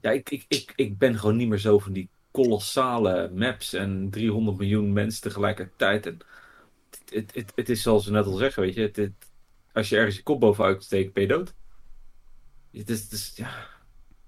Ja, 0.00 0.10
ik, 0.10 0.30
ik, 0.30 0.44
ik, 0.48 0.72
ik 0.76 0.98
ben 0.98 1.18
gewoon 1.18 1.36
niet 1.36 1.48
meer 1.48 1.58
zo 1.58 1.78
van 1.78 1.92
die 1.92 2.08
kolossale 2.30 3.30
maps 3.34 3.72
en 3.72 4.08
300 4.10 4.58
miljoen 4.58 4.92
mensen 4.92 5.22
tegelijkertijd. 5.22 6.06
En 6.06 6.18
het, 7.10 7.34
het, 7.34 7.52
het, 7.54 7.68
is 7.68 7.82
zoals 7.82 8.06
we 8.06 8.12
net 8.12 8.26
al 8.26 8.36
zeggen, 8.36 8.62
weet 8.62 8.74
je. 8.74 8.80
Het, 8.80 8.96
het- 8.96 9.32
als 9.72 9.88
je 9.88 9.96
ergens 9.96 10.16
je 10.16 10.22
kop 10.22 10.40
bovenuit 10.40 10.84
steekt, 10.84 11.12
ben 11.12 11.22
je 11.22 11.28
dood. 11.28 11.54
Het 12.72 12.90
is, 12.90 13.02
het 13.02 13.12
is, 13.12 13.32
ja, 13.36 13.66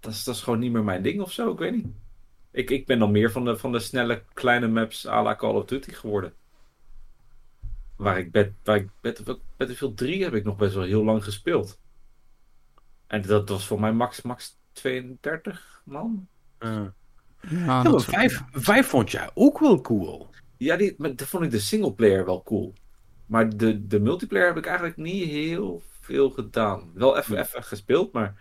dat, 0.00 0.12
is, 0.12 0.24
dat 0.24 0.34
is 0.34 0.42
gewoon 0.42 0.58
niet 0.58 0.72
meer 0.72 0.84
mijn 0.84 1.02
ding 1.02 1.20
of 1.20 1.32
zo, 1.32 1.52
ik 1.52 1.58
weet 1.58 1.72
niet. 1.74 1.86
Ik, 2.50 2.70
ik 2.70 2.86
ben 2.86 2.98
dan 2.98 3.10
meer 3.10 3.30
van 3.30 3.44
de, 3.44 3.56
van 3.56 3.72
de 3.72 3.78
snelle 3.78 4.24
kleine 4.32 4.68
maps 4.68 5.06
à 5.06 5.22
la 5.22 5.36
Call 5.36 5.54
of 5.54 5.64
Duty 5.64 5.92
geworden. 5.92 6.32
Waar 7.96 8.18
ik, 8.18 8.32
bet, 8.32 8.52
waar 8.64 8.76
ik 8.76 8.88
bet, 9.00 9.22
Battlefield 9.56 9.96
3 9.96 10.22
heb 10.24 10.34
ik 10.34 10.44
nog 10.44 10.56
best 10.56 10.74
wel 10.74 10.84
heel 10.84 11.04
lang 11.04 11.24
gespeeld. 11.24 11.80
En 13.06 13.22
dat 13.22 13.48
was 13.48 13.66
voor 13.66 13.80
mij 13.80 13.92
max, 13.92 14.22
max 14.22 14.58
32 14.72 15.82
man. 15.84 16.28
Uh. 16.58 16.86
Ja, 17.48 17.82
maar 18.66 18.84
vond 18.84 19.10
jij 19.10 19.30
ook 19.34 19.58
wel 19.58 19.80
cool. 19.80 20.30
Ja, 20.56 20.76
die, 20.76 20.94
maar 20.98 21.16
dat 21.16 21.28
vond 21.28 21.44
ik 21.44 21.50
de 21.50 21.58
singleplayer 21.60 22.24
wel 22.24 22.42
cool. 22.42 22.72
Maar 23.26 23.56
de, 23.56 23.86
de 23.86 24.00
multiplayer 24.00 24.46
heb 24.46 24.56
ik 24.56 24.66
eigenlijk 24.66 24.96
niet 24.96 25.24
heel 25.28 25.82
veel 26.00 26.30
gedaan. 26.30 26.90
Wel 26.94 27.18
even, 27.18 27.38
even 27.38 27.62
gespeeld, 27.62 28.12
maar 28.12 28.34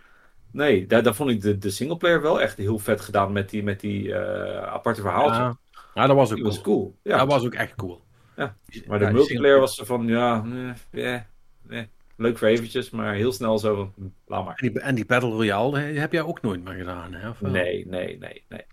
nee, 0.51 0.87
daar, 0.87 1.03
daar 1.03 1.15
vond 1.15 1.29
ik 1.29 1.41
de, 1.41 1.57
de 1.57 1.69
singleplayer 1.69 2.21
wel 2.21 2.41
echt 2.41 2.57
heel 2.57 2.79
vet 2.79 3.01
gedaan 3.01 3.31
met 3.31 3.49
die, 3.49 3.63
met 3.63 3.79
die 3.79 4.13
eh, 4.13 4.63
aparte 4.73 5.01
verhaaltje. 5.01 5.41
Ja, 5.41 5.59
ja, 5.93 6.07
dat 6.07 6.15
was 6.15 6.31
ook 6.31 6.41
cool. 6.41 6.49
was 6.49 6.61
cool. 6.61 6.95
Ja, 7.01 7.17
Dat 7.17 7.27
was 7.27 7.45
ook 7.45 7.53
echt 7.53 7.75
cool. 7.75 8.03
Ja. 8.35 8.57
Maar 8.85 8.99
de 8.99 9.05
ja, 9.05 9.11
multiplayer 9.11 9.59
was 9.59 9.75
zo 9.75 9.85
van, 9.85 10.07
ja, 10.07 10.41
nee, 10.41 10.73
eh, 10.91 11.21
nee, 11.61 11.89
leuk 12.15 12.37
voor 12.37 12.47
eventjes, 12.47 12.89
maar 12.89 13.13
heel 13.13 13.31
snel 13.31 13.59
zo 13.59 13.75
van, 13.75 13.93
hm, 13.95 14.07
laat 14.25 14.45
maar. 14.45 14.55
En 14.55 14.71
die, 14.71 14.79
en 14.81 14.95
die 14.95 15.05
Battle 15.05 15.29
Royale 15.29 15.85
die 15.91 15.99
heb 15.99 16.11
jij 16.11 16.21
ook 16.21 16.41
nooit 16.41 16.63
meer 16.63 16.73
gedaan, 16.73 17.13
hè? 17.13 17.29
Of? 17.29 17.41
Nee, 17.41 17.87
nee, 17.87 18.17
nee, 18.17 18.45
nee. 18.49 18.65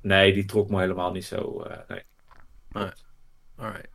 Nee, 0.00 0.32
die 0.32 0.44
trok 0.44 0.70
me 0.70 0.80
helemaal 0.80 1.12
niet 1.12 1.24
zo. 1.24 1.62
eh, 1.62 1.78
nee. 1.88 2.02
Alright. 3.56 3.88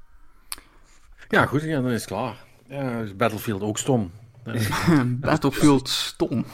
Ja, 1.30 1.46
goed, 1.46 1.62
ja, 1.62 1.82
dan 1.82 1.92
is 1.92 2.02
het 2.02 2.10
klaar. 2.10 2.36
Ja, 2.68 3.00
is 3.00 3.16
Battlefield 3.16 3.62
ook 3.62 3.78
stom. 3.78 4.12
Battlefield 5.20 5.90
stom. 5.90 6.46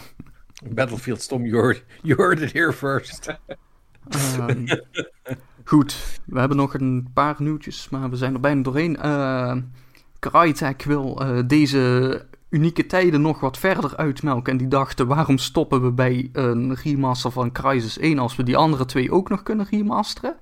Battlefield 0.69 1.21
stom, 1.21 1.45
you 1.45 1.61
heard, 1.61 1.83
you 2.01 2.21
heard 2.21 2.41
it 2.41 2.53
here 2.53 2.73
first. 2.73 3.37
Ehm, 4.09 4.67
goed, 5.63 6.19
we 6.25 6.39
hebben 6.39 6.57
nog 6.57 6.73
een 6.73 7.09
paar 7.13 7.35
nieuwtjes, 7.37 7.89
maar 7.89 8.09
we 8.09 8.15
zijn 8.15 8.33
er 8.33 8.39
bijna 8.39 8.61
doorheen. 8.61 8.97
Uh, 9.05 9.55
Crytek 10.19 10.83
wil 10.83 11.21
eh, 11.21 11.39
deze 11.47 12.25
unieke 12.49 12.85
tijden 12.85 13.21
nog 13.21 13.39
wat 13.39 13.57
verder 13.57 13.97
uitmelken. 13.97 14.51
En 14.51 14.57
die 14.57 14.67
dachten, 14.67 15.07
waarom 15.07 15.37
stoppen 15.37 15.81
we 15.81 15.91
bij 15.91 16.29
een 16.33 16.75
remaster 16.75 17.31
van 17.31 17.51
Crysis 17.51 17.97
1 17.97 18.19
als 18.19 18.35
we 18.35 18.43
die 18.43 18.57
andere 18.57 18.85
twee 18.85 19.11
ook 19.11 19.29
nog 19.29 19.43
kunnen 19.43 19.67
remasteren? 19.69 20.35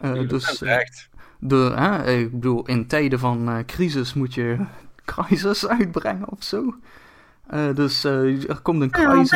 Eh, 0.00 0.28
dus 0.28 0.62
eh, 0.62 0.76
echt. 0.76 1.08
de, 1.38 1.72
hè, 1.76 2.12
ik 2.12 2.30
bedoel, 2.32 2.66
in 2.66 2.86
tijden 2.86 3.18
van 3.18 3.48
eh, 3.48 3.58
crisis 3.66 4.14
moet 4.14 4.34
je 4.34 4.64
Crysis 5.04 5.66
uitbrengen 5.66 6.28
of 6.28 6.42
zo. 6.42 6.74
Eh, 7.46 7.74
dus 7.74 8.04
eh, 8.04 8.48
er 8.50 8.60
komt 8.60 8.82
een 8.82 8.90
Crysis... 8.90 9.30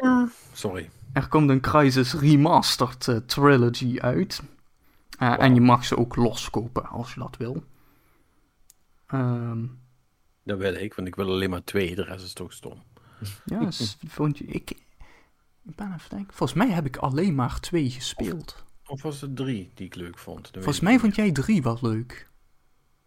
eh, 0.00 0.22
Sorry. 0.52 0.90
er 1.12 1.28
komt 1.28 1.50
een 1.50 1.60
Crysis 1.60 2.14
Remastered 2.14 3.28
Trilogy 3.28 3.98
uit. 4.00 4.42
Eh, 5.18 5.34
En 5.42 5.54
je 5.54 5.60
mag 5.60 5.84
ze 5.84 5.96
ook 5.96 6.16
loskopen 6.16 6.86
als 6.88 7.14
je 7.14 7.20
dat 7.20 7.36
wil. 7.36 7.64
Ehm, 9.06 9.64
Dat 10.44 10.58
wil 10.58 10.74
ik, 10.74 10.94
want 10.94 11.08
ik 11.08 11.14
wil 11.14 11.26
alleen 11.28 11.50
maar 11.50 11.64
twee, 11.64 11.94
de 11.94 12.02
rest 12.02 12.24
is 12.24 12.32
toch 12.32 12.52
stom. 12.52 12.82
ja, 13.44 13.68
vond 14.08 14.38
je, 14.38 14.44
ik, 14.44 14.70
ik 15.64 15.74
ben 15.76 15.92
even 15.96 16.10
denken. 16.10 16.34
Volgens 16.34 16.58
mij 16.58 16.68
heb 16.70 16.86
ik 16.86 16.96
alleen 16.96 17.34
maar 17.34 17.60
twee 17.60 17.90
gespeeld. 17.90 18.64
Of 18.88 19.02
was 19.02 19.20
het 19.20 19.36
drie 19.36 19.70
die 19.74 19.86
ik 19.86 19.94
leuk 19.94 20.18
vond? 20.18 20.50
Volgens 20.52 20.80
mij 20.80 20.98
vond 20.98 21.14
jij 21.14 21.32
drie 21.32 21.62
wel 21.62 21.78
leuk. 21.80 22.28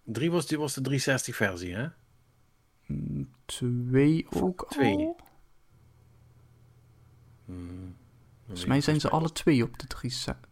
meer. 0.04 0.14
Drie 0.16 0.32
was, 0.32 0.48
die 0.48 0.58
was 0.58 0.74
de 0.74 0.82
360 0.82 1.36
versie, 1.36 1.74
hè? 1.76 1.88
Twee 3.46 4.26
ook 4.30 4.66
Twee. 4.70 4.96
al. 4.98 5.20
Hmm. 7.46 7.96
Volgens 8.46 8.66
mij 8.66 8.82
zijn 8.82 9.00
ze 9.00 9.10
alle 9.10 9.32
twee 9.32 9.64
op 9.64 9.80
de 9.80 9.88
360. 9.88 10.50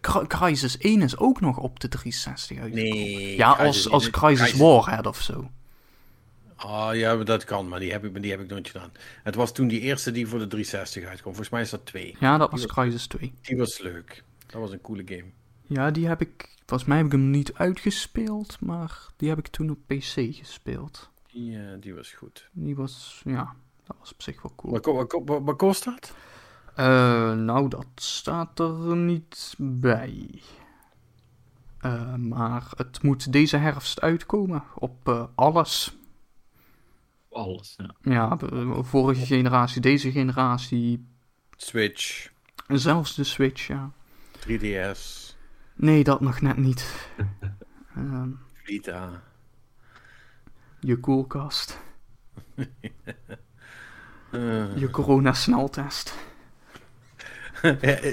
Cry- 0.00 0.26
Crysis 0.26 0.78
1 0.78 1.02
is 1.02 1.16
ook 1.16 1.40
nog 1.40 1.58
op 1.58 1.80
de 1.80 1.88
360 1.88 2.58
uitgekomen. 2.58 2.92
Nee. 2.94 3.36
Ja, 3.36 3.52
als, 3.52 3.90
als 3.90 4.04
is- 4.04 4.10
Crysis 4.10 4.52
Warhead 4.52 5.06
of 5.06 5.20
zo. 5.20 5.50
Ah 6.56 6.94
ja, 6.96 7.16
dat 7.16 7.44
kan, 7.44 7.68
maar 7.68 7.80
die 7.80 7.92
heb, 7.92 8.04
ik, 8.04 8.12
maar 8.12 8.20
die 8.20 8.30
heb 8.30 8.40
ik 8.40 8.48
nooit 8.48 8.66
gedaan. 8.66 8.92
Het 9.22 9.34
was 9.34 9.52
toen 9.52 9.68
die 9.68 9.80
eerste 9.80 10.10
die 10.10 10.26
voor 10.26 10.38
de 10.38 10.46
360 10.46 11.04
uitkwam. 11.04 11.22
Volgens 11.34 11.48
mij 11.48 11.60
is 11.62 11.70
dat 11.70 11.86
twee. 11.86 12.16
Ja, 12.20 12.38
dat 12.38 12.50
was 12.50 12.66
Crysis 12.66 13.06
2. 13.06 13.32
Die 13.42 13.56
was 13.56 13.78
leuk. 13.78 14.24
Dat 14.50 14.60
was 14.60 14.72
een 14.72 14.80
coole 14.80 15.02
game. 15.06 15.24
Ja, 15.66 15.90
die 15.90 16.06
heb 16.06 16.20
ik. 16.20 16.48
Volgens 16.66 16.88
mij 16.88 16.96
heb 16.98 17.06
ik 17.06 17.12
hem 17.12 17.30
niet 17.30 17.54
uitgespeeld, 17.54 18.60
maar 18.60 19.06
die 19.16 19.28
heb 19.28 19.38
ik 19.38 19.46
toen 19.46 19.70
op 19.70 19.78
PC 19.86 20.04
gespeeld. 20.34 21.10
Die, 21.32 21.58
eh, 21.58 21.80
die 21.80 21.94
was 21.94 22.12
goed. 22.12 22.48
Die 22.52 22.76
was, 22.76 23.22
ja, 23.24 23.54
dat 23.86 23.96
was 23.98 24.12
op 24.12 24.22
zich 24.22 24.42
wel 24.42 24.52
cool. 24.56 24.72
Wat, 24.72 24.82
ko- 24.82 24.94
wat, 24.94 25.08
ko- 25.08 25.24
wat, 25.24 25.42
wat 25.42 25.56
kost 25.56 25.84
dat? 25.84 26.14
Eh, 26.74 27.32
nou, 27.34 27.68
dat 27.68 27.86
staat 27.94 28.58
er 28.58 28.96
niet 28.96 29.54
bij. 29.58 30.42
Eh, 31.78 32.14
maar 32.14 32.70
het 32.76 33.02
moet 33.02 33.32
deze 33.32 33.56
herfst 33.56 34.00
uitkomen 34.00 34.62
op 34.74 35.08
eh, 35.08 35.24
alles. 35.34 35.96
Alles. 37.32 37.74
Ja. 37.76 37.94
Ja, 38.02 38.36
de 38.36 38.78
vorige 38.82 39.26
generatie, 39.26 39.80
deze 39.80 40.10
generatie, 40.10 41.06
Switch, 41.56 42.30
zelfs 42.66 43.14
de 43.14 43.24
Switch, 43.24 43.66
ja. 43.66 43.90
3DS, 44.48 45.28
Nee, 45.74 46.04
dat 46.04 46.20
nog 46.20 46.40
net 46.40 46.56
niet. 46.56 47.08
Ehm, 47.96 48.28
Vita. 48.52 49.22
je 50.80 50.96
koelkast, 50.96 51.78
Eh, 54.30 54.76
je 54.76 54.90
corona-sneltest. 54.90 56.14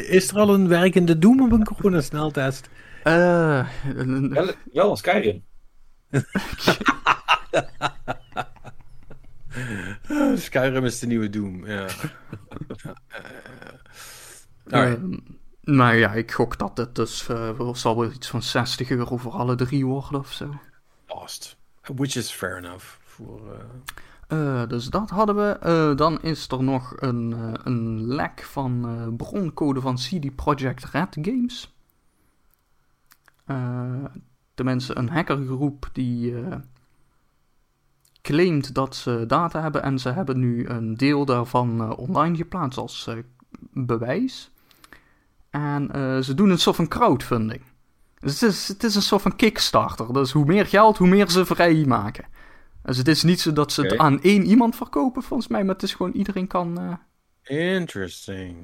is 0.10 0.30
er 0.32 0.38
al 0.38 0.54
een 0.54 0.68
werkende 0.68 1.20
Doom 1.20 1.42
op 1.42 1.52
een 1.52 1.64
coronasneltest? 1.64 2.70
Eh, 3.04 3.68
een- 3.96 4.30
Wel, 4.34 4.52
wel 4.74 4.90
als 4.90 5.00
Skyrim. 5.00 5.44
Skyrim 10.36 10.86
is 10.86 11.00
de 11.00 11.08
nieuwe 11.08 11.30
Doom, 11.30 11.66
ja. 11.68 11.88
Ja, 14.68 14.98
eh, 15.68 15.74
maar 15.76 15.96
ja, 15.98 16.14
ik 16.14 16.32
gok 16.32 16.58
dat 16.58 16.78
het 16.78 16.96
dus 16.96 17.28
eh, 17.30 17.74
zal 17.74 17.98
wel 17.98 18.12
iets 18.12 18.28
van 18.28 18.42
60 18.42 18.90
euro 18.90 19.18
voor 19.18 19.32
alle 19.32 19.56
drie 19.56 19.86
worden 19.86 20.20
of 20.20 20.32
zo. 20.34 20.54
Lost. 21.08 21.58
Which 21.96 22.16
is 22.16 22.32
fair 22.32 22.58
enough. 22.58 22.86
Voor, 23.04 23.42
Eh, 24.28 24.68
dus 24.68 24.86
dat 24.86 25.10
hadden 25.10 25.36
we. 25.36 25.58
Eh, 25.62 25.96
dan 25.96 26.22
is 26.22 26.48
er 26.48 26.64
nog 26.64 26.94
een, 27.02 27.34
eh, 27.34 27.52
een 27.64 28.06
lek 28.08 28.44
van 28.44 28.86
eh, 28.88 29.08
broncode 29.18 29.82
van 29.82 29.96
CD 29.96 30.36
Projekt 30.36 30.86
Red 30.86 31.18
Games. 31.22 31.76
Eh, 33.46 34.04
tenminste, 34.54 34.98
een 34.98 35.10
hackergroep 35.10 35.90
die 35.94 36.36
eh, 36.42 36.56
claimt 38.22 38.74
dat 38.74 38.96
ze 38.96 39.24
data 39.28 39.62
hebben 39.62 39.84
en 39.84 40.00
ze 40.00 40.10
hebben 40.10 40.40
nu 40.40 40.68
een 40.68 40.94
deel 40.96 41.26
daarvan 41.26 41.82
eh, 41.82 41.98
online 41.98 42.36
geplaatst 42.36 42.78
als 42.80 43.08
eh, 43.08 43.16
bewijs. 43.74 44.52
En 45.50 45.92
eh, 45.92 46.20
ze 46.20 46.34
doen 46.34 46.50
een 46.50 46.60
soort 46.60 46.76
van 46.76 46.88
crowdfunding. 46.88 47.62
Dus 48.20 48.40
het 48.40 48.50
is, 48.52 48.68
het 48.68 48.84
is 48.84 48.96
een 48.96 49.02
soort 49.02 49.22
van 49.22 49.36
Kickstarter. 49.36 50.14
Dus 50.14 50.32
hoe 50.32 50.46
meer 50.46 50.66
geld, 50.66 50.98
hoe 50.98 51.08
meer 51.08 51.30
ze 51.30 51.46
vrijmaken. 51.46 52.26
Dus 52.84 52.98
het 52.98 53.08
is 53.08 53.24
niet 53.24 53.40
zo 53.40 53.54
dat 53.54 53.72
ze 53.72 53.82
het 53.82 53.98
aan 53.98 54.22
één 54.22 54.46
iemand 54.46 54.76
verkopen, 54.76 55.24
volgens 55.24 55.50
mij. 55.50 55.64
Maar 55.64 55.74
het 55.74 55.84
is 55.84 55.94
gewoon 55.94 56.12
iedereen 56.12 56.48
kan... 56.48 56.80
eh, 56.80 56.94
Interesting. 57.78 58.56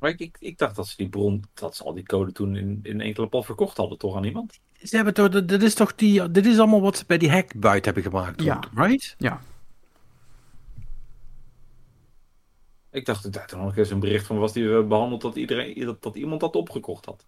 Maar 0.00 0.10
ik, 0.10 0.20
ik, 0.20 0.36
ik 0.40 0.58
dacht 0.58 0.76
dat 0.76 0.86
ze 0.86 0.96
die 0.96 1.08
bron, 1.08 1.44
dat 1.54 1.76
ze 1.76 1.84
al 1.84 1.94
die 1.94 2.06
code 2.06 2.32
toen 2.32 2.56
in, 2.56 2.80
in 2.82 3.00
enkele 3.00 3.26
pal 3.26 3.42
verkocht 3.42 3.76
hadden, 3.76 3.98
toch 3.98 4.16
aan 4.16 4.24
iemand? 4.24 4.60
Ze 4.82 4.96
hebben 4.96 5.14
toch, 5.14 5.28
dit 5.28 5.48
dit 5.48 5.62
is 5.62 5.74
toch 5.74 5.94
die, 5.94 6.30
dit 6.30 6.46
is 6.46 6.58
allemaal 6.58 6.80
wat 6.80 6.96
ze 6.98 7.04
bij 7.06 7.18
die 7.18 7.30
hack 7.30 7.54
buiten 7.56 7.92
hebben 7.94 8.12
gemaakt, 8.12 8.42
Ja. 8.42 8.60
right? 8.74 9.14
ja, 9.18 9.40
Ik 12.98 13.06
dacht 13.06 13.32
dat 13.32 13.48
toen 13.48 13.60
nog 13.60 13.76
eens 13.76 13.90
een 13.90 14.00
bericht 14.00 14.26
van 14.26 14.38
was 14.38 14.52
die 14.52 14.68
we 14.68 14.82
behandeld 14.82 15.20
dat, 15.20 15.36
iedereen, 15.36 15.84
dat, 15.84 16.02
dat 16.02 16.16
iemand 16.16 16.40
dat 16.40 16.56
opgekocht 16.56 17.04
had. 17.04 17.24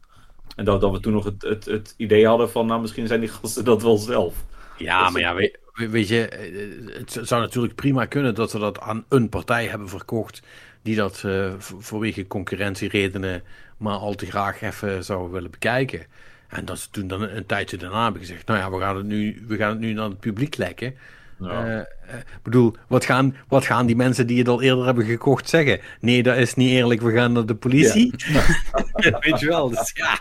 En 0.57 0.65
dat, 0.65 0.81
dat 0.81 0.93
we 0.93 1.01
toen 1.01 1.13
nog 1.13 1.25
het, 1.25 1.43
het, 1.43 1.65
het 1.65 1.95
idee 1.97 2.27
hadden 2.27 2.51
van, 2.51 2.67
nou 2.67 2.81
misschien 2.81 3.07
zijn 3.07 3.21
die 3.21 3.29
gasten 3.29 3.65
dat 3.65 3.83
wel 3.83 3.97
zelf. 3.97 4.45
Ja, 4.77 5.03
Dat 5.03 5.13
maar 5.13 5.21
ja, 5.21 5.35
weet, 5.35 5.59
weet 5.73 6.09
je, 6.09 6.29
eh, 6.29 6.99
het 6.99 7.29
zou 7.29 7.41
natuurlijk 7.41 7.75
prima 7.75 8.05
kunnen 8.05 8.35
dat 8.35 8.51
ze 8.51 8.59
dat 8.59 8.81
aan 8.81 9.05
een 9.09 9.29
partij 9.29 9.67
hebben 9.67 9.89
verkocht 9.89 10.43
die 10.83 10.97
dat 10.97 11.19
v- 11.59 11.73
vanwege 11.79 12.27
concurrentieredenen 12.27 13.43
maar 13.77 13.97
al 13.97 14.15
te 14.15 14.27
graag 14.27 14.61
even 14.63 15.05
zou 15.05 15.31
willen 15.31 15.51
bekijken. 15.51 16.07
En 16.49 16.65
dat 16.65 16.79
ze 16.79 16.91
toen 16.91 17.07
dan 17.09 17.23
een, 17.23 17.37
een 17.37 17.47
tijdje 17.47 17.77
daarna 17.77 18.03
hebben 18.03 18.21
gezegd, 18.21 18.47
nou 18.47 18.59
ja, 18.61 18.71
we 18.71 18.79
gaan 18.79 18.97
het 18.97 19.07
nu, 19.07 19.45
we 19.47 19.57
gaan 19.57 19.71
het 19.71 19.79
nu 19.79 19.93
naar 19.93 20.09
het 20.09 20.21
publiek 20.21 20.57
lekken. 20.57 20.95
Ja. 21.41 21.65
Eh, 21.67 21.79
eh, 21.79 22.19
Ik 22.19 22.43
bedoel, 22.43 22.75
wat 22.87 23.05
gaan, 23.05 23.37
wat 23.49 23.65
gaan 23.65 23.87
die 23.87 23.97
mensen 23.97 24.27
die 24.27 24.39
het 24.39 24.49
al 24.49 24.63
eerder 24.63 24.85
hebben 24.85 25.05
gekocht 25.05 25.49
zeggen? 25.49 25.81
Nee, 26.01 26.23
dat 26.23 26.37
is 26.37 26.55
niet 26.55 26.71
eerlijk, 26.71 27.01
we 27.01 27.13
gaan 27.13 27.33
naar 27.33 27.47
de 27.47 27.55
politie. 27.55 28.15
Weet 29.21 29.41
je 29.41 29.47
wel, 29.47 29.69
dus 29.69 29.91
ja, 29.95 30.19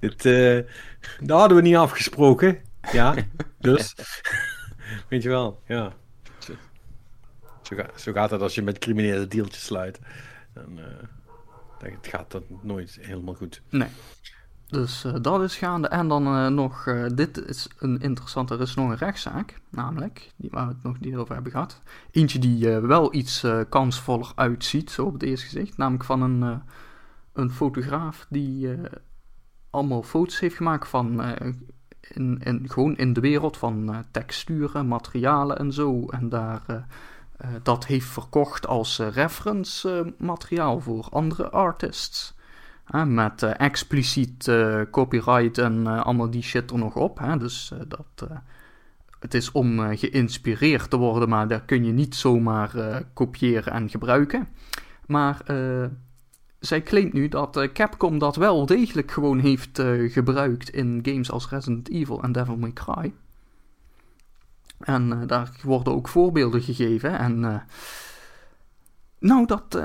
dit, 0.00 0.24
eh, 0.26 0.58
dat 1.20 1.38
hadden 1.38 1.56
we 1.56 1.62
niet 1.62 1.76
afgesproken. 1.76 2.58
Ja, 2.92 3.14
dus. 3.58 3.94
Weet 5.08 5.22
je 5.22 5.28
wel, 5.28 5.62
ja. 5.66 5.92
Zo, 6.38 6.52
zo, 7.62 7.76
ga- 7.76 7.90
zo 7.98 8.12
gaat 8.12 8.30
het 8.30 8.40
als 8.40 8.54
je 8.54 8.62
met 8.62 8.78
criminele 8.78 9.26
deeltjes 9.28 9.64
sluit. 9.64 9.98
Dan, 10.54 10.78
eh, 10.78 10.84
dan 11.78 11.90
gaat 12.02 12.30
dat 12.30 12.42
nooit 12.62 12.98
helemaal 13.00 13.34
goed. 13.34 13.62
nee. 13.70 13.88
Dus 14.72 15.04
eh, 15.04 15.14
dat 15.20 15.42
is 15.42 15.56
gaande. 15.56 15.88
En 15.88 16.08
dan 16.08 16.26
eh, 16.26 16.46
nog, 16.46 16.86
eh, 16.86 17.04
dit 17.14 17.46
is 17.46 17.68
een 17.78 18.00
interessante, 18.00 18.54
er 18.54 18.60
is 18.60 18.74
nog 18.74 18.90
een 18.90 18.96
rechtszaak, 18.96 19.60
namelijk, 19.70 20.32
die, 20.36 20.50
waar 20.50 20.66
we 20.66 20.72
het 20.72 20.82
nog 20.82 21.00
niet 21.00 21.16
over 21.16 21.34
hebben 21.34 21.52
gehad. 21.52 21.82
Eentje 22.10 22.38
die 22.38 22.68
wel 22.68 23.14
iets 23.14 23.46
kansvoller 23.68 24.32
uitziet, 24.34 24.90
zo 24.90 25.04
op 25.04 25.12
het 25.12 25.22
eerste 25.22 25.46
gezicht. 25.46 25.76
Namelijk 25.76 26.04
van 26.04 26.22
een, 26.22 26.62
een 27.32 27.50
fotograaf 27.50 28.26
die 28.28 28.68
allemaal 29.70 30.02
foto's 30.02 30.40
heeft 30.40 30.56
gemaakt 30.56 30.88
van, 30.88 31.22
in, 32.00 32.62
gewoon 32.66 32.96
in 32.96 33.12
de 33.12 33.20
wereld 33.20 33.56
van 33.56 34.04
texturen, 34.10 34.88
materialen 34.88 35.58
en 35.58 35.72
zo. 35.72 36.06
En 36.08 36.28
daar 36.28 36.86
dat 37.62 37.86
heeft 37.86 38.06
verkocht 38.06 38.66
als 38.66 38.98
reference 38.98 40.14
materiaal 40.18 40.80
voor 40.80 41.08
andere 41.10 41.50
artists. 41.50 42.34
Met 42.90 43.42
eh, 43.42 43.50
expliciet 43.56 44.48
eh, 44.48 44.80
copyright 44.90 45.58
en 45.58 45.86
eh, 45.86 46.02
allemaal 46.02 46.30
die 46.30 46.42
shit 46.42 46.70
er 46.70 46.78
nog 46.78 46.96
op. 46.96 47.18
Hè? 47.18 47.36
Dus 47.38 47.72
dat, 47.88 48.28
het 49.18 49.34
is 49.34 49.52
om 49.52 49.96
geïnspireerd 49.96 50.90
te 50.90 50.96
worden, 50.96 51.28
maar 51.28 51.48
dat 51.48 51.64
kun 51.64 51.84
je 51.84 51.92
niet 51.92 52.14
zomaar 52.14 53.02
kopiëren 53.12 53.72
en 53.72 53.88
gebruiken. 53.88 54.48
Maar 55.06 55.40
zij 56.58 56.82
claimt 56.82 57.12
nu 57.12 57.28
dat 57.28 57.68
Capcom 57.72 58.18
dat 58.18 58.36
wel 58.36 58.66
degelijk 58.66 59.10
gewoon 59.10 59.38
heeft 59.38 59.82
gebruikt 60.06 60.70
in 60.70 61.00
games 61.02 61.30
als 61.30 61.48
Resident 61.48 61.90
Evil 61.90 62.22
en 62.22 62.32
Devil 62.32 62.56
May 62.56 62.72
Cry. 62.72 63.14
En 64.78 65.26
daar 65.26 65.50
worden 65.62 65.92
ook 65.92 66.08
voorbeelden 66.08 66.62
gegeven. 66.62 67.18
En 67.18 67.62
nou, 69.18 69.46
dat, 69.46 69.82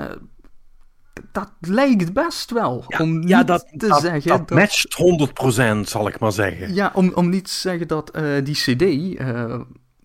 dat 1.32 1.52
lijkt 1.60 2.12
best 2.12 2.50
wel. 2.50 2.84
om 2.98 3.18
niet 3.18 3.46
te 3.76 3.98
zeggen 4.00 4.28
dat 4.46 4.50
matcht 4.50 4.96
100% 5.76 5.80
zal 5.88 6.08
ik 6.08 6.18
maar 6.18 6.32
zeggen. 6.32 6.74
ja, 6.74 6.90
om, 6.94 7.12
om 7.14 7.28
niet 7.28 7.44
te 7.44 7.54
zeggen 7.54 7.88
dat 7.88 8.10
eh, 8.10 8.44
die 8.44 8.54
CD. 8.54 9.16
eh, 9.18 9.60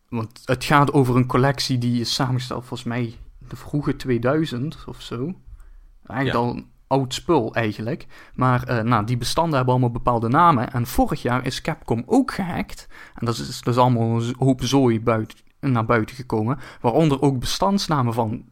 want 0.10 0.41
het 0.45 0.64
gaat 0.64 0.94
over 0.94 1.15
een 1.15 1.27
collectie 1.27 1.77
die 1.77 1.99
is 2.02 2.14
samengesteld 2.14 2.60
volgens 2.65 2.90
mij 2.90 3.14
de 3.49 3.56
vroege 3.56 3.95
2000 3.95 4.77
of 4.85 5.02
zo. 5.02 5.34
Eigenlijk 6.06 6.46
Ja. 6.46 6.52
al 6.52 6.55
een 6.55 6.71
oud 6.88 7.13
spul 7.13 7.54
eigenlijk. 7.55 8.05
Maar 8.34 8.63
eh, 8.63 8.84
nou, 8.84 9.05
die 9.05 9.18
bestanden 9.18 9.54
hebben 9.55 9.73
allemaal 9.73 9.91
bepaalde 9.91 10.28
namen. 10.29 10.71
En 10.73 10.88
vorig 10.88 11.21
jaar 11.21 11.46
is 11.46 11.62
Capcom 11.62 12.04
ook 12.05 12.34
gehackt. 12.34 12.88
En 13.15 13.26
dat 13.26 13.38
is 13.38 13.62
dus 13.62 13.78
allemaal 13.78 14.21
een 14.21 14.36
hoop 14.38 14.63
zooi 14.63 15.02
buiten, 15.02 15.38
naar 15.60 15.86
buiten 15.86 16.15
gekomen. 16.15 16.60
Waaronder 16.81 17.21
ook 17.21 17.39
bestandsnamen 17.39 18.13
van 18.13 18.44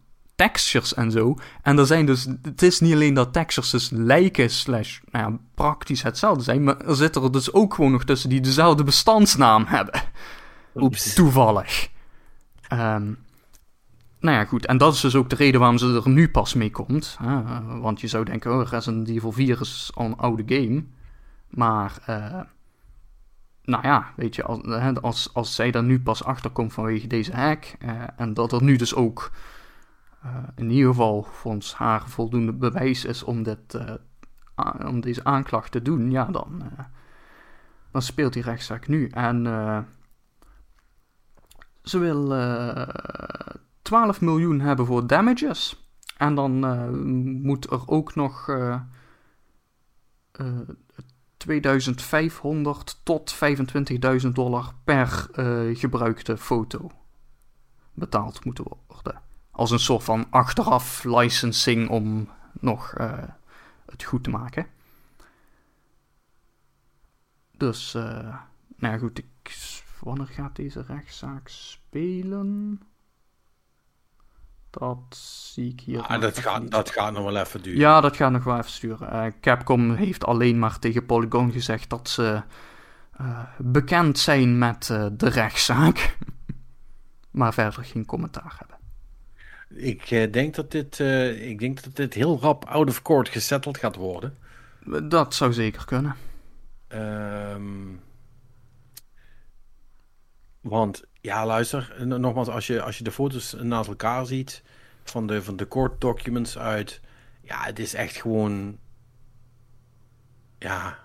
textures 0.42 0.94
en 0.94 1.11
zo. 1.11 1.36
En 1.61 1.78
er 1.78 1.86
zijn 1.86 2.06
dus, 2.06 2.28
het 2.42 2.61
is 2.61 2.80
niet 2.80 2.94
alleen 2.94 3.14
dat 3.14 3.34
textures 3.34 3.70
dus 3.70 3.90
lijken 3.90 4.50
slash, 4.50 5.00
nou 5.11 5.32
ja, 5.32 5.40
praktisch 5.56 6.03
hetzelfde 6.03 6.44
zijn, 6.44 6.64
maar 6.64 6.78
er 6.78 6.95
zitten 6.95 7.24
er 7.24 7.32
dus 7.32 7.53
ook 7.53 7.74
gewoon 7.74 7.92
nog 7.92 8.03
tussen 8.03 8.30
die 8.30 8.42
dezelfde 8.42 8.84
bestandsnaam 8.84 9.66
hebben. 9.66 10.02
Oeps. 10.76 11.14
Toevallig. 11.14 11.90
Ehm, 12.68 13.03
nou 14.20 14.38
ja, 14.38 14.45
goed. 14.45 14.66
En 14.66 14.78
dat 14.78 14.94
is 14.94 15.00
dus 15.02 15.16
ook 15.16 15.30
de 15.30 15.36
reden 15.36 15.60
waarom 15.60 15.78
ze 15.78 16.02
er 16.03 16.10
nu 16.10 16.30
pas 16.30 16.53
mee 16.53 16.72
komt. 16.72 17.18
want 17.82 18.02
je 18.02 18.08
zou 18.08 18.26
denken, 18.26 18.52
oh, 18.52 18.68
Resident 18.68 19.10
Evil 19.10 19.32
4 19.32 19.61
is 19.61 19.92
al 19.94 20.06
een 20.06 20.18
oude 20.18 20.44
game. 20.45 20.84
Maar, 21.50 21.98
eh, 22.06 22.40
nou 23.64 23.84
ja, 23.84 24.14
weet 24.16 24.36
je, 24.36 24.44
als, 24.44 25.02
als, 25.02 25.30
als 25.34 25.56
zij 25.56 25.72
er 25.72 25.84
nu 25.84 26.00
pas 26.00 26.24
achter 26.24 26.50
komt 26.50 26.74
vanwege 26.74 27.08
deze 27.08 27.36
hack... 27.36 27.76
eh, 27.80 27.92
en 28.18 28.34
dat 28.34 28.52
er 28.52 28.64
nu 28.64 28.76
dus 28.76 28.95
ook 28.95 29.32
in 30.56 30.69
ieder 30.69 30.90
geval 30.90 31.24
volgens 31.24 31.74
haar 31.74 32.09
voldoende 32.09 32.53
bewijs 32.53 33.06
is 33.06 33.24
om, 33.24 33.43
dit, 33.43 33.74
eh, 33.74 33.93
om 34.85 35.01
deze 35.01 35.24
aanklacht 35.24 35.72
te 35.72 35.82
doen... 35.82 36.11
ja, 36.11 36.25
dan, 36.25 36.61
eh, 36.61 36.85
dan 37.91 38.01
speelt 38.01 38.33
die 38.33 38.43
rechtszaak 38.43 38.88
nu. 38.88 39.08
En... 39.08 39.48
eh, 39.48 39.80
ze 41.83 41.98
wil 42.00 42.35
eh 42.35 42.88
12 43.82 44.22
miljoen 44.22 44.59
hebben 44.59 44.85
voor 44.85 45.08
damages. 45.08 45.90
En 46.17 46.35
dan 46.35 46.66
eh, 46.66 46.90
moet 47.41 47.72
er 47.72 47.88
ook 47.88 48.16
nog 48.16 48.50
eh, 48.50 48.82
eh, 50.32 50.59
2500 51.38 53.00
tot 53.03 53.35
25.000 54.24 54.27
dollar 54.33 54.74
per 54.83 55.27
eh, 55.33 55.77
gebruikte 55.77 56.38
foto 56.38 56.91
betaald 57.93 58.45
moeten 58.45 58.66
worden. 58.88 59.22
Als 59.52 59.72
een 59.72 59.80
soort 59.80 60.04
van 60.04 60.28
achteraf 60.30 61.04
licensing 61.04 61.90
om 61.90 62.30
nog 62.60 62.94
eh, 62.94 63.24
het 63.86 64.04
goed 64.04 64.24
te 64.24 64.30
maken. 64.30 64.68
Dus, 67.52 67.94
eh, 67.94 68.36
nou 68.76 68.94
ja, 68.94 68.98
goed, 68.98 69.18
ik, 69.18 69.56
wanneer 70.00 70.28
gaat 70.28 70.56
deze 70.56 70.84
rechtszaak 70.88 71.48
spelen? 71.48 72.82
Dat 74.70 75.16
zie 75.16 75.72
ik 75.72 75.80
hier. 75.82 76.02
Ah, 76.02 76.22
dat, 76.22 76.38
gaat, 76.38 76.72
dat 76.72 76.90
gaat 76.90 77.14
nog 77.14 77.24
wel 77.24 77.38
even 77.38 77.64
duren. 77.64 77.80
Ja, 77.80 78.02
dat 78.02 78.16
gaat 78.16 78.32
nog 78.32 78.44
wel 78.44 78.58
even 78.58 78.72
sturen. 78.72 79.12
Eh, 79.12 79.32
Capcom 79.42 79.94
heeft 79.94 80.26
alleen 80.26 80.60
maar 80.60 80.80
tegen 80.80 81.06
Polygon 81.06 81.52
gezegd 81.52 81.90
dat 81.90 82.10
ze 82.10 82.42
bekend 83.58 84.20
zijn 84.20 84.58
met 84.58 84.86
de 85.12 85.30
rechtszaak. 85.30 86.18
maar 87.32 87.54
verder 87.54 87.84
geen 87.84 88.06
commentaar 88.06 88.56
hebben. 88.58 88.81
Ik, 89.74 90.11
eh, 90.11 90.32
denk 90.32 90.56
dat 90.56 90.72
dit, 90.72 91.00
eh, 91.00 91.50
ik 91.50 91.59
denk 91.59 91.83
dat 91.83 91.95
dit 91.95 92.14
heel 92.14 92.40
rap 92.40 92.66
out 92.66 92.90
of 92.90 93.01
court 93.01 93.30
gesetteld 93.30 93.77
gaat 93.77 93.95
worden. 93.95 94.38
Dat 95.03 95.35
zou 95.35 95.53
zeker 95.53 95.85
kunnen. 95.85 96.16
Ehm, 96.88 97.95
want, 100.61 101.03
ja, 101.22 101.45
luister, 101.45 101.95
en 101.98 102.08
nogmaals, 102.08 102.48
als 102.48 102.67
je, 102.67 102.82
als 102.82 102.98
je 102.98 103.03
de 103.03 103.11
foto's 103.11 103.53
naast 103.53 103.90
elkaar 103.90 104.25
ziet 104.25 104.64
van 105.03 105.27
de, 105.27 105.43
van 105.43 105.56
de 105.56 105.67
court 105.67 106.01
documents 106.01 106.58
uit, 106.58 107.01
ja, 107.41 107.64
het 107.64 107.80
is 107.80 107.93
echt 107.93 108.16
gewoon, 108.16 108.77
ja, 110.58 111.00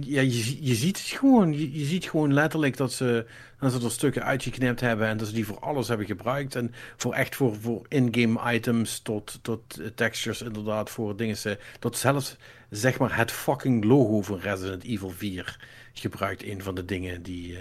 Ja, 0.00 0.20
je, 0.20 0.64
je 0.64 0.74
ziet 0.74 0.98
het 0.98 1.06
gewoon. 1.06 1.52
Je, 1.52 1.78
je 1.78 1.84
ziet 1.84 2.04
gewoon 2.04 2.32
letterlijk 2.32 2.76
dat 2.76 2.92
ze, 2.92 3.26
dat 3.58 3.72
ze 3.72 3.84
er 3.84 3.90
stukken 3.90 4.24
uitgeknipt 4.24 4.80
hebben 4.80 5.08
en 5.08 5.16
dat 5.16 5.26
ze 5.26 5.34
die 5.34 5.46
voor 5.46 5.58
alles 5.58 5.88
hebben 5.88 6.06
gebruikt. 6.06 6.54
En 6.54 6.74
voor 6.96 7.12
echt 7.12 7.36
voor, 7.36 7.56
voor 7.56 7.86
in-game 7.88 8.54
items 8.54 8.98
tot, 8.98 9.38
tot 9.42 9.80
textures 9.94 10.42
inderdaad, 10.42 10.90
voor 10.90 11.16
dingen. 11.16 11.36
Tot 11.78 11.96
zelfs 11.96 12.36
zeg 12.70 12.98
maar 12.98 13.16
het 13.16 13.32
fucking 13.32 13.84
logo 13.84 14.22
van 14.22 14.38
Resident 14.38 14.84
Evil 14.84 15.10
4 15.10 15.58
gebruikt 15.92 16.44
een 16.44 16.62
van 16.62 16.74
de 16.74 16.84
dingen 16.84 17.22
die, 17.22 17.52
uh, 17.52 17.58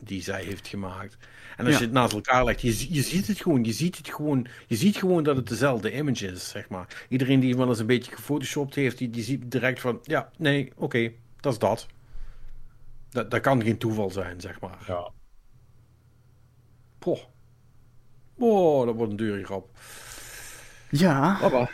die 0.00 0.22
zij 0.22 0.44
heeft 0.44 0.68
gemaakt. 0.68 1.16
En 1.56 1.66
als 1.66 1.78
je 1.78 1.84
het 1.84 1.92
naast 1.92 2.12
elkaar 2.12 2.44
legt, 2.44 2.60
je, 2.60 2.94
je 2.94 3.02
ziet 3.02 3.26
het 3.26 3.40
gewoon, 3.40 3.64
je 3.64 3.72
ziet 3.72 3.96
het 3.96 4.08
gewoon, 4.08 4.46
je 4.66 4.76
ziet 4.76 4.96
gewoon 4.96 5.22
dat 5.22 5.36
het 5.36 5.48
dezelfde 5.48 5.96
image 5.96 6.26
is, 6.26 6.48
zeg 6.48 6.68
maar. 6.68 7.06
Iedereen 7.08 7.40
die 7.40 7.56
wel 7.56 7.68
eens 7.68 7.78
een 7.78 7.86
beetje 7.86 8.12
gefotoshopt 8.12 8.74
heeft, 8.74 8.98
die, 8.98 9.10
die 9.10 9.22
ziet 9.22 9.50
direct 9.50 9.80
van, 9.80 10.00
ja, 10.02 10.30
nee, 10.36 10.72
oké, 10.76 11.12
dat 11.44 11.52
is 11.52 11.58
dat. 11.58 11.86
dat. 13.10 13.30
Dat 13.30 13.40
kan 13.40 13.62
geen 13.62 13.78
toeval 13.78 14.10
zijn, 14.10 14.40
zeg 14.40 14.60
maar. 14.60 14.78
Ja. 14.86 15.10
Poh. 16.98 17.20
Oh, 18.38 18.86
dat 18.86 18.94
wordt 18.94 19.10
een 19.10 19.16
dure 19.16 19.44
grap. 19.44 19.78
Ja. 20.90 21.36
Papa. 21.40 21.70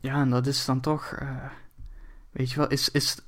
Ja, 0.00 0.20
en 0.20 0.30
dat 0.30 0.46
is 0.46 0.64
dan 0.64 0.80
toch, 0.80 1.16
uh, 1.22 1.44
weet 2.30 2.50
je 2.50 2.56
wel, 2.56 2.68
is, 2.68 2.88
is, 2.88 3.18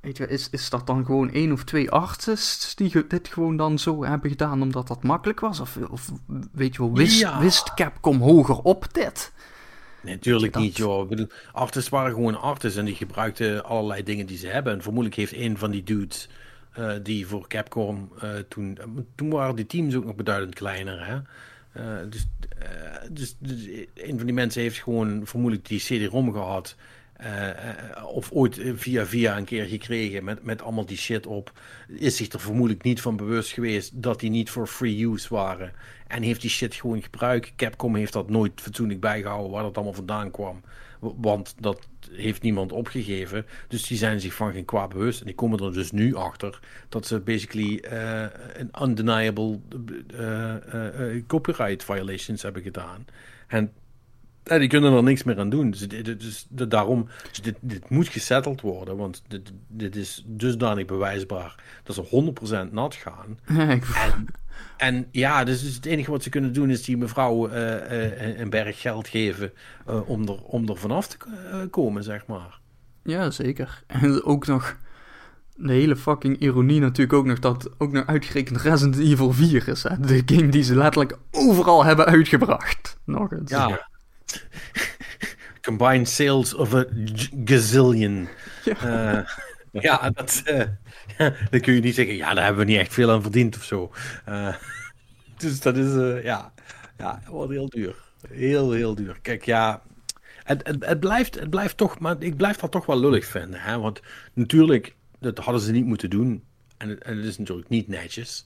weet 0.00 0.16
je 0.16 0.24
wel, 0.26 0.32
is, 0.32 0.50
is 0.50 0.70
dat 0.70 0.86
dan 0.86 1.04
gewoon 1.04 1.30
één 1.30 1.52
of 1.52 1.64
twee 1.64 1.90
artists 1.90 2.74
die 2.74 3.06
dit 3.06 3.28
gewoon 3.28 3.56
dan 3.56 3.78
zo 3.78 4.04
hebben 4.04 4.30
gedaan 4.30 4.62
omdat 4.62 4.86
dat 4.88 5.02
makkelijk 5.02 5.40
was? 5.40 5.60
Of, 5.60 5.76
of 5.76 6.12
weet 6.52 6.74
je 6.74 6.82
wel, 6.82 6.92
wist, 6.94 7.20
Ja. 7.20 7.40
wist 7.40 7.74
Capcom 7.74 8.20
hoger 8.20 8.58
op 8.58 8.94
dit? 8.94 9.32
Natuurlijk 10.00 10.56
niet, 10.56 10.76
joh. 10.76 11.10
Artists 11.52 11.90
waren 11.90 12.12
gewoon 12.12 12.40
artists 12.40 12.78
en 12.78 12.84
die 12.84 12.94
gebruikten 12.94 13.64
allerlei 13.64 14.02
dingen 14.02 14.26
die 14.26 14.38
ze 14.38 14.46
hebben. 14.46 14.72
En 14.72 14.82
vermoedelijk 14.82 15.20
heeft 15.20 15.34
een 15.34 15.58
van 15.58 15.70
die 15.70 15.82
dudes 15.82 16.28
eh, 16.72 16.92
die 17.02 17.26
voor 17.26 17.48
Capcom 17.48 18.12
eh, 18.20 18.30
toen... 18.48 18.78
Toen 19.14 19.30
waren 19.30 19.56
die 19.56 19.66
teams 19.66 19.94
ook 19.94 20.04
nog 20.04 20.14
beduidend 20.14 20.54
kleiner, 20.54 21.06
hè. 21.06 21.20
Eh, 21.72 22.10
dus, 22.10 22.26
dus, 23.10 23.36
dus 23.38 23.66
een 23.94 24.16
van 24.16 24.26
die 24.26 24.34
mensen 24.34 24.62
heeft 24.62 24.78
gewoon 24.78 25.20
vermoedelijk 25.24 25.68
die 25.68 25.80
CD-ROM 25.80 26.32
gehad. 26.32 26.76
Eh, 27.18 27.48
eh, 27.48 28.04
of 28.06 28.30
ooit 28.30 28.60
via 28.74 29.06
via 29.06 29.36
een 29.36 29.44
keer 29.44 29.64
gekregen 29.64 30.24
met, 30.24 30.44
met 30.44 30.62
allemaal 30.62 30.86
die 30.86 30.96
shit 30.96 31.26
op. 31.26 31.52
Is 31.88 32.16
zich 32.16 32.32
er 32.32 32.40
vermoedelijk 32.40 32.82
niet 32.82 33.00
van 33.00 33.16
bewust 33.16 33.52
geweest 33.52 34.02
dat 34.02 34.20
die 34.20 34.30
niet 34.30 34.50
voor 34.50 34.66
free 34.66 35.06
use 35.06 35.34
waren. 35.34 35.72
En 36.06 36.22
heeft 36.22 36.40
die 36.40 36.50
shit 36.50 36.74
gewoon 36.74 37.02
gebruikt. 37.02 37.52
Capcom 37.56 37.94
heeft 37.94 38.12
dat 38.12 38.30
nooit 38.30 38.60
fatsoenlijk 38.60 39.00
bijgehouden 39.00 39.50
waar 39.50 39.62
dat 39.62 39.74
allemaal 39.74 39.94
vandaan 39.94 40.30
kwam. 40.30 40.60
Want 40.98 41.54
dat 41.60 41.88
heeft 42.10 42.42
niemand 42.42 42.72
opgegeven. 42.72 43.46
Dus 43.68 43.86
die 43.86 43.98
zijn 43.98 44.20
zich 44.20 44.34
van 44.34 44.52
geen 44.52 44.64
kwaad 44.64 44.88
bewust. 44.88 45.20
En 45.20 45.26
die 45.26 45.34
komen 45.34 45.58
er 45.58 45.72
dus 45.72 45.90
nu 45.90 46.14
achter 46.14 46.60
dat 46.88 47.06
ze 47.06 47.20
basically 47.20 47.78
eh, 47.78 48.26
een 48.54 48.70
undeniable 48.82 49.58
copyright 51.26 51.84
violations 51.84 52.42
hebben 52.42 52.62
gedaan. 52.62 53.06
En 53.46 53.72
ja, 54.48 54.58
die 54.58 54.68
kunnen 54.68 54.92
er 54.92 55.02
niks 55.02 55.22
meer 55.22 55.38
aan 55.38 55.50
doen. 55.50 55.70
Dus, 55.70 55.88
dit- 55.88 56.04
dit- 56.04 56.20
dus 56.20 56.46
de- 56.50 56.68
daarom, 56.68 57.08
dus 57.30 57.40
dit, 57.42 57.56
dit 57.60 57.90
moet 57.90 58.08
gesetteld 58.08 58.60
worden. 58.60 58.96
Want 58.96 59.22
dit, 59.28 59.52
dit 59.68 59.96
is 59.96 60.22
dusdanig 60.26 60.84
bewijsbaar 60.86 61.54
dat 61.82 61.94
ze 61.94 62.02
100% 62.68 62.72
nat 62.72 62.94
gaan. 62.94 63.38
Ik- 63.70 63.84
En, 63.84 64.26
en 64.76 65.06
ja, 65.10 65.44
dus 65.44 65.62
het 65.74 65.86
enige 65.86 66.10
wat 66.10 66.22
ze 66.22 66.30
kunnen 66.30 66.52
doen 66.52 66.70
is 66.70 66.82
die 66.84 66.96
mevrouw 66.96 67.48
eh, 67.48 68.30
eh, 68.32 68.38
een 68.38 68.50
berg 68.50 68.80
geld 68.80 69.08
geven 69.08 69.52
eh, 69.86 70.08
om, 70.08 70.28
er, 70.28 70.42
om 70.42 70.68
er 70.68 70.76
vanaf 70.76 71.06
te 71.06 71.16
komen, 71.70 72.02
zeg 72.04 72.26
maar. 72.26 72.58
Ja, 73.02 73.30
zeker. 73.30 73.82
En 73.86 74.24
ook 74.24 74.46
nog 74.46 74.76
de 75.56 75.72
hele 75.72 75.96
fucking 75.96 76.38
ironie 76.38 76.80
natuurlijk 76.80 77.12
ook 77.12 77.26
nog 77.26 77.38
dat 77.38 77.70
ook 77.78 77.92
nog 77.92 78.06
uitgerekend 78.06 78.60
Resident 78.60 78.98
Evil 78.98 79.32
4 79.32 79.68
is. 79.68 79.82
Hè? 79.82 80.00
De 80.00 80.22
game 80.26 80.48
die 80.48 80.62
ze 80.62 80.74
letterlijk 80.74 81.18
overal 81.30 81.84
hebben 81.84 82.04
uitgebracht. 82.06 82.98
Nog 83.04 83.32
eens. 83.32 83.50
Ja. 83.50 83.88
Combined 85.62 86.08
sales 86.08 86.54
of 86.54 86.74
a 86.74 86.84
gazillion. 87.44 88.28
Ja. 88.64 88.74
Eh, 89.22 89.24
ja, 89.82 90.10
dat, 90.10 90.42
eh, 90.44 90.66
dan 91.50 91.60
kun 91.60 91.74
je 91.74 91.80
niet 91.80 91.94
zeggen, 91.94 92.16
ja, 92.16 92.34
daar 92.34 92.44
hebben 92.44 92.66
we 92.66 92.70
niet 92.70 92.80
echt 92.80 92.92
veel 92.92 93.10
aan 93.10 93.22
verdiend 93.22 93.56
of 93.56 93.64
zo. 93.64 93.92
Eh, 94.24 94.54
dus 95.36 95.60
dat 95.60 95.76
is, 95.76 96.22
ja, 96.22 96.52
ja, 96.98 97.22
wordt 97.28 97.52
heel 97.52 97.68
duur. 97.68 97.94
Heel, 98.28 98.72
heel 98.72 98.94
duur. 98.94 99.18
Kijk, 99.22 99.44
ja, 99.44 99.82
het, 100.44 100.66
het, 100.66 100.84
het, 100.84 101.00
blijft, 101.00 101.40
het 101.40 101.50
blijft 101.50 101.76
toch, 101.76 101.98
maar 101.98 102.16
ik 102.18 102.36
blijf 102.36 102.56
dat 102.56 102.70
toch 102.70 102.86
wel 102.86 103.00
lullig 103.00 103.26
vinden. 103.26 103.60
Hè? 103.60 103.78
Want 103.78 104.00
natuurlijk, 104.32 104.94
dat 105.18 105.38
hadden 105.38 105.62
ze 105.62 105.72
niet 105.72 105.84
moeten 105.84 106.10
doen. 106.10 106.44
En 106.76 106.88
het, 106.88 107.02
en 107.02 107.16
het 107.16 107.26
is 107.26 107.38
natuurlijk 107.38 107.68
niet 107.68 107.88
netjes. 107.88 108.44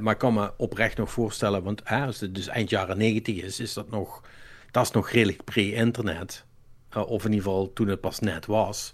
Maar 0.00 0.12
ik 0.12 0.18
kan 0.18 0.34
me 0.34 0.52
oprecht 0.56 0.96
nog 0.96 1.10
voorstellen, 1.10 1.62
want 1.62 1.84
als 1.84 2.20
het 2.20 2.34
dus 2.34 2.48
eind 2.48 2.70
jaren 2.70 2.98
90 2.98 3.42
is, 3.42 3.60
is 3.60 3.72
dat 3.72 3.90
nog, 3.90 4.22
dat 4.70 4.84
is 4.84 4.90
nog 4.90 5.10
redelijk 5.10 5.44
pre-internet. 5.44 6.44
Eh, 6.88 7.08
of 7.08 7.24
in 7.24 7.32
ieder 7.32 7.44
geval 7.46 7.72
toen 7.72 7.88
het 7.88 8.00
pas 8.00 8.18
net 8.18 8.46
was. 8.46 8.92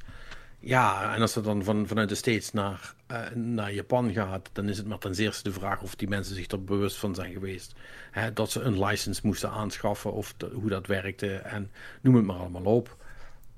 Ja, 0.58 1.14
en 1.14 1.20
als 1.20 1.34
het 1.34 1.44
dan 1.44 1.64
van, 1.64 1.86
vanuit 1.86 2.08
de 2.08 2.14
States 2.14 2.52
naar, 2.52 2.94
eh, 3.06 3.30
naar 3.34 3.72
Japan 3.72 4.12
gaat, 4.12 4.50
dan 4.52 4.68
is 4.68 4.76
het 4.78 4.86
maar 4.86 4.98
ten 4.98 5.14
zeerste 5.14 5.42
de 5.42 5.52
vraag 5.52 5.82
of 5.82 5.94
die 5.94 6.08
mensen 6.08 6.34
zich 6.34 6.50
er 6.50 6.64
bewust 6.64 6.96
van 6.96 7.14
zijn 7.14 7.32
geweest. 7.32 7.74
Hè, 8.10 8.32
dat 8.32 8.50
ze 8.50 8.60
een 8.60 8.84
license 8.84 9.20
moesten 9.24 9.50
aanschaffen 9.50 10.12
of 10.12 10.34
hoe 10.52 10.68
dat 10.68 10.86
werkte 10.86 11.34
en 11.34 11.70
noem 12.00 12.14
het 12.14 12.24
maar 12.24 12.36
allemaal 12.36 12.64
op. 12.64 12.96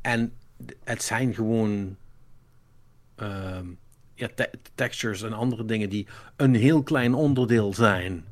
En 0.01 0.33
het 0.85 1.03
zijn 1.03 1.35
gewoon 1.35 1.97
ehm, 3.15 3.67
ja, 4.15 4.29
te- 4.35 4.51
textures 4.75 5.23
en 5.23 5.33
andere 5.33 5.65
dingen 5.65 5.89
die 5.89 6.07
een 6.37 6.55
heel 6.55 6.83
klein 6.83 7.15
onderdeel 7.15 7.75
zijn 7.75 8.25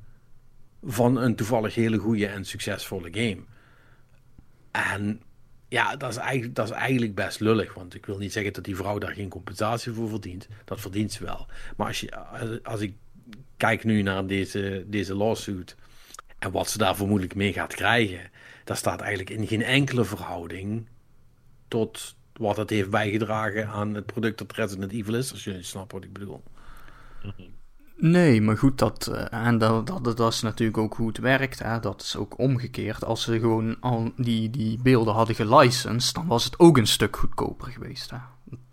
van 0.84 1.16
een 1.16 1.36
toevallig 1.36 1.74
hele 1.74 1.98
goede 1.98 2.26
en 2.26 2.44
succesvolle 2.44 3.08
game. 3.10 3.38
En 4.76 5.22
ja, 5.68 5.96
dat 5.96 6.10
is, 6.10 6.16
eigenlijk, 6.16 6.54
dat 6.54 6.64
is 6.70 6.74
eigenlijk 6.74 7.14
best 7.14 7.40
lullig. 7.40 7.74
Want 7.74 7.94
ik 7.94 8.06
wil 8.06 8.18
niet 8.18 8.32
zeggen 8.32 8.52
dat 8.52 8.64
die 8.64 8.76
vrouw 8.76 8.98
daar 8.98 9.14
geen 9.14 9.28
compensatie 9.28 9.92
voor 9.92 10.08
verdient. 10.08 10.48
Dat 10.64 10.80
verdient 10.80 11.12
ze 11.12 11.24
wel. 11.24 11.46
Maar 11.76 11.86
als, 11.86 12.00
je, 12.00 12.62
als, 12.62 12.80
ik 12.80 12.94
kijk 13.56 13.84
nu 13.84 14.02
naar 14.02 14.26
deze, 14.26 14.84
deze 14.86 15.14
lawsuit. 15.14 15.76
En 16.38 16.50
wat 16.50 16.70
ze 16.70 16.78
daar 16.78 16.96
vermoedelijk 16.96 17.34
mee 17.34 17.52
gaat 17.52 17.74
krijgen. 17.74 18.30
Dat 18.64 18.76
staat 18.76 19.00
eigenlijk 19.00 19.30
in 19.30 19.46
geen 19.46 19.62
enkele 19.62 20.04
verhouding. 20.04 20.88
Tot 21.68 22.16
wat 22.32 22.56
het 22.56 22.70
heeft 22.70 22.90
bijgedragen 22.90 23.68
aan 23.68 23.94
het 23.94 24.06
product 24.06 24.38
dat 24.38 24.52
Resident 24.52 24.92
Evil 24.92 25.14
is. 25.14 25.32
Als 25.32 25.44
jullie 25.44 25.62
snappen 25.62 25.96
wat 25.96 26.06
ik 26.06 26.12
bedoel. 26.12 26.42
Nee, 27.98 28.42
maar 28.42 28.58
goed, 28.58 28.78
dat, 28.78 29.06
eh, 29.06 29.46
en 29.46 29.58
dat, 29.58 29.86
dat, 29.86 30.16
dat 30.16 30.32
is 30.32 30.42
natuurlijk 30.42 30.78
ook 30.78 30.94
hoe 30.94 31.08
het 31.08 31.18
werkt. 31.18 31.58
Hè? 31.58 31.80
Dat 31.80 32.02
is 32.02 32.16
ook 32.16 32.38
omgekeerd. 32.38 33.04
Als 33.04 33.22
ze 33.22 33.38
gewoon 33.38 33.76
al 33.80 34.12
die, 34.16 34.50
die 34.50 34.78
beelden 34.82 35.14
hadden 35.14 35.34
gelicensed, 35.34 36.14
dan 36.14 36.26
was 36.26 36.44
het 36.44 36.58
ook 36.58 36.76
een 36.76 36.86
stuk 36.86 37.16
goedkoper 37.16 37.68
geweest. 37.70 38.10
Hè? 38.10 38.16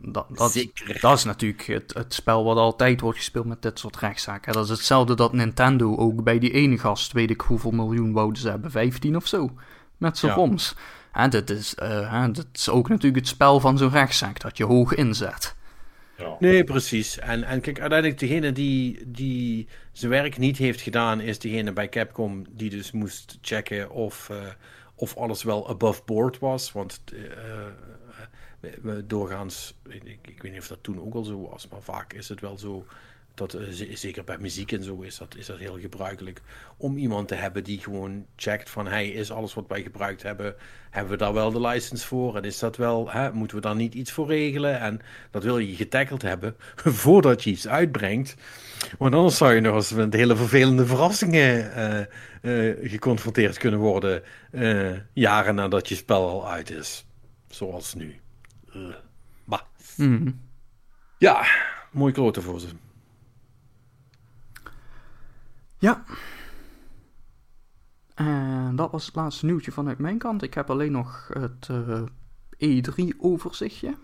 Dat, 0.02 0.26
dat, 0.30 0.52
Zeker. 0.52 1.00
dat 1.02 1.18
is 1.18 1.24
natuurlijk 1.24 1.66
het, 1.66 1.94
het 1.94 2.14
spel 2.14 2.44
wat 2.44 2.58
altijd 2.58 3.02
wordt 3.02 3.18
gespeeld 3.18 3.46
met 3.46 3.62
dit 3.62 3.80
soort 3.80 3.98
rechtszaken. 3.98 4.54
Dat 4.54 4.64
is 4.64 4.70
hetzelfde 4.70 5.16
dat 5.16 5.34
Nintendo 5.34 5.98
ook 5.98 6.24
bij 6.24 6.40
die 6.40 6.52
ene 6.52 6.78
gast, 6.78 7.12
weet 7.12 7.30
ik 7.30 7.42
hoeveel 7.42 7.72
miljoen 7.72 8.14
wouden 8.14 8.42
ze 8.42 8.50
hebben, 8.50 8.72
15 8.72 9.16
of 9.16 9.28
zo, 9.28 9.52
met 9.98 10.18
zijn 10.18 10.32
Ja. 10.32 10.38
ROMs. 10.38 10.76
En 11.12 11.30
dit 11.30 11.50
is, 11.50 11.74
hè, 11.80 12.32
dit 12.32 12.48
is 12.54 12.70
ook 12.70 12.90
natuurlijk 12.90 13.16
het 13.16 13.28
spel 13.28 13.60
van 13.60 13.78
zo'n 13.78 13.90
rechtszaak, 13.90 14.40
dat 14.40 14.58
je 14.58 14.66
hoog 14.66 14.94
inzet. 14.94 15.56
Nee, 16.40 16.64
precies. 16.64 17.20
En, 17.20 17.44
en 17.44 17.62
kijk, 17.62 17.80
uiteindelijk 17.80 18.20
degene 18.20 18.52
die, 18.52 19.02
die 19.08 19.68
zijn 19.92 20.12
werk 20.12 20.38
niet 20.38 20.58
heeft 20.58 20.82
gedaan, 20.82 21.22
is 21.22 21.40
degene 21.40 21.74
bij 21.74 21.90
Capcom 21.90 22.46
die 22.50 22.70
dus 22.70 22.92
moest 22.92 23.38
checken 23.42 23.90
of, 23.90 24.30
eh, 24.30 24.38
of 24.96 25.18
alles 25.18 25.44
wel 25.44 25.70
above 25.70 26.02
board 26.06 26.40
was. 26.40 26.72
Want 26.72 27.04
eh, 27.14 27.20
we 28.82 29.08
doorgaans, 29.08 29.76
ik 30.22 30.42
weet 30.42 30.52
niet 30.52 30.62
of 30.62 30.68
dat 30.68 30.84
toen 30.84 31.02
ook 31.02 31.14
al 31.14 31.24
zo 31.24 31.50
was, 31.50 31.68
maar 31.68 31.82
vaak 31.82 32.14
is 32.14 32.30
het 32.30 32.42
wel 32.42 32.58
zo 32.58 32.86
dat, 33.34 33.54
eh, 33.54 33.68
zeker 33.94 34.24
bij 34.24 34.38
muziek 34.38 34.72
en 34.72 34.84
zo 34.84 35.02
is 35.02 35.18
dat, 35.18 35.36
is 35.36 35.46
dat 35.46 35.58
heel 35.58 35.80
gebruikelijk, 35.80 36.42
om 36.78 36.98
iemand 36.98 37.28
te 37.28 37.36
hebben 37.36 37.64
die 37.64 37.80
gewoon 37.80 38.26
checkt 38.36 38.70
van, 38.70 38.88
hey, 38.88 39.10
is 39.10 39.32
alles 39.32 39.54
wat 39.54 39.68
wij 39.68 39.82
gebruikt 39.82 40.24
hebben, 40.24 40.56
hebben 40.90 41.12
we 41.12 41.18
daar 41.18 41.34
wel 41.34 41.52
de 41.52 41.62
license 41.62 42.08
voor? 42.08 42.36
En 42.36 42.44
is 42.44 42.60
dat 42.60 42.78
wel, 42.78 43.12
hè, 43.12 43.34
moeten 43.34 43.58
we 43.58 43.64
daar 43.64 43.76
niet 43.76 43.94
iets 43.94 44.12
voor 44.12 44.28
regelen? 44.28 44.80
En 44.80 45.02
dat 45.32 45.44
wil 45.44 45.58
je 45.58 45.76
getackled 45.76 46.22
hebben 46.22 46.56
voordat 47.04 47.44
je 47.44 47.50
iets 47.50 47.68
uitbrengt. 47.68 48.36
Want 48.98 49.14
anders 49.14 49.38
zou 49.38 49.54
je 49.54 49.62
nog 49.62 49.76
eens 49.76 49.92
met 49.92 50.14
hele 50.14 50.36
vervelende 50.36 50.86
verrassingen 50.86 51.74
eh, 51.74 52.00
eh, 52.70 52.78
geconfronteerd 52.90 53.58
kunnen 53.58 53.80
worden, 53.80 54.24
jaren 55.14 55.56
nadat 55.56 55.90
je 55.90 55.96
spel 55.96 56.30
al 56.30 56.50
uit 56.50 56.70
is. 56.70 57.06
Zoals 57.48 57.94
nu. 57.94 58.20
Bah. 59.46 59.62
Mhm. 59.98 60.32
Ja, 61.18 61.46
mooi 61.92 62.14
kloten 62.14 62.44
voor 62.44 62.60
ze. 62.60 62.68
Ja. 65.84 66.04
En 68.16 68.76
dat 68.76 68.92
was 68.92 69.06
het 69.06 69.16
laatste 69.16 69.46
nieuwtje 69.46 69.72
vanuit 69.72 69.98
mijn 69.98 70.18
kant. 70.18 70.44
Ik 70.44 70.54
heb 70.54 70.70
alleen 70.70 70.92
nog 70.92 71.30
het 71.34 71.70
eh, 71.70 72.82
E3-overzichtje. 72.82 73.96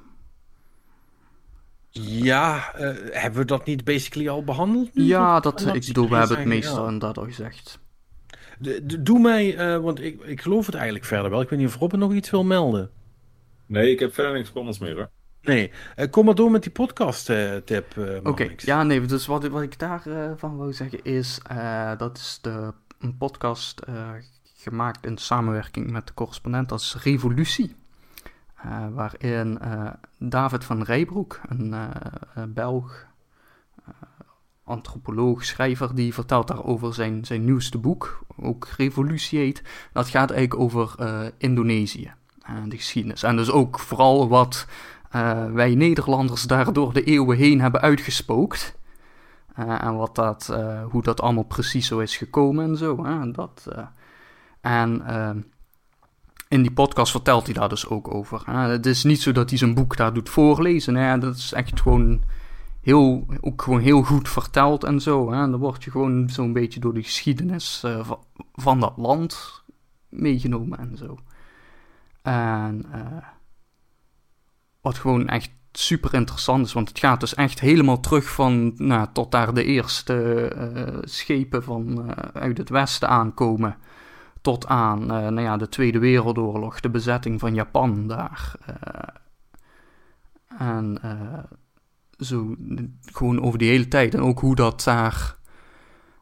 Ja, 1.89 2.75
uh, 2.79 2.95
hebben 3.11 3.39
we 3.39 3.45
dat 3.45 3.65
niet 3.65 3.83
basically 3.83 4.29
al 4.29 4.43
behandeld? 4.43 4.95
Nu? 4.95 5.03
Ja, 5.03 5.39
dat, 5.39 5.65
ik 5.65 5.85
bedoel, 5.85 6.09
we 6.09 6.15
hebben 6.15 6.37
het 6.37 6.47
meestal 6.47 6.79
ja. 6.79 6.83
inderdaad 6.83 7.17
al 7.17 7.23
gezegd. 7.23 7.79
De, 8.59 8.85
de, 8.85 9.01
doe 9.01 9.19
mij, 9.19 9.73
uh, 9.75 9.83
want 9.83 10.01
ik, 10.01 10.21
ik 10.21 10.41
geloof 10.41 10.65
het 10.65 10.75
eigenlijk 10.75 11.05
verder 11.05 11.29
wel. 11.29 11.41
Ik 11.41 11.49
weet 11.49 11.59
niet 11.59 11.67
of 11.67 11.75
Robin 11.75 11.99
nog 11.99 12.13
iets 12.13 12.29
wil 12.29 12.43
melden. 12.43 12.89
Nee, 13.65 13.91
ik 13.91 13.99
heb 13.99 14.13
verder 14.13 14.33
niks 14.33 14.53
anders 14.53 14.79
meer 14.79 14.95
hoor. 14.95 15.09
Nee, 15.49 15.71
uh, 15.95 16.09
kom 16.09 16.25
maar 16.25 16.35
door 16.35 16.51
met 16.51 16.63
die 16.63 16.71
podcast-tip. 16.71 17.97
Oké, 17.97 18.29
okay. 18.29 18.53
ja, 18.57 18.83
nee, 18.83 19.01
dus 19.01 19.25
wat, 19.25 19.47
wat 19.47 19.61
ik 19.61 19.79
daarvan 19.79 20.37
van 20.37 20.57
wou 20.57 20.73
zeggen 20.73 21.03
is: 21.03 21.39
dat 21.97 22.17
is 22.17 22.39
de, 22.41 22.73
een 22.99 23.17
podcast 23.17 23.81
gemaakt 24.43 25.05
in 25.05 25.17
samenwerking 25.17 25.91
met 25.91 26.07
de 26.07 26.13
correspondent 26.13 26.71
als 26.71 26.97
Revolutie. 27.03 27.75
Uh, 28.65 28.87
waarin 28.91 29.59
David 30.17 30.63
van 30.63 30.83
Rijbroek, 30.83 31.41
een 31.49 31.75
Belg, 32.53 33.07
antropoloog, 34.63 35.45
schrijver, 35.45 35.95
die 35.95 36.13
vertelt 36.13 36.47
daarover 36.47 36.93
zijn, 36.93 37.25
zijn 37.25 37.45
nieuwste 37.45 37.77
boek, 37.77 38.25
ook 38.37 38.67
Revolutie 38.77 39.39
heet. 39.39 39.63
Dat 39.93 40.09
gaat 40.09 40.31
eigenlijk 40.31 40.61
over 40.61 40.95
Indonesië 41.37 42.13
en 42.43 42.69
de 42.69 42.77
geschiedenis. 42.77 43.23
En 43.23 43.35
dus 43.35 43.51
ook 43.51 43.79
vooral 43.79 44.27
wat 44.27 44.67
wij 45.53 45.75
Nederlanders 45.75 46.43
daar 46.43 46.73
door 46.73 46.93
de 46.93 47.03
eeuwen 47.03 47.37
heen 47.37 47.61
hebben 47.61 47.81
uitgespookt. 47.81 48.77
en 49.55 49.95
wat 49.95 50.15
dat, 50.15 50.57
hoe 50.91 51.01
dat 51.01 51.21
allemaal 51.21 51.43
precies 51.43 51.87
zo 51.87 51.99
is 51.99 52.17
gekomen 52.17 52.65
en 52.65 52.77
zo. 52.77 53.05
Hè? 53.05 53.31
Dat, 53.31 53.67
en 54.61 55.03
in 56.49 56.61
die 56.61 56.71
podcast 56.71 57.11
vertelt 57.11 57.45
hij 57.45 57.53
daar 57.53 57.69
dus 57.69 57.87
ook 57.87 58.13
over. 58.13 58.51
het 58.51 58.85
is 58.85 59.03
niet 59.03 59.21
zo 59.21 59.31
dat 59.31 59.49
hij 59.49 59.57
zijn 59.57 59.73
boek 59.73 59.97
daar 59.97 60.13
doet 60.13 60.29
voorlezen. 60.29 60.95
Hè. 60.95 61.17
Dat 61.17 61.35
is 61.35 61.53
echt 61.53 61.81
gewoon 61.81 62.21
heel, 62.81 63.25
ook 63.41 63.61
gewoon 63.61 63.79
heel 63.79 64.03
goed 64.03 64.29
verteld 64.29 64.83
en 64.83 65.01
zo. 65.01 65.31
Hè. 65.31 65.49
Dan 65.49 65.59
word 65.59 65.83
je 65.83 65.91
gewoon 65.91 66.29
zo'n 66.29 66.53
beetje 66.53 66.79
door 66.79 66.93
de 66.93 67.03
geschiedenis 67.03 67.79
van, 68.01 68.19
van, 68.53 68.79
dat 68.79 68.93
land 68.95 69.63
meegenomen 70.09 70.79
en 70.79 70.97
zo. 70.97 71.17
En 72.21 72.85
uh, 72.95 73.01
wat 74.81 74.97
gewoon 74.97 75.27
echt 75.27 75.51
super 75.71 76.13
interessant 76.13 76.65
is, 76.65 76.73
want 76.73 76.89
het 76.89 76.99
gaat 76.99 77.19
dus 77.19 77.33
echt 77.33 77.59
helemaal 77.59 77.99
terug 77.99 78.29
van 78.29 78.73
nou, 78.75 79.07
tot 79.13 79.31
daar 79.31 79.53
de 79.53 79.63
eerste 79.63 80.51
uh, 80.55 80.97
schepen 81.01 81.63
van 81.63 82.13
uit 82.33 82.57
het 82.57 82.69
westen 82.69 83.09
aankomen 83.09 83.77
tot 84.41 84.67
aan 84.67 85.01
uh, 85.01 85.07
nou 85.07 85.41
ja, 85.41 85.57
de 85.57 85.69
Tweede 85.69 85.99
Wereldoorlog, 85.99 86.79
de 86.79 86.89
bezetting 86.89 87.39
van 87.39 87.53
Japan 87.53 88.07
daar. 88.07 88.53
En 90.57 90.99
zo 92.17 92.55
gewoon 93.01 93.41
over 93.41 93.59
die 93.59 93.69
hele 93.69 93.87
tijd. 93.87 94.13
En 94.13 94.21
ook 94.21 94.39
hoe 94.39 94.55
dat 94.55 94.83
daar. 94.83 95.35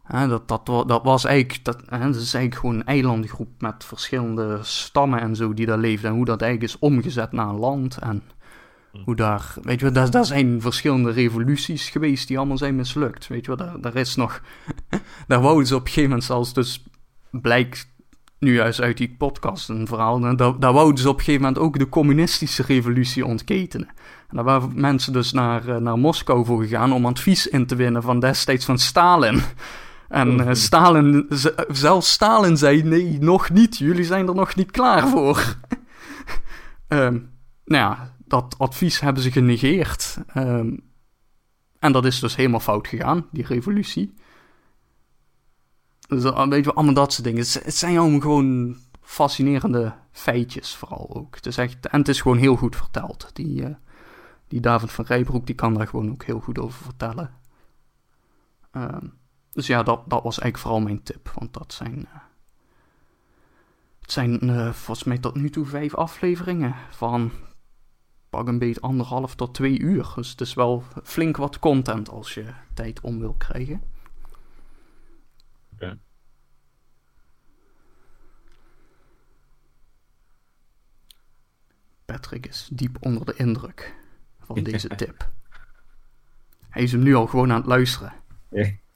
dat, 0.08 0.48
dat, 0.48 0.66
dat 0.66 1.04
was 1.04 1.26
eigenlijk, 1.26 1.66
dat, 1.66 1.90
dat 1.90 2.16
is 2.16 2.34
eigenlijk 2.34 2.56
gewoon 2.56 2.76
een 2.76 2.86
eilandgroep 2.86 3.62
met 3.62 3.84
verschillende 3.84 4.60
stammen 4.62 5.20
en 5.20 5.36
zo 5.36 5.54
die 5.54 5.66
daar 5.66 5.78
leefden. 5.78 6.10
En 6.10 6.16
hoe 6.16 6.26
dat 6.26 6.42
eigenlijk 6.42 6.74
is 6.74 6.80
omgezet 6.80 7.32
naar 7.32 7.50
een 7.50 7.60
land. 7.60 7.98
En. 7.98 8.24
Hoe 9.04 9.16
daar, 9.16 9.54
weet 9.62 9.80
je 9.80 9.86
wel, 9.86 9.94
daar, 9.94 10.12
daar 10.12 10.26
zijn 10.26 10.62
verschillende 10.62 11.12
revoluties 11.12 11.90
geweest 11.90 12.28
die 12.28 12.38
allemaal 12.38 12.58
zijn 12.58 12.76
mislukt. 12.76 13.28
Weet 13.28 13.46
je 13.46 13.56
wel, 13.56 13.68
daar, 13.68 13.82
daar 13.82 13.96
is 13.96 14.16
nog, 14.16 14.42
daar 15.28 15.42
wouden 15.42 15.68
ze 15.68 15.76
op 15.76 15.82
een 15.82 15.88
gegeven 15.88 16.10
moment 16.10 16.28
zelfs, 16.28 16.54
dus 16.54 16.84
blijkt 17.32 17.96
nu 18.40 18.54
juist 18.54 18.82
uit 18.82 18.98
die 18.98 19.16
podcast 19.18 19.70
een 19.70 19.88
verhaal. 19.88 20.20
Daar, 20.20 20.60
daar 20.60 20.74
wouden 20.74 20.98
ze 20.98 21.10
op 21.10 21.18
een 21.18 21.24
gegeven 21.24 21.46
moment 21.46 21.62
ook 21.62 21.80
de 21.80 21.90
communistische 21.90 22.64
revolutie 22.64 23.26
ontketenen. 23.26 23.88
En 24.30 24.36
daar 24.36 24.44
waren 24.44 24.72
mensen 24.76 25.14
dus 25.14 25.32
naar, 25.32 25.68
eh, 25.68 25.78
naar 25.78 25.98
Moskou 25.98 26.46
voor 26.46 26.62
gegaan 26.62 26.94
om 26.94 27.06
advies 27.06 27.48
in 27.48 27.66
te 27.66 27.76
winnen 27.76 28.02
van 28.02 28.20
destijds 28.20 28.66
van 28.66 28.78
Stalin. 28.78 29.42
En 30.08 30.40
uh, 30.40 30.48
Stalin, 30.52 31.26
zelfs 31.68 32.12
Stalin 32.12 32.58
zei: 32.58 32.84
nee, 32.84 33.18
nog 33.20 33.50
niet. 33.50 33.78
Jullie 33.78 34.04
zijn 34.04 34.28
er 34.28 34.36
nog 34.36 34.56
niet 34.56 34.72
klaar 34.72 35.08
voor. 35.08 35.56
um, 36.88 37.30
nou 37.66 37.84
ja, 37.84 38.16
dat 38.28 38.56
advies 38.58 39.00
hebben 39.00 39.24
ze 39.24 39.32
genegeerd. 39.32 40.18
Um, 40.36 40.88
en 41.80 41.92
dat 41.92 42.06
is 42.06 42.20
dus 42.20 42.36
helemaal 42.36 42.60
fout 42.60 42.88
gegaan, 42.88 43.28
die 43.32 43.46
revolutie. 43.46 44.14
Dus 46.08 46.24
weet 46.50 46.66
je 46.66 46.74
allemaal 46.74 46.94
dat 46.94 47.14
soort 47.14 47.24
dingen. 47.24 47.40
Het, 47.40 47.76
zijn 47.76 47.98
allemaal 47.98 48.20
gewoon 48.20 48.78
fascinerende 49.02 49.94
feitjes 50.12 50.76
vooral 50.76 51.16
ook. 51.16 51.36
Het 51.36 51.46
is 51.46 51.58
echt, 51.58 51.88
en 51.88 52.00
het 52.00 52.08
is 52.08 52.22
gewoon 52.22 52.38
heel 52.38 52.56
goed 52.56 52.76
verteld. 52.76 53.30
Die, 53.34 53.62
uh, 53.62 53.76
die 54.48 54.60
David 54.60 54.92
van 54.92 55.06
Rijbroek 55.06 55.46
die 55.46 55.56
kan 55.56 55.74
daar 55.74 55.88
gewoon 55.88 56.12
ook 56.12 56.24
heel 56.24 56.40
goed 56.40 56.60
over 56.60 56.84
vertellen. 56.84 57.34
Uh, 58.72 58.98
dus 59.52 59.68
ja, 59.68 59.84
dat, 59.84 60.10
dat 60.10 60.24
was 60.24 60.40
eigenlijk 60.40 60.58
vooral 60.58 60.80
mijn 60.80 61.04
tip. 61.04 61.32
Want 61.36 61.54
dat 61.54 61.74
zijn... 61.74 61.98
Uh, 61.98 62.26
het 64.00 64.12
zijn 64.12 64.40
volgens 64.74 65.04
mij 65.04 65.18
tot 65.18 65.36
nu 65.36 65.50
toe 65.50 65.66
vijf 65.66 65.96
afleveringen 65.96 66.76
van 66.90 67.32
pak 68.30 68.48
een 68.48 68.60
beetje 68.60 68.82
anderhalf 68.82 69.36
tot 69.36 69.54
twee 69.54 69.80
uur. 69.80 70.12
Dus 70.16 70.30
het 70.30 70.42
is 70.42 70.54
wel 70.54 70.84
flink 71.04 71.38
wat 71.38 71.60
content 71.60 72.10
als 72.10 72.34
je 72.34 72.46
tijd 72.74 73.02
om 73.02 73.20
wil 73.20 73.34
krijgen. 73.38 73.82
Okay. 75.74 75.98
Patrick 82.06 82.46
is 82.46 82.70
diep 82.72 82.98
onder 83.00 83.26
de 83.26 83.34
indruk 83.36 83.96
van 84.40 84.64
deze 84.64 84.88
tip. 84.88 85.30
Hij 86.70 86.84
is 86.84 86.92
hem 86.92 87.04
nu 87.04 87.16
al 87.16 87.28
gewoon 87.28 87.52
aan 87.52 87.58
het 87.58 87.66
luisteren. 87.66 88.14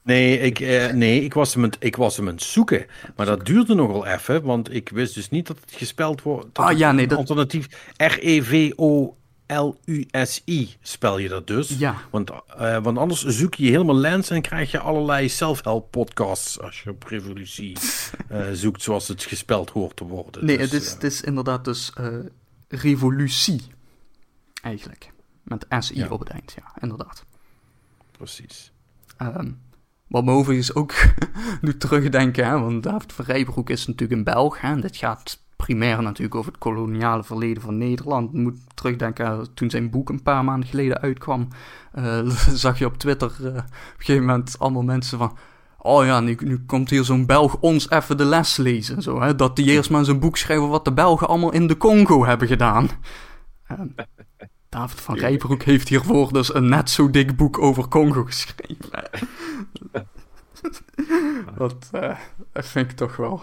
Nee, 0.02 0.38
ik, 0.38 0.60
eh, 0.60 0.92
nee 0.92 1.24
ik, 1.24 1.34
was 1.34 1.54
hem 1.54 1.70
ik 1.78 1.96
was 1.96 2.16
hem 2.16 2.28
aan 2.28 2.34
het 2.34 2.42
zoeken. 2.42 2.86
Maar 3.16 3.26
dat 3.26 3.46
duurde 3.46 3.74
nogal 3.74 4.06
even, 4.06 4.42
want 4.42 4.74
ik 4.74 4.88
wist 4.88 5.14
dus 5.14 5.28
niet 5.28 5.46
dat 5.46 5.60
het 5.60 5.72
gespeld 5.72 6.22
wordt. 6.22 6.58
Ah 6.58 6.78
ja, 6.78 6.92
nee. 6.92 7.06
Dat... 7.06 7.18
Alternatief 7.18 7.92
R-E-V-O 7.96 9.16
L-U-S-I 9.58 10.76
spel 10.80 11.18
je 11.18 11.28
dat 11.28 11.46
dus. 11.46 11.68
Ja. 11.78 11.96
Want, 12.10 12.30
uh, 12.30 12.82
want 12.82 12.98
anders 12.98 13.24
zoek 13.24 13.54
je 13.54 13.70
helemaal 13.70 13.96
lens 13.96 14.30
en 14.30 14.42
krijg 14.42 14.70
je 14.70 14.78
allerlei 14.78 15.28
self-help 15.28 15.90
podcasts 15.90 16.60
als 16.60 16.82
je 16.82 16.90
op 16.90 17.02
revolutie 17.02 17.76
uh, 18.30 18.46
zoekt 18.62 18.82
zoals 18.82 19.08
het 19.08 19.22
gespeld 19.22 19.70
hoort 19.70 19.96
te 19.96 20.04
worden. 20.04 20.44
Nee, 20.44 20.58
dus, 20.58 20.70
het, 20.70 20.82
is, 20.82 20.86
uh, 20.86 20.94
het 20.94 21.02
is 21.02 21.20
inderdaad 21.20 21.64
dus 21.64 21.92
revolutie 22.68 23.62
eigenlijk. 24.62 25.12
Met 25.42 25.66
SI 25.78 25.96
ja. 25.96 26.08
op 26.08 26.20
het 26.20 26.28
eind, 26.28 26.52
ja, 26.56 26.72
inderdaad. 26.80 27.24
Precies. 28.10 28.72
Um, 29.22 29.60
wat 30.12 30.24
me 30.24 30.32
overigens 30.32 30.74
ook 30.74 30.94
doet 31.60 31.80
terugdenken, 31.80 32.46
hè, 32.46 32.58
want 32.58 32.82
David 32.82 33.12
van 33.12 33.24
Rijbroek 33.24 33.70
is 33.70 33.86
natuurlijk 33.86 34.18
een 34.18 34.24
Belg. 34.24 34.60
Hè, 34.60 34.68
en 34.68 34.80
dit 34.80 34.96
gaat 34.96 35.41
primair 35.64 36.02
natuurlijk 36.02 36.34
over 36.34 36.50
het 36.52 36.60
koloniale 36.60 37.24
verleden 37.24 37.62
van 37.62 37.78
Nederland. 37.78 38.32
moet 38.32 38.58
terugdenken 38.74 39.54
toen 39.54 39.70
zijn 39.70 39.90
boek 39.90 40.08
een 40.08 40.22
paar 40.22 40.44
maanden 40.44 40.68
geleden 40.68 41.00
uitkwam. 41.00 41.48
Uh, 41.94 42.28
zag 42.64 42.78
je 42.78 42.86
op 42.86 42.98
Twitter 42.98 43.32
uh, 43.40 43.46
op 43.46 43.54
een 43.54 43.64
gegeven 43.96 44.26
moment 44.26 44.58
allemaal 44.58 44.82
mensen 44.82 45.18
van. 45.18 45.36
Oh 45.78 46.04
ja, 46.04 46.20
nu, 46.20 46.36
nu 46.40 46.64
komt 46.66 46.90
hier 46.90 47.04
zo'n 47.04 47.26
Belg 47.26 47.56
ons 47.60 47.90
even 47.90 48.16
de 48.16 48.24
les 48.24 48.56
lezen. 48.56 49.02
Zo, 49.02 49.20
hè? 49.20 49.34
Dat 49.34 49.56
die 49.56 49.70
eerst 49.70 49.90
maar 49.90 50.04
zijn 50.04 50.18
boek 50.18 50.36
schrijven 50.36 50.68
wat 50.68 50.84
de 50.84 50.92
Belgen 50.92 51.28
allemaal 51.28 51.52
in 51.52 51.66
de 51.66 51.76
Congo 51.76 52.24
hebben 52.24 52.48
gedaan. 52.48 52.88
Uh, 53.70 53.80
David 54.68 55.00
van 55.00 55.18
Rijbroek 55.18 55.62
heeft 55.62 55.88
hiervoor 55.88 56.32
dus 56.32 56.54
een 56.54 56.68
net 56.68 56.90
zo 56.90 57.10
dik 57.10 57.36
boek 57.36 57.58
over 57.58 57.88
Congo 57.88 58.24
geschreven. 58.24 59.10
dat, 61.58 61.90
dat 62.52 62.66
vind 62.66 62.90
ik 62.90 62.96
toch 62.96 63.16
wel 63.16 63.42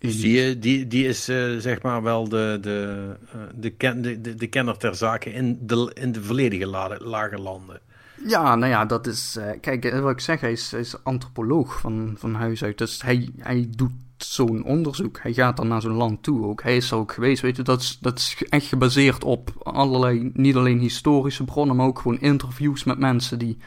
die, 0.00 0.58
die, 0.58 0.86
die 0.86 1.06
is 1.06 1.28
uh, 1.28 1.56
zeg 1.58 1.82
maar 1.82 2.02
wel 2.02 2.28
de, 2.28 2.58
de, 2.60 3.06
uh, 3.34 3.42
de, 3.54 3.70
ken, 3.70 4.02
de, 4.02 4.20
de, 4.20 4.34
de, 4.34 4.46
kenner 4.46 4.76
ter 4.76 4.94
zake 4.94 5.32
in 5.32 5.58
de, 5.60 5.90
in 5.94 6.12
de 6.12 6.22
volledige 6.22 6.66
lage, 6.66 7.04
lage 7.04 7.38
landen. 7.38 7.80
Ja, 8.26 8.54
nou 8.54 8.70
ja, 8.70 8.84
dat 8.84 9.06
is. 9.06 9.36
Uh, 9.38 9.44
kijk, 9.60 9.90
wat 10.00 10.10
ik 10.10 10.20
zeg, 10.20 10.40
hij 10.40 10.52
is, 10.52 10.70
hij 10.70 10.80
is 10.80 11.04
antropoloog 11.04 11.80
van, 11.80 12.14
van 12.18 12.34
huis 12.34 12.64
uit. 12.64 12.78
Dus 12.78 13.02
hij, 13.02 13.28
hij 13.38 13.68
doet 13.76 13.92
zo'n 14.16 14.64
onderzoek. 14.64 15.18
Hij 15.22 15.32
gaat 15.32 15.56
dan 15.56 15.68
naar 15.68 15.80
zo'n 15.80 15.92
land 15.92 16.22
toe 16.22 16.44
ook. 16.44 16.62
Hij 16.62 16.76
is 16.76 16.90
er 16.90 16.96
ook 16.96 17.12
geweest, 17.12 17.42
weet 17.42 17.56
je. 17.56 17.62
Dat 17.62 17.80
is, 17.80 17.98
dat 18.00 18.18
is 18.18 18.44
echt 18.48 18.66
gebaseerd 18.66 19.24
op 19.24 19.52
allerlei, 19.62 20.30
niet 20.34 20.56
alleen 20.56 20.78
historische 20.78 21.44
bronnen, 21.44 21.76
maar 21.76 21.86
ook 21.86 21.98
gewoon 21.98 22.20
interviews 22.20 22.84
met 22.84 22.98
mensen 22.98 23.38
die 23.38 23.58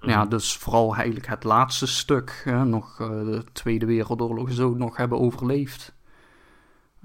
ja, 0.00 0.20
mhm. 0.20 0.28
dus 0.28 0.56
vooral 0.56 0.94
eigenlijk 0.94 1.26
het 1.26 1.44
laatste 1.44 1.86
stuk, 1.86 2.42
hè, 2.44 2.64
nog 2.64 3.00
uh, 3.00 3.08
de 3.08 3.44
Tweede 3.52 3.86
Wereldoorlog 3.86 4.52
zo, 4.52 4.74
nog 4.74 4.96
hebben 4.96 5.18
overleefd. 5.18 5.94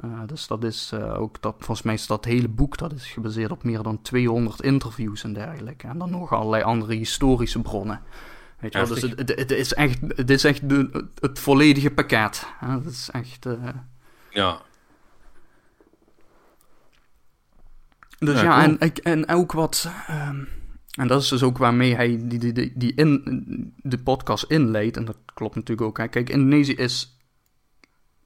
Uh, 0.06 0.20
dus 0.26 0.48
dat 0.48 0.64
is 0.64 0.92
uh, 0.94 1.20
ook, 1.20 1.42
dat, 1.42 1.56
volgens 1.58 1.82
mij 1.82 1.94
is 1.94 2.08
dat 2.08 2.26
hele 2.26 2.48
boek, 2.48 2.78
dat 2.78 2.94
is 2.94 3.06
gebaseerd 3.08 3.52
op 3.52 3.64
meer 3.64 3.84
dan 3.84 4.02
200 4.02 4.62
interviews 4.62 5.24
en 5.24 5.34
dergelijke. 5.34 5.88
En 5.88 5.98
dan 5.98 6.10
nog 6.10 6.34
allerlei 6.34 6.64
andere 6.64 6.94
historische 6.94 7.62
bronnen. 7.62 8.02
Weet 8.60 8.74
je 8.74 8.80
wel, 8.80 8.88
dus 8.88 9.02
het, 9.02 9.20
het, 9.20 9.36
het, 9.36 9.52
is 9.52 9.74
echt, 9.74 10.00
het, 10.08 10.30
is 10.30 10.44
echt 10.44 10.70
de, 10.70 11.08
het 11.20 11.40
volledige 11.40 11.92
pakket. 11.92 12.48
Hè? 12.60 12.82
Dat 12.82 12.92
is 12.92 13.10
echt... 13.12 13.48
ja. 14.30 14.62
Dus 18.20 18.42
ja, 18.42 18.44
ja 18.44 18.78
en, 18.78 18.94
en 18.94 19.30
ook 19.30 19.52
wat... 19.52 19.90
Um, 20.10 20.48
En 20.96 21.08
dat 21.08 21.22
is 21.22 21.28
dus 21.28 21.44
ook 21.44 21.58
waarmee 21.58 21.96
hij 21.96 22.20
die, 22.22 22.40
die, 22.40 22.54
die, 22.54 22.72
die 22.76 22.94
in, 22.94 23.74
de 23.76 23.98
podcast 23.98 24.44
inleidt. 24.44 24.98
En 24.98 25.06
dat 25.06 25.18
klopt 25.34 25.56
natuurlijk 25.56 25.88
ook. 25.88 25.98
Hè. 25.98 26.08
Kijk, 26.08 26.30
Indonesië 26.30 26.74
is 26.74 27.18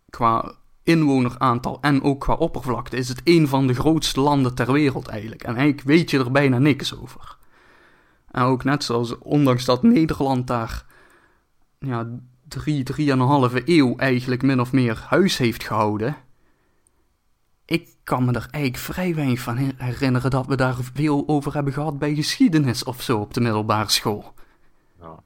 qua 0.10 0.54
inwoneraantal 0.84 1.78
en 1.82 2.04
ook 2.04 2.20
qua 2.20 2.34
oppervlakte... 2.34 2.98
is 2.98 3.10
het 3.10 3.22
een 3.24 3.48
van 3.48 3.68
de 3.68 3.74
grootste 3.74 4.20
landen 4.20 4.56
ter 4.56 4.72
wereld 4.72 5.08
eigenlijk. 5.08 5.44
En 5.44 5.56
eigenlijk 5.56 5.88
weet 5.88 6.10
je 6.10 6.20
er 6.20 6.32
bijna 6.32 6.58
niks 6.58 7.00
over. 7.00 7.38
En 8.32 8.44
ook 8.44 8.64
net 8.64 8.84
zoals, 8.84 9.18
ondanks 9.18 9.66
dat 9.66 9.84
Nederland 9.84 10.48
daar... 10.48 10.86
Ja, 11.80 12.20
drie, 12.48 12.84
drieënhalve 12.84 13.62
eeuw 13.66 13.96
eigenlijk 13.96 14.42
min 14.42 14.60
of 14.60 14.72
meer 14.72 15.06
huis 15.08 15.38
heeft 15.38 15.64
gehouden 15.64 16.18
ik 17.70 17.90
kan 18.04 18.26
me 18.26 18.32
er 18.32 18.48
eigenlijk 18.52 18.84
vrij 18.84 19.16
weinig 19.16 19.40
van 19.40 19.58
herinneren 19.78 20.32
dat 20.32 20.46
we 20.46 20.56
daar 20.56 20.76
veel 20.94 21.24
over 21.28 21.54
hebben 21.54 21.74
gehad 21.74 22.00
bij 22.00 22.16
geschiedenis 22.16 22.84
of 22.84 23.02
zo 23.02 23.20
op 23.20 23.34
de 23.34 23.42
middelbare 23.42 23.90
school. 23.90 24.34
Ja. 25.00 25.24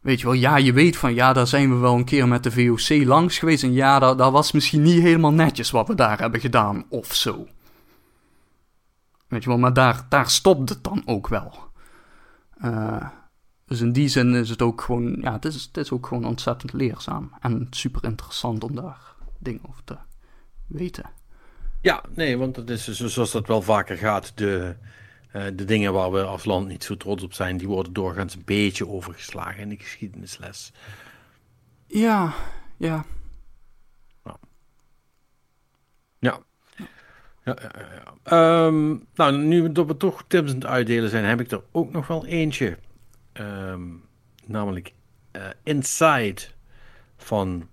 Weet 0.00 0.20
je 0.20 0.26
wel, 0.26 0.34
ja, 0.34 0.56
je 0.56 0.72
weet 0.72 0.96
van 0.96 1.14
ja, 1.14 1.32
daar 1.32 1.46
zijn 1.46 1.70
we 1.70 1.76
wel 1.76 1.94
een 1.94 2.04
keer 2.04 2.28
met 2.28 2.42
de 2.42 2.52
VOC 2.52 3.04
langs 3.04 3.38
geweest. 3.38 3.62
En 3.62 3.72
ja, 3.72 3.98
dat, 3.98 4.18
dat 4.18 4.32
was 4.32 4.52
misschien 4.52 4.82
niet 4.82 5.02
helemaal 5.02 5.32
netjes 5.32 5.70
wat 5.70 5.88
we 5.88 5.94
daar 5.94 6.18
hebben 6.18 6.40
gedaan 6.40 6.84
of 6.88 7.14
zo. 7.14 7.46
Weet 9.28 9.42
je 9.42 9.48
wel, 9.48 9.58
maar 9.58 9.72
daar, 9.72 10.06
daar 10.08 10.30
stopt 10.30 10.68
het 10.68 10.84
dan 10.84 11.02
ook 11.04 11.28
wel. 11.28 11.54
Uh, 12.64 13.08
dus 13.64 13.80
in 13.80 13.92
die 13.92 14.08
zin 14.08 14.34
is 14.34 14.48
het 14.48 14.62
ook 14.62 14.80
gewoon, 14.80 15.16
ja, 15.20 15.32
het 15.32 15.44
is, 15.44 15.62
het 15.64 15.76
is 15.76 15.90
ook 15.90 16.06
gewoon 16.06 16.24
ontzettend 16.24 16.72
leerzaam. 16.72 17.30
En 17.40 17.66
super 17.70 18.04
interessant 18.04 18.64
om 18.64 18.74
daar 18.74 19.14
dingen 19.38 19.60
over 19.68 19.84
te 19.84 19.96
weten. 20.66 21.15
Ja, 21.86 22.02
nee, 22.14 22.38
want 22.38 22.56
het 22.56 22.70
is 22.70 22.84
zoals 22.84 23.32
dat 23.32 23.46
wel 23.46 23.62
vaker 23.62 23.96
gaat. 23.96 24.32
De, 24.34 24.76
uh, 25.32 25.44
de 25.54 25.64
dingen 25.64 25.92
waar 25.92 26.12
we 26.12 26.22
als 26.22 26.44
land 26.44 26.68
niet 26.68 26.84
zo 26.84 26.96
trots 26.96 27.22
op 27.22 27.32
zijn, 27.32 27.56
die 27.56 27.68
worden 27.68 27.92
doorgaans 27.92 28.34
een 28.34 28.42
beetje 28.44 28.88
overgeslagen 28.88 29.62
in 29.62 29.68
de 29.68 29.76
geschiedenisles. 29.76 30.72
Ja, 31.86 32.34
ja. 32.76 33.04
Ja. 34.24 34.38
Ja. 36.18 36.38
ja, 37.44 37.56
ja, 37.62 38.02
ja. 38.24 38.66
Um, 38.66 39.06
nou, 39.14 39.36
nu 39.36 39.72
dat 39.72 39.86
we 39.86 39.96
toch 39.96 40.24
tips 40.26 40.50
aan 40.50 40.56
het 40.56 40.66
uitdelen 40.66 41.10
zijn, 41.10 41.24
heb 41.24 41.40
ik 41.40 41.50
er 41.50 41.62
ook 41.72 41.92
nog 41.92 42.06
wel 42.06 42.26
eentje. 42.26 42.78
Um, 43.32 44.04
namelijk 44.46 44.92
uh, 45.32 45.42
Inside 45.62 46.42
van 47.16 47.68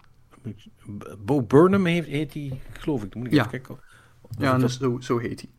Bo 1.17 1.41
Burnham 1.41 1.85
heeft, 1.85 2.07
heet 2.07 2.33
hij, 2.33 2.59
geloof 2.71 3.03
ik. 3.03 3.15
Moet 3.15 3.25
ik 3.25 3.33
ja. 3.33 3.39
even 3.39 3.51
kijken. 3.51 3.82
Ja, 4.37 4.57
dat... 4.57 4.71
zo, 4.71 4.97
zo 4.99 5.17
heet 5.17 5.41
hij. 5.41 5.49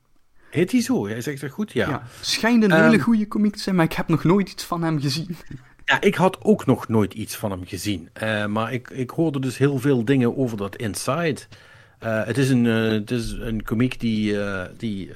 Heet 0.51 0.73
hij 0.73 0.81
zo? 0.81 1.07
Hij 1.07 1.21
zegt 1.21 1.41
dat 1.41 1.51
goed, 1.51 1.73
ja. 1.73 1.89
ja. 1.89 2.03
Schijnt 2.21 2.63
een 2.63 2.73
hele 2.73 2.97
ehm, 2.97 2.99
goede 2.99 3.29
komiek 3.29 3.55
te 3.55 3.61
zijn, 3.61 3.75
maar 3.75 3.85
ik 3.85 3.93
heb 3.93 4.09
nog 4.09 4.25
nooit 4.25 4.51
iets 4.51 4.65
van 4.65 4.83
hem 4.83 5.01
gezien. 5.01 5.37
Ja, 5.87 6.01
ik 6.01 6.15
had 6.15 6.39
ook 6.43 6.67
nog 6.67 6.89
nooit 6.89 7.15
iets 7.15 7.37
van 7.37 7.51
hem 7.51 7.67
gezien. 7.67 8.09
Uh, 8.23 8.47
maar 8.47 8.73
ik, 8.73 8.91
ik 8.91 9.11
hoorde 9.11 9.41
dus 9.41 9.59
heel 9.59 9.79
veel 9.79 10.05
dingen 10.05 10.37
over 10.37 10.57
dat 10.57 10.77
Inside. 10.77 11.37
Uh, 12.05 12.25
het, 12.25 12.39
is 12.39 12.51
een, 12.51 12.65
uh, 12.65 12.91
het 12.91 13.11
is 13.11 13.33
een 13.33 13.63
komiek 13.63 14.01
die, 14.01 14.37
die 14.77 15.11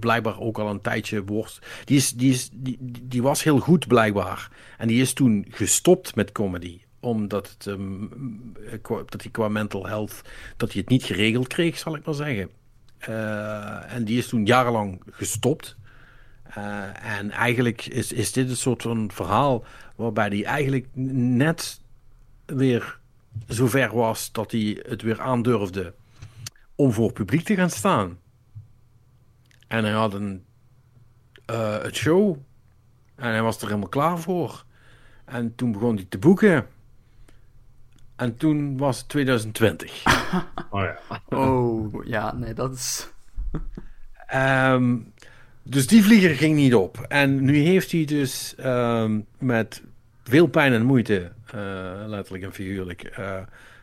blijkbaar 0.00 0.40
ook 0.40 0.58
al 0.58 0.70
een 0.70 0.80
tijdje 0.80 1.24
worst. 1.24 1.66
Die, 1.84 1.96
is, 1.96 2.12
die, 2.12 2.32
is, 2.32 2.50
die, 2.52 2.78
die 3.02 3.22
was 3.22 3.42
heel 3.42 3.58
goed 3.58 3.86
blijkbaar. 3.86 4.50
En 4.78 4.88
die 4.88 5.00
is 5.00 5.12
toen 5.12 5.46
gestopt 5.48 6.14
met 6.14 6.32
comedy 6.32 6.80
omdat 7.00 7.50
het, 7.50 7.66
um, 7.66 8.10
dat 8.82 9.22
hij 9.22 9.30
qua 9.30 9.48
mental 9.48 9.86
health 9.86 10.22
dat 10.56 10.72
hij 10.72 10.80
het 10.80 10.90
niet 10.90 11.04
geregeld 11.04 11.46
kreeg, 11.46 11.78
zal 11.78 11.96
ik 11.96 12.04
maar 12.04 12.14
zeggen. 12.14 12.50
Uh, 13.08 13.92
en 13.92 14.04
die 14.04 14.18
is 14.18 14.28
toen 14.28 14.46
jarenlang 14.46 15.02
gestopt. 15.10 15.76
Uh, 16.58 17.16
en 17.16 17.30
eigenlijk 17.30 17.86
is, 17.86 18.12
is 18.12 18.32
dit 18.32 18.48
een 18.48 18.56
soort 18.56 18.82
van 18.82 19.10
verhaal 19.12 19.64
waarbij 19.96 20.28
hij 20.28 20.44
eigenlijk 20.44 20.86
net 20.94 21.80
weer 22.46 22.98
zover 23.46 23.94
was 23.94 24.32
dat 24.32 24.50
hij 24.50 24.82
het 24.88 25.02
weer 25.02 25.20
aandurfde 25.20 25.94
om 26.74 26.92
voor 26.92 27.12
publiek 27.12 27.44
te 27.44 27.54
gaan 27.54 27.70
staan. 27.70 28.18
En 29.66 29.84
hij 29.84 29.92
had 29.92 30.14
een, 30.14 30.44
uh, 31.50 31.82
het 31.82 31.96
show 31.96 32.36
en 33.14 33.30
hij 33.30 33.42
was 33.42 33.56
er 33.56 33.66
helemaal 33.66 33.88
klaar 33.88 34.18
voor. 34.18 34.64
En 35.24 35.54
toen 35.54 35.72
begon 35.72 35.94
hij 35.94 36.06
te 36.08 36.18
boeken. 36.18 36.66
En 38.16 38.36
toen 38.36 38.76
was 38.76 38.98
het 38.98 39.08
2020. 39.08 40.02
Oh 40.70 40.82
ja. 40.82 41.20
Oh, 41.38 42.04
ja, 42.04 42.34
nee, 42.34 42.54
dat 42.54 42.74
is... 42.74 43.10
um, 44.34 45.12
dus 45.62 45.86
die 45.86 46.02
vlieger 46.02 46.34
ging 46.34 46.56
niet 46.56 46.74
op. 46.74 46.98
En 47.08 47.44
nu 47.44 47.56
heeft 47.58 47.92
hij 47.92 48.04
dus 48.04 48.54
um, 48.64 49.26
met 49.38 49.82
veel 50.22 50.46
pijn 50.46 50.72
en 50.72 50.84
moeite, 50.84 51.32
uh, 51.54 52.02
letterlijk 52.06 52.44
en 52.44 52.52
figuurlijk, 52.52 53.18
uh, 53.18 53.38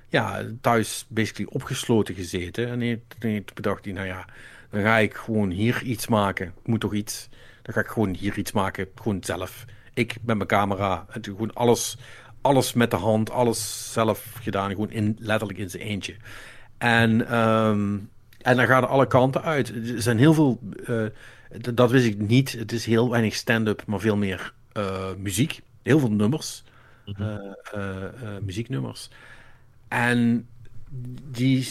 ja, 0.08 0.44
thuis 0.62 1.06
basically 1.10 1.50
opgesloten 1.54 2.16
gezeten. 2.16 2.68
En 2.68 2.82
heeft, 2.82 3.16
heeft 3.20 3.54
bedacht 3.54 3.86
hij, 3.86 3.94
nou 3.94 4.08
ja, 4.08 4.26
dan 4.70 4.82
ga 4.82 4.98
ik 4.98 5.14
gewoon 5.14 5.50
hier 5.50 5.82
iets 5.84 6.08
maken. 6.08 6.48
Ik 6.48 6.68
moet 6.68 6.80
toch 6.80 6.94
iets. 6.94 7.30
Dan 7.62 7.74
ga 7.74 7.80
ik 7.80 7.88
gewoon 7.88 8.14
hier 8.14 8.38
iets 8.38 8.52
maken, 8.52 8.88
gewoon 8.96 9.24
zelf. 9.24 9.66
Ik 9.94 10.16
met 10.22 10.36
mijn 10.36 10.48
camera, 10.48 11.06
en 11.10 11.24
gewoon 11.24 11.54
alles 11.54 11.98
alles 12.44 12.74
met 12.74 12.92
de 12.92 12.98
hand, 12.98 13.30
alles 13.30 13.92
zelf 13.94 14.38
gedaan. 14.42 14.70
Gewoon 14.70 14.92
in, 14.92 15.16
letterlijk 15.20 15.60
in 15.60 15.70
zijn 15.70 15.84
eentje. 15.84 16.16
En, 16.78 17.38
um, 17.38 18.10
en 18.42 18.58
dan 18.58 18.66
gaat 18.68 18.84
er 18.84 18.90
alle 18.90 19.08
kanten 19.08 19.42
uit. 19.42 19.70
Er 19.70 20.02
zijn 20.02 20.18
heel 20.18 20.34
veel, 20.34 20.60
uh, 20.90 21.06
dat 21.74 21.92
wist 21.92 22.06
ik 22.06 22.20
niet. 22.20 22.52
Het 22.52 22.72
is 22.72 22.86
heel 22.86 23.10
weinig 23.10 23.36
stand-up, 23.36 23.84
maar 23.86 24.00
veel 24.00 24.18
meer 24.18 24.54
uh, 24.78 25.14
muziek. 25.18 25.62
Heel 25.82 26.00
veel 26.00 26.12
nummers. 26.12 26.64
Mm 27.06 27.14
-hmm. 27.16 27.56
uh, 27.76 28.38
muzieknummers. 28.42 29.10
En 29.88 30.48
die. 31.32 31.68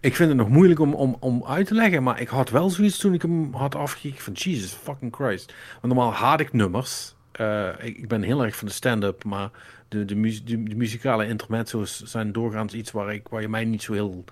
Ik 0.00 0.16
vind 0.16 0.28
het 0.28 0.38
nog 0.38 0.48
moeilijk 0.48 0.80
om, 0.80 0.94
om, 0.94 1.16
om 1.20 1.44
uit 1.44 1.66
te 1.66 1.74
leggen, 1.74 2.02
maar 2.02 2.20
ik 2.20 2.28
had 2.28 2.50
wel 2.50 2.70
zoiets 2.70 2.98
toen 2.98 3.14
ik 3.14 3.22
hem 3.22 3.54
had 3.54 3.74
afgekeken 3.74 4.22
van 4.22 4.32
Jesus 4.32 4.72
fucking 4.72 5.14
Christ. 5.14 5.54
Want 5.80 5.94
normaal 5.94 6.12
haat 6.12 6.40
ik 6.40 6.52
nummers. 6.52 7.15
Uh, 7.40 7.68
ik, 7.82 8.08
ben 8.08 8.22
heel 8.22 8.44
erg 8.44 8.56
van 8.56 8.68
de 8.68 8.74
stand-up, 8.74 9.24
maar 9.24 9.50
de, 9.88 10.04
de, 10.04 10.42
de, 10.44 10.56
muzikale 10.76 11.26
intermezzo's 11.26 12.02
zijn 12.02 12.32
doorgaans 12.32 12.74
iets 12.74 12.90
waar, 12.90 13.14
ik, 13.14 13.28
waar 13.28 13.40
je 13.40 13.48
mij 13.48 13.64
niet 13.64 13.82
zo 13.82 13.92
heel, 13.92 14.24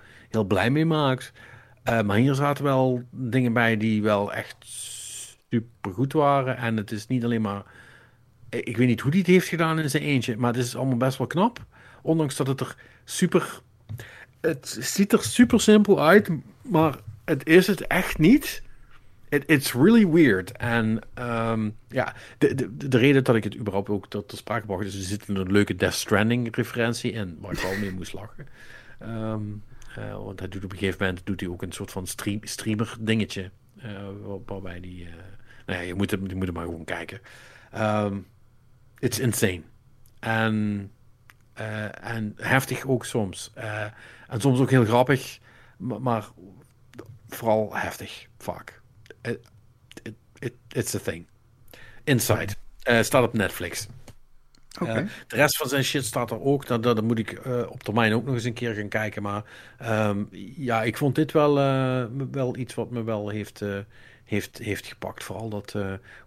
blij 0.47 0.69
mee 0.69 0.85
maakt. 0.85 1.31
Uh, 1.89 2.01
maar 2.01 2.17
hier 2.17 2.33
zaten 2.33 2.63
wel 2.63 3.03
dingen 3.11 3.53
bij 3.53 3.77
die 3.77 4.01
wel 4.01 4.33
echt 4.33 4.55
super 5.49 5.93
goed 5.93 6.13
waren. 6.13 6.57
En 6.57 6.77
het 6.77 6.91
is 6.91 7.07
niet 7.07 7.23
alleen 7.23 7.41
maar. 7.41 7.63
Ik 8.49 8.77
weet 8.77 8.87
niet 8.87 9.01
hoe 9.01 9.11
die 9.11 9.19
het 9.19 9.29
heeft 9.29 9.47
gedaan 9.47 9.79
in 9.79 9.89
zijn 9.89 10.03
eentje, 10.03 10.37
maar 10.37 10.53
het 10.53 10.63
is 10.63 10.75
allemaal 10.75 10.97
best 10.97 11.17
wel 11.17 11.27
knap. 11.27 11.65
Ondanks 12.01 12.35
dat 12.35 12.47
het 12.47 12.59
er 12.59 12.75
super. 13.03 13.61
Het 14.41 14.77
ziet 14.79 15.13
er 15.13 15.23
super 15.23 15.61
simpel 15.61 16.01
uit, 16.01 16.29
maar 16.61 16.95
het 17.25 17.47
is 17.47 17.67
het 17.67 17.87
echt 17.87 18.17
niet. 18.17 18.63
It, 19.35 19.43
it's 19.45 19.73
really 19.73 20.07
weird. 20.07 20.51
En 20.51 20.99
um, 21.19 21.75
ja, 21.87 22.15
de, 22.37 22.55
de, 22.55 22.77
de 22.77 22.97
reden 22.97 23.23
dat 23.23 23.35
ik 23.35 23.43
het 23.43 23.57
überhaupt 23.57 23.89
ook 23.89 24.07
tot 24.09 24.29
de 24.29 24.35
sprake 24.35 24.65
bracht, 24.65 24.85
is 24.85 24.95
er 24.95 25.01
zit 25.01 25.27
een 25.27 25.51
leuke 25.51 25.75
Death 25.75 25.93
Stranding 25.93 26.55
referentie 26.55 27.11
in, 27.11 27.37
waar 27.39 27.51
ik 27.51 27.59
wel 27.59 27.77
mee 27.77 27.91
moest 27.91 28.13
lachen. 28.13 28.47
Um, 29.01 29.63
uh, 29.97 30.13
want 30.13 30.39
hij 30.39 30.49
doet 30.49 30.63
op 30.63 30.71
een 30.71 30.77
gegeven 30.77 31.05
moment 31.05 31.25
doet 31.25 31.39
hij 31.39 31.49
ook 31.49 31.61
een 31.61 31.71
soort 31.71 31.91
van 31.91 32.07
stream, 32.07 32.39
streamer 32.41 32.95
dingetje. 32.99 33.51
Uh, 33.85 34.07
waarbij 34.45 34.79
die. 34.79 35.03
Uh, 35.03 35.13
nou 35.65 35.79
ja, 35.79 35.85
je 35.85 35.93
moet, 35.93 36.11
het, 36.11 36.19
je 36.27 36.35
moet 36.35 36.45
het 36.45 36.55
maar 36.55 36.65
gewoon 36.65 36.83
kijken. 36.83 37.19
Um, 37.77 38.27
it's 38.99 39.19
insane. 39.19 39.61
En, 40.19 40.91
en 42.01 42.33
heftig 42.35 42.85
ook 42.85 43.05
soms. 43.05 43.51
en 44.27 44.41
soms 44.41 44.59
ook 44.59 44.69
heel 44.69 44.85
grappig, 44.85 45.39
maar, 45.77 46.01
maar 46.01 46.27
vooral 47.27 47.75
heftig 47.75 48.27
vaak. 48.37 48.83
It, 49.25 49.39
it, 50.03 50.13
it, 50.39 50.53
it's 50.71 50.95
a 50.95 50.99
thing. 50.99 51.27
Inside. 52.03 52.55
Uh, 52.89 53.01
staat 53.01 53.23
op 53.23 53.33
Netflix. 53.33 53.87
Okay. 54.81 55.01
Uh, 55.01 55.09
de 55.27 55.35
rest 55.35 55.57
van 55.57 55.69
zijn 55.69 55.83
shit 55.83 56.05
staat 56.05 56.31
er 56.31 56.41
ook. 56.41 56.67
Dat, 56.67 56.83
dat, 56.83 56.95
dat 56.95 57.05
moet 57.05 57.19
ik 57.19 57.45
uh, 57.47 57.69
op 57.69 57.83
termijn 57.83 58.13
ook 58.13 58.25
nog 58.25 58.33
eens 58.33 58.43
een 58.43 58.53
keer 58.53 58.73
gaan 58.73 58.87
kijken. 58.87 59.21
Maar 59.21 59.43
um, 59.81 60.27
ja, 60.55 60.83
ik 60.83 60.97
vond 60.97 61.15
dit 61.15 61.31
wel, 61.31 61.53
wel 62.31 62.57
iets 62.57 62.73
wat 62.73 62.89
me 62.89 63.03
wel 63.03 63.29
heeft, 63.29 63.61
heeft, 64.23 64.57
heeft 64.57 64.85
gepakt. 64.85 65.23
Vooral 65.23 65.49
dat 65.49 65.75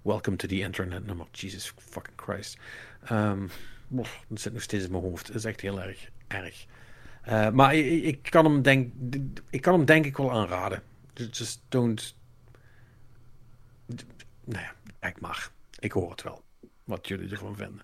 Welcome 0.03 0.37
to 0.37 0.49
the 0.49 0.59
Internet 0.59 1.07
nummer. 1.07 1.27
Jesus 1.33 1.73
fucking 1.77 2.17
Christ. 2.17 2.59
Um, 3.13 3.51
dat 3.89 4.41
zit 4.41 4.53
nog 4.53 4.63
steeds 4.63 4.85
in 4.85 4.91
mijn 4.91 5.03
hoofd. 5.03 5.27
Dat 5.27 5.37
is 5.37 5.45
echt 5.45 5.61
heel 5.61 5.83
erg 5.83 6.09
erg. 6.29 6.67
maar 7.53 7.75
ik, 7.75 8.05
ik, 8.05 8.31
kan 8.31 8.45
hem 8.45 8.63
denk, 8.63 8.93
ik 9.51 9.63
kan 9.63 9.73
hem 9.73 9.85
denk 9.85 10.05
ik 10.05 10.17
wel 10.17 10.33
aanraden. 10.33 10.83
Just 11.15 11.61
don't 11.69 12.17
nou 14.49 14.65
ja, 14.65 15.09
ik 15.09 15.21
mag. 15.21 15.53
Ik 15.79 15.93
hoor 15.93 16.11
het 16.11 16.23
wel. 16.23 16.43
Wat 16.85 17.09
jullie 17.09 17.31
ervan 17.31 17.57
vinden. 17.57 17.83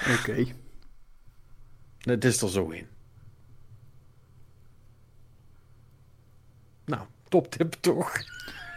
Oké. 0.00 0.30
Okay. 0.30 0.54
Het 1.98 2.24
is 2.24 2.42
er 2.42 2.50
zo 2.50 2.68
in. 2.68 2.86
Nou, 6.84 7.06
top 7.28 7.50
tip 7.50 7.72
toch? 7.72 8.12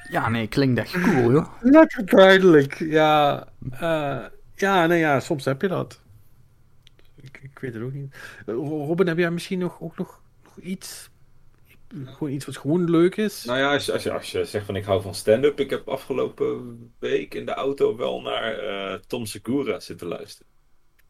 Ja, 0.10 0.30
nee, 0.30 0.48
klinkt 0.48 0.80
echt 0.80 1.02
cool, 1.02 1.32
joh. 1.32 1.54
Lekker 1.62 2.06
duidelijk, 2.06 2.74
ja. 2.74 3.48
Uh, 3.74 4.26
ja, 4.56 4.86
nee, 4.86 5.00
ja, 5.00 5.20
soms 5.20 5.46
heb 5.46 5.62
je 5.62 5.68
dat. 5.68 6.02
Ik, 7.16 7.40
ik 7.42 7.60
weet 7.60 7.74
het 7.74 7.84
ook 7.84 7.94
niet. 7.94 8.16
Robin, 8.46 9.08
heb 9.08 9.18
jij 9.18 9.32
misschien 9.32 9.60
nog, 9.60 9.82
ook 9.82 9.98
nog, 9.98 10.22
nog 10.44 10.60
iets 10.60 11.10
gewoon 12.06 12.34
iets 12.34 12.46
wat 12.46 12.58
gewoon 12.58 12.90
leuk 12.90 13.16
is. 13.16 13.44
Nou 13.44 13.60
ja, 13.60 13.74
als 13.74 13.86
je, 13.86 13.92
als 13.92 14.04
je, 14.04 14.12
als 14.12 14.32
je 14.32 14.46
zegt 14.46 14.66
van 14.66 14.76
ik 14.76 14.84
hou 14.84 15.02
van 15.02 15.16
stand-up. 15.16 15.60
Ik 15.60 15.70
heb 15.70 15.88
afgelopen 15.88 16.78
week 17.00 17.34
in 17.34 17.46
de 17.46 17.54
auto 17.54 17.96
wel 17.96 18.22
naar 18.22 18.64
uh, 18.64 18.94
Tom 18.94 19.26
Segura 19.26 19.80
zitten 19.80 20.08
luisteren. 20.08 20.52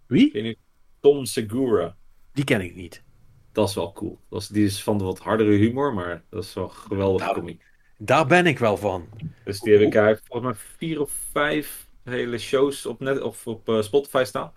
Wie? 0.07 0.57
Tom 0.99 1.25
Segura. 1.25 1.95
Die 2.33 2.43
ken 2.43 2.61
ik 2.61 2.75
niet. 2.75 3.03
Dat 3.51 3.69
is 3.69 3.75
wel 3.75 3.93
cool. 3.93 4.19
Dat 4.29 4.41
is, 4.41 4.47
die 4.47 4.65
is 4.65 4.83
van 4.83 4.97
de 4.97 5.03
wat 5.03 5.19
hardere 5.19 5.55
humor, 5.55 5.93
maar 5.93 6.23
dat 6.29 6.43
is 6.43 6.53
wel 6.53 6.67
geweldig 6.67 7.25
daar, 7.25 7.33
comic. 7.33 7.65
Daar 7.97 8.27
ben 8.27 8.45
ik 8.45 8.59
wel 8.59 8.77
van. 8.77 9.09
Dus 9.43 9.59
die 9.59 9.73
heb 9.73 9.81
ik, 9.81 9.93
hij 9.93 10.17
volgens 10.23 10.53
mij 10.53 10.65
vier 10.77 11.01
of 11.01 11.11
vijf 11.31 11.87
hele 12.03 12.37
shows 12.37 12.85
op, 12.85 12.99
net, 12.99 13.21
of 13.21 13.47
op 13.47 13.69
uh, 13.69 13.81
Spotify 13.81 14.23
staan. 14.25 14.53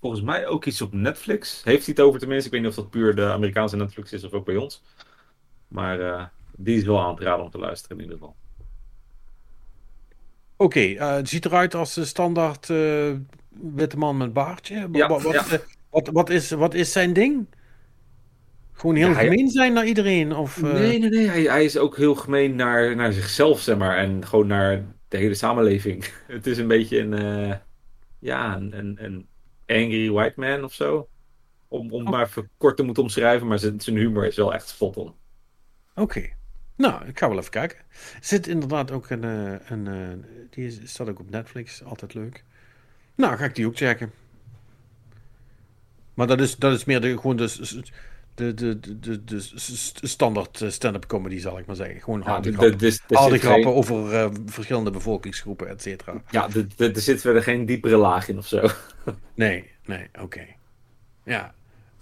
Volgens 0.00 0.22
mij 0.22 0.46
ook 0.46 0.64
iets 0.64 0.80
op 0.80 0.92
Netflix. 0.92 1.62
Heeft 1.64 1.86
hij 1.86 1.94
het 1.96 2.04
over 2.04 2.18
tenminste. 2.18 2.46
Ik 2.46 2.52
weet 2.52 2.62
niet 2.62 2.70
of 2.70 2.76
dat 2.76 2.90
puur 2.90 3.14
de 3.14 3.24
Amerikaanse 3.24 3.76
Netflix 3.76 4.12
is 4.12 4.24
of 4.24 4.32
ook 4.32 4.44
bij 4.44 4.56
ons. 4.56 4.82
Maar 5.72 6.00
uh, 6.00 6.24
die 6.56 6.76
is 6.76 6.84
wel 6.84 7.00
aan 7.00 7.14
het 7.14 7.22
raden 7.22 7.44
om 7.44 7.50
te 7.50 7.58
luisteren 7.58 7.96
in 7.96 8.02
ieder 8.02 8.18
geval. 8.18 8.36
Oké, 10.56 10.78
okay, 10.78 10.92
uh, 10.94 11.14
het 11.14 11.28
ziet 11.28 11.44
eruit 11.44 11.74
als 11.74 11.94
de 11.94 12.04
standaard 12.04 12.68
uh, 12.68 13.12
witte 13.48 13.96
man 13.98 14.16
met 14.16 14.32
baardje. 14.32 14.88
Ja, 14.92 15.08
wat, 15.08 15.22
ja. 15.22 15.44
wat, 15.90 16.08
wat, 16.12 16.30
is, 16.30 16.50
wat 16.50 16.74
is 16.74 16.92
zijn 16.92 17.12
ding? 17.12 17.46
Gewoon 18.72 18.96
heel 18.96 19.08
Ja, 19.08 19.14
hij- 19.14 19.24
gemeen 19.28 19.48
zijn 19.50 19.72
naar 19.72 19.86
iedereen? 19.86 20.32
Of, 20.34 20.62
eh, 20.62 20.72
Nee, 20.72 20.98
nee, 20.98 21.08
nee. 21.10 21.26
Hij, 21.28 21.42
hij 21.42 21.64
is 21.64 21.76
ook 21.78 21.96
heel 21.96 22.14
gemeen 22.14 22.54
naar, 22.56 22.96
naar 22.96 23.12
zichzelf, 23.12 23.60
zeg 23.60 23.76
maar. 23.76 23.96
En 23.96 24.26
gewoon 24.26 24.46
naar 24.46 24.84
de 25.08 25.16
hele 25.16 25.34
samenleving. 25.34 26.04
Het 26.26 26.46
is 26.46 26.58
een 26.58 26.68
beetje 26.68 26.98
een... 26.98 27.12
eh, 27.14 27.56
ja, 28.18 28.56
een, 28.56 28.78
een, 28.78 29.04
een 29.04 29.28
angry 29.66 30.10
white 30.10 30.40
man 30.40 30.64
of 30.64 30.72
zo. 30.74 31.08
Om, 31.68 31.90
om 31.92 32.08
maar 32.08 32.22
even 32.26 32.50
kort 32.56 32.76
te 32.76 32.82
moeten 32.82 33.02
omschrijven. 33.02 33.46
Maar 33.46 33.58
zijn, 33.58 33.80
zijn 33.80 33.96
humor 33.96 34.26
is 34.26 34.36
wel 34.36 34.54
echt 34.54 34.68
spot 34.68 34.96
on. 34.96 35.14
Oké. 35.94 36.28
Nou, 36.76 37.06
ik 37.06 37.18
ga 37.18 37.28
wel 37.28 37.38
even 37.38 37.50
kijken. 37.50 37.78
Er 37.78 38.18
zit 38.20 38.46
inderdaad 38.46 38.90
ook 38.90 39.10
een... 39.10 39.24
eh, 39.24 39.70
een 39.70 39.86
eh, 39.86 40.28
die 40.50 40.66
is, 40.66 40.78
staat 40.84 41.08
ook 41.08 41.18
op 41.20 41.30
Netflix. 41.30 41.84
Altijd 41.84 42.14
leuk. 42.14 42.44
Nou, 43.14 43.36
ga 43.36 43.44
ik 43.44 43.54
die 43.54 43.66
ook 43.66 43.76
checken. 43.76 44.12
Maar 46.14 46.26
dat 46.26 46.40
is, 46.40 46.56
dat 46.56 46.72
is 46.72 46.84
meer 46.84 47.00
de, 47.00 47.16
gewoon 47.18 47.36
de, 47.36 47.82
de, 48.34 48.54
de, 48.54 48.98
de, 49.00 49.24
de, 49.24 49.40
standaard 50.06 50.60
eh, 50.60 50.68
stand-up 50.70 51.06
comedy, 51.06 51.38
zal 51.38 51.58
ik 51.58 51.66
maar 51.66 51.76
zeggen. 51.76 52.00
Gewoon 52.00 52.22
harde 52.22 52.50
de- 52.50 52.56
grappen. 52.56 53.16
harde 53.16 53.38
grappen 53.38 53.62
geen- 53.64 53.72
over 53.72 54.30
verschillende 54.46 54.90
bevolkingsgroepen, 54.90 55.68
et 55.68 55.82
cetera. 55.82 56.22
Ja, 56.30 56.48
er 56.78 57.00
zit 57.00 57.20
verder 57.20 57.42
geen 57.42 57.66
diepere 57.66 57.96
laag 57.96 58.28
in 58.28 58.38
of 58.38 58.46
zo. 58.46 58.68
Nee, 59.34 59.70
nee, 59.84 60.08
oké. 60.20 60.46
Ja. 61.24 61.54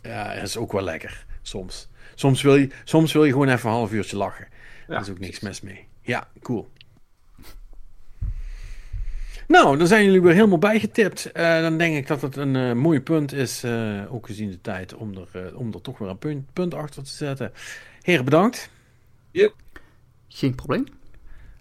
ja, 0.02 0.34
dat 0.34 0.42
is 0.42 0.56
ook 0.56 0.72
wel 0.72 0.82
lekker. 0.82 1.26
Soms. 1.42 1.88
Soms 2.20 2.42
wil 2.42 2.56
je, 2.56 2.68
soms 2.84 3.12
wil 3.12 3.24
je 3.24 3.32
gewoon 3.32 3.48
even 3.48 3.68
een 3.68 3.76
half 3.76 3.92
uurtje 3.92 4.16
lachen. 4.16 4.46
Ja, 4.50 4.92
Daar 4.92 5.00
is 5.00 5.10
ook 5.10 5.18
niks 5.18 5.40
mis 5.40 5.60
mee. 5.60 5.86
Ja, 6.02 6.28
cool. 6.42 6.68
Nou, 9.46 9.78
dan 9.78 9.86
zijn 9.86 10.04
jullie 10.04 10.22
weer 10.22 10.34
helemaal 10.34 10.58
bijgetipt. 10.58 11.32
Eh, 11.32 11.60
dan 11.60 11.78
denk 11.78 11.96
ik 11.96 12.06
dat 12.06 12.22
het 12.22 12.36
een 12.36 12.56
eh, 12.56 12.72
mooi 12.72 13.00
punt 13.00 13.32
is, 13.32 13.62
eh, 13.64 14.14
ook 14.14 14.26
gezien 14.26 14.50
de 14.50 14.60
tijd, 14.60 14.94
om 14.94 15.14
er, 15.32 15.56
om 15.56 15.72
er 15.72 15.80
toch 15.80 15.98
weer 15.98 16.08
een 16.08 16.18
punt, 16.18 16.52
punt 16.52 16.74
achter 16.74 17.02
te 17.02 17.10
zetten. 17.10 17.52
Heren, 18.02 18.24
bedankt. 18.24 18.70
Geen 20.28 20.54
probleem. 20.54 20.84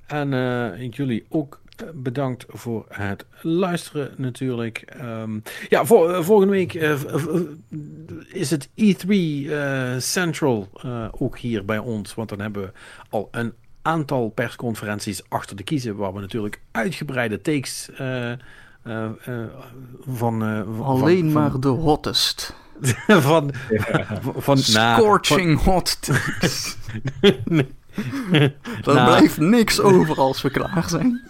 En 0.08 0.34
eh, 0.34 0.92
jullie 0.92 1.26
ook 1.30 1.62
bedankt 1.94 2.46
voor 2.48 2.86
het 2.90 3.26
luisteren 3.42 4.12
natuurlijk. 4.18 4.78
Ehm, 4.78 5.40
ja, 5.70 5.86
vol- 5.86 6.14
eh, 6.14 6.22
volgende 6.24 6.54
week 6.54 6.74
eh, 6.74 6.96
v- 6.96 7.40
is 8.34 8.50
het 8.50 8.70
E3 8.76 9.08
eh, 9.10 9.98
Central 9.98 10.70
eh, 10.84 11.06
ook 11.12 11.38
hier 11.38 11.66
bij 11.66 11.78
ons. 11.78 12.14
Want 12.16 12.30
dan 12.30 12.40
hebben 12.40 12.62
we 12.62 12.72
al 13.10 13.28
een 13.32 13.54
aantal 13.82 14.30
persconferenties 14.30 15.22
achter 15.30 15.56
de 15.56 15.64
kiezen. 15.64 15.96
Waar 15.96 16.14
we 16.14 16.20
natuurlijk 16.20 16.62
uitgebreide 16.72 17.42
takes 17.42 17.90
eh, 17.98 18.32
eh, 18.32 18.38
eh, 18.84 19.10
van, 20.08 20.44
eh, 20.44 20.62
van... 20.76 20.86
Alleen 20.86 21.32
van, 21.32 21.42
maar 21.42 21.60
de 21.60 21.68
hottest. 21.68 22.56
Van, 23.08 23.52
van, 24.38 24.42
van, 24.42 24.58
Scorching 24.58 25.62
hot 25.64 26.02
takes. 26.06 26.78
van- 27.22 27.68
Er 28.32 28.54
Nou. 28.94 29.06
blijft 29.06 29.38
niks 29.38 29.80
over 29.80 30.18
als 30.18 30.42
we 30.42 30.50
klaar 30.50 30.86
zijn. 30.90 31.22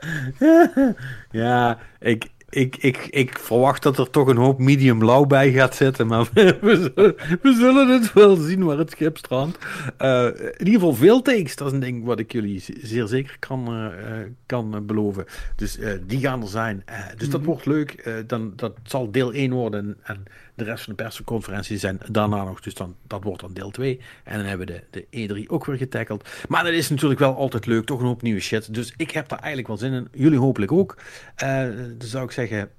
Ja, 1.30 1.78
ik, 2.00 2.28
ik, 2.50 2.76
ik, 2.76 3.06
ik 3.10 3.38
verwacht 3.38 3.82
dat 3.82 3.98
er 3.98 4.10
toch 4.10 4.28
een 4.28 4.36
hoop 4.36 4.58
medium 4.58 5.04
lauw 5.04 5.24
bij 5.24 5.52
gaat 5.52 5.74
zitten. 5.74 6.06
Maar 6.06 6.28
we, 6.34 6.92
zullen, 6.94 7.14
we 7.42 7.52
zullen 7.52 7.88
het 7.88 8.12
wel 8.12 8.36
zien 8.36 8.64
waar 8.64 8.78
het 8.78 8.90
schip 8.90 9.16
strandt. 9.16 9.58
Eh, 9.96 10.24
in 10.24 10.58
ieder 10.58 10.74
geval 10.74 10.94
veel 10.94 11.22
takes. 11.22 11.56
Dat 11.56 11.66
is 11.66 11.72
een 11.72 11.80
ding 11.80 12.04
wat 12.04 12.18
ik 12.18 12.32
jullie 12.32 12.64
zeer 12.82 13.06
zeker 13.06 13.36
kan, 13.38 13.66
eh, 13.66 14.20
eh, 14.20 14.26
kan 14.46 14.86
beloven. 14.86 15.24
Dus 15.56 15.78
die 16.06 16.20
gaan 16.20 16.42
er 16.42 16.48
zijn. 16.48 16.84
Dus 17.16 17.30
dat 17.30 17.44
wordt 17.44 17.66
leuk. 17.66 18.24
Dan, 18.26 18.52
dat 18.56 18.76
zal 18.82 19.10
deel 19.10 19.32
1 19.32 19.52
worden. 19.52 19.80
En, 19.80 19.96
en 20.02 20.24
de 20.58 20.64
rest 20.64 20.84
van 20.84 20.94
de 20.96 21.02
persconferenties 21.02 21.80
zijn 21.80 22.00
daarna 22.10 22.44
nog. 22.44 22.60
Dus 22.60 22.74
dan, 22.74 22.96
dat 23.06 23.24
wordt 23.24 23.40
dan 23.40 23.52
deel 23.52 23.70
2. 23.70 24.00
En 24.24 24.36
dan 24.38 24.46
hebben 24.46 24.66
we 24.66 24.84
de, 24.90 25.06
de 25.10 25.44
E3 25.44 25.46
ook 25.50 25.64
weer 25.64 25.76
getackled. 25.76 26.28
Maar 26.48 26.64
dat 26.64 26.72
is 26.72 26.88
natuurlijk 26.90 27.20
wel 27.20 27.36
altijd 27.36 27.66
leuk. 27.66 27.84
Toch 27.86 28.00
een 28.00 28.06
hoop 28.06 28.22
nieuwe 28.22 28.40
shit. 28.40 28.74
Dus 28.74 28.94
ik 28.96 29.10
heb 29.10 29.28
daar 29.28 29.38
eigenlijk 29.38 29.68
wel 29.68 29.76
zin 29.76 29.92
in. 29.92 30.08
Jullie 30.12 30.38
hopelijk 30.38 30.72
ook. 30.72 30.96
Eh 31.36 31.66
dus 31.98 32.10
zou 32.10 32.24
ik 32.24 32.30
zeggen. 32.30 32.70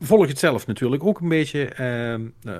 Volg 0.00 0.28
het 0.28 0.38
zelf 0.38 0.66
natuurlijk 0.66 1.04
ook 1.04 1.20
een 1.20 1.28
beetje. 1.28 1.64
ehm, 1.64 2.26
eh, 2.42 2.58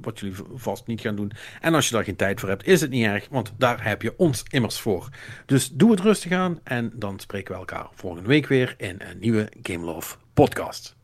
wat 0.00 0.18
jullie 0.20 0.36
vast 0.54 0.86
niet 0.86 1.00
gaan 1.00 1.16
doen. 1.16 1.32
En 1.60 1.74
als 1.74 1.88
je 1.88 1.94
daar 1.94 2.04
geen 2.04 2.16
tijd 2.16 2.40
voor 2.40 2.48
hebt, 2.48 2.66
is 2.66 2.80
het 2.80 2.90
niet 2.90 3.04
erg. 3.04 3.26
Want 3.30 3.52
daar 3.58 3.84
heb 3.84 4.02
je 4.02 4.14
ons 4.18 4.42
immers 4.48 4.80
voor. 4.80 5.08
Dus 5.46 5.68
doe 5.68 5.90
het 5.90 6.00
rustig 6.00 6.32
aan. 6.32 6.60
En 6.64 6.92
dan 6.94 7.18
spreken 7.18 7.52
we 7.52 7.58
elkaar 7.58 7.86
volgende 7.94 8.28
week 8.28 8.46
weer 8.46 8.74
in 8.76 8.96
een 8.98 9.18
nieuwe 9.18 9.48
Game 9.62 9.84
Love 9.84 10.16
podcast. 10.34 10.99